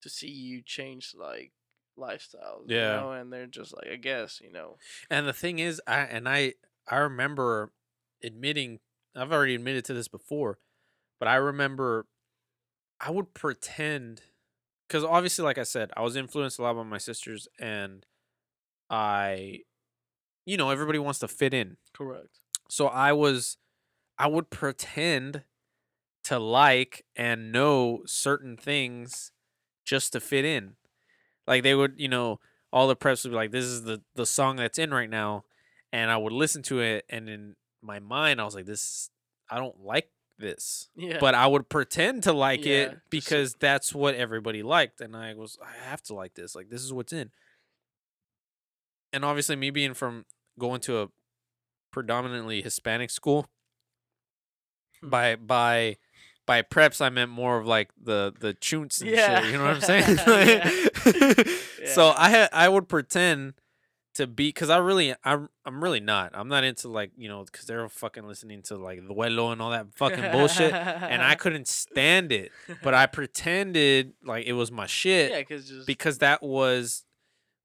to 0.03 0.09
see 0.09 0.31
you 0.31 0.63
change 0.63 1.15
like 1.17 1.53
lifestyles. 1.99 2.65
Yeah. 2.67 2.97
You 2.97 3.01
know, 3.01 3.13
and 3.13 3.33
they're 3.33 3.47
just 3.47 3.75
like, 3.75 3.89
I 3.89 3.97
guess, 3.97 4.41
you 4.41 4.51
know. 4.51 4.79
And 5.11 5.27
the 5.27 5.33
thing 5.33 5.59
is, 5.59 5.81
I 5.87 6.01
and 6.01 6.29
I 6.29 6.55
I 6.89 6.97
remember 6.97 7.73
admitting 8.23 8.81
I've 9.15 9.33
already 9.33 9.55
admitted 9.55 9.85
to 9.87 9.95
this 9.95 10.09
before, 10.09 10.59
but 11.19 11.29
I 11.29 11.35
remember 11.37 12.07
I 13.01 13.11
would 13.11 13.35
pretend 13.35 14.23
because 14.89 15.05
obviously, 15.05 15.45
like 15.45 15.59
I 15.59 15.63
said, 15.65 15.91
I 15.97 16.03
was 16.03 16.17
influenced 16.17 16.59
a 16.59 16.63
lot 16.63 16.77
by 16.77 16.83
my 16.83 16.99
sisters, 16.99 17.49
and 17.59 18.05
I, 18.91 19.61
you 20.45 20.57
know, 20.57 20.71
everybody 20.71 20.99
wants 20.99 21.19
to 21.21 21.29
fit 21.29 21.55
in. 21.55 21.79
Correct. 21.95 22.41
So 22.69 22.89
I 22.89 23.13
was, 23.13 23.57
I 24.19 24.27
would 24.29 24.51
pretend 24.51 25.45
to 26.25 26.39
like 26.39 27.05
and 27.17 27.53
know 27.53 28.03
certain 28.07 28.57
things 28.57 29.33
just 29.85 30.13
to 30.13 30.21
fit 30.21 30.45
in. 30.45 30.77
Like 31.47 31.63
they 31.63 31.75
would, 31.75 31.95
you 31.99 32.09
know, 32.09 32.41
all 32.73 32.89
the 32.89 32.97
preps 32.97 33.25
would 33.25 33.31
be 33.31 33.37
like, 33.37 33.51
"This 33.51 33.65
is 33.65 33.83
the 33.85 34.03
the 34.15 34.27
song 34.27 34.57
that's 34.57 34.79
in 34.79 34.93
right 34.93 35.11
now," 35.11 35.45
and 35.93 36.11
I 36.11 36.17
would 36.17 36.33
listen 36.33 36.63
to 36.65 36.81
it, 36.81 37.05
and 37.11 37.29
in 37.29 37.57
my 37.83 37.99
mind, 38.01 38.41
I 38.41 38.45
was 38.45 38.55
like, 38.55 38.67
"This, 38.67 39.11
I 39.51 39.59
don't 39.59 39.81
like 39.81 40.11
this," 40.39 40.89
Yeah. 40.97 41.19
but 41.21 41.35
I 41.35 41.47
would 41.47 41.69
pretend 41.69 42.23
to 42.25 42.33
like 42.33 42.65
Yeah, 42.65 42.75
it 42.75 42.99
because 43.11 43.55
that's 43.55 43.95
what 43.95 44.15
everybody 44.15 44.63
liked, 44.63 45.01
and 45.01 45.17
I 45.17 45.35
was, 45.35 45.59
I 45.63 45.73
have 45.91 46.03
to 46.05 46.15
like 46.15 46.35
this. 46.35 46.55
Like 46.55 46.71
this 46.71 46.83
is 46.83 46.93
what's 46.93 47.13
in. 47.13 47.31
And 49.13 49.25
obviously, 49.25 49.57
me 49.57 49.71
being 49.71 49.95
from 49.95 50.25
going 50.59 50.81
to 50.83 51.03
a 51.03 51.09
predominantly 51.91 52.63
Hispanic 52.63 53.11
school, 53.11 53.49
Hmm. 55.01 55.09
by 55.11 55.37
by 55.37 55.97
by 56.47 56.63
preps 56.63 57.01
I 57.01 57.09
meant 57.09 57.31
more 57.31 57.59
of 57.59 57.67
like 57.67 57.91
the 58.03 58.33
the 58.39 58.55
chunts 58.55 59.01
and 59.01 59.11
Yeah. 59.11 59.41
shit. 59.43 59.53
You 59.53 59.59
know 59.59 59.65
what 59.65 59.77
I'm 59.77 59.81
saying? 59.81 60.19
Yeah. 60.27 61.45
So 61.95 62.13
I 62.17 62.29
had 62.31 62.49
I 62.53 62.69
would 62.69 62.89
pretend 62.89 63.55
to 64.15 64.27
be 64.29 64.49
because 64.49 64.71
I 64.71 64.77
really 64.79 65.15
I'm 65.25 65.49
I'm 65.65 65.83
really 65.83 65.99
not. 66.01 66.31
I'm 66.33 66.47
not 66.49 66.63
into 66.65 66.89
like 66.89 67.11
you 67.17 67.29
know 67.29 67.45
because 67.45 67.67
they're 67.67 67.89
fucking 67.89 68.25
listening 68.25 68.63
to 68.65 68.77
like 68.77 69.01
Duelo 69.01 69.53
and 69.53 69.61
all 69.61 69.71
that 69.71 69.89
fucking 69.95 70.31
bullshit, 70.31 70.73
and 70.73 71.21
I 71.23 71.35
couldn't 71.43 71.67
stand 71.67 72.31
it. 72.31 72.53
But 72.85 72.95
I 72.95 73.07
pretended 73.07 74.13
like 74.25 74.47
it 74.47 74.53
was 74.53 74.71
my 74.71 74.87
shit 74.87 75.33
yeah, 75.33 75.39
because 75.41 75.69
just 75.69 75.87
because 75.89 76.19
that 76.19 76.41
was 76.43 77.05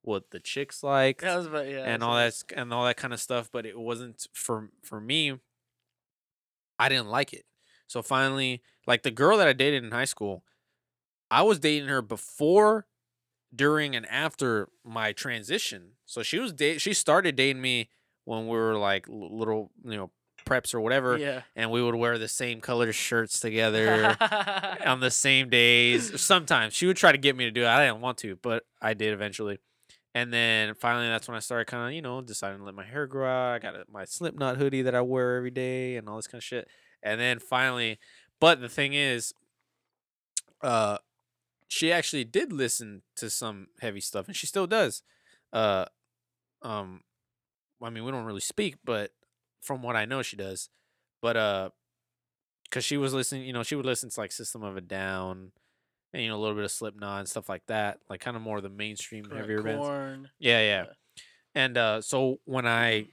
what 0.02 0.32
the 0.32 0.40
chicks 0.40 0.82
like 0.84 1.20
That 1.22 1.36
was 1.38 1.46
about 1.48 1.68
yeah. 1.68 1.84
and 1.84 2.02
all 2.02 2.16
that 2.16 2.34
and 2.56 2.74
all 2.74 2.86
that 2.86 2.96
kind 2.98 3.14
of 3.14 3.20
stuff 3.20 3.50
but 3.52 3.66
it 3.66 3.78
wasn't 3.78 4.26
for 4.34 4.70
for 4.82 5.02
me 5.02 5.38
i 6.80 6.88
didn't 6.88 7.10
like 7.10 7.34
it 7.34 7.44
so 7.88 8.02
finally 8.02 8.62
like 8.86 9.04
the 9.04 9.12
girl 9.12 9.38
that 9.38 9.48
i 9.48 9.54
dated 9.54 9.84
in 9.84 9.92
high 9.92 10.06
school 10.06 10.44
i 11.32 11.42
was 11.42 11.60
dating 11.60 11.88
her 11.90 12.02
before 12.02 12.86
during 13.56 13.96
and 13.96 14.06
after 14.08 14.68
my 14.84 15.12
transition 15.12 15.92
so 16.06 16.22
she 16.22 16.38
was 16.40 16.54
date 16.54 16.82
she 16.82 16.94
started 16.94 17.36
dating 17.36 17.62
me 17.62 17.90
when 18.26 18.44
we 18.48 18.58
were 18.58 18.76
like 18.78 19.06
little 19.10 19.72
you 19.86 19.96
know 19.98 20.12
preps 20.46 20.74
or 20.74 20.80
whatever 20.80 21.18
Yeah. 21.18 21.42
and 21.58 21.72
we 21.72 21.82
would 21.84 21.96
wear 21.96 22.18
the 22.18 22.28
same 22.30 22.62
color 22.62 22.94
shirts 22.94 23.40
together 23.42 24.16
on 24.86 25.02
the 25.02 25.12
same 25.12 25.50
days. 25.50 26.22
Sometimes 26.22 26.74
she 26.74 26.86
would 26.86 26.96
try 26.96 27.12
to 27.12 27.18
get 27.18 27.36
me 27.36 27.44
to 27.44 27.52
do 27.52 27.64
it. 27.64 27.68
I 27.68 27.86
didn't 27.86 28.00
want 28.00 28.18
to, 28.20 28.38
but 28.42 28.64
I 28.82 28.94
did 28.94 29.12
eventually. 29.12 29.60
And 30.16 30.32
then 30.32 30.74
finally, 30.74 31.10
that's 31.10 31.28
when 31.28 31.36
I 31.36 31.42
started 31.42 31.66
kind 31.68 31.88
of, 31.90 31.94
you 31.94 32.02
know, 32.02 32.22
deciding 32.22 32.60
to 32.60 32.64
let 32.64 32.76
my 32.76 32.86
hair 32.86 33.08
grow 33.08 33.28
out. 33.30 33.56
I 33.56 33.60
got 33.60 33.76
a, 33.76 33.84
my 33.92 34.06
Slipknot 34.06 34.56
hoodie 34.56 34.84
that 34.84 34.96
I 34.96 35.02
wear 35.02 35.36
every 35.36 35.52
day 35.52 35.98
and 35.98 36.08
all 36.08 36.16
this 36.16 36.28
kind 36.28 36.40
of 36.40 36.46
shit. 36.46 36.70
And 37.04 37.20
then 37.20 37.40
finally, 37.40 38.00
but 38.40 38.62
the 38.62 38.70
thing 38.70 38.94
is, 38.94 39.34
uh, 40.62 40.98
she 41.68 41.92
actually 41.92 42.24
did 42.24 42.52
listen 42.54 43.02
to 43.18 43.30
some 43.30 43.68
heavy 43.82 44.00
stuff, 44.00 44.28
and 44.28 44.36
she 44.36 44.48
still 44.48 44.68
does. 44.68 45.04
Uh, 45.52 45.86
um, 46.62 47.02
I 47.82 47.90
mean, 47.90 48.04
we 48.04 48.12
don't 48.12 48.26
really 48.26 48.40
speak, 48.40 48.76
but 48.84 49.12
from 49.62 49.82
what 49.82 49.96
I 49.96 50.06
know, 50.06 50.22
she 50.22 50.36
does. 50.38 50.70
But 51.22 51.38
uh, 51.38 51.70
because 52.64 52.86
she 52.86 52.98
was 52.98 53.14
listening, 53.14 53.44
you 53.44 53.54
know, 53.54 53.64
she 53.64 53.76
would 53.76 53.86
listen 53.86 54.10
to 54.10 54.20
like 54.20 54.32
System 54.32 54.64
of 54.64 54.78
a 54.78 54.82
Down, 54.82 55.52
and 56.14 56.24
you 56.24 56.30
know, 56.30 56.38
a 56.38 56.40
little 56.40 56.56
bit 56.56 56.66
of 56.66 56.72
Slipknot 56.72 57.20
and 57.20 57.30
stuff 57.30 57.50
like 57.50 57.66
that, 57.68 58.00
like 58.10 58.22
kind 58.22 58.38
of 58.38 58.44
more 58.44 58.58
of 58.58 58.64
the 58.64 58.70
mainstream 58.70 59.26
heavier 59.26 59.62
bands. 59.62 59.88
Yeah, 60.40 60.60
yeah. 60.62 60.84
Yeah. 60.84 60.86
And 61.56 61.78
uh, 61.78 62.02
so 62.02 62.40
when 62.46 62.68
I 62.68 63.08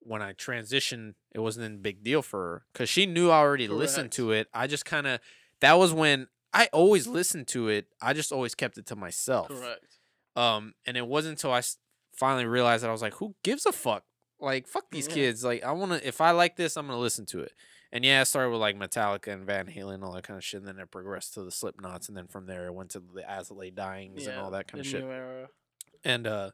when 0.00 0.22
I 0.22 0.32
transitioned, 0.32 1.14
it 1.32 1.40
wasn't 1.40 1.66
a 1.74 1.78
big 1.78 2.02
deal 2.02 2.22
for 2.22 2.40
her 2.40 2.64
because 2.72 2.88
she 2.88 3.06
knew 3.06 3.30
I 3.30 3.38
already 3.38 3.68
listened 3.68 4.12
to 4.12 4.32
it. 4.32 4.48
I 4.54 4.66
just 4.66 4.84
kind 4.84 5.06
of 5.06 5.20
that 5.60 5.74
was 5.78 5.92
when 5.92 6.28
I 6.52 6.68
always 6.72 7.06
listened 7.06 7.48
to 7.48 7.68
it. 7.68 7.86
I 8.02 8.12
just 8.12 8.32
always 8.32 8.54
kept 8.54 8.78
it 8.78 8.86
to 8.86 8.96
myself. 8.96 9.48
Correct. 9.48 9.98
Um, 10.36 10.74
and 10.86 10.96
it 10.96 11.06
wasn't 11.06 11.32
until 11.38 11.52
I 11.52 11.62
finally 12.16 12.46
realized 12.46 12.82
that 12.82 12.88
I 12.88 12.92
was 12.92 13.02
like, 13.02 13.14
who 13.14 13.34
gives 13.42 13.66
a 13.66 13.72
fuck? 13.72 14.04
Like, 14.40 14.66
fuck 14.66 14.90
these 14.90 15.06
Yeah. 15.06 15.14
kids. 15.14 15.44
Like, 15.44 15.62
I 15.62 15.72
want 15.72 15.92
to, 15.92 16.06
if 16.06 16.20
I 16.20 16.30
like 16.30 16.56
this, 16.56 16.76
I'm 16.76 16.88
to 16.88 16.96
listen 16.96 17.26
to 17.26 17.40
it. 17.40 17.52
And 17.92 18.04
yeah, 18.04 18.22
it 18.22 18.24
started 18.26 18.50
with 18.50 18.60
like 18.60 18.76
Metallica 18.76 19.32
and 19.32 19.44
Van 19.44 19.66
Halen 19.66 19.94
and 19.94 20.04
all 20.04 20.12
that 20.12 20.22
kind 20.24 20.38
of 20.38 20.44
shit. 20.44 20.60
And 20.60 20.68
then 20.68 20.78
it 20.78 20.90
progressed 20.90 21.34
to 21.34 21.42
the 21.42 21.50
Slipknots. 21.50 22.08
And 22.08 22.16
then 22.16 22.26
from 22.28 22.46
there, 22.46 22.66
it 22.66 22.74
went 22.74 22.90
to 22.92 23.00
the 23.14 23.28
As 23.28 23.50
Dyings 23.50 24.26
and 24.26 24.38
all 24.38 24.52
that 24.52 24.66
kind 24.68 24.80
of 24.80 24.86
shit. 24.86 25.02
Era. 25.02 25.48
And, 26.04 26.26
uh, 26.26 26.50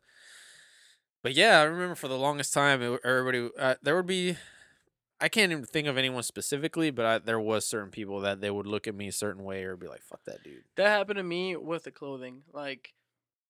but 1.27 1.35
yeah, 1.35 1.59
I 1.59 1.65
remember 1.65 1.97
for 1.97 2.07
the 2.07 2.17
longest 2.17 2.55
time, 2.55 2.81
it, 2.81 3.01
everybody, 3.05 3.51
uh, 3.59 3.75
there 3.83 3.97
would 3.97 4.07
be, 4.07 4.37
I 5.21 5.29
can't 5.29 5.51
even 5.51 5.65
think 5.65 5.89
of 5.89 5.99
anyone 5.99 6.23
specifically, 6.23 6.93
but 6.93 7.05
I, 7.05 7.19
there 7.19 7.41
was 7.41 7.67
certain 7.67 7.91
people 7.91 8.21
that 8.21 8.41
they 8.41 8.49
would 8.49 8.69
look 8.69 8.87
at 8.87 8.95
me 8.95 9.09
a 9.09 9.13
certain 9.13 9.43
way 9.43 9.65
or 9.65 9.77
be 9.77 9.89
like, 9.89 10.03
fuck 10.03 10.23
that 10.27 10.45
dude. 10.45 10.63
That 10.77 10.87
happened 10.87 11.17
to 11.17 11.25
me 11.25 11.57
with 11.57 11.83
the 11.83 11.91
clothing. 11.91 12.43
Like, 12.53 12.95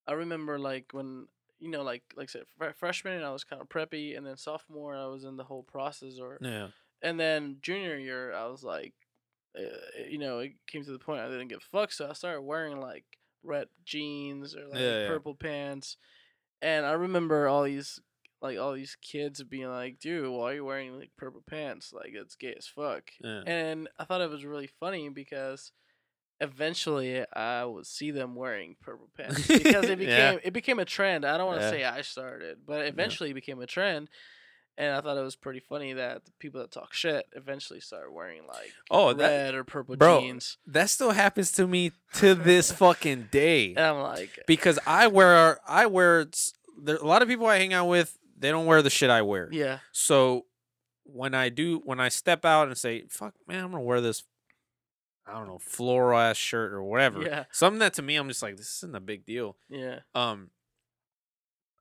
I 0.07 0.15
remember 0.15 0.59
like 0.59 0.93
when 0.93 1.27
you 1.59 1.69
know, 1.69 1.83
like 1.83 2.03
like 2.17 2.31
I 2.31 2.33
said, 2.33 2.45
fre- 2.57 2.73
freshman 2.75 3.23
I 3.23 3.31
was 3.31 3.45
kind 3.45 3.61
of 3.61 3.69
preppy, 3.69 4.17
and 4.17 4.27
then 4.27 4.39
sophomore 4.39 4.97
I 4.97 5.05
was 5.09 5.25
in 5.25 5.37
the 5.37 5.45
whole 5.45 5.63
process, 5.63 6.19
or 6.19 6.39
Yeah. 6.41 6.69
and 7.03 7.21
then 7.21 7.59
junior 7.61 7.99
year 7.99 8.33
I 8.33 8.47
was 8.47 8.65
like, 8.65 8.95
uh, 9.55 10.01
you 10.09 10.17
know, 10.17 10.39
it 10.39 10.53
came 10.67 10.83
to 10.83 10.93
the 10.93 10.99
point 10.99 11.21
I 11.21 11.29
didn't 11.29 11.49
give 11.49 11.59
a 11.59 11.77
fuck, 11.77 11.93
so 11.93 12.09
I 12.09 12.15
started 12.15 12.41
wearing 12.41 12.81
like 12.81 13.05
red 13.43 13.69
jeans 13.85 14.57
or 14.57 14.67
like 14.67 14.81
Yeah, 14.81 15.01
yeah. 15.03 15.09
purple 15.09 15.35
pants, 15.35 15.99
and 16.63 16.85
I 16.87 16.93
remember 16.93 17.49
all 17.49 17.65
these 17.65 18.01
like 18.43 18.59
all 18.59 18.75
these 18.75 18.97
kids 19.01 19.43
being 19.43 19.69
like, 19.69 19.99
dude, 19.99 20.29
why 20.31 20.53
are 20.53 20.55
you 20.55 20.65
wearing 20.65 20.99
like 20.99 21.11
purple 21.17 21.43
pants? 21.49 21.93
Like 21.93 22.11
it's 22.13 22.37
gay 22.37 22.55
as 22.57 22.67
fuck. 22.67 23.11
Yeah. 23.21 23.43
And 23.47 23.89
I 23.99 24.05
thought 24.05 24.21
it 24.21 24.31
was 24.31 24.45
really 24.45 24.69
funny 24.79 25.09
because 25.09 25.73
eventually 26.41 27.25
I 27.33 27.65
would 27.65 27.87
see 27.87 28.11
them 28.11 28.35
wearing 28.35 28.77
purple 28.81 29.09
pants 29.17 29.47
because 29.47 29.87
it 29.87 29.99
became 29.99 30.35
Yeah. 30.35 30.39
it 30.45 30.53
became 30.53 30.79
a 30.79 30.85
trend. 30.85 31.25
I 31.25 31.37
don't 31.39 31.47
want 31.47 31.61
to 31.61 31.65
Yeah. 31.67 31.71
say 31.71 31.85
I 31.85 32.03
started, 32.03 32.59
but 32.67 32.87
eventually 32.87 33.31
it 33.31 33.35
became 33.35 33.61
a 33.61 33.67
trend. 33.67 34.09
And 34.79 34.95
I 34.95 35.01
thought 35.01 35.17
it 35.17 35.23
was 35.23 35.37
pretty 35.37 35.61
funny 35.61 35.95
that 35.95 36.27
the 36.27 36.33
people 36.39 36.61
that 36.61 36.71
talk 36.71 36.93
shit 36.93 37.25
eventually 37.33 37.81
started 37.81 38.11
wearing 38.11 38.47
like 38.47 38.73
Oh, 38.91 39.15
that, 39.15 39.27
red 39.29 39.55
or 39.55 39.65
purple 39.65 39.97
bro, 39.97 40.21
jeans. 40.21 40.59
that 40.67 40.91
still 40.91 41.13
happens 41.13 41.51
to 41.53 41.67
me 41.67 41.93
to 42.15 42.35
this 42.35 42.71
fucking 42.83 43.29
day. 43.31 43.69
And 43.71 43.79
I'm 43.81 44.03
like, 44.03 44.39
because 44.47 44.79
I 44.87 45.07
wear 45.07 45.59
I 45.67 45.87
wear 45.87 46.27
there 46.79 46.97
a 46.97 47.07
lot 47.07 47.23
of 47.23 47.29
people 47.29 47.47
I 47.47 47.57
hang 47.57 47.73
out 47.73 47.87
with 47.87 48.19
they 48.39 48.51
don't 48.51 48.67
wear 48.67 48.83
the 48.83 48.91
shit 48.91 49.09
I 49.09 49.23
wear. 49.23 49.49
yeah, 49.51 49.79
So 49.93 50.45
when 51.05 51.33
I 51.35 51.49
do 51.49 51.81
when 51.85 51.99
I 52.01 52.11
step 52.11 52.45
out 52.45 52.69
and 52.69 52.77
say 52.77 53.05
fuck 53.09 53.33
man 53.49 53.65
I'm 53.65 53.71
gonna 53.71 53.83
wear 53.83 54.03
this 54.03 54.25
I 55.27 55.33
don't 55.39 55.47
know 55.47 55.59
floral 55.59 56.19
ass 56.19 56.37
shirt 56.37 56.73
or 56.75 56.83
whatever 56.83 57.23
Yeah. 57.23 57.45
something 57.51 57.79
that 57.79 57.95
to 57.95 58.03
me 58.03 58.17
I'm 58.17 58.29
just 58.29 58.43
like 58.43 58.59
this 58.59 58.77
isn't 58.79 58.95
a 58.95 59.01
big 59.01 59.25
deal. 59.25 59.57
yeah, 59.71 60.01
Um, 60.15 60.51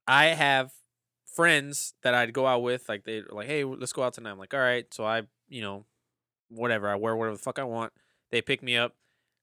I 0.08 0.28
have 0.28 0.72
friends 1.36 1.94
that 2.02 2.14
I'd 2.14 2.34
go 2.34 2.48
out 2.48 2.64
with 2.64 2.88
like 2.90 3.04
they 3.04 3.22
like 3.30 3.48
hey 3.48 3.64
let's 3.64 3.94
go 3.94 4.04
out 4.04 4.14
tonight. 4.14 4.32
I'm 4.32 4.40
like 4.40 4.54
all 4.54 4.60
right 4.60 4.86
so 4.94 5.06
I 5.06 5.24
you 5.50 5.62
know 5.62 5.86
whatever 6.50 6.88
I 6.90 6.96
wear 6.96 7.16
whatever 7.16 7.36
the 7.38 7.42
fuck 7.44 7.60
I 7.60 7.64
want. 7.66 7.92
They 8.32 8.42
pick 8.42 8.64
me 8.64 8.76
up, 8.78 8.94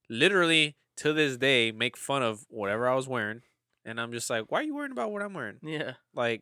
literally 0.09 0.75
to 0.97 1.13
this 1.13 1.37
day 1.37 1.71
make 1.71 1.97
fun 1.97 2.23
of 2.23 2.45
whatever 2.49 2.87
I 2.87 2.95
was 2.95 3.07
wearing, 3.07 3.41
and 3.85 3.99
I'm 3.99 4.11
just 4.11 4.29
like, 4.29 4.51
why 4.51 4.59
are 4.59 4.63
you 4.63 4.75
worrying 4.75 4.91
about 4.91 5.11
what 5.11 5.21
I'm 5.21 5.33
wearing? 5.33 5.57
yeah, 5.63 5.93
Like, 6.13 6.41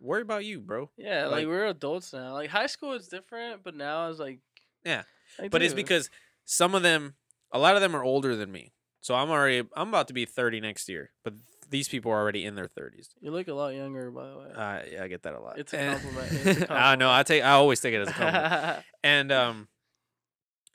worry 0.00 0.22
about 0.22 0.44
you, 0.44 0.60
bro. 0.60 0.90
yeah. 0.96 1.24
Like, 1.24 1.32
Like- 1.32 1.46
we're 1.46 1.66
adults 1.66 2.12
now. 2.12 2.32
Like 2.32 2.50
high 2.50 2.66
school 2.66 2.92
is 2.94 3.08
different, 3.08 3.62
but 3.62 3.74
now 3.76 4.08
it's 4.10 4.18
like, 4.18 4.40
Yeah. 4.84 5.02
like, 5.38 5.50
But 5.50 5.62
it's 5.62 5.74
because 5.74 6.10
some 6.44 6.74
of 6.74 6.82
them, 6.82 7.14
a 7.52 7.58
lot 7.58 7.76
of 7.76 7.82
them 7.82 7.94
are 7.94 8.02
older 8.02 8.34
than 8.34 8.50
me. 8.50 8.72
So 9.00 9.14
I'm 9.14 9.30
already, 9.30 9.68
I'm 9.76 9.88
about 9.88 10.08
to 10.08 10.14
be 10.14 10.24
30 10.24 10.60
next 10.60 10.88
year, 10.88 11.10
but 11.24 11.34
these 11.72 11.88
people 11.88 12.12
are 12.12 12.20
already 12.20 12.44
in 12.44 12.54
their 12.54 12.68
30s. 12.68 13.08
you 13.20 13.32
look 13.32 13.48
a 13.48 13.54
lot 13.54 13.70
younger, 13.74 14.10
by 14.12 14.28
the 14.28 14.38
way. 14.38 14.46
Uh, 14.54 14.78
yeah, 14.92 15.02
I 15.04 15.08
get 15.08 15.22
that 15.24 15.34
a 15.34 15.40
lot. 15.40 15.58
It's 15.58 15.72
a 15.72 15.78
And- 15.78 16.00
compliment, 16.00 16.32
it's 16.46 16.60
a 16.70 16.72
I 16.72 16.94
know. 16.94 17.10
I 17.10 17.24
take. 17.24 17.42
I 17.42 17.50
always 17.52 17.80
take 17.80 17.94
it 17.94 18.00
as 18.02 18.08
a 18.08 18.12
compliment. 18.12 18.84
and 19.02 19.32
um, 19.32 19.68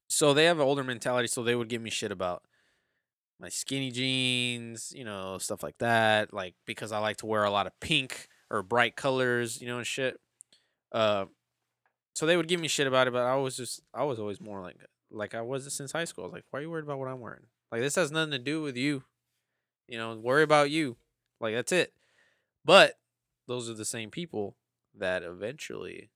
so 0.10 0.34
they 0.34 0.46
have 0.46 0.58
an 0.58 0.64
older 0.66 0.84
mentality. 0.84 1.28
So 1.28 1.44
they 1.44 1.56
would 1.56 1.70
give 1.70 1.82
me 1.82 1.90
shit 1.90 2.12
about 2.12 2.44
my 3.40 3.50
skinny 3.50 3.92
jeans, 3.92 4.92
you 4.96 5.04
know, 5.06 5.38
stuff 5.38 5.64
like 5.64 5.78
that. 5.78 6.34
Like 6.34 6.56
because 6.66 6.92
I 6.92 7.00
like 7.00 7.18
to 7.18 7.26
wear 7.26 7.44
a 7.44 7.52
lot 7.52 7.68
of 7.68 7.80
pink 7.80 8.28
or 8.50 8.64
bright 8.64 8.96
colors, 8.96 9.62
you 9.62 9.68
know, 9.68 9.78
and 9.78 9.88
shit. 9.88 10.20
Uh, 10.92 11.26
so 12.16 12.26
they 12.26 12.36
would 12.38 12.48
give 12.48 12.60
me 12.60 12.68
shit 12.68 12.88
about 12.88 13.08
it, 13.08 13.14
but 13.14 13.22
I 13.24 13.36
was 13.36 13.56
just, 13.56 13.82
I 13.94 14.04
was 14.06 14.20
always 14.20 14.42
more 14.42 14.62
like, 14.62 14.78
like 15.12 15.36
I 15.36 15.42
was 15.42 15.72
since 15.72 15.92
high 15.92 16.06
school. 16.06 16.24
I 16.24 16.28
was 16.28 16.34
like, 16.34 16.46
why 16.50 16.60
are 16.60 16.62
you 16.64 16.72
worried 16.72 16.86
about 16.86 16.98
what 16.98 17.10
I'm 17.10 17.20
wearing? 17.20 17.44
Like 17.72 17.82
this 17.82 17.96
has 17.96 18.12
nothing 18.12 18.32
to 18.32 18.40
do 18.40 18.62
with 18.64 18.76
you. 18.76 19.04
You 19.88 19.98
know, 19.98 20.16
worry 20.16 20.44
about 20.44 20.70
you. 20.70 20.98
Like 21.40 21.56
that's 21.56 21.72
it. 21.72 21.94
But 22.66 22.98
those 23.48 23.70
are 23.70 23.74
the 23.74 23.86
same 23.86 24.10
people 24.12 24.56
that 24.98 25.24
eventually 25.24 26.10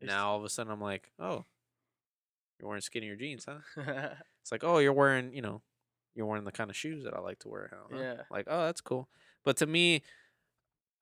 now 0.00 0.30
all 0.30 0.38
of 0.38 0.44
a 0.44 0.48
sudden 0.48 0.72
I'm 0.72 0.80
like, 0.80 1.10
oh, 1.18 1.44
you're 2.58 2.68
wearing 2.68 2.80
skinnier 2.80 3.16
jeans, 3.16 3.46
huh? 3.46 3.58
It's 4.42 4.50
like, 4.50 4.64
oh, 4.64 4.78
you're 4.78 4.92
wearing, 4.92 5.32
you 5.32 5.40
know, 5.40 5.62
you're 6.16 6.26
wearing 6.26 6.42
the 6.42 6.50
kind 6.50 6.68
of 6.68 6.76
shoes 6.76 7.04
that 7.04 7.14
I 7.14 7.20
like 7.20 7.38
to 7.40 7.48
wear. 7.48 7.70
Huh? 7.72 7.96
Yeah. 7.96 8.14
Like, 8.28 8.48
oh, 8.50 8.66
that's 8.66 8.80
cool. 8.80 9.08
But 9.44 9.56
to 9.58 9.66
me, 9.66 10.02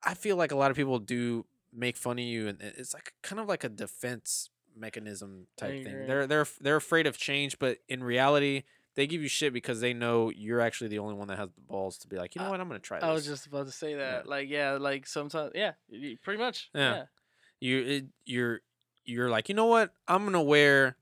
I 0.03 0.13
feel 0.13 0.37
like 0.37 0.53
a 0.53 0.57
lot 0.57 0.71
of 0.71 0.77
people 0.77 0.99
do 0.99 1.47
make 1.73 1.97
fun 1.97 2.19
of 2.19 2.25
you, 2.25 2.49
and 2.49 2.59
it's 2.61 2.93
like 2.93 3.15
kind 3.23 3.41
of 3.41 3.49
like 3.49 3.65
a 3.65 3.71
defense 3.71 4.51
mechanism 4.77 5.47
type 5.57 5.85
thing. 5.85 6.07
They're 6.07 6.27
they're 6.27 6.47
they're 6.61 6.77
afraid 6.77 7.07
of 7.07 7.17
change, 7.17 7.59
but 7.59 7.79
in 7.89 8.03
reality, 8.05 8.65
they 8.97 9.07
give 9.07 9.23
you 9.23 9.29
shit 9.29 9.53
because 9.53 9.81
they 9.81 9.95
know 9.95 10.31
you're 10.31 10.61
actually 10.61 10.89
the 10.89 10.99
only 10.99 11.15
one 11.15 11.29
that 11.29 11.39
has 11.39 11.51
the 11.53 11.61
balls 11.61 11.97
to 11.99 12.09
be 12.09 12.17
like, 12.17 12.35
you 12.35 12.41
know 12.41 12.49
uh, 12.49 12.51
what, 12.51 12.61
I'm 12.61 12.69
gonna 12.69 12.81
try 12.81 12.99
this. 12.99 13.05
I 13.09 13.13
was 13.13 13.25
just 13.27 13.47
about 13.47 13.67
to 13.67 13.73
say 13.73 13.95
that. 13.95 14.27
Like, 14.27 14.49
yeah, 14.51 14.73
like 14.73 15.07
sometimes, 15.07 15.53
yeah, 15.55 15.73
pretty 16.23 16.39
much. 16.39 16.71
Yeah. 16.75 16.95
Yeah. 16.95 17.03
you 17.61 17.79
it, 17.83 18.05
you're 18.25 18.61
you're 19.05 19.31
like 19.31 19.49
you 19.49 19.55
know 19.55 19.65
what 19.67 19.93
i'm 20.07 20.25
gonna 20.25 20.43
wear 20.43 20.97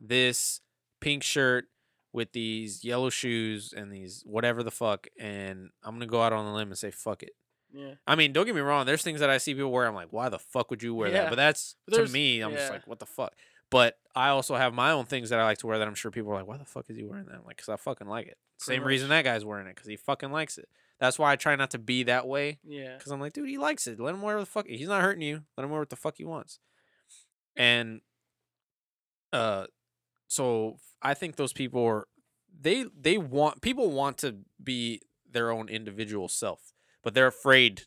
this 0.00 0.60
pink 1.00 1.22
shirt 1.22 1.66
with 2.12 2.32
these 2.32 2.84
yellow 2.84 3.10
shoes 3.10 3.72
and 3.76 3.90
these 3.92 4.22
whatever 4.26 4.62
the 4.62 4.70
fuck 4.70 5.06
and 5.18 5.70
i'm 5.82 5.94
gonna 5.94 6.06
go 6.06 6.22
out 6.22 6.32
on 6.32 6.44
a 6.46 6.54
limb 6.54 6.68
and 6.68 6.78
say 6.78 6.90
fuck 6.90 7.22
it 7.22 7.32
Yeah. 7.72 7.94
i 8.06 8.14
mean 8.14 8.32
don't 8.32 8.46
get 8.46 8.54
me 8.54 8.60
wrong 8.60 8.86
there's 8.86 9.02
things 9.02 9.20
that 9.20 9.30
i 9.30 9.38
see 9.38 9.54
people 9.54 9.72
wear 9.72 9.86
i'm 9.86 9.94
like 9.94 10.08
why 10.12 10.28
the 10.28 10.38
fuck 10.38 10.70
would 10.70 10.82
you 10.82 10.94
wear 10.94 11.10
that 11.10 11.30
but 11.30 11.36
that's 11.36 11.74
But 11.86 12.06
to 12.06 12.12
me 12.12 12.40
i'm 12.40 12.52
just 12.52 12.70
like 12.70 12.86
what 12.86 12.98
the 13.00 13.06
fuck 13.06 13.32
but 13.70 13.98
i 14.18 14.28
also 14.28 14.56
have 14.56 14.72
my 14.74 14.90
own 14.90 15.04
things 15.04 15.30
that 15.30 15.38
i 15.38 15.44
like 15.44 15.58
to 15.58 15.66
wear 15.66 15.78
that 15.78 15.86
i'm 15.88 15.94
sure 15.94 16.10
people 16.10 16.30
are 16.32 16.36
like 16.36 16.46
why 16.46 16.56
the 16.56 16.64
fuck 16.64 16.84
is 16.90 16.96
he 16.96 17.04
wearing 17.04 17.26
that 17.26 17.34
i'm 17.36 17.44
like 17.46 17.56
because 17.56 17.68
i 17.68 17.76
fucking 17.76 18.06
like 18.08 18.26
it 18.26 18.36
same 18.58 18.82
reason 18.84 19.08
that 19.08 19.24
guy's 19.24 19.44
wearing 19.44 19.66
it 19.66 19.74
because 19.74 19.86
he 19.88 19.96
fucking 19.96 20.32
likes 20.32 20.58
it 20.58 20.68
that's 20.98 21.18
why 21.18 21.30
i 21.32 21.36
try 21.36 21.54
not 21.56 21.70
to 21.70 21.78
be 21.78 22.02
that 22.02 22.26
way 22.26 22.58
Yeah. 22.64 22.96
because 22.96 23.12
I'm 23.12 23.20
like, 23.20 23.32
dude, 23.32 23.48
he 23.48 23.56
likes 23.58 23.86
it. 23.86 24.00
Let 24.00 24.14
him 24.14 24.20
wear 24.22 24.34
what 24.36 24.40
the 24.40 24.46
fuck. 24.50 24.66
He's 24.66 24.88
not 24.88 25.00
hurting 25.02 25.22
you. 25.22 25.42
Let 25.56 25.62
him 25.64 25.70
wear 25.70 25.78
what 25.80 25.90
the 25.90 25.96
fuck 25.96 26.16
he 26.16 26.24
wants. 26.24 26.58
And 27.56 28.00
uh, 29.32 29.66
so 30.26 30.78
I 31.00 31.14
think 31.14 31.36
those 31.36 31.52
people 31.52 31.84
are 31.84 32.08
they 32.60 32.86
they 33.00 33.16
want 33.18 33.60
people 33.62 33.90
want 33.92 34.18
to 34.18 34.38
be 34.62 35.02
their 35.30 35.50
own 35.52 35.68
individual 35.68 36.28
self, 36.28 36.72
but 37.04 37.14
they're 37.14 37.26
afraid 37.28 37.82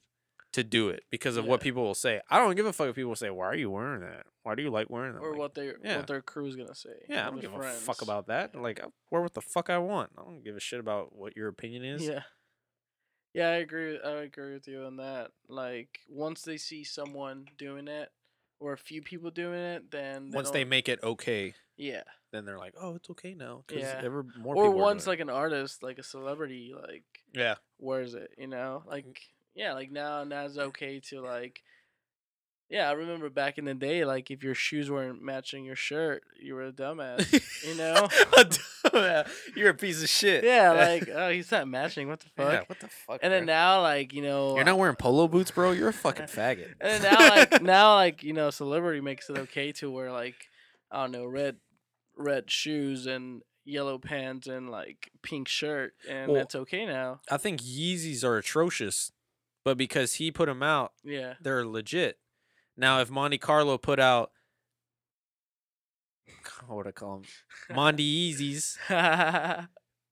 to 0.54 0.64
do 0.64 0.90
it 0.90 1.04
because 1.10 1.38
of 1.38 1.46
what 1.46 1.62
people 1.62 1.84
will 1.84 1.96
say. 1.96 2.22
I 2.30 2.38
don't 2.38 2.56
give 2.56 2.66
a 2.66 2.74
fuck 2.74 2.90
if 2.90 2.96
people 2.96 3.16
say, 3.16 3.30
"Why 3.30 3.46
are 3.46 3.56
you 3.56 3.70
wearing 3.70 4.02
that? 4.02 4.26
Why 4.44 4.56
do 4.56 4.64
you 4.64 4.70
like 4.70 4.90
wearing 4.90 5.14
that?" 5.14 5.22
or 5.22 5.32
Like, 5.32 5.40
what 5.40 5.56
they 5.56 5.72
yeah. 5.84 5.98
what 5.98 6.08
their 6.08 6.22
crew's 6.22 6.56
gonna 6.56 6.76
say. 6.76 7.06
Yeah, 7.08 7.28
I 7.28 7.30
don't 7.30 7.42
give 7.42 7.54
a 7.54 7.72
fuck 7.72 8.02
about 8.02 8.28
that. 8.28 8.52
Yeah. 8.54 8.62
Like, 8.62 8.82
I 8.82 8.88
wear 9.10 9.22
what 9.22 9.34
the 9.34 9.42
fuck 9.42 9.70
I 9.70 9.78
want. 9.78 10.12
I 10.18 10.24
don't 10.24 10.44
give 10.44 10.56
a 10.56 10.60
shit 10.60 10.80
about 10.80 11.16
what 11.16 11.36
your 11.36 11.48
opinion 11.48 11.86
is. 11.86 12.06
Yeah. 12.06 12.24
Yeah, 13.34 13.48
I 13.48 13.56
agree. 13.56 13.98
I 14.04 14.24
agree 14.24 14.54
with 14.54 14.68
you 14.68 14.84
on 14.84 14.98
that. 14.98 15.32
Like 15.48 16.00
once 16.10 16.42
they 16.42 16.58
see 16.58 16.84
someone 16.84 17.46
doing 17.58 17.88
it, 17.88 18.10
or 18.60 18.74
a 18.74 18.78
few 18.78 19.02
people 19.02 19.32
doing 19.32 19.60
it, 19.60 19.92
then 19.92 20.32
Once 20.32 20.52
they 20.52 20.66
make 20.66 20.90
it 20.90 21.02
okay, 21.02 21.54
yeah, 21.78 22.04
then 22.32 22.46
they're 22.46 22.60
like, 22.60 22.76
"Oh, 22.80 22.96
it's 22.96 23.10
okay 23.12 23.34
now." 23.34 23.64
Yeah. 23.72 24.02
ever 24.04 24.26
more 24.38 24.56
or 24.56 24.70
once 24.70 25.08
like 25.08 25.20
an 25.20 25.30
artist, 25.30 25.82
like 25.82 25.98
a 25.98 26.04
celebrity, 26.04 26.74
like 26.76 27.04
yeah, 27.34 27.56
wears 27.80 28.14
it, 28.14 28.32
you 28.38 28.48
know, 28.48 28.84
mm. 28.86 28.90
like 28.90 29.20
yeah, 29.56 29.74
like 29.74 29.92
now 29.92 30.24
now 30.24 30.46
it's 30.46 30.58
okay 30.58 31.00
to 31.10 31.22
like. 31.22 31.62
Yeah, 32.70 32.88
I 32.90 32.94
remember 32.94 33.30
back 33.30 33.58
in 33.58 33.66
the 33.66 33.74
day, 33.74 34.06
like 34.06 34.32
if 34.32 34.46
your 34.46 34.56
shoes 34.56 34.90
weren't 34.90 35.22
matching 35.22 35.66
your 35.66 35.76
shirt, 35.76 36.24
you 36.42 36.56
were 36.56 36.68
a 36.68 36.72
dumbass. 36.72 37.30
you 37.68 37.76
know? 37.76 38.08
Yeah, 38.94 39.24
You're 39.56 39.70
a 39.70 39.74
piece 39.74 40.02
of 40.04 40.10
shit. 40.10 40.44
yeah, 40.44 40.72
like 40.72 41.08
oh, 41.14 41.30
he's 41.30 41.52
not 41.52 41.68
matching. 41.68 42.08
What 42.10 42.20
the 42.22 42.30
fuck? 42.36 42.52
Yeah, 42.54 42.64
what 42.66 42.80
the 42.80 42.88
fuck? 42.88 43.20
and 43.22 43.32
then 43.32 43.46
bro? 43.46 43.54
now, 43.54 43.82
like 43.82 44.12
you 44.14 44.22
know, 44.22 44.56
you're 44.56 44.66
not 44.66 44.78
wearing 44.78 44.96
polo 44.96 45.28
boots, 45.28 45.52
bro. 45.52 45.72
You're 45.72 45.90
a 45.90 45.94
fucking 46.08 46.26
faggot. 46.26 46.74
And 46.82 47.04
then 47.04 47.14
now, 47.14 47.30
like 47.30 47.62
now, 47.62 47.96
like 47.96 48.24
you 48.24 48.34
know, 48.34 48.50
celebrity 48.50 49.00
makes 49.02 49.30
it 49.30 49.38
okay 49.38 49.72
to 49.74 49.90
wear 49.92 50.12
like 50.12 50.36
I 50.92 51.04
don't 51.04 51.12
know, 51.12 51.26
red, 51.26 51.58
red 52.18 52.50
shoes 52.50 53.06
and 53.06 53.44
yellow 53.66 53.98
pants 54.00 54.48
and 54.48 54.70
like 54.70 55.12
pink 55.22 55.48
shirt, 55.48 55.94
and 56.10 56.32
Well- 56.32 56.42
that's 56.42 56.56
okay 56.56 56.86
now. 56.86 57.22
I 57.30 57.38
think 57.38 57.62
Yeezys 57.62 58.24
are 58.24 58.38
atrocious, 58.38 59.12
but 59.64 59.78
because 59.78 60.16
he 60.16 60.32
put 60.32 60.48
them 60.48 60.64
out, 60.64 60.94
Yeah, 61.04 61.34
they're 61.42 61.66
legit. 61.66 62.18
Now, 62.78 63.00
if 63.02 63.10
Monte 63.12 63.38
Carlo 63.38 63.78
put 63.78 64.00
out, 64.00 64.32
what 66.68 66.78
would 66.78 66.88
I 66.88 66.92
call 66.92 67.18
them? 67.20 67.76
Monty 67.76 68.34
Yeezys, 68.34 68.78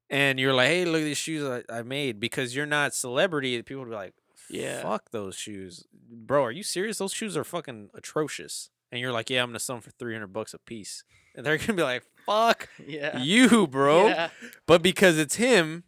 and 0.10 0.40
you're 0.40 0.54
like, 0.54 0.68
hey, 0.68 0.86
look 0.86 1.02
at 1.02 1.06
these 1.06 1.18
shoes 1.18 1.64
I, 1.70 1.78
I 1.80 1.82
made, 1.84 2.20
because 2.20 2.56
you're 2.56 2.66
not 2.66 2.94
celebrity, 2.94 3.62
people 3.64 3.84
would 3.84 3.90
be 3.90 3.96
like, 3.96 4.14
Yeah. 4.50 4.82
fuck 4.82 5.12
those 5.12 5.36
shoes, 5.36 5.86
bro. 5.94 6.44
Are 6.44 6.52
you 6.52 6.64
serious? 6.64 6.98
Those 6.98 7.14
shoes 7.14 7.38
are 7.38 7.44
fucking 7.44 7.90
atrocious. 7.94 8.70
And 8.92 9.00
you're 9.00 9.12
like, 9.12 9.30
yeah, 9.30 9.44
I'm 9.44 9.50
gonna 9.50 9.60
sell 9.60 9.76
them 9.76 9.84
for 9.84 9.92
three 9.92 10.14
hundred 10.14 10.34
bucks 10.34 10.54
a 10.56 10.58
piece, 10.60 11.04
and 11.36 11.46
they're 11.46 11.58
gonna 11.60 11.74
be 11.74 11.84
like, 11.84 12.04
fuck 12.26 12.70
yeah, 12.86 13.20
you, 13.22 13.68
bro. 13.68 14.08
Yeah. 14.08 14.30
But 14.66 14.82
because 14.82 15.18
it's 15.20 15.36
him, 15.36 15.84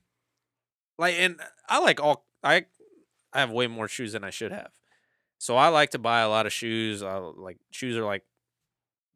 like, 1.00 1.16
and 1.18 1.38
I 1.68 1.80
like 1.80 2.00
all 2.00 2.28
I, 2.44 2.66
I 3.34 3.40
have 3.40 3.52
way 3.52 3.68
more 3.68 3.88
shoes 3.88 4.14
than 4.14 4.24
I 4.24 4.30
should 4.30 4.52
have. 4.52 4.72
So 5.38 5.58
I 5.58 5.70
like 5.70 5.92
to 5.92 6.00
buy 6.00 6.20
a 6.22 6.30
lot 6.30 6.46
of 6.46 6.54
shoes. 6.54 7.02
I 7.02 7.18
like 7.18 7.58
shoes 7.72 7.98
are 7.98 8.06
like, 8.06 8.24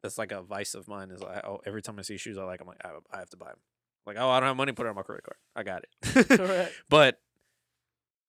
that's 0.02 0.18
like 0.18 0.32
a 0.32 0.42
vice 0.42 0.74
of 0.74 0.88
mine. 0.88 1.10
Is 1.10 1.22
like, 1.22 1.44
oh, 1.44 1.60
every 1.64 1.82
time 1.82 1.98
I 1.98 2.02
see 2.02 2.16
shoes 2.16 2.38
I 2.38 2.44
like, 2.44 2.60
I'm 2.60 2.66
like, 2.66 2.84
I, 2.84 2.90
I 3.12 3.18
have 3.18 3.30
to 3.30 3.36
buy 3.36 3.46
them. 3.46 3.58
Like, 4.06 4.16
oh, 4.18 4.28
I 4.28 4.40
don't 4.40 4.48
have 4.48 4.56
money, 4.56 4.72
put 4.72 4.86
it 4.86 4.88
on 4.88 4.96
my 4.96 5.02
credit 5.02 5.24
card. 5.24 5.36
I 5.54 5.62
got 5.62 5.84
it. 5.84 6.28
Correct. 6.28 6.72
but 6.88 7.20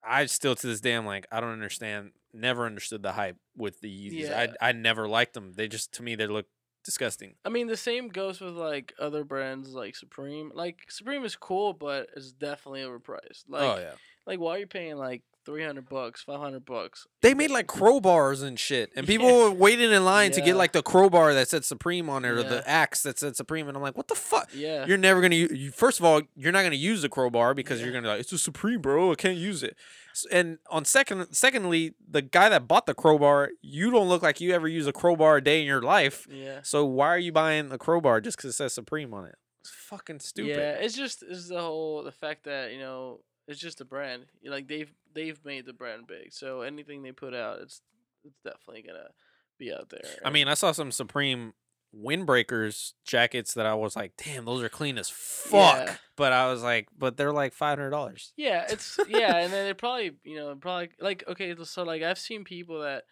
I 0.04 0.26
still 0.26 0.56
to 0.56 0.68
this 0.68 0.82
day, 0.82 0.94
I'm 0.94 1.06
like, 1.06 1.28
I 1.32 1.40
don't 1.40 1.52
understand. 1.52 2.12
Never 2.34 2.66
understood 2.66 3.04
the 3.04 3.14
hype 3.14 3.38
with 3.56 3.82
the 3.82 3.90
Yeezys. 3.90 4.30
Yeah. 4.30 4.48
I 4.62 4.70
I 4.70 4.72
never 4.74 5.08
liked 5.08 5.34
them. 5.34 5.54
They 5.56 5.68
just 5.68 5.94
to 5.94 6.04
me 6.04 6.16
they 6.16 6.28
look 6.28 6.46
disgusting. 6.84 7.36
I 7.44 7.50
mean, 7.50 7.68
the 7.68 7.78
same 7.78 8.08
goes 8.08 8.40
with 8.40 8.54
like 8.54 8.94
other 9.00 9.24
brands 9.24 9.70
like 9.70 9.96
Supreme. 9.96 10.52
Like 10.54 10.80
Supreme 10.90 11.26
is 11.26 11.36
cool, 11.36 11.74
but 11.74 12.10
it's 12.16 12.32
definitely 12.32 12.82
overpriced. 12.82 13.46
Oh, 13.50 13.54
like, 13.54 13.64
oh 13.64 13.80
yeah. 13.80 13.92
Like 14.28 14.40
why 14.40 14.56
are 14.56 14.60
you 14.60 14.68
paying 14.68 14.98
like 14.98 15.24
three 15.46 15.64
hundred 15.64 15.88
bucks, 15.88 16.22
five 16.24 16.40
hundred 16.42 16.66
bucks? 16.66 17.08
They 17.22 17.34
made 17.34 17.50
like 17.52 17.68
crowbars 17.68 18.44
and 18.44 18.60
shit, 18.60 18.92
and 18.98 19.08
people 19.08 19.28
were 19.28 19.50
waiting 19.52 19.92
in 19.92 20.04
line 20.04 20.32
to 20.32 20.40
Yeah. 20.40 20.48
get 20.48 20.56
like 20.58 20.74
the 20.74 20.84
crowbar 20.84 21.34
that 21.34 21.48
said 21.48 21.64
Supreme 21.64 22.10
on 22.10 22.26
it 22.26 22.30
or 22.30 22.42
Yeah. 22.42 22.50
the 22.50 22.70
axe 22.70 23.02
that 23.04 23.18
said 23.18 23.38
Supreme, 23.38 23.68
and 23.70 23.78
I'm 23.78 23.82
like, 23.82 23.96
what 23.96 24.10
the 24.10 24.16
fuck? 24.16 24.50
Yeah, 24.54 24.86
You're 24.86 24.98
never 24.98 25.22
gonna 25.22 25.36
use. 25.36 25.52
You, 25.54 25.72
first 25.72 26.00
of 26.00 26.06
all, 26.06 26.22
you're 26.36 26.52
not 26.52 26.64
gonna 26.64 26.76
use 26.76 27.02
the 27.02 27.10
crowbar 27.10 27.54
because 27.54 27.82
you're 27.82 27.94
gonna 27.94 28.10
like 28.10 28.20
it's 28.20 28.34
a 28.34 28.38
Supreme, 28.38 28.82
bro. 28.82 29.12
I 29.12 29.16
can't 29.16 29.38
use 29.38 29.64
it. 29.64 29.78
S- 30.12 30.26
And 30.32 30.58
on 30.70 30.84
second, 30.84 31.34
secondly, 31.34 31.94
the 32.10 32.22
guy 32.22 32.50
that 32.50 32.68
bought 32.68 32.86
the 32.86 32.94
crowbar, 32.94 33.52
you 33.62 33.90
don't 33.90 34.10
look 34.10 34.22
like 34.22 34.42
you 34.42 34.52
ever 34.54 34.68
use 34.68 34.86
a 34.88 34.94
crowbar 34.94 35.38
a 35.38 35.42
day 35.44 35.62
in 35.62 35.66
your 35.66 35.82
life. 35.82 36.28
yeah. 36.30 36.60
So 36.64 36.84
why 36.86 37.08
are 37.08 37.20
you 37.20 37.32
buying 37.32 37.72
a 37.72 37.78
crowbar 37.78 38.20
just 38.20 38.36
because 38.38 38.50
it 38.50 38.58
says 38.58 38.74
Supreme 38.74 39.14
on 39.14 39.26
it? 39.26 39.36
It's 39.62 39.70
fucking 39.70 40.20
stupid. 40.20 40.58
Yeah, 40.58 40.72
it's 40.74 40.96
just 40.96 41.24
it's 41.24 41.48
the 41.48 41.62
whole 41.62 42.04
the 42.04 42.12
fact 42.12 42.44
that 42.46 42.74
you 42.74 42.80
know 42.80 43.20
it's 43.48 43.60
just 43.60 43.82
a 43.82 43.86
brand. 43.86 44.26
Like 44.46 44.68
they've 44.68 44.92
they've 45.14 45.40
made 45.46 45.66
the 45.66 45.74
brand 45.74 46.08
big, 46.08 46.34
so 46.34 46.62
anything 46.62 47.04
they 47.04 47.12
put 47.12 47.34
out, 47.34 47.60
it's 47.62 47.82
it's 48.24 48.40
definitely 48.44 48.84
gonna 48.84 49.10
be 49.58 49.74
out 49.74 49.90
there. 49.90 50.02
I 50.24 50.30
mean, 50.30 50.48
I 50.48 50.54
saw 50.54 50.72
some 50.72 50.92
Supreme 50.92 51.54
windbreakers 51.96 52.94
jackets 53.06 53.54
that 53.54 53.66
I 53.66 53.74
was 53.74 53.96
like, 53.96 54.12
damn, 54.24 54.46
those 54.46 54.62
are 54.62 54.70
clean 54.70 54.98
as 54.98 55.10
fuck. 55.10 55.78
Yeah. 55.78 55.96
But 56.16 56.34
I 56.34 56.52
was 56.52 56.62
like, 56.62 56.90
but 56.98 57.16
they're 57.16 57.32
like 57.32 57.54
five 57.54 57.78
hundred 57.78 57.92
dollars. 57.92 58.34
yeah, 58.36 58.66
it's 58.70 59.00
yeah, 59.08 59.38
and 59.38 59.52
then 59.52 59.66
they 59.66 59.74
probably 59.74 60.12
you 60.24 60.36
know 60.36 60.56
probably 60.56 60.90
like 61.00 61.24
okay, 61.28 61.56
so 61.64 61.84
like 61.84 62.04
I've 62.04 62.20
seen 62.20 62.44
people 62.44 62.82
that 62.82 63.04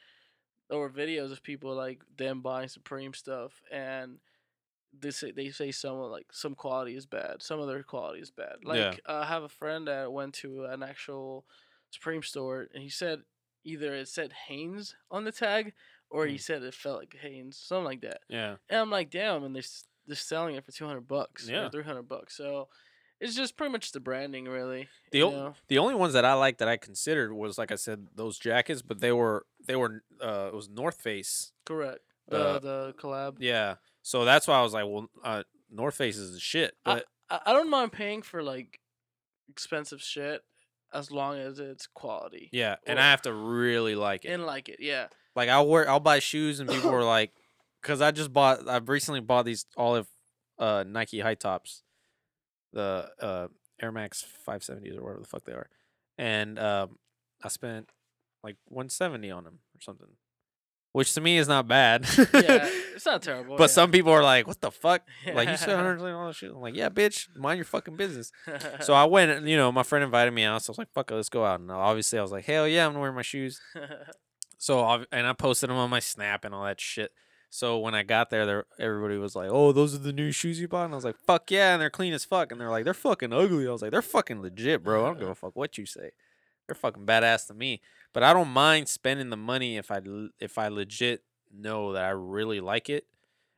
or 0.69 0.89
videos 0.89 1.31
of 1.31 1.43
people 1.43 1.75
like 1.75 2.01
them 2.17 2.41
buying 2.41 2.67
Supreme 2.67 3.13
stuff 3.13 3.61
and. 3.71 4.17
They 4.99 5.11
say 5.11 5.31
they 5.31 5.49
say 5.51 5.71
some 5.71 5.97
like 5.97 6.27
some 6.31 6.55
quality 6.55 6.95
is 6.95 7.05
bad, 7.05 7.41
some 7.41 7.59
of 7.59 7.67
their 7.67 7.83
quality 7.83 8.19
is 8.21 8.31
bad. 8.31 8.57
Like 8.63 8.77
Yeah. 8.79 8.95
uh, 9.07 9.21
I 9.23 9.25
have 9.25 9.43
a 9.43 9.49
friend 9.49 9.87
that 9.87 10.11
went 10.11 10.33
to 10.35 10.65
an 10.65 10.83
actual 10.83 11.45
Supreme 11.91 12.23
store 12.23 12.67
and 12.73 12.81
he 12.83 12.89
said 12.89 13.23
either 13.63 13.93
it 13.95 14.07
said 14.07 14.31
Hanes 14.47 14.95
on 15.09 15.23
the 15.23 15.31
tag 15.31 15.73
or 16.09 16.25
he 16.27 16.35
Mm. 16.35 16.41
said 16.41 16.63
it 16.63 16.73
felt 16.73 16.99
like 16.99 17.15
Hanes, 17.19 17.57
something 17.57 17.85
like 17.85 18.01
that. 18.01 18.21
Yeah. 18.29 18.57
And 18.69 18.79
I'm 18.79 18.89
like, 18.91 19.09
damn, 19.09 19.43
and 19.43 19.55
they're 19.55 19.63
they're 20.07 20.15
selling 20.15 20.55
it 20.55 20.63
for 20.63 20.71
two 20.71 20.85
hundred 20.85 21.07
bucks, 21.07 21.47
Yeah. 21.49 21.65
or 21.65 21.69
three 21.69 21.83
hundred 21.83 22.03
bucks. 22.07 22.35
So 22.37 22.69
it's 23.19 23.35
just 23.35 23.55
pretty 23.57 23.71
much 23.71 23.91
the 23.91 23.99
branding, 23.99 24.45
really. 24.45 24.87
The 25.11 25.23
o- 25.23 25.55
the 25.67 25.77
only 25.79 25.95
ones 25.95 26.13
that 26.13 26.25
I 26.25 26.33
liked 26.33 26.59
that 26.59 26.67
I 26.67 26.77
considered 26.77 27.33
was 27.33 27.57
like 27.57 27.71
I 27.71 27.75
said 27.75 28.07
those 28.13 28.37
jackets, 28.37 28.81
but 28.83 28.99
they 28.99 29.11
were 29.11 29.45
they 29.65 29.75
were 29.75 30.03
uh 30.21 30.49
it 30.49 30.53
was 30.55 30.69
North 30.69 31.01
Face. 31.01 31.51
correct. 31.65 32.01
The 32.27 32.37
Uh, 32.37 32.59
the 32.59 32.93
collab. 32.97 33.37
Yeah. 33.39 33.75
So 34.05 34.23
that's 34.23 34.47
why 34.47 34.59
I 34.59 34.61
was 34.61 34.71
like, 34.71 34.85
well, 34.85 35.09
uh, 35.23 35.41
North 35.71 35.95
Face 35.95 36.15
is 36.15 36.31
the 36.31 36.39
shit. 36.39 36.75
But 36.85 37.05
I, 37.27 37.39
I 37.47 37.53
don't 37.53 37.71
mind 37.71 37.91
paying 37.91 38.21
for 38.21 38.43
like 38.43 38.79
expensive 39.49 39.99
shit 39.99 40.43
as 40.93 41.09
long 41.09 41.39
as 41.39 41.57
it's 41.57 41.87
quality. 41.87 42.49
yeah, 42.53 42.75
and 42.85 42.99
I 42.99 43.09
have 43.09 43.23
to 43.23 43.33
really 43.33 43.95
like 43.95 44.23
it. 44.23 44.27
And 44.27 44.45
like 44.45 44.69
it, 44.69 44.77
yeah. 44.79 45.07
Like 45.35 45.49
I'll 45.49 45.67
wear, 45.67 45.89
I'll 45.89 45.99
buy 45.99 46.19
shoes, 46.19 46.59
and 46.59 46.69
people 46.69 46.91
are 46.93 47.03
like, 47.03 47.31
because 47.81 47.99
I 47.99 48.11
just 48.11 48.31
bought, 48.31 48.69
I've 48.69 48.89
recently 48.89 49.21
bought 49.21 49.43
these 49.43 49.65
olive 49.75 50.07
uh, 50.59 50.83
Nike 50.87 51.21
high 51.21 51.33
tops, 51.33 51.81
the 52.73 53.09
uh, 53.19 53.47
Air 53.81 53.91
Max 53.91 54.23
570s 54.47 54.99
or 54.99 55.01
whatever 55.01 55.21
the 55.21 55.27
fuck 55.27 55.45
they 55.45 55.53
are, 55.53 55.67
and 56.19 56.59
um, 56.59 56.99
I 57.43 57.47
spent 57.47 57.89
like 58.43 58.57
170 58.65 59.31
on 59.31 59.45
them 59.45 59.59
or 59.75 59.81
something, 59.81 60.09
which 60.95 61.13
to 61.13 61.19
me 61.19 61.37
is 61.37 61.47
not 61.47 61.67
bad. 61.67 62.07
Yeah, 62.33 62.69
it's 62.95 63.05
not 63.05 63.21
terrible. 63.29 63.57
But 63.57 63.63
yeah. 63.65 63.67
some 63.79 63.91
people 63.91 64.11
are 64.13 64.23
like, 64.23 64.47
"What 64.47 64.61
the 64.61 64.71
fuck? 64.71 65.01
Like 65.25 65.49
you 65.49 65.55
Yeah. 65.67 65.75
100 65.75 65.99
on 66.13 66.27
this 66.27 66.37
shit?" 66.37 66.51
I'm 66.51 66.61
like, 66.61 66.75
"Yeah, 66.75 66.87
bitch, 66.89 67.27
mind 67.35 67.57
your 67.57 67.65
fucking 67.65 67.97
business." 67.97 68.31
So 68.79 68.93
I 69.03 69.03
went, 69.03 69.29
and, 69.31 69.49
you 69.49 69.57
know, 69.57 69.71
my 69.73 69.83
friend 69.83 70.03
invited 70.05 70.31
me 70.31 70.43
out, 70.45 70.63
so 70.63 70.69
I 70.69 70.73
was 70.73 70.77
like, 70.77 70.93
"Fuck 70.93 71.11
it, 71.11 71.15
let's 71.15 71.27
go 71.29 71.43
out." 71.43 71.59
And 71.59 71.69
obviously, 71.69 72.17
I 72.17 72.21
was 72.21 72.31
like, 72.31 72.45
"Hell 72.45 72.65
yeah, 72.67 72.85
I'm 72.85 72.91
gonna 72.93 73.01
wear 73.01 73.11
my 73.11 73.21
shoes." 73.23 73.59
So 74.57 75.03
and 75.11 75.27
I 75.27 75.33
posted 75.33 75.69
them 75.69 75.77
on 75.77 75.89
my 75.89 75.99
Snap 75.99 76.45
and 76.45 76.55
all 76.55 76.63
that 76.63 76.79
shit. 76.79 77.11
So 77.49 77.77
when 77.79 77.93
I 77.93 78.03
got 78.03 78.29
there, 78.29 78.45
there 78.45 78.65
everybody 78.79 79.17
was 79.17 79.35
like, 79.35 79.49
"Oh, 79.51 79.71
those 79.73 79.93
are 79.93 79.99
the 79.99 80.13
new 80.13 80.31
shoes 80.31 80.59
you 80.61 80.67
bought," 80.69 80.85
and 80.85 80.93
I 80.93 80.95
was 80.95 81.05
like, 81.05 81.17
"Fuck 81.27 81.51
yeah!" 81.51 81.73
And 81.73 81.81
they're 81.81 81.89
clean 81.89 82.13
as 82.13 82.23
fuck, 82.23 82.51
and 82.51 82.59
they're 82.59 82.69
like, 82.69 82.85
"They're 82.85 82.93
fucking 82.93 83.33
ugly." 83.33 83.67
I 83.67 83.71
was 83.71 83.81
like, 83.81 83.91
"They're 83.91 84.01
fucking 84.01 84.41
legit, 84.41 84.83
bro. 84.83 85.03
I 85.03 85.07
don't 85.09 85.19
give 85.19 85.27
a 85.29 85.35
fuck 85.35 85.55
what 85.55 85.77
you 85.77 85.85
say. 85.85 86.11
They're 86.67 86.75
fucking 86.75 87.05
badass 87.05 87.47
to 87.47 87.53
me." 87.53 87.81
But 88.15 88.23
I 88.23 88.31
don't 88.33 88.47
mind 88.49 88.87
spending 88.87 89.29
the 89.29 89.35
money 89.37 89.75
if 89.77 89.91
I 89.91 89.99
if 90.39 90.57
I 90.57 90.69
legit 90.69 91.23
know 91.53 91.91
that 91.93 92.03
I 92.05 92.09
really 92.11 92.61
like 92.61 92.89
it. 92.89 93.05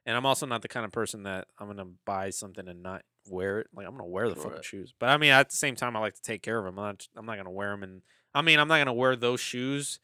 And 0.05 0.17
I'm 0.17 0.25
also 0.25 0.47
not 0.47 0.63
the 0.63 0.67
kind 0.67 0.83
of 0.83 0.91
person 0.91 1.23
that 1.23 1.47
I'm 1.59 1.67
gonna 1.67 1.85
buy 2.05 2.31
something 2.31 2.67
and 2.67 2.81
not 2.81 3.03
wear 3.29 3.59
it. 3.59 3.67
Like 3.71 3.85
I'm 3.85 3.91
gonna 3.91 4.05
wear 4.09 4.27
the 4.29 4.35
fucking 4.35 4.63
shoes. 4.63 4.93
But 4.97 5.09
I 5.09 5.17
mean, 5.17 5.29
at 5.31 5.51
the 5.51 5.55
same 5.55 5.75
time, 5.75 5.95
I 5.95 5.99
like 5.99 6.15
to 6.15 6.21
take 6.23 6.41
care 6.41 6.57
of 6.57 6.65
them. 6.65 6.79
I'm 6.79 6.85
not. 6.85 7.07
I'm 7.15 7.25
not 7.27 7.37
gonna 7.37 7.51
wear 7.51 7.69
them. 7.69 7.83
And 7.83 8.01
I 8.33 8.41
mean, 8.41 8.57
I'm 8.59 8.67
not 8.67 8.79
gonna 8.79 8.93
wear 8.93 9.15
those 9.15 9.39
shoes 9.39 9.99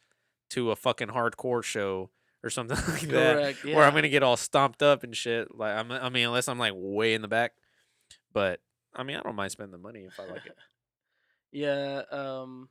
to 0.51 0.69
a 0.69 0.75
fucking 0.75 1.07
hardcore 1.07 1.63
show 1.63 2.11
or 2.43 2.51
something 2.51 2.77
like 2.89 3.01
that, 3.09 3.55
Yeah. 3.65 3.75
where 3.75 3.85
I'm 3.85 3.95
gonna 3.95 4.07
get 4.07 4.21
all 4.21 4.38
stomped 4.38 4.84
up 4.84 5.03
and 5.03 5.17
shit. 5.17 5.57
Like 5.57 5.73
I'm. 5.75 5.91
I 5.91 6.09
mean, 6.09 6.27
unless 6.27 6.47
I'm 6.47 6.59
like 6.59 6.73
way 6.75 7.15
in 7.15 7.23
the 7.23 7.27
back. 7.27 7.53
But 8.31 8.59
I 8.93 9.01
mean, 9.01 9.15
I 9.17 9.21
don't 9.21 9.35
mind 9.35 9.51
spending 9.51 9.71
the 9.71 9.77
money 9.80 10.01
if 10.03 10.19
I 10.19 10.25
like 10.31 10.45
it. 10.45 10.55
Yeah. 11.55 12.01
Um. 12.11 12.69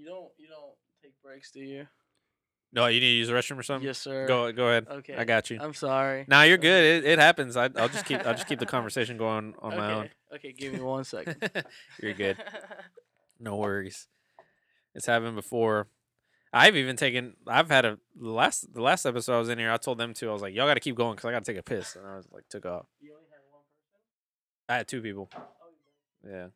You 0.00 0.06
don't 0.06 0.30
you 0.38 0.48
don't 0.48 0.72
take 1.02 1.12
breaks, 1.22 1.50
do 1.50 1.60
you? 1.60 1.86
No, 2.72 2.86
you 2.86 3.00
need 3.00 3.06
to 3.10 3.16
use 3.16 3.28
the 3.28 3.34
restroom 3.34 3.58
or 3.58 3.62
something. 3.64 3.86
yes, 3.86 3.98
sir. 3.98 4.26
Go. 4.26 4.50
Go 4.52 4.68
ahead. 4.68 4.86
Okay. 4.88 5.14
I 5.16 5.24
got 5.24 5.50
you. 5.50 5.58
I'm 5.60 5.74
sorry. 5.74 6.24
Now 6.28 6.42
you're 6.42 6.56
Uh, 6.56 6.62
good. 6.62 7.04
It, 7.04 7.10
it 7.12 7.18
happens. 7.18 7.56
I, 7.56 7.64
I'll 7.76 7.88
just 7.88 8.06
keep. 8.06 8.24
I'll 8.24 8.32
just 8.34 8.46
keep 8.46 8.60
the 8.60 8.66
conversation 8.76 9.16
going 9.18 9.54
on 9.60 9.76
my 9.76 9.92
own. 9.92 10.04
Okay. 10.04 10.12
Okay, 10.36 10.52
give 10.52 10.72
me 10.72 10.80
one 10.80 11.04
second. 11.04 11.36
you're 12.02 12.14
good. 12.14 12.36
No 13.42 13.56
worries. 13.56 14.06
It's 14.94 15.06
happened 15.06 15.34
before. 15.34 15.88
I've 16.52 16.76
even 16.76 16.96
taken. 16.96 17.36
I've 17.46 17.70
had 17.70 17.86
a 17.86 17.98
the 18.14 18.28
last 18.30 18.70
the 18.74 18.82
last 18.82 19.06
episode 19.06 19.34
I 19.34 19.38
was 19.38 19.48
in 19.48 19.58
here. 19.58 19.70
I 19.72 19.78
told 19.78 19.96
them 19.98 20.12
to. 20.14 20.28
I 20.28 20.32
was 20.34 20.42
like, 20.42 20.54
y'all 20.54 20.66
got 20.66 20.74
to 20.74 20.80
keep 20.80 20.94
going 20.94 21.14
because 21.16 21.26
I 21.26 21.32
got 21.32 21.42
to 21.44 21.50
take 21.52 21.58
a 21.58 21.62
piss, 21.62 21.96
and 21.96 22.06
I 22.06 22.16
was 22.16 22.26
like, 22.30 22.46
took 22.50 22.66
off. 22.66 22.84
You 23.00 23.12
only 23.14 23.24
had 23.30 23.40
one 23.50 23.62
person. 23.64 24.00
I 24.68 24.76
had 24.76 24.88
two 24.88 25.00
people. 25.00 25.30
Oh, 25.34 25.40
Yeah. 26.28 26.46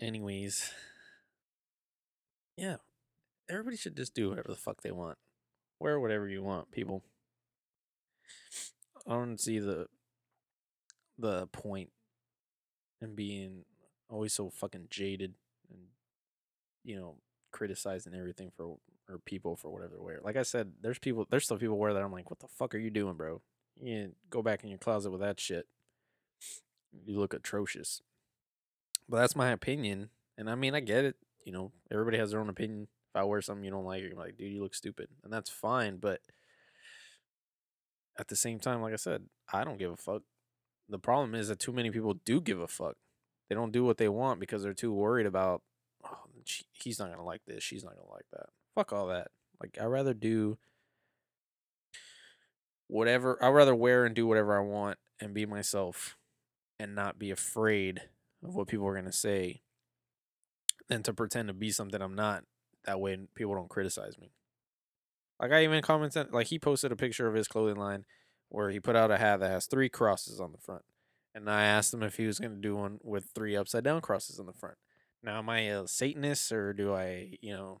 Anyways, 0.00 0.70
yeah, 2.56 2.76
everybody 3.48 3.76
should 3.76 3.96
just 3.96 4.14
do 4.14 4.28
whatever 4.28 4.48
the 4.48 4.56
fuck 4.56 4.82
they 4.82 4.90
want. 4.90 5.18
Wear 5.80 6.00
whatever 6.00 6.28
you 6.28 6.42
want, 6.42 6.70
people. 6.70 7.04
I 9.06 9.12
don't 9.12 9.40
see 9.40 9.58
the 9.58 9.86
the 11.18 11.46
point 11.48 11.90
in 13.00 13.14
being 13.14 13.64
always 14.08 14.32
so 14.32 14.50
fucking 14.50 14.88
jaded 14.90 15.34
and 15.70 15.80
you 16.82 16.96
know 16.96 17.16
criticizing 17.52 18.14
everything 18.14 18.50
for 18.56 18.78
or 19.08 19.18
people 19.18 19.54
for 19.56 19.70
whatever 19.70 19.94
they 19.94 20.02
wear. 20.02 20.18
Like 20.22 20.36
I 20.36 20.42
said, 20.42 20.72
there's 20.80 20.98
people 20.98 21.26
there's 21.30 21.44
still 21.44 21.58
people 21.58 21.78
wear 21.78 21.92
that 21.92 22.02
I'm 22.02 22.12
like, 22.12 22.30
what 22.30 22.40
the 22.40 22.48
fuck 22.48 22.74
are 22.74 22.78
you 22.78 22.90
doing, 22.90 23.14
bro? 23.14 23.42
You 23.80 24.12
go 24.30 24.42
back 24.42 24.64
in 24.64 24.70
your 24.70 24.78
closet 24.78 25.10
with 25.10 25.20
that 25.20 25.40
shit. 25.40 25.66
You 27.06 27.18
look 27.18 27.34
atrocious. 27.34 28.02
But 29.08 29.18
that's 29.18 29.36
my 29.36 29.50
opinion. 29.50 30.10
And 30.36 30.48
I 30.48 30.54
mean 30.54 30.74
I 30.74 30.80
get 30.80 31.04
it. 31.04 31.16
You 31.44 31.52
know, 31.52 31.72
everybody 31.90 32.18
has 32.18 32.30
their 32.30 32.40
own 32.40 32.48
opinion. 32.48 32.88
If 33.14 33.20
I 33.20 33.24
wear 33.24 33.42
something 33.42 33.64
you 33.64 33.70
don't 33.70 33.84
like, 33.84 34.02
you're 34.02 34.14
like, 34.14 34.36
dude, 34.36 34.52
you 34.52 34.62
look 34.62 34.74
stupid. 34.74 35.08
And 35.22 35.32
that's 35.32 35.50
fine, 35.50 35.98
but 35.98 36.20
at 38.18 38.28
the 38.28 38.36
same 38.36 38.58
time, 38.58 38.80
like 38.80 38.92
I 38.92 38.96
said, 38.96 39.24
I 39.52 39.64
don't 39.64 39.78
give 39.78 39.90
a 39.90 39.96
fuck. 39.96 40.22
The 40.88 40.98
problem 40.98 41.34
is 41.34 41.48
that 41.48 41.58
too 41.58 41.72
many 41.72 41.90
people 41.90 42.14
do 42.24 42.40
give 42.40 42.60
a 42.60 42.68
fuck. 42.68 42.96
They 43.48 43.54
don't 43.54 43.72
do 43.72 43.84
what 43.84 43.98
they 43.98 44.08
want 44.08 44.40
because 44.40 44.62
they're 44.62 44.72
too 44.72 44.92
worried 44.92 45.26
about, 45.26 45.62
oh, 46.04 46.24
he's 46.72 46.98
not 46.98 47.10
gonna 47.10 47.24
like 47.24 47.42
this, 47.46 47.62
she's 47.62 47.84
not 47.84 47.94
gonna 47.96 48.10
like 48.10 48.26
that. 48.32 48.46
Fuck 48.74 48.92
all 48.92 49.08
that. 49.08 49.28
Like 49.60 49.78
I'd 49.80 49.86
rather 49.86 50.14
do 50.14 50.58
whatever. 52.86 53.38
I'd 53.42 53.48
rather 53.48 53.74
wear 53.74 54.04
and 54.04 54.14
do 54.14 54.26
whatever 54.26 54.56
I 54.56 54.62
want 54.62 54.98
and 55.20 55.34
be 55.34 55.46
myself, 55.46 56.16
and 56.78 56.94
not 56.94 57.18
be 57.18 57.30
afraid 57.30 58.02
of 58.44 58.54
what 58.54 58.68
people 58.68 58.86
are 58.86 58.94
gonna 58.94 59.12
say, 59.12 59.62
than 60.88 61.02
to 61.02 61.14
pretend 61.14 61.48
to 61.48 61.54
be 61.54 61.70
something 61.70 62.00
I'm 62.00 62.14
not. 62.14 62.44
That 62.84 63.00
way, 63.00 63.16
people 63.34 63.54
don't 63.54 63.70
criticize 63.70 64.18
me. 64.18 64.32
Like 65.40 65.52
I 65.52 65.64
even 65.64 65.82
commented, 65.82 66.32
like 66.32 66.48
he 66.48 66.58
posted 66.58 66.92
a 66.92 66.96
picture 66.96 67.26
of 67.26 67.34
his 67.34 67.48
clothing 67.48 67.76
line 67.76 68.04
where 68.50 68.70
he 68.70 68.78
put 68.80 68.96
out 68.96 69.10
a 69.10 69.18
hat 69.18 69.40
that 69.40 69.50
has 69.50 69.66
three 69.66 69.88
crosses 69.88 70.40
on 70.40 70.52
the 70.52 70.58
front, 70.58 70.82
and 71.34 71.50
I 71.50 71.64
asked 71.64 71.92
him 71.92 72.02
if 72.02 72.16
he 72.16 72.26
was 72.26 72.38
gonna 72.38 72.56
do 72.56 72.76
one 72.76 72.98
with 73.02 73.30
three 73.34 73.56
upside 73.56 73.84
down 73.84 74.00
crosses 74.00 74.38
on 74.38 74.46
the 74.46 74.52
front. 74.52 74.76
Now, 75.22 75.38
am 75.38 75.48
I 75.48 75.60
a 75.60 75.88
Satanist 75.88 76.52
or 76.52 76.72
do 76.74 76.92
I, 76.92 77.38
you 77.40 77.54
know, 77.54 77.80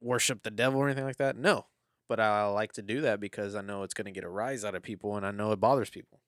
worship 0.00 0.42
the 0.42 0.50
devil 0.50 0.80
or 0.80 0.86
anything 0.86 1.04
like 1.04 1.16
that? 1.16 1.36
No, 1.36 1.66
but 2.08 2.20
I 2.20 2.46
like 2.46 2.72
to 2.74 2.82
do 2.82 3.00
that 3.02 3.18
because 3.20 3.54
I 3.56 3.60
know 3.60 3.82
it's 3.82 3.94
gonna 3.94 4.12
get 4.12 4.24
a 4.24 4.28
rise 4.28 4.64
out 4.64 4.76
of 4.76 4.82
people, 4.82 5.16
and 5.16 5.26
I 5.26 5.32
know 5.32 5.52
it 5.52 5.60
bothers 5.60 5.90
people, 5.90 6.20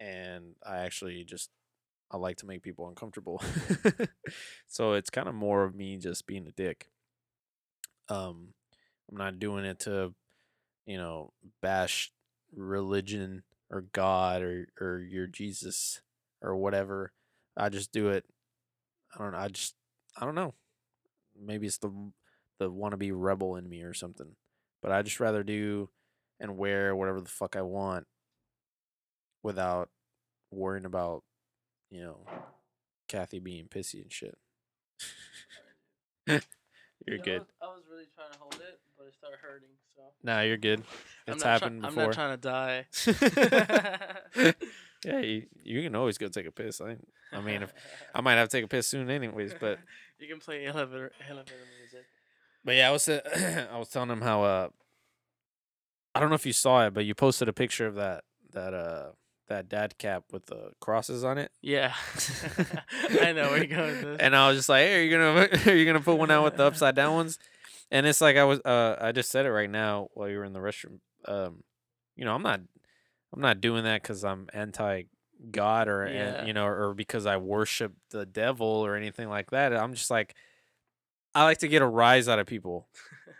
and 0.00 0.56
I 0.66 0.78
actually 0.78 1.24
just 1.24 1.50
I 2.10 2.16
like 2.16 2.38
to 2.38 2.46
make 2.46 2.62
people 2.62 2.88
uncomfortable. 2.88 3.42
so 4.66 4.94
it's 4.94 5.10
kind 5.10 5.28
of 5.28 5.34
more 5.34 5.64
of 5.64 5.74
me 5.74 5.96
just 5.96 6.26
being 6.26 6.46
a 6.46 6.50
dick. 6.50 6.90
Um, 8.08 8.54
I'm 9.10 9.16
not 9.16 9.38
doing 9.38 9.64
it 9.64 9.80
to, 9.80 10.14
you 10.86 10.96
know, 10.96 11.32
bash 11.62 12.12
religion 12.54 13.44
or 13.70 13.82
God 13.92 14.42
or 14.42 14.66
or 14.80 14.98
your 14.98 15.26
Jesus 15.26 16.00
or 16.42 16.56
whatever. 16.56 17.12
I 17.56 17.68
just 17.68 17.92
do 17.92 18.08
it. 18.08 18.24
I 19.14 19.18
don't 19.22 19.32
know. 19.32 19.38
I 19.38 19.48
just 19.48 19.74
I 20.16 20.24
don't 20.24 20.34
know. 20.34 20.54
Maybe 21.40 21.66
it's 21.66 21.78
the 21.78 21.92
the 22.58 22.70
wannabe 22.70 23.12
rebel 23.14 23.56
in 23.56 23.68
me 23.68 23.82
or 23.82 23.94
something. 23.94 24.36
But 24.82 24.92
I 24.92 25.02
just 25.02 25.20
rather 25.20 25.42
do 25.42 25.90
and 26.40 26.56
wear 26.56 26.96
whatever 26.96 27.20
the 27.20 27.28
fuck 27.28 27.54
I 27.54 27.62
want 27.62 28.06
without 29.42 29.90
worrying 30.50 30.84
about, 30.84 31.22
you 31.90 32.02
know, 32.02 32.18
Kathy 33.08 33.38
being 33.40 33.66
pissy 33.66 34.02
and 34.02 34.12
shit. 34.12 34.36
you're 36.26 36.38
You 37.06 37.16
know, 37.18 37.22
I 37.22 37.24
good. 37.24 37.38
was, 37.40 37.48
I 37.62 37.66
was 37.66 37.82
really 37.90 38.04
trying 38.14 38.32
to 38.32 38.38
hold 38.38 38.54
it, 38.54 38.80
but 38.96 39.06
it 39.06 39.14
started 39.14 39.38
hurting. 39.40 39.68
So 39.94 40.02
Nah, 40.22 40.40
you're 40.42 40.56
good. 40.56 40.82
It's 41.26 41.42
not 41.44 41.58
try- 41.58 41.68
happened 41.68 41.82
I'm 41.84 41.94
before. 41.94 42.04
not 42.06 42.14
trying 42.14 42.32
to 42.32 42.36
die. 42.36 42.86
yeah, 45.04 45.18
you, 45.20 45.46
you 45.62 45.82
can 45.82 45.94
always 45.96 46.18
go 46.18 46.28
take 46.28 46.46
a 46.46 46.52
piss. 46.52 46.80
I, 46.80 46.96
I 47.32 47.40
mean, 47.40 47.62
if 47.62 47.72
I 48.14 48.20
might 48.20 48.34
have 48.34 48.48
to 48.48 48.56
take 48.56 48.64
a 48.64 48.68
piss 48.68 48.86
soon, 48.88 49.08
anyways. 49.10 49.54
But 49.60 49.78
you 50.18 50.28
can 50.28 50.38
play 50.40 50.66
elevator 50.66 51.12
elevator 51.28 51.54
music. 51.78 52.04
but 52.64 52.74
yeah, 52.76 52.88
I 52.88 52.92
was 52.92 53.08
uh, 53.08 53.68
I 53.72 53.78
was 53.78 53.88
telling 53.88 54.10
him 54.10 54.20
how 54.20 54.42
uh 54.42 54.68
I 56.14 56.20
don't 56.20 56.28
know 56.28 56.34
if 56.34 56.46
you 56.46 56.52
saw 56.52 56.86
it, 56.86 56.94
but 56.94 57.04
you 57.04 57.14
posted 57.14 57.48
a 57.48 57.52
picture 57.52 57.86
of 57.86 57.94
that 57.94 58.24
that 58.52 58.74
uh 58.74 59.10
that 59.50 59.68
dad 59.68 59.96
cap 59.98 60.24
with 60.32 60.46
the 60.46 60.72
crosses 60.80 61.22
on 61.22 61.36
it. 61.38 61.52
Yeah, 61.62 61.92
I 63.20 63.32
know 63.32 63.50
where 63.50 63.58
you're 63.58 63.66
going 63.66 63.90
with 63.92 64.02
this. 64.02 64.16
And 64.20 64.34
I 64.34 64.48
was 64.48 64.56
just 64.56 64.68
like, 64.68 64.80
hey, 64.84 64.98
are 65.00 65.02
you 65.02 65.10
gonna 65.10 65.48
are 65.70 65.76
you 65.76 65.84
gonna 65.84 66.00
put 66.00 66.16
one 66.16 66.30
out 66.30 66.42
with 66.44 66.56
the 66.56 66.64
upside 66.64 66.94
down 66.96 67.14
ones? 67.14 67.38
And 67.90 68.06
it's 68.06 68.20
like 68.20 68.36
I 68.36 68.44
was 68.44 68.60
uh 68.64 68.96
I 69.00 69.12
just 69.12 69.30
said 69.30 69.46
it 69.46 69.52
right 69.52 69.70
now 69.70 70.08
while 70.14 70.28
you 70.28 70.38
were 70.38 70.44
in 70.44 70.52
the 70.52 70.60
restroom. 70.60 71.00
Um, 71.26 71.62
you 72.16 72.24
know, 72.24 72.34
I'm 72.34 72.42
not 72.42 72.60
I'm 73.34 73.40
not 73.42 73.60
doing 73.60 73.84
that 73.84 74.02
because 74.02 74.24
I'm 74.24 74.48
anti 74.52 75.02
God 75.50 75.88
or 75.88 76.02
an- 76.04 76.14
Yeah. 76.14 76.44
you 76.46 76.52
know 76.52 76.66
or 76.66 76.94
because 76.94 77.26
I 77.26 77.36
worship 77.36 77.92
the 78.10 78.26
devil 78.26 78.66
or 78.66 78.96
anything 78.96 79.28
like 79.28 79.50
that. 79.50 79.74
I'm 79.76 79.94
just 79.94 80.10
like 80.10 80.34
I 81.34 81.44
like 81.44 81.58
to 81.58 81.68
get 81.68 81.80
a 81.82 81.86
rise 81.86 82.28
out 82.28 82.38
of 82.40 82.46
people 82.46 82.88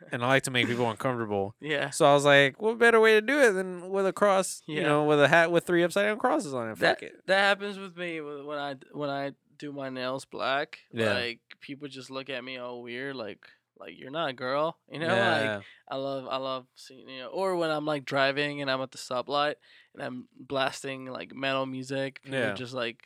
and 0.13 0.25
I 0.25 0.29
like 0.29 0.43
to 0.45 0.51
make 0.51 0.67
people 0.67 0.89
uncomfortable. 0.91 1.55
yeah, 1.61 1.91
So 1.91 2.07
I 2.07 2.15
was 2.15 2.25
like, 2.25 2.61
what 2.61 2.79
better 2.79 3.01
way 3.01 3.13
to 3.15 3.21
do 3.21 3.39
it 3.41 3.53
than 3.53 3.91
with 3.91 4.07
a 4.07 4.13
cross? 4.13 4.63
You 4.67 4.83
know, 4.83 5.05
with 5.05 5.21
a 5.21 5.29
hat 5.29 5.51
with 5.53 5.65
three 5.67 5.83
upside 5.85 6.07
down 6.07 6.19
crosses 6.19 6.55
on 6.55 6.69
it. 6.71 6.79
Fuck 6.79 7.01
that 7.01 7.03
it. 7.03 7.13
that 7.27 7.39
happens 7.39 7.79
with 7.79 7.97
me 7.97 8.21
when 8.21 8.59
I 8.59 8.77
when 8.93 9.11
I 9.11 9.33
do 9.59 9.73
my 9.73 9.89
nails 9.91 10.25
black. 10.25 10.79
Yeah. 10.93 11.13
Like 11.15 11.41
people 11.61 11.89
just 11.89 12.11
look 12.11 12.31
at 12.31 12.43
me 12.45 12.57
all 12.57 12.83
weird, 12.83 13.17
like 13.17 13.41
like 13.79 13.99
you're 13.99 14.11
not 14.11 14.29
a 14.31 14.33
girl, 14.35 14.79
you 14.91 14.99
know. 14.99 15.07
Like 15.07 15.17
yeah. 15.17 15.61
I 15.89 15.97
love 15.97 16.27
I 16.29 16.37
love 16.37 16.67
seeing 16.75 17.09
you 17.09 17.21
know, 17.21 17.29
or 17.29 17.57
when 17.57 17.71
I'm 17.71 17.85
like 17.87 18.05
driving 18.05 18.61
and 18.61 18.71
I'm 18.71 18.81
at 18.83 18.91
the 18.93 18.99
stoplight 18.99 19.55
and 19.95 20.03
I'm 20.03 20.29
blasting 20.39 21.07
like 21.07 21.35
metal 21.35 21.67
music. 21.67 22.21
People 22.23 22.39
Yeah. 22.39 22.53
just 22.55 22.75
like 22.75 23.01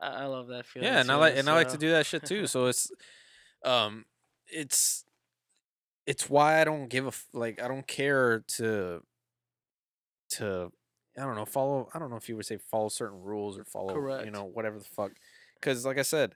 I, 0.00 0.06
I 0.06 0.24
love 0.26 0.48
that 0.48 0.66
feeling. 0.66 0.88
Yeah, 0.88 1.00
and 1.00 1.10
I 1.10 1.14
too, 1.14 1.20
like 1.20 1.36
and 1.36 1.48
I 1.48 1.54
like 1.54 1.68
to 1.70 1.78
do 1.78 1.90
that 1.90 2.06
shit 2.06 2.24
too. 2.24 2.46
So 2.52 2.66
it's 2.66 2.90
um 3.64 4.04
it's 4.48 5.04
it's 6.06 6.28
why 6.28 6.60
I 6.60 6.64
don't 6.64 6.88
give 6.88 7.06
a 7.06 7.12
like 7.36 7.62
I 7.62 7.68
don't 7.68 7.86
care 7.86 8.44
to 8.56 9.02
to 10.30 10.72
I 11.18 11.22
don't 11.22 11.36
know, 11.36 11.44
follow 11.44 11.88
I 11.94 11.98
don't 11.98 12.10
know 12.10 12.16
if 12.16 12.28
you 12.28 12.36
would 12.36 12.46
say 12.46 12.58
follow 12.70 12.88
certain 12.88 13.20
rules 13.20 13.58
or 13.58 13.64
follow 13.64 13.94
Correct. 13.94 14.24
you 14.24 14.30
know 14.30 14.44
whatever 14.44 14.78
the 14.78 14.84
fuck 14.84 15.12
cuz 15.60 15.84
like 15.84 15.98
I 15.98 16.02
said 16.02 16.34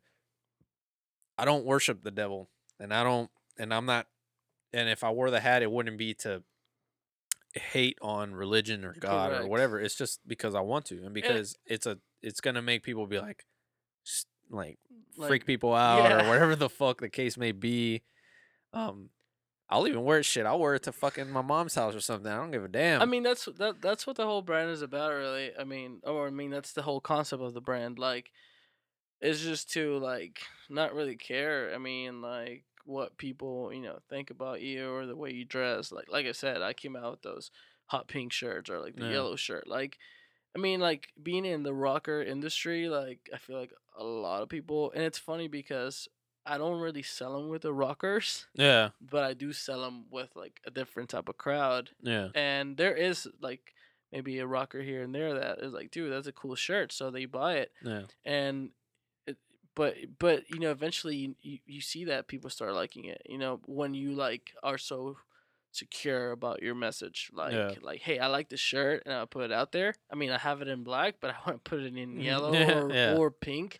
I 1.38 1.44
don't 1.44 1.64
worship 1.64 2.02
the 2.02 2.10
devil 2.10 2.50
and 2.78 2.92
I 2.92 3.02
don't 3.02 3.30
and 3.58 3.72
I'm 3.72 3.86
not 3.86 4.06
and 4.72 4.88
if 4.88 5.02
I 5.02 5.10
wore 5.10 5.30
the 5.30 5.40
hat 5.40 5.62
it 5.62 5.70
wouldn't 5.70 5.98
be 5.98 6.14
to 6.14 6.42
hate 7.58 7.98
on 8.02 8.34
religion 8.34 8.84
or 8.84 8.94
God 8.98 9.32
or 9.32 9.46
whatever. 9.46 9.80
It's 9.80 9.94
just 9.94 10.20
because 10.26 10.54
I 10.54 10.60
want 10.60 10.86
to 10.86 11.04
and 11.04 11.14
because 11.14 11.56
it's 11.66 11.86
a 11.86 11.98
it's 12.22 12.40
going 12.40 12.54
to 12.54 12.62
make 12.62 12.82
people 12.82 13.06
be 13.06 13.18
like 13.18 13.44
like 14.50 14.78
like, 15.16 15.28
freak 15.28 15.46
people 15.46 15.74
out 15.74 16.12
or 16.12 16.28
whatever 16.28 16.56
the 16.56 16.68
fuck 16.68 17.00
the 17.00 17.08
case 17.08 17.36
may 17.36 17.52
be. 17.52 18.02
Um, 18.72 19.10
I'll 19.68 19.88
even 19.88 20.04
wear 20.04 20.18
it 20.20 20.24
shit. 20.24 20.46
I'll 20.46 20.60
wear 20.60 20.74
it 20.76 20.84
to 20.84 20.92
fucking 20.92 21.30
my 21.30 21.42
mom's 21.42 21.74
house 21.74 21.94
or 21.94 22.00
something. 22.00 22.30
I 22.30 22.36
don't 22.36 22.52
give 22.52 22.64
a 22.64 22.68
damn. 22.68 23.02
I 23.02 23.04
mean 23.04 23.22
that's 23.24 23.46
that 23.58 23.82
that's 23.82 24.06
what 24.06 24.16
the 24.16 24.24
whole 24.24 24.42
brand 24.42 24.70
is 24.70 24.82
about 24.82 25.12
really. 25.12 25.50
I 25.58 25.64
mean 25.64 26.00
or 26.04 26.28
I 26.28 26.30
mean 26.30 26.50
that's 26.50 26.72
the 26.72 26.82
whole 26.82 27.00
concept 27.00 27.42
of 27.42 27.52
the 27.54 27.60
brand. 27.60 27.98
Like 27.98 28.30
it's 29.20 29.40
just 29.40 29.72
to 29.72 29.98
like 29.98 30.40
not 30.70 30.94
really 30.94 31.16
care. 31.16 31.72
I 31.74 31.78
mean 31.78 32.22
like 32.22 32.64
what 32.84 33.18
people, 33.18 33.72
you 33.72 33.80
know, 33.80 33.98
think 34.08 34.30
about 34.30 34.60
you 34.60 34.88
or 34.90 35.06
the 35.06 35.16
way 35.16 35.32
you 35.32 35.44
dress. 35.44 35.90
Like 35.90 36.10
like 36.10 36.26
I 36.26 36.32
said, 36.32 36.62
I 36.62 36.72
came 36.72 36.94
out 36.94 37.10
with 37.10 37.22
those 37.22 37.50
hot 37.86 38.06
pink 38.08 38.32
shirts 38.32 38.70
or 38.70 38.78
like 38.80 38.94
the 38.96 39.04
Yeah. 39.06 39.12
yellow 39.12 39.36
shirt. 39.36 39.66
Like 39.66 39.98
I 40.56 40.60
mean 40.60 40.78
like 40.78 41.08
being 41.20 41.44
in 41.44 41.64
the 41.64 41.74
rocker 41.74 42.22
industry, 42.22 42.88
like 42.88 43.28
I 43.34 43.38
feel 43.38 43.58
like 43.58 43.72
a 43.98 44.04
lot 44.04 44.42
of 44.42 44.48
people 44.48 44.92
and 44.92 45.02
it's 45.02 45.18
funny 45.18 45.48
because 45.48 46.06
I 46.46 46.58
don't 46.58 46.80
really 46.80 47.02
sell 47.02 47.34
them 47.38 47.48
with 47.48 47.62
the 47.62 47.72
rockers, 47.72 48.46
yeah, 48.54 48.90
but 49.00 49.24
I 49.24 49.34
do 49.34 49.52
sell 49.52 49.82
them 49.82 50.06
with 50.10 50.30
like 50.36 50.60
a 50.66 50.70
different 50.70 51.10
type 51.10 51.28
of 51.28 51.36
crowd 51.38 51.90
yeah, 52.02 52.28
and 52.34 52.76
there 52.76 52.94
is 52.94 53.28
like 53.40 53.74
maybe 54.12 54.38
a 54.38 54.46
rocker 54.46 54.82
here 54.82 55.02
and 55.02 55.14
there 55.14 55.34
that 55.34 55.58
is 55.60 55.72
like, 55.72 55.90
dude, 55.90 56.12
that's 56.12 56.26
a 56.28 56.32
cool 56.32 56.54
shirt, 56.54 56.92
so 56.92 57.10
they 57.10 57.26
buy 57.26 57.54
it, 57.56 57.72
yeah, 57.82 58.02
and 58.24 58.70
it, 59.26 59.36
but 59.74 59.96
but 60.18 60.48
you 60.50 60.60
know, 60.60 60.70
eventually 60.70 61.16
you, 61.16 61.34
you 61.40 61.58
you 61.66 61.80
see 61.80 62.04
that 62.06 62.28
people 62.28 62.50
start 62.50 62.74
liking 62.74 63.06
it, 63.06 63.22
you 63.28 63.38
know, 63.38 63.60
when 63.66 63.94
you 63.94 64.14
like 64.14 64.52
are 64.62 64.78
so 64.78 65.16
secure 65.72 66.32
about 66.32 66.62
your 66.62 66.74
message. 66.74 67.30
Like 67.34 67.54
Yeah. 67.54 67.74
like 67.82 68.00
hey, 68.00 68.18
I 68.18 68.28
like 68.28 68.48
the 68.48 68.56
shirt 68.56 69.02
and 69.04 69.14
I'll 69.14 69.26
put 69.26 69.44
it 69.44 69.52
out 69.52 69.72
there. 69.72 69.94
I 70.10 70.14
mean, 70.16 70.30
I 70.30 70.38
have 70.38 70.62
it 70.62 70.68
in 70.68 70.84
black, 70.84 71.16
but 71.20 71.30
I 71.30 71.36
want 71.46 71.64
to 71.64 71.68
put 71.70 71.80
it 71.80 71.96
in 71.96 72.16
Mhm. 72.16 72.22
yellow 72.22 72.52
Yeah, 72.54 72.74
or, 72.74 72.92
yeah. 72.94 73.14
or 73.14 73.30
pink. 73.30 73.78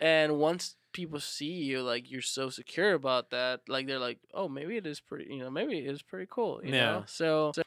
And 0.00 0.38
once 0.38 0.76
people 0.92 1.20
see 1.20 1.52
you 1.52 1.82
like 1.82 2.10
you're 2.10 2.22
so 2.22 2.50
secure 2.50 2.94
about 2.94 3.30
that, 3.30 3.68
like 3.68 3.86
they're 3.86 3.98
like, 3.98 4.20
"Oh, 4.34 4.48
maybe 4.48 4.76
it 4.76 4.86
is 4.86 5.00
pretty, 5.00 5.32
you 5.34 5.38
know, 5.40 5.50
maybe 5.50 5.78
it 5.78 5.86
is 5.90 6.02
pretty 6.02 6.26
cool." 6.30 6.64
You 6.64 6.72
Yeah. 6.72 6.74
know? 6.74 7.04
So, 7.06 7.54
so 7.54 7.62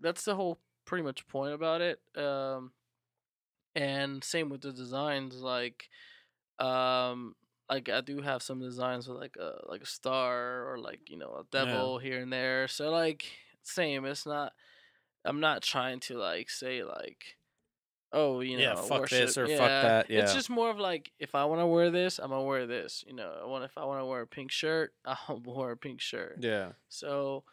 that's 0.00 0.24
the 0.24 0.36
whole 0.36 0.60
pretty 0.86 1.04
much 1.04 1.26
point 1.28 1.54
about 1.54 1.80
it. 1.82 2.00
Um 2.16 2.72
and 3.74 4.22
same 4.24 4.48
with 4.48 4.62
the 4.62 4.72
designs 4.72 5.36
like 5.40 5.88
um 6.58 7.36
like 7.70 7.88
I 7.90 8.02
do 8.02 8.22
have 8.22 8.42
some 8.42 8.60
designs 8.60 9.08
with 9.08 9.18
like 9.18 9.36
a 9.38 9.60
like 9.68 9.82
a 9.82 9.86
star 9.86 10.70
or 10.72 10.78
like, 10.78 11.10
you 11.10 11.18
know, 11.18 11.34
a 11.34 11.44
devil 11.50 11.98
here 11.98 12.20
and 12.20 12.32
there. 12.32 12.68
So 12.68 12.90
like 12.90 13.26
same, 13.64 14.04
it's 14.06 14.26
not 14.26 14.54
I'm 15.24 15.40
not 15.40 15.62
trying 15.62 16.00
to 16.02 16.18
like 16.18 16.50
say 16.50 16.84
like 16.84 17.37
oh, 18.12 18.40
you 18.40 18.56
know, 18.56 18.62
Yeah, 18.62 18.74
fuck 18.74 19.00
worship. 19.00 19.26
this 19.26 19.38
or 19.38 19.46
fuck 19.46 19.58
yeah. 19.58 19.82
that, 19.82 20.10
It's 20.10 20.34
just 20.34 20.50
more 20.50 20.70
of 20.70 20.78
like 20.78 21.12
if 21.18 21.34
I 21.34 21.44
want 21.44 21.60
to 21.60 21.66
wear 21.66 21.90
this, 21.90 22.18
I'm 22.18 22.30
gonna 22.30 22.42
wear 22.44 22.66
this. 22.66 23.04
You 23.06 23.14
know, 23.14 23.32
I 23.42 23.46
want 23.46 23.64
if 23.64 23.76
I 23.76 23.84
want 23.84 24.00
to 24.00 24.06
wear 24.06 24.20
a 24.22 24.26
pink 24.26 24.50
shirt, 24.50 24.92
I'll 25.04 25.42
wear 25.44 25.70
a 25.72 25.76
pink 25.76 26.00
shirt. 26.00 26.38
Yeah. 26.40 26.72
So, 26.88 27.44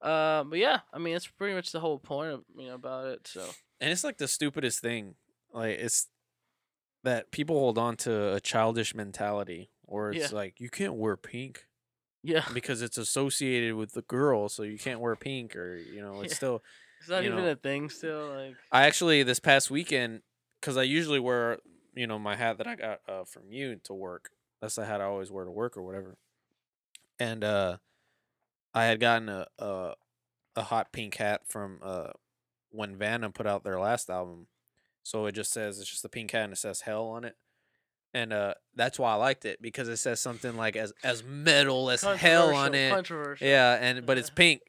uh, 0.00 0.44
but 0.44 0.58
yeah, 0.58 0.80
I 0.92 0.98
mean, 0.98 1.16
it's 1.16 1.26
pretty 1.26 1.54
much 1.54 1.72
the 1.72 1.80
whole 1.80 1.98
point 1.98 2.30
of 2.32 2.44
you 2.56 2.68
know 2.68 2.74
about 2.74 3.06
it. 3.08 3.26
So 3.26 3.44
And 3.80 3.90
it's 3.90 4.04
like 4.04 4.18
the 4.18 4.28
stupidest 4.28 4.80
thing. 4.80 5.14
Like 5.52 5.78
it's 5.78 6.08
that 7.02 7.30
people 7.30 7.58
hold 7.58 7.76
on 7.78 7.96
to 7.98 8.34
a 8.34 8.40
childish 8.40 8.94
mentality 8.94 9.70
or 9.86 10.10
it's 10.10 10.30
Yeah. 10.32 10.36
like 10.36 10.58
you 10.60 10.70
can't 10.70 10.94
wear 10.94 11.16
pink 11.16 11.66
yeah, 12.22 12.44
because 12.54 12.80
it's 12.80 12.96
associated 12.96 13.74
with 13.74 13.92
the 13.92 14.00
girl, 14.00 14.48
so 14.48 14.62
you 14.62 14.78
can't 14.78 15.00
wear 15.00 15.14
pink 15.14 15.54
or 15.54 15.76
you 15.76 16.00
know, 16.00 16.22
it's 16.22 16.32
Yeah. 16.32 16.36
still 16.36 16.62
is 17.04 17.08
that 17.08 17.22
you 17.24 17.30
even 17.32 17.44
know. 17.44 17.50
a 17.50 17.56
thing 17.56 17.88
still? 17.88 18.28
Like, 18.34 18.56
I 18.72 18.86
actually 18.86 19.22
this 19.22 19.38
past 19.40 19.70
weekend 19.70 20.22
cuz 20.60 20.76
I 20.76 20.82
usually 20.82 21.20
wear, 21.20 21.58
you 21.94 22.06
know, 22.06 22.18
my 22.18 22.36
hat 22.36 22.58
that 22.58 22.66
I 22.66 22.74
got 22.74 23.00
uh, 23.08 23.24
from 23.24 23.50
you 23.50 23.76
to 23.84 23.94
work. 23.94 24.30
That's 24.60 24.74
the 24.76 24.86
hat 24.86 25.00
I 25.00 25.04
always 25.04 25.30
wear 25.30 25.44
to 25.44 25.50
work 25.50 25.76
or 25.76 25.82
whatever. 25.82 26.16
And 27.18 27.44
uh 27.44 27.76
I 28.74 28.84
had 28.86 28.98
gotten 28.98 29.28
a 29.28 29.46
a, 29.58 29.94
a 30.56 30.62
hot 30.62 30.92
pink 30.92 31.14
hat 31.16 31.42
from 31.46 31.78
uh 31.82 32.10
when 32.70 32.96
Vanna 32.96 33.30
put 33.30 33.46
out 33.46 33.62
their 33.62 33.78
last 33.78 34.10
album. 34.10 34.48
So 35.02 35.26
it 35.26 35.32
just 35.32 35.52
says 35.52 35.78
it's 35.78 35.90
just 35.90 36.04
a 36.04 36.08
pink 36.08 36.30
hat 36.32 36.44
and 36.44 36.52
it 36.54 36.56
says 36.56 36.80
hell 36.80 37.06
on 37.08 37.24
it. 37.24 37.36
And 38.14 38.32
uh 38.32 38.54
that's 38.74 38.98
why 38.98 39.12
I 39.12 39.16
liked 39.16 39.44
it 39.44 39.60
because 39.60 39.88
it 39.88 39.98
says 39.98 40.20
something 40.20 40.56
like 40.56 40.76
as 40.76 40.92
as 41.04 41.22
metal 41.22 41.90
as 41.90 42.02
hell 42.02 42.54
on 42.54 42.74
it. 42.74 42.90
Controversial. 42.90 43.46
Yeah, 43.46 43.76
and 43.80 44.06
but 44.06 44.18
it's 44.18 44.30
pink. 44.30 44.62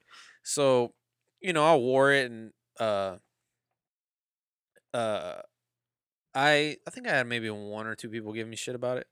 So, 0.44 0.94
you 1.46 1.54
know, 1.54 1.64
I 1.64 1.76
wore 1.76 2.12
it 2.12 2.32
and 2.32 2.52
uh 2.80 3.18
uh 4.96 5.42
I 6.34 6.78
I 6.88 6.90
think 6.90 7.08
I 7.08 7.12
had 7.12 7.28
maybe 7.28 7.52
one 7.52 7.86
or 7.86 7.94
two 7.94 8.10
people 8.10 8.34
give 8.34 8.48
me 8.48 8.56
shit 8.56 8.74
about 8.74 8.98
it. 8.98 9.08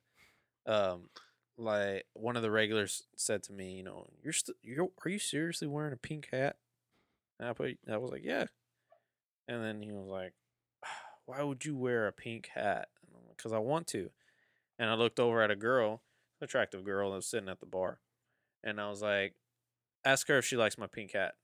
Um 0.65 1.09
like 1.59 2.05
one 2.13 2.35
of 2.35 2.41
the 2.41 2.49
regulars 2.49 3.03
said 3.15 3.43
to 3.43 3.53
me, 3.53 3.73
you 3.73 3.83
know, 3.83 4.07
you're 4.23 4.33
st- 4.33 4.57
you're 4.63 4.87
are 5.05 5.09
you 5.09 5.19
seriously 5.19 5.67
wearing 5.67 5.93
a 5.93 5.97
pink 5.97 6.29
hat? 6.31 6.55
And 7.39 7.47
I 7.47 7.53
put 7.53 7.77
I 7.87 7.97
was 7.97 8.09
like, 8.09 8.23
yeah. 8.25 8.45
And 9.47 9.63
then 9.63 9.83
he 9.83 9.91
was 9.91 10.07
like, 10.07 10.33
why 11.27 11.43
would 11.43 11.63
you 11.63 11.77
wear 11.77 12.07
a 12.07 12.11
pink 12.11 12.49
hat? 12.55 12.87
Because 13.37 13.53
I 13.53 13.59
want 13.59 13.85
to. 13.89 14.09
And 14.79 14.89
I 14.89 14.95
looked 14.95 15.19
over 15.19 15.43
at 15.43 15.51
a 15.51 15.55
girl, 15.55 16.01
attractive 16.41 16.83
girl 16.83 17.11
that 17.11 17.17
was 17.17 17.27
sitting 17.27 17.49
at 17.49 17.59
the 17.59 17.67
bar. 17.67 17.99
And 18.63 18.81
I 18.81 18.89
was 18.89 19.03
like, 19.03 19.35
ask 20.03 20.27
her 20.29 20.39
if 20.39 20.45
she 20.45 20.57
likes 20.57 20.79
my 20.79 20.87
pink 20.87 21.11
hat. 21.11 21.35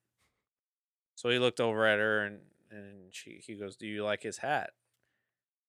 So 1.20 1.28
he 1.30 1.38
looked 1.38 1.60
over 1.60 1.86
at 1.86 2.00
her 2.00 2.24
and, 2.24 2.40
and 2.72 3.14
she 3.14 3.42
he 3.46 3.56
goes, 3.56 3.76
Do 3.76 3.86
you 3.86 4.06
like 4.06 4.24
his 4.24 4.38
hat? 4.38 4.70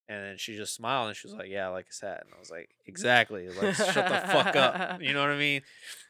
And 0.09 0.25
then 0.25 0.37
she 0.39 0.55
just 0.57 0.75
smiled 0.77 1.09
and 1.09 1.17
she 1.17 1.27
was 1.27 1.35
like, 1.35 1.49
Yeah, 1.51 1.67
I 1.67 1.71
like 1.71 1.89
his 1.89 1.99
hat. 1.99 2.23
And 2.25 2.33
I 2.33 2.39
was 2.39 2.53
like, 2.53 2.71
Exactly. 2.87 3.49
Like, 3.49 3.75
shut 3.75 3.95
the 3.95 4.23
fuck 4.31 4.55
up. 4.55 5.01
You 5.03 5.13
know 5.13 5.19
what 5.23 5.31
I 5.31 5.37
mean? 5.37 5.63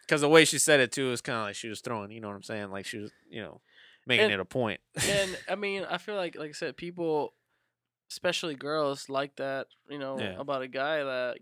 Because 0.07 0.21
the 0.21 0.29
way 0.29 0.45
she 0.45 0.59
said 0.59 0.79
it 0.81 0.93
too 0.93 1.09
was 1.09 1.23
kind 1.23 1.39
of 1.39 1.45
like 1.45 1.55
she 1.55 1.69
was 1.69 1.81
throwing, 1.81 2.11
you 2.11 2.21
know 2.21 2.29
what 2.29 2.37
I'm 2.37 2.43
saying? 2.43 2.71
Like 2.71 2.85
she 2.85 2.99
was, 2.99 3.13
you 3.31 3.41
know, 3.41 3.63
making 4.07 4.25
And- 4.27 4.35
it 4.35 4.41
a 4.41 4.45
point. 4.45 4.81
and 5.09 5.39
I 5.49 5.55
mean, 5.55 5.87
I 5.89 5.97
feel 5.97 6.17
like, 6.17 6.37
like 6.37 6.51
I 6.51 6.53
said, 6.53 6.77
people, 6.77 7.33
especially 8.11 8.57
girls, 8.57 9.09
like 9.09 9.37
that. 9.37 9.69
You 9.89 9.99
know, 9.99 10.19
Yeah. 10.19 10.39
about 10.39 10.61
a 10.61 10.69
guy 10.69 11.03
that 11.03 11.39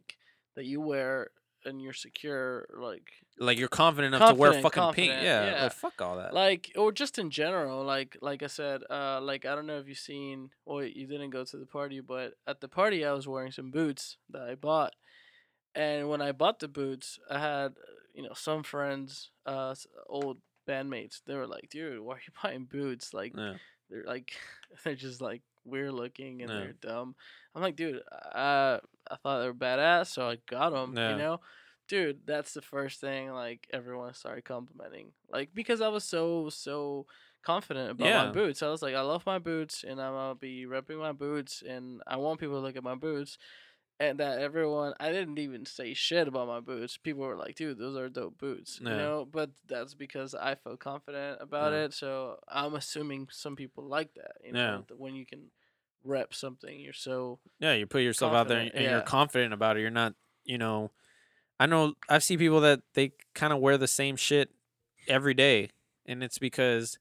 that 0.55 0.67
you 0.67 0.81
wear 0.81 1.31
and 1.65 1.81
you're 1.83 1.93
secure, 1.93 2.67
like 2.79 3.11
like 3.39 3.59
you're 3.59 3.69
confident 3.69 4.15
enough 4.15 4.31
to 4.31 4.35
wear 4.35 4.53
Confident, 4.53 4.75
fucking 4.75 4.95
pink. 4.95 5.13
Yeah, 5.23 5.51
yeah. 5.51 5.63
Like 5.65 5.73
fuck 5.73 6.01
all 6.03 6.17
that. 6.17 6.33
like 6.35 6.73
or 6.77 6.91
just 6.93 7.19
in 7.19 7.31
general 7.31 7.85
like 7.85 8.17
like 8.21 8.43
i 8.43 8.49
said 8.49 8.83
uh 8.91 9.21
like 9.21 9.45
i 9.45 9.55
don't 9.55 9.67
know 9.67 9.79
if 9.79 9.87
you've 9.89 9.99
seen 9.99 10.51
well 10.67 10.83
you 10.83 11.07
didn't 11.07 11.31
go 11.31 11.45
to 11.45 11.57
the 11.57 11.67
party 11.67 12.01
but 12.01 12.35
at 12.49 12.61
the 12.61 12.67
party 12.69 13.05
i 13.05 13.13
was 13.13 13.29
wearing 13.29 13.53
some 13.53 13.71
boots 13.71 14.17
that 14.31 14.43
i 14.43 14.55
bought 14.57 14.95
and 15.75 16.09
when 16.09 16.21
i 16.21 16.33
bought 16.33 16.59
the 16.59 16.69
boots 16.69 17.19
i 17.31 17.39
had 17.39 17.73
uh, 17.73 17.93
you 18.15 18.23
know 18.23 18.33
some 18.35 18.63
friends 18.65 19.31
uh 19.47 19.75
old 20.09 20.39
bandmates 20.69 21.21
they 21.27 21.35
were 21.37 21.47
like 21.47 21.69
dude 21.71 22.01
why 22.01 22.15
are 22.15 22.21
you 22.27 22.33
buying 22.43 22.65
boots 22.65 23.15
like 23.15 23.33
yeah. 23.37 23.55
they're 23.89 24.05
like 24.05 24.33
they're 24.85 24.95
just 24.97 25.21
like 25.21 25.43
weird 25.65 25.93
looking 25.93 26.43
and 26.43 26.51
Yeah. 26.51 26.59
they're 26.59 26.73
dumb 26.81 27.15
i'm 27.55 27.63
like 27.63 27.77
dude 27.77 28.01
uh 28.35 28.79
i 29.11 29.17
thought 29.17 29.41
they 29.41 29.47
were 29.47 29.55
badass 29.55 30.09
so 30.09 30.29
i 30.29 30.39
got 30.49 30.71
them 30.71 30.95
Yeah. 30.97 31.13
you 31.13 31.17
know 31.19 31.41
dude 31.89 32.21
that's 32.27 32.53
the 32.55 32.63
first 32.63 33.01
thing 33.01 33.31
like 33.33 33.67
everyone 33.73 34.13
started 34.15 34.45
complimenting 34.45 35.13
like 35.31 35.51
because 35.55 35.81
i 35.81 35.89
was 35.89 36.05
so 36.05 36.49
so 36.51 37.07
confident 37.43 37.91
about 37.93 38.07
Yeah. 38.07 38.25
my 38.27 38.33
boots 38.33 38.63
i 38.63 38.69
was 38.69 38.83
like 38.83 38.95
i 38.95 39.01
love 39.01 39.25
my 39.25 39.39
boots 39.39 39.85
and 39.89 40.01
i'm 40.01 40.13
gonna 40.13 40.35
be 40.35 40.67
repping 40.67 40.99
my 40.99 41.13
boots 41.13 41.63
and 41.67 42.03
i 42.07 42.17
want 42.17 42.41
people 42.41 42.57
to 42.57 42.61
look 42.61 42.77
at 42.77 42.83
my 42.83 42.95
boots 42.97 43.39
and 44.01 44.21
that 44.21 44.39
everyone 44.39 44.93
i 45.01 45.11
didn't 45.11 45.39
even 45.39 45.65
say 45.65 45.95
shit 45.95 46.29
about 46.29 46.47
my 46.47 46.61
boots 46.61 46.99
people 46.99 47.23
were 47.23 47.37
like 47.37 47.55
dude 47.57 47.79
those 47.79 47.97
are 47.97 48.09
dope 48.11 48.37
boots 48.39 48.79
you 48.81 48.89
know 48.89 49.27
but 49.31 49.51
that's 49.67 49.95
because 49.95 50.35
i 50.35 50.55
felt 50.57 50.79
confident 50.81 51.39
about 51.41 51.73
Yeah. 51.73 51.85
it 51.85 51.95
so 51.95 52.39
i'm 52.49 52.75
assuming 52.75 53.29
some 53.31 53.57
people 53.57 53.85
like 53.89 54.13
that 54.15 54.33
you 54.45 54.53
know 54.53 54.85
Yeah. 54.91 54.97
when 54.97 55.15
you 55.15 55.25
can 55.25 55.51
rep 56.05 56.35
something 56.35 56.81
you're 56.81 56.93
so 56.93 57.39
Yeah, 57.61 57.75
you 57.75 57.87
put 57.87 58.03
yourself 58.03 58.35
out 58.35 58.49
there 58.49 58.61
and, 58.61 58.71
and 58.75 58.85
you're 58.85 59.01
confident 59.01 59.53
about 59.53 59.77
it. 59.77 59.81
You're 59.81 59.91
not, 59.91 60.15
you 60.45 60.59
know, 60.59 60.91
I 61.61 61.67
know 61.67 61.95
I've 62.09 62.23
seen 62.23 62.39
people 62.39 62.61
that 62.61 62.81
they 62.95 63.13
kind 63.35 63.53
of 63.53 63.59
wear 63.59 63.77
the 63.77 63.89
same 63.89 64.17
shit 64.17 64.51
every 65.09 65.35
day, 65.35 65.71
and 66.07 66.23
it's 66.23 66.39
because, 66.39 66.99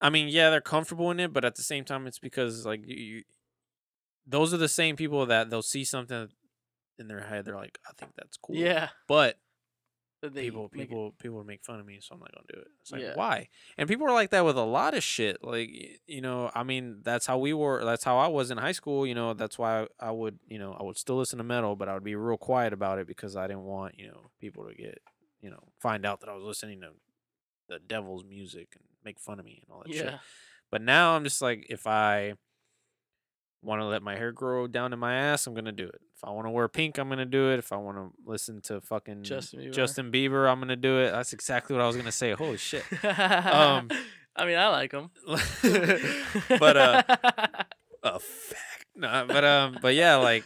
I 0.00 0.10
mean, 0.10 0.28
yeah, 0.28 0.50
they're 0.50 0.60
comfortable 0.60 1.10
in 1.10 1.20
it, 1.20 1.32
but 1.32 1.44
at 1.44 1.56
the 1.56 1.62
same 1.62 1.84
time, 1.84 2.06
it's 2.06 2.18
because 2.18 2.64
like 2.64 2.86
you, 2.86 2.96
you 2.96 3.22
those 4.26 4.52
are 4.52 4.58
the 4.58 4.68
same 4.68 4.96
people 4.96 5.26
that 5.26 5.50
they'll 5.50 5.62
see 5.62 5.84
something 5.84 6.28
in 6.98 7.08
their 7.08 7.20
head, 7.20 7.44
they're 7.44 7.56
like, 7.56 7.78
I 7.88 7.92
think 7.96 8.12
that's 8.16 8.36
cool. 8.36 8.56
yeah 8.56 8.88
but 9.06 9.36
people 10.22 10.70
make 10.72 10.82
it- 10.84 10.88
people 10.88 11.14
people 11.18 11.44
make 11.44 11.64
fun 11.64 11.78
of 11.80 11.86
me 11.86 11.98
so 12.00 12.14
i'm 12.14 12.20
not 12.20 12.32
gonna 12.34 12.46
do 12.52 12.58
it. 12.60 12.68
It's 12.80 12.90
like 12.92 13.02
Yeah. 13.02 13.14
why? 13.14 13.48
And 13.76 13.88
people 13.88 14.06
are 14.06 14.12
like 14.12 14.30
that 14.30 14.44
with 14.44 14.56
a 14.56 14.64
lot 14.64 14.94
of 14.94 15.02
shit. 15.04 15.42
Like 15.44 15.70
you 16.06 16.20
know 16.20 16.50
i 16.54 16.62
mean 16.64 17.00
that's 17.02 17.26
how 17.26 17.38
we 17.38 17.52
were 17.52 17.84
that's 17.84 18.04
how 18.04 18.18
i 18.18 18.26
was 18.26 18.50
in 18.50 18.58
high 18.58 18.72
school 18.72 19.06
you 19.06 19.14
know 19.14 19.34
that's 19.34 19.58
why 19.58 19.86
i 20.00 20.10
would 20.10 20.38
you 20.48 20.58
know 20.58 20.72
i 20.78 20.82
would 20.82 20.96
still 20.96 21.16
listen 21.16 21.38
to 21.38 21.44
metal 21.44 21.76
but 21.76 21.88
i 21.88 21.94
would 21.94 22.04
be 22.04 22.16
real 22.16 22.36
quiet 22.36 22.72
about 22.72 22.98
it 22.98 23.06
because 23.06 23.36
i 23.36 23.46
didn't 23.46 23.62
want 23.64 23.98
you 23.98 24.08
know 24.08 24.30
people 24.40 24.66
to 24.66 24.74
get 24.74 25.00
you 25.40 25.50
know 25.50 25.62
find 25.80 26.04
out 26.04 26.20
that 26.20 26.28
i 26.28 26.34
was 26.34 26.42
listening 26.44 26.80
to 26.80 26.90
the 27.68 27.78
devil's 27.78 28.24
music 28.24 28.68
and 28.74 28.84
make 29.04 29.18
fun 29.20 29.38
of 29.38 29.44
me 29.44 29.62
and 29.66 29.72
all 29.74 29.82
that 29.86 29.92
shit. 29.94 30.14
But 30.70 30.82
now 30.82 31.14
i'm 31.14 31.22
just 31.24 31.40
like 31.40 31.66
if 31.70 31.86
i 31.86 32.34
want 33.62 33.80
to 33.80 33.86
let 33.86 34.02
my 34.02 34.16
hair 34.16 34.32
grow 34.32 34.66
down 34.66 34.90
to 34.90 34.96
my 34.96 35.14
ass 35.14 35.46
i'm 35.46 35.54
gonna 35.54 35.72
do 35.72 35.86
it 35.88 36.00
if 36.18 36.24
i 36.24 36.30
want 36.30 36.46
to 36.46 36.50
wear 36.50 36.66
pink 36.66 36.98
i'm 36.98 37.08
gonna 37.08 37.24
do 37.24 37.52
it 37.52 37.58
if 37.60 37.72
i 37.72 37.76
want 37.76 37.96
to 37.96 38.10
listen 38.26 38.60
to 38.60 38.80
fucking 38.80 39.22
Justin 39.22 39.60
Bieber. 39.60 39.72
Justin 39.72 40.10
Bieber, 40.12 40.50
I'm 40.50 40.58
gonna 40.58 40.74
do 40.74 40.98
it. 40.98 41.12
That's 41.12 41.32
exactly 41.32 41.76
what 41.76 41.82
I 41.82 41.86
was 41.86 41.96
gonna 41.96 42.10
say. 42.12 42.32
Holy 42.32 42.56
shit. 42.56 42.84
Um, 43.04 43.88
I 44.36 44.46
mean, 44.46 44.56
I 44.56 44.68
like 44.68 44.92
them. 44.92 45.10
but 46.60 46.76
uh, 46.76 47.02
a 48.04 48.18
fact. 48.20 48.86
No, 48.94 49.24
but 49.26 49.44
um, 49.44 49.78
but 49.82 49.94
yeah, 49.94 50.16
like 50.16 50.44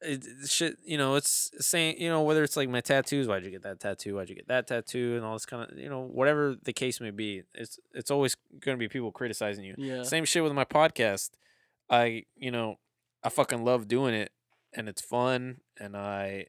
it, 0.00 0.24
it 0.24 0.48
shit. 0.48 0.76
You 0.84 0.96
know, 0.96 1.14
it's 1.16 1.50
saying 1.58 1.96
you 2.00 2.08
know 2.08 2.22
whether 2.22 2.42
it's 2.42 2.56
like 2.56 2.68
my 2.68 2.80
tattoos. 2.80 3.28
Why'd 3.28 3.44
you 3.44 3.50
get 3.50 3.62
that 3.64 3.80
tattoo? 3.80 4.16
Why'd 4.16 4.28
you 4.30 4.34
get 4.34 4.48
that 4.48 4.66
tattoo? 4.66 5.16
And 5.16 5.24
all 5.24 5.34
this 5.34 5.44
kind 5.46 5.70
of 5.70 5.78
you 5.78 5.88
know 5.90 6.02
whatever 6.02 6.56
the 6.62 6.72
case 6.72 7.00
may 7.00 7.10
be. 7.10 7.42
It's 7.54 7.78
it's 7.92 8.10
always 8.10 8.36
gonna 8.60 8.78
be 8.78 8.88
people 8.88 9.12
criticizing 9.12 9.64
you. 9.64 9.74
yeah, 9.76 10.02
Same 10.04 10.24
shit 10.24 10.42
with 10.42 10.52
my 10.52 10.64
podcast. 10.64 11.30
I, 11.90 12.24
you 12.36 12.50
know, 12.50 12.76
I 13.22 13.30
fucking 13.30 13.64
love 13.64 13.88
doing 13.88 14.14
it 14.14 14.30
and 14.78 14.88
it's 14.88 15.02
fun 15.02 15.58
and 15.78 15.94
I 15.96 16.46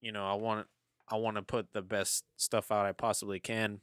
you 0.00 0.12
know, 0.12 0.24
I 0.24 0.34
want 0.34 0.66
I 1.10 1.16
want 1.16 1.36
to 1.36 1.42
put 1.42 1.72
the 1.72 1.82
best 1.82 2.24
stuff 2.36 2.70
out 2.70 2.86
I 2.86 2.92
possibly 2.92 3.40
can. 3.40 3.80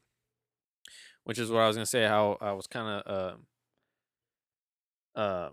Which 1.26 1.40
is 1.40 1.52
what 1.52 1.62
I 1.62 1.68
was 1.68 1.76
going 1.76 1.86
to 1.86 1.90
say 1.90 2.06
how 2.06 2.38
I 2.40 2.54
was 2.54 2.68
kind 2.68 3.02
of 3.06 3.38
uh 5.16 5.20
uh 5.20 5.50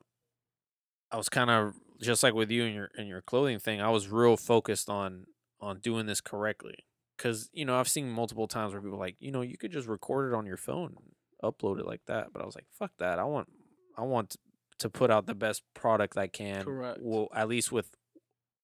I 1.10 1.16
was 1.16 1.28
kind 1.28 1.50
of 1.50 1.74
just 2.00 2.22
like 2.22 2.34
with 2.34 2.50
you 2.50 2.64
and 2.64 2.74
your 2.74 2.90
and 2.96 3.08
your 3.08 3.22
clothing 3.22 3.58
thing. 3.58 3.80
I 3.80 3.90
was 3.90 4.08
real 4.08 4.36
focused 4.36 4.88
on 4.88 5.26
on 5.60 5.80
doing 5.80 6.06
this 6.06 6.20
correctly 6.20 6.84
because 7.16 7.50
you 7.52 7.64
know 7.64 7.76
I've 7.76 7.88
seen 7.88 8.08
multiple 8.10 8.46
times 8.46 8.72
where 8.72 8.82
people 8.82 8.96
are 8.96 9.00
like 9.00 9.16
you 9.18 9.32
know 9.32 9.40
you 9.40 9.58
could 9.58 9.72
just 9.72 9.88
record 9.88 10.32
it 10.32 10.36
on 10.36 10.46
your 10.46 10.56
phone, 10.56 10.94
and 10.96 11.52
upload 11.54 11.80
it 11.80 11.86
like 11.86 12.02
that. 12.06 12.28
But 12.32 12.42
I 12.42 12.46
was 12.46 12.54
like, 12.54 12.66
fuck 12.78 12.92
that. 12.98 13.18
I 13.18 13.24
want 13.24 13.48
I 13.96 14.02
want 14.02 14.36
to 14.78 14.90
put 14.90 15.10
out 15.10 15.26
the 15.26 15.34
best 15.34 15.62
product 15.74 16.16
I 16.16 16.26
can. 16.26 16.64
Correct. 16.64 16.98
Well, 17.00 17.28
at 17.34 17.48
least 17.48 17.72
with 17.72 17.90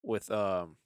with 0.03 0.31
um 0.31 0.77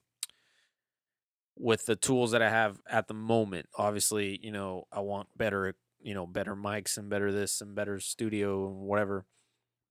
with 1.55 1.85
the 1.85 1.95
tools 1.95 2.31
that 2.31 2.41
I 2.41 2.49
have 2.49 2.79
at 2.89 3.07
the 3.07 3.13
moment. 3.13 3.67
Obviously, 3.77 4.39
you 4.41 4.51
know, 4.51 4.87
I 4.91 5.01
want 5.01 5.27
better, 5.37 5.75
you 6.01 6.13
know, 6.13 6.25
better 6.25 6.55
mics 6.55 6.97
and 6.97 7.09
better 7.09 7.31
this 7.31 7.61
and 7.61 7.75
better 7.75 7.99
studio 7.99 8.67
and 8.67 8.77
whatever. 8.77 9.25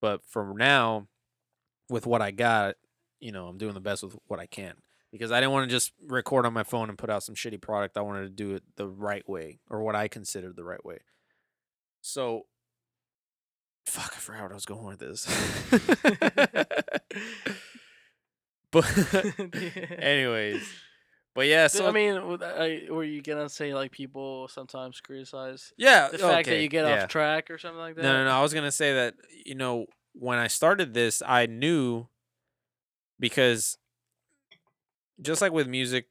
But 0.00 0.22
for 0.26 0.54
now, 0.56 1.06
with 1.88 2.06
what 2.06 2.22
I 2.22 2.30
got, 2.32 2.74
you 3.20 3.30
know, 3.32 3.46
I'm 3.46 3.58
doing 3.58 3.74
the 3.74 3.80
best 3.80 4.02
with 4.02 4.16
what 4.26 4.40
I 4.40 4.46
can 4.46 4.74
because 5.12 5.30
I 5.30 5.40
didn't 5.40 5.52
want 5.52 5.68
to 5.68 5.74
just 5.74 5.92
record 6.04 6.46
on 6.46 6.52
my 6.52 6.64
phone 6.64 6.88
and 6.88 6.98
put 6.98 7.10
out 7.10 7.22
some 7.22 7.34
shitty 7.36 7.60
product. 7.60 7.96
I 7.96 8.00
wanted 8.00 8.22
to 8.22 8.30
do 8.30 8.54
it 8.54 8.64
the 8.76 8.88
right 8.88 9.28
way 9.28 9.60
or 9.70 9.82
what 9.82 9.94
I 9.94 10.08
considered 10.08 10.56
the 10.56 10.64
right 10.64 10.84
way. 10.84 10.98
So, 12.00 12.46
fuck, 13.86 14.12
I 14.16 14.18
forgot 14.18 14.42
what 14.42 14.52
I 14.52 14.54
was 14.54 14.66
going 14.66 14.86
with 14.86 14.98
this. 14.98 15.28
but, 18.72 18.84
anyways, 19.98 20.66
but 21.34 21.46
yeah. 21.46 21.68
So 21.68 21.86
I 21.86 21.92
mean, 21.92 22.16
I, 22.42 22.86
were 22.90 23.04
you 23.04 23.22
gonna 23.22 23.48
say 23.48 23.74
like 23.74 23.92
people 23.92 24.48
sometimes 24.48 25.00
criticize 25.00 25.72
yeah, 25.76 26.08
the 26.08 26.18
fact 26.18 26.48
that 26.48 26.60
you 26.60 26.68
get 26.68 26.86
yeah. 26.86 27.04
off 27.04 27.08
track 27.08 27.50
or 27.50 27.58
something 27.58 27.78
like 27.78 27.94
that? 27.96 28.02
No, 28.02 28.12
no, 28.12 28.24
no. 28.24 28.30
I 28.30 28.42
was 28.42 28.52
gonna 28.52 28.72
say 28.72 28.94
that 28.94 29.14
you 29.44 29.54
know 29.54 29.86
when 30.14 30.38
I 30.38 30.48
started 30.48 30.94
this, 30.94 31.22
I 31.24 31.46
knew 31.46 32.08
because 33.20 33.78
just 35.20 35.40
like 35.40 35.52
with 35.52 35.68
music, 35.68 36.06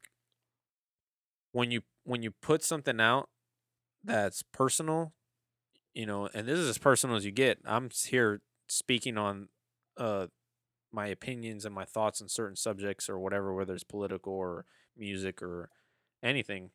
when 1.51 1.71
you 1.71 1.81
when 2.03 2.23
you 2.23 2.31
put 2.31 2.63
something 2.63 2.99
out 2.99 3.29
that's 4.03 4.43
personal, 4.51 5.13
you 5.93 6.05
know, 6.05 6.29
and 6.33 6.47
this 6.47 6.57
is 6.57 6.69
as 6.69 6.77
personal 6.77 7.15
as 7.15 7.25
you 7.25 7.31
get. 7.31 7.59
I'm 7.65 7.89
here 8.07 8.41
speaking 8.67 9.17
on 9.17 9.49
uh 9.97 10.27
my 10.91 11.07
opinions 11.07 11.65
and 11.65 11.73
my 11.73 11.85
thoughts 11.85 12.21
on 12.21 12.29
certain 12.29 12.55
subjects 12.55 13.09
or 13.09 13.19
whatever, 13.19 13.53
whether 13.53 13.73
it's 13.73 13.83
political 13.83 14.33
or 14.33 14.65
music 14.97 15.41
or 15.41 15.69
anything. 16.23 16.71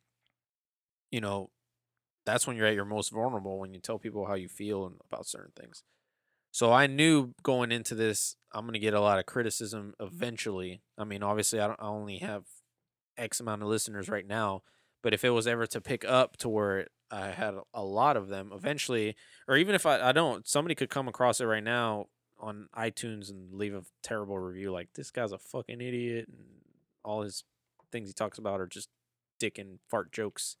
You 1.11 1.21
know, 1.21 1.51
that's 2.25 2.45
when 2.45 2.57
you're 2.57 2.67
at 2.67 2.75
your 2.75 2.85
most 2.85 3.11
vulnerable 3.11 3.59
when 3.59 3.73
you 3.73 3.79
tell 3.79 3.99
people 3.99 4.25
how 4.25 4.35
you 4.35 4.49
feel 4.49 4.85
and 4.85 4.95
about 5.09 5.27
certain 5.27 5.53
things. 5.59 5.83
So 6.51 6.73
I 6.73 6.87
knew 6.87 7.33
going 7.43 7.71
into 7.71 7.95
this, 7.95 8.35
I'm 8.53 8.65
gonna 8.65 8.79
get 8.79 8.93
a 8.93 9.01
lot 9.01 9.19
of 9.19 9.25
criticism 9.25 9.93
eventually. 9.99 10.81
I 10.97 11.03
mean, 11.03 11.23
obviously, 11.23 11.59
I, 11.59 11.67
I 11.67 11.87
only 11.87 12.17
have 12.17 12.43
X 13.17 13.39
amount 13.39 13.61
of 13.61 13.67
listeners 13.69 14.09
right 14.09 14.27
now, 14.27 14.63
but 15.03 15.13
if 15.13 15.23
it 15.23 15.29
was 15.31 15.47
ever 15.47 15.67
to 15.67 15.81
pick 15.81 16.03
up 16.05 16.37
to 16.37 16.49
where 16.49 16.87
I 17.11 17.27
had 17.27 17.53
a- 17.53 17.63
a 17.73 17.83
lot 17.83 18.17
of 18.17 18.27
them 18.27 18.51
eventually, 18.53 19.15
or 19.47 19.55
even 19.57 19.75
if 19.75 19.85
I, 19.85 20.09
I 20.09 20.11
don't, 20.11 20.47
somebody 20.47 20.75
could 20.75 20.89
come 20.89 21.07
across 21.07 21.39
it 21.39 21.45
right 21.45 21.63
now 21.63 22.07
on 22.39 22.69
iTunes 22.77 23.29
and 23.29 23.53
leave 23.53 23.73
a 23.73 23.83
terrible 24.03 24.37
review 24.37 24.71
like 24.71 24.89
this 24.93 25.11
guy's 25.11 25.31
a 25.31 25.37
fucking 25.37 25.81
idiot 25.81 26.27
and 26.27 26.45
all 27.03 27.21
his 27.21 27.43
things 27.91 28.09
he 28.09 28.13
talks 28.13 28.37
about 28.37 28.59
are 28.59 28.67
just 28.67 28.89
dick 29.39 29.57
and 29.57 29.79
fart 29.87 30.11
jokes 30.11 30.57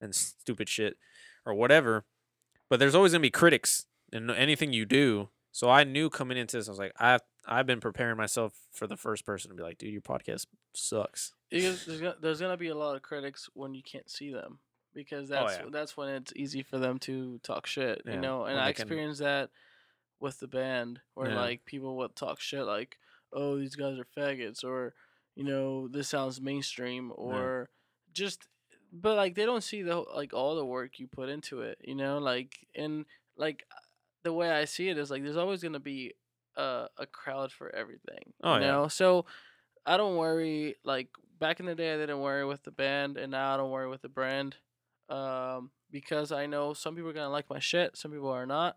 and 0.00 0.14
stupid 0.14 0.68
shit 0.68 0.96
or 1.44 1.54
whatever. 1.54 2.04
But 2.68 2.78
there's 2.78 2.94
always 2.94 3.12
gonna 3.12 3.22
be 3.22 3.30
critics 3.30 3.86
in 4.12 4.30
anything 4.30 4.72
you 4.72 4.84
do. 4.86 5.28
So 5.52 5.68
I 5.68 5.82
knew 5.84 6.08
coming 6.10 6.38
into 6.38 6.56
this, 6.56 6.68
I 6.68 6.70
was 6.72 6.78
like, 6.78 6.92
I've 6.98 7.22
I've 7.46 7.66
been 7.66 7.80
preparing 7.80 8.16
myself 8.16 8.54
for 8.72 8.86
the 8.86 8.96
first 8.96 9.26
person 9.26 9.50
to 9.50 9.56
be 9.56 9.62
like, 9.62 9.78
dude, 9.78 9.92
your 9.92 10.00
podcast 10.02 10.46
sucks. 10.74 11.32
Because 11.50 11.84
there's 11.86 12.00
gonna, 12.00 12.16
there's 12.20 12.40
gonna 12.40 12.56
be 12.56 12.68
a 12.68 12.74
lot 12.76 12.94
of 12.96 13.02
critics 13.02 13.48
when 13.54 13.74
you 13.74 13.82
can't 13.82 14.08
see 14.08 14.32
them 14.32 14.60
because 14.94 15.30
oh, 15.30 15.34
that's 15.34 15.54
Oh, 15.56 15.64
yeah. 15.64 15.70
that's 15.72 15.96
when 15.96 16.08
it's 16.10 16.32
easy 16.36 16.62
for 16.62 16.78
them 16.78 16.98
to 17.00 17.40
talk 17.42 17.66
shit, 17.66 18.02
Yeah, 18.06 18.14
you 18.14 18.20
know. 18.20 18.44
And 18.44 18.54
when 18.54 18.62
I 18.62 18.68
they 18.68 18.74
can- 18.74 18.82
experienced 18.82 19.20
that 19.20 19.50
with 20.20 20.38
the 20.40 20.48
band 20.48 21.00
where 21.14 21.30
Yeah. 21.30 21.36
like 21.36 21.64
people 21.64 21.96
would 21.98 22.14
talk 22.16 22.40
shit 22.40 22.64
like, 22.64 22.98
"Oh, 23.32 23.58
these 23.58 23.76
guys 23.76 23.98
are 23.98 24.04
faggots," 24.16 24.64
or 24.64 24.94
you 25.34 25.44
know, 25.44 25.88
"This 25.88 26.08
sounds 26.08 26.40
mainstream," 26.40 27.12
or 27.14 27.70
just, 28.12 28.48
but 28.92 29.16
like 29.16 29.34
they 29.34 29.46
don't 29.46 29.62
see 29.64 29.82
the 29.82 29.96
like 29.96 30.32
all 30.34 30.56
the 30.56 30.66
work 30.66 30.98
you 30.98 31.06
put 31.08 31.28
into 31.28 31.62
it, 31.62 31.78
you 31.82 31.94
know. 31.94 32.18
Like 32.18 32.66
and 32.74 33.06
like 33.36 33.64
the 34.24 34.32
way 34.32 34.50
I 34.50 34.64
see 34.66 34.88
it 34.88 34.98
is 34.98 35.10
like 35.10 35.22
there's 35.22 35.36
always 35.36 35.62
gonna 35.62 35.80
be 35.80 36.14
a 36.56 36.88
a 36.98 37.06
crowd 37.06 37.52
for 37.52 37.74
everything, 37.74 38.34
Oh, 38.42 38.54
you 38.54 38.60
yeah. 38.60 38.66
know. 38.66 38.88
So 38.88 39.26
I 39.86 39.96
don't 39.96 40.16
worry. 40.16 40.76
Like 40.84 41.08
back 41.38 41.60
in 41.60 41.66
the 41.66 41.74
day, 41.74 41.94
I 41.94 41.96
didn't 41.96 42.20
worry 42.20 42.44
with 42.44 42.62
the 42.64 42.70
band, 42.72 43.16
and 43.16 43.32
now 43.32 43.54
I 43.54 43.56
don't 43.56 43.70
worry 43.70 43.88
with 43.88 44.02
the 44.02 44.08
brand, 44.08 44.56
um, 45.08 45.70
because 45.90 46.32
I 46.32 46.46
know 46.46 46.74
some 46.74 46.94
people 46.94 47.10
are 47.10 47.14
gonna 47.14 47.30
like 47.30 47.48
my 47.50 47.58
shit, 47.60 47.96
some 47.96 48.10
people 48.12 48.30
are 48.30 48.46
not, 48.46 48.76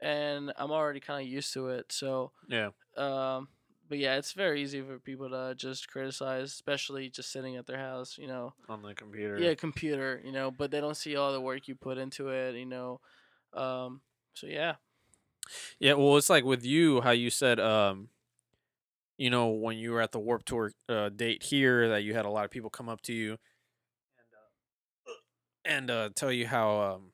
and 0.00 0.52
I'm 0.56 0.70
already 0.70 1.00
kind 1.00 1.26
of 1.26 1.32
used 1.32 1.52
to 1.54 1.68
it. 1.68 1.92
So, 1.92 2.32
Yeah. 2.48 2.70
um, 2.96 3.48
but 3.88 3.98
yeah, 3.98 4.16
it's 4.16 4.32
very 4.32 4.62
easy 4.62 4.82
for 4.82 4.98
people 4.98 5.30
to 5.30 5.54
just 5.56 5.88
criticize, 5.88 6.52
especially 6.52 7.10
just 7.10 7.30
sitting 7.32 7.56
at 7.56 7.66
their 7.66 7.78
house, 7.78 8.18
you 8.18 8.26
know. 8.26 8.54
On 8.68 8.82
the 8.82 8.94
computer. 8.94 9.38
Yeah, 9.40 9.54
computer, 9.54 10.20
you 10.24 10.32
know, 10.32 10.50
but 10.50 10.70
they 10.70 10.80
don't 10.80 10.96
see 10.96 11.16
all 11.16 11.32
the 11.32 11.40
work 11.40 11.68
you 11.68 11.74
put 11.74 11.98
into 11.98 12.28
it, 12.30 12.56
you 12.56 12.66
know. 12.66 13.00
Um, 13.52 14.02
so 14.34 14.46
yeah, 14.46 14.76
Yeah, 15.78 15.94
well, 15.94 16.16
it's 16.16 16.30
like 16.30 16.44
with 16.44 16.64
you, 16.64 17.00
how 17.00 17.10
you 17.10 17.30
said, 17.30 17.60
um, 17.60 18.08
you 19.16 19.30
know, 19.30 19.48
when 19.48 19.78
you 19.78 19.92
were 19.92 20.00
at 20.00 20.12
the 20.12 20.18
Warped 20.18 20.46
Tour 20.46 20.72
uh, 20.88 21.08
date 21.08 21.42
here, 21.44 21.88
that 21.90 22.02
you 22.02 22.14
had 22.14 22.24
a 22.24 22.30
lot 22.30 22.44
of 22.44 22.50
people 22.50 22.70
come 22.70 22.88
up 22.88 23.00
to 23.02 23.12
you 23.12 23.32
and 23.32 23.38
uh, 24.34 25.12
and 25.64 25.90
uh, 25.90 26.10
tell 26.14 26.32
you 26.32 26.46
how, 26.46 26.80
um, 26.80 27.13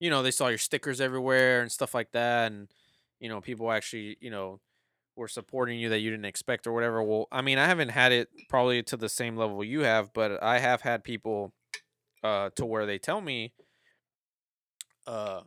you 0.00 0.10
know, 0.10 0.22
they 0.22 0.30
saw 0.30 0.48
your 0.48 0.58
stickers 0.58 1.00
everywhere 1.00 1.62
and 1.62 1.72
stuff 1.72 1.94
like 1.94 2.12
that, 2.12 2.52
and 2.52 2.68
you 3.20 3.28
know, 3.28 3.40
people 3.40 3.70
actually, 3.72 4.16
you 4.20 4.30
know, 4.30 4.60
were 5.16 5.28
supporting 5.28 5.78
you 5.78 5.88
that 5.88 6.00
you 6.00 6.10
didn't 6.10 6.26
expect 6.26 6.66
or 6.66 6.72
whatever. 6.72 7.02
Well, 7.02 7.28
I 7.32 7.42
mean, 7.42 7.58
I 7.58 7.66
haven't 7.66 7.90
had 7.90 8.12
it 8.12 8.28
probably 8.48 8.82
to 8.84 8.96
the 8.96 9.08
same 9.08 9.36
level 9.36 9.64
you 9.64 9.80
have, 9.80 10.12
but 10.12 10.42
I 10.42 10.58
have 10.58 10.82
had 10.82 11.04
people 11.04 11.54
uh, 12.22 12.50
to 12.56 12.66
where 12.66 12.86
they 12.86 12.98
tell 12.98 13.20
me, 13.20 13.52
uh, 15.06 15.40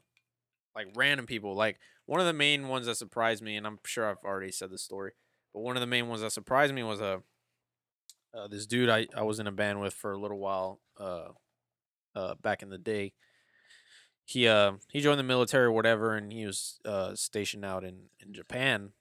like 0.76 0.88
random 0.96 1.26
people. 1.26 1.56
Like 1.56 1.80
one 2.06 2.20
of 2.20 2.26
the 2.26 2.34
main 2.34 2.68
ones 2.68 2.88
that 2.88 2.96
surprised 2.96 3.44
me, 3.44 3.56
and 3.56 3.68
I'm 3.68 3.80
sure 3.86 4.10
I've 4.10 4.24
already 4.26 4.52
said 4.52 4.72
this 4.72 4.84
story, 4.84 5.12
but 5.54 5.62
one 5.62 5.76
of 5.78 5.82
the 5.82 5.88
main 5.88 6.08
ones 6.08 6.22
that 6.22 6.32
surprised 6.32 6.74
me 6.74 6.84
was 6.84 7.02
a 7.02 7.22
uh, 8.34 8.48
this 8.48 8.66
dude 8.66 8.90
I, 8.90 9.08
I 9.16 9.24
was 9.24 9.40
in 9.40 9.48
a 9.48 9.52
band 9.52 9.82
with 9.82 9.94
for 9.94 10.12
a 10.12 10.20
little 10.20 10.38
while 10.40 10.82
uh, 11.00 11.30
uh, 12.16 12.36
back 12.42 12.62
in 12.62 12.70
the 12.70 12.78
day. 12.78 13.14
He 14.30 14.48
uh 14.48 14.74
he 14.92 15.02
joined 15.02 15.20
the 15.20 15.24
military 15.24 15.66
or 15.66 15.72
whatever, 15.72 16.16
and 16.16 16.32
he 16.32 16.46
was 16.46 16.80
uh 16.86 17.16
stationed 17.16 17.66
out 17.66 17.84
in 17.84 18.10
in 18.20 18.32
Japan, 18.32 18.92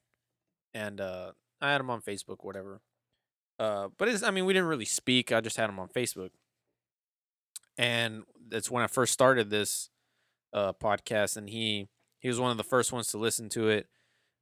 and 0.72 1.02
uh 1.02 1.32
I 1.60 1.72
had 1.72 1.82
him 1.82 1.90
on 1.90 2.00
Facebook, 2.00 2.38
whatever. 2.42 2.80
Uh, 3.58 3.88
but 3.98 4.08
it's 4.08 4.22
I 4.22 4.30
mean 4.30 4.46
we 4.46 4.54
didn't 4.54 4.68
really 4.68 4.86
speak. 4.86 5.30
I 5.30 5.42
just 5.42 5.58
had 5.58 5.68
him 5.68 5.78
on 5.78 5.88
Facebook, 5.88 6.30
and 7.76 8.22
that's 8.48 8.70
when 8.70 8.82
I 8.82 8.86
first 8.86 9.12
started 9.12 9.50
this 9.50 9.90
uh 10.54 10.72
podcast 10.72 11.36
and 11.36 11.50
he 11.50 11.88
he 12.20 12.28
was 12.28 12.40
one 12.40 12.50
of 12.50 12.56
the 12.56 12.64
first 12.64 12.90
ones 12.90 13.08
to 13.08 13.18
listen 13.18 13.50
to 13.50 13.68
it 13.68 13.86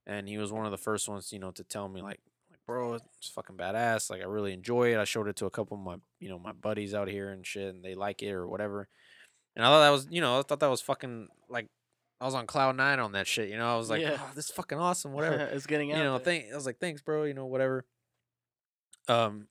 and 0.05 0.29
he 0.29 0.37
was 0.37 0.53
one 0.53 0.63
of 0.63 0.71
the 0.71 0.77
first 0.77 1.09
ones 1.09 1.33
you 1.33 1.39
know 1.39 1.51
to 1.51 1.65
tell 1.65 1.89
me 1.89 2.01
like 2.01 2.21
like 2.49 2.61
bro 2.65 2.93
it's 2.93 3.27
fucking 3.27 3.57
badass 3.57 4.09
like 4.09 4.21
i 4.21 4.25
really 4.25 4.53
enjoy 4.53 4.93
it 4.93 4.97
i 4.97 5.03
showed 5.03 5.27
it 5.27 5.35
to 5.35 5.45
a 5.45 5.49
couple 5.49 5.75
of 5.75 5.83
my 5.83 5.97
you 6.21 6.29
know 6.29 6.39
my 6.39 6.53
buddies 6.53 6.93
out 6.93 7.09
here 7.09 7.29
and 7.29 7.45
shit 7.45 7.75
and 7.75 7.83
they 7.83 7.93
like 7.93 8.23
it 8.23 8.31
or 8.31 8.47
whatever 8.47 8.87
and 9.57 9.65
i 9.65 9.67
thought 9.69 9.81
that 9.81 9.89
was 9.89 10.07
you 10.09 10.21
know 10.21 10.39
i 10.39 10.41
thought 10.43 10.61
that 10.61 10.69
was 10.69 10.79
fucking 10.81 11.27
like 11.49 11.67
i 12.21 12.25
was 12.25 12.33
on 12.33 12.47
cloud 12.47 12.77
nine 12.77 12.99
on 12.99 13.11
that 13.11 13.27
shit 13.27 13.49
you 13.49 13.57
know 13.57 13.67
i 13.73 13.75
was 13.75 13.89
like 13.89 14.01
Yeah. 14.01 14.17
oh, 14.17 14.31
this 14.35 14.45
is 14.45 14.51
fucking 14.51 14.77
awesome 14.79 15.11
whatever 15.17 15.35
it's 15.51 15.65
getting 15.65 15.91
out. 15.91 15.97
you 15.97 16.03
know, 16.05 16.17
thank 16.19 16.45
I 16.51 16.55
was 16.55 16.65
like, 16.65 16.79
thanks, 16.79 17.01
bro, 17.01 17.25
you 17.25 17.33
know, 17.33 17.45
whatever. 17.45 17.83
Um 19.09 19.47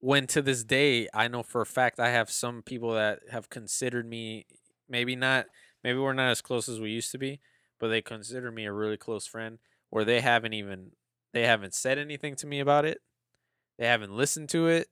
when 0.00 0.26
to 0.28 0.42
this 0.42 0.64
day 0.64 1.08
I 1.14 1.28
know 1.28 1.42
for 1.44 1.60
a 1.60 1.66
fact 1.66 2.00
I 2.00 2.10
have 2.10 2.28
some 2.30 2.62
people 2.62 2.92
that 2.94 3.20
have 3.30 3.48
considered 3.50 4.08
me 4.08 4.46
maybe 4.88 5.14
not 5.14 5.46
maybe 5.84 5.98
we're 5.98 6.12
not 6.12 6.30
as 6.30 6.42
close 6.42 6.68
as 6.68 6.80
we 6.80 6.90
used 6.90 7.12
to 7.12 7.18
be, 7.18 7.40
but 7.78 7.88
they 7.88 8.02
consider 8.02 8.50
me 8.50 8.64
a 8.66 8.72
really 8.72 8.96
close 8.96 9.26
friend 9.26 9.58
where 9.90 10.04
they 10.04 10.20
haven't 10.20 10.54
even 10.54 10.92
they 11.32 11.46
haven't 11.46 11.74
said 11.74 11.98
anything 11.98 12.34
to 12.36 12.46
me 12.46 12.60
about 12.60 12.84
it. 12.84 12.98
They 13.78 13.86
haven't 13.86 14.12
listened 14.14 14.48
to 14.50 14.66
it. 14.68 14.88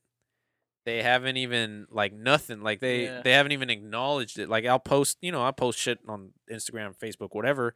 They 0.85 1.03
haven't 1.03 1.37
even 1.37 1.87
like 1.91 2.13
nothing. 2.13 2.63
Like 2.63 2.81
they 2.81 3.05
Yeah. 3.05 3.21
they 3.23 3.33
haven't 3.33 3.53
even 3.53 3.69
acknowledged 3.71 4.39
it. 4.39 4.49
Like 4.49 4.65
I'll 4.65 4.79
post, 4.79 5.19
you 5.21 5.31
know, 5.33 5.43
I'll 5.43 5.53
post 5.53 5.79
shit 5.79 5.99
on 6.09 6.33
Instagram, 6.51 6.97
Facebook, 6.97 7.35
whatever. 7.35 7.75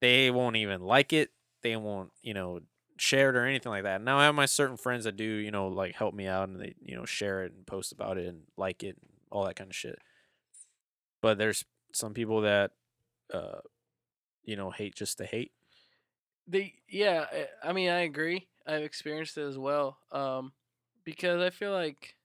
They 0.00 0.30
won't 0.30 0.56
even 0.56 0.82
like 0.82 1.12
it. 1.12 1.30
They 1.62 1.76
won't, 1.76 2.12
you 2.22 2.34
know, 2.34 2.60
share 2.98 3.30
it 3.30 3.36
or 3.36 3.44
anything 3.46 3.70
like 3.70 3.84
that. 3.84 4.02
Now 4.02 4.18
I 4.18 4.24
have 4.24 4.34
my 4.34 4.44
certain 4.46 4.76
friends 4.76 5.04
that 5.04 5.16
do, 5.16 5.24
you 5.24 5.50
know, 5.50 5.68
like 5.68 5.94
help 5.94 6.14
me 6.14 6.26
out 6.26 6.48
and 6.48 6.60
they, 6.60 6.74
you 6.82 6.94
know, 6.94 7.04
share 7.06 7.44
it 7.44 7.52
and 7.52 7.66
post 7.66 7.92
about 7.92 8.18
it 8.18 8.26
and 8.26 8.42
like 8.56 8.82
it 8.82 8.96
and 9.00 9.10
all 9.30 9.44
that 9.46 9.56
kind 9.56 9.70
of 9.70 9.76
shit. 9.76 9.98
But 11.22 11.38
there's 11.38 11.64
some 11.92 12.12
people 12.14 12.42
that 12.42 12.72
uh 13.32 13.60
you 14.44 14.56
know, 14.56 14.70
hate 14.70 14.94
just 14.94 15.18
to 15.18 15.24
hate. 15.24 15.52
They 16.46 16.74
yeah, 16.88 17.26
I- 17.32 17.70
I 17.70 17.72
mean 17.72 17.88
I 17.90 18.00
agree. 18.00 18.46
I've 18.66 18.82
experienced 18.82 19.38
it 19.38 19.44
as 19.46 19.56
well. 19.58 19.98
Um 20.12 20.52
because 21.04 21.40
I 21.40 21.50
feel 21.50 21.72
like 21.72 22.15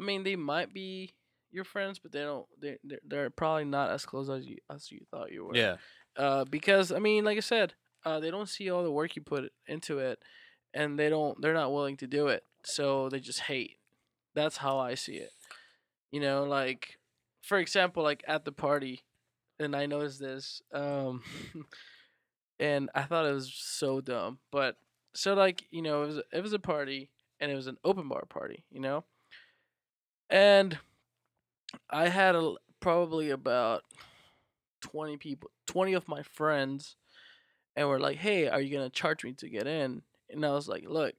I 0.00 0.04
mean, 0.04 0.22
they 0.22 0.36
might 0.36 0.72
be 0.72 1.14
your 1.50 1.64
friends, 1.64 1.98
but 1.98 2.12
they 2.12 2.20
don't. 2.20 2.46
They 2.60 2.78
they're, 2.84 3.00
they're 3.06 3.30
probably 3.30 3.64
not 3.64 3.90
as 3.90 4.04
close 4.04 4.28
as 4.28 4.46
you 4.46 4.58
as 4.70 4.90
you 4.90 5.00
thought 5.10 5.32
you 5.32 5.46
were. 5.46 5.56
Yeah. 5.56 5.76
Uh, 6.16 6.44
because 6.44 6.92
I 6.92 6.98
mean, 6.98 7.24
like 7.24 7.36
I 7.36 7.40
said, 7.40 7.74
uh, 8.04 8.20
they 8.20 8.30
don't 8.30 8.48
see 8.48 8.70
all 8.70 8.82
the 8.82 8.90
work 8.90 9.16
you 9.16 9.22
put 9.22 9.52
into 9.66 9.98
it, 9.98 10.18
and 10.74 10.98
they 10.98 11.08
don't. 11.08 11.40
They're 11.40 11.54
not 11.54 11.72
willing 11.72 11.96
to 11.98 12.06
do 12.06 12.28
it, 12.28 12.44
so 12.64 13.08
they 13.08 13.20
just 13.20 13.40
hate. 13.40 13.76
That's 14.34 14.58
how 14.58 14.78
I 14.78 14.94
see 14.94 15.16
it. 15.16 15.30
You 16.10 16.20
know, 16.20 16.44
like 16.44 16.98
for 17.42 17.58
example, 17.58 18.02
like 18.02 18.22
at 18.26 18.44
the 18.44 18.52
party, 18.52 19.02
and 19.58 19.74
I 19.74 19.86
noticed 19.86 20.20
this, 20.20 20.62
um, 20.72 21.22
and 22.60 22.90
I 22.94 23.02
thought 23.02 23.26
it 23.26 23.32
was 23.32 23.52
so 23.54 24.00
dumb. 24.00 24.38
But 24.52 24.76
so 25.14 25.34
like 25.34 25.64
you 25.70 25.82
know, 25.82 26.02
it 26.02 26.06
was 26.06 26.20
it 26.32 26.42
was 26.42 26.52
a 26.52 26.58
party, 26.58 27.10
and 27.40 27.50
it 27.50 27.54
was 27.56 27.66
an 27.66 27.78
open 27.84 28.08
bar 28.08 28.24
party. 28.28 28.64
You 28.70 28.80
know, 28.80 29.04
and 30.30 30.78
I 31.90 32.08
had 32.08 32.34
a, 32.34 32.54
probably 32.80 33.30
about 33.30 33.82
20 34.82 35.16
people, 35.16 35.50
20 35.66 35.94
of 35.94 36.08
my 36.08 36.22
friends, 36.22 36.96
and 37.76 37.88
were 37.88 38.00
like, 38.00 38.18
hey, 38.18 38.48
are 38.48 38.60
you 38.60 38.76
going 38.76 38.88
to 38.88 38.94
charge 38.94 39.24
me 39.24 39.32
to 39.34 39.48
get 39.48 39.66
in? 39.66 40.02
And 40.30 40.44
I 40.44 40.52
was 40.52 40.68
like, 40.68 40.84
look, 40.86 41.14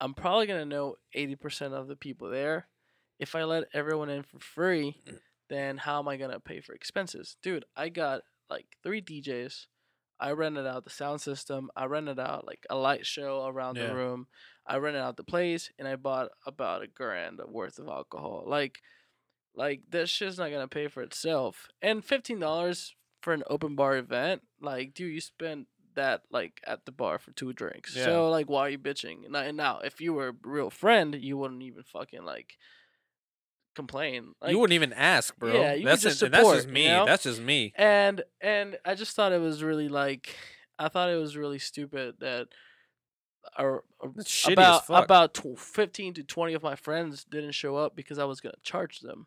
I'm 0.00 0.14
probably 0.14 0.46
going 0.46 0.60
to 0.60 0.76
know 0.76 0.96
80% 1.16 1.72
of 1.72 1.88
the 1.88 1.96
people 1.96 2.30
there. 2.30 2.66
If 3.18 3.34
I 3.34 3.44
let 3.44 3.64
everyone 3.74 4.10
in 4.10 4.22
for 4.22 4.38
free, 4.38 5.02
then 5.48 5.76
how 5.76 5.98
am 5.98 6.08
I 6.08 6.16
going 6.16 6.30
to 6.30 6.40
pay 6.40 6.60
for 6.60 6.72
expenses? 6.72 7.36
Dude, 7.42 7.64
I 7.76 7.88
got 7.88 8.22
like 8.48 8.66
three 8.82 9.02
DJs. 9.02 9.66
I 10.20 10.32
rented 10.32 10.66
out 10.66 10.84
the 10.84 10.90
sound 10.90 11.20
system. 11.20 11.70
I 11.76 11.86
rented 11.86 12.18
out 12.18 12.46
like 12.46 12.66
a 12.70 12.76
light 12.76 13.06
show 13.06 13.46
around 13.46 13.76
Yeah. 13.76 13.88
the 13.88 13.94
room. 13.94 14.26
I 14.68 14.76
rented 14.76 15.02
out 15.02 15.16
the 15.16 15.24
place 15.24 15.70
and 15.78 15.88
I 15.88 15.96
bought 15.96 16.28
about 16.46 16.82
a 16.82 16.86
grand 16.86 17.40
worth 17.48 17.78
of 17.78 17.88
alcohol. 17.88 18.44
Like, 18.46 18.80
like 19.54 19.80
that 19.90 20.08
shit's 20.08 20.38
not 20.38 20.50
gonna 20.50 20.68
pay 20.68 20.88
for 20.88 21.02
itself. 21.02 21.68
And 21.82 22.04
fifteen 22.04 22.38
dollars 22.38 22.94
for 23.22 23.32
an 23.32 23.42
open 23.48 23.74
bar 23.74 23.96
event, 23.96 24.42
like, 24.60 24.94
dude, 24.94 25.12
you 25.12 25.20
spent 25.20 25.66
that 25.94 26.22
like 26.30 26.60
at 26.66 26.84
the 26.84 26.92
bar 26.92 27.18
for 27.18 27.32
two 27.32 27.52
drinks. 27.52 27.96
Yeah. 27.96 28.04
So 28.04 28.30
like, 28.30 28.48
why 28.48 28.60
are 28.60 28.70
you 28.70 28.78
bitching? 28.78 29.24
And, 29.24 29.34
and 29.34 29.56
now, 29.56 29.80
if 29.82 30.00
you 30.00 30.12
were 30.12 30.28
a 30.28 30.34
real 30.44 30.70
friend, 30.70 31.14
you 31.14 31.36
wouldn't 31.36 31.62
even 31.62 31.82
fucking 31.82 32.24
like 32.24 32.56
complain. 33.74 34.34
Like, 34.40 34.52
you 34.52 34.58
wouldn't 34.58 34.74
even 34.74 34.92
ask, 34.92 35.36
bro. 35.38 35.52
yeah, 35.52 35.74
you 35.74 35.84
that's 35.84 36.02
just 36.02 36.22
and 36.22 36.34
that's 36.34 36.50
just 36.50 36.68
me. 36.68 36.84
you 36.84 36.90
know? 36.90 37.06
That's 37.06 37.22
just 37.24 37.40
me. 37.40 37.72
and 37.76 38.22
and 38.40 38.78
I 38.84 38.94
just 38.94 39.16
thought 39.16 39.32
it 39.32 39.40
was 39.40 39.62
really 39.62 39.88
like 39.88 40.36
I 40.78 40.88
thought 40.88 41.10
it 41.10 41.16
was 41.16 41.36
really 41.36 41.58
stupid 41.58 42.16
that 42.20 42.48
or 43.58 43.84
uh, 44.02 44.08
That's 44.14 44.48
about 44.48 44.82
about 44.88 45.34
tw- 45.34 45.58
15 45.58 46.14
to 46.14 46.22
20 46.22 46.54
of 46.54 46.62
my 46.62 46.74
friends 46.74 47.24
didn't 47.24 47.52
show 47.52 47.76
up 47.76 47.94
because 47.94 48.18
I 48.18 48.24
was 48.24 48.40
going 48.40 48.54
to 48.54 48.60
charge 48.62 49.00
them. 49.00 49.26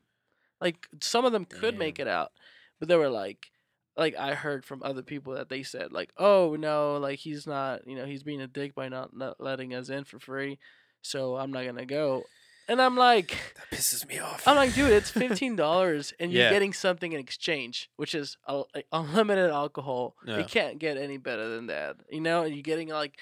Like 0.60 0.88
some 0.99 1.26
of 1.26 1.31
them 1.31 1.45
could 1.45 1.77
make 1.77 1.99
it 1.99 2.07
out, 2.07 2.31
but 2.80 2.88
they 2.88 2.95
were 2.95 3.10
like 3.10 3.52
like 3.98 4.15
I 4.15 4.34
heard 4.34 4.64
from 4.64 4.81
other 4.84 5.02
people 5.02 5.34
that 5.34 5.49
they 5.49 5.64
said 5.64 5.91
like, 5.91 6.11
"Oh, 6.18 6.56
no, 6.57 6.98
like 6.98 7.19
he's 7.19 7.45
not, 7.45 7.88
you 7.88 7.95
know, 7.95 8.06
he's 8.06 8.23
being 8.23 8.41
a 8.41 8.48
dick 8.48 8.76
by 8.76 8.89
not, 8.89 9.15
not 9.15 9.41
letting 9.41 9.73
us 9.73 9.89
in 9.89 10.03
for 10.06 10.19
free, 10.19 10.60
so 11.02 11.35
I'm 11.38 11.52
not 11.52 11.64
going 11.64 11.76
to 11.77 11.85
go." 11.85 12.23
And 12.68 12.81
I'm 12.81 12.95
like 12.95 13.35
that 13.56 13.77
pisses 13.77 14.07
me 14.07 14.19
off. 14.19 14.48
I'm 14.48 14.56
like, 14.56 14.73
dude, 14.73 14.91
it's 14.91 15.10
fifteen 15.26 15.56
dollars, 15.56 16.14
and 16.19 16.31
you're 16.31 16.49
getting 16.52 16.73
something 16.73 17.11
in 17.11 17.19
exchange, 17.19 17.89
which 17.98 18.15
is 18.15 18.38
a, 18.45 18.64
like, 18.73 18.85
unlimited 18.93 19.49
alcohol. 19.49 20.15
Yeah. 20.26 20.38
It 20.38 20.48
can't 20.48 20.80
get 20.80 20.95
any 20.95 21.18
better 21.18 21.49
than 21.49 21.68
that, 21.68 21.98
you 22.10 22.22
know. 22.22 22.43
And 22.43 22.53
you're 22.56 22.64
getting 22.64 22.88
like 22.89 23.18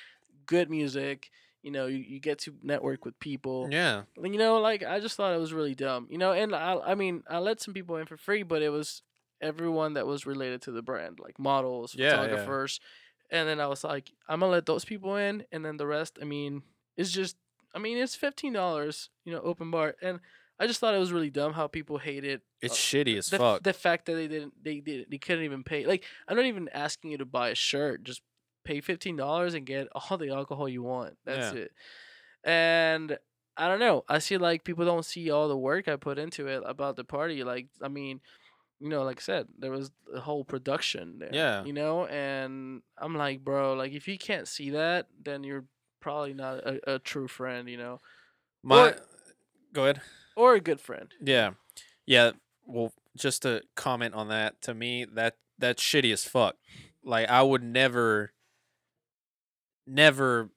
good 0.50 0.70
music. 0.70 1.30
You 1.62 1.72
know, 1.72 1.88
you, 1.88 1.98
you 1.98 2.20
get 2.20 2.40
to 2.40 2.56
network 2.64 3.04
with 3.06 3.20
people. 3.20 3.68
yeah. 3.70 4.04
You 4.22 4.38
know, 4.38 4.60
like 4.60 4.82
I 4.84 5.00
just 5.02 5.16
thought 5.18 5.34
it 5.36 5.40
was 5.40 5.52
really 5.54 5.76
dumb. 5.76 6.08
You 6.10 6.18
know, 6.18 6.32
and 6.32 6.56
I, 6.56 6.78
I 6.92 6.96
mean, 6.96 7.24
I 7.30 7.40
let 7.40 7.60
some 7.62 7.74
people 7.74 7.98
in 7.98 8.06
for 8.06 8.16
free, 8.18 8.44
but 8.44 8.62
it 8.62 8.70
was 8.70 9.02
everyone 9.42 9.94
that 9.96 10.08
was 10.08 10.26
related 10.26 10.62
to 10.64 10.72
the 10.72 10.82
brand, 10.82 11.20
like 11.22 11.38
models, 11.38 11.96
Yeah, 11.96 12.06
yeah. 12.12 12.16
photographers, 12.22 12.80
and 13.30 13.48
then 13.48 13.60
I 13.60 13.68
was 13.68 13.84
like, 13.84 14.12
I'm 14.28 14.40
gonna 14.40 14.52
let 14.52 14.66
those 14.66 14.86
people 14.86 15.16
in, 15.18 15.44
and 15.52 15.64
then 15.66 15.78
the 15.78 15.86
rest, 15.86 16.18
I 16.22 16.26
mean, 16.26 16.64
it's 16.98 17.12
just, 17.12 17.36
I 17.76 17.80
mean, 17.80 17.98
it's 17.98 18.16
fifteen 18.16 18.54
dollars, 18.54 19.10
you 19.26 19.32
know, 19.34 19.40
open 19.42 19.70
bar, 19.70 19.96
and 20.02 20.20
I 20.60 20.68
just 20.68 20.80
thought 20.80 20.94
it 20.96 21.00
was 21.00 21.14
really 21.14 21.30
dumb 21.30 21.54
how 21.54 21.68
people 21.68 21.98
hated 22.00 22.26
it. 22.32 22.42
It's 22.62 22.74
uh, 22.74 22.78
shitty 22.78 23.18
as 23.18 23.28
the, 23.30 23.38
fuck. 23.38 23.64
the 23.64 23.72
fact 23.74 24.06
that 24.08 24.14
they 24.16 24.28
didn't, 24.28 24.54
they 24.62 24.80
did, 24.82 25.08
they 25.10 25.18
couldn't 25.18 25.44
even 25.46 25.64
pay. 25.64 25.86
Like, 25.86 26.04
I'm 26.28 26.36
not 26.36 26.46
even 26.46 26.68
asking 26.74 27.12
you 27.12 27.18
to 27.20 27.26
buy 27.26 27.50
a 27.50 27.56
shirt, 27.56 28.04
just 28.04 28.22
pay 28.70 28.82
fifteen 28.82 29.16
dollars 29.16 29.54
and 29.56 29.66
get 29.66 29.88
all 29.96 30.18
the 30.18 30.30
alcohol 30.30 30.68
you 30.70 30.84
want. 30.84 31.18
That's 31.26 31.54
Yeah. 31.54 31.62
it. 31.64 31.72
And 32.44 33.18
I 33.58 33.68
don't 33.68 33.80
know. 33.80 34.06
I 34.08 34.20
see 34.20 34.38
like 34.38 34.64
people 34.64 34.86
don't 34.86 35.06
see 35.06 35.30
all 35.32 35.48
the 35.50 35.58
work 35.58 35.88
I 35.88 35.96
put 35.98 36.18
into 36.18 36.48
it 36.48 36.62
about 36.66 36.96
the 36.96 37.04
party. 37.04 37.44
Like, 37.44 37.68
I 37.82 37.88
mean, 37.90 38.22
you 38.80 38.88
know, 38.90 39.04
like 39.04 39.20
I 39.20 39.22
said, 39.22 39.48
there 39.58 39.72
was 39.72 39.92
a 40.16 40.22
whole 40.22 40.46
production 40.46 41.20
there. 41.20 41.30
Yeah. 41.34 41.66
You 41.66 41.74
know, 41.74 42.06
and 42.08 42.82
I'm 42.98 43.16
like, 43.16 43.44
bro, 43.44 43.74
like 43.74 43.92
if 43.92 44.08
you 44.08 44.18
can't 44.18 44.48
see 44.48 44.70
that, 44.72 45.08
then 45.22 45.44
you're 45.44 45.66
probably 46.00 46.34
not 46.34 46.60
a, 46.60 46.96
a 46.96 47.00
true 47.00 47.28
friend. 47.28 47.68
You 47.68 47.78
know, 47.78 48.00
My, 48.64 48.90
or- 48.92 48.96
go 49.74 49.84
ahead. 49.84 50.02
or 50.38 50.54
a 50.56 50.62
good 50.62 50.80
friend. 50.80 51.14
Yeah, 51.22 51.52
yeah. 52.06 52.32
Well, 52.66 52.94
just 53.18 53.42
to 53.42 53.64
comment 53.76 54.14
on 54.14 54.30
that, 54.30 54.62
to 54.62 54.74
me, 54.74 55.06
that 55.16 55.36
that's 55.58 55.84
shitty 55.84 56.14
as 56.14 56.24
fuck. 56.24 56.56
Like, 57.04 57.28
I 57.28 57.42
would 57.42 57.64
never, 57.64 58.32
never 59.90 60.50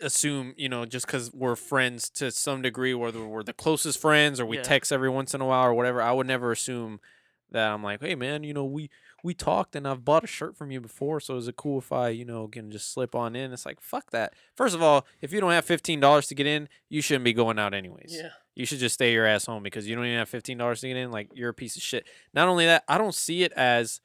assume, 0.00 0.52
you 0.56 0.68
know, 0.68 0.84
just 0.84 1.06
because 1.06 1.32
we're 1.32 1.56
friends 1.56 2.10
to 2.10 2.30
some 2.30 2.60
degree, 2.62 2.92
whether 2.94 3.24
we're 3.26 3.42
the 3.42 3.52
closest 3.52 3.98
friends 4.00 4.38
or 4.38 4.46
we 4.46 4.56
Yeah. 4.58 4.62
text 4.62 4.92
every 4.92 5.08
once 5.10 5.34
in 5.34 5.40
a 5.40 5.46
while 5.46 5.64
or 5.66 5.74
whatever, 5.74 6.02
I 6.02 6.12
would 6.12 6.26
never 6.26 6.52
assume 6.52 7.00
that 7.50 7.70
I'm 7.70 7.82
like, 7.82 8.00
hey 8.00 8.14
man, 8.14 8.44
you 8.44 8.52
know, 8.52 8.64
we 8.64 8.90
we 9.24 9.32
talked 9.34 9.74
and 9.74 9.88
I've 9.88 10.04
bought 10.04 10.22
a 10.22 10.26
shirt 10.28 10.56
from 10.56 10.70
you 10.70 10.80
before, 10.80 11.18
so 11.20 11.36
is 11.36 11.48
it 11.48 11.56
cool 11.56 11.78
if 11.78 11.90
I, 11.90 12.10
you 12.10 12.24
know, 12.24 12.46
can 12.46 12.70
just 12.70 12.92
slip 12.92 13.14
on 13.14 13.34
in? 13.34 13.52
It's 13.52 13.66
like, 13.66 13.80
fuck 13.80 14.10
that. 14.10 14.34
First 14.54 14.74
of 14.74 14.82
all, 14.82 15.04
if 15.20 15.32
you 15.32 15.40
don't 15.40 15.50
have 15.52 15.64
fifteen 15.64 15.98
dollars 15.98 16.26
to 16.28 16.34
get 16.34 16.46
in, 16.46 16.68
you 16.90 17.00
shouldn't 17.00 17.24
be 17.24 17.32
going 17.32 17.58
out 17.58 17.72
anyways 17.74 18.12
Yeah. 18.14 18.30
you 18.54 18.66
should 18.66 18.78
just 18.78 18.94
stay 18.94 19.12
your 19.12 19.26
ass 19.26 19.46
home 19.46 19.62
because 19.62 19.88
you 19.88 19.96
don't 19.96 20.04
even 20.04 20.18
have 20.18 20.28
fifteen 20.28 20.58
dollars 20.58 20.80
to 20.82 20.88
get 20.88 20.96
in. 20.96 21.10
Like 21.10 21.30
you're 21.34 21.48
a 21.50 21.54
piece 21.54 21.74
of 21.76 21.82
shit. 21.82 22.06
Not 22.34 22.48
only 22.48 22.66
that, 22.66 22.84
I 22.86 22.98
don't 22.98 23.14
see 23.14 23.42
it 23.42 23.52
as 23.52 24.00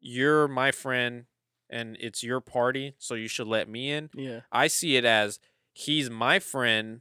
you're 0.00 0.48
my 0.48 0.70
friend 0.72 1.26
and 1.70 1.96
it's 2.00 2.22
your 2.22 2.40
party, 2.40 2.94
so 2.98 3.14
you 3.14 3.28
should 3.28 3.46
let 3.46 3.68
me 3.68 3.90
in. 3.90 4.10
Yeah. 4.14 4.40
I 4.52 4.66
see 4.68 4.96
it 4.96 5.04
as 5.04 5.38
he's 5.72 6.10
my 6.10 6.38
friend. 6.38 7.00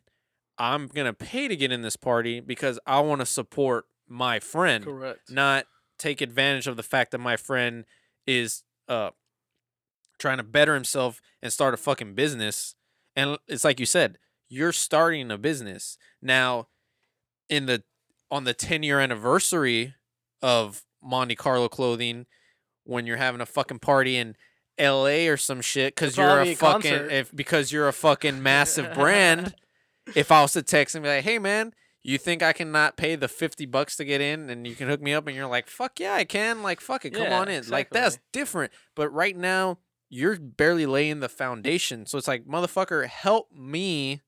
I'm 0.57 0.87
gonna 0.87 1.13
pay 1.13 1.47
to 1.47 1.55
get 1.55 1.71
in 1.71 1.81
this 1.81 1.95
party 1.95 2.39
because 2.39 2.79
I 2.85 2.99
want 3.01 3.21
to 3.21 3.25
support 3.25 3.85
my 4.07 4.39
friend, 4.39 4.83
Correct. 4.83 5.29
not 5.31 5.65
take 5.99 6.21
advantage 6.21 6.67
of 6.67 6.77
the 6.77 6.83
fact 6.83 7.11
that 7.11 7.17
my 7.19 7.35
friend 7.37 7.85
is 8.25 8.63
uh 8.87 9.11
trying 10.19 10.37
to 10.37 10.43
better 10.43 10.73
himself 10.73 11.21
and 11.41 11.53
start 11.53 11.73
a 11.73 11.77
fucking 11.77 12.15
business. 12.15 12.75
And 13.15 13.37
it's 13.47 13.63
like 13.63 13.79
you 13.79 13.85
said, 13.85 14.17
you're 14.49 14.71
starting 14.71 15.29
a 15.31 15.37
business. 15.37 15.97
Now, 16.21 16.67
in 17.49 17.65
the 17.65 17.83
on 18.31 18.43
the 18.43 18.53
10 18.53 18.83
year 18.83 18.99
anniversary 18.99 19.93
of 20.41 20.83
Monte 21.01 21.35
Carlo 21.35 21.69
clothing, 21.69 22.25
when 22.83 23.05
you're 23.05 23.17
having 23.17 23.41
a 23.41 23.45
fucking 23.45 23.79
party 23.79 24.17
in 24.17 24.35
LA 24.79 25.27
or 25.29 25.37
some 25.37 25.61
shit, 25.61 25.95
because 25.95 26.17
you're 26.17 26.41
a 26.41 26.53
fucking 26.55 26.91
concert. 26.91 27.11
if 27.11 27.35
because 27.35 27.71
you're 27.71 27.87
a 27.87 27.93
fucking 27.93 28.41
massive 28.43 28.93
brand. 28.95 29.55
If 30.15 30.31
I 30.31 30.41
was 30.41 30.53
to 30.53 30.61
text 30.61 30.95
and 30.95 31.03
be 31.03 31.09
like, 31.09 31.23
hey 31.25 31.37
man, 31.39 31.73
you 32.01 32.17
think 32.17 32.41
I 32.41 32.53
can 32.53 32.71
not 32.71 32.95
pay 32.95 33.15
the 33.15 33.27
50 33.27 33.65
bucks 33.65 33.97
to 33.97 34.05
get 34.05 34.21
in 34.21 34.49
and 34.49 34.65
you 34.65 34.73
can 34.75 34.87
hook 34.87 35.01
me 35.01 35.13
up 35.13 35.27
and 35.27 35.35
you're 35.35 35.47
like, 35.47 35.67
fuck 35.67 35.99
yeah, 35.99 36.13
I 36.13 36.23
can. 36.23 36.63
Like, 36.63 36.79
fuck 36.79 37.03
it, 37.03 37.09
come 37.09 37.23
Yeah, 37.23 37.39
on 37.41 37.49
in. 37.49 37.67
Like, 37.67 37.89
that's 37.89 38.17
different. 38.31 38.71
But 38.95 39.09
right 39.09 39.35
now, 39.35 39.79
you're 40.09 40.37
barely 40.39 40.85
laying 40.85 41.19
the 41.19 41.27
foundation. 41.27 42.05
So 42.05 42.17
it's 42.17 42.27
like, 42.29 42.45
motherfucker, 42.45 43.05
help 43.07 43.51
me. 43.51 44.21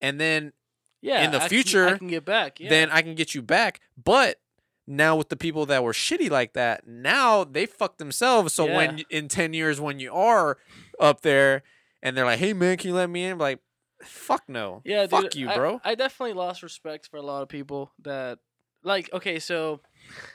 And 0.00 0.20
then 0.20 0.52
yeah. 1.00 1.24
in 1.24 1.30
the 1.30 1.36
I 1.36 1.40
can- 1.40 1.48
future, 1.48 1.86
I 1.88 1.98
can 1.98 2.08
get 2.08 2.24
back. 2.24 2.58
Yeah. 2.58 2.70
then 2.70 2.90
I 2.90 3.02
can 3.02 3.14
get 3.14 3.34
you 3.36 3.42
back. 3.42 3.80
But 4.02 4.40
now 4.86 5.16
with 5.16 5.28
the 5.28 5.36
people 5.36 5.66
that 5.66 5.84
were 5.84 5.92
shitty 5.92 6.30
like 6.30 6.54
that, 6.54 6.86
now 6.86 7.44
they 7.44 7.66
fuck 7.66 7.98
themselves. 7.98 8.52
So 8.52 8.66
when 8.66 9.02
in 9.10 9.28
10 9.28 9.54
years 9.54 9.80
when 9.80 10.00
you 10.00 10.12
are 10.12 10.58
up 10.98 11.22
there 11.22 11.62
and 12.02 12.16
they're 12.16 12.24
like, 12.24 12.38
"Hey 12.38 12.52
man, 12.52 12.76
can 12.76 12.88
you 12.88 12.94
let 12.94 13.08
me 13.08 13.24
in?" 13.24 13.38
Like, 13.38 13.60
fuck 14.02 14.42
no. 14.48 14.82
Yeah, 14.84 15.06
fuck 15.06 15.24
dude, 15.24 15.36
you, 15.36 15.48
bro. 15.48 15.80
I, 15.84 15.94
definitely 15.94 16.34
lost 16.34 16.62
respect 16.62 17.08
for 17.08 17.16
a 17.16 17.22
lot 17.22 17.42
of 17.42 17.48
people 17.48 17.92
that, 18.02 18.38
like, 18.82 19.12
okay, 19.12 19.38
so 19.38 19.80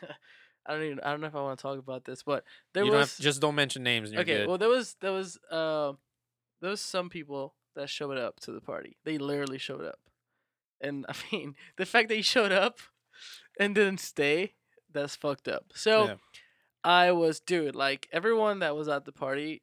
I 0.66 0.74
don't 0.74 0.84
even 0.84 1.00
I 1.02 1.12
don't 1.12 1.22
know 1.22 1.28
if 1.28 1.36
I 1.36 1.42
want 1.42 1.60
to 1.60 1.62
talk 1.62 1.80
about 1.80 2.06
this, 2.06 2.24
but 2.24 2.44
there 2.74 2.84
you 2.84 2.92
don't 2.92 3.00
was 3.00 3.18
have, 3.18 3.24
just 3.24 3.42
don't 3.42 3.56
mention 3.56 3.84
names 3.84 4.14
okay. 4.14 4.24
good. 4.24 4.48
Well, 4.48 4.58
there 4.58 4.70
was 4.70 4.96
there 5.02 5.14
was 5.14 5.38
uh, 5.50 5.94
there 6.62 6.72
was 6.72 6.82
some 6.82 7.10
people 7.10 7.56
that 7.76 7.90
showed 7.90 8.18
up 8.18 8.40
to 8.42 8.52
the 8.52 8.62
party. 8.62 8.98
They 9.06 9.18
literally 9.18 9.58
showed 9.58 9.84
up, 9.84 10.00
and 10.82 11.06
I 11.10 11.14
mean 11.32 11.56
the 11.78 11.86
fact 11.86 12.10
that 12.10 12.16
he 12.16 12.22
showed 12.22 12.52
up 12.52 12.80
and 13.60 13.74
didn't 13.76 14.00
stay, 14.00 14.54
that's 14.92 15.16
fucked 15.16 15.48
up. 15.48 15.66
So 15.76 16.06
Yeah. 16.06 16.16
I 16.84 17.12
was 17.12 17.40
dude, 17.40 17.76
like 17.76 18.08
everyone 18.12 18.60
that 18.60 18.76
was 18.76 18.88
at 18.88 19.06
the 19.06 19.12
party, 19.12 19.62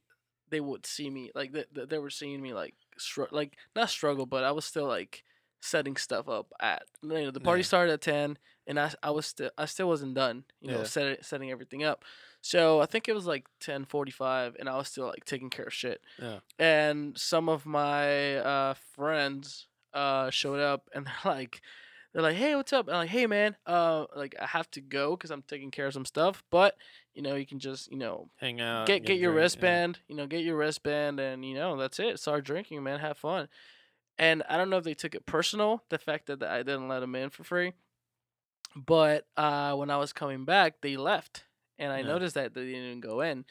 they 0.50 0.60
would 0.60 0.84
see 0.86 1.10
me 1.10 1.30
like 1.34 1.52
they, 1.52 1.64
they, 1.72 1.98
were 1.98 2.10
seeing 2.10 2.42
me 2.42 2.52
like 2.52 2.74
str- 2.98 3.24
like 3.30 3.56
not 3.74 3.90
struggle, 3.90 4.26
but 4.26 4.44
I 4.44 4.52
was 4.52 4.64
still 4.64 4.86
like 4.86 5.24
setting 5.62 5.96
stuff 5.96 6.28
up 6.28 6.52
at. 6.60 6.82
You 7.02 7.08
know, 7.08 7.30
the 7.30 7.40
party 7.40 7.60
Yeah. 7.60 7.66
started 7.66 7.92
at 7.94 8.00
ten, 8.02 8.36
and 8.66 8.78
I 8.78 8.92
I 9.02 9.10
was 9.10 9.26
still 9.26 9.50
I 9.56 9.64
still 9.66 9.88
wasn't 9.88 10.14
done. 10.14 10.44
You 10.60 10.72
know, 10.72 10.78
Yeah. 10.78 10.84
set, 10.84 11.24
setting 11.24 11.50
everything 11.50 11.82
up. 11.82 12.04
So 12.42 12.80
I 12.82 12.86
think 12.86 13.08
it 13.08 13.14
was 13.14 13.26
like 13.26 13.46
ten 13.58 13.86
forty 13.86 14.12
five, 14.12 14.54
and 14.60 14.68
I 14.68 14.76
was 14.76 14.88
still 14.88 15.06
like 15.06 15.24
taking 15.24 15.48
care 15.48 15.64
of 15.66 15.72
shit. 15.72 16.02
Yeah. 16.20 16.40
And 16.58 17.16
some 17.16 17.48
of 17.48 17.64
my 17.64 18.36
uh, 18.36 18.74
friends 18.94 19.66
uh, 19.94 20.28
showed 20.28 20.60
up, 20.60 20.90
and 20.94 21.06
they're 21.06 21.14
like, 21.32 21.62
they're 22.14 22.22
like, 22.22 22.36
"Hey, 22.36 22.56
what's 22.56 22.72
up?" 22.72 22.88
I'm 22.88 22.94
like, 22.94 23.10
"Hey, 23.10 23.26
man, 23.26 23.56
uh, 23.66 24.06
like 24.16 24.34
I 24.40 24.46
have 24.46 24.70
to 24.72 24.80
go 24.80 25.16
because 25.16 25.30
I'm 25.30 25.42
taking 25.42 25.70
care 25.70 25.86
of 25.86 25.92
some 25.92 26.06
stuff, 26.06 26.42
but 26.50 26.76
you 27.12 27.22
know, 27.22 27.34
you 27.34 27.46
can 27.46 27.58
just 27.58 27.90
you 27.92 27.98
know 27.98 28.30
Hang 28.38 28.60
out. 28.62 28.86
get 28.86 29.04
get 29.04 29.16
a 29.16 29.20
your 29.20 29.32
drink, 29.32 29.36
yeah. 29.36 29.42
wristband, 29.42 30.00
you 30.08 30.16
know, 30.16 30.26
get 30.26 30.44
your 30.44 30.56
wristband, 30.56 31.20
and 31.20 31.44
you 31.44 31.54
know 31.54 31.76
that's 31.76 32.00
it. 32.00 32.20
Start 32.20 32.44
drinking, 32.44 32.82
man. 32.82 33.00
Have 33.00 33.18
fun. 33.18 33.48
And 34.18 34.44
I 34.48 34.56
don't 34.56 34.70
know 34.70 34.76
if 34.78 34.84
they 34.84 34.94
took 34.94 35.14
it 35.16 35.26
personal, 35.26 35.82
the 35.90 35.98
fact 35.98 36.26
that 36.26 36.42
I 36.42 36.58
didn't 36.58 36.88
let 36.88 37.00
them 37.00 37.16
in 37.16 37.30
for 37.30 37.42
free. 37.44 37.72
But 38.76 39.26
uh, 39.36 39.74
when 39.74 39.90
I 39.90 39.96
was 39.98 40.12
coming 40.12 40.44
back, 40.44 40.80
they 40.80 40.96
left, 40.96 41.44
and 41.78 41.92
I 41.92 41.98
Yeah. 42.00 42.06
noticed 42.08 42.34
that 42.34 42.54
they 42.54 42.66
didn't 42.66 43.00
go 43.00 43.20
in 43.20 43.44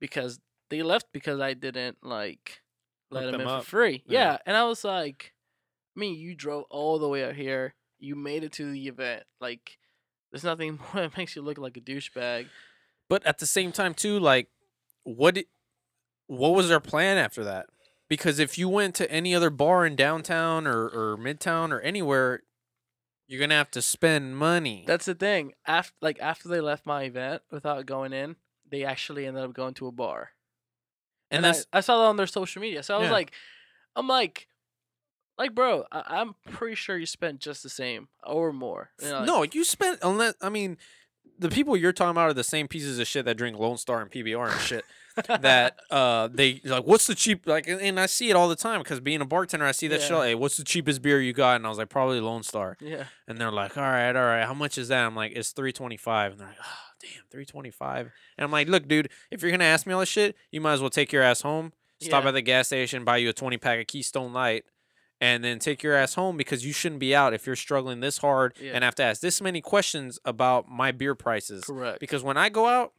because 0.00 0.38
they 0.68 0.82
left 0.82 1.06
because 1.12 1.40
I 1.40 1.54
didn't 1.54 1.98
like 2.02 2.62
let 3.10 3.24
Hook 3.24 3.32
them 3.32 3.40
in 3.42 3.46
them 3.46 3.60
for 3.60 3.66
free. 3.66 4.02
Yeah. 4.06 4.32
Yeah. 4.32 4.38
and 4.46 4.56
I 4.56 4.64
was 4.64 4.84
like, 4.84 5.32
I 5.96 6.00
mean, 6.00 6.16
you 6.18 6.34
drove 6.34 6.64
all 6.70 6.98
the 6.98 7.08
way 7.08 7.24
out 7.24 7.36
here. 7.36 7.74
You 7.98 8.14
made 8.16 8.44
it 8.44 8.52
to 8.52 8.70
the 8.70 8.88
event. 8.88 9.24
Like, 9.40 9.78
there's 10.30 10.44
nothing 10.44 10.78
more 10.94 11.02
that 11.02 11.16
makes 11.16 11.34
you 11.36 11.42
look 11.42 11.58
like 11.58 11.76
a 11.76 11.80
douchebag. 11.80 12.46
But 13.08 13.24
at 13.24 13.38
the 13.38 13.46
same 13.46 13.72
time, 13.72 13.94
too, 13.94 14.18
like, 14.18 14.48
what 15.04 15.34
did, 15.36 15.46
what 16.26 16.50
was 16.54 16.68
their 16.68 16.80
plan 16.80 17.18
after 17.18 17.44
that? 17.44 17.66
Because 18.08 18.38
if 18.38 18.58
you 18.58 18.68
went 18.68 18.94
to 18.96 19.10
any 19.10 19.34
other 19.34 19.50
bar 19.50 19.84
in 19.86 19.96
downtown 19.96 20.66
or, 20.66 20.84
or 20.88 21.16
midtown 21.16 21.70
or 21.72 21.80
anywhere, 21.80 22.42
you're 23.28 23.40
gonna 23.40 23.54
have 23.56 23.70
to 23.72 23.82
spend 23.82 24.36
money. 24.36 24.84
That's 24.86 25.06
the 25.06 25.14
thing. 25.14 25.52
After 25.66 25.92
like 26.00 26.16
after 26.20 26.48
they 26.48 26.60
left 26.60 26.86
my 26.86 27.02
event 27.02 27.42
without 27.50 27.84
going 27.84 28.12
in, 28.12 28.36
they 28.70 28.84
actually 28.84 29.26
ended 29.26 29.42
up 29.42 29.52
going 29.54 29.74
to 29.74 29.88
a 29.88 29.92
bar. 29.92 30.30
and 31.32 31.44
I- 31.44 31.48
that's 31.50 31.66
I, 31.72 31.80
saw 31.80 31.98
that 31.98 32.04
on 32.08 32.16
their 32.16 32.28
social 32.28 32.62
media. 32.62 32.84
So 32.84 32.94
I 32.94 32.98
was 32.98 33.06
Yeah. 33.06 33.12
like, 33.12 33.32
I'm 33.96 34.06
like, 34.06 34.46
like 35.38 35.54
bro, 35.54 35.84
I, 35.92 36.02
I'm 36.20 36.34
pretty 36.50 36.74
sure 36.76 36.96
you 36.96 37.06
spent 37.06 37.40
just 37.40 37.62
the 37.62 37.68
same 37.70 38.08
or 38.24 38.52
more. 38.52 38.90
You 39.02 39.08
know, 39.10 39.18
like- 39.18 39.26
no, 39.26 39.42
you 39.44 39.64
spent 39.64 39.98
unless 40.02 40.34
I 40.40 40.48
mean, 40.48 40.76
the 41.38 41.48
people 41.48 41.76
you're 41.76 41.92
talking 41.92 42.12
about 42.12 42.30
are 42.30 42.34
the 42.34 42.44
same 42.44 42.68
pieces 42.68 42.98
of 42.98 43.06
shit 43.06 43.24
that 43.26 43.36
drink 43.36 43.58
Lone 43.58 43.76
Star 43.76 44.00
and 44.00 44.10
PBR 44.10 44.50
and 44.52 44.60
shit. 44.60 44.84
that 45.40 45.78
uh 45.90 46.28
they 46.30 46.60
like 46.64 46.84
what's 46.84 47.06
the 47.06 47.14
cheap 47.14 47.46
like 47.46 47.66
and- 47.66 47.80
and 47.80 47.98
I 47.98 48.04
see 48.04 48.28
it 48.28 48.36
all 48.36 48.48
the 48.50 48.56
time 48.56 48.80
because 48.80 49.00
being 49.00 49.22
a 49.22 49.24
bartender 49.24 49.64
I 49.64 49.72
see 49.72 49.88
that 49.88 50.02
shit 50.02 50.12
like, 50.12 50.26
hey 50.28 50.34
what's 50.34 50.58
the 50.58 50.64
cheapest 50.64 51.00
beer 51.00 51.22
you 51.22 51.32
got 51.32 51.56
and 51.56 51.64
I 51.64 51.70
was 51.70 51.78
like 51.78 51.88
probably 51.88 52.20
Lone 52.20 52.42
Star 52.42 52.76
yeah, 52.82 53.04
and 53.26 53.38
they're 53.38 53.50
like 53.50 53.78
all 53.78 53.82
right 53.82 54.14
all 54.14 54.22
right 54.24 54.44
how 54.44 54.52
much 54.52 54.76
is 54.76 54.88
that 54.88 55.06
I'm 55.06 55.16
like 55.16 55.32
it's 55.34 55.52
325 55.52 56.32
and 56.32 56.40
they're 56.42 56.48
like 56.48 56.58
oh 56.60 56.90
damn 57.00 57.22
325 57.30 58.10
and 58.36 58.44
I'm 58.44 58.50
like 58.50 58.68
look 58.68 58.86
dude 58.88 59.08
if 59.30 59.40
you're 59.40 59.50
gonna 59.50 59.64
ask 59.64 59.86
me 59.86 59.94
all 59.94 60.00
this 60.00 60.08
shit 60.10 60.36
you 60.50 60.60
might 60.60 60.74
as 60.74 60.80
well 60.82 60.90
take 60.90 61.12
your 61.12 61.22
ass 61.22 61.40
home 61.40 61.72
stop 62.02 62.24
Yeah. 62.24 62.28
at 62.28 62.32
the 62.32 62.42
gas 62.42 62.66
station 62.66 63.02
buy 63.06 63.16
you 63.16 63.30
a 63.30 63.32
20 63.32 63.56
pack 63.56 63.80
of 63.80 63.86
Keystone 63.86 64.34
Light 64.34 64.64
and 65.20 65.42
then 65.42 65.58
take 65.58 65.82
your 65.82 65.94
ass 65.94 66.14
home 66.14 66.36
because 66.36 66.64
you 66.66 66.72
shouldn't 66.72 67.00
be 67.00 67.14
out 67.14 67.32
if 67.32 67.46
you're 67.46 67.56
struggling 67.56 68.00
this 68.00 68.18
hard 68.18 68.54
Yeah. 68.60 68.72
and 68.74 68.84
have 68.84 68.94
to 68.96 69.02
ask 69.02 69.20
this 69.20 69.40
many 69.40 69.60
questions 69.60 70.18
about 70.24 70.68
my 70.68 70.92
beer 70.92 71.14
prices 71.14 71.64
correct. 71.64 72.00
because 72.00 72.22
when 72.22 72.36
I 72.36 72.48
go 72.50 72.66
out, 72.66 72.92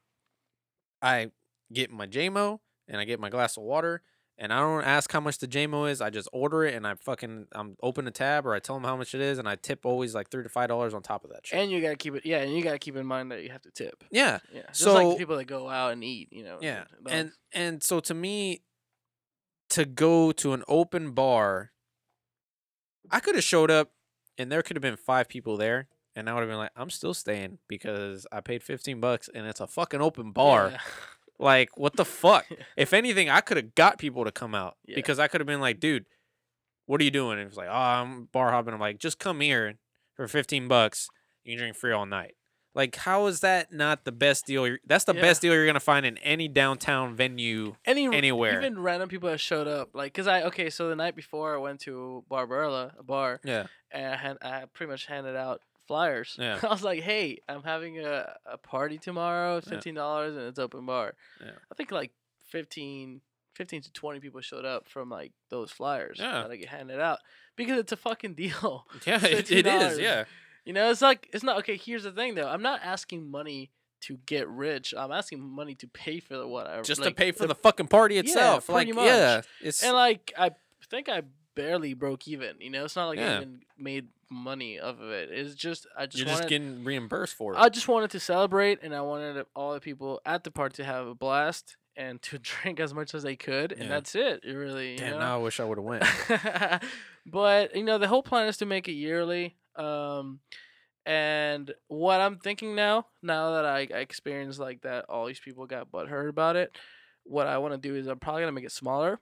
I 1.01 1.31
get 1.71 1.91
my 1.91 2.07
JMO 2.07 2.59
and 2.87 2.99
I 2.99 3.05
get 3.05 3.19
my 3.19 3.29
glass 3.29 3.57
of 3.57 3.63
water, 3.63 4.01
and 4.39 4.53
I 4.53 4.59
don't 4.59 4.83
ask 4.83 5.11
how 5.11 5.19
much 5.19 5.39
the 5.39 5.47
JMO 5.47 5.89
is. 5.91 5.99
I 6.01 6.09
just 6.09 6.29
order 6.31 6.63
it 6.63 6.73
and 6.75 6.87
I 6.87 6.93
fucking 6.95 7.47
I'm 7.51 7.75
open 7.83 8.07
a 8.07 8.11
tab 8.11 8.45
or 8.45 8.53
I 8.53 8.59
tell 8.59 8.75
them 8.75 8.83
how 8.85 8.95
much 8.95 9.13
it 9.13 9.21
is, 9.21 9.37
and 9.39 9.47
I 9.49 9.55
tip 9.55 9.85
always 9.85 10.15
like 10.15 10.29
three 10.29 10.43
to 10.43 10.49
five 10.49 10.69
dollars 10.69 10.93
on 10.93 11.01
top 11.03 11.23
of 11.23 11.31
that 11.31 11.45
shit. 11.45 11.59
and 11.59 11.69
you 11.71 11.81
gotta 11.81 11.95
keep 11.97 12.15
it. 12.15 12.25
Yeah, 12.25 12.37
and 12.39 12.55
you 12.55 12.63
gotta 12.63 12.79
keep 12.79 12.95
in 12.95 13.05
mind 13.05 13.31
that 13.31 13.43
you 13.43 13.49
have 13.49 13.61
to 13.63 13.71
tip. 13.71 14.03
yeah, 14.11 14.39
Yeah, 14.53 14.61
just 14.71 14.85
like 14.87 15.03
So- 15.03 15.11
the 15.11 15.17
people 15.17 15.37
that 15.37 15.45
go 15.45 15.69
out 15.69 15.91
and 15.93 16.03
eat. 16.03 16.29
You 16.31 16.43
know. 16.43 16.57
yeah, 16.61 16.85
and 17.07 17.31
and 17.51 17.83
so 17.83 17.99
to 17.99 18.13
me, 18.13 18.61
to 19.69 19.85
go 19.85 20.31
to 20.31 20.53
an 20.53 20.63
open 20.67 21.11
bar, 21.11 21.71
I 23.11 23.19
could 23.19 23.35
have 23.35 23.43
showed 23.43 23.71
up, 23.71 23.91
and 24.37 24.51
there 24.51 24.61
could 24.61 24.75
have 24.75 24.81
been 24.81 24.97
five 24.97 25.27
people 25.27 25.57
there. 25.57 25.87
And 26.15 26.27
I 26.27 26.33
would 26.33 26.39
have 26.39 26.49
been 26.49 26.57
like, 26.57 26.71
I'm 26.75 26.89
still 26.89 27.13
staying 27.13 27.59
because 27.67 28.25
I 28.31 28.41
paid 28.41 28.63
15 28.63 28.99
bucks 28.99 29.29
and 29.35 29.45
it's 29.45 29.59
a 29.59 29.67
fucking 29.67 30.01
open 30.01 30.31
bar. 30.31 30.69
Yeah. 30.71 30.77
Like, 31.39 31.77
what 31.77 31.95
the 31.95 32.03
fuck? 32.03 32.47
if 32.75 32.93
anything, 32.93 33.29
I 33.29 33.41
could 33.41 33.57
have 33.57 33.75
got 33.75 33.99
people 33.99 34.25
to 34.25 34.31
come 34.31 34.55
out 34.55 34.75
Yeah. 34.87 34.95
because 34.95 35.19
I 35.19 35.27
could 35.27 35.39
have 35.39 35.45
been 35.45 35.61
like, 35.61 35.79
dude, 35.79 36.07
what 36.87 36.99
are 36.99 37.03
you 37.03 37.11
doing? 37.11 37.33
And 37.33 37.41
it 37.41 37.47
was 37.47 37.57
like, 37.57 37.67
oh, 37.69 37.71
I'm 37.71 38.23
bar 38.31 38.49
hopping. 38.49 38.73
I'm 38.73 38.79
like, 38.79 38.97
just 38.97 39.19
come 39.19 39.39
here 39.41 39.75
for 40.15 40.27
15 40.27 40.67
bucks. 40.67 41.09
You 41.43 41.51
can 41.51 41.59
drink 41.59 41.75
free 41.75 41.91
all 41.91 42.07
night. 42.07 42.33
Like, 42.77 42.95
how 42.95 43.25
is 43.25 43.39
that 43.41 43.73
not 43.73 44.05
the 44.05 44.11
best 44.13 44.45
deal? 44.45 44.65
you're- 44.67 44.79
That's 44.85 45.03
the 45.03 45.15
Yeah. 45.15 45.21
best 45.21 45.41
deal 45.41 45.53
you're 45.53 45.65
gonna 45.65 45.79
find 45.79 46.05
in 46.05 46.17
any 46.19 46.47
downtown 46.47 47.15
venue. 47.15 47.75
Any 47.85 48.05
anywhere. 48.05 48.59
even 48.59 48.79
random 48.79 49.09
people 49.09 49.29
that 49.29 49.39
showed 49.39 49.67
up, 49.67 49.89
like, 49.93 50.13
cause 50.13 50.27
I 50.27 50.43
okay, 50.43 50.69
so 50.69 50.87
the 50.87 50.95
night 50.95 51.15
before 51.15 51.55
I 51.55 51.57
went 51.57 51.81
to 51.81 52.23
Barbarella, 52.29 52.93
a 52.99 53.03
bar, 53.03 53.41
Yeah, 53.43 53.65
and 53.91 54.13
I, 54.13 54.15
had, 54.15 54.37
I 54.41 54.65
pretty 54.71 54.91
much 54.91 55.07
handed 55.07 55.35
out 55.35 55.61
flyers. 55.87 56.35
Yeah. 56.39 56.59
I 56.63 56.67
was 56.67 56.83
like, 56.83 57.01
hey, 57.01 57.39
I'm 57.49 57.63
having 57.63 57.99
a, 57.99 58.35
a 58.45 58.57
party 58.59 58.97
tomorrow, 58.99 59.55
Yeah. 59.55 59.69
fifteen 59.71 59.95
dollars, 59.95 60.35
and 60.37 60.45
it's 60.45 60.59
open 60.59 60.85
bar. 60.85 61.15
Yeah. 61.43 61.51
I 61.71 61.75
think 61.75 61.91
like 61.91 62.11
15, 62.51 63.21
15 63.55 63.81
to 63.81 63.91
twenty 63.91 64.19
people 64.19 64.39
showed 64.41 64.65
up 64.65 64.87
from 64.87 65.09
like 65.09 65.31
those 65.49 65.71
flyers 65.71 66.17
Yeah. 66.19 66.43
that 66.43 66.51
I 66.51 66.55
get 66.57 66.69
handed 66.69 66.99
out 66.99 67.19
because 67.55 67.79
it's 67.79 67.91
a 67.91 67.97
fucking 67.97 68.35
deal. 68.35 68.85
yeah, 69.05 69.19
it, 69.25 69.51
it 69.51 69.65
is. 69.65 69.97
Yeah, 69.99 70.25
You 70.67 70.73
know, 70.73 70.91
it's 70.91 71.01
like 71.01 71.29
it's 71.31 71.45
not 71.45 71.59
okay. 71.59 71.77
Here's 71.77 72.03
the 72.03 72.11
thing, 72.11 72.35
though. 72.35 72.49
I'm 72.49 72.61
not 72.61 72.81
asking 72.83 73.31
money 73.31 73.71
to 74.01 74.17
get 74.25 74.49
rich. 74.49 74.93
I'm 74.95 75.13
asking 75.13 75.39
money 75.41 75.75
to 75.75 75.87
pay 75.87 76.19
for 76.19 76.35
the 76.37 76.45
whatever. 76.45 76.81
just 76.83 77.01
to 77.03 77.11
pay 77.11 77.31
for 77.31 77.47
the 77.47 77.55
fucking 77.55 77.87
party 77.87 78.15
Yeah, 78.15 78.21
itself. 78.21 78.67
like, 78.67 78.87
pretty 78.87 79.01
yeah, 79.07 79.35
much. 79.37 79.45
it's 79.61 79.81
and 79.81 79.93
like 79.93 80.33
I 80.37 80.51
think 80.89 81.07
I 81.07 81.21
barely 81.55 81.93
broke 81.93 82.27
even. 82.27 82.57
You 82.59 82.69
know, 82.69 82.83
it's 82.83 82.97
not 82.97 83.07
like 83.07 83.17
Yeah. 83.17 83.35
I 83.35 83.37
even 83.37 83.61
made 83.77 84.07
money 84.29 84.77
off 84.77 84.99
of 84.99 85.09
it. 85.09 85.29
It's 85.31 85.55
just 85.55 85.87
I 85.97 86.05
just 86.05 86.17
you're 86.17 86.27
wanted 86.27 86.37
just 86.39 86.49
getting 86.49 86.83
reimbursed 86.83 87.35
for 87.35 87.53
it. 87.53 87.57
I 87.57 87.69
just 87.69 87.87
wanted 87.87 88.11
to 88.11 88.19
celebrate, 88.19 88.79
and 88.83 88.93
I 88.93 88.99
wanted 89.01 89.45
all 89.55 89.73
the 89.73 89.79
people 89.79 90.19
at 90.25 90.43
the 90.43 90.51
party 90.51 90.75
to 90.75 90.83
have 90.83 91.07
a 91.07 91.15
blast 91.15 91.77
and 91.95 92.21
to 92.23 92.37
drink 92.43 92.79
as 92.79 92.93
much 92.93 93.15
as 93.15 93.23
they 93.23 93.35
could, 93.35 93.71
and 93.71 93.89
that's 93.89 94.15
it. 94.15 94.41
It 94.43 94.51
really, 94.51 94.91
you 94.91 94.97
Damn, 94.97 95.11
know? 95.13 95.19
now 95.19 95.35
I 95.39 95.41
wish 95.41 95.59
I 95.59 95.63
would 95.63 95.77
have 95.77 95.85
went. 95.85 96.03
but 97.25 97.75
you 97.75 97.83
know, 97.83 97.97
the 97.97 98.07
whole 98.07 98.23
plan 98.23 98.47
is 98.47 98.57
to 98.57 98.65
make 98.65 98.87
it 98.87 98.93
yearly. 98.93 99.55
Um, 99.77 100.39
and 101.05 101.73
what 101.87 102.19
I'm 102.19 102.37
thinking 102.37 102.75
now, 102.75 103.05
now 103.21 103.53
that 103.53 103.65
I, 103.65 103.87
I 103.93 103.99
experienced 103.99 104.59
like 104.59 104.81
that, 104.81 105.05
all 105.07 105.25
these 105.25 105.39
people 105.39 105.65
got 105.65 105.91
butthurt 105.91 106.27
about 106.29 106.55
it. 106.57 106.75
What 107.23 107.47
I 107.47 107.57
want 107.59 107.73
to 107.73 107.77
do 107.77 107.95
is 107.95 108.07
I'm 108.07 108.19
probably 108.19 108.41
gonna 108.41 108.51
make 108.51 108.65
it 108.65 108.71
smaller. 108.71 109.19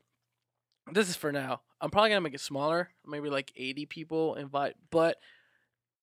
This 0.92 1.10
is 1.10 1.16
for 1.16 1.32
now. 1.32 1.62
I'm 1.82 1.90
probably 1.92 2.10
gonna 2.10 2.22
make 2.22 2.34
it 2.34 2.42
smaller, 2.42 2.90
maybe 3.06 3.30
like 3.30 3.52
80 3.56 3.86
people 3.86 4.36
invite, 4.36 4.76
but 4.92 5.18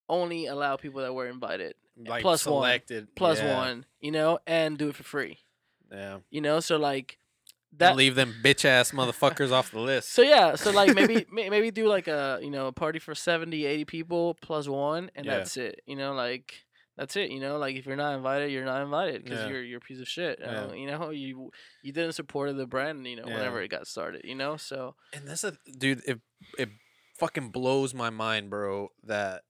only 0.08 0.46
allow 0.46 0.76
people 0.76 1.00
that 1.00 1.14
were 1.14 1.26
invited 1.28 1.74
Like 1.96 2.22
plus 2.22 2.44
one. 2.46 2.60
selected 2.62 3.14
plus 3.16 3.38
yeah, 3.38 3.56
one, 3.56 3.86
you 4.00 4.10
know, 4.10 4.38
and 4.46 4.76
do 4.78 4.88
it 4.88 4.96
for 4.96 5.04
free, 5.04 5.38
Yeah, 5.90 6.18
you 6.30 6.40
know. 6.40 6.60
So 6.60 6.76
like 6.76 7.18
that 7.78 7.96
leave 7.96 8.14
them 8.14 8.34
bitch 8.42 8.64
ass 8.64 8.90
motherfuckers 8.92 9.50
off 9.50 9.70
the 9.70 9.80
list. 9.80 10.10
So 10.12 10.22
yeah, 10.22 10.54
so 10.56 10.70
like 10.70 10.94
maybe 11.00 11.26
may- 11.30 11.48
maybe 11.50 11.70
do 11.70 11.86
like 11.88 12.08
a 12.08 12.38
you 12.42 12.50
know 12.50 12.66
a 12.68 12.72
party 12.72 12.98
for 12.98 13.14
70, 13.14 13.64
80 13.64 13.84
people 13.86 14.34
plus 14.42 14.68
one, 14.68 15.10
and 15.14 15.24
Yeah. 15.26 15.38
that's 15.38 15.56
it. 15.56 15.80
You 15.86 15.96
know, 15.96 16.12
like 16.12 16.64
that's 16.96 17.16
it. 17.16 17.30
You 17.30 17.40
know, 17.40 17.56
like 17.56 17.74
if 17.76 17.86
you're 17.86 17.96
not 17.96 18.14
invited, 18.14 18.52
you're 18.52 18.64
not 18.66 18.82
invited 18.82 19.24
because 19.24 19.40
Yeah. 19.40 19.48
you're 19.48 19.62
you're 19.62 19.78
a 19.78 19.80
piece 19.80 20.00
of 20.00 20.06
shit. 20.08 20.38
you 20.38 20.44
Yeah. 20.46 20.52
know? 20.66 20.72
You 20.74 20.86
know, 20.86 21.10
you 21.10 21.50
you 21.82 21.92
didn't 21.92 22.12
support 22.12 22.54
the 22.56 22.66
brand. 22.66 23.06
You 23.06 23.16
know, 23.16 23.24
Yeah. 23.26 23.34
whenever 23.36 23.62
it 23.62 23.68
got 23.68 23.86
started. 23.86 24.22
You 24.24 24.34
know, 24.34 24.56
so 24.56 24.94
And 25.12 25.26
that's 25.26 25.42
a 25.44 25.56
dude. 25.78 26.02
It 26.06 26.20
it 26.58 26.68
fucking 27.18 27.48
blows 27.50 27.94
my 27.94 28.10
mind, 28.10 28.50
bro. 28.50 28.88
That 29.02 29.42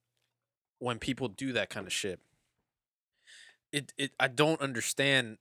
when 0.79 0.99
people 1.01 1.27
do 1.29 1.53
that 1.53 1.69
kind 1.71 1.87
of 1.87 1.93
shit, 1.93 2.21
it 3.73 3.93
it 3.99 4.13
I 4.21 4.29
don't 4.29 4.61
understand. 4.61 5.39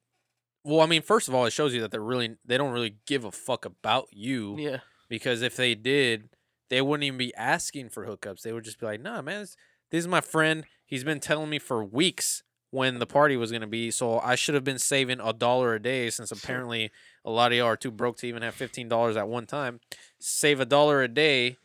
Well, 0.64 0.82
I 0.82 0.86
mean, 0.86 1.02
first 1.02 1.28
of 1.28 1.34
all, 1.36 1.46
it 1.46 1.52
shows 1.52 1.74
you 1.74 1.82
that 1.82 1.92
they're 1.92 2.02
really 2.02 2.36
they 2.46 2.58
don't 2.58 2.72
really 2.72 2.96
give 3.08 3.24
a 3.24 3.32
fuck 3.32 3.66
about 3.66 4.08
you 4.12 4.56
yeah, 4.60 4.80
because 5.10 5.42
if 5.42 5.56
they 5.56 5.74
did, 5.76 6.30
they 6.70 6.82
wouldn't 6.82 7.04
even 7.06 7.18
be 7.18 7.34
asking 7.36 7.90
for 7.90 8.06
hookups. 8.06 8.42
They 8.42 8.54
would 8.54 8.64
just 8.64 8.80
be 8.80 8.86
like, 8.86 9.02
"Nah, 9.02 9.22
man, 9.22 9.42
this, 9.42 9.58
this 9.90 10.00
is 10.00 10.08
my 10.08 10.22
friend. 10.22 10.66
He's 10.86 11.04
been 11.04 11.20
telling 11.20 11.50
me 11.50 11.58
for 11.60 11.84
weeks 11.84 12.44
when 12.70 13.00
the 13.00 13.08
party 13.08 13.36
was 13.36 13.52
gonna 13.52 13.68
be, 13.68 13.92
so 13.92 14.20
I 14.20 14.36
should 14.36 14.56
have 14.56 14.64
been 14.64 14.80
saving 14.80 15.20
a 15.20 15.34
dollar 15.34 15.74
a 15.74 15.82
day 15.82 16.10
since 16.10 16.32
apparently 16.32 16.92
a 17.26 17.32
lot 17.32 17.52
of 17.52 17.58
y'all 17.58 17.68
are 17.68 17.76
too 17.78 17.92
broke 17.92 18.18
to 18.18 18.28
even 18.28 18.44
have 18.44 18.54
fifteen 18.56 18.88
dollars 18.88 19.18
at 19.18 19.28
one 19.28 19.46
time. 19.48 19.80
Save 20.20 20.60
a 20.60 20.66
dollar 20.66 21.02
a 21.02 21.08
day." 21.08 21.58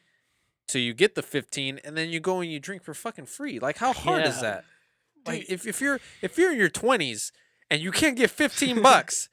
till 0.69 0.81
you 0.81 0.93
get 0.93 1.15
the 1.15 1.23
15 1.23 1.79
and 1.85 1.97
then 1.97 2.09
you 2.11 2.19
go 2.19 2.41
and 2.41 2.51
you 2.51 2.59
drink 2.59 2.83
for 2.83 2.93
fucking 2.93 3.25
free 3.25 3.61
like 3.61 3.79
how 3.79 3.93
hard 3.93 4.27
is 4.27 4.35
Yeah. 4.39 4.41
that 4.43 4.65
like 5.25 5.45
if, 5.49 5.65
if 5.65 5.81
you're 5.81 6.01
if 6.23 6.37
you're 6.37 6.51
in 6.51 6.59
your 6.59 6.69
20s 6.69 7.31
and 7.71 7.81
you 7.81 7.91
can't 7.93 8.17
get 8.17 8.31
15 8.31 8.83
bucks 8.83 9.29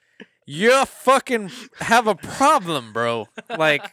you 0.45 0.85
fucking 0.85 1.49
have 1.79 2.05
a 2.07 2.15
problem 2.15 2.91
bro 2.93 3.27
like 3.49 3.85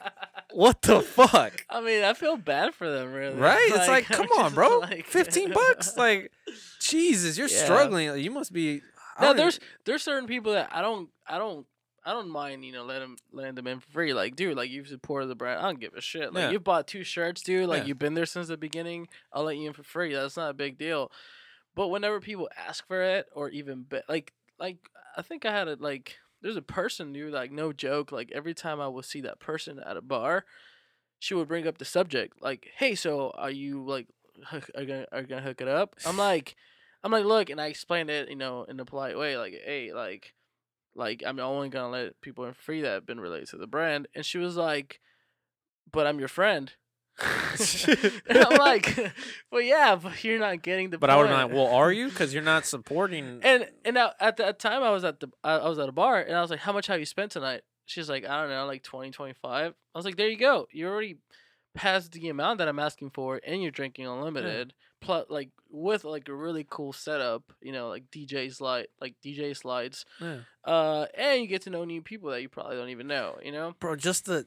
what 0.52 0.82
the 0.82 1.00
fuck? 1.00 1.64
I 1.70 1.80
mean, 1.80 2.02
I 2.02 2.12
feel 2.12 2.36
bad 2.36 2.74
for 2.74 2.90
them, 2.90 3.12
really. 3.12 3.36
Right? 3.36 3.70
It's 3.72 3.86
like, 3.86 4.04
come 4.06 4.26
on, 4.36 4.52
bro. 4.52 4.78
like- 4.80 5.06
15 5.06 5.52
bucks? 5.54 5.96
Like, 5.96 6.32
Jesus, 6.80 7.38
you're 7.38 7.46
Yeah. 7.46 7.62
struggling. 7.64 8.18
You 8.18 8.32
must 8.32 8.52
be. 8.52 8.82
I 9.16 9.26
no, 9.26 9.34
there's 9.34 9.58
even- 9.58 9.68
there's 9.84 10.02
certain 10.02 10.26
people 10.26 10.52
that 10.54 10.68
I 10.72 10.82
don't 10.82 11.08
I 11.24 11.38
don't 11.38 11.66
I 12.04 12.12
don't 12.12 12.30
mind 12.30 12.64
you 12.64 12.72
know 12.72 12.82
let 12.82 12.98
them 12.98 13.14
letting 13.32 13.54
them 13.54 13.68
in 13.68 13.78
for 13.78 13.88
free. 13.92 14.12
Like, 14.12 14.34
dude, 14.34 14.56
like 14.56 14.70
you've 14.70 14.88
supported 14.88 15.28
the 15.28 15.36
brand. 15.36 15.60
I 15.60 15.62
don't 15.66 15.78
give 15.78 15.94
a 15.94 16.00
shit. 16.00 16.32
Like 16.34 16.42
Yeah. 16.46 16.50
you 16.50 16.58
bought 16.58 16.88
two 16.88 17.04
shirts, 17.04 17.42
dude. 17.42 17.68
Like 17.68 17.82
Yeah. 17.82 17.86
you've 17.88 18.00
been 18.00 18.14
there 18.14 18.26
since 18.26 18.48
the 18.48 18.56
beginning. 18.56 19.06
I'll 19.32 19.44
let 19.44 19.56
you 19.56 19.68
in 19.68 19.72
for 19.72 19.84
free. 19.84 20.12
That's 20.12 20.36
not 20.36 20.50
a 20.50 20.54
big 20.54 20.78
deal. 20.78 21.12
But 21.80 21.88
whenever 21.88 22.20
people 22.20 22.50
ask 22.58 22.86
for 22.86 23.00
it, 23.00 23.24
or 23.34 23.48
even 23.48 23.84
be, 23.84 24.00
like 24.06 24.34
like 24.58 24.76
I 25.16 25.22
think 25.22 25.46
I 25.46 25.50
had 25.50 25.66
a 25.66 25.76
like 25.80 26.18
there's 26.42 26.58
a 26.58 26.60
person 26.60 27.10
dude 27.14 27.32
like 27.32 27.52
no 27.52 27.72
joke 27.72 28.12
like 28.12 28.30
every 28.34 28.52
time 28.52 28.82
I 28.82 28.88
would 28.88 29.06
see 29.06 29.22
that 29.22 29.40
person 29.40 29.80
at 29.80 29.96
a 29.96 30.02
bar, 30.02 30.44
she 31.20 31.32
would 31.32 31.48
bring 31.48 31.66
up 31.66 31.78
the 31.78 31.86
subject 31.86 32.42
like, 32.42 32.68
hey, 32.76 32.94
so 32.94 33.30
are 33.30 33.50
you 33.50 33.82
like 33.82 34.08
hook, 34.48 34.70
are 34.76 34.84
gonna 34.84 35.06
are 35.10 35.22
gonna 35.22 35.40
hook 35.40 35.62
it 35.62 35.68
up? 35.68 35.96
I'm 36.04 36.18
like. 36.18 36.54
I'm 37.02 37.12
like, 37.12 37.24
look, 37.24 37.48
and 37.48 37.58
I 37.58 37.68
explained 37.68 38.10
it, 38.10 38.28
you 38.28 38.36
know, 38.36 38.64
in 38.64 38.78
a 38.78 38.84
polite 38.84 39.16
way, 39.16 39.38
like, 39.38 39.54
hey, 39.64 39.94
like, 39.94 40.34
like 40.94 41.22
I'm 41.24 41.40
only 41.40 41.70
gonna 41.70 41.88
let 41.88 42.20
people 42.20 42.44
in 42.44 42.52
free 42.52 42.82
that 42.82 42.92
have 42.92 43.06
been 43.06 43.20
related 43.20 43.48
to 43.48 43.56
the 43.56 43.66
brand, 43.66 44.06
and 44.14 44.22
she 44.22 44.36
was 44.36 44.54
like, 44.54 45.00
but 45.90 46.06
I'm 46.06 46.18
your 46.18 46.28
friend. 46.28 46.70
And 47.20 48.38
I'm 48.50 48.58
like, 48.58 49.12
well, 49.50 49.60
yeah, 49.60 49.96
but 49.96 50.22
you're 50.24 50.38
not 50.38 50.62
getting 50.62 50.90
the. 50.90 50.98
But 50.98 51.10
I 51.10 51.16
would 51.16 51.28
have 51.28 51.48
been 51.48 51.56
like, 51.56 51.56
well, 51.56 51.74
are 51.74 51.92
you? 51.92 52.08
Because 52.08 52.32
you're 52.32 52.42
not 52.42 52.66
supporting. 52.66 53.40
And 53.50 53.68
and 53.84 53.94
now 53.94 54.12
at 54.20 54.36
that 54.36 54.58
time 54.58 54.82
I 54.82 54.90
was 54.90 55.04
at 55.04 55.20
the 55.20 55.28
I, 55.42 55.54
I 55.56 55.68
was 55.68 55.78
at 55.78 55.88
a 55.88 55.92
bar 55.92 56.20
and 56.20 56.36
I 56.36 56.40
was 56.40 56.50
like, 56.50 56.60
how 56.60 56.72
much 56.72 56.86
have 56.86 57.00
you 57.00 57.06
spent 57.06 57.32
tonight? 57.32 57.62
She's 57.86 58.08
like, 58.08 58.24
I 58.24 58.40
don't 58.40 58.50
know, 58.50 58.66
like 58.66 58.82
20, 58.82 59.10
25. 59.10 59.74
I 59.94 59.98
was 59.98 60.04
like, 60.04 60.16
there 60.16 60.28
you 60.28 60.36
go. 60.36 60.68
You 60.70 60.86
already 60.86 61.16
passed 61.74 62.12
the 62.12 62.28
amount 62.28 62.58
that 62.58 62.68
I'm 62.68 62.78
asking 62.78 63.10
for, 63.10 63.40
and 63.44 63.62
you're 63.62 63.70
drinking 63.70 64.06
unlimited. 64.06 64.74
Plus, 65.00 65.26
like 65.28 65.50
with 65.70 66.04
like 66.04 66.28
a 66.28 66.34
really 66.34 66.66
cool 66.68 66.92
setup, 66.92 67.52
you 67.60 67.72
know, 67.72 67.88
like 67.88 68.10
DJ 68.10 68.54
slide, 68.54 68.88
like 69.00 69.14
DJ 69.24 69.56
slides. 69.56 70.04
Yeah. 70.20 70.40
Uh, 70.64 71.06
and 71.16 71.40
you 71.40 71.48
get 71.48 71.62
to 71.62 71.70
know 71.70 71.84
new 71.84 72.02
people 72.02 72.30
that 72.30 72.42
you 72.42 72.48
probably 72.48 72.76
don't 72.76 72.90
even 72.90 73.06
know. 73.06 73.38
You 73.42 73.50
know. 73.52 73.74
bro, 73.80 73.96
just 73.96 74.26
the 74.26 74.46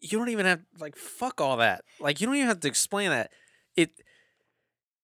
you 0.00 0.18
don't 0.18 0.28
even 0.30 0.46
have 0.46 0.60
like 0.78 0.96
fuck 0.96 1.40
all 1.40 1.58
that. 1.58 1.84
Like 2.00 2.20
you 2.20 2.26
don't 2.26 2.36
even 2.36 2.48
have 2.48 2.60
to 2.60 2.68
explain 2.68 3.10
that. 3.10 3.30
It 3.76 3.90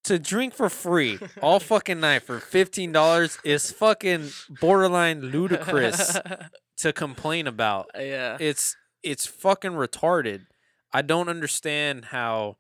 to 0.05 0.18
drink 0.18 0.55
for 0.55 0.68
free 0.68 1.18
all 1.43 1.60
fucking 1.73 2.01
night 2.01 2.23
for 2.23 2.39
fifteen 2.39 2.93
dollars 2.93 3.39
is 3.44 3.73
fucking 3.73 4.31
borderline 4.60 5.20
ludicrous 5.20 6.18
to 6.78 6.93
complain 6.93 7.47
about. 7.47 7.86
Uh, 7.97 8.02
yeah. 8.02 8.36
It's 8.40 8.77
it's 9.02 9.27
fucking 9.27 9.73
retarded. 9.73 10.47
I 10.93 11.02
don't 11.02 11.28
understand 11.28 12.06
how 12.06 12.56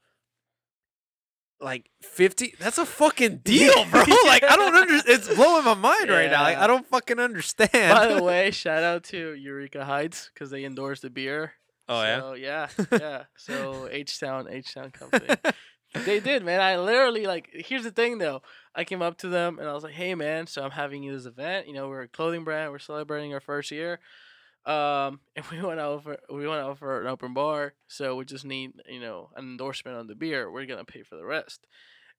like 1.58 1.90
50 2.02 2.54
that's 2.58 2.76
a 2.76 2.84
fucking 2.84 3.38
deal 3.44 3.72
bro 3.86 4.04
like 4.26 4.42
i 4.44 4.56
don't 4.56 4.74
understand 4.74 5.18
it's 5.18 5.34
blowing 5.34 5.64
my 5.64 5.72
mind 5.72 6.10
right 6.10 6.30
now 6.30 6.42
like 6.42 6.58
i 6.58 6.66
don't 6.66 6.86
fucking 6.86 7.18
understand 7.18 7.70
By 7.72 8.12
the 8.12 8.22
way, 8.22 8.50
shout 8.50 8.82
out 8.82 9.04
to 9.04 9.32
Eureka 9.32 9.84
Heights 9.84 10.30
because 10.32 10.50
they 10.50 10.64
endorsed 10.64 11.00
the 11.00 11.08
beer. 11.08 11.54
Oh 11.88 12.02
yeah 12.02 12.20
So, 12.20 12.34
yeah, 12.34 12.68
yeah. 12.92 13.22
So 13.36 13.88
H 13.90 14.18
Town, 14.20 14.46
H 14.50 14.74
Town 14.74 14.90
Company. 14.90 15.26
they 16.04 16.20
did, 16.20 16.44
man. 16.44 16.60
I 16.60 16.78
literally 16.78 17.26
like. 17.26 17.48
Here's 17.52 17.84
the 17.84 17.90
thing, 17.90 18.18
though. 18.18 18.42
I 18.74 18.84
came 18.84 19.02
up 19.02 19.18
to 19.18 19.28
them 19.28 19.58
and 19.58 19.68
I 19.68 19.72
was 19.72 19.84
like, 19.84 19.94
"Hey, 19.94 20.14
man. 20.14 20.46
So 20.46 20.62
I'm 20.62 20.70
having 20.70 21.06
this 21.10 21.26
event. 21.26 21.66
You 21.66 21.74
know, 21.74 21.88
we're 21.88 22.02
a 22.02 22.08
clothing 22.08 22.44
brand. 22.44 22.70
We're 22.72 22.78
celebrating 22.78 23.32
our 23.34 23.40
first 23.40 23.70
year. 23.70 24.00
Um, 24.64 25.20
and 25.36 25.44
we 25.50 25.62
went 25.62 25.80
out 25.80 26.02
for 26.02 26.18
we 26.30 26.46
went 26.46 26.60
out 26.60 26.78
for 26.78 27.00
an 27.00 27.06
open 27.06 27.34
bar. 27.34 27.74
So 27.88 28.16
we 28.16 28.24
just 28.24 28.44
need 28.44 28.72
you 28.88 29.00
know 29.00 29.30
an 29.36 29.44
endorsement 29.44 29.96
on 29.96 30.06
the 30.06 30.14
beer. 30.14 30.50
We're 30.50 30.66
gonna 30.66 30.84
pay 30.84 31.02
for 31.02 31.16
the 31.16 31.24
rest." 31.24 31.66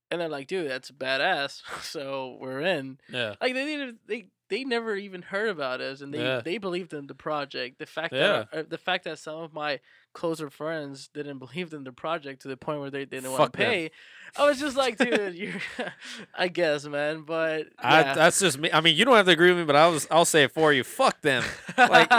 And 0.09 0.21
they're 0.21 0.29
like, 0.29 0.47
"Dude, 0.47 0.69
that's 0.69 0.91
badass." 0.91 1.61
So 1.83 2.37
we're 2.39 2.61
in. 2.61 2.99
yeah 3.09 3.35
Like 3.41 3.53
they 3.53 3.65
didn't 3.65 3.99
they 4.07 4.27
they 4.49 4.63
never 4.63 4.95
even 4.95 5.21
heard 5.21 5.49
about 5.49 5.81
us, 5.81 5.99
and 6.01 6.13
they 6.13 6.19
Yeah. 6.23 6.41
they 6.41 6.57
believed 6.57 6.93
in 6.93 7.07
the 7.07 7.15
project. 7.15 7.79
The 7.79 7.85
fact 7.85 8.13
Yeah. 8.13 8.45
that 8.51 8.59
uh, 8.59 8.63
the 8.67 8.77
fact 8.77 9.03
that 9.03 9.19
some 9.19 9.37
of 9.39 9.53
my 9.53 9.79
closer 10.17 10.49
friends 10.49 11.09
didn't 11.13 11.37
believe 11.37 11.71
in 11.73 11.83
the 11.83 11.91
project 11.91 12.41
to 12.41 12.47
the 12.47 12.57
point 12.57 12.79
where 12.79 12.89
they 12.89 13.05
didn't 13.05 13.31
want 13.31 13.53
to 13.53 13.57
them. 13.57 13.67
pay. 13.69 13.91
I 14.35 14.45
was 14.47 14.59
just 14.59 14.75
like, 14.75 14.97
dude, 14.97 15.35
you're. 15.35 15.53
I 16.37 16.47
guess, 16.47 16.85
man, 16.85 17.21
but 17.21 17.67
I, 17.79 18.01
that's 18.15 18.39
just 18.39 18.57
me. 18.57 18.69
I 18.71 18.81
mean, 18.81 18.95
you 18.97 19.05
don't 19.05 19.15
have 19.15 19.27
to 19.27 19.31
agree 19.31 19.49
with 19.49 19.59
me, 19.59 19.63
but 19.63 19.75
I 19.75 19.87
was 19.87 20.07
I'll 20.11 20.25
say 20.25 20.43
it 20.43 20.51
for 20.51 20.73
you. 20.73 20.83
Fuck 20.83 21.21
them. 21.21 21.43
Like 21.77 22.09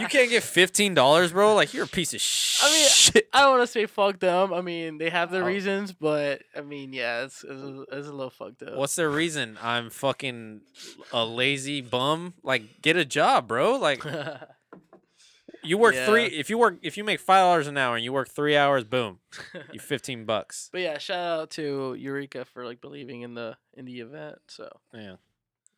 you 0.00 0.06
can't 0.08 0.30
get 0.30 0.42
fifteen 0.42 0.94
dollars, 0.94 1.32
bro. 1.32 1.54
Like 1.54 1.72
you're 1.74 1.84
a 1.84 1.88
piece 1.88 2.14
of 2.14 2.66
I 2.66 2.72
mean, 2.72 2.88
shit. 2.88 3.28
I 3.32 3.42
don't 3.42 3.58
want 3.58 3.62
to 3.62 3.66
say 3.72 3.86
fuck 3.86 4.18
them. 4.18 4.52
I 4.52 4.60
mean, 4.62 4.98
they 4.98 5.10
have 5.10 5.30
their 5.30 5.42
Oh. 5.44 5.46
reasons, 5.46 5.92
but 5.92 6.42
I 6.56 6.62
mean, 6.62 6.92
yeah, 6.92 7.24
it's 7.24 7.44
it's 7.44 7.62
a, 7.62 7.82
it's 7.92 8.08
a 8.08 8.12
little 8.12 8.30
fucked 8.30 8.62
up. 8.62 8.76
What's 8.76 8.96
their 8.96 9.10
reason? 9.10 9.58
I'm 9.62 9.90
fucking 9.90 10.62
a 11.12 11.24
lazy 11.24 11.80
bum. 11.82 12.34
Like 12.42 12.80
get 12.82 12.96
a 12.96 13.04
job, 13.04 13.46
bro. 13.48 13.76
Like 13.76 14.02
you 15.62 15.78
work 15.78 15.94
three. 15.94 16.26
If 16.26 16.50
you 16.50 16.58
work, 16.58 16.78
if 16.82 16.96
you 16.96 17.04
make 17.04 17.20
five 17.20 17.42
dollars 17.42 17.66
an 17.66 17.76
hour 17.76 17.96
and 17.96 18.04
you 18.04 18.12
work 18.12 18.28
three 18.28 18.56
hours, 18.56 18.84
boom, 18.84 19.18
you 19.72 19.80
fifteen 19.80 20.24
bucks. 20.24 20.68
But 20.72 20.80
yeah, 20.82 20.98
shout 20.98 21.40
out 21.40 21.50
to 21.52 21.94
Eureka 21.94 22.44
for 22.44 22.64
like 22.64 22.80
believing 22.80 23.22
in 23.22 23.34
the 23.34 23.56
in 23.74 23.84
the 23.84 24.00
event. 24.00 24.38
So 24.48 24.68
Yeah. 24.92 25.16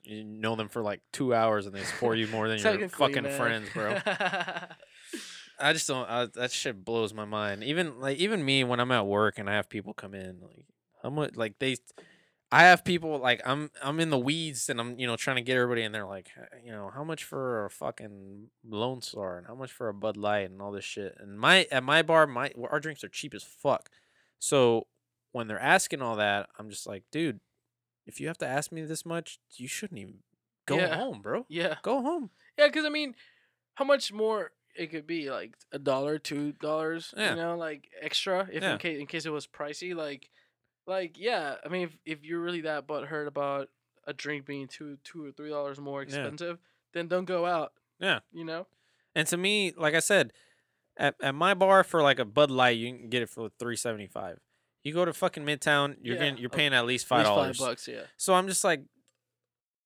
You 0.07 0.23
know 0.23 0.55
them 0.55 0.69
for 0.69 0.83
like 0.83 1.01
two 1.13 1.35
hours 1.35 1.65
and 1.65 1.75
they 1.75 1.83
support 1.83 2.19
you 2.19 2.27
more 2.27 2.47
than 2.47 2.59
your 2.79 2.89
fucking 2.91 3.23
man. 3.23 3.39
friends, 3.39 3.69
bro. 3.73 3.97
I 5.59 5.73
just 5.73 5.87
don't. 5.87 6.09
I, 6.09 6.27
that 6.35 6.51
shit 6.53 6.85
blows 6.85 7.15
my 7.15 7.25
mind. 7.25 7.65
Even 7.65 8.01
like 8.01 8.19
even 8.19 8.45
me 8.45 8.65
when 8.65 8.81
I'm 8.81 8.91
at 8.91 9.07
work 9.07 9.39
and 9.39 9.49
I 9.49 9.55
have 9.55 9.69
people 9.69 9.95
come 9.95 10.15
in, 10.15 10.41
like 10.43 10.67
how 11.03 11.11
much 11.11 11.37
like 11.37 11.59
they, 11.59 11.77
I 12.53 12.65
have 12.65 12.85
people 12.85 13.19
like 13.19 13.41
I'm 13.45 13.71
I'm 13.83 13.99
in 14.01 14.11
the 14.11 14.19
weeds 14.19 14.69
and 14.69 14.79
I'm 14.81 14.99
you 14.99 15.07
know 15.07 15.17
trying 15.17 15.37
to 15.37 15.43
get 15.43 15.57
everybody 15.57 15.83
in 15.83 15.91
they're 15.93 16.07
like 16.07 16.29
you 16.65 16.71
know 16.71 16.91
how 16.95 17.03
much 17.03 17.25
for 17.25 17.65
a 17.65 17.71
fucking 17.71 18.49
Lone 18.69 19.03
Star 19.03 19.39
and 19.39 19.47
how 19.47 19.55
much 19.55 19.73
for 19.73 19.89
a 19.89 19.95
Bud 19.95 20.17
Light 20.17 20.51
and 20.51 20.63
all 20.63 20.71
this 20.71 20.85
shit. 20.85 21.17
And 21.19 21.39
my 21.39 21.67
at 21.73 21.83
my 21.83 22.03
bar 22.03 22.27
my 22.27 22.53
our 22.71 22.79
drinks 22.81 23.03
are 23.03 23.09
cheap 23.09 23.35
as 23.35 23.43
fuck. 23.43 23.89
So 24.39 24.87
when 25.33 25.49
they're 25.49 25.59
asking 25.59 26.01
all 26.01 26.17
that, 26.17 26.49
I'm 26.59 26.71
just 26.71 26.87
like, 26.87 27.03
dude, 27.11 27.41
if 28.07 28.21
you 28.21 28.29
have 28.29 28.39
to 28.39 28.47
ask 28.47 28.71
me 28.71 28.83
this 28.83 29.05
much, 29.05 29.39
you 29.57 29.67
shouldn't 29.67 29.99
even 29.99 30.19
go 30.67 30.77
Yeah. 30.77 30.95
home, 30.97 31.23
bro. 31.23 31.47
yeah, 31.49 31.77
Go 31.83 32.03
home. 32.03 32.31
yeah, 32.57 32.69
because 32.69 32.85
I 32.85 32.89
mean, 32.91 33.17
how 33.75 33.85
much 33.85 34.13
more 34.13 34.53
it 34.77 34.93
could 34.93 35.07
be? 35.09 35.31
Like 35.31 35.57
a 35.73 35.79
dollar, 35.81 36.19
two 36.19 36.53
dollars, 36.53 37.13
Yeah. 37.17 37.31
you 37.31 37.37
know, 37.37 37.57
like 37.57 37.89
extra 38.01 38.49
if 38.53 38.63
Yeah. 38.63 38.75
in 38.75 38.79
case 38.79 39.01
in 39.01 39.07
case 39.07 39.27
it 39.27 39.31
was 39.31 39.47
pricey. 39.49 39.93
Like, 39.95 40.31
like 40.87 41.19
yeah, 41.19 41.57
I 41.65 41.69
mean, 41.69 41.83
if 41.83 41.97
if 42.05 42.25
you're 42.25 42.41
really 42.41 42.63
that 42.63 42.87
butthurt 42.87 43.27
about 43.27 43.69
a 44.07 44.13
drink 44.13 44.47
being 44.47 44.69
two 44.69 44.99
two 45.05 45.25
or 45.25 45.33
three 45.33 45.51
dollars 45.51 45.79
more 45.79 46.03
expensive, 46.03 46.59
then 46.93 47.09
don't 47.09 47.25
go 47.25 47.47
out. 47.47 47.73
Yeah. 47.99 48.21
You 48.33 48.45
know. 48.45 48.67
And 49.15 49.27
to 49.29 49.37
me, 49.37 49.73
like 49.77 49.95
I 49.95 50.01
said, 50.01 50.33
at, 50.97 51.15
at 51.23 51.35
my 51.35 51.55
bar 51.55 51.85
for 51.85 52.03
like 52.03 52.19
a 52.19 52.25
Bud 52.25 52.51
Light, 52.51 52.77
you 52.77 52.93
can 52.93 53.09
get 53.09 53.23
it 53.23 53.29
for 53.29 53.49
three 53.59 53.77
seventy 53.77 54.07
five. 54.07 54.39
You 54.83 54.93
go 54.93 55.05
to 55.05 55.13
fucking 55.13 55.45
Midtown, 55.45 55.97
you're 56.03 56.17
Yeah, 56.17 56.23
getting 56.23 56.39
you're 56.39 56.51
paying 56.51 56.75
at 56.75 56.85
least 56.85 57.07
five 57.07 57.25
dollars. 57.25 57.59
Five 57.59 57.69
bucks. 57.69 57.89
Yeah. 57.89 58.03
So 58.17 58.35
I'm 58.35 58.49
just 58.49 58.65
like, 58.65 58.83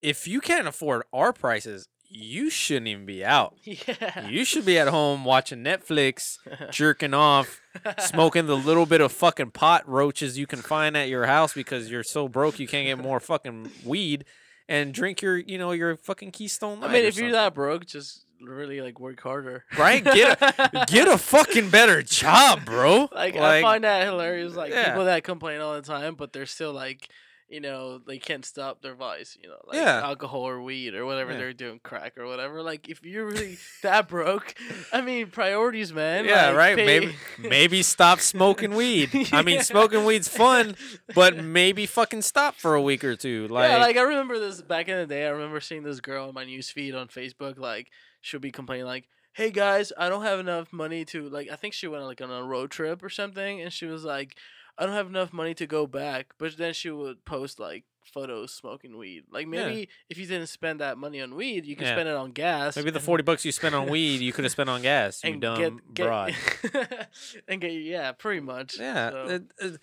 if 0.02 0.26
you 0.26 0.40
can't 0.40 0.66
afford 0.66 1.02
our 1.12 1.32
prices, 1.32 1.88
you 2.10 2.48
shouldn't 2.50 2.88
even 2.88 3.04
be 3.06 3.24
out. 3.24 3.54
Yeah. 3.64 4.26
You 4.28 4.44
should 4.44 4.64
be 4.64 4.78
at 4.78 4.88
home 4.88 5.24
watching 5.24 5.62
Netflix, 5.62 6.38
jerking 6.72 7.14
off, 7.14 7.60
smoking 7.98 8.46
the 8.46 8.56
little 8.56 8.86
bit 8.86 9.00
of 9.00 9.12
fucking 9.12 9.50
pot 9.52 9.88
roaches 9.88 10.38
you 10.38 10.46
can 10.46 10.60
find 10.60 10.96
at 10.96 11.08
your 11.08 11.26
house 11.26 11.52
because 11.52 11.90
you're 11.90 12.02
so 12.02 12.28
broke 12.28 12.58
you 12.58 12.66
can't 12.66 12.86
get 12.86 12.98
more 12.98 13.20
fucking 13.20 13.70
weed, 13.84 14.24
and 14.68 14.92
drink 14.94 15.22
your 15.22 15.36
you 15.36 15.58
know 15.58 15.72
your 15.72 15.96
fucking 15.96 16.30
Keystone. 16.32 16.82
I 16.82 16.88
mean, 16.88 17.04
if 17.04 17.16
you're 17.16 17.32
that 17.32 17.54
broke, 17.54 17.86
just 17.86 18.24
really 18.40 18.80
like 18.80 19.00
work 19.00 19.20
harder. 19.20 19.64
Right? 19.76 20.04
Get 20.04 20.40
a, 20.40 20.84
get 20.88 21.08
a 21.08 21.18
fucking 21.18 21.70
better 21.70 22.02
job, 22.02 22.64
bro. 22.64 23.08
like, 23.12 23.36
I 23.36 23.60
find 23.62 23.84
that 23.84 24.04
hilarious. 24.06 24.54
Like 24.54 24.70
Yeah. 24.70 24.88
people 24.90 25.04
that 25.06 25.24
complain 25.24 25.60
all 25.60 25.74
the 25.74 25.82
time, 25.82 26.14
but 26.14 26.32
they're 26.32 26.46
still 26.46 26.72
like, 26.72 27.08
you 27.48 27.60
know, 27.60 27.98
they 27.98 28.18
can't 28.18 28.44
stop 28.44 28.82
their 28.82 28.94
vice. 28.94 29.38
You 29.42 29.48
know, 29.48 29.56
like 29.66 29.76
Yeah. 29.76 30.02
alcohol 30.02 30.42
or 30.46 30.60
weed 30.62 30.94
or 30.94 31.06
whatever 31.06 31.32
Yeah. 31.32 31.38
they're 31.38 31.52
doing, 31.54 31.80
crack 31.82 32.18
or 32.18 32.26
whatever. 32.26 32.62
Like 32.62 32.88
if 32.88 33.02
you're 33.04 33.24
really 33.26 33.56
that 33.82 34.06
broke, 34.08 34.54
I 34.92 35.00
mean, 35.00 35.28
priorities, 35.30 35.92
man. 35.92 36.24
yeah, 36.26 36.48
like, 36.48 36.56
right. 36.56 36.76
pay- 36.76 36.84
Maybe 36.86 37.14
maybe 37.38 37.82
stop 37.82 38.20
smoking 38.20 38.74
weed. 38.74 39.10
I 39.32 39.42
mean, 39.42 39.62
smoking 39.62 40.04
weed's 40.04 40.28
fun, 40.28 40.76
but 41.14 41.36
maybe 41.42 41.86
fucking 41.86 42.22
stop 42.22 42.54
for 42.56 42.74
a 42.74 42.82
week 42.82 43.02
or 43.04 43.16
two. 43.16 43.48
Like, 43.48 43.70
yeah, 43.70 43.78
like 43.78 43.96
I 43.96 44.02
remember 44.02 44.38
this 44.38 44.60
back 44.62 44.88
in 44.88 44.96
the 44.98 45.06
day. 45.06 45.26
I 45.26 45.30
remember 45.30 45.60
seeing 45.60 45.82
this 45.84 46.00
girl 46.00 46.28
on 46.28 46.34
my 46.34 46.44
news 46.44 46.70
feed 46.70 46.94
on 46.94 47.08
Facebook. 47.08 47.58
Like 47.58 47.88
she'll 48.20 48.40
be 48.40 48.50
complaining, 48.50 48.84
like, 48.86 49.08
"Hey 49.32 49.50
guys, 49.50 49.92
I 49.96 50.08
don't 50.10 50.22
have 50.24 50.38
enough 50.38 50.72
money 50.72 51.04
to 51.06 51.28
like." 51.30 51.48
I 51.50 51.56
think 51.56 51.72
she 51.72 51.86
went 51.86 52.04
like 52.04 52.20
on 52.20 52.30
a 52.30 52.42
road 52.44 52.70
trip 52.70 53.02
or 53.02 53.08
something, 53.08 53.60
and 53.62 53.72
she 53.72 53.86
was 53.86 54.04
like, 54.04 54.36
"I 54.78 54.86
don't 54.86 54.94
have 54.94 55.08
enough 55.08 55.32
money 55.32 55.54
to 55.54 55.66
go 55.66 55.86
back." 55.86 56.34
But 56.38 56.56
then 56.56 56.72
she 56.72 56.90
would 56.90 57.24
post 57.24 57.58
like 57.58 57.84
photos 58.04 58.54
smoking 58.54 58.96
weed. 58.96 59.24
Like 59.30 59.44
Yeah. 59.44 59.50
maybe 59.66 59.88
if 60.08 60.16
you 60.16 60.26
didn't 60.26 60.46
spend 60.48 60.80
that 60.80 60.96
money 60.96 61.20
on 61.20 61.34
weed, 61.34 61.66
you 61.66 61.76
could 61.76 61.86
Yeah. 61.86 61.94
spend 61.94 62.08
it 62.08 62.14
on 62.14 62.32
gas. 62.32 62.74
Maybe 62.76 62.90
the 62.90 63.00
forty 63.00 63.22
bucks 63.22 63.44
you 63.44 63.52
spent 63.52 63.74
on 63.74 63.88
weed, 63.88 64.20
you 64.20 64.32
could 64.32 64.44
have 64.44 64.52
spent 64.52 64.70
on 64.70 64.80
gas. 64.82 65.22
You 65.22 65.32
and 65.32 65.40
dumb 65.42 65.58
get, 65.58 65.94
get 65.94 66.06
broad. 66.06 66.34
and 67.48 67.60
get 67.60 67.72
yeah, 67.72 68.12
pretty 68.12 68.40
much. 68.40 68.78
Yeah, 68.78 69.10
So- 69.10 69.26
it- 69.28 69.42
it- 69.58 69.80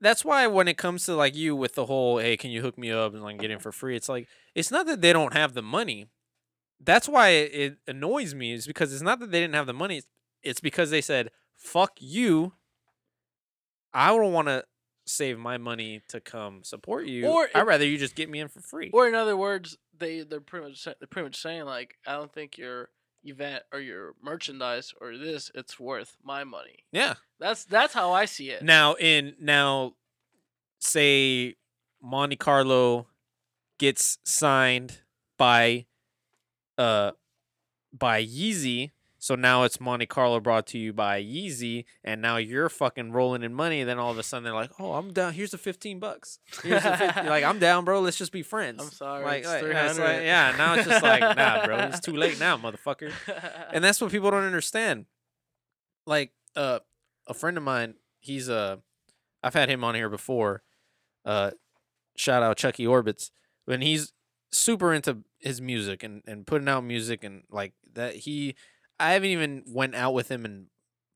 that's 0.00 0.24
why 0.24 0.46
when 0.46 0.66
it 0.66 0.78
comes 0.78 1.04
to 1.04 1.14
like 1.14 1.36
you 1.36 1.54
with 1.54 1.74
the 1.74 1.86
whole, 1.86 2.18
hey, 2.18 2.36
can 2.36 2.50
you 2.50 2.62
hook 2.62 2.78
me 2.78 2.90
up 2.90 3.12
and 3.12 3.22
like 3.22 3.38
get 3.38 3.50
in 3.50 3.58
for 3.58 3.70
free? 3.70 3.96
It's 3.96 4.08
like 4.08 4.26
it's 4.54 4.70
not 4.70 4.86
that 4.86 5.00
they 5.02 5.12
don't 5.12 5.34
have 5.34 5.52
the 5.54 5.62
money. 5.62 6.06
That's 6.82 7.06
why 7.08 7.28
it, 7.28 7.76
annoys 7.86 8.34
me. 8.34 8.52
Is 8.54 8.66
because 8.66 8.92
it's 8.92 9.02
not 9.02 9.20
that 9.20 9.30
they 9.30 9.40
didn't 9.40 9.54
have 9.54 9.66
the 9.66 9.74
money. 9.74 10.00
It's 10.42 10.60
because 10.60 10.90
they 10.90 11.02
said, 11.02 11.30
"Fuck 11.54 11.92
you." 12.00 12.54
I 13.92 14.08
don't 14.08 14.32
want 14.32 14.48
to 14.48 14.64
save 15.06 15.38
my 15.38 15.58
money 15.58 16.02
to 16.08 16.20
come 16.20 16.62
support 16.62 17.06
you. 17.06 17.26
Or 17.26 17.48
I'd 17.54 17.66
rather 17.66 17.84
you 17.84 17.98
just 17.98 18.14
get 18.14 18.30
me 18.30 18.40
in 18.40 18.48
for 18.48 18.60
free. 18.60 18.90
Or 18.92 19.08
in 19.08 19.14
other 19.14 19.36
words, 19.36 19.76
they 19.98 20.20
they're 20.22 20.40
pretty 20.40 20.68
much 20.68 20.84
they're 20.84 20.94
pretty 21.08 21.26
much 21.26 21.40
saying 21.40 21.64
like, 21.64 21.96
I 22.06 22.12
don't 22.12 22.32
think 22.32 22.56
your 22.58 22.90
event 23.24 23.62
or 23.72 23.80
your 23.80 24.14
merchandise 24.22 24.94
or 24.98 25.18
this 25.18 25.50
it's 25.54 25.78
worth 25.78 26.16
my 26.22 26.44
money. 26.44 26.84
yeah. 26.92 27.14
That's 27.38 27.64
that's 27.64 27.94
how 27.94 28.12
I 28.12 28.24
see 28.26 28.50
it. 28.50 28.62
Now 28.62 28.94
in 28.94 29.34
now, 29.40 29.94
say 30.78 31.56
Monte 32.02 32.36
Carlo 32.36 33.06
gets 33.78 34.18
signed 34.24 34.98
by 35.38 35.86
uh 36.78 37.12
by 37.92 38.24
Yeezy. 38.24 38.90
So 39.22 39.34
now 39.34 39.64
it's 39.64 39.78
Monte 39.78 40.06
Carlo 40.06 40.40
brought 40.40 40.66
to 40.68 40.78
you 40.78 40.94
by 40.94 41.22
Yeezy, 41.22 41.84
and 42.02 42.22
now 42.22 42.38
you're 42.38 42.70
fucking 42.70 43.12
rolling 43.12 43.42
in 43.42 43.52
money. 43.52 43.80
And 43.80 43.88
Then 43.90 43.98
all 43.98 44.10
of 44.10 44.16
a 44.16 44.22
sudden 44.22 44.44
they're 44.44 44.54
like, 44.54 44.70
"Oh, 44.78 44.94
I'm 44.94 45.12
down. 45.12 45.34
Here's 45.34 45.50
the 45.50 45.58
fifteen 45.58 45.98
bucks. 45.98 46.38
Here's 46.62 46.82
the 46.82 46.96
50. 46.96 47.22
like 47.28 47.44
I'm 47.44 47.58
down, 47.58 47.84
bro. 47.84 48.00
Let's 48.00 48.16
just 48.16 48.32
be 48.32 48.42
friends." 48.42 48.82
I'm 48.82 48.90
sorry, 48.90 49.22
Like, 49.24 49.44
like, 49.44 49.62
it's 49.62 49.98
like- 49.98 50.22
yeah. 50.22 50.54
Now 50.56 50.74
it's 50.74 50.88
just 50.88 51.02
like, 51.02 51.20
nah, 51.36 51.66
bro. 51.66 51.76
It's 51.90 52.00
too 52.00 52.16
late 52.16 52.40
now, 52.40 52.56
motherfucker 52.56 53.12
and 53.72 53.84
that's 53.84 54.00
what 54.00 54.10
people 54.10 54.30
don't 54.30 54.44
understand. 54.44 55.04
Like 56.06 56.32
uh, 56.56 56.78
a 57.28 57.34
friend 57.34 57.56
of 57.58 57.62
mine, 57.62 57.94
he's 58.20 58.48
uh, 58.48 58.76
I've 59.42 59.54
had 59.54 59.68
him 59.68 59.84
on 59.84 59.94
here 59.94 60.08
before. 60.08 60.62
Uh, 61.26 61.50
shout 62.16 62.42
out 62.42 62.56
Chucky 62.56 62.86
Orbits, 62.86 63.30
when 63.66 63.82
he's 63.82 64.12
super 64.50 64.94
into 64.94 65.18
his 65.38 65.60
music 65.60 66.02
and 66.02 66.22
and 66.26 66.46
putting 66.46 66.68
out 66.68 66.84
music 66.84 67.22
and 67.22 67.42
like 67.50 67.74
that. 67.92 68.14
He, 68.16 68.54
I 69.00 69.12
haven't 69.12 69.30
even 69.30 69.62
went 69.66 69.94
out 69.94 70.14
with 70.14 70.30
him 70.30 70.44
in 70.44 70.66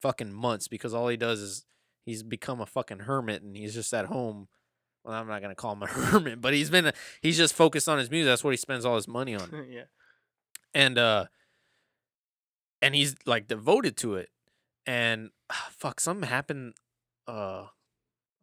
fucking 0.01 0.32
months 0.32 0.69
because 0.69 0.94
all 0.94 1.09
he 1.09 1.16
does 1.16 1.40
is 1.40 1.65
he's 2.05 2.23
become 2.23 2.61
a 2.61 2.66
fucking 2.66 3.01
hermit 3.01 3.43
and 3.43 3.56
he's 3.56 3.74
just 3.74 3.93
at 3.94 4.06
home. 4.06 4.48
Well, 5.05 5.15
I'm 5.15 5.28
not 5.28 5.43
gonna 5.43 5.55
call 5.55 5.73
him 5.74 5.82
a 5.82 5.86
hermit, 5.89 6.40
but 6.40 6.55
he's 6.55 6.70
been 6.70 6.86
a, 6.86 6.93
he's 7.20 7.36
just 7.36 7.55
focused 7.55 7.89
on 7.89 7.98
his 7.98 8.11
music. 8.11 8.31
That's 8.31 8.43
what 8.43 8.51
he 8.51 8.56
spends 8.56 8.85
all 8.85 8.97
his 8.97 9.06
money 9.06 9.35
on 9.35 9.66
yeah. 9.70 9.85
and 10.74 10.98
uh 10.98 11.27
and 12.82 12.94
he's 12.94 13.15
like 13.27 13.47
devoted 13.48 13.97
to 13.98 14.16
it 14.16 14.31
and 14.86 15.31
ah, 15.51 15.69
fuck 15.70 16.01
something 16.01 16.28
happened 16.28 16.74
uh 17.28 17.66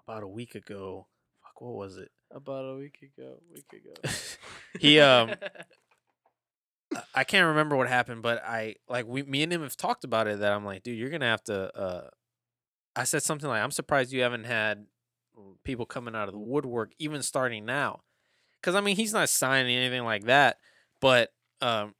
about 0.07 0.23
a 0.23 0.27
week 0.27 0.55
ago 0.55 1.07
fuck 1.43 1.61
what 1.61 1.73
was 1.73 1.97
it 1.97 2.09
About 2.31 2.65
a 2.65 2.75
week 2.75 2.97
ago. 3.03 3.37
Week 3.53 3.71
ago. 3.73 4.11
he 4.79 4.99
um 4.99 5.31
I- 7.15 7.23
can't 7.23 7.47
remember 7.47 7.75
what 7.75 7.87
happened 7.87 8.21
but 8.21 8.43
i 8.43 8.75
like 8.89 9.05
we 9.07 9.23
me 9.23 9.43
and 9.43 9.51
him 9.53 9.61
have 9.61 9.77
talked 9.77 10.03
about 10.03 10.27
it 10.27 10.39
that 10.39 10.51
i'm 10.51 10.65
like 10.65 10.83
dude 10.83 10.97
you're 10.97 11.09
gonna 11.09 11.25
have 11.25 11.43
to 11.45 11.77
uh 11.77 12.09
i 12.95 13.03
said 13.03 13.23
something 13.23 13.49
like 13.49 13.61
i'm 13.61 13.71
surprised 13.71 14.11
you 14.11 14.21
haven't 14.21 14.45
had 14.45 14.85
people 15.63 15.85
coming 15.85 16.15
out 16.15 16.27
of 16.27 16.33
the 16.33 16.39
woodwork 16.39 16.91
even 16.99 17.21
starting 17.23 17.65
now 17.65 18.01
because 18.59 18.75
i 18.75 18.81
mean 18.81 18.95
he's 18.95 19.13
not 19.13 19.29
signing 19.29 19.75
anything 19.75 20.03
like 20.03 20.25
that 20.25 20.57
but 20.99 21.31
um 21.61 21.93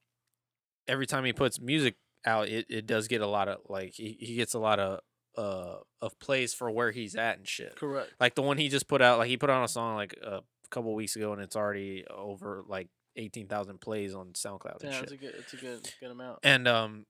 every 0.87 1.07
time 1.07 1.23
he 1.23 1.31
puts 1.33 1.59
music 1.61 1.95
out 2.25 2.47
it, 2.49 2.65
it 2.69 2.85
does 2.85 3.07
get 3.07 3.21
a 3.21 3.27
lot 3.27 3.47
of 3.47 3.59
like 3.69 3.93
he, 3.93 4.17
he 4.19 4.35
gets 4.35 4.53
a 4.53 4.59
lot 4.59 4.79
of 4.79 4.99
uh 5.37 5.77
of 6.01 6.19
plays 6.19 6.53
for 6.53 6.69
where 6.69 6.91
he's 6.91 7.15
at 7.15 7.37
and 7.37 7.47
shit 7.47 7.75
Correct. 7.77 8.11
like 8.19 8.35
the 8.35 8.41
one 8.41 8.57
he 8.57 8.67
just 8.67 8.87
put 8.87 9.01
out 9.01 9.17
like 9.17 9.29
he 9.29 9.37
put 9.37 9.49
on 9.49 9.63
a 9.63 9.67
song 9.67 9.95
like 9.95 10.13
a 10.21 10.41
couple 10.69 10.93
weeks 10.93 11.15
ago 11.15 11.31
and 11.33 11.41
it's 11.41 11.55
already 11.55 12.05
over 12.09 12.63
like 12.67 12.89
18,000 13.17 13.79
plays 13.81 14.13
on 14.13 14.33
SoundCloud 14.33 14.83
Yeah, 14.83 15.01
it's 15.01 15.11
a 15.11 15.17
good 15.17 15.33
it's 15.37 15.53
a 15.53 15.57
good 15.57 15.89
good 15.99 16.11
amount. 16.11 16.39
And 16.43 16.67
um 16.67 17.05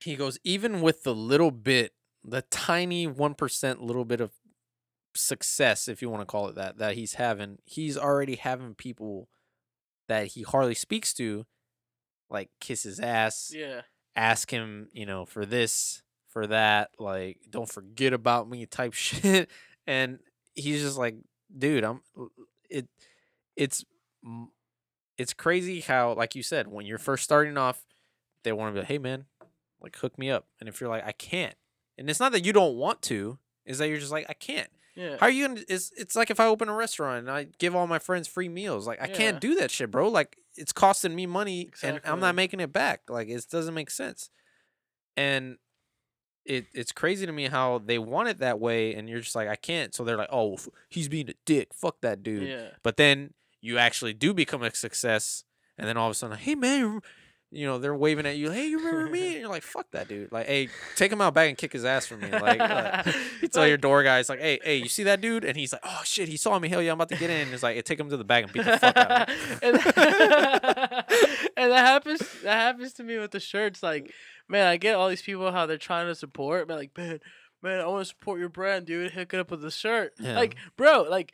he 0.00 0.16
goes 0.16 0.38
even 0.44 0.80
with 0.80 1.02
the 1.04 1.14
little 1.14 1.50
bit 1.50 1.92
the 2.24 2.42
tiny 2.42 3.08
1% 3.08 3.80
little 3.80 4.04
bit 4.04 4.20
of 4.20 4.32
success 5.14 5.88
if 5.88 6.00
you 6.00 6.08
want 6.08 6.22
to 6.22 6.26
call 6.26 6.48
it 6.48 6.54
that 6.54 6.78
that 6.78 6.94
he's 6.94 7.14
having 7.14 7.58
he's 7.64 7.98
already 7.98 8.36
having 8.36 8.74
people 8.74 9.28
that 10.08 10.28
he 10.28 10.42
hardly 10.42 10.74
speaks 10.74 11.12
to 11.12 11.44
like 12.32 12.48
kiss 12.60 12.82
his 12.82 12.98
ass 12.98 13.52
yeah. 13.54 13.82
ask 14.16 14.50
him, 14.50 14.88
you 14.92 15.06
know, 15.06 15.24
for 15.24 15.44
this, 15.44 16.02
for 16.28 16.46
that, 16.46 16.90
like 16.98 17.38
don't 17.50 17.70
forget 17.70 18.12
about 18.12 18.48
me 18.48 18.66
type 18.66 18.92
shit. 18.94 19.48
And 19.86 20.18
he's 20.54 20.82
just 20.82 20.98
like, 20.98 21.16
dude, 21.56 21.84
I'm 21.84 22.00
it 22.70 22.88
it's 23.54 23.84
it's 25.22 25.32
crazy 25.34 25.80
how 25.80 26.12
like 26.14 26.34
you 26.34 26.42
said, 26.42 26.68
when 26.68 26.84
you're 26.86 26.98
first 26.98 27.24
starting 27.24 27.56
off, 27.56 27.86
they 28.44 28.52
want 28.52 28.70
to 28.70 28.74
be 28.74 28.80
like, 28.80 28.88
"Hey 28.88 28.98
man, 28.98 29.24
like 29.80 29.96
hook 29.96 30.18
me 30.18 30.30
up." 30.30 30.46
And 30.60 30.68
if 30.68 30.80
you're 30.80 30.90
like, 30.90 31.06
"I 31.06 31.12
can't." 31.12 31.54
And 31.96 32.10
it's 32.10 32.20
not 32.20 32.32
that 32.32 32.44
you 32.44 32.52
don't 32.52 32.76
want 32.76 33.00
to, 33.02 33.38
is 33.64 33.78
that 33.78 33.88
you're 33.88 33.98
just 33.98 34.12
like, 34.12 34.26
"I 34.28 34.34
can't." 34.34 34.68
Yeah. 34.94 35.16
How 35.18 35.26
are 35.26 35.30
you 35.30 35.48
gonna? 35.48 35.62
It's 35.68 35.90
it's 35.96 36.14
like 36.16 36.30
if 36.30 36.38
I 36.40 36.46
open 36.46 36.68
a 36.68 36.74
restaurant 36.74 37.20
and 37.20 37.30
I 37.30 37.46
give 37.58 37.74
all 37.74 37.86
my 37.86 37.98
friends 37.98 38.28
free 38.28 38.48
meals. 38.50 38.86
Like 38.86 39.00
I 39.00 39.06
Yeah. 39.06 39.14
can't 39.14 39.40
do 39.40 39.54
that 39.54 39.70
shit, 39.70 39.90
bro. 39.90 40.08
Like 40.08 40.36
it's 40.56 40.72
costing 40.72 41.14
me 41.14 41.24
money 41.24 41.70
and 41.82 42.00
I'm 42.04 42.20
not 42.20 42.34
making 42.34 42.60
it 42.60 42.72
back. 42.74 43.02
Like 43.08 43.28
it 43.28 43.46
doesn't 43.50 43.72
make 43.74 43.90
sense. 43.90 44.28
And 45.16 45.56
it 46.44 46.66
it's 46.74 46.92
crazy 46.92 47.24
to 47.24 47.32
me 47.32 47.46
how 47.46 47.78
they 47.78 47.98
want 47.98 48.28
it 48.28 48.38
that 48.40 48.58
way, 48.60 48.94
and 48.94 49.08
you're 49.08 49.20
just 49.20 49.34
like 49.36 49.48
I 49.48 49.56
can't. 49.56 49.94
So 49.94 50.04
they're 50.04 50.16
like, 50.16 50.28
oh, 50.32 50.58
he's 50.90 51.08
being 51.08 51.30
a 51.30 51.34
dick. 51.46 51.72
Fuck 51.72 52.00
that 52.02 52.22
dude. 52.22 52.48
Yeah. 52.48 52.68
But 52.82 52.96
then 52.96 53.32
you 53.62 53.78
actually 53.78 54.12
do 54.12 54.34
become 54.34 54.62
a 54.62 54.74
success, 54.74 55.44
and 55.78 55.88
then 55.88 55.96
all 55.96 56.08
of 56.08 56.12
a 56.12 56.14
sudden, 56.14 56.36
hey 56.36 56.54
man, 56.54 57.00
you- 57.50 57.66
know 57.66 57.78
they're 57.78 57.94
waving 57.94 58.24
at 58.26 58.36
you. 58.36 58.50
Hey, 58.50 58.66
you 58.66 58.78
remember 58.78 59.10
me? 59.10 59.32
And 59.32 59.40
you're 59.40 59.48
like, 59.50 59.62
fuck 59.62 59.90
that 59.92 60.08
dude. 60.08 60.32
Like, 60.32 60.46
hey, 60.46 60.68
take 60.96 61.12
him 61.12 61.20
out 61.20 61.34
back 61.34 61.48
and 61.50 61.58
kick 61.58 61.70
his 61.74 61.84
ass 61.84 62.06
for 62.06 62.16
me. 62.16 62.30
Like, 62.30 62.58
uh, 62.58 63.02
you 63.42 63.48
tell 63.48 63.66
your 63.68 63.76
door 63.76 64.02
guy, 64.02 64.20
it's 64.20 64.30
like, 64.30 64.40
hey, 64.40 64.58
hey, 64.64 64.76
you 64.76 64.88
see 64.88 65.02
that 65.02 65.20
dude? 65.20 65.44
And 65.44 65.54
he's 65.54 65.70
like, 65.72 65.82
oh 65.84 66.00
shit, 66.02 66.28
he 66.30 66.38
saw 66.38 66.58
me. 66.58 66.70
Hell 66.70 66.80
yeah, 66.80 66.92
I'm 66.92 66.96
about 66.96 67.10
to 67.10 67.16
get 67.16 67.28
in. 67.28 67.42
And 67.42 67.52
it's 67.52 67.62
like, 67.62 67.74
hey, 67.76 67.82
take 67.82 68.00
him 68.00 68.08
to 68.08 68.16
the 68.16 68.24
back 68.24 68.44
and 68.44 68.52
beat 68.54 68.64
the 68.64 68.78
fuck 68.78 68.96
out 68.96 69.28
of 69.28 69.28
him. 69.28 69.58
and, 69.62 69.76
and 71.56 71.72
that 71.72 71.86
happens 71.86 72.20
that 72.42 72.54
happens 72.54 72.92
to 72.94 73.02
me 73.02 73.18
with 73.18 73.30
the 73.30 73.40
shirts 73.40 73.82
like 73.82 74.12
man 74.48 74.66
i 74.66 74.76
get 74.76 74.94
all 74.94 75.08
these 75.08 75.22
people 75.22 75.50
how 75.52 75.66
they're 75.66 75.76
trying 75.78 76.06
to 76.06 76.14
support 76.14 76.68
man 76.68 76.78
like 76.78 76.96
man 76.96 77.20
man 77.62 77.80
i 77.80 77.86
want 77.86 78.00
to 78.02 78.08
support 78.08 78.40
your 78.40 78.48
brand 78.48 78.86
dude 78.86 79.12
hook 79.12 79.32
it 79.34 79.40
up 79.40 79.50
with 79.50 79.60
the 79.62 79.70
shirt 79.70 80.12
Yeah. 80.18 80.36
like 80.36 80.56
bro 80.76 81.02
like 81.02 81.32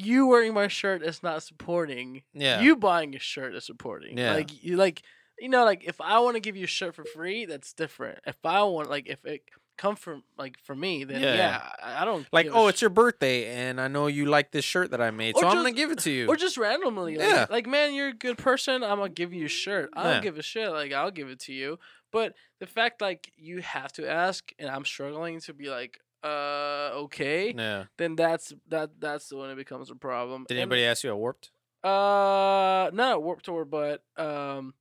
you 0.00 0.26
wearing 0.28 0.54
my 0.54 0.68
shirt 0.68 1.02
is 1.02 1.22
not 1.22 1.42
supporting 1.42 2.22
yeah, 2.32 2.60
you 2.60 2.76
buying 2.76 3.14
a 3.14 3.18
shirt 3.18 3.54
is 3.54 3.64
supporting 3.64 4.16
Yeah. 4.16 4.34
like 4.34 4.62
you 4.64 4.76
like 4.76 5.02
you 5.38 5.48
know 5.48 5.64
like 5.64 5.82
if 5.84 6.00
i 6.00 6.18
want 6.20 6.34
to 6.36 6.40
give 6.40 6.56
you 6.56 6.64
a 6.64 6.68
shirt 6.68 6.94
for 6.94 7.04
free 7.04 7.44
that's 7.46 7.72
different 7.72 8.18
if 8.26 8.36
i 8.44 8.62
want 8.62 8.88
like 8.90 9.08
if 9.08 9.24
it 9.24 9.42
come 9.76 9.94
from 9.96 10.22
like 10.36 10.56
for 10.64 10.74
me 10.74 11.04
then 11.04 11.20
Yeah. 11.22 11.34
yeah, 11.36 11.70
I, 11.82 12.02
I 12.02 12.04
don't 12.04 12.26
like, 12.32 12.48
oh, 12.52 12.66
sh- 12.66 12.70
it's 12.70 12.80
your 12.80 12.90
birthday, 12.90 13.46
and 13.46 13.80
I 13.80 13.86
know 13.86 14.08
you 14.08 14.26
like 14.26 14.50
this 14.50 14.64
shirt 14.64 14.90
that 14.90 15.00
I 15.00 15.12
made, 15.12 15.36
Or 15.36 15.42
so 15.42 15.48
I'm 15.48 15.54
gonna 15.56 15.70
give 15.70 15.92
it 15.92 16.00
to 16.00 16.10
you. 16.10 16.26
or 16.28 16.34
just 16.34 16.56
randomly 16.58 17.16
like, 17.16 17.28
Yeah. 17.28 17.46
like 17.48 17.66
man 17.68 17.94
you're 17.94 18.08
a 18.08 18.12
good 18.12 18.38
person 18.38 18.82
i'm 18.82 18.98
gonna 18.98 19.08
give 19.08 19.32
you 19.32 19.44
a 19.46 19.48
shirt 19.48 19.90
i 19.94 20.02
Yeah. 20.04 20.12
don't 20.14 20.22
give 20.24 20.36
a 20.38 20.42
shit 20.42 20.70
like 20.72 20.92
i'll 20.92 21.12
give 21.12 21.28
it 21.28 21.38
to 21.46 21.52
you 21.52 21.78
but 22.10 22.34
the 22.58 22.66
fact 22.66 23.00
like 23.00 23.30
you 23.36 23.60
have 23.60 23.92
to 23.92 24.10
ask 24.10 24.52
and 24.58 24.68
i'm 24.68 24.84
struggling 24.84 25.38
to 25.42 25.54
be 25.54 25.68
like 25.70 26.00
uh 26.24 26.90
okay. 26.94 27.54
Yeah. 27.56 27.84
then 27.96 28.16
that's 28.16 28.52
that 28.68 28.90
that's 29.00 29.32
when 29.32 29.50
it 29.50 29.56
becomes 29.56 29.90
a 29.90 29.94
problem. 29.94 30.44
Did 30.48 30.54
And, 30.54 30.62
anybody 30.62 30.84
ask 30.84 31.04
you 31.04 31.10
at 31.10 31.16
Warped? 31.18 31.50
uh 31.84 32.90
not 32.92 33.12
at 33.12 33.22
warped 33.22 33.44
tour 33.44 33.64
but 33.64 34.02
um 34.16 34.74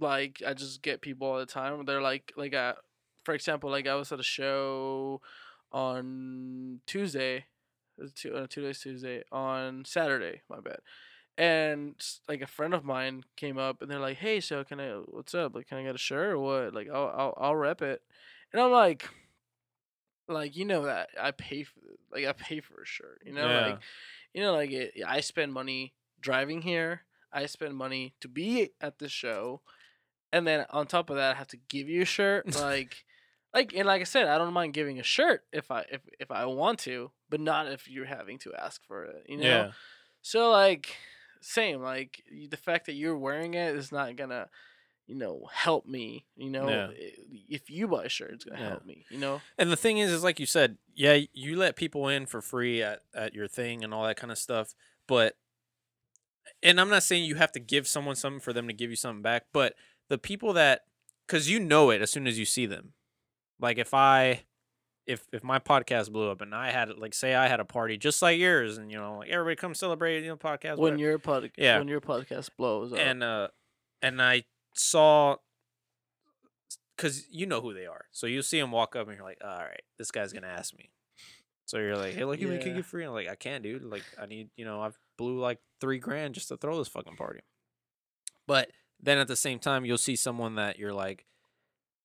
like 0.00 0.42
i 0.44 0.52
just 0.52 0.82
get 0.82 1.00
people 1.00 1.28
all 1.28 1.38
the 1.38 1.46
time. 1.46 1.84
They're 1.84 2.02
like 2.02 2.32
like 2.36 2.54
uh 2.54 2.74
for 3.24 3.34
example 3.34 3.70
like 3.70 3.86
i 3.86 3.94
was 3.94 4.10
at 4.10 4.18
a 4.18 4.24
show 4.24 5.20
on 5.72 6.80
tuesday 6.86 7.44
two, 8.16 8.34
uh, 8.34 8.46
two 8.48 8.62
days 8.62 8.80
tuesday 8.80 9.22
on 9.30 9.84
saturday 9.84 10.42
my 10.50 10.58
bad. 10.60 10.78
And 11.38 11.94
like 12.28 12.42
a 12.42 12.46
friend 12.46 12.74
of 12.74 12.84
mine 12.84 13.24
came 13.36 13.58
up 13.58 13.80
and 13.82 13.90
they're 13.90 13.98
like 14.00 14.18
hey 14.18 14.40
so 14.40 14.64
can 14.64 14.80
i 14.80 14.88
what's 15.06 15.34
up? 15.34 15.54
Like 15.54 15.68
can 15.68 15.78
i 15.78 15.82
get 15.84 15.94
a 15.94 15.98
shirt 15.98 16.32
or 16.32 16.38
what? 16.40 16.74
Like 16.74 16.88
i'll 16.92 17.12
i'll, 17.16 17.34
I'll 17.40 17.56
rep 17.56 17.80
it. 17.82 18.02
And 18.52 18.60
i'm 18.60 18.72
like 18.72 19.08
like 20.28 20.56
you 20.56 20.64
know 20.64 20.84
that 20.86 21.08
i 21.20 21.30
pay 21.30 21.62
for 21.62 21.80
like 22.12 22.24
i 22.24 22.32
pay 22.32 22.60
for 22.60 22.82
a 22.82 22.86
shirt 22.86 23.20
you 23.24 23.32
know 23.32 23.48
Yeah. 23.48 23.66
like 23.66 23.78
you 24.32 24.42
know 24.42 24.52
like 24.52 24.70
it, 24.70 24.94
i 25.06 25.20
spend 25.20 25.52
money 25.52 25.94
driving 26.20 26.62
here 26.62 27.02
i 27.32 27.46
spend 27.46 27.76
money 27.76 28.14
to 28.20 28.28
be 28.28 28.70
at 28.80 28.98
the 28.98 29.08
show 29.08 29.60
and 30.32 30.46
then 30.46 30.64
on 30.70 30.86
top 30.86 31.10
of 31.10 31.16
that 31.16 31.34
i 31.34 31.38
have 31.38 31.48
to 31.48 31.58
give 31.68 31.88
you 31.88 32.02
a 32.02 32.06
shirt 32.06 32.54
like 32.60 33.04
like 33.52 33.72
and 33.74 33.86
like 33.86 34.00
i 34.00 34.04
said 34.04 34.26
i 34.26 34.38
don't 34.38 34.52
mind 34.52 34.72
giving 34.72 34.98
a 34.98 35.02
shirt 35.02 35.44
if 35.52 35.70
i 35.70 35.84
if, 35.90 36.00
if 36.18 36.30
i 36.30 36.44
want 36.46 36.78
to 36.78 37.10
but 37.28 37.40
not 37.40 37.70
if 37.70 37.88
you're 37.88 38.06
having 38.06 38.38
to 38.38 38.52
ask 38.54 38.82
for 38.86 39.04
it 39.04 39.26
you 39.28 39.36
know 39.36 39.44
Yeah. 39.44 39.70
So 40.22 40.50
like, 40.50 40.96
same 41.42 41.82
like 41.82 42.22
the 42.48 42.56
fact 42.56 42.86
that 42.86 42.94
you're 42.94 43.18
wearing 43.18 43.52
it 43.52 43.74
is 43.76 43.92
not 43.92 44.16
gonna, 44.16 44.48
you 45.06 45.14
know, 45.14 45.48
help 45.52 45.86
me. 45.86 46.24
You 46.36 46.50
know, 46.50 46.68
Yeah. 46.68 46.88
If 47.48 47.68
you 47.70 47.86
buy 47.88 48.04
a 48.04 48.08
shirt, 48.08 48.32
it's 48.32 48.44
gonna 48.44 48.60
Yeah. 48.60 48.68
help 48.70 48.86
me. 48.86 49.04
You 49.10 49.18
know. 49.18 49.40
And 49.58 49.70
the 49.70 49.76
thing 49.76 49.98
is, 49.98 50.10
is 50.10 50.24
like 50.24 50.40
you 50.40 50.46
said, 50.46 50.78
yeah, 50.94 51.18
you 51.32 51.56
let 51.56 51.76
people 51.76 52.08
in 52.08 52.26
for 52.26 52.40
free 52.40 52.82
at, 52.82 53.02
at 53.14 53.34
your 53.34 53.46
thing 53.48 53.84
and 53.84 53.92
all 53.92 54.04
that 54.06 54.16
kind 54.16 54.30
of 54.32 54.38
stuff. 54.38 54.74
But, 55.06 55.36
and 56.62 56.80
I'm 56.80 56.88
not 56.88 57.02
saying 57.02 57.24
you 57.24 57.34
have 57.36 57.52
to 57.52 57.60
give 57.60 57.86
someone 57.86 58.16
something 58.16 58.40
for 58.40 58.52
them 58.52 58.66
to 58.68 58.72
give 58.72 58.90
you 58.90 58.96
something 58.96 59.22
back, 59.22 59.46
but 59.52 59.74
the 60.08 60.18
people 60.18 60.52
that, 60.54 60.82
because 61.26 61.48
you 61.50 61.60
know 61.60 61.90
it 61.90 62.00
as 62.02 62.10
soon 62.10 62.26
as 62.26 62.38
you 62.38 62.44
see 62.44 62.66
them. 62.66 62.92
Like 63.60 63.78
if 63.78 63.94
I, 63.94 64.44
if 65.06 65.26
if 65.32 65.44
my 65.44 65.58
podcast 65.58 66.10
blew 66.10 66.30
up 66.30 66.40
and 66.40 66.54
I 66.54 66.70
had 66.70 66.88
like 66.96 67.12
say 67.12 67.34
I 67.34 67.46
had 67.46 67.60
a 67.60 67.64
party 67.66 67.98
just 67.98 68.22
like 68.22 68.38
yours 68.38 68.78
and 68.78 68.90
you 68.90 68.96
know 68.96 69.18
like 69.18 69.28
everybody 69.28 69.54
come 69.54 69.74
celebrate 69.74 70.22
you 70.22 70.28
know 70.28 70.36
podcast 70.38 70.78
when 70.78 70.94
whatever. 70.94 70.96
your 70.98 71.18
podcast 71.18 71.50
Yeah. 71.58 71.78
when 71.78 71.88
your 71.88 72.00
podcast 72.00 72.48
blows 72.56 72.90
up. 72.94 72.98
and 72.98 73.22
uh 73.22 73.48
and 74.00 74.22
I 74.22 74.44
saw 74.74 75.36
because 76.96 77.26
you 77.28 77.46
know 77.46 77.60
who 77.60 77.74
they 77.74 77.86
are, 77.86 78.04
so 78.12 78.26
you 78.26 78.42
see 78.42 78.60
them 78.60 78.70
walk 78.70 78.94
up 78.94 79.08
and 79.08 79.16
you're 79.16 79.26
like, 79.26 79.38
all 79.42 79.58
right, 79.58 79.82
this 79.98 80.10
guy's 80.10 80.32
gonna 80.32 80.46
ask 80.46 80.76
me. 80.76 80.90
So 81.66 81.78
you're 81.78 81.96
like, 81.96 82.14
hey, 82.14 82.24
look, 82.24 82.38
you 82.40 82.46
can 82.58 82.68
Yeah. 82.68 82.74
get 82.76 82.84
free. 82.84 83.04
I'm 83.04 83.12
like, 83.12 83.26
I 83.28 83.36
can't, 83.36 83.62
dude. 83.62 83.82
Like, 83.84 84.04
I 84.20 84.26
need, 84.26 84.50
you 84.54 84.64
know, 84.66 84.82
I've 84.82 84.98
blew 85.16 85.38
like 85.40 85.60
three 85.80 85.98
grand 85.98 86.34
just 86.34 86.48
to 86.48 86.56
throw 86.58 86.78
this 86.78 86.88
fucking 86.88 87.16
party. 87.16 87.40
But 88.46 88.70
then 89.00 89.16
at 89.18 89.28
the 89.28 89.36
same 89.36 89.58
time, 89.58 89.84
you'll 89.86 89.96
see 89.98 90.14
someone 90.14 90.56
that 90.56 90.78
you're 90.78 90.92
like, 90.92 91.24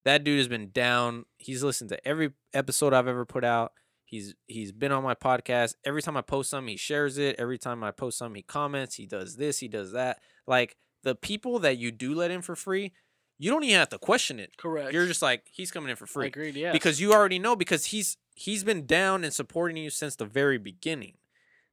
that 0.05 0.23
dude 0.23 0.37
has 0.37 0.47
been 0.47 0.71
down. 0.71 1.25
He's 1.37 1.61
listened 1.61 1.89
to 1.89 2.07
every 2.07 2.31
episode 2.53 2.93
I've 2.93 3.07
ever 3.07 3.25
put 3.25 3.43
out. 3.43 3.73
He's 4.05 4.33
he's 4.47 4.71
been 4.71 4.91
on 4.93 5.03
my 5.03 5.13
podcast. 5.13 5.75
Every 5.85 6.01
time 6.01 6.15
I 6.17 6.21
post 6.21 6.49
something, 6.49 6.69
he 6.71 6.77
shares 6.77 7.17
it. 7.17 7.35
Every 7.37 7.57
time 7.59 7.83
I 7.83 7.91
post 7.91 8.17
something, 8.17 8.37
he 8.37 8.41
comments. 8.43 8.95
He 8.95 9.05
does 9.05 9.35
this, 9.35 9.59
he 9.59 9.67
does 9.67 9.91
that. 9.91 10.19
Like 10.47 10.77
the 11.03 11.15
people 11.15 11.59
that 11.59 11.77
you 11.77 11.91
do 11.91 12.13
let 12.13 12.31
in 12.31 12.41
for 12.41 12.55
free, 12.55 12.93
you 13.37 13.49
don't 13.49 13.63
even 13.63 13.79
have 13.79 13.89
to 13.89 13.97
question 13.97 14.39
it. 14.39 14.57
Correct. 14.57 14.91
You're 14.93 15.05
just 15.07 15.21
like, 15.21 15.43
he's 15.51 15.71
coming 15.71 15.89
in 15.89 15.95
for 15.95 16.05
free 16.05 16.27
agreed. 16.27 16.55
Yeah. 16.55 16.71
because 16.71 16.99
you 16.99 17.13
already 17.13 17.39
know 17.39 17.55
because 17.55 17.85
he's 17.85 18.17
he's 18.35 18.63
been 18.63 18.85
down 18.85 19.23
and 19.23 19.33
supporting 19.33 19.77
you 19.77 19.89
since 19.89 20.15
the 20.15 20.25
very 20.25 20.57
beginning. 20.57 21.13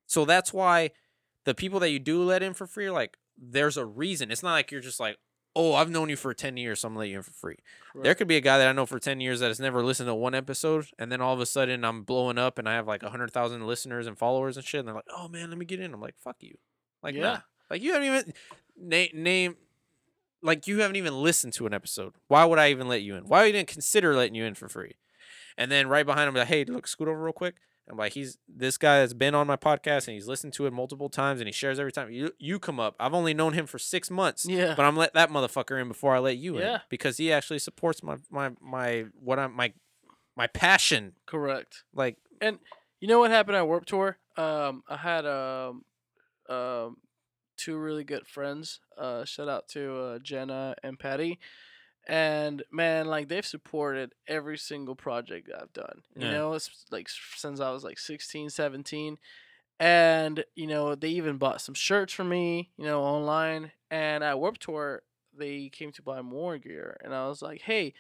So 0.07 0.25
that's 0.25 0.53
why 0.53 0.91
the 1.45 1.55
people 1.55 1.81
that 1.81 1.91
you 1.91 1.99
do 1.99 2.23
let 2.23 2.43
in 2.43 2.55
for 2.55 2.67
free, 2.67 2.91
like 2.91 3.17
there's 3.37 3.77
a 3.77 3.85
reason. 3.85 4.31
It's 4.31 4.43
not 4.43 4.53
like 4.53 4.71
you're 4.71 4.81
just 4.81 5.01
like, 5.01 5.19
oh, 5.55 5.75
I've 5.75 5.91
known 5.91 6.09
you 6.09 6.17
for 6.17 6.33
ten 6.35 6.57
years, 6.57 6.81
so 6.81 6.89
I'm 6.89 6.95
gonna 6.95 7.01
let 7.01 7.09
you 7.09 7.17
in 7.17 7.23
for 7.23 7.33
free. 7.33 7.57
There 7.95 8.15
could 8.15 8.29
be 8.29 8.37
a 8.37 8.41
guy 8.43 8.59
that 8.59 8.69
I 8.69 8.73
know 8.73 8.87
for 8.87 8.99
ten 8.99 9.21
years 9.21 9.41
that 9.41 9.49
has 9.49 9.59
never 9.59 9.83
listened 9.83 10.07
to 10.09 10.15
one 10.15 10.35
episode, 10.35 10.87
and 10.99 11.11
then 11.11 11.21
all 11.21 11.35
of 11.35 11.41
a 11.41 11.47
sudden 11.47 11.85
I'm 11.85 12.03
blowing 12.03 12.39
up 12.39 12.59
and 12.59 12.69
I 12.69 12.75
have 12.75 12.87
like 12.87 13.03
hundred 13.03 13.33
thousand 13.33 13.67
listeners 13.67 14.07
and 14.07 14.17
followers 14.19 14.57
and 14.57 14.65
shit, 14.67 14.81
and 14.81 14.89
they're 14.89 14.95
like, 14.95 15.05
oh 15.17 15.29
man, 15.29 15.49
let 15.49 15.59
me 15.59 15.65
get 15.65 15.81
in. 15.81 15.93
I'm 15.95 16.01
like, 16.01 16.17
fuck 16.19 16.37
you, 16.41 16.59
like 17.03 17.15
Yeah. 17.15 17.23
nah, 17.23 17.39
like 17.71 17.83
you 17.83 17.93
haven't 17.93 18.09
even 18.09 18.33
name 18.79 19.09
name. 19.15 19.57
Like 20.43 20.67
you 20.67 20.81
haven't 20.81 20.97
even 20.97 21.15
listened 21.23 21.55
to 21.55 21.67
an 21.67 21.75
episode. 21.75 22.15
Why 22.29 22.45
would 22.45 22.59
I 22.59 22.71
even 22.71 22.89
let 22.89 23.03
you 23.03 23.17
in? 23.17 23.25
Why 23.25 23.41
would 23.41 23.47
I 23.47 23.49
even 23.49 23.67
consider 23.67 24.15
letting 24.15 24.35
you 24.35 24.45
in 24.45 24.55
for 24.55 24.69
free? 24.69 24.93
And 25.59 25.73
then 25.73 25.89
right 25.89 26.05
behind 26.05 26.29
him, 26.29 26.35
like, 26.35 26.47
hey, 26.49 26.65
look, 26.65 26.87
scoot 26.87 27.09
over 27.09 27.21
real 27.21 27.33
quick. 27.33 27.57
I'm 27.89 27.97
like, 27.97 28.13
he's 28.13 28.37
this 28.49 28.77
guy 28.79 28.99
that's 28.99 29.15
been 29.15 29.35
on 29.35 29.47
my 29.47 29.57
podcast 29.57 30.07
and 30.09 30.15
he's 30.15 30.27
listened 30.27 30.53
to 30.55 30.67
it 30.67 30.73
multiple 30.73 31.09
times 31.09 31.41
and 31.41 31.47
he 31.49 31.53
shares 31.53 31.79
every 31.79 31.93
time. 31.93 32.11
You 32.11 32.33
you 32.39 32.59
come 32.59 32.79
up. 32.81 32.97
I've 33.01 33.15
only 33.15 33.33
known 33.33 33.53
him 33.55 33.67
for 33.67 33.79
six 33.79 34.11
months, 34.11 34.45
Yeah. 34.45 34.75
but 34.77 34.85
I'm 34.85 34.97
let 34.97 35.15
that 35.15 35.31
motherfucker 35.31 35.81
in 35.81 35.89
before 35.89 36.15
I 36.15 36.19
let 36.19 36.37
you 36.37 36.59
in 36.59 36.81
because 36.91 37.17
he 37.17 37.33
actually 37.33 37.61
supports 37.61 38.03
my 38.03 38.17
my 38.31 38.51
my 38.61 39.05
what 39.15 39.39
I'm 39.39 39.55
my 39.55 39.73
my 40.37 40.49
passion. 40.49 41.13
Correct. 41.27 41.85
Like 41.95 42.17
and 42.41 42.59
You 43.01 43.07
know 43.09 43.21
what 43.21 43.31
happened 43.31 43.57
at 43.57 43.67
Warped 43.67 43.89
Tour? 43.89 44.19
Um, 44.37 44.83
I 44.89 44.97
had 44.97 45.25
um, 45.25 45.85
um, 46.49 46.97
two 47.57 47.77
really 47.77 48.05
good 48.05 48.27
friends. 48.27 48.81
Uh, 48.97 49.25
shout 49.25 49.49
out 49.49 49.69
to 49.69 49.97
uh, 49.97 50.19
Jenna 50.19 50.75
and 50.83 50.99
Patty. 50.99 51.39
And 52.09 52.63
man, 52.71 53.07
like 53.07 53.29
they've 53.29 53.45
supported 53.45 54.15
every 54.29 54.59
single 54.59 54.95
project 54.95 55.51
I've 55.53 55.73
done. 55.73 56.03
You 56.15 56.31
know, 56.31 56.53
it's 56.53 56.71
like 56.91 57.09
since 57.09 57.59
I 57.59 57.73
was 57.73 57.83
like 57.83 57.99
16, 57.99 58.51
17. 58.51 59.19
And, 59.79 60.45
you 60.55 60.67
know, 60.67 60.95
they 60.95 61.09
even 61.09 61.37
bought 61.37 61.61
some 61.61 61.75
shirts 61.75 62.13
for 62.13 62.25
me, 62.25 62.71
you 62.79 62.85
know, 62.85 63.03
online. 63.03 63.73
And 63.91 64.23
at 64.23 64.39
Warped 64.39 64.63
Tour, 64.63 65.03
they 65.37 65.69
came 65.69 65.93
to 65.93 66.03
buy 66.03 66.23
more 66.23 66.59
gear. 66.59 66.97
And 67.05 67.13
I 67.13 67.29
was 67.29 67.43
like, 67.43 67.63
hey, 67.63 67.93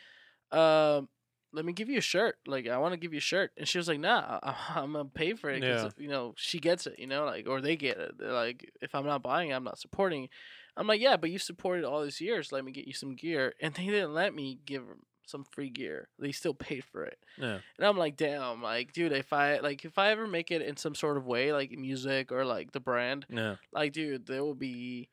um, 0.53 1.09
let 1.57 1.65
me 1.65 1.73
give 1.73 1.89
you 1.89 1.99
a 1.99 2.03
shirt. 2.03 2.37
Like, 2.47 2.69
I 2.69 2.78
want 2.78 2.93
to 2.93 2.99
give 2.99 3.12
you 3.12 3.19
a 3.19 3.20
shirt. 3.33 3.51
And 3.57 3.66
she 3.66 3.78
was 3.78 3.89
like, 3.89 3.99
nah, 3.99 4.39
I- 4.43 4.57
I'm 4.77 4.93
going 4.93 5.07
to 5.07 5.11
pay 5.12 5.35
for 5.35 5.51
it. 5.51 5.61
'cause, 5.62 5.93
Yeah. 5.97 6.03
you 6.03 6.09
know, 6.09 6.35
she 6.37 6.59
gets 6.61 6.87
it, 6.87 6.99
you 6.99 7.07
know, 7.07 7.24
like, 7.24 7.49
or 7.49 7.61
they 7.61 7.77
get 7.77 7.99
it. 7.99 8.19
They're 8.19 8.33
like, 8.33 8.70
if 8.81 8.95
I'm 8.95 9.07
not 9.07 9.23
buying 9.23 9.51
it, 9.51 9.55
I'm 9.55 9.65
not 9.65 9.78
supporting. 9.78 10.28
I'm 10.77 10.87
like, 10.87 11.01
yeah, 11.01 11.16
but 11.16 11.31
you 11.31 11.39
supported 11.39 11.85
all 11.85 12.05
these 12.05 12.20
years. 12.20 12.53
Let 12.53 12.65
me 12.65 12.70
get 12.73 12.87
you 12.87 12.93
some 12.93 13.16
gear. 13.16 13.55
And 13.61 13.74
they 13.74 13.87
didn't 13.87 14.12
let 14.15 14.35
me 14.35 14.59
give 14.66 14.87
them 14.87 15.01
some 15.27 15.45
free 15.51 15.70
gear. 15.70 16.09
They 16.20 16.31
still 16.31 16.55
paid 16.55 16.85
for 16.85 17.05
it. 17.05 17.19
yeah, 17.39 17.59
And 17.78 17.87
I'm 17.87 17.97
like, 17.99 18.16
damn, 18.16 18.62
like, 18.62 18.93
dude, 18.93 19.12
if 19.12 19.33
I 19.33 19.59
like 19.59 19.85
if 19.85 19.99
I 19.99 20.11
ever 20.11 20.27
make 20.27 20.51
it 20.53 20.62
in 20.62 20.77
some 20.77 20.95
sort 20.95 21.16
of 21.16 21.27
way, 21.27 21.53
like 21.53 21.73
music 21.73 22.31
or 22.31 22.45
like 22.45 22.70
the 22.73 22.78
brand, 22.81 23.27
yeah, 23.28 23.57
like, 23.73 23.93
dude, 23.93 24.27
there 24.27 24.45
will 24.45 24.55
be, 24.55 25.09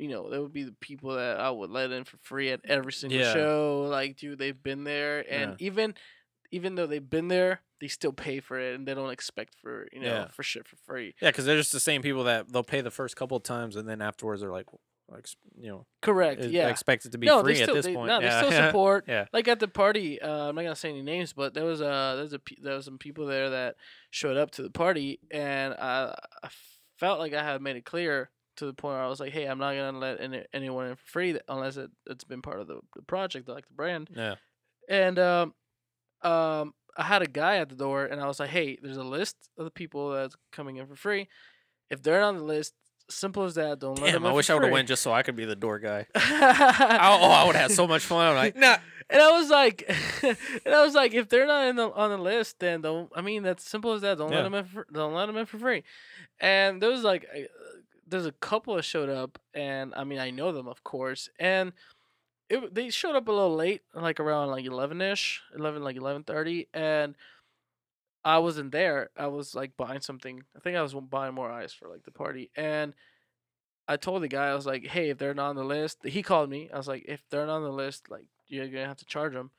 you 0.00 0.08
know, 0.08 0.30
there 0.30 0.40
would 0.40 0.52
be 0.52 0.62
the 0.64 0.74
people 0.80 1.14
that 1.14 1.38
I 1.38 1.50
would 1.50 1.70
let 1.70 1.90
in 1.92 2.04
for 2.04 2.16
free 2.18 2.50
at 2.50 2.60
every 2.64 2.92
single 2.92 3.18
Yeah. 3.20 3.32
show. 3.32 3.86
Like, 3.90 4.16
dude, 4.16 4.38
they've 4.38 4.60
been 4.62 4.84
there, 4.84 5.24
and 5.30 5.52
Yeah. 5.60 5.66
even, 5.66 5.94
even 6.50 6.74
though 6.74 6.86
they've 6.86 7.08
been 7.08 7.28
there, 7.28 7.60
they 7.80 7.88
still 7.88 8.12
pay 8.12 8.40
for 8.40 8.58
it, 8.58 8.74
and 8.74 8.86
they 8.88 8.94
don't 8.94 9.10
expect 9.10 9.54
for 9.60 9.88
you 9.92 10.00
know 10.00 10.06
Yeah. 10.08 10.28
for 10.28 10.42
shit 10.42 10.66
for 10.66 10.76
free. 10.76 11.14
yeah. 11.20 11.28
Because 11.30 11.44
they're 11.44 11.56
just 11.56 11.72
the 11.72 11.80
same 11.80 12.02
people 12.02 12.24
that 12.24 12.52
they'll 12.52 12.62
pay 12.64 12.80
the 12.80 12.90
first 12.90 13.16
couple 13.16 13.36
of 13.36 13.42
times 13.42 13.76
and 13.76 13.88
then 13.88 14.00
afterwards 14.02 14.40
they're 14.42 14.50
like, 14.50 14.66
like 15.08 15.26
you 15.58 15.68
know, 15.68 15.86
Correct. 16.02 16.44
Yeah. 16.44 16.68
expect 16.68 17.04
it 17.04 17.12
to 17.12 17.18
be 17.18 17.26
no, 17.26 17.42
free 17.42 17.54
they 17.54 17.60
at 17.60 17.64
still, 17.64 17.74
this 17.74 17.86
they, 17.86 17.94
point. 17.94 18.08
No, 18.08 18.20
yeah. 18.20 18.42
they 18.42 18.48
still 18.50 18.62
support. 18.68 19.04
yeah, 19.08 19.26
like 19.32 19.48
at 19.48 19.58
the 19.60 19.66
party 19.68 20.20
uh, 20.22 20.48
i'm 20.48 20.54
not 20.54 20.62
gonna 20.62 20.76
say 20.76 20.88
any 20.90 21.02
names 21.02 21.32
but 21.32 21.52
there 21.52 21.64
was 21.64 21.80
a 21.80 22.14
there's 22.16 22.32
a 22.32 22.40
there 22.62 22.76
was 22.76 22.84
some 22.84 22.96
people 22.98 23.26
there 23.26 23.50
that 23.50 23.74
showed 24.10 24.36
up 24.36 24.50
to 24.52 24.62
the 24.62 24.70
party 24.70 25.18
and 25.32 25.74
i 25.74 26.14
i 26.44 26.48
felt 26.98 27.18
like 27.18 27.32
i 27.34 27.42
had 27.42 27.60
made 27.60 27.74
it 27.76 27.84
clear 27.84 28.30
to 28.60 28.66
the 28.66 28.74
point 28.74 28.94
where 28.94 29.02
i 29.02 29.08
was 29.08 29.20
like 29.20 29.32
hey 29.32 29.46
i'm 29.46 29.58
not 29.58 29.74
gonna 29.74 29.98
let 29.98 30.20
any, 30.20 30.44
anyone 30.52 30.86
in 30.86 30.94
for 30.94 31.06
free 31.06 31.38
unless 31.48 31.76
it, 31.78 31.90
it's 32.06 32.24
been 32.24 32.42
part 32.42 32.60
of 32.60 32.66
the, 32.66 32.78
the 32.94 33.02
project 33.02 33.48
like 33.48 33.66
the 33.66 33.74
brand 33.74 34.10
yeah, 34.14 34.34
and 34.88 35.18
um 35.18 35.54
um 36.22 36.74
i 36.96 37.02
had 37.02 37.22
a 37.22 37.26
guy 37.26 37.56
at 37.56 37.70
the 37.70 37.74
door 37.74 38.04
and 38.04 38.20
i 38.20 38.26
was 38.26 38.38
like 38.38 38.50
hey 38.50 38.78
there's 38.82 38.98
a 38.98 39.02
list 39.02 39.36
of 39.56 39.64
the 39.64 39.70
people 39.70 40.10
that's 40.10 40.36
coming 40.52 40.76
in 40.76 40.86
for 40.86 40.94
free 40.94 41.26
if 41.88 42.02
they're 42.02 42.20
not 42.20 42.28
on 42.28 42.36
the 42.36 42.44
list 42.44 42.74
simple 43.08 43.44
as 43.44 43.54
that 43.54 43.78
don't 43.78 43.98
let 43.98 44.12
Damn, 44.12 44.22
them 44.22 44.26
I 44.26 44.34
wish 44.34 44.50
I 44.50 44.54
would 44.54 44.62
have 44.64 44.72
went 44.72 44.88
just 44.88 45.02
so 45.02 45.12
I 45.12 45.22
could 45.22 45.36
be 45.36 45.44
the 45.44 45.56
door 45.56 45.78
guy. 45.78 46.06
I, 46.14 47.18
oh, 47.20 47.30
I 47.30 47.44
would 47.44 47.56
have 47.56 47.70
had 47.70 47.76
so 47.76 47.86
much 47.86 48.04
fun. 48.04 48.26
I'm 48.26 48.36
like, 48.36 48.56
nah. 48.56 48.76
and 49.08 49.20
I 49.20 49.30
was 49.32 49.50
like, 49.50 49.84
and 50.22 50.74
I 50.74 50.84
was 50.84 50.94
like, 50.94 51.12
if 51.14 51.28
they're 51.28 51.46
not 51.46 51.68
in 51.68 51.76
the, 51.76 51.90
on 51.90 52.10
the 52.10 52.18
list, 52.18 52.60
then 52.60 52.80
don't. 52.82 53.10
I 53.14 53.20
mean, 53.20 53.42
that's 53.42 53.68
simple 53.68 53.92
as 53.92 54.02
that. 54.02 54.18
Don't 54.18 54.30
Yeah. 54.30 54.36
let 54.38 54.42
them 54.44 54.54
in. 54.54 54.64
For, 54.64 54.86
don't 54.92 55.14
let 55.14 55.26
them 55.26 55.36
in 55.36 55.46
for 55.46 55.58
free. 55.58 55.82
And 56.40 56.80
there 56.80 56.90
was 56.90 57.02
like, 57.02 57.26
there's 58.10 58.26
a 58.26 58.32
couple 58.32 58.74
that 58.76 58.82
showed 58.82 59.08
up, 59.08 59.38
and 59.54 59.94
I 59.94 60.04
mean, 60.04 60.18
I 60.18 60.30
know 60.30 60.52
them, 60.52 60.68
of 60.68 60.84
course, 60.84 61.28
and 61.38 61.72
it 62.48 62.74
they 62.74 62.90
showed 62.90 63.16
up 63.16 63.28
a 63.28 63.32
little 63.32 63.54
late, 63.54 63.82
like 63.94 64.20
around 64.20 64.50
like 64.50 64.66
eleven 64.66 65.00
ish, 65.00 65.42
eleven 65.56 65.82
like 65.82 65.96
eleven 65.96 66.24
thirty, 66.24 66.68
and 66.74 67.16
I 68.24 68.38
wasn't 68.38 68.72
there. 68.72 69.10
I 69.16 69.28
was 69.28 69.54
like 69.54 69.76
buying 69.76 70.00
something. 70.00 70.42
I 70.56 70.60
think 70.60 70.76
I 70.76 70.82
was 70.82 70.94
buying 70.94 71.34
more 71.34 71.50
ice 71.50 71.72
for 71.72 71.88
like 71.88 72.04
the 72.04 72.10
party, 72.10 72.50
and 72.56 72.94
I 73.88 73.96
told 73.96 74.22
the 74.22 74.28
guy 74.28 74.48
I 74.48 74.54
was 74.54 74.66
like, 74.66 74.86
"Hey, 74.86 75.10
if 75.10 75.18
they're 75.18 75.34
not 75.34 75.50
on 75.50 75.56
the 75.56 75.64
list," 75.64 75.98
he 76.04 76.22
called 76.22 76.50
me. 76.50 76.70
I 76.72 76.76
was 76.76 76.88
like, 76.88 77.04
"If 77.08 77.22
they're 77.30 77.46
not 77.46 77.56
on 77.56 77.62
the 77.64 77.72
list, 77.72 78.10
like 78.10 78.26
you're 78.48 78.68
gonna 78.68 78.86
have 78.86 78.98
to 78.98 79.06
charge 79.06 79.32
them." 79.32 79.50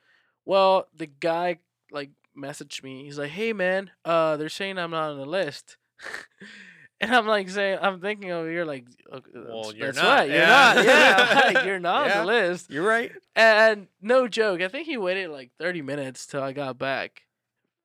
Well, 0.46 0.88
the 0.96 1.08
guy 1.08 1.60
like 1.92 2.12
messaged 2.38 2.84
me. 2.84 3.04
He's 3.06 3.20
like, 3.20 3.32
"Hey, 3.32 3.54
man, 3.54 3.92
uh, 4.06 4.38
they're 4.38 4.50
saying 4.50 4.78
I'm 4.78 4.92
not 4.92 5.12
on 5.12 5.18
the 5.18 5.26
list." 5.26 5.78
And 7.04 7.16
I'm 7.16 7.26
like 7.26 7.50
saying, 7.50 7.80
I'm 7.82 8.00
thinking 8.00 8.32
over 8.32 8.48
here 8.50 8.64
like, 8.64 8.86
Well, 9.12 9.64
that's, 9.64 9.74
you're 9.74 9.94
not, 9.94 10.04
right, 10.20 10.30
you're 10.30 10.38
yeah. 10.38 10.74
not, 10.76 10.86
yeah, 10.86 11.42
like, 11.54 11.66
you're 11.66 11.80
not 11.80 12.08
Yeah. 12.08 12.20
on 12.22 12.26
the 12.28 12.32
list. 12.32 12.70
You're 12.70 12.88
right. 12.88 13.12
And 13.36 13.88
no 14.02 14.28
joke, 14.28 14.62
I 14.62 14.68
think 14.68 14.86
he 14.86 14.98
waited 14.98 15.30
like 15.32 15.50
30 15.60 15.82
minutes 15.82 16.28
till 16.28 16.44
I 16.44 16.54
got 16.54 16.78
back 16.78 17.24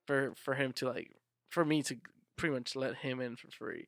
for 0.05 0.33
for 0.35 0.53
him 0.53 0.71
to 0.73 0.87
like 0.87 1.11
for 1.49 1.65
me 1.65 1.81
to 1.83 1.97
pretty 2.37 2.53
much 2.53 2.75
let 2.75 2.95
him 2.95 3.19
in 3.19 3.35
for 3.35 3.47
free. 3.49 3.87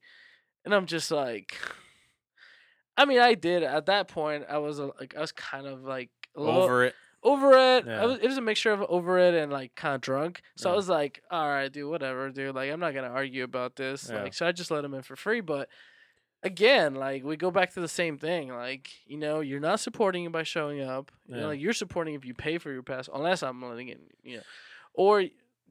And 0.65 0.73
I'm 0.73 0.87
just 0.87 1.11
like 1.11 1.55
I 2.97 3.05
mean, 3.05 3.19
I 3.19 3.33
did 3.35 3.63
at 3.63 3.85
that 3.85 4.07
point. 4.07 4.45
I 4.49 4.57
was 4.57 4.79
uh, 4.79 4.89
like 4.99 5.15
I 5.15 5.21
was 5.21 5.31
kind 5.31 5.67
of 5.67 5.83
like 5.83 6.09
a 6.35 6.41
little 6.41 6.63
Over 6.63 6.85
it. 6.85 6.95
Over 7.23 7.51
it. 7.51 7.87
I 7.87 7.91
Yeah. 7.91 8.05
was, 8.05 8.19
it 8.19 8.27
was 8.27 8.37
a 8.37 8.41
mixture 8.41 8.71
of 8.71 8.81
over 8.89 9.19
it 9.19 9.33
and 9.33 9.51
like 9.51 9.75
kind 9.75 9.95
of 9.95 10.01
drunk. 10.01 10.41
So 10.55 10.71
I 10.71 10.75
was 10.75 10.87
like, 10.89 11.21
all 11.29 11.47
right, 11.47 11.71
dude, 11.71 11.89
whatever, 11.89 12.29
dude. 12.29 12.55
Like, 12.55 12.71
I'm 12.71 12.79
not 12.79 12.93
gonna 12.93 13.09
argue 13.09 13.43
about 13.43 13.75
this. 13.75 14.09
Yeah. 14.09 14.23
Like, 14.23 14.33
so 14.33 14.45
I 14.47 14.51
just 14.51 14.71
let 14.71 14.85
him 14.85 14.93
in 14.93 15.01
for 15.01 15.15
free. 15.15 15.41
But 15.41 15.69
again, 16.43 16.95
like, 16.95 17.23
we 17.23 17.35
go 17.35 17.51
back 17.51 17.73
to 17.73 17.81
the 17.81 17.87
same 17.87 18.17
thing. 18.17 18.49
Like, 18.49 18.89
you 19.05 19.17
know, 19.17 19.41
you're 19.41 19.59
not 19.59 19.79
supporting 19.79 20.23
it 20.25 20.31
by 20.31 20.43
showing 20.43 20.81
up. 20.81 21.11
You 21.27 21.35
Yeah. 21.35 21.41
know, 21.41 21.47
like 21.49 21.59
you're 21.59 21.73
supporting 21.73 22.13
if 22.15 22.23
you 22.25 22.33
pay 22.33 22.57
for 22.57 22.71
your 22.71 22.83
pass, 22.83 23.09
unless 23.13 23.43
I'm 23.43 23.61
letting 23.61 23.89
it. 23.89 23.99
You 24.23 24.37
know, 24.37 24.43
or 24.93 25.25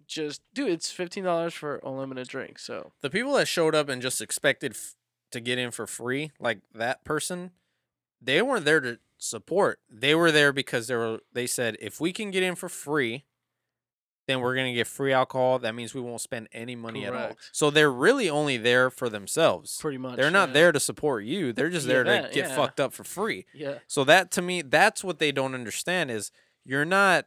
just 0.07 0.43
dude, 0.55 0.70
it's 0.70 0.91
fifteen 0.91 1.25
dollars 1.25 1.55
for 1.55 1.81
unlimited 1.85 2.29
drinks. 2.29 2.65
So 2.65 2.93
The 3.01 3.11
people 3.11 3.33
that 3.35 3.47
showed 3.49 3.75
up 3.75 3.89
and 3.89 4.01
just 4.01 4.20
expected 4.23 4.73
f- 4.73 4.95
to 5.33 5.41
get 5.41 5.59
in 5.59 5.70
for 5.70 5.87
free, 5.87 6.31
like 6.39 6.61
that 6.75 7.05
person, 7.05 7.51
they 8.20 8.41
weren't 8.43 8.65
there 8.65 8.81
to 8.81 8.99
support. 9.19 9.81
They 9.90 10.15
were 10.15 10.32
there 10.32 10.53
because 10.53 10.86
they 10.86 10.95
were. 10.95 11.20
They 11.32 11.47
said 11.47 11.77
if 11.81 12.01
we 12.01 12.12
can 12.12 12.31
get 12.31 12.43
in 12.43 12.55
for 12.55 12.69
free, 12.69 13.24
then 14.27 14.40
we're 14.40 14.55
gonna 14.55 14.74
get 14.74 14.86
free 14.86 15.12
alcohol. 15.12 15.59
That 15.59 15.74
means 15.74 15.95
we 15.95 16.01
won't 16.01 16.20
spend 16.20 16.49
any 16.53 16.77
money 16.77 17.05
at 17.05 17.15
all. 17.15 17.32
So 17.53 17.70
they're 17.70 17.90
really 17.90 18.31
only 18.31 18.57
there 18.57 18.90
for 18.90 19.09
themselves. 19.09 19.78
pretty 19.81 19.99
much 19.99 20.16
They're 20.16 20.31
not 20.31 20.51
yeah. 20.51 20.55
there 20.55 20.73
to 20.73 20.81
support 20.81 21.24
you. 21.24 21.53
They're 21.53 21.70
just 21.70 21.86
The 21.86 21.93
there 21.93 22.05
to 22.05 22.11
event, 22.19 22.35
get 22.35 22.49
yeah. 22.49 22.57
fucked 22.57 22.81
up 22.81 22.93
for 22.93 23.05
free. 23.05 23.47
Yeah, 23.55 23.78
So 23.86 24.05
that 24.05 24.31
to 24.32 24.43
me, 24.43 24.62
that's 24.62 25.03
what 25.03 25.19
they 25.19 25.32
don't 25.32 25.55
understand 25.55 26.11
is 26.11 26.31
you're 26.65 26.85
not 26.85 27.27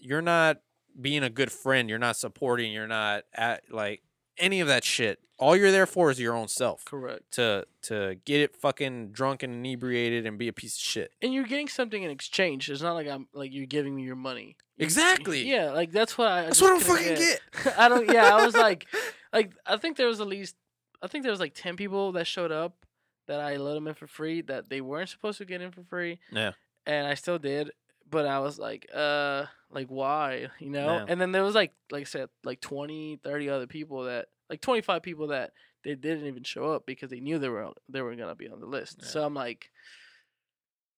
you're 0.00 0.22
not 0.22 0.58
being 1.00 1.22
a 1.22 1.30
good 1.30 1.52
friend. 1.52 1.88
You're 1.88 1.98
not 1.98 2.16
supporting. 2.16 2.72
You're 2.72 2.86
not 2.86 3.24
at 3.34 3.62
like 3.70 4.02
any 4.38 4.60
of 4.60 4.68
that 4.68 4.84
shit. 4.84 5.18
All 5.38 5.54
you're 5.54 5.70
there 5.70 5.86
for 5.86 6.10
is 6.10 6.18
your 6.18 6.34
own 6.34 6.48
self 6.48 6.84
correct. 6.84 7.32
to 7.32 7.64
to 7.82 8.16
get 8.24 8.40
it 8.40 8.56
fucking 8.56 9.12
drunk 9.12 9.42
and 9.44 9.54
inebriated 9.54 10.26
and 10.26 10.36
be 10.38 10.48
a 10.48 10.52
piece 10.52 10.74
of 10.76 10.80
shit. 10.82 11.12
And 11.22 11.32
you're 11.32 11.44
getting 11.44 11.68
something 11.68 12.02
in 12.02 12.10
exchange. 12.10 12.68
It's 12.68 12.82
not 12.82 12.94
like 12.94 13.06
I'm 13.06 13.28
like 13.32 13.52
you're 13.54 13.66
giving 13.66 13.94
me 13.94 14.02
your 14.02 14.16
money. 14.16 14.56
Exactly. 14.78 15.48
Yeah, 15.48 15.70
like 15.72 15.92
that's 15.92 16.18
what 16.18 16.28
I. 16.28 16.40
I 16.40 16.44
That's 16.46 16.60
what 16.60 16.72
I'm 16.72 16.80
couldn't 16.80 17.16
fucking 17.16 17.40
get. 17.64 17.78
I 17.78 17.88
don't. 17.88 18.10
Yeah, 18.12 18.34
I 18.34 18.44
was 18.44 18.54
like, 18.66 18.86
like 19.32 19.52
I 19.66 19.76
think 19.76 19.96
there 19.96 20.06
was 20.08 20.20
at 20.20 20.26
least 20.26 20.56
I 21.02 21.06
think 21.06 21.22
there 21.22 21.32
was 21.32 21.40
like 21.40 21.54
ten 21.54 21.76
people 21.76 22.12
that 22.12 22.26
showed 22.26 22.50
up 22.52 22.84
that 23.26 23.40
I 23.40 23.56
let 23.56 23.74
them 23.74 23.86
in 23.86 23.94
for 23.94 24.06
free 24.06 24.40
that 24.42 24.68
they 24.70 24.80
weren't 24.80 25.08
supposed 25.10 25.38
to 25.38 25.44
get 25.44 25.60
in 25.60 25.70
for 25.70 25.82
free, 25.84 26.18
Yeah. 26.32 26.52
and 26.86 27.06
I 27.06 27.14
still 27.14 27.38
did. 27.38 27.70
But 28.10 28.26
I 28.26 28.38
was 28.40 28.58
like, 28.58 28.88
uh, 28.94 29.44
like 29.70 29.88
why, 29.88 30.48
you 30.58 30.70
know? 30.70 30.96
Yeah. 30.98 31.04
And 31.08 31.20
then 31.20 31.32
there 31.32 31.42
was 31.44 31.54
like, 31.54 31.72
like 31.90 32.02
I 32.02 32.04
said, 32.04 32.28
like 32.44 32.60
20, 32.60 33.20
30 33.22 33.50
other 33.50 33.66
people 33.66 34.04
that, 34.04 34.26
like 34.50 34.60
twenty 34.62 34.80
five 34.80 35.02
people 35.02 35.26
that 35.28 35.52
they 35.84 35.94
didn't 35.94 36.26
even 36.26 36.42
show 36.42 36.72
up 36.72 36.86
because 36.86 37.10
they 37.10 37.20
knew 37.20 37.38
they 37.38 37.50
were 37.50 37.68
they 37.88 38.00
were 38.00 38.14
gonna 38.16 38.34
be 38.34 38.48
on 38.48 38.60
the 38.60 38.66
list. 38.66 38.96
Yeah. 39.02 39.08
So 39.08 39.24
I'm 39.24 39.34
like, 39.34 39.70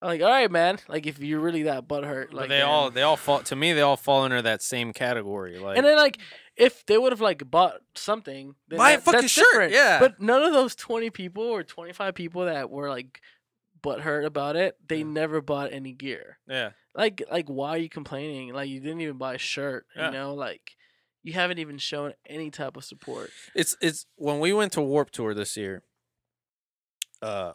I'm 0.00 0.08
like, 0.08 0.22
all 0.22 0.30
right, 0.30 0.50
man. 0.50 0.78
Like 0.88 1.06
if 1.06 1.18
you're 1.18 1.40
really 1.40 1.64
that 1.64 1.86
butthurt, 1.88 2.32
like 2.32 2.44
but 2.44 2.48
they 2.48 2.62
all 2.62 2.90
they 2.90 3.02
all 3.02 3.16
fall 3.16 3.40
to 3.40 3.56
me. 3.56 3.72
They 3.72 3.80
all 3.82 3.96
fall 3.96 4.22
under 4.22 4.40
that 4.40 4.62
same 4.62 4.92
category. 4.92 5.58
Like 5.58 5.76
and 5.76 5.84
then 5.84 5.96
like 5.96 6.18
if 6.56 6.86
they 6.86 6.96
would 6.96 7.12
have 7.12 7.20
like 7.20 7.50
bought 7.50 7.80
something, 7.96 8.54
Buy 8.68 8.92
a 8.92 9.00
fucking 9.00 9.22
that's 9.22 9.32
shirt, 9.32 9.44
different. 9.50 9.72
yeah. 9.72 9.98
But 9.98 10.20
none 10.20 10.42
of 10.42 10.52
those 10.52 10.74
twenty 10.76 11.10
people 11.10 11.42
or 11.42 11.62
twenty 11.64 11.92
five 11.92 12.14
people 12.14 12.44
that 12.46 12.70
were 12.70 12.88
like 12.88 13.20
butthurt 13.82 14.24
about 14.24 14.54
it, 14.56 14.76
they 14.88 14.98
Yeah. 14.98 15.04
never 15.04 15.40
bought 15.40 15.72
any 15.72 15.92
gear. 15.92 16.38
yeah, 16.48 16.70
Like 16.94 17.22
like 17.30 17.48
why 17.48 17.70
are 17.70 17.78
you 17.78 17.88
complaining? 17.88 18.52
Like 18.52 18.68
you 18.68 18.80
didn't 18.80 19.00
even 19.00 19.16
buy 19.16 19.34
a 19.34 19.38
shirt. 19.38 19.86
Yeah. 19.96 20.06
You 20.06 20.12
know, 20.12 20.34
like 20.34 20.76
you 21.22 21.32
haven't 21.34 21.58
even 21.58 21.78
shown 21.78 22.14
any 22.26 22.50
type 22.50 22.76
of 22.76 22.84
support. 22.84 23.30
it's 23.54 23.76
it's 23.80 24.06
when 24.16 24.40
we 24.40 24.52
went 24.52 24.72
to 24.72 24.80
Warped 24.80 25.14
Tour 25.14 25.34
this 25.34 25.56
year. 25.56 25.82
Uh, 27.22 27.52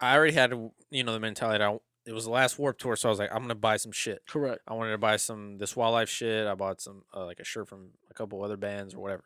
I 0.00 0.14
already 0.16 0.34
had 0.34 0.52
you 0.90 1.04
know 1.04 1.12
the 1.12 1.20
mentality. 1.20 1.62
I, 1.62 1.76
it 2.06 2.12
was 2.12 2.24
the 2.24 2.30
last 2.30 2.58
Warped 2.58 2.80
Tour, 2.80 2.96
so 2.96 3.08
I 3.08 3.10
was 3.10 3.18
like, 3.18 3.30
I'm 3.32 3.42
gonna 3.42 3.54
buy 3.54 3.76
some 3.76 3.92
shit. 3.92 4.22
Correct. 4.28 4.60
I 4.66 4.74
wanted 4.74 4.92
to 4.92 4.98
buy 4.98 5.16
some 5.16 5.58
this 5.58 5.76
wildlife 5.76 6.08
shit. 6.08 6.46
I 6.46 6.54
bought 6.54 6.80
some 6.80 7.02
uh, 7.14 7.24
like 7.26 7.40
a 7.40 7.44
shirt 7.44 7.68
from 7.68 7.90
a 8.10 8.14
couple 8.14 8.42
other 8.42 8.56
bands 8.56 8.94
or 8.94 9.00
whatever. 9.00 9.24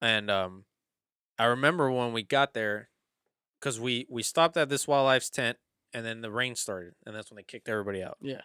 And 0.00 0.30
um, 0.30 0.64
I 1.38 1.44
remember 1.44 1.90
when 1.90 2.12
we 2.12 2.22
got 2.22 2.54
there, 2.54 2.88
because 3.60 3.78
we 3.78 4.06
we 4.08 4.22
stopped 4.22 4.56
at 4.56 4.68
this 4.68 4.88
wildlife's 4.88 5.30
tent, 5.30 5.58
and 5.92 6.04
then 6.04 6.20
the 6.22 6.30
rain 6.30 6.56
started, 6.56 6.94
and 7.06 7.14
that's 7.14 7.30
when 7.30 7.36
they 7.36 7.42
kicked 7.44 7.68
everybody 7.68 8.02
out. 8.02 8.16
Yeah. 8.20 8.40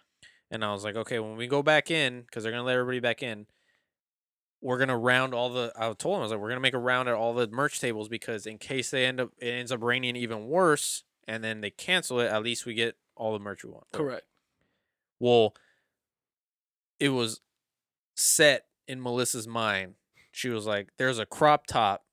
And 0.51 0.63
I 0.63 0.71
was 0.71 0.83
like, 0.83 0.95
okay, 0.95 1.19
when 1.19 1.35
we 1.35 1.47
go 1.47 1.63
back 1.63 1.89
in, 1.89 2.21
because 2.21 2.43
they're 2.43 2.51
gonna 2.51 2.63
let 2.63 2.73
everybody 2.73 2.99
back 2.99 3.23
in, 3.23 3.47
we're 4.61 4.77
gonna 4.77 4.97
round 4.97 5.33
all 5.33 5.49
the. 5.49 5.73
I 5.75 5.91
told 5.93 6.15
them 6.15 6.19
I 6.19 6.23
was 6.23 6.31
like, 6.31 6.39
we're 6.39 6.49
gonna 6.49 6.61
make 6.61 6.73
a 6.73 6.79
round 6.79 7.09
at 7.09 7.15
all 7.15 7.33
the 7.33 7.47
merch 7.47 7.79
tables 7.79 8.07
because 8.07 8.45
in 8.45 8.57
case 8.57 8.91
they 8.91 9.05
end 9.05 9.19
up 9.19 9.31
it 9.39 9.47
ends 9.49 9.71
up 9.71 9.81
raining 9.81 10.15
even 10.15 10.47
worse, 10.47 11.03
and 11.27 11.43
then 11.43 11.61
they 11.61 11.69
cancel 11.71 12.19
it, 12.19 12.27
at 12.27 12.43
least 12.43 12.65
we 12.65 12.73
get 12.73 12.95
all 13.15 13.33
the 13.33 13.39
merch 13.39 13.63
we 13.63 13.71
want. 13.71 13.85
Correct. 13.91 14.25
Well, 15.19 15.55
it 16.99 17.09
was 17.09 17.41
set 18.15 18.65
in 18.87 19.01
Melissa's 19.01 19.47
mind. 19.47 19.95
She 20.31 20.49
was 20.49 20.65
like, 20.65 20.89
"There's 20.97 21.19
a 21.19 21.25
crop 21.25 21.67
top 21.67 22.05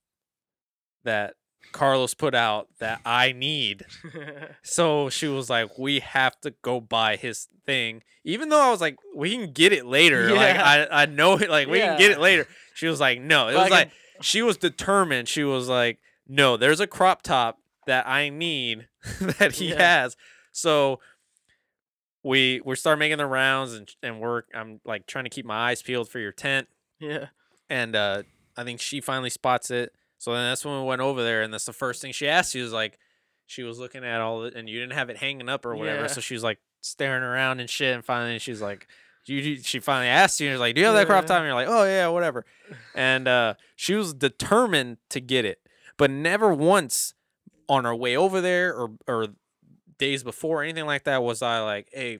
that 1.04 1.34
Carlos 1.72 2.14
put 2.14 2.34
out 2.34 2.68
that 2.78 3.00
I 3.04 3.32
need." 3.32 3.86
So 4.62 5.08
she 5.10 5.26
was 5.28 5.48
like, 5.50 5.78
"We 5.78 6.00
have 6.00 6.40
to 6.42 6.52
go 6.62 6.80
buy 6.80 7.16
his 7.16 7.48
thing." 7.66 8.02
Even 8.24 8.48
though 8.50 8.60
I 8.60 8.70
was 8.70 8.80
like, 8.80 8.96
"We 9.16 9.36
can 9.36 9.52
get 9.52 9.72
it 9.72 9.86
later." 9.86 10.30
Like 10.34 10.54
Yeah. 10.56 10.86
I, 10.90 11.02
I 11.02 11.06
know 11.06 11.34
it. 11.38 11.48
Like 11.50 11.68
we 11.68 11.78
can 11.80 11.98
get 11.98 12.10
it 12.10 12.20
later. 12.20 12.46
She 12.74 12.86
was 12.86 13.00
like, 13.00 13.20
"No." 13.20 13.48
It 13.48 13.54
But 13.54 13.58
was 13.58 13.68
can- 13.68 13.70
like 13.78 13.90
she 14.20 14.42
was 14.42 14.56
determined. 14.56 15.28
She 15.28 15.44
was 15.44 15.68
like, 15.68 15.98
"No, 16.28 16.56
there's 16.56 16.80
a 16.80 16.86
crop 16.86 17.22
top 17.22 17.58
that 17.86 18.06
I 18.06 18.28
need 18.28 18.88
that 19.20 19.52
he 19.52 19.70
Yeah. 19.70 19.82
has." 20.02 20.16
So 20.52 21.00
we 22.22 22.60
we 22.64 22.76
start 22.76 22.98
making 22.98 23.18
the 23.18 23.26
rounds 23.26 23.72
and 23.72 23.88
and 24.02 24.20
we're 24.20 24.42
I'm 24.54 24.80
like 24.84 25.06
trying 25.06 25.24
to 25.24 25.30
keep 25.30 25.46
my 25.46 25.70
eyes 25.70 25.80
peeled 25.82 26.08
for 26.08 26.18
your 26.18 26.32
tent 26.32 26.68
yeah. 26.98 27.26
and 27.70 27.96
uh 27.96 28.24
I 28.56 28.64
think 28.64 28.80
she 28.80 29.00
finally 29.00 29.30
spots 29.30 29.70
it. 29.70 29.92
So 30.20 30.32
then 30.34 30.50
that's 30.50 30.64
when 30.64 30.78
we 30.80 30.86
went 30.86 31.00
over 31.00 31.22
there 31.24 31.40
and 31.42 31.52
that's 31.52 31.64
the 31.64 31.72
first 31.72 32.00
thing 32.02 32.12
she 32.12 32.28
asked. 32.28 32.52
She 32.52 32.60
was 32.60 32.72
like 32.72 32.98
she 33.46 33.62
was 33.62 33.78
looking 33.78 34.04
at 34.04 34.20
all 34.20 34.44
it 34.44 34.54
and 34.54 34.68
you 34.68 34.78
didn't 34.78 34.92
have 34.92 35.08
it 35.10 35.16
hanging 35.16 35.48
up 35.48 35.64
or 35.66 35.74
whatever. 35.74 36.02
Yeah. 36.02 36.06
So 36.08 36.20
she 36.20 36.34
was 36.34 36.42
like 36.44 36.58
staring 36.82 37.22
around 37.22 37.58
and 37.60 37.68
shit 37.70 37.94
and 37.94 38.04
finally 38.04 38.38
she's 38.38 38.60
like 38.60 38.86
you, 39.24 39.56
she 39.62 39.80
finally 39.80 40.08
asked 40.08 40.40
you 40.40 40.46
and 40.48 40.54
was 40.54 40.60
like, 40.60 40.74
"Do 40.74 40.80
you 40.80 40.86
have 40.86 40.94
that 40.96 41.06
crop 41.06 41.24
Yeah. 41.24 41.28
top?" 41.28 41.36
And 41.38 41.46
you're 41.46 41.54
like, 41.54 41.68
"Oh 41.68 41.84
yeah, 41.84 42.08
whatever." 42.08 42.44
And 42.94 43.28
uh, 43.28 43.54
she 43.76 43.94
was 43.94 44.12
determined 44.14 44.96
to 45.10 45.20
get 45.20 45.44
it, 45.44 45.60
but 45.96 46.10
never 46.10 46.52
once 46.54 47.14
on 47.68 47.86
our 47.86 47.94
way 47.94 48.16
over 48.16 48.40
there 48.40 48.74
or 48.74 48.92
or 49.06 49.28
days 49.98 50.22
before 50.24 50.60
or 50.60 50.62
anything 50.64 50.86
like 50.86 51.04
that 51.04 51.22
was 51.22 51.42
I 51.42 51.60
like, 51.60 51.88
"Hey, 51.92 52.18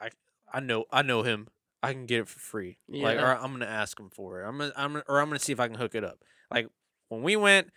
I 0.00 0.08
I 0.52 0.60
know 0.60 0.86
I 0.90 1.02
know 1.02 1.22
him. 1.22 1.48
I 1.82 1.92
can 1.92 2.06
get 2.06 2.20
it 2.20 2.28
for 2.28 2.38
free. 2.40 2.78
Like, 2.88 3.18
or 3.18 3.26
I'm 3.26 3.52
gonna 3.52 3.66
ask 3.66 3.98
him 4.00 4.10
for 4.10 4.42
it. 4.42 4.46
I'm 4.48 4.58
gonna, 4.58 4.72
I'm 4.76 4.92
gonna, 4.92 5.04
or 5.08 5.20
I'm 5.20 5.28
gonna 5.28 5.38
see 5.38 5.52
if 5.52 5.60
I 5.60 5.66
can 5.68 5.76
hook 5.76 5.94
it 5.94 6.04
up. 6.04 6.20
Like 6.50 6.68
when 7.10 7.22
we 7.22 7.36
went, 7.36 7.68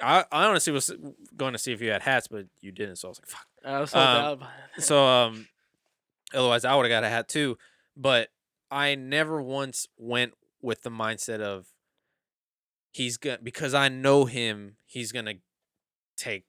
I 0.00 0.24
I 0.32 0.46
honestly 0.46 0.72
was 0.72 0.90
going 1.36 1.52
to 1.52 1.58
see 1.58 1.72
if 1.72 1.82
you 1.82 1.90
had 1.90 2.02
hats, 2.02 2.28
but 2.28 2.46
you 2.62 2.72
didn't. 2.72 2.96
So 2.96 3.08
I 3.08 3.10
was 3.10 3.20
like, 3.20 3.28
"Fuck." 3.28 3.46
I 3.64 3.80
was 3.80 3.90
so 3.90 3.98
Um, 3.98 4.16
down 4.16 4.38
by 4.38 4.52
it. 4.76 4.82
So 4.82 5.04
um, 5.04 5.48
otherwise 6.32 6.64
I 6.64 6.74
would 6.74 6.84
have 6.84 6.90
got 6.90 7.04
a 7.04 7.08
hat 7.10 7.28
too. 7.28 7.58
But 7.96 8.30
I 8.70 8.94
never 8.94 9.42
once 9.42 9.86
went 9.98 10.32
with 10.62 10.82
the 10.82 10.90
mindset 10.90 11.40
of 11.40 11.66
he's 12.90 13.16
gonna 13.18 13.38
because 13.42 13.74
I 13.74 13.88
know 13.88 14.24
him. 14.24 14.76
He's 14.86 15.12
gonna 15.12 15.34
take, 16.16 16.44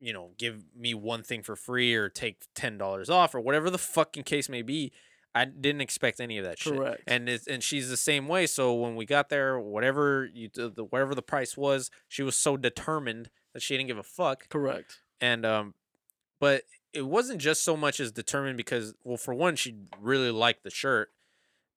you 0.00 0.12
know, 0.12 0.32
give 0.38 0.64
me 0.74 0.94
one 0.94 1.22
thing 1.22 1.42
for 1.42 1.56
free 1.56 1.94
or 1.94 2.08
take 2.08 2.42
ten 2.54 2.78
dollars 2.78 3.08
off 3.10 3.34
or 3.34 3.40
whatever 3.40 3.70
the 3.70 3.78
fucking 3.78 4.24
case 4.24 4.48
may 4.48 4.62
be. 4.62 4.92
I 5.34 5.44
didn't 5.46 5.80
expect 5.80 6.20
any 6.20 6.38
of 6.38 6.44
that 6.44 6.58
shit. 6.58 6.76
Correct. 6.76 7.02
And 7.06 7.28
it's, 7.28 7.46
and 7.48 7.62
she's 7.62 7.88
the 7.88 7.96
same 7.96 8.28
way. 8.28 8.46
So 8.46 8.72
when 8.74 8.94
we 8.94 9.04
got 9.04 9.30
there, 9.30 9.58
whatever 9.58 10.28
you 10.32 10.48
the, 10.54 10.84
whatever 10.90 11.14
the 11.14 11.22
price 11.22 11.56
was, 11.56 11.90
she 12.08 12.22
was 12.22 12.36
so 12.38 12.56
determined 12.56 13.30
that 13.52 13.62
she 13.62 13.76
didn't 13.76 13.88
give 13.88 13.98
a 13.98 14.02
fuck 14.02 14.48
Correct. 14.48 14.98
and 15.20 15.46
um 15.46 15.74
but 16.40 16.64
it 16.92 17.06
wasn't 17.06 17.40
just 17.40 17.62
so 17.62 17.76
much 17.76 18.00
as 18.00 18.10
determined 18.10 18.56
because 18.56 18.94
well 19.04 19.16
for 19.16 19.32
one 19.32 19.54
she 19.54 19.76
really 20.00 20.32
liked 20.32 20.64
the 20.64 20.70
shirt 20.70 21.12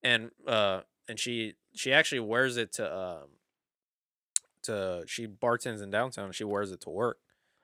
and 0.02 0.32
uh 0.48 0.80
and 1.08 1.20
she 1.20 1.54
she 1.72 1.92
actually 1.92 2.18
wears 2.18 2.56
it 2.56 2.72
to 2.72 2.96
um 2.98 3.28
to 4.62 5.04
she 5.06 5.28
bartends 5.28 5.80
in 5.82 5.90
downtown 5.90 6.24
and 6.26 6.34
she 6.34 6.42
wears 6.42 6.72
it 6.72 6.80
to 6.80 6.90
work 6.90 7.18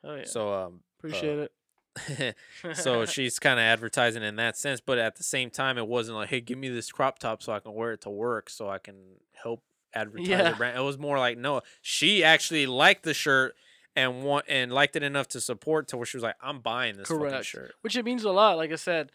Oh 0.05 0.15
yeah. 0.15 0.25
so 0.27 0.53
um 0.55 0.81
Appreciate 0.99 1.39
it. 1.41 1.53
so 2.75 3.05
she's 3.07 3.39
kind 3.39 3.59
of 3.59 3.65
advertising 3.65 4.23
in 4.23 4.37
that 4.37 4.57
sense 4.57 4.81
but 4.81 4.99
at 4.99 5.17
the 5.17 5.23
same 5.23 5.51
time 5.51 5.79
it 5.79 5.87
wasn't 5.87 6.17
like 6.17 6.29
hey 6.29 6.41
give 6.41 6.59
me 6.59 6.69
this 6.69 6.91
crop 6.91 7.19
top 7.19 7.43
so 7.43 7.53
i 7.53 7.61
can 7.61 7.73
wear 7.75 7.93
it 7.93 8.01
to 8.01 8.11
work 8.11 8.51
so 8.51 8.69
i 8.69 8.79
can 8.79 8.97
help 9.33 9.63
advertise 9.95 10.29
Yeah. 10.29 10.51
the 10.51 10.57
brand 10.57 10.77
it 10.77 10.83
was 10.83 10.99
more 10.99 11.19
like 11.19 11.39
no 11.39 11.61
she 11.83 12.25
actually 12.25 12.67
liked 12.67 13.05
the 13.05 13.15
shirt 13.15 13.55
and 13.95 14.25
want 14.25 14.47
and 14.49 14.73
liked 14.73 14.97
it 14.97 15.05
enough 15.05 15.29
to 15.29 15.41
support 15.41 15.87
to 15.89 15.97
where 15.97 16.07
she 16.07 16.17
was 16.17 16.25
like 16.25 16.35
i'm 16.43 16.61
buying 16.61 16.97
this 16.97 17.07
fucking 17.09 17.21
Correct. 17.29 17.45
shirt 17.47 17.75
which 17.83 17.97
it 17.97 18.05
means 18.05 18.25
a 18.25 18.31
lot. 18.33 18.57
Like 18.57 18.73
I 18.73 18.77
said, 18.77 19.11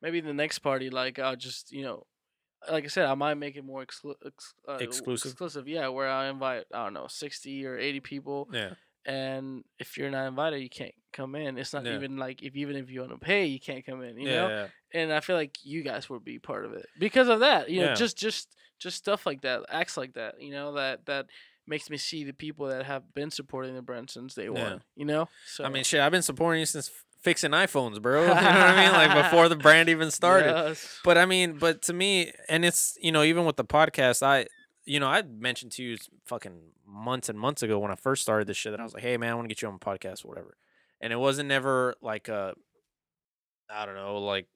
maybe 0.00 0.20
the 0.20 0.32
next 0.32 0.60
party, 0.60 0.88
like 0.88 1.18
I'll 1.18 1.36
just 1.36 1.70
you 1.70 1.84
know, 1.84 2.06
like 2.70 2.84
I 2.84 2.86
said, 2.86 3.06
I 3.06 3.14
might 3.14 3.34
make 3.34 3.56
it 3.56 3.64
more 3.64 3.84
exclu- 3.84 4.14
ex- 4.24 4.54
uh, 4.68 4.74
Exclusive? 4.74 5.32
Exclusive, 5.32 5.68
yeah, 5.68 5.88
where 5.88 6.08
I 6.08 6.28
invite 6.28 6.64
I 6.72 6.84
don't 6.84 6.94
know 6.94 7.08
sixty 7.08 7.66
or 7.66 7.76
eighty 7.76 8.00
people, 8.00 8.48
yeah 8.52 8.70
and 9.06 9.64
if 9.78 9.96
you're 9.96 10.10
not 10.10 10.26
invited, 10.28 10.60
you 10.62 10.70
can't 10.70 10.94
come 11.12 11.34
in. 11.34 11.58
It's 11.58 11.72
not 11.72 11.84
Yeah. 11.84 11.94
even 11.94 12.16
like 12.16 12.42
if 12.42 12.54
even 12.56 12.76
if 12.76 12.90
you 12.90 13.00
want 13.00 13.12
to 13.12 13.18
pay, 13.18 13.46
you 13.46 13.60
can't 13.60 13.84
come 13.84 14.02
in. 14.02 14.16
You 14.18 14.28
yeah, 14.28 14.34
know, 14.36 14.48
yeah. 14.48 14.66
and 14.94 15.12
I 15.12 15.20
feel 15.20 15.36
like 15.36 15.58
you 15.62 15.82
guys 15.82 16.08
would 16.10 16.24
be 16.24 16.38
part 16.38 16.64
of 16.64 16.72
it 16.72 16.86
because 16.98 17.28
of 17.28 17.40
that. 17.40 17.68
You 17.70 17.82
know, 17.82 17.94
just 17.94 18.16
just 18.16 18.54
just 18.78 18.96
stuff 18.98 19.26
like 19.26 19.42
that, 19.42 19.62
acts 19.68 19.96
like 19.96 20.14
that. 20.14 20.40
You 20.40 20.52
know 20.52 20.72
that 20.74 21.06
that 21.06 21.26
makes 21.66 21.88
me 21.90 21.96
see 21.96 22.24
the 22.24 22.32
people 22.32 22.66
that 22.68 22.84
have 22.86 23.14
been 23.14 23.30
supporting 23.30 23.74
the 23.74 23.82
brand 23.82 24.10
since 24.10 24.34
day 24.34 24.44
Yeah. 24.44 24.50
one. 24.50 24.82
You 24.96 25.04
know, 25.04 25.28
so 25.46 25.64
i 25.64 25.68
mean 25.68 25.84
shit 25.84 26.00
i've 26.00 26.10
been 26.12 26.22
supporting 26.22 26.58
you 26.60 26.66
since 26.66 26.90
fixing 27.22 27.52
iphones 27.52 28.02
bro 28.02 28.22
you 28.22 28.28
know 28.28 28.34
what 28.34 28.44
i 28.44 28.82
mean 28.84 28.92
like 28.92 29.24
before 29.24 29.48
the 29.48 29.54
brand 29.66 29.88
even 29.88 30.10
started 30.10 30.50
Yes. 30.50 30.98
but 31.04 31.16
i 31.16 31.24
mean 31.24 31.56
but 31.56 31.80
to 31.82 31.92
me 31.92 32.32
and 32.48 32.64
it's 32.64 32.98
you 33.00 33.12
know 33.12 33.22
even 33.22 33.44
with 33.44 33.54
the 33.54 33.64
podcast 33.64 34.24
i 34.24 34.44
you 34.84 34.98
know, 35.00 35.08
I 35.08 35.22
mentioned 35.22 35.72
to 35.72 35.82
you 35.82 35.96
fucking 36.24 36.58
months 36.86 37.28
and 37.28 37.38
months 37.38 37.62
ago 37.62 37.78
when 37.78 37.90
I 37.90 37.94
first 37.94 38.22
started 38.22 38.48
this 38.48 38.56
shit 38.56 38.72
that 38.72 38.80
I 38.80 38.84
was 38.84 38.94
like, 38.94 39.02
hey 39.02 39.16
man, 39.16 39.32
I 39.32 39.34
want 39.34 39.44
to 39.44 39.48
get 39.48 39.62
you 39.62 39.68
on 39.68 39.74
my 39.74 39.78
podcast 39.78 40.24
or 40.24 40.28
whatever. 40.28 40.56
And 41.00 41.12
it 41.12 41.16
wasn't 41.16 41.48
never 41.48 41.94
like 42.00 42.28
a, 42.28 42.54
I 43.70 43.86
don't 43.86 43.94
know, 43.94 44.18
like, 44.18 44.46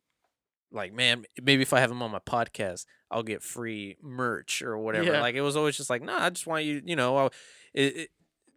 like 0.73 0.93
man, 0.93 1.25
maybe 1.41 1.63
if 1.63 1.73
I 1.73 1.81
have 1.81 1.91
him 1.91 2.03
on 2.03 2.11
my 2.11 2.19
podcast, 2.19 2.87
I'll 3.11 3.23
get 3.23 3.43
free 3.43 3.97
merch 4.03 4.63
or 4.63 4.77
whatever. 4.79 5.13
Yeah. 5.13 5.21
Like 5.21 5.37
it 5.37 5.43
was 5.43 5.57
always 5.57 5.77
just 5.77 5.91
like, 5.91 6.03
nah, 6.03 6.25
I 6.25 6.31
just 6.31 6.47
want 6.47 6.65
you, 6.65 6.83
you 6.85 6.97
know, 6.97 7.17
I, 7.17 7.27
it, 7.73 7.97
it, 7.97 8.11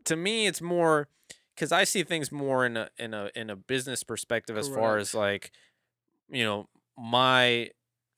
to 0.06 0.16
me 0.16 0.48
it's 0.48 0.62
more 0.62 1.08
because 1.56 1.72
I 1.72 1.84
see 1.84 2.04
things 2.04 2.32
more 2.32 2.66
in 2.66 2.78
a 2.78 2.90
in 2.98 3.14
a 3.14 3.30
in 3.36 3.50
a 3.50 3.56
business 3.56 4.04
perspective 4.04 4.58
as 4.58 4.68
far 4.70 4.98
as 4.98 5.14
like, 5.14 5.52
you 6.30 6.44
know, 6.44 6.68
my 6.98 7.70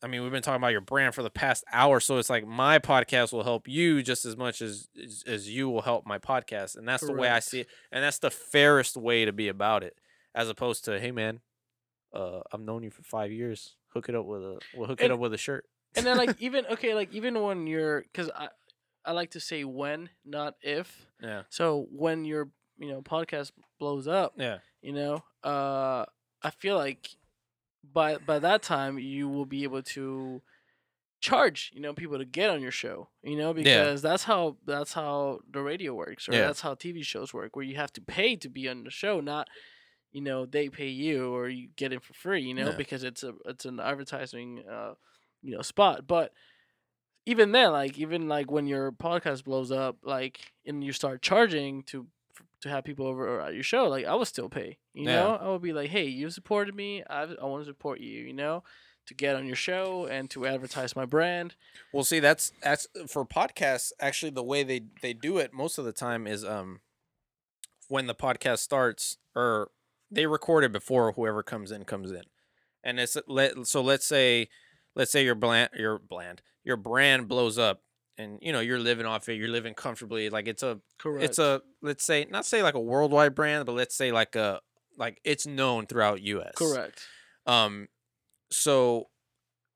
I 0.03 0.07
mean, 0.07 0.23
we've 0.23 0.31
been 0.31 0.41
talking 0.41 0.61
about 0.61 0.71
your 0.71 0.81
brand 0.81 1.13
for 1.13 1.21
the 1.21 1.29
past 1.29 1.63
hour, 1.71 1.99
so 1.99 2.17
it's 2.17 2.29
like 2.29 2.45
my 2.45 2.79
podcast 2.79 3.31
will 3.31 3.43
help 3.43 3.67
you 3.67 4.01
just 4.01 4.25
as 4.25 4.35
much 4.35 4.61
as 4.61 4.87
as, 5.01 5.23
as 5.27 5.49
you 5.49 5.69
will 5.69 5.81
help 5.83 6.05
my 6.07 6.17
podcast, 6.17 6.75
and 6.75 6.87
that's 6.87 7.05
the 7.05 7.13
way 7.13 7.29
I 7.29 7.39
see 7.39 7.61
it, 7.61 7.67
and 7.91 8.03
that's 8.03 8.19
the 8.19 8.31
fairest 8.31 8.97
way 8.97 9.25
to 9.25 9.31
be 9.31 9.47
about 9.47 9.83
it, 9.83 9.95
as 10.33 10.49
opposed 10.49 10.85
to, 10.85 10.99
hey 10.99 11.11
man, 11.11 11.41
uh, 12.13 12.39
I've 12.51 12.61
known 12.61 12.83
you 12.83 12.89
for 12.89 13.03
five 13.03 13.31
years, 13.31 13.75
hook 13.93 14.09
it 14.09 14.15
up 14.15 14.25
with 14.25 14.41
a, 14.41 14.59
we'll 14.75 14.87
hook 14.87 15.01
it 15.01 15.11
up 15.11 15.19
with 15.19 15.33
a 15.33 15.37
shirt, 15.37 15.65
and 15.95 16.05
then 16.05 16.17
like 16.17 16.35
even 16.41 16.65
okay, 16.71 16.95
like 16.95 17.13
even 17.13 17.39
when 17.41 17.67
you're 17.67 18.01
because 18.01 18.29
I 18.35 18.49
I 19.05 19.11
like 19.11 19.31
to 19.31 19.39
say 19.39 19.63
when, 19.63 20.09
not 20.25 20.55
if. 20.61 21.07
yeah, 21.21 21.43
So 21.49 21.87
when 21.91 22.25
your 22.25 22.49
you 22.79 22.89
know 22.89 23.01
podcast 23.01 23.51
blows 23.79 24.07
up, 24.07 24.33
yeah, 24.35 24.59
you 24.81 24.93
know, 24.93 25.23
uh, 25.43 26.05
I 26.41 26.49
feel 26.49 26.75
like 26.75 27.09
by 27.83 28.17
by 28.17 28.39
that 28.39 28.61
time 28.61 28.97
you 28.99 29.27
will 29.29 29.45
be 29.45 29.63
able 29.63 29.81
to 29.81 30.41
charge 31.19 31.71
you 31.73 31.81
know 31.81 31.93
people 31.93 32.17
to 32.17 32.25
get 32.25 32.49
on 32.49 32.61
your 32.61 32.71
show 32.71 33.07
you 33.23 33.35
know 33.35 33.53
because 33.53 34.01
that's 34.01 34.23
how 34.23 34.57
that's 34.65 34.93
how 34.93 35.39
the 35.51 35.61
radio 35.61 35.93
works 35.93 36.27
or 36.27 36.33
Yeah. 36.33 36.47
that's 36.47 36.61
how 36.61 36.73
tv 36.73 37.03
shows 37.03 37.31
work 37.33 37.55
where 37.55 37.65
you 37.65 37.75
have 37.75 37.93
to 37.93 38.01
pay 38.01 38.35
to 38.37 38.49
be 38.49 38.67
on 38.67 38.83
the 38.83 38.89
show 38.89 39.19
not 39.19 39.47
you 40.11 40.21
know 40.21 40.45
they 40.47 40.67
pay 40.69 40.87
you 40.87 41.31
or 41.33 41.47
you 41.47 41.69
get 41.75 41.93
it 41.93 42.03
for 42.03 42.13
free 42.13 42.41
you 42.41 42.53
know 42.55 42.67
Yeah. 42.69 42.75
because 42.75 43.03
it's 43.03 43.23
a 43.23 43.33
it's 43.45 43.65
an 43.65 43.79
advertising 43.79 44.63
uh 44.69 44.93
you 45.43 45.55
know 45.55 45.61
spot 45.61 46.07
but 46.07 46.33
even 47.27 47.51
then 47.51 47.71
like 47.71 47.99
even 47.99 48.27
like 48.27 48.49
when 48.49 48.65
your 48.65 48.91
podcast 48.91 49.43
blows 49.43 49.71
up 49.71 49.97
like 50.03 50.39
and 50.65 50.83
you 50.83 50.91
start 50.91 51.21
charging 51.21 51.83
to 51.83 52.07
to 52.61 52.69
have 52.69 52.83
people 52.83 53.05
over 53.07 53.41
at 53.41 53.53
your 53.53 53.63
show 53.63 53.87
like 53.89 54.05
i 54.05 54.13
would 54.15 54.27
still 54.27 54.49
pay 54.49 54.77
you 54.93 55.05
Yeah. 55.07 55.15
know 55.23 55.35
i 55.35 55.47
would 55.49 55.61
be 55.61 55.73
like 55.73 55.89
hey 55.89 56.05
you 56.05 56.29
supported 56.29 56.75
me 56.75 57.03
i, 57.09 57.23
I 57.23 57.45
want 57.45 57.63
to 57.63 57.69
support 57.71 57.99
you 57.99 58.21
you 58.21 58.33
know 58.33 58.63
to 59.07 59.13
get 59.15 59.35
on 59.35 59.47
your 59.47 59.55
show 59.55 60.05
and 60.05 60.29
to 60.29 60.45
advertise 60.45 60.95
my 60.95 61.05
brand 61.05 61.55
Well, 61.91 62.03
see, 62.03 62.19
that's 62.19 62.53
that's 62.61 62.87
for 63.07 63.25
podcasts. 63.25 63.91
Actually, 63.99 64.29
the 64.29 64.43
way 64.43 64.61
they 64.63 64.81
they 65.01 65.13
do 65.13 65.39
it 65.39 65.53
most 65.53 65.79
of 65.79 65.85
the 65.85 65.91
time 65.91 66.27
is 66.27 66.45
um 66.45 66.81
when 67.87 68.07
the 68.07 68.15
podcast 68.15 68.59
starts, 68.59 69.17
or 69.35 69.71
they 70.09 70.25
record 70.27 70.63
it 70.63 70.71
before 70.71 71.13
whoever 71.13 71.43
comes 71.43 71.71
in 71.71 71.83
comes 71.83 72.11
in, 72.11 72.23
and 72.83 72.99
it's 72.99 73.17
let 73.27 73.65
so 73.67 73.81
let's 73.81 74.05
say 74.05 74.47
let's 74.95 75.11
say 75.11 75.23
your 75.23 75.35
bland 75.35 75.69
your 75.75 75.97
bland 75.97 76.41
your 76.63 76.77
brand 76.77 77.27
blows 77.27 77.57
up, 77.57 77.81
and 78.21 78.39
you 78.41 78.51
know 78.51 78.59
you're 78.59 78.79
living 78.79 79.05
off 79.05 79.27
it, 79.29 79.35
you're 79.35 79.47
living 79.47 79.73
comfortably, 79.73 80.29
like 80.29 80.47
it's 80.47 80.63
a 80.63 80.79
correct 80.97 81.25
it's 81.25 81.39
a 81.39 81.61
let's 81.81 82.05
say 82.05 82.25
not 82.29 82.45
say 82.45 82.63
like 82.63 82.75
a 82.75 82.79
worldwide 82.79 83.35
brand, 83.35 83.65
but 83.65 83.73
let's 83.73 83.95
say 83.95 84.11
like 84.11 84.35
a 84.35 84.61
like 84.97 85.19
it's 85.23 85.45
known 85.45 85.85
throughout 85.87 86.21
U.S. 86.21 86.53
correct 86.55 87.05
Um, 87.45 87.87
so 88.51 89.07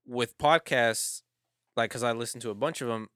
with 0.06 0.38
podcasts, 0.38 1.22
like, 1.76 1.90
cause 1.90 2.04
I 2.04 2.12
listen 2.12 2.40
to 2.42 2.50
a 2.52 2.56
bunch 2.56 2.82
of 2.82 2.88
them, 2.88 3.08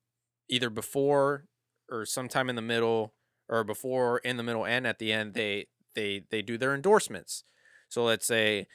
either 0.49 0.69
before 0.69 1.45
or 1.89 2.05
sometime 2.05 2.49
in 2.49 2.55
the 2.55 2.61
middle, 2.61 3.13
or 3.47 3.63
before, 3.63 4.19
in 4.19 4.37
the 4.37 4.43
middle, 4.43 4.65
and 4.65 4.85
at 4.87 4.99
the 4.99 5.11
end, 5.11 5.33
they 5.33 5.67
they 5.95 6.23
they 6.29 6.41
do 6.41 6.57
their 6.57 6.73
endorsements. 6.73 7.43
So 7.89 8.03
let's 8.03 8.25
say, 8.25 8.67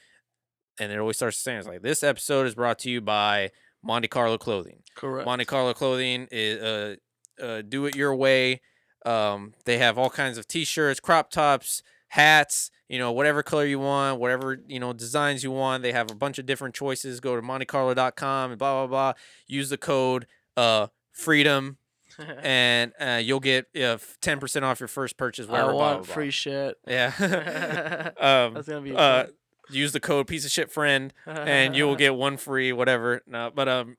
and 0.78 0.92
it 0.92 0.98
always 0.98 1.16
starts 1.16 1.38
saying 1.38 1.58
it's 1.58 1.68
like 1.68 1.82
this 1.82 2.02
episode 2.02 2.46
is 2.46 2.54
brought 2.54 2.78
to 2.80 2.90
you 2.90 3.00
by 3.00 3.50
Monte 3.84 4.08
Carlo 4.08 4.38
Clothing. 4.38 4.82
correct 4.94 5.26
Monte 5.26 5.44
Carlo 5.44 5.74
Clothing 5.74 6.26
is 6.30 6.62
uh, 6.62 6.96
uh 7.42 7.62
do 7.62 7.86
it 7.86 7.94
your 7.94 8.14
way. 8.14 8.60
Um, 9.06 9.52
they 9.66 9.78
have 9.78 9.98
all 9.98 10.08
kinds 10.08 10.38
of 10.38 10.48
t-shirts, 10.48 10.98
crop 10.98 11.30
tops, 11.30 11.82
hats, 12.08 12.70
you 12.88 12.98
know, 12.98 13.12
whatever 13.12 13.42
color 13.42 13.66
you 13.66 13.78
want, 13.78 14.18
whatever, 14.18 14.58
you 14.66 14.80
know, 14.80 14.94
designs 14.94 15.44
you 15.44 15.50
want. 15.50 15.82
They 15.82 15.92
have 15.92 16.10
a 16.10 16.14
bunch 16.14 16.38
of 16.38 16.46
different 16.46 16.74
choices. 16.74 17.20
Go 17.20 17.36
to 17.36 17.42
montecarlo.com 17.42 18.50
and 18.52 18.58
blah 18.58 18.86
blah 18.86 18.86
blah. 18.86 19.12
Use 19.46 19.68
the 19.68 19.78
code 19.78 20.26
uh 20.56 20.86
freedom 21.12 21.78
and 22.42 22.92
uh, 23.00 23.20
you'll 23.22 23.40
get 23.40 23.66
uh, 23.76 23.98
10% 24.22 24.62
off 24.62 24.80
your 24.80 24.88
first 24.88 25.16
purchase 25.16 25.48
i 25.48 25.50
whatever 25.50 25.72
blah, 25.72 25.80
want 25.80 25.98
blah, 25.98 26.06
blah. 26.06 26.14
free 26.14 26.30
shit 26.30 26.76
Yeah. 26.86 27.12
um 28.20 28.54
that's 28.54 28.68
gonna 28.68 28.82
be 28.82 28.94
uh 28.94 29.26
use 29.70 29.92
the 29.92 30.00
code 30.00 30.26
piece 30.26 30.44
of 30.44 30.50
shit 30.50 30.70
friend 30.70 31.12
and 31.26 31.74
you 31.76 31.86
will 31.86 31.96
get 32.04 32.14
one 32.14 32.36
free 32.36 32.72
whatever. 32.72 33.22
No 33.26 33.50
but 33.54 33.68
um 33.68 33.96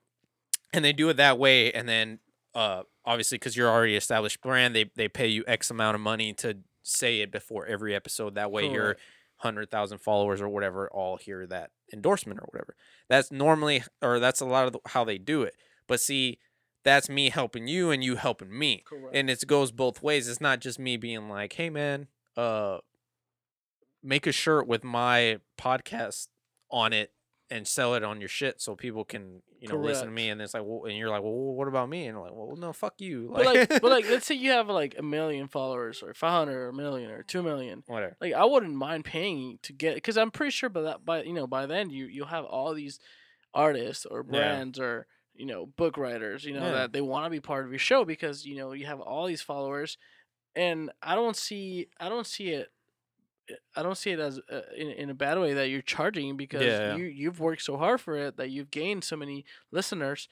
and 0.74 0.84
they 0.84 0.94
do 0.94 1.10
it 1.10 1.18
that 1.18 1.38
way. 1.40 1.72
And 1.72 1.88
then 1.88 2.20
uh 2.54 2.84
obviously 3.06 3.38
because 3.38 3.56
you're 3.58 3.70
already 3.70 3.96
established 3.96 4.42
brand 4.42 4.76
they 4.76 4.92
they 4.96 5.08
pay 5.08 5.28
you 5.28 5.44
x 5.48 5.70
amount 5.70 5.96
of 5.96 6.02
money 6.02 6.34
to 6.34 6.58
say 6.84 7.22
it 7.22 7.32
before 7.32 7.66
every 7.66 7.96
episode. 7.96 8.36
That 8.36 8.52
way 8.52 8.70
your 8.70 8.98
100000 9.42 9.98
followers 10.00 10.42
or 10.42 10.50
whatever 10.50 10.90
all 10.90 11.18
hear 11.18 11.46
that 11.48 11.72
endorsement 11.92 12.40
or 12.40 12.48
whatever. 12.52 12.76
That's 13.10 13.32
normally 13.32 13.84
or 14.02 14.20
that's 14.20 14.42
a 14.42 14.46
lot 14.46 14.68
of 14.68 14.74
the, 14.74 14.80
how 14.88 15.04
they 15.04 15.18
do 15.18 15.44
it. 15.44 15.56
But 15.88 16.00
see 16.00 16.40
that's 16.84 17.10
me 17.10 17.32
helping 17.32 17.68
you 17.68 17.90
and 17.92 18.04
you 18.04 18.16
helping 18.16 18.58
me. 18.58 18.84
Correct. 18.88 19.16
And 19.16 19.30
it 19.30 19.46
goes 19.48 19.72
both 19.72 20.04
ways. 20.04 20.28
It's 20.28 20.40
not 20.40 20.60
just 20.62 20.78
me 20.80 20.98
being 20.98 21.28
like, 21.30 21.54
"Hey, 21.54 21.70
man, 21.72 22.08
uh, 22.38 22.78
make 24.06 24.28
a 24.28 24.32
shirt 24.32 24.68
with 24.68 24.84
my 24.84 25.40
podcast 25.60 26.28
on 26.70 26.94
it 26.94 27.12
and 27.50 27.68
sell 27.68 27.94
it 27.96 28.04
on 28.04 28.20
your 28.20 28.28
shit 28.30 28.60
so 28.62 28.76
people 28.76 29.04
can, 29.06 29.42
you 29.60 29.68
know, 29.68 29.78
listen 29.78 30.06
to 30.08 30.12
me." 30.12 30.30
And 30.30 30.42
it's 30.42 30.54
like, 30.54 30.64
well, 30.66 30.86
and 30.86 30.98
you're 30.98 31.10
like, 31.10 31.22
"Well, 31.24 31.32
what 31.34 31.68
about 31.68 31.90
me?" 31.90 32.06
And 32.08 32.18
I'm 32.18 32.24
like, 32.24 32.34
"Well, 32.34 32.56
no, 32.56 32.74
fuck 32.74 32.96
you." 33.00 33.30
but 33.34 33.46
like, 33.46 33.70
but 33.70 33.84
like, 33.84 34.10
let's 34.10 34.26
say 34.26 34.36
you 34.36 34.52
have 34.52 34.68
like 34.70 34.96
a 34.98 35.04
million 35.04 35.48
followers, 35.48 36.02
or 36.04 36.14
five 36.14 36.32
hundred, 36.48 36.58
or 36.58 36.68
a 36.70 36.74
million, 36.74 37.12
or 37.12 37.24
two 37.24 37.44
million. 37.44 37.84
whatever. 37.88 38.16
Like, 38.22 38.34
I 38.34 38.46
wouldn't 38.46 38.74
mind 38.76 39.06
paying 39.06 39.60
to 39.64 39.74
get, 39.74 39.96
because 39.96 40.18
I'm 40.18 40.32
pretty 40.32 40.52
sure 40.52 40.70
by 40.70 40.82
that, 40.82 41.06
by 41.06 41.24
you 41.24 41.34
know, 41.34 41.48
by 41.48 41.66
then 41.66 41.90
you 41.90 42.06
you'll 42.06 42.28
have 42.28 42.46
all 42.46 42.74
these 42.74 43.00
artists 43.54 44.06
or 44.06 44.20
Yeah. 44.20 44.32
brands 44.32 44.80
or 44.80 45.08
you 45.34 45.46
know 45.46 45.66
book 45.66 45.98
writers, 45.98 46.46
you 46.46 46.54
know, 46.54 46.66
Yeah. 46.66 46.72
that 46.72 46.94
they 46.94 47.02
want 47.02 47.26
to 47.26 47.30
be 47.30 47.40
part 47.42 47.66
of 47.66 47.72
your 47.72 47.80
show 47.80 48.06
because 48.06 48.46
you 48.46 48.56
know 48.56 48.72
you 48.74 48.86
have 48.86 49.00
all 49.02 49.26
these 49.28 49.42
followers, 49.42 49.98
and 50.56 50.92
I 51.02 51.14
don't 51.16 51.36
see, 51.38 51.90
I 52.00 52.10
don't 52.10 52.28
see 52.28 52.50
it. 52.50 52.70
I 53.76 53.84
don't 53.84 53.98
see 53.98 54.12
it 54.12 54.20
as 54.20 54.40
uh, 54.52 54.62
in, 54.76 54.90
in 54.92 55.10
a 55.10 55.14
bad 55.14 55.38
way 55.40 55.54
that 55.54 55.70
you're 55.70 55.82
charging 55.84 56.36
because 56.38 56.64
Yeah. 56.64 56.96
you 56.96 57.06
you've 57.06 57.40
worked 57.40 57.62
so 57.62 57.78
hard 57.78 58.02
for 58.02 58.16
it 58.18 58.38
that 58.38 58.50
you've 58.50 58.72
gained 58.72 59.04
so 59.04 59.16
many 59.16 59.46
listeners 59.72 60.28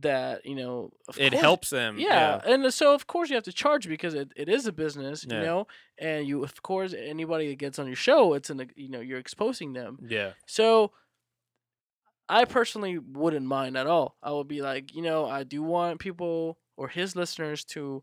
that 0.00 0.46
you 0.46 0.54
know 0.54 0.90
It 1.18 1.30
course- 1.32 1.40
helps 1.42 1.70
them. 1.70 1.98
yeah, 1.98 2.40
and 2.46 2.72
so 2.72 2.94
of 2.94 3.06
course 3.06 3.28
you 3.28 3.34
have 3.34 3.44
to 3.44 3.52
charge 3.52 3.88
because 3.88 4.14
it, 4.14 4.32
it 4.36 4.48
is 4.48 4.66
a 4.66 4.72
business, 4.72 5.24
you 5.24 5.30
know, 5.30 5.66
and 5.98 6.26
you 6.26 6.42
of 6.44 6.62
course 6.62 6.94
anybody 6.94 7.48
that 7.48 7.58
gets 7.58 7.78
on 7.78 7.86
your 7.86 7.96
show, 7.96 8.34
it's 8.34 8.48
an 8.50 8.70
you 8.76 8.88
know 8.88 9.00
you're 9.00 9.18
exposing 9.18 9.72
them. 9.74 9.98
Yeah. 10.08 10.32
So 10.46 10.92
I 12.28 12.44
personally 12.46 12.98
wouldn't 12.98 13.44
mind 13.46 13.76
at 13.76 13.86
all. 13.86 14.16
I 14.22 14.32
would 14.32 14.48
be 14.48 14.62
like, 14.62 14.94
you 14.94 15.02
know, 15.02 15.26
I 15.26 15.42
do 15.44 15.62
want 15.62 15.98
people 16.00 16.58
or 16.76 16.88
his 16.88 17.14
listeners 17.16 17.64
to 17.66 18.02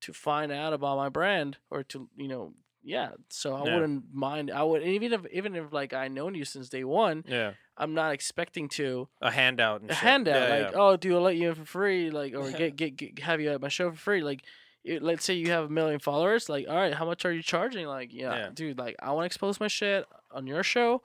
to 0.00 0.12
find 0.12 0.50
out 0.50 0.72
about 0.72 0.96
my 0.96 1.08
brand 1.08 1.58
or 1.70 1.82
to 1.84 2.08
you 2.16 2.28
know 2.28 2.54
yeah. 2.88 3.10
So 3.28 3.54
I 3.54 3.64
Yeah. 3.66 3.74
wouldn't 3.74 4.04
mind. 4.12 4.50
I 4.50 4.62
would 4.62 4.82
even 4.82 5.12
if 5.12 5.26
even 5.32 5.54
if 5.56 5.72
like 5.72 5.92
I 5.92 6.08
known 6.08 6.34
you 6.34 6.44
since 6.44 6.68
day 6.68 6.84
one, 6.84 7.24
Yeah. 7.28 7.52
I'm 7.76 7.94
not 7.94 8.12
expecting 8.12 8.68
to 8.70 9.08
A 9.20 9.30
handout. 9.30 9.82
And 9.82 9.90
a 9.90 9.94
shit. 9.94 10.02
handout 10.02 10.48
Yeah, 10.48 10.56
like 10.64 10.72
yeah. 10.72 10.78
oh 10.80 10.96
do 10.96 11.16
i 11.16 11.20
let 11.20 11.36
you 11.36 11.50
in 11.50 11.54
for 11.54 11.64
free 11.64 12.10
like 12.10 12.34
or 12.34 12.50
get, 12.60 12.76
get 12.76 12.96
get 12.96 13.18
have 13.20 13.40
you 13.40 13.50
at 13.50 13.60
my 13.60 13.68
show 13.68 13.90
for 13.90 13.96
free 13.96 14.22
like 14.22 14.42
it, 14.84 15.02
let's 15.02 15.24
say 15.24 15.34
you 15.34 15.50
have 15.50 15.64
a 15.64 15.68
million 15.68 16.00
followers 16.00 16.48
like 16.48 16.66
all 16.68 16.76
right 16.76 16.94
how 16.94 17.04
much 17.04 17.24
are 17.24 17.32
you 17.32 17.42
charging 17.42 17.86
like 17.86 18.12
yeah, 18.12 18.34
Yeah. 18.36 18.50
dude 18.54 18.78
like 18.78 18.96
i 19.00 19.10
want 19.12 19.22
to 19.24 19.26
expose 19.26 19.60
my 19.60 19.68
shit 19.68 20.06
on 20.30 20.46
your 20.46 20.62
show 20.62 21.02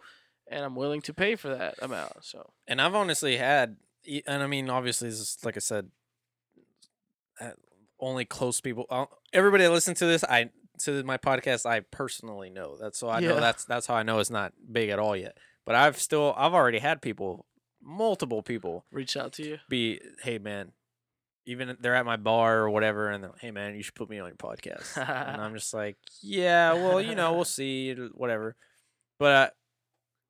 and 0.47 0.63
i'm 0.65 0.75
willing 0.75 1.01
to 1.01 1.13
pay 1.13 1.35
for 1.35 1.49
that 1.49 1.75
amount 1.81 2.13
so 2.23 2.53
and 2.67 2.81
I've 2.81 2.95
honestly 2.95 3.37
had, 3.37 3.75
e- 4.05 4.21
and 4.25 4.41
I 4.41 4.47
mean, 4.47 4.69
obviously, 4.69 5.09
this 5.09 5.19
is, 5.19 5.37
like 5.43 5.57
I 5.57 5.59
said, 5.59 5.89
uh, 7.41 7.51
only 7.99 8.25
close 8.25 8.61
people. 8.61 8.85
Uh, 8.89 9.05
everybody 9.33 9.63
that 9.65 9.71
listens 9.71 9.99
to 9.99 10.05
this, 10.05 10.23
I 10.23 10.49
to 10.79 11.03
my 11.03 11.17
podcast, 11.17 11.65
I 11.65 11.81
personally 11.81 12.49
know 12.49 12.77
that, 12.77 12.95
so 12.95 13.09
I 13.09 13.19
know 13.19 13.39
that's 13.39 13.65
that's 13.65 13.87
how 13.87 13.95
I 13.95 14.03
know 14.03 14.19
it's 14.19 14.29
not 14.29 14.53
big 14.71 14.89
at 14.89 14.99
all 14.99 15.15
yet. 15.15 15.37
But 15.65 15.75
I've 15.75 15.97
still, 15.97 16.33
I've 16.37 16.53
already 16.53 16.79
had 16.79 17.01
people, 17.01 17.45
multiple 17.81 18.41
people, 18.41 18.85
reach 18.91 19.15
out 19.15 19.33
to 19.33 19.47
you 19.47 19.59
be, 19.69 20.01
hey 20.21 20.37
man, 20.37 20.71
even 21.45 21.77
they're 21.79 21.95
at 21.95 22.05
my 22.05 22.17
bar 22.17 22.59
or 22.59 22.69
whatever, 22.69 23.09
and 23.09 23.23
like, 23.23 23.39
hey 23.39 23.51
man, 23.51 23.75
you 23.75 23.83
should 23.83 23.95
put 23.95 24.09
me 24.09 24.19
on 24.19 24.27
your 24.27 24.35
podcast, 24.35 24.97
and 24.97 25.41
I'm 25.41 25.53
just 25.53 25.73
like, 25.73 25.97
yeah, 26.21 26.73
well, 26.73 27.01
you 27.01 27.15
know, 27.15 27.33
we'll 27.33 27.45
see, 27.45 27.93
whatever. 28.13 28.55
But 29.19 29.31
uh, 29.31 29.49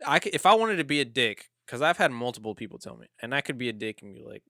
I, 0.05 0.15
I 0.15 0.19
could, 0.19 0.35
if 0.35 0.45
I 0.45 0.53
wanted 0.55 0.77
to 0.77 0.83
be 0.83 1.01
a 1.01 1.05
dick, 1.05 1.49
because 1.65 1.81
I've 1.81 1.97
had 1.97 2.11
multiple 2.11 2.53
people 2.55 2.77
tell 2.79 2.97
me, 2.97 3.07
and 3.21 3.33
I 3.33 3.41
could 3.41 3.57
be 3.57 3.69
a 3.69 3.73
dick 3.73 4.01
and 4.01 4.13
be 4.13 4.23
like, 4.23 4.43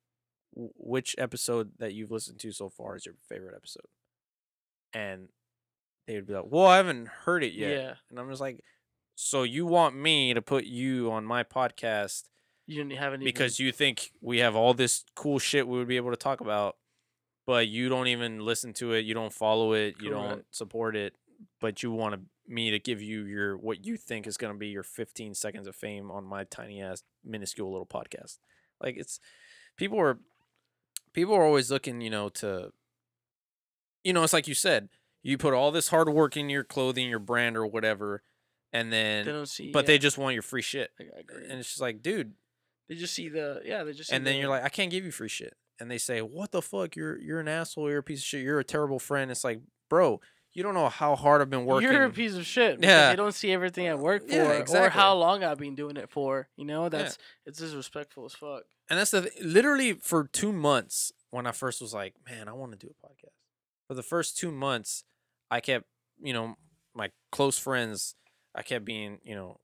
which 0.56 1.16
episode 1.18 1.72
that 1.80 1.94
you've 1.94 2.12
listened 2.12 2.40
to 2.40 2.52
so 2.52 2.70
far 2.70 2.96
is 2.96 3.06
your 3.06 3.16
favorite 3.28 3.56
episode? 3.56 3.88
And 4.94 5.30
they 6.08 6.16
would 6.16 6.28
be 6.28 6.34
like, 6.34 6.46
well, 6.48 6.66
I 6.66 6.78
haven't 6.78 7.08
heard 7.08 7.44
it 7.44 7.54
yet. 7.54 7.72
Yeah. 7.72 7.94
And 8.10 8.20
I'm 8.20 8.30
just 8.30 8.42
like, 8.42 8.64
so 9.16 9.44
you 9.44 9.66
want 9.66 9.96
me 9.96 10.34
to 10.34 10.42
put 10.42 10.66
you 10.66 11.12
on 11.12 11.26
my 11.26 11.44
podcast 11.44 12.24
You 12.66 12.78
didn't 12.84 12.98
haven't 12.98 13.22
even 13.22 13.26
because 13.26 13.60
you 13.60 13.72
think 13.72 14.12
we 14.22 14.40
have 14.40 14.56
all 14.56 14.74
this 14.74 15.06
cool 15.16 15.40
shit 15.40 15.68
we 15.68 15.78
would 15.78 15.88
be 15.88 15.98
able 15.98 16.12
to 16.12 16.18
talk 16.18 16.42
about, 16.42 16.78
but 17.46 17.68
you 17.68 17.90
don't 17.90 18.08
even 18.08 18.40
listen 18.40 18.74
to 18.74 18.94
it, 18.94 19.06
you 19.06 19.14
don't 19.14 19.34
follow 19.34 19.74
it, 19.74 19.96
you 20.02 20.10
don't 20.10 20.30
Correct. 20.30 20.56
support 20.56 20.96
it, 20.96 21.14
but 21.62 21.84
you 21.84 21.92
want 21.92 22.20
me 22.48 22.72
to 22.72 22.80
give 22.80 23.02
you 23.02 23.24
your 23.24 23.56
what 23.58 23.86
you 23.86 23.96
think 23.96 24.28
is 24.28 24.36
going 24.36 24.52
to 24.52 24.60
be 24.60 24.68
your 24.68 24.84
15 24.84 25.34
seconds 25.34 25.68
of 25.68 25.76
fame 25.76 26.12
on 26.12 26.26
my 26.26 26.44
tiny 26.44 26.82
ass 26.82 27.04
minuscule 27.24 27.72
little 27.72 27.86
podcast. 27.86 28.40
Like 28.82 28.98
it's 28.98 29.20
people 29.78 30.00
are 30.00 30.18
people 31.14 31.36
are 31.36 31.44
always 31.44 31.72
looking, 31.72 32.02
you 32.02 32.10
know, 32.10 32.30
to 32.30 32.72
you 34.04 34.12
know, 34.12 34.24
it's 34.24 34.34
like 34.34 34.48
you 34.48 34.56
said, 34.56 34.90
you 35.24 35.38
put 35.38 35.54
all 35.54 35.72
this 35.72 35.88
hard 35.88 36.10
work 36.10 36.38
in 36.38 36.50
your 36.50 36.64
clothing, 36.64 37.10
your 37.10 37.20
brand 37.20 37.58
or 37.58 37.66
whatever, 37.66 38.22
and 38.72 38.92
then 38.94 39.26
they 39.26 39.32
don't 39.32 39.48
see. 39.48 39.72
but 39.72 39.86
yeah, 39.86 39.88
they 39.88 39.98
just 39.98 40.18
want 40.18 40.34
your 40.34 40.42
free 40.44 40.62
shit. 40.62 40.92
I, 41.00 41.20
agree. 41.20 41.44
And 41.50 41.60
it's 41.60 41.70
just 41.70 41.82
like, 41.82 42.02
dude, 42.02 42.34
they 42.90 42.96
just 42.96 43.14
see 43.14 43.30
the 43.30 43.62
yeah. 43.66 43.84
They 43.84 43.94
just 43.94 44.10
see 44.10 44.16
and 44.16 44.26
then 44.28 44.34
the- 44.36 44.40
you're 44.42 44.50
like, 44.50 44.64
I 44.64 44.70
can't 44.70 44.92
give 44.92 45.06
you 45.06 45.12
free 45.12 45.30
shit. 45.30 45.56
And 45.80 45.90
they 45.90 45.98
say, 45.98 46.22
What 46.22 46.52
the 46.52 46.62
fuck? 46.62 46.96
You're 46.96 47.18
you're 47.20 47.40
an 47.40 47.48
asshole. 47.48 47.90
You're 47.90 48.00
a 48.00 48.04
piece 48.04 48.20
of 48.20 48.26
shit. 48.26 48.44
You're 48.44 48.60
a 48.60 48.64
terrible 48.64 49.00
friend. 49.00 49.32
It's 49.32 49.44
like, 49.44 49.60
bro, 49.90 50.22
you 50.54 50.62
don't 50.62 50.76
know 50.76 50.88
how 50.88 51.16
hard 51.16 51.42
I've 51.42 51.50
been 51.50 51.66
working. 51.66 51.92
You're 51.92 52.04
a 52.04 52.12
piece 52.12 52.36
of 52.36 52.46
shit. 52.46 52.78
Yeah. 52.82 53.10
They 53.10 53.16
don't 53.16 53.34
see 53.34 53.52
everything 53.52 53.88
I 53.90 53.96
work 53.96 54.28
for 54.30 54.36
Yeah, 54.36 54.64
or 54.70 54.90
how 54.90 55.16
long 55.16 55.44
I've 55.44 55.58
been 55.58 55.74
doing 55.76 55.98
it 55.98 56.10
for. 56.12 56.48
You 56.56 56.66
know, 56.66 56.90
that's 56.90 57.18
it's 57.46 57.58
disrespectful 57.60 58.26
as 58.26 58.34
fuck. 58.34 58.64
and 58.90 59.00
that's 59.00 59.12
the 59.12 59.22
th- 59.22 59.34
literally 59.44 59.94
for 59.94 60.26
two 60.28 60.52
months 60.54 61.12
when 61.32 61.48
I 61.48 61.52
first 61.54 61.82
was 61.82 61.94
like, 61.94 62.14
man, 62.30 62.48
I 62.48 62.54
want 62.54 62.72
to 62.74 62.78
do 62.78 62.94
a 62.94 63.08
podcast. 63.08 63.34
For 63.88 63.96
the 63.96 64.04
first 64.04 64.38
two 64.38 64.52
months, 64.52 65.04
I 65.52 65.62
kept, 65.62 65.86
you 66.22 66.34
know, 66.34 66.56
my 66.96 67.10
close 67.32 67.58
friends, 67.58 68.16
I 68.56 68.64
kept 68.64 68.86
being, 68.86 69.20
you 69.24 69.36
know, 69.36 69.58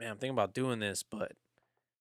man, 0.00 0.12
I'm 0.12 0.18
thinking 0.18 0.34
about 0.34 0.54
doing 0.54 0.80
this, 0.80 1.02
but 1.02 1.32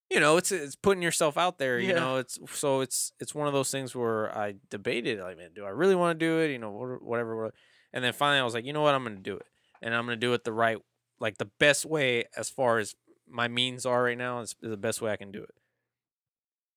you 0.10 0.20
know, 0.20 0.38
it's 0.38 0.52
it's 0.52 0.76
putting 0.76 1.04
yourself 1.04 1.38
out 1.38 1.60
there. 1.60 1.80
You 1.80 1.90
Yeah. 1.90 1.96
know, 1.96 2.18
it's 2.18 2.40
so 2.54 2.82
it's 2.82 3.14
it's 3.20 3.36
one 3.36 3.48
of 3.48 3.54
those 3.54 3.72
things 3.72 3.96
where 3.96 4.36
I 4.36 4.56
debated, 4.70 5.20
like, 5.20 5.38
man, 5.38 5.52
do 5.54 5.66
I 5.66 5.70
really 5.70 5.96
want 5.96 6.20
to 6.20 6.26
do 6.26 6.40
it? 6.40 6.52
You 6.52 6.60
know, 6.60 6.72
whatever, 6.72 7.00
whatever. 7.36 7.54
And 7.94 8.04
then 8.04 8.14
finally, 8.14 8.40
I 8.40 8.44
was 8.44 8.54
like, 8.54 8.66
you 8.66 8.74
know 8.74 8.82
what, 8.82 8.96
I'm 8.96 9.04
gonna 9.04 9.18
do 9.18 9.36
it, 9.38 9.46
and 9.82 9.94
I'm 9.94 10.06
gonna 10.06 10.16
do 10.18 10.34
it 10.34 10.44
the 10.44 10.54
right, 10.54 10.78
like 11.20 11.38
the 11.38 11.50
best 11.60 11.86
way 11.86 12.26
as 12.36 12.50
far 12.50 12.80
as 12.80 12.96
my 13.28 13.48
means 13.48 13.86
are 13.86 14.04
right 14.04 14.18
now. 14.18 14.40
Is 14.42 14.56
the 14.62 14.78
best 14.78 15.02
way 15.02 15.12
I 15.12 15.18
can 15.18 15.32
do 15.32 15.44
it. 15.44 15.54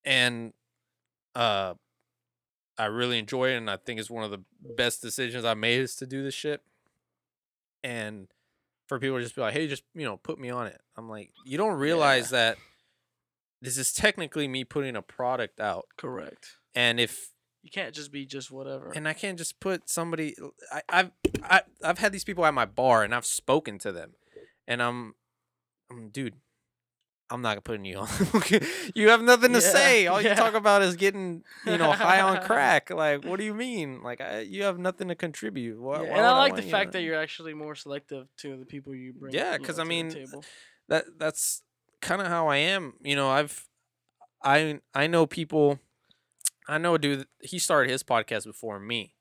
And 0.04 0.52
uh, 1.34 1.74
I 2.82 2.86
really 2.86 3.18
enjoy 3.18 3.50
it, 3.50 3.56
and 3.56 3.70
I 3.70 3.76
think 3.76 4.00
it's 4.00 4.10
one 4.10 4.24
of 4.24 4.30
the 4.30 4.42
best 4.76 5.00
decisions 5.02 5.44
I 5.44 5.54
made 5.54 5.80
is 5.80 5.94
to 5.96 6.06
do 6.06 6.22
this 6.24 6.34
shit. 6.34 6.62
And 7.84 8.28
for 8.86 8.98
people 8.98 9.18
to 9.18 9.22
just 9.22 9.34
be 9.36 9.40
like, 9.40 9.54
hey, 9.54 9.66
just 9.68 9.84
you 9.94 10.04
know, 10.04 10.16
put 10.16 10.38
me 10.38 10.50
on 10.50 10.66
it. 10.66 10.80
I'm 10.96 11.08
like, 11.08 11.30
you 11.44 11.56
don't 11.58 11.78
realize 11.78 12.30
that 12.30 12.56
this 13.60 13.78
is 13.78 13.92
technically 13.92 14.48
me 14.48 14.64
putting 14.64 14.96
a 14.96 15.02
product 15.02 15.60
out, 15.60 15.86
Correct. 15.96 16.56
and 16.74 16.98
if 16.98 17.30
You 17.62 17.70
can't 17.70 17.94
just 17.94 18.10
be 18.10 18.26
just 18.26 18.50
whatever. 18.50 18.90
and 18.94 19.06
I 19.06 19.12
can't 19.12 19.38
just 19.38 19.60
put 19.60 19.88
somebody. 19.88 20.34
I, 20.72 20.82
I've 20.88 21.10
I, 21.44 21.62
I've 21.84 21.98
had 21.98 22.12
these 22.12 22.24
people 22.24 22.44
at 22.44 22.54
my 22.54 22.64
bar, 22.66 23.04
and 23.04 23.14
I've 23.14 23.26
spoken 23.26 23.78
to 23.78 23.92
them, 23.92 24.14
and 24.66 24.82
I'm, 24.82 25.14
I'm 25.90 26.08
dude. 26.08 26.34
I'm 27.32 27.40
not 27.42 27.62
putting 27.64 27.84
you 27.84 27.96
on. 27.98 28.08
you 28.94 29.08
have 29.08 29.22
nothing 29.22 29.52
to 29.54 29.60
Yeah, 29.60 29.70
say. 29.72 30.06
All 30.06 30.20
you 30.20 30.34
talk 30.34 30.54
about 30.54 30.82
is 30.82 30.96
getting, 30.96 31.42
you 31.66 31.78
know, 31.78 31.90
high 31.92 32.20
on 32.20 32.42
crack. 32.46 32.90
Like, 32.90 33.24
what 33.24 33.38
do 33.38 33.44
you 33.44 33.54
mean? 33.54 34.02
Like, 34.02 34.20
I, 34.20 34.40
you 34.40 34.64
have 34.64 34.78
nothing 34.78 35.08
to 35.08 35.14
contribute. 35.14 35.80
Why, 35.80 36.02
Yeah, 36.02 36.10
why 36.10 36.16
and 36.18 36.26
I 36.26 36.36
like 36.38 36.52
want 36.52 36.62
the 36.62 36.70
fact 36.70 36.92
that 36.92 37.02
you're 37.02 37.18
actually 37.18 37.54
more 37.54 37.74
selective 37.74 38.26
to 38.38 38.56
the 38.58 38.66
people 38.66 38.94
you 38.94 39.12
bring. 39.14 39.32
Yeah, 39.32 39.52
you 39.54 39.58
know, 39.60 39.64
'cause 39.64 39.78
I 39.78 39.84
mean, 39.84 40.14
that 40.88 41.04
that's 41.18 41.62
kind 42.00 42.20
of 42.20 42.26
how 42.28 42.48
I 42.48 42.58
am. 42.58 42.94
You 43.02 43.16
know, 43.16 43.30
I've 43.30 43.66
I 44.42 44.80
I 44.94 45.06
know 45.06 45.26
people. 45.26 45.78
I 46.68 46.78
know 46.78 46.94
a 46.94 46.98
dude. 46.98 47.26
He 47.40 47.58
started 47.58 47.90
his 47.90 48.02
podcast 48.02 48.44
before 48.44 48.78
me. 48.78 49.14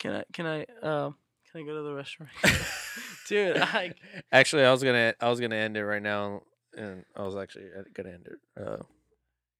Can 0.00 0.12
I? 0.16 0.24
Can 0.32 0.46
I? 0.46 0.60
Um. 0.82 1.16
Can 1.52 1.62
I 1.62 1.64
go 1.64 1.74
to 1.76 1.82
the 1.82 1.94
restaurant? 1.94 2.30
Dude, 3.28 3.56
I. 3.56 3.94
Actually, 4.30 4.64
I 4.64 4.70
was 4.70 4.82
gonna 4.82 5.14
I 5.20 5.28
was 5.30 5.40
gonna 5.40 5.56
end 5.56 5.76
it 5.76 5.84
right 5.84 6.02
now, 6.02 6.42
and 6.76 7.04
I 7.16 7.22
was 7.22 7.36
actually 7.36 7.66
uh, 7.76 7.82
gonna 7.94 8.10
end 8.10 8.26
it 8.28 8.62
uh, 8.62 8.82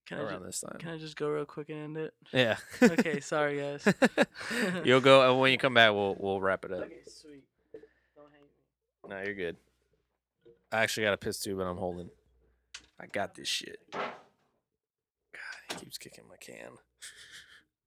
Can 0.06 0.18
I? 0.18 0.22
around 0.22 0.40
Ju- 0.40 0.46
this 0.46 0.60
time. 0.60 0.76
can 0.78 0.90
I 0.90 0.98
just 0.98 1.16
go 1.16 1.28
real 1.28 1.44
quick 1.44 1.68
and 1.70 1.78
end 1.78 1.96
it? 1.96 2.14
Yeah. 2.32 2.56
Okay. 2.82 3.20
Sorry, 3.20 3.58
guys. 3.58 3.94
You'll 4.84 5.00
go 5.00 5.28
and 5.30 5.40
when 5.40 5.52
you 5.52 5.58
come 5.58 5.74
back. 5.74 5.92
We'll 5.92 6.16
we'll 6.18 6.40
wrap 6.40 6.64
it 6.64 6.72
up. 6.72 6.84
Okay. 6.84 7.00
Sweet. 7.06 7.44
Don't 8.16 8.28
hate 8.32 8.42
me. 8.42 9.16
No, 9.16 9.22
you're 9.24 9.34
good. 9.34 9.56
I 10.70 10.82
actually 10.82 11.04
got 11.04 11.14
a 11.14 11.18
piss 11.18 11.40
too, 11.40 11.56
but 11.56 11.64
I'm 11.64 11.78
holding. 11.78 12.10
I 13.00 13.06
got 13.06 13.34
this 13.34 13.48
shit. 13.48 13.78
God, 13.92 14.02
he 15.70 15.74
keeps 15.76 15.98
kicking 15.98 16.24
my 16.28 16.36
can. 16.36 16.72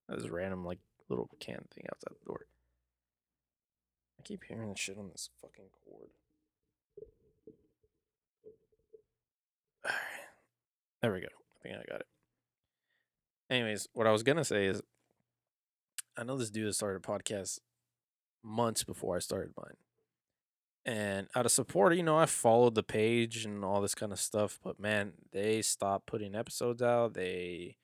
This 0.09 0.27
random 0.29 0.65
like 0.65 0.79
little 1.07 1.29
can 1.39 1.63
thing 1.73 1.85
outside 1.89 2.13
the 2.19 2.25
door. 2.25 2.41
I 4.19 4.23
keep 4.23 4.43
hearing 4.43 4.69
the 4.69 4.75
shit 4.77 4.97
on 4.97 5.07
this 5.09 5.29
fucking 5.41 5.69
cord. 5.85 6.09
There 11.01 11.11
we 11.11 11.21
go. 11.21 11.27
I 11.27 11.63
think 11.63 11.75
I 11.75 11.91
got 11.91 12.01
it. 12.01 12.07
Anyways, 13.49 13.87
what 13.93 14.07
I 14.07 14.11
was 14.11 14.23
gonna 14.23 14.45
say 14.45 14.67
is 14.67 14.81
I 16.17 16.23
know 16.23 16.37
this 16.37 16.49
dude 16.49 16.65
has 16.65 16.77
started 16.77 17.03
a 17.03 17.07
podcast 17.07 17.59
months 18.43 18.83
before 18.83 19.15
I 19.15 19.19
started 19.19 19.53
mine. 19.57 19.75
And 20.85 21.27
out 21.35 21.45
of 21.45 21.51
support, 21.51 21.95
you 21.95 22.03
know, 22.03 22.17
I 22.17 22.25
followed 22.25 22.75
the 22.75 22.83
page 22.83 23.45
and 23.45 23.63
all 23.63 23.81
this 23.81 23.95
kind 23.95 24.11
of 24.11 24.19
stuff, 24.19 24.59
but 24.63 24.79
man, 24.79 25.13
they 25.31 25.61
stopped 25.61 26.07
putting 26.07 26.35
episodes 26.35 26.81
out. 26.81 27.13
They 27.13 27.77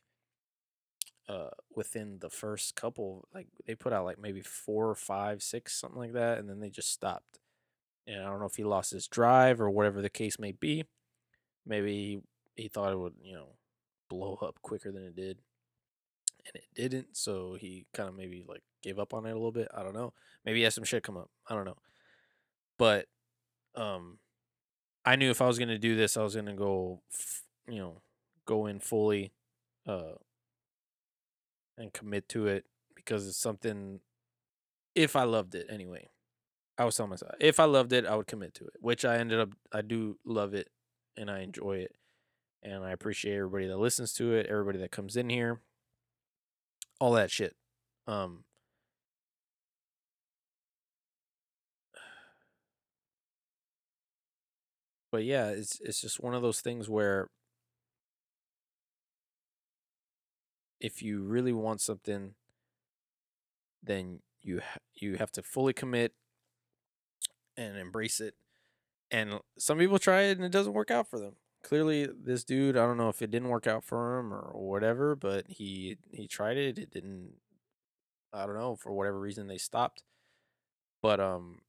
uh 1.29 1.49
within 1.75 2.19
the 2.19 2.29
first 2.29 2.75
couple, 2.75 3.27
like 3.33 3.47
they 3.65 3.75
put 3.75 3.93
out 3.93 4.05
like 4.05 4.19
maybe 4.19 4.41
four 4.41 4.89
or 4.89 4.95
five, 4.95 5.43
six, 5.43 5.73
something 5.79 5.99
like 5.99 6.13
that, 6.13 6.37
and 6.39 6.49
then 6.49 6.59
they 6.59 6.69
just 6.69 6.91
stopped. 6.91 7.39
And 8.07 8.21
I 8.21 8.29
don't 8.29 8.39
know 8.39 8.45
if 8.45 8.55
he 8.55 8.63
lost 8.63 8.91
his 8.91 9.07
drive 9.07 9.59
or 9.59 9.69
whatever 9.69 10.01
the 10.01 10.09
case 10.09 10.39
may 10.39 10.53
be. 10.53 10.85
Maybe 11.67 12.21
he, 12.55 12.63
he 12.63 12.67
thought 12.69 12.93
it 12.93 12.99
would, 12.99 13.13
you 13.21 13.35
know, 13.35 13.49
blow 14.09 14.37
up 14.41 14.59
quicker 14.61 14.91
than 14.91 15.03
it 15.03 15.15
did. 15.15 15.39
And 16.45 16.63
it 16.63 16.89
didn't, 16.89 17.17
so 17.17 17.57
he 17.59 17.85
kind 17.93 18.07
of 18.07 18.15
maybe 18.15 18.43
like 18.47 18.63
gave 18.81 18.99
up 18.99 19.13
on 19.13 19.25
it 19.25 19.31
a 19.31 19.33
little 19.33 19.51
bit. 19.51 19.67
I 19.75 19.83
don't 19.83 19.93
know. 19.93 20.13
Maybe 20.45 20.59
he 20.59 20.63
had 20.63 20.71
some 20.71 20.85
shit 20.85 21.03
come 21.03 21.17
up. 21.17 21.29
I 21.49 21.55
don't 21.55 21.65
know 21.65 21.77
but 22.77 23.07
um 23.75 24.19
i 25.05 25.15
knew 25.15 25.29
if 25.29 25.41
i 25.41 25.47
was 25.47 25.57
going 25.57 25.67
to 25.67 25.77
do 25.77 25.95
this 25.95 26.17
i 26.17 26.23
was 26.23 26.35
going 26.35 26.45
to 26.45 26.53
go 26.53 27.01
f- 27.13 27.43
you 27.67 27.79
know 27.79 28.01
go 28.45 28.67
in 28.67 28.79
fully 28.79 29.33
uh 29.87 30.13
and 31.77 31.93
commit 31.93 32.27
to 32.29 32.47
it 32.47 32.65
because 32.95 33.27
it's 33.27 33.37
something 33.37 33.99
if 34.95 35.15
i 35.15 35.23
loved 35.23 35.53
it 35.55 35.67
anyway 35.69 36.07
i 36.77 36.85
was 36.85 36.95
telling 36.95 37.09
myself 37.09 37.33
if 37.39 37.59
i 37.59 37.65
loved 37.65 37.93
it 37.93 38.05
i 38.05 38.15
would 38.15 38.27
commit 38.27 38.53
to 38.53 38.65
it 38.65 38.73
which 38.79 39.05
i 39.05 39.17
ended 39.17 39.39
up 39.39 39.49
i 39.73 39.81
do 39.81 40.17
love 40.25 40.53
it 40.53 40.69
and 41.17 41.29
i 41.29 41.39
enjoy 41.39 41.77
it 41.77 41.95
and 42.63 42.83
i 42.83 42.91
appreciate 42.91 43.35
everybody 43.35 43.67
that 43.67 43.77
listens 43.77 44.13
to 44.13 44.33
it 44.33 44.45
everybody 44.47 44.77
that 44.79 44.91
comes 44.91 45.15
in 45.15 45.29
here 45.29 45.59
all 46.99 47.13
that 47.13 47.31
shit 47.31 47.55
um 48.07 48.43
but 55.11 55.23
yeah, 55.23 55.49
it's 55.49 55.79
it's 55.81 56.01
just 56.01 56.21
one 56.21 56.33
of 56.33 56.41
those 56.41 56.61
things 56.61 56.89
where 56.89 57.29
if 60.79 61.01
you 61.01 61.23
really 61.23 61.53
want 61.53 61.81
something, 61.81 62.35
then 63.81 64.19
you 64.41 64.59
ha- 64.59 64.79
you 64.95 65.15
have 65.15 65.31
to 65.31 65.41
fully 65.41 65.73
commit 65.73 66.13
and 67.55 67.77
embrace 67.77 68.19
it. 68.19 68.35
And 69.09 69.39
some 69.57 69.77
people 69.77 69.99
try 69.99 70.23
it 70.23 70.37
and 70.37 70.45
it 70.45 70.51
doesn't 70.51 70.73
work 70.73 70.91
out 70.91 71.07
for 71.07 71.19
them. 71.19 71.33
Clearly, 71.63 72.07
this 72.07 72.43
dude, 72.43 72.77
I 72.77 72.85
don't 72.85 72.97
know 72.97 73.09
if 73.09 73.21
it 73.21 73.31
didn't 73.31 73.49
work 73.49 73.67
out 73.67 73.83
for 73.83 74.19
him 74.19 74.33
or 74.33 74.51
whatever, 74.53 75.15
but 75.15 75.45
he 75.47 75.97
he 76.11 76.27
tried 76.27 76.57
it. 76.57 76.77
It 76.77 76.91
didn't. 76.91 77.33
I 78.33 78.45
don't 78.45 78.57
know 78.57 78.75
for 78.75 78.93
whatever 78.93 79.19
reason 79.19 79.47
they 79.47 79.57
stopped. 79.57 80.03
But 81.01 81.19
um, 81.19 81.61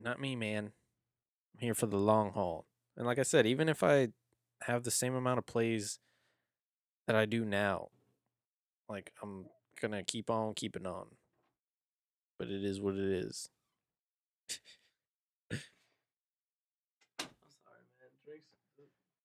not 0.00 0.20
me, 0.20 0.36
man. 0.36 0.72
I'm 1.54 1.60
here 1.60 1.74
for 1.74 1.86
the 1.86 1.98
long 1.98 2.32
haul. 2.32 2.66
And 2.96 3.06
like 3.06 3.18
I 3.18 3.22
said, 3.22 3.46
even 3.46 3.68
if 3.68 3.82
I 3.82 4.08
have 4.62 4.82
the 4.84 4.90
same 4.90 5.14
amount 5.14 5.38
of 5.38 5.46
plays 5.46 5.98
that 7.06 7.16
I 7.16 7.26
do 7.26 7.44
now, 7.44 7.88
like 8.88 9.12
I'm 9.22 9.46
gonna 9.80 10.02
keep 10.02 10.30
on 10.30 10.54
keeping 10.54 10.86
on. 10.86 11.06
But 12.38 12.48
it 12.48 12.64
is 12.64 12.80
what 12.80 12.94
it 12.94 13.10
is. 13.10 13.50
I'm 15.50 15.58
sorry, 17.62 17.84
man. 17.98 18.10
Drinks. 18.24 18.48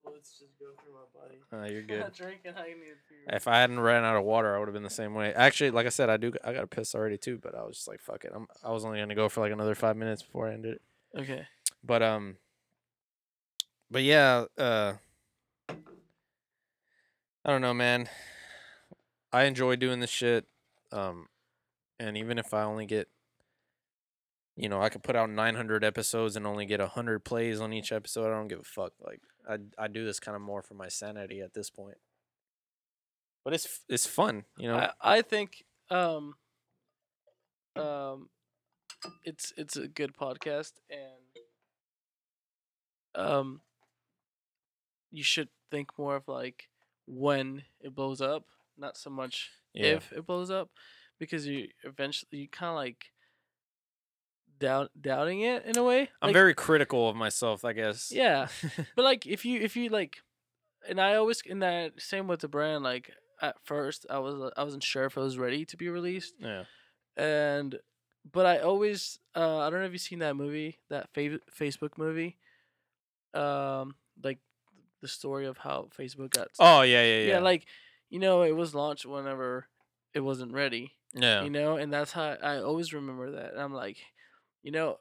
Fluids 0.06 0.36
just 0.40 0.58
go 0.60 0.68
through 0.82 0.94
my 0.94 1.20
body. 1.20 1.40
Uh, 1.52 1.72
you're 1.74 1.82
good. 2.04 2.14
drinking. 2.14 2.54
I 2.58 2.68
need. 2.68 2.96
If 3.28 3.48
I 3.48 3.60
hadn't 3.60 3.80
ran 3.80 4.04
out 4.04 4.16
of 4.16 4.24
water, 4.24 4.56
I 4.56 4.60
would 4.60 4.68
have 4.68 4.74
been 4.74 4.84
the 4.84 4.90
same 4.90 5.14
way. 5.14 5.34
Actually, 5.34 5.72
like 5.72 5.86
I 5.86 5.90
said, 5.90 6.10
I 6.10 6.18
do. 6.18 6.32
I 6.44 6.54
got 6.54 6.64
a 6.64 6.68
piss 6.68 6.94
already 6.96 7.18
too, 7.18 7.40
but 7.42 7.56
I 7.56 7.64
was 7.64 7.78
just 7.78 7.88
like, 7.88 8.00
fuck 8.02 8.24
it. 8.24 8.32
I'm. 8.34 8.48
I 8.64 8.72
was 8.72 8.86
only 8.86 9.00
gonna 9.00 9.16
go 9.16 9.30
for 9.30 9.42
like 9.42 9.52
another 9.52 9.76
five 9.76 9.98
minutes 9.98 10.22
before 10.22 10.48
I 10.50 10.54
ended 10.54 10.76
it. 10.76 11.20
Okay. 11.22 11.48
But 11.84 12.04
um. 12.04 12.38
But 13.90 14.04
yeah, 14.04 14.46
uh. 14.58 14.94
I 15.70 17.52
don't 17.52 17.62
know, 17.62 17.74
man. 17.74 18.10
I 19.32 19.44
enjoy 19.44 19.76
doing 19.76 20.00
this 20.00 20.10
shit. 20.10 20.46
Um, 20.92 21.28
and 22.00 22.18
even 22.18 22.40
if 22.40 22.54
I 22.54 22.64
only 22.64 22.86
get, 22.88 23.08
you 24.56 24.68
know, 24.68 24.82
I 24.82 24.90
could 24.90 25.04
put 25.04 25.16
out 25.16 25.30
900 25.30 25.84
episodes 25.84 26.36
and 26.36 26.48
only 26.48 26.66
get 26.66 26.80
100 26.80 27.24
plays 27.24 27.60
on 27.60 27.72
each 27.72 27.92
episode. 27.92 28.28
I 28.28 28.36
don't 28.38 28.48
give 28.48 28.60
a 28.60 28.64
fuck. 28.64 28.94
Like 29.06 29.22
I 29.48 29.58
I 29.78 29.88
do 29.88 30.06
this 30.06 30.20
kind 30.20 30.36
of 30.36 30.42
more 30.42 30.62
for 30.62 30.74
my 30.74 30.88
sanity 30.88 31.42
at 31.42 31.54
this 31.54 31.70
point. 31.70 31.98
But 33.44 33.54
it's 33.54 33.82
it's 33.88 34.06
fun, 34.06 34.46
you 34.58 34.68
know. 34.68 34.78
I, 34.78 35.18
I 35.18 35.22
think 35.22 35.64
um 35.90 36.36
um 37.76 38.30
it's 39.24 39.54
it's 39.58 39.76
a 39.76 39.88
good 39.88 40.16
podcast 40.16 40.74
and 40.90 41.36
um 43.16 43.62
you 45.12 45.24
should 45.24 45.50
think 45.72 45.90
more 45.98 46.16
of 46.16 46.28
like 46.28 46.70
when 47.08 47.64
it 47.82 47.94
blows 47.94 48.22
up, 48.22 48.46
not 48.78 48.98
so 48.98 49.10
much 49.10 49.52
yeah. 49.74 49.88
if 49.88 50.12
it 50.12 50.26
blows 50.26 50.50
up 50.50 50.70
because 51.20 51.46
you 51.48 51.68
eventually 51.84 52.40
you 52.40 52.48
kind 52.50 52.70
of 52.70 52.76
like 52.76 53.12
doubt 54.60 54.92
doubting 55.00 55.42
it 55.42 55.66
in 55.66 55.78
a 55.78 55.84
way. 55.84 56.10
I'm 56.22 56.28
Like, 56.30 56.34
very 56.34 56.54
critical 56.54 57.10
of 57.10 57.16
myself, 57.16 57.66
I 57.66 57.74
guess. 57.74 58.12
yeah. 58.12 58.48
but 58.96 59.04
like 59.04 59.26
if 59.26 59.46
you 59.46 59.60
if 59.62 59.76
you 59.76 59.90
like 59.90 60.18
and 60.88 61.02
i 61.02 61.16
always 61.16 61.42
in 61.46 61.60
that 61.60 62.00
same 62.00 62.28
with 62.28 62.42
the 62.42 62.48
brand 62.48 62.84
like 62.84 63.12
at 63.42 63.56
first 63.64 64.06
i 64.10 64.20
was 64.20 64.52
i 64.56 64.64
wasn't 64.64 64.84
sure 64.84 65.06
if 65.06 65.18
it 65.18 65.20
was 65.20 65.36
ready 65.38 65.66
to 65.66 65.76
be 65.78 65.90
released 65.90 66.36
yeah. 66.38 66.66
and 67.18 67.80
but 68.32 68.46
i 68.46 68.60
always 68.60 69.18
uh 69.36 69.58
i 69.62 69.70
don't 69.72 69.80
know 69.80 69.86
if 69.88 69.92
you've 69.94 70.02
seen 70.02 70.20
that 70.20 70.36
movie 70.36 70.78
that 70.92 71.10
fa- 71.12 71.40
facebook 71.60 71.98
movie 71.98 72.38
um 73.34 73.96
like 74.24 74.38
the 75.02 75.08
story 75.08 75.46
of 75.48 75.58
how 75.58 75.90
facebook 75.98 76.30
got 76.32 76.50
Oh 76.60 76.82
yeah, 76.84 77.04
yeah, 77.04 77.20
yeah. 77.22 77.28
yeah 77.34 77.40
like 77.40 77.66
you 78.12 78.20
know 78.20 78.44
it 78.44 78.56
was 78.56 78.76
launched 78.76 79.06
whenever 79.08 79.68
it 80.14 80.20
wasn't 80.22 80.54
ready 80.54 80.92
yeah. 81.14 81.44
you 81.44 81.50
know 81.50 81.78
and 81.78 81.92
that's 81.92 82.12
how 82.12 82.38
i 82.44 82.58
always 82.58 82.94
remember 82.94 83.32
that 83.32 83.54
and 83.54 83.62
i'm 83.62 83.74
like 83.74 83.98
you 84.66 84.72
know 84.72 84.98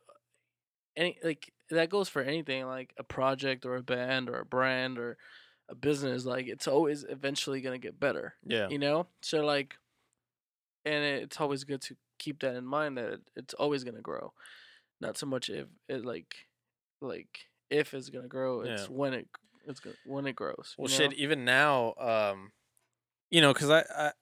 any 0.97 1.19
like 1.25 1.53
that 1.71 1.89
goes 1.89 2.09
for 2.09 2.23
anything 2.23 2.67
like 2.67 2.95
a 2.99 3.03
project 3.03 3.65
or 3.65 3.75
a 3.77 3.83
band 3.83 4.29
or 4.29 4.39
a 4.39 4.45
brand 4.45 4.99
or 4.99 5.17
a 5.71 5.75
business 5.75 6.27
like 6.27 6.47
it's 6.47 6.69
always 6.69 7.05
eventually 7.09 7.63
going 7.63 7.81
to 7.81 7.85
get 7.85 7.99
better 7.99 8.35
yeah. 8.47 8.69
you 8.69 8.79
know 8.79 9.07
so 9.23 9.41
like 9.41 9.77
and 10.85 11.03
it's 11.03 11.41
always 11.41 11.65
good 11.65 11.81
to 11.81 11.97
keep 12.19 12.41
that 12.41 12.55
in 12.55 12.67
mind 12.67 12.99
that 12.99 13.21
it's 13.35 13.55
always 13.55 13.83
going 13.83 13.97
to 13.97 14.03
grow 14.03 14.33
not 15.01 15.17
so 15.17 15.27
much 15.27 15.49
if 15.49 15.67
it 15.89 16.05
like 16.05 16.35
like 17.01 17.47
if 17.71 17.95
it's 17.95 18.11
going 18.11 18.23
to 18.23 18.29
grow 18.29 18.61
it's 18.61 18.83
Yeah. 18.83 18.89
when 18.89 19.15
it 19.15 19.27
it's 19.67 19.81
gonna, 19.81 19.97
when 20.05 20.27
it 20.27 20.37
grows 20.37 20.75
Well, 20.77 20.91
you 20.91 20.97
shit. 20.97 21.15
Even 21.15 21.47
now, 21.47 21.95
um, 21.99 22.53
you 23.31 23.41
know, 23.41 23.55
because 23.55 23.71
I, 23.71 23.85
I 23.97 24.13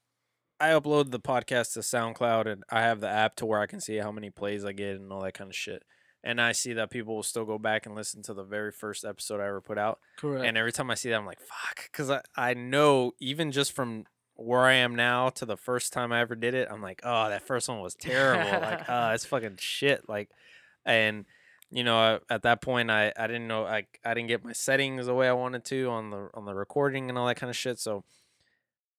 I 0.62 0.68
upload 0.68 1.10
the 1.10 1.18
podcast 1.18 1.72
to 1.72 1.80
SoundCloud 1.80 2.47
and 2.47 2.62
I 2.70 2.82
have 2.82 3.01
the 3.01 3.09
app 3.09 3.34
to 3.36 3.47
where 3.47 3.59
I 3.59 3.66
can 3.66 3.80
see 3.80 3.97
how 3.97 4.12
many 4.12 4.30
plays 4.30 4.64
I 4.64 4.70
get 4.70 4.94
and 4.94 5.12
all 5.12 5.20
that 5.22 5.34
kind 5.34 5.51
of 5.51 5.56
shit. 5.56 5.82
And 6.22 6.40
I 6.40 6.52
see 6.52 6.72
that 6.74 6.89
people 6.89 7.16
will 7.16 7.24
still 7.24 7.44
go 7.44 7.59
back 7.59 7.84
and 7.84 7.97
listen 7.97 8.22
to 8.22 8.32
the 8.32 8.44
very 8.44 8.70
first 8.70 9.05
episode 9.05 9.40
I 9.40 9.48
ever 9.48 9.60
put 9.60 9.76
out. 9.76 9.98
correct 10.16 10.47
And 10.47 10.56
every 10.56 10.70
time 10.70 10.89
I 10.89 10.94
see 10.94 11.10
that, 11.10 11.16
I'm 11.16 11.26
like, 11.26 11.40
fuck. 11.40 11.90
Because 11.90 12.10
I, 12.10 12.20
I 12.36 12.55
know, 12.55 13.10
even 13.18 13.51
just 13.51 13.72
from 13.72 14.05
where 14.36 14.60
I 14.60 14.74
am 14.74 14.94
now 14.94 15.30
to 15.30 15.44
the 15.44 15.56
first 15.56 15.93
time 15.93 16.12
I 16.12 16.20
ever 16.20 16.36
did 16.36 16.55
it, 16.55 16.68
I'm 16.70 16.80
like, 16.80 17.01
oh, 17.02 17.28
that 17.28 17.44
first 17.44 17.68
one 17.68 17.80
was 17.80 17.97
terrible. 17.97 18.60
like, 18.60 18.82
oh, 18.89 19.10
it's 19.10 19.24
fucking 19.24 19.56
shit. 19.59 20.09
Like, 20.09 20.30
and, 20.84 21.24
you 21.72 21.82
know, 21.82 22.20
at 22.30 22.43
that 22.43 22.62
point, 22.62 22.89
I, 22.89 23.12
I 23.16 23.26
didn't 23.26 23.48
know, 23.48 23.66
I, 23.66 23.86
I 24.05 24.14
didn't 24.14 24.28
get 24.28 24.44
my 24.44 24.52
settings 24.52 25.06
the 25.06 25.14
way 25.14 25.28
I 25.28 25.32
wanted 25.32 25.64
to 25.64 25.89
on 25.89 26.10
the 26.10 26.28
on 26.34 26.44
the 26.44 26.55
recording 26.55 27.09
and 27.09 27.18
all 27.18 27.26
that 27.26 27.36
kind 27.36 27.51
of 27.51 27.56
shit. 27.56 27.80
So, 27.80 28.05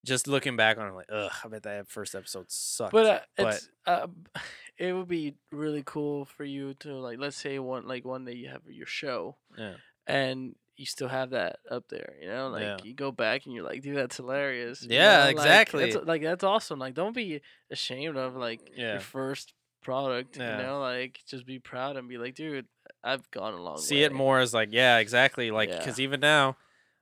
just 0.05 0.27
looking 0.27 0.55
back 0.57 0.77
on 0.77 0.87
it, 0.89 0.93
like, 0.93 1.09
ugh, 1.11 1.31
I 1.43 1.47
bet 1.47 1.63
that 1.63 1.89
first 1.89 2.13
episode 2.15 2.45
sucked. 2.49 2.91
but, 2.91 3.05
uh, 3.05 3.19
but- 3.37 3.53
it's 3.55 3.69
uh, 3.85 4.07
it 4.77 4.93
would 4.93 5.07
be 5.07 5.35
really 5.51 5.83
cool 5.85 6.25
for 6.25 6.43
you 6.43 6.73
to 6.75 6.93
like 6.95 7.19
let's 7.19 7.37
say 7.37 7.59
one 7.59 7.87
like 7.87 8.03
one 8.05 8.25
day 8.25 8.33
you 8.33 8.49
have 8.49 8.61
your 8.67 8.87
show 8.87 9.37
yeah, 9.57 9.73
and 10.07 10.55
you 10.77 10.85
still 10.87 11.07
have 11.07 11.29
that 11.29 11.57
up 11.69 11.83
there 11.89 12.15
you 12.19 12.27
know 12.27 12.47
like 12.49 12.63
Yeah. 12.63 12.77
you 12.83 12.93
go 12.95 13.11
back 13.11 13.45
and 13.45 13.53
you're 13.53 13.63
like 13.63 13.83
dude 13.83 13.95
that's 13.95 14.17
hilarious 14.17 14.83
Yeah, 14.83 15.17
know, 15.19 15.23
like, 15.25 15.31
exactly. 15.35 15.91
that's, 15.91 16.05
like 16.07 16.21
that's 16.23 16.43
awesome 16.43 16.79
like 16.79 16.95
don't 16.95 17.15
be 17.15 17.41
ashamed 17.69 18.17
of 18.17 18.35
like 18.35 18.71
Yeah. 18.75 18.93
your 18.93 18.99
first 19.01 19.53
product 19.83 20.37
Yeah. 20.37 20.57
you 20.57 20.63
know 20.63 20.79
like 20.79 21.19
just 21.27 21.45
be 21.45 21.59
proud 21.59 21.95
and 21.95 22.09
be 22.09 22.17
like 22.17 22.33
dude 22.33 22.65
i've 23.03 23.29
gone 23.29 23.53
a 23.53 23.61
long 23.61 23.77
see 23.77 24.01
it 24.01 24.11
more 24.11 24.39
as 24.39 24.53
like 24.55 24.69
yeah 24.71 24.97
exactly 24.97 25.51
like 25.51 25.69
because 25.69 25.99
even 25.99 26.19
now 26.19 26.57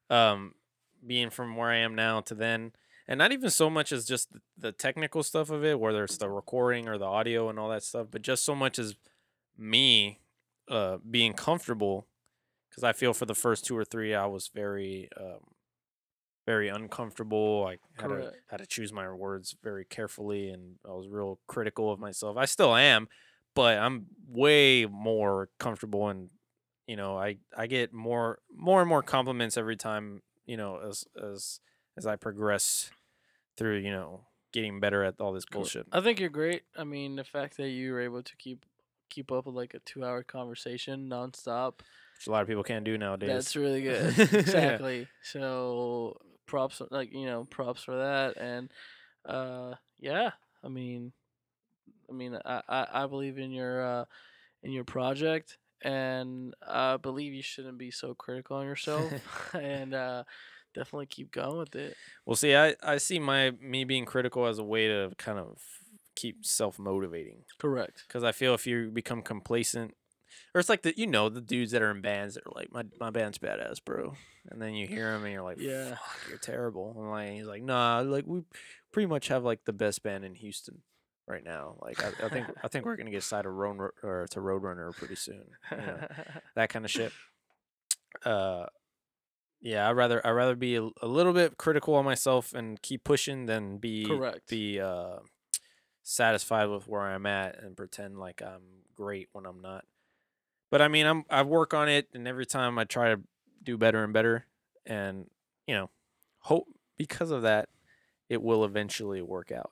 um 0.10 0.54
being 1.08 1.30
from 1.30 1.56
where 1.56 1.70
i 1.70 1.78
am 1.78 1.96
now 1.96 2.20
to 2.22 2.36
then 2.36 2.74
and 3.12 3.18
not 3.18 3.34
even 3.34 3.50
so 3.50 3.70
much 3.70 3.92
as 3.92 4.06
just 4.06 4.30
the 4.58 4.72
technical 4.72 5.22
stuff 5.22 5.50
of 5.50 5.66
it 5.66 5.78
whether 5.80 6.06
it's 6.06 6.18
the 6.18 6.30
recording 6.30 6.88
or 6.88 6.98
the 6.98 7.06
audio 7.06 7.50
and 7.50 7.60
all 7.60 7.70
that 7.70 7.84
stuff 7.84 8.08
but 8.10 8.22
just 8.22 8.46
so 8.46 8.56
much 8.56 8.80
as 8.80 8.96
me 9.58 10.20
uh 10.70 10.98
being 11.10 11.34
comfortable 11.34 12.08
because 12.70 12.86
i 12.86 12.94
feel 12.94 13.14
for 13.14 13.26
the 13.26 13.36
first 13.36 13.66
two 13.66 13.78
or 13.78 13.84
three 13.84 14.16
i 14.16 14.26
was 14.26 14.50
very 14.56 15.10
um 15.20 15.40
very 16.46 16.70
uncomfortable 16.70 17.66
i 17.68 17.78
had 18.02 18.08
to, 18.08 18.32
had 18.48 18.58
to 18.58 18.66
choose 18.66 18.94
my 18.94 19.12
words 19.12 19.58
very 19.62 19.84
carefully 19.84 20.50
and 20.50 20.76
i 20.88 20.92
was 20.92 21.08
real 21.10 21.38
critical 21.48 21.92
of 21.92 22.00
myself. 22.00 22.38
I 22.38 22.46
still 22.46 22.74
am 22.74 23.10
but 23.54 23.78
i'm 23.78 24.06
way 24.26 24.86
more 24.86 25.50
comfortable 25.60 26.08
and 26.08 26.30
you 26.88 26.96
know 26.96 27.18
i 27.18 27.36
i 27.58 27.68
get 27.68 27.92
more 27.94 28.40
more 28.56 28.80
and 28.80 28.88
more 28.88 29.04
compliments 29.04 29.58
every 29.58 29.76
time 29.76 30.22
you 30.46 30.56
know 30.56 30.80
as 30.88 31.04
as 31.22 31.60
as 31.98 32.06
i 32.08 32.16
progress 32.16 32.90
through 33.62 33.78
you 33.78 33.92
know 33.92 34.22
getting 34.52 34.80
better 34.80 35.04
at 35.04 35.16
all 35.20 35.32
this 35.32 35.46
bullshit 35.46 35.88
i 35.92 36.02
think 36.02 36.20
you're 36.20 36.30
great 36.30 36.64
i 36.78 36.84
mean 36.84 37.16
the 37.16 37.24
fact 37.24 37.58
that 37.58 37.70
you 37.70 37.92
were 37.94 38.02
able 38.02 38.22
to 38.22 38.36
keep 38.36 38.66
keep 39.10 39.32
up 39.32 39.46
with 39.46 39.56
like 39.56 39.74
a 39.74 39.80
two 39.80 40.04
hour 40.04 40.24
conversation 40.24 41.08
nonstop 41.10 41.76
which 42.22 42.28
a 42.28 42.32
lot 42.32 42.44
of 42.44 42.48
people 42.48 42.64
can't 42.64 42.86
do 42.86 42.98
nowadays 42.98 43.30
That's 43.30 43.56
really 43.56 43.82
good. 43.92 44.16
Yeah. 44.16 44.26
exactly. 44.32 45.08
So 45.24 46.18
props, 46.46 46.80
like 46.92 47.12
you 47.14 47.26
know, 47.26 47.46
props 47.46 47.84
for 47.84 47.96
that, 47.98 48.38
and 48.38 48.70
uh, 49.26 49.74
yeah. 50.00 50.32
I 50.64 50.68
mean, 50.68 51.14
I 52.08 52.14
mean, 52.14 52.38
I, 52.46 52.62
I, 52.70 52.88
I 52.94 53.08
believe 53.08 53.40
in 53.40 53.50
your 53.52 53.84
uh, 53.84 54.06
in 54.62 54.72
your 54.72 54.84
project, 54.84 55.58
and 55.82 56.54
I 56.68 56.98
believe 56.98 57.34
you 57.34 57.42
shouldn't 57.42 57.80
be 57.80 57.90
so 57.90 58.14
critical 58.14 58.58
on 58.58 58.68
yourself, 58.68 59.12
and 59.56 59.96
uh, 59.96 60.24
definitely 60.74 61.06
keep 61.06 61.32
going 61.32 61.58
with 61.58 61.76
it. 61.76 61.96
well 62.26 62.36
see 62.36 62.56
i 62.56 62.76
i 62.84 62.98
see 62.98 63.20
my 63.20 63.52
me 63.62 63.84
being 63.84 64.06
critical 64.06 64.46
as 64.46 64.58
a 64.60 64.64
way 64.64 64.88
to 64.88 65.12
kind 65.18 65.38
of 65.40 65.58
keep 66.16 66.46
self-motivating 66.46 67.44
Correct. 67.58 68.04
because 68.08 68.24
i 68.24 68.32
feel 68.32 68.54
if 68.54 68.66
you 68.68 68.90
become 68.92 69.22
complacent 69.22 69.96
or 70.54 70.60
it's 70.60 70.70
like 70.70 70.82
the 70.82 70.94
you 70.98 71.08
know 71.08 71.30
the 71.30 71.42
dudes 71.42 71.72
that 71.72 71.82
are 71.82 71.92
in 71.92 72.02
bands 72.02 72.36
that 72.36 72.46
are 72.46 72.54
like 72.56 72.72
my, 72.72 72.84
my 73.00 73.10
band's 73.10 73.38
badass 73.38 73.84
bro 73.84 74.14
and 74.50 74.62
then 74.62 74.74
you 74.74 74.88
hear 74.88 75.14
him 75.14 75.24
and 75.24 75.34
you're 75.34 75.42
like 75.44 75.60
Yeah. 75.60 75.96
You're 76.30 76.38
terrible 76.38 76.94
and 76.98 77.10
like 77.10 77.32
he's 77.32 77.46
like 77.46 77.64
nah 77.64 78.00
like 78.06 78.26
we 78.28 78.44
pretty 78.92 79.08
much 79.08 79.28
have 79.30 79.44
like 79.44 79.64
the 79.66 79.74
best 79.74 80.04
band 80.04 80.24
in 80.26 80.36
houston 80.36 80.82
right 81.28 81.44
now 81.44 81.76
like 81.82 82.04
i, 82.04 82.26
I 82.26 82.30
think 82.30 82.48
i 82.64 82.68
think 82.68 82.86
we're 82.86 82.98
gonna 82.98 83.12
get 83.12 83.24
side 83.24 83.46
of 83.46 83.54
road 83.54 83.92
or 84.04 84.28
to 84.32 84.40
roadrunner 84.40 84.94
pretty 84.96 85.16
soon 85.16 85.46
you 85.72 85.78
know, 85.78 86.08
that 86.56 86.70
kind 86.70 86.84
of 86.84 86.92
shit 86.92 87.14
uh 88.26 88.66
yeah 89.62 89.88
i'd 89.90 89.96
rather 89.96 90.26
i'd 90.26 90.32
rather 90.32 90.56
be 90.56 90.76
a, 90.76 90.90
a 91.02 91.08
little 91.08 91.34
bit 91.34 91.58
critical 91.58 91.96
on 91.96 92.06
myself 92.06 92.54
and 92.54 92.82
keep 92.82 93.04
pushing 93.04 93.46
than 93.46 93.78
be 93.78 94.06
Correct. 94.06 94.50
be 94.50 94.80
uh 94.80 95.18
satisfied 96.04 96.66
with 96.66 96.88
where 96.88 97.02
i'm 97.02 97.26
at 97.26 97.62
and 97.62 97.78
pretend 97.78 98.20
like 98.20 98.42
i'm 98.42 98.62
great 98.96 99.30
when 99.32 99.46
i'm 99.46 99.62
not 99.62 99.86
but 100.70 100.82
i 100.82 100.88
mean 100.88 101.06
i'm 101.06 101.24
i 101.30 101.44
work 101.44 101.74
on 101.74 101.88
it 101.88 102.08
and 102.14 102.28
every 102.28 102.46
time 102.46 102.80
i 102.80 102.84
try 102.84 103.14
to 103.14 103.22
do 103.64 103.78
better 103.78 104.04
and 104.04 104.14
better 104.14 104.46
and 104.86 105.30
you 105.68 105.76
know 105.76 105.90
hope 106.40 106.68
because 106.98 107.30
of 107.30 107.44
that 107.44 107.70
it 108.30 108.42
will 108.42 108.66
eventually 108.66 109.22
work 109.22 109.52
out 109.52 109.72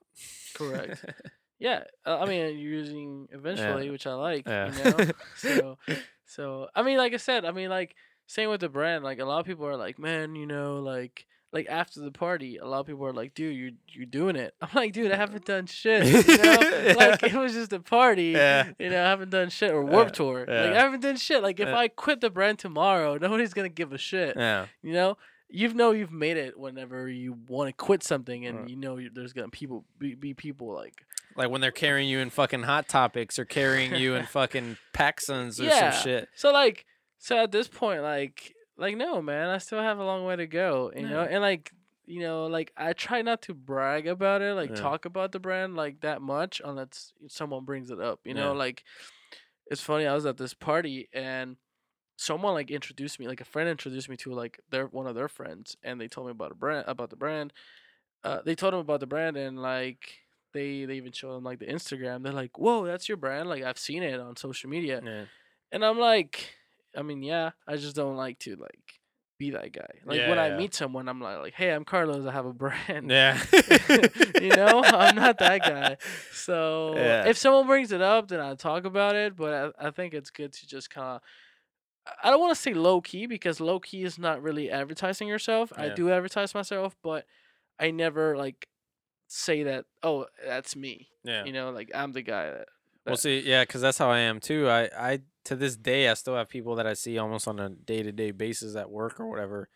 Correct. 0.53 1.05
yeah. 1.59 1.83
Uh, 2.05 2.19
I 2.19 2.25
mean, 2.25 2.57
you're 2.57 2.73
using 2.73 3.27
eventually, 3.31 3.89
which 3.89 4.07
I 4.07 4.13
like. 4.13 4.47
yeah 4.47 4.71
You 4.73 4.83
know. 4.83 5.11
so 5.35 5.77
so 6.25 6.67
I 6.75 6.83
mean, 6.83 6.97
like 6.97 7.13
I 7.13 7.17
said, 7.17 7.45
I 7.45 7.51
mean, 7.51 7.69
like 7.69 7.95
same 8.29 8.51
with 8.51 8.61
the 8.61 8.69
brand. 8.69 9.03
Like 9.03 9.19
a 9.19 9.25
lot 9.25 9.39
of 9.39 9.47
people 9.47 9.65
are 9.65 9.75
like, 9.75 9.97
man, 9.97 10.35
you 10.35 10.45
know, 10.45 10.79
like 10.79 11.25
like 11.51 11.65
after 11.67 11.99
the 11.99 12.11
party, 12.11 12.57
a 12.57 12.65
lot 12.65 12.81
of 12.81 12.85
people 12.85 13.03
are 13.07 13.13
like, 13.13 13.33
"Dude, 13.33 13.55
you 13.55 13.73
you're 13.87 14.05
doing 14.05 14.35
it." 14.35 14.53
I'm 14.61 14.69
like, 14.75 14.93
"Dude, 14.93 15.07
I 15.07 15.15
uh-huh. 15.15 15.21
haven't 15.21 15.45
done 15.45 15.65
shit." 15.65 16.05
You 16.05 16.37
know? 16.37 16.93
Like 16.95 17.23
it 17.23 17.33
was 17.33 17.53
just 17.53 17.73
a 17.73 17.79
party. 17.79 18.25
Yeah. 18.35 18.71
You 18.77 18.91
know, 18.91 19.03
I 19.03 19.09
haven't 19.09 19.31
done 19.31 19.49
shit 19.49 19.71
or 19.71 19.83
Warp 19.83 20.09
Yeah, 20.09 20.13
Tour. 20.13 20.39
Like. 20.41 20.49
I 20.49 20.75
haven't 20.75 21.01
done 21.01 21.17
shit. 21.17 21.41
Like 21.41 21.59
if 21.59 21.67
Yeah. 21.67 21.75
I 21.75 21.87
quit 21.87 22.21
the 22.21 22.29
brand 22.29 22.59
tomorrow, 22.59 23.17
nobody's 23.21 23.55
gonna 23.55 23.67
give 23.67 23.93
a 23.93 23.97
shit. 23.97 24.35
Yeah. 24.37 24.67
You 24.83 24.93
know, 24.93 25.17
you 25.49 25.73
know 25.73 25.89
you've 25.91 26.11
made 26.11 26.37
it 26.37 26.59
whenever 26.59 27.09
you 27.09 27.35
want 27.47 27.69
to 27.69 27.73
quit 27.73 28.03
something, 28.03 28.45
and 28.45 28.59
Right. 28.59 28.69
you 28.69 28.75
know 28.75 28.99
there's 29.11 29.33
gonna 29.33 29.49
people 29.49 29.85
be, 29.97 30.13
be 30.13 30.35
people 30.35 30.71
like 30.71 31.03
Like 31.35 31.49
when 31.49 31.61
they're 31.61 31.71
carrying 31.71 32.07
you 32.07 32.19
in 32.19 32.29
fucking 32.29 32.61
Hot 32.61 32.87
Topics 32.87 33.39
or 33.39 33.45
carrying 33.45 33.95
you 33.95 34.13
in 34.13 34.27
fucking 34.27 34.77
PacSuns 34.93 35.59
or 35.59 35.63
Yeah. 35.63 35.89
some 35.89 36.03
shit. 36.03 36.29
so 36.35 36.51
like 36.51 36.85
so 37.19 37.37
at 37.37 37.51
this 37.51 37.67
point 37.67 38.01
like 38.03 38.55
like 38.77 38.97
no 38.97 39.21
man, 39.21 39.49
I 39.49 39.59
still 39.59 39.81
have 39.81 39.99
a 39.99 40.05
long 40.05 40.25
way 40.25 40.37
to 40.37 40.47
go. 40.47 40.91
You 40.95 41.07
know, 41.07 41.21
and 41.23 41.41
like 41.41 41.71
you 42.05 42.21
know 42.21 42.47
like 42.47 42.71
I 42.77 42.93
try 42.93 43.21
not 43.21 43.43
to 43.43 43.53
brag 43.53 44.07
about 44.07 44.41
it, 44.41 44.55
like 44.55 44.71
Yeah. 44.71 44.81
talk 44.81 45.05
about 45.05 45.31
the 45.33 45.39
brand 45.39 45.75
like 45.75 46.01
that 46.01 46.21
much 46.21 46.61
unless 46.63 47.13
someone 47.27 47.65
brings 47.65 47.91
it 47.91 47.99
up. 48.01 48.21
You 48.25 48.33
know, 48.33 48.53
like 48.53 48.83
it's 49.67 49.81
funny. 49.81 50.07
I 50.07 50.15
was 50.15 50.25
at 50.25 50.37
this 50.37 50.53
party 50.53 51.09
and 51.13 51.57
someone 52.17 52.53
like 52.53 52.71
introduced 52.71 53.19
me, 53.19 53.27
like 53.27 53.41
a 53.41 53.45
friend 53.45 53.69
introduced 53.69 54.09
me 54.09 54.17
to 54.17 54.33
like 54.33 54.59
their 54.69 54.87
one 54.87 55.07
of 55.07 55.15
their 55.15 55.29
friends, 55.29 55.77
and 55.83 56.01
they 56.01 56.07
told 56.07 56.27
me 56.27 56.31
about 56.31 56.51
a 56.51 56.55
brand 56.55 56.85
about 56.87 57.11
the 57.11 57.17
brand. 57.17 57.53
Uh, 58.23 58.41
they 58.43 58.55
told 58.55 58.73
them 58.73 58.81
about 58.81 58.99
the 59.01 59.07
brand 59.07 59.37
and 59.37 59.61
like 59.61 60.19
they 60.53 60.85
they 60.85 60.95
even 60.97 61.11
showed 61.13 61.35
them 61.35 61.43
like 61.43 61.59
the 61.59 61.67
Instagram. 61.67 62.23
They're 62.23 62.33
like, 62.33 62.57
"Whoa, 62.57 62.85
that's 62.85 63.07
your 63.09 63.17
brand!" 63.17 63.49
Like 63.49 63.63
I've 63.63 63.79
seen 63.79 64.03
it 64.03 64.19
on 64.19 64.35
social 64.35 64.69
media, 64.69 65.01
Yeah. 65.03 65.25
and 65.71 65.85
I'm 65.85 65.99
like, 65.99 66.55
I 66.95 67.01
mean, 67.03 67.21
yeah, 67.23 67.51
I 67.67 67.75
just 67.77 67.95
don't 67.95 68.15
like 68.17 68.39
to 68.39 68.55
like 68.55 68.99
be 69.37 69.51
that 69.51 69.71
guy. 69.71 69.87
Like 70.05 70.27
when 70.27 70.37
I 70.39 70.49
Yeah. 70.49 70.57
meet 70.57 70.73
someone, 70.75 71.07
I'm 71.07 71.21
like, 71.21 71.39
like, 71.39 71.53
"Hey, 71.53 71.71
I'm 71.71 71.85
Carlos. 71.85 72.25
I 72.25 72.31
have 72.31 72.45
a 72.45 72.53
brand." 72.53 73.09
Yeah. 73.09 73.41
you 74.41 74.49
know, 74.49 74.83
I'm 74.83 75.15
not 75.15 75.37
that 75.39 75.61
guy. 75.61 75.97
So 76.33 76.95
Yeah. 76.97 77.27
if 77.27 77.37
someone 77.37 77.67
brings 77.67 77.91
it 77.91 78.01
up, 78.01 78.27
then 78.27 78.39
I 78.39 78.55
talk 78.55 78.85
about 78.85 79.15
it. 79.15 79.35
But 79.35 79.73
I, 79.79 79.87
I 79.87 79.91
think 79.91 80.13
it's 80.13 80.29
good 80.29 80.51
to 80.53 80.67
just 80.67 80.89
kind 80.89 81.17
of. 81.17 81.21
I 82.23 82.31
don't 82.31 82.39
want 82.39 82.55
to 82.55 82.61
say 82.61 82.73
low 82.73 83.01
key 83.01 83.27
because 83.27 83.59
low 83.59 83.79
key 83.79 84.03
is 84.03 84.17
not 84.17 84.41
really 84.41 84.71
advertising 84.71 85.27
yourself. 85.27 85.71
I 85.77 85.89
do 85.89 86.11
advertise 86.11 86.55
myself, 86.55 86.95
but 87.03 87.25
I 87.79 87.91
never 87.91 88.35
like 88.35 88.67
say 89.27 89.63
that. 89.63 89.85
Oh, 90.01 90.25
that's 90.45 90.75
me. 90.75 91.09
Yeah. 91.23 91.45
You 91.45 91.53
know, 91.53 91.69
like 91.69 91.91
I'm 91.93 92.11
the 92.13 92.23
guy 92.23 92.49
that. 92.51 92.67
Well, 93.05 93.17
see, 93.17 93.39
yeah, 93.39 93.63
because 93.63 93.81
that's 93.81 93.97
how 93.97 94.09
I 94.09 94.19
am 94.19 94.39
too. 94.39 94.67
I, 94.69 94.89
I, 94.97 95.19
to 95.45 95.55
this 95.55 95.75
day, 95.75 96.09
I 96.09 96.13
still 96.13 96.35
have 96.35 96.49
people 96.49 96.75
that 96.75 96.85
I 96.85 96.93
see 96.93 97.17
almost 97.17 97.47
on 97.47 97.59
a 97.59 97.69
day 97.69 98.03
to 98.03 98.11
day 98.11 98.31
basis 98.31 98.75
at 98.75 98.89
work 98.91 99.19
or 99.19 99.27
whatever. 99.29 99.69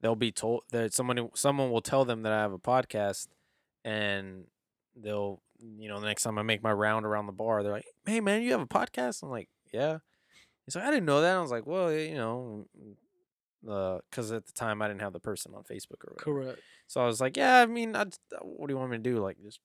They'll 0.00 0.16
be 0.16 0.32
told 0.32 0.62
that 0.72 0.94
someone, 0.94 1.28
someone 1.34 1.70
will 1.70 1.82
tell 1.82 2.04
them 2.04 2.22
that 2.22 2.32
I 2.32 2.40
have 2.40 2.52
a 2.52 2.58
podcast, 2.58 3.28
and 3.84 4.44
they'll, 4.96 5.42
you 5.60 5.88
know, 5.88 6.00
the 6.00 6.06
next 6.06 6.22
time 6.22 6.38
I 6.38 6.42
make 6.42 6.62
my 6.62 6.72
round 6.72 7.04
around 7.06 7.26
the 7.26 7.32
bar, 7.32 7.62
they're 7.62 7.70
like, 7.72 7.84
"Hey, 8.06 8.20
man, 8.20 8.42
you 8.42 8.52
have 8.52 8.62
a 8.62 8.66
podcast?" 8.66 9.22
I'm 9.22 9.28
like, 9.30 9.48
"Yeah." 9.72 9.98
He's 10.64 10.74
like, 10.74 10.84
"I 10.84 10.90
didn't 10.90 11.04
know 11.06 11.20
that." 11.20 11.36
I 11.36 11.40
was 11.40 11.50
like, 11.50 11.66
"Well, 11.66 11.92
you 11.92 12.14
know." 12.14 12.66
Mm, 12.78 12.94
uh, 13.68 13.98
because 14.10 14.32
at 14.32 14.46
the 14.46 14.52
time 14.52 14.80
I 14.80 14.88
didn't 14.88 15.02
have 15.02 15.12
the 15.12 15.20
person 15.20 15.52
on 15.54 15.62
Facebook 15.64 16.02
or 16.06 16.14
whatever. 16.14 16.24
Correct. 16.44 16.60
So 16.86 17.02
I 17.02 17.06
was 17.06 17.20
like, 17.20 17.36
yeah, 17.36 17.60
I 17.60 17.66
mean, 17.66 17.94
I, 17.94 18.04
just- 18.04 18.20
uh, 18.34 18.38
what 18.42 18.66
do 18.68 18.72
you 18.72 18.78
want 18.78 18.90
me 18.90 18.96
to 18.96 19.02
do? 19.02 19.18
Like, 19.18 19.36
just 19.44 19.60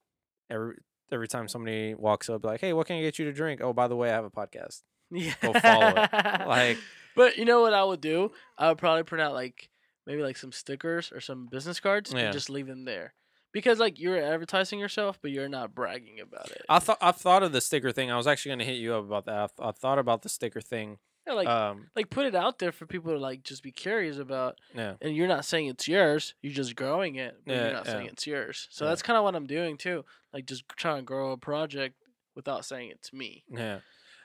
every 0.49 0.75
every 1.11 1.27
time 1.27 1.47
somebody 1.47 1.93
walks 1.93 2.29
up, 2.29 2.43
like, 2.45 2.61
hey, 2.61 2.73
what 2.73 2.87
can 2.87 2.97
I 2.97 3.01
get 3.01 3.19
you 3.19 3.25
to 3.25 3.33
drink? 3.33 3.61
Oh, 3.61 3.73
by 3.73 3.87
the 3.87 3.95
way, 3.95 4.09
I 4.09 4.13
have 4.13 4.25
a 4.25 4.29
podcast. 4.31 4.81
Yeah. 5.11 5.33
Go 5.39 5.53
follow 5.53 5.93
it. 5.95 6.47
Like, 6.47 6.77
But 7.15 7.37
you 7.37 7.45
know 7.45 7.61
what 7.61 7.73
I 7.73 7.83
would 7.83 8.01
do? 8.01 8.31
I 8.57 8.69
would 8.69 8.77
probably 8.79 9.03
print 9.03 9.21
out 9.21 9.33
like 9.33 9.69
maybe 10.07 10.21
like 10.23 10.35
some 10.35 10.51
stickers 10.51 11.11
or 11.13 11.21
some 11.21 11.45
business 11.49 11.79
cards 11.79 12.11
Yeah. 12.11 12.19
and 12.21 12.33
just 12.33 12.49
leave 12.49 12.65
them 12.67 12.85
there. 12.85 13.13
Because 13.53 13.79
like 13.79 13.99
you're 13.99 14.21
advertising 14.21 14.79
yourself, 14.79 15.19
but 15.21 15.31
you're 15.31 15.47
not 15.47 15.73
bragging 15.75 16.19
about 16.19 16.49
it. 16.51 16.63
I 16.67 16.79
thought 16.79 16.97
I've 17.01 17.15
thought 17.17 17.43
of 17.43 17.51
the 17.53 17.61
sticker 17.61 17.91
thing. 17.93 18.11
I 18.11 18.17
was 18.17 18.27
actually 18.27 18.53
gonna 18.53 18.65
hit 18.65 18.77
you 18.79 18.95
up 18.95 19.05
about 19.05 19.25
that. 19.27 19.35
I, 19.35 19.47
th- 19.47 19.69
I 19.69 19.71
thought 19.71 19.99
about 19.99 20.23
the 20.23 20.29
sticker 20.29 20.59
thing. 20.59 20.97
Yeah, 21.27 21.33
like 21.33 21.47
um, 21.47 21.87
like 21.95 22.09
put 22.09 22.25
it 22.25 22.35
out 22.35 22.59
there 22.59 22.71
for 22.71 22.85
people 22.85 23.11
to 23.11 23.17
like 23.19 23.43
just 23.43 23.63
be 23.63 23.71
curious 23.71 24.17
about. 24.17 24.59
yeah, 24.75 24.93
And 25.01 25.15
you're 25.15 25.27
not 25.27 25.45
saying 25.45 25.67
it's 25.67 25.87
yours. 25.87 26.35
You're 26.41 26.53
just 26.53 26.75
growing 26.75 27.15
it, 27.15 27.35
but 27.45 27.53
Yeah, 27.53 27.63
you're 27.65 27.73
not 27.73 27.85
saying 27.87 28.07
it's 28.07 28.27
yours. 28.27 28.67
So 28.69 28.85
Yeah. 28.85 28.89
that's 28.89 29.01
kind 29.01 29.17
of 29.17 29.23
what 29.23 29.35
I'm 29.35 29.47
doing 29.47 29.77
too. 29.77 30.05
Like 30.33 30.45
just 30.45 30.67
trying 30.69 30.97
to 30.97 31.01
grow 31.03 31.31
a 31.31 31.37
project 31.37 31.95
without 32.35 32.63
saying 32.65 32.91
it's 32.91 33.11
me. 33.13 33.43
yeah. 33.49 33.79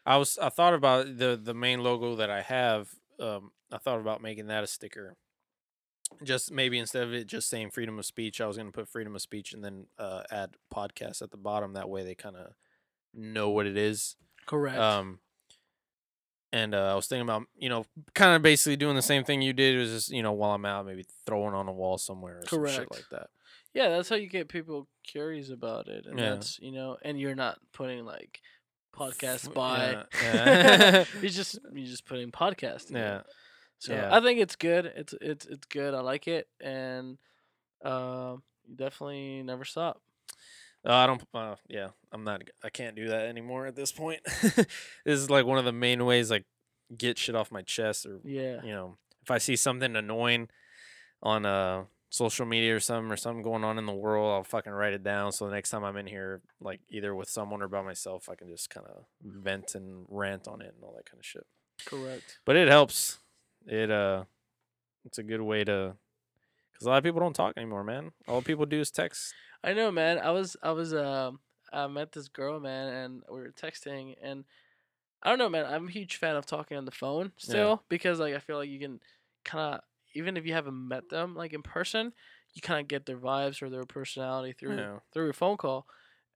I 0.07 0.17
was 0.17 0.39
I 0.39 0.49
thought 0.49 0.75
about 0.75 1.19
the 1.19 1.39
the 1.43 1.55
main 1.55 1.83
logo 1.83 2.17
that 2.17 2.31
I 2.31 2.41
have. 2.43 2.89
Um, 3.19 3.53
I 3.71 3.77
thought 3.79 4.01
about 4.01 4.23
making 4.23 4.47
that 4.49 4.65
a 4.65 4.67
sticker. 4.67 5.17
Just 6.25 6.51
maybe 6.51 6.79
instead 6.79 7.05
of 7.05 7.15
it 7.15 7.27
just 7.27 7.49
saying 7.49 7.71
freedom 7.71 7.99
of 7.99 8.05
speech, 8.05 8.41
I 8.41 8.47
was 8.47 8.57
gonna 8.57 8.73
put 8.73 8.89
freedom 8.89 9.15
of 9.15 9.23
speech 9.23 9.53
and 9.53 9.63
then 9.65 9.87
uh, 9.99 10.23
add 10.31 10.55
podcast 10.75 11.23
at 11.23 11.31
the 11.31 11.37
bottom. 11.37 11.75
That 11.75 11.89
way 11.89 12.03
they 12.03 12.15
kind 12.15 12.35
of 12.37 12.53
know 13.15 13.51
what 13.51 13.67
it 13.67 13.77
is. 13.77 14.17
Correct. 14.47 14.79
Um, 14.79 15.21
and 16.53 16.75
uh, 16.75 16.93
I 16.93 16.95
was 16.95 17.07
thinking 17.07 17.23
about, 17.29 17.45
you 17.57 17.69
know, 17.69 17.85
kind 18.15 18.35
of 18.35 18.43
basically 18.43 18.77
doing 18.77 18.97
the 18.97 19.03
same 19.03 19.25
thing 19.25 19.41
you 19.43 19.53
did. 19.53 19.79
Was 19.79 19.91
just, 19.91 20.11
you 20.11 20.23
know, 20.23 20.33
while 20.33 20.53
I'm 20.53 20.65
out, 20.65 20.87
maybe 20.87 21.05
throwing 21.27 21.55
on 21.55 21.69
a 21.69 21.73
wall 21.73 21.97
somewhere 21.99 22.39
or 22.39 22.47
some 22.47 22.67
shit 22.67 22.77
Correct. 22.77 22.91
like 22.93 23.05
that. 23.13 23.29
yeah, 23.75 23.89
that's 23.91 24.09
how 24.09 24.17
you 24.17 24.29
get 24.29 24.49
people 24.49 24.89
curious 25.07 25.51
about 25.51 25.87
it, 25.89 26.07
and 26.07 26.19
Yeah. 26.19 26.31
that's 26.31 26.59
you 26.61 26.73
know, 26.73 26.97
and 27.03 27.19
you're 27.21 27.35
not 27.37 27.59
putting 27.73 28.05
like 28.05 28.41
podcast 28.95 29.55
by. 29.55 30.05
yeah, 30.23 30.35
yeah. 30.35 31.05
you 31.23 31.29
just 31.29 31.59
you 31.73 31.87
just 31.87 32.05
putting 32.07 32.31
podcast. 32.33 32.91
it. 32.91 32.97
Yeah, 32.97 33.21
So 33.79 33.93
yeah. 33.95 34.09
I 34.17 34.21
think 34.21 34.41
it's 34.41 34.57
good. 34.57 34.87
It's 34.97 35.15
it's 35.21 35.47
it's 35.47 35.67
good. 35.67 35.95
I 35.95 36.01
like 36.01 36.27
it, 36.27 36.49
and 36.61 37.17
um, 37.85 38.43
you 38.67 38.77
definitely 38.77 39.43
never 39.45 39.65
stop. 39.65 40.01
Uh, 40.87 40.95
I 40.95 41.07
don't. 41.07 41.23
Uh, 41.35 41.57
yeah, 41.69 41.89
I'm 42.13 42.25
not. 42.25 42.43
I 42.65 42.71
can't 42.71 42.97
do 42.97 43.09
that 43.09 43.27
anymore 43.27 43.67
at 43.67 43.77
this 43.77 43.93
point. 43.93 44.21
this 44.43 44.67
is 45.05 45.29
like 45.31 45.45
one 45.47 45.59
of 45.59 45.65
the 45.65 45.73
main 45.73 46.05
ways 46.07 46.33
I 46.33 46.45
get 46.97 47.19
shit 47.19 47.35
off 47.35 47.53
my 47.53 47.63
chest, 47.63 48.07
or 48.07 48.21
Yeah. 48.25 48.63
you 48.65 48.73
know, 48.73 48.97
if 49.23 49.31
I 49.31 49.39
see 49.39 49.57
something 49.57 49.95
annoying 49.95 50.49
on 51.23 51.45
uh 51.45 51.85
social 52.13 52.45
media 52.47 52.75
or 52.75 52.81
something 52.81 53.13
or 53.13 53.17
something 53.17 53.43
going 53.43 53.63
on 53.63 53.79
in 53.79 53.87
the 53.87 53.93
world, 53.95 54.33
I'll 54.33 54.43
fucking 54.43 54.73
write 54.73 54.95
it 54.95 55.05
down. 55.05 55.31
So 55.33 55.47
the 55.47 55.53
next 55.55 55.71
time 55.71 55.85
I'm 55.85 55.97
in 55.97 56.07
here, 56.07 56.41
like 56.61 56.81
either 56.89 57.15
with 57.15 57.29
someone 57.29 57.63
or 57.63 57.69
by 57.69 57.83
myself, 57.83 58.29
I 58.29 58.35
can 58.35 58.49
just 58.49 58.69
kind 58.71 58.87
of 58.87 59.05
vent 59.23 59.75
and 59.77 60.07
rant 60.09 60.49
on 60.49 60.61
it 60.63 60.73
and 60.75 60.83
all 60.83 60.95
that 60.97 61.07
kind 61.09 61.21
of 61.21 61.25
shit. 61.27 61.47
Correct. 61.87 62.39
But 62.45 62.57
it 62.57 62.69
helps. 62.69 63.19
It 63.67 63.91
uh, 63.91 64.25
it's 65.05 65.19
a 65.19 65.23
good 65.23 65.41
way 65.43 65.63
to, 65.65 65.95
because 66.81 66.87
a 66.87 66.91
lot 66.91 66.99
of 66.99 67.05
people 67.05 67.21
don't 67.21 67.35
talk 67.37 67.57
anymore, 67.59 67.85
man. 67.85 68.13
All 68.27 68.41
people 68.41 68.65
do 68.65 68.81
is 68.81 68.91
text. 68.91 69.35
I 69.63 69.75
know, 69.75 69.91
man. 69.91 70.19
I 70.19 70.31
was 70.31 70.57
I 70.63 70.73
was 70.73 70.95
um 70.95 71.41
I 71.73 71.87
met 71.87 72.13
this 72.13 72.29
girl, 72.29 72.59
man, 72.59 72.89
and 72.89 73.23
we 73.31 73.41
were 73.41 73.53
texting, 73.53 74.17
and 74.23 74.45
I 75.23 75.29
don't 75.29 75.39
know, 75.39 75.51
man. 75.51 75.67
I'm 75.67 75.89
a 75.89 75.91
huge 75.91 76.17
fan 76.17 76.37
of 76.37 76.47
talking 76.47 76.77
on 76.79 76.87
the 76.87 76.91
phone 76.91 77.33
still 77.37 77.83
because 77.91 78.19
like 78.19 78.35
I 78.35 78.39
feel 78.39 78.57
like 78.57 78.71
you 78.71 78.81
can 78.81 79.01
kind 79.45 79.75
of 79.77 79.81
even 80.15 80.37
if 80.37 80.47
you 80.47 80.55
haven't 80.55 80.89
met 80.89 81.09
them 81.11 81.35
like 81.37 81.53
in 81.53 81.63
person, 81.63 82.13
you 82.55 82.63
kind 82.63 82.81
of 82.81 82.89
get 82.89 83.05
their 83.05 83.19
vibes 83.19 83.61
or 83.63 83.69
their 83.69 83.85
personality 83.85 84.55
through 84.59 84.79
Yeah. 84.79 84.99
through 85.13 85.29
a 85.31 85.35
phone 85.35 85.59
call, 85.59 85.87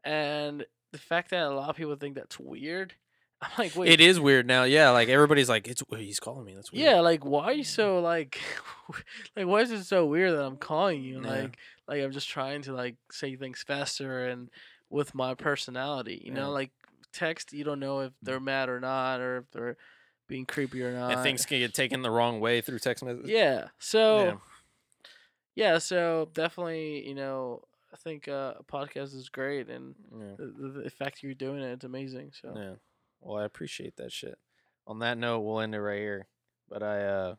and 0.04 0.66
the 0.92 0.98
fact 0.98 1.30
that 1.30 1.44
a 1.44 1.50
lot 1.54 1.70
of 1.70 1.76
people 1.76 1.96
think 1.96 2.14
that's 2.16 2.38
weird, 2.38 2.94
I'm 3.44 3.50
like, 3.58 3.76
wait, 3.76 3.90
It 3.90 4.00
is 4.00 4.18
weird 4.18 4.46
now. 4.46 4.64
Yeah, 4.64 4.90
like 4.90 5.08
everybody's 5.08 5.48
like, 5.48 5.68
it's 5.68 5.82
he's 5.96 6.20
calling 6.20 6.44
me. 6.44 6.54
That's 6.54 6.72
weird. 6.72 6.84
Yeah, 6.84 7.00
like 7.00 7.24
why 7.24 7.44
are 7.44 7.52
you 7.52 7.64
so 7.64 8.00
like 8.00 8.40
like 9.36 9.46
why 9.46 9.60
is 9.60 9.70
it 9.70 9.84
so 9.84 10.06
weird 10.06 10.32
that 10.32 10.44
I'm 10.44 10.56
calling 10.56 11.02
you? 11.02 11.20
Yeah. 11.22 11.28
Like 11.28 11.58
like 11.86 12.02
I'm 12.02 12.12
just 12.12 12.28
trying 12.28 12.62
to 12.62 12.72
like 12.72 12.96
say 13.10 13.36
things 13.36 13.62
faster 13.66 14.26
and 14.26 14.50
with 14.90 15.14
my 15.14 15.34
personality. 15.34 16.22
You 16.24 16.32
Yeah. 16.32 16.40
know, 16.40 16.50
like 16.52 16.70
text 17.12 17.52
you 17.52 17.64
don't 17.64 17.80
know 17.80 18.00
if 18.00 18.12
they're 18.22 18.40
mad 18.40 18.68
or 18.68 18.80
not 18.80 19.20
or 19.20 19.38
if 19.38 19.50
they're 19.52 19.76
being 20.26 20.46
creepy 20.46 20.82
or 20.82 20.92
not. 20.92 21.12
and 21.12 21.22
things 21.22 21.44
can 21.46 21.58
get 21.58 21.74
taken 21.74 22.02
the 22.02 22.10
wrong 22.10 22.40
way 22.40 22.60
through 22.60 22.78
text 22.78 23.04
messages. 23.04 23.28
Yeah. 23.30 23.68
So 23.78 24.24
Yeah. 24.24 24.34
yeah, 25.54 25.78
so 25.78 26.28
definitely, 26.32 27.06
you 27.06 27.14
know, 27.14 27.62
I 27.92 27.96
think 27.96 28.26
uh, 28.26 28.54
a 28.58 28.64
podcast 28.64 29.14
is 29.14 29.28
great 29.28 29.68
and 29.68 29.94
Yeah. 30.12 30.34
the, 30.38 30.82
the, 30.84 30.90
fact 30.90 31.22
you're 31.22 31.34
doing 31.34 31.60
it, 31.62 31.72
it's 31.72 31.84
amazing. 31.84 32.32
So 32.40 32.52
Yeah. 32.56 32.74
Well, 33.24 33.38
I 33.40 33.44
appreciate 33.44 33.96
that 33.96 34.12
shit. 34.12 34.38
On 34.86 34.98
that 35.00 35.18
note, 35.18 35.40
we'll 35.40 35.60
end 35.60 35.74
it 35.74 35.80
right 35.80 35.98
here. 35.98 36.28
But 36.68 36.82
I 36.82 37.02
uh 37.04 37.34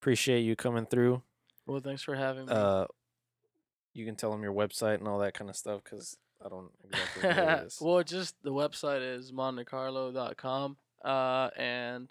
appreciate 0.00 0.40
you 0.42 0.54
coming 0.56 0.86
through. 0.86 1.22
well, 1.66 1.80
thanks 1.80 2.02
for 2.02 2.14
having 2.14 2.46
me. 2.46 2.52
Uh, 2.52 2.84
you 3.94 4.04
can 4.04 4.14
tell 4.14 4.30
them 4.30 4.42
your 4.42 4.52
website 4.52 4.98
and 4.98 5.08
all 5.08 5.18
that 5.20 5.34
kind 5.34 5.48
of 5.50 5.56
stuff 5.56 5.82
because 5.82 6.16
I 6.44 6.48
don't 6.50 6.70
exactly 6.84 7.22
know 7.22 7.28
what 7.28 7.60
it 7.62 7.66
is. 7.66 7.78
well, 7.80 8.02
just 8.02 8.34
the 8.42 8.52
website 8.52 9.00
is 9.00 9.32
montecarlo.com. 9.32 10.76
Uh, 11.04 11.50
and 11.56 12.08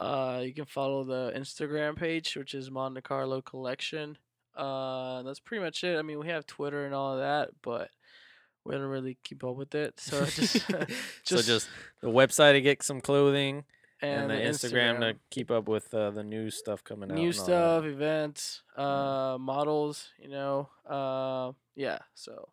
uh, 0.00 0.40
you 0.42 0.52
can 0.52 0.64
follow 0.64 1.04
the 1.04 1.32
Instagram 1.36 1.96
page, 1.96 2.36
which 2.36 2.54
is 2.54 2.70
Monte 2.70 3.00
Carlo 3.02 3.40
Collection. 3.42 4.18
Uh, 4.56 5.22
that's 5.22 5.40
pretty 5.40 5.62
much 5.62 5.84
it. 5.84 5.98
I 5.98 6.02
mean, 6.02 6.18
we 6.18 6.28
have 6.28 6.46
Twitter 6.46 6.84
and 6.84 6.94
all 6.94 7.14
of 7.14 7.20
that, 7.20 7.50
but 7.62 7.90
we 8.64 8.74
don't 8.74 8.82
really 8.82 9.16
keep 9.22 9.44
up 9.44 9.56
with 9.56 9.74
it. 9.74 10.00
So 10.00 10.24
just, 10.24 10.52
so 10.66 10.86
just, 11.24 11.46
just 11.46 11.68
the 12.00 12.08
website 12.08 12.52
to 12.52 12.60
get 12.60 12.82
some 12.82 13.00
clothing 13.00 13.64
and, 14.00 14.30
and, 14.30 14.30
the 14.30 14.34
Instagram, 14.34 15.00
to 15.00 15.16
keep 15.30 15.50
up 15.50 15.68
with 15.68 15.92
uh, 15.94 16.10
the 16.10 16.22
new 16.22 16.50
stuff 16.50 16.82
coming 16.84 17.10
out. 17.10 17.16
new 17.16 17.26
and 17.26 17.34
that. 17.34 17.42
stuff, 17.42 17.84
events, 17.84 18.62
uh, 18.76 19.36
models. 19.40 20.08
You 20.18 20.28
know, 20.30 20.68
uh, 20.88 21.52
yeah. 21.74 21.98
So 22.14 22.48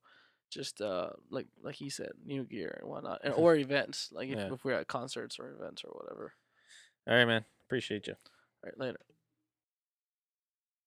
just 0.50 0.82
uh, 0.82 1.12
like 1.30 1.48
like 1.64 1.76
he 1.76 1.90
said, 1.90 2.12
new 2.26 2.44
gear 2.44 2.78
and 2.82 2.90
whatnot, 2.90 3.22
and 3.24 3.34
or 3.34 3.56
events 3.58 4.10
like 4.12 4.30
if, 4.30 4.38
Yeah. 4.38 4.54
if 4.54 4.64
we're 4.64 4.74
at 4.74 4.88
concerts 4.88 5.40
or 5.40 5.52
events 5.52 5.84
or 5.84 5.92
whatever. 5.92 6.34
All 7.08 7.16
right, 7.16 7.26
man. 7.26 7.46
Appreciate 7.66 8.08
you. 8.08 8.14
All 8.64 8.70
right, 8.70 8.80
later. 8.80 8.98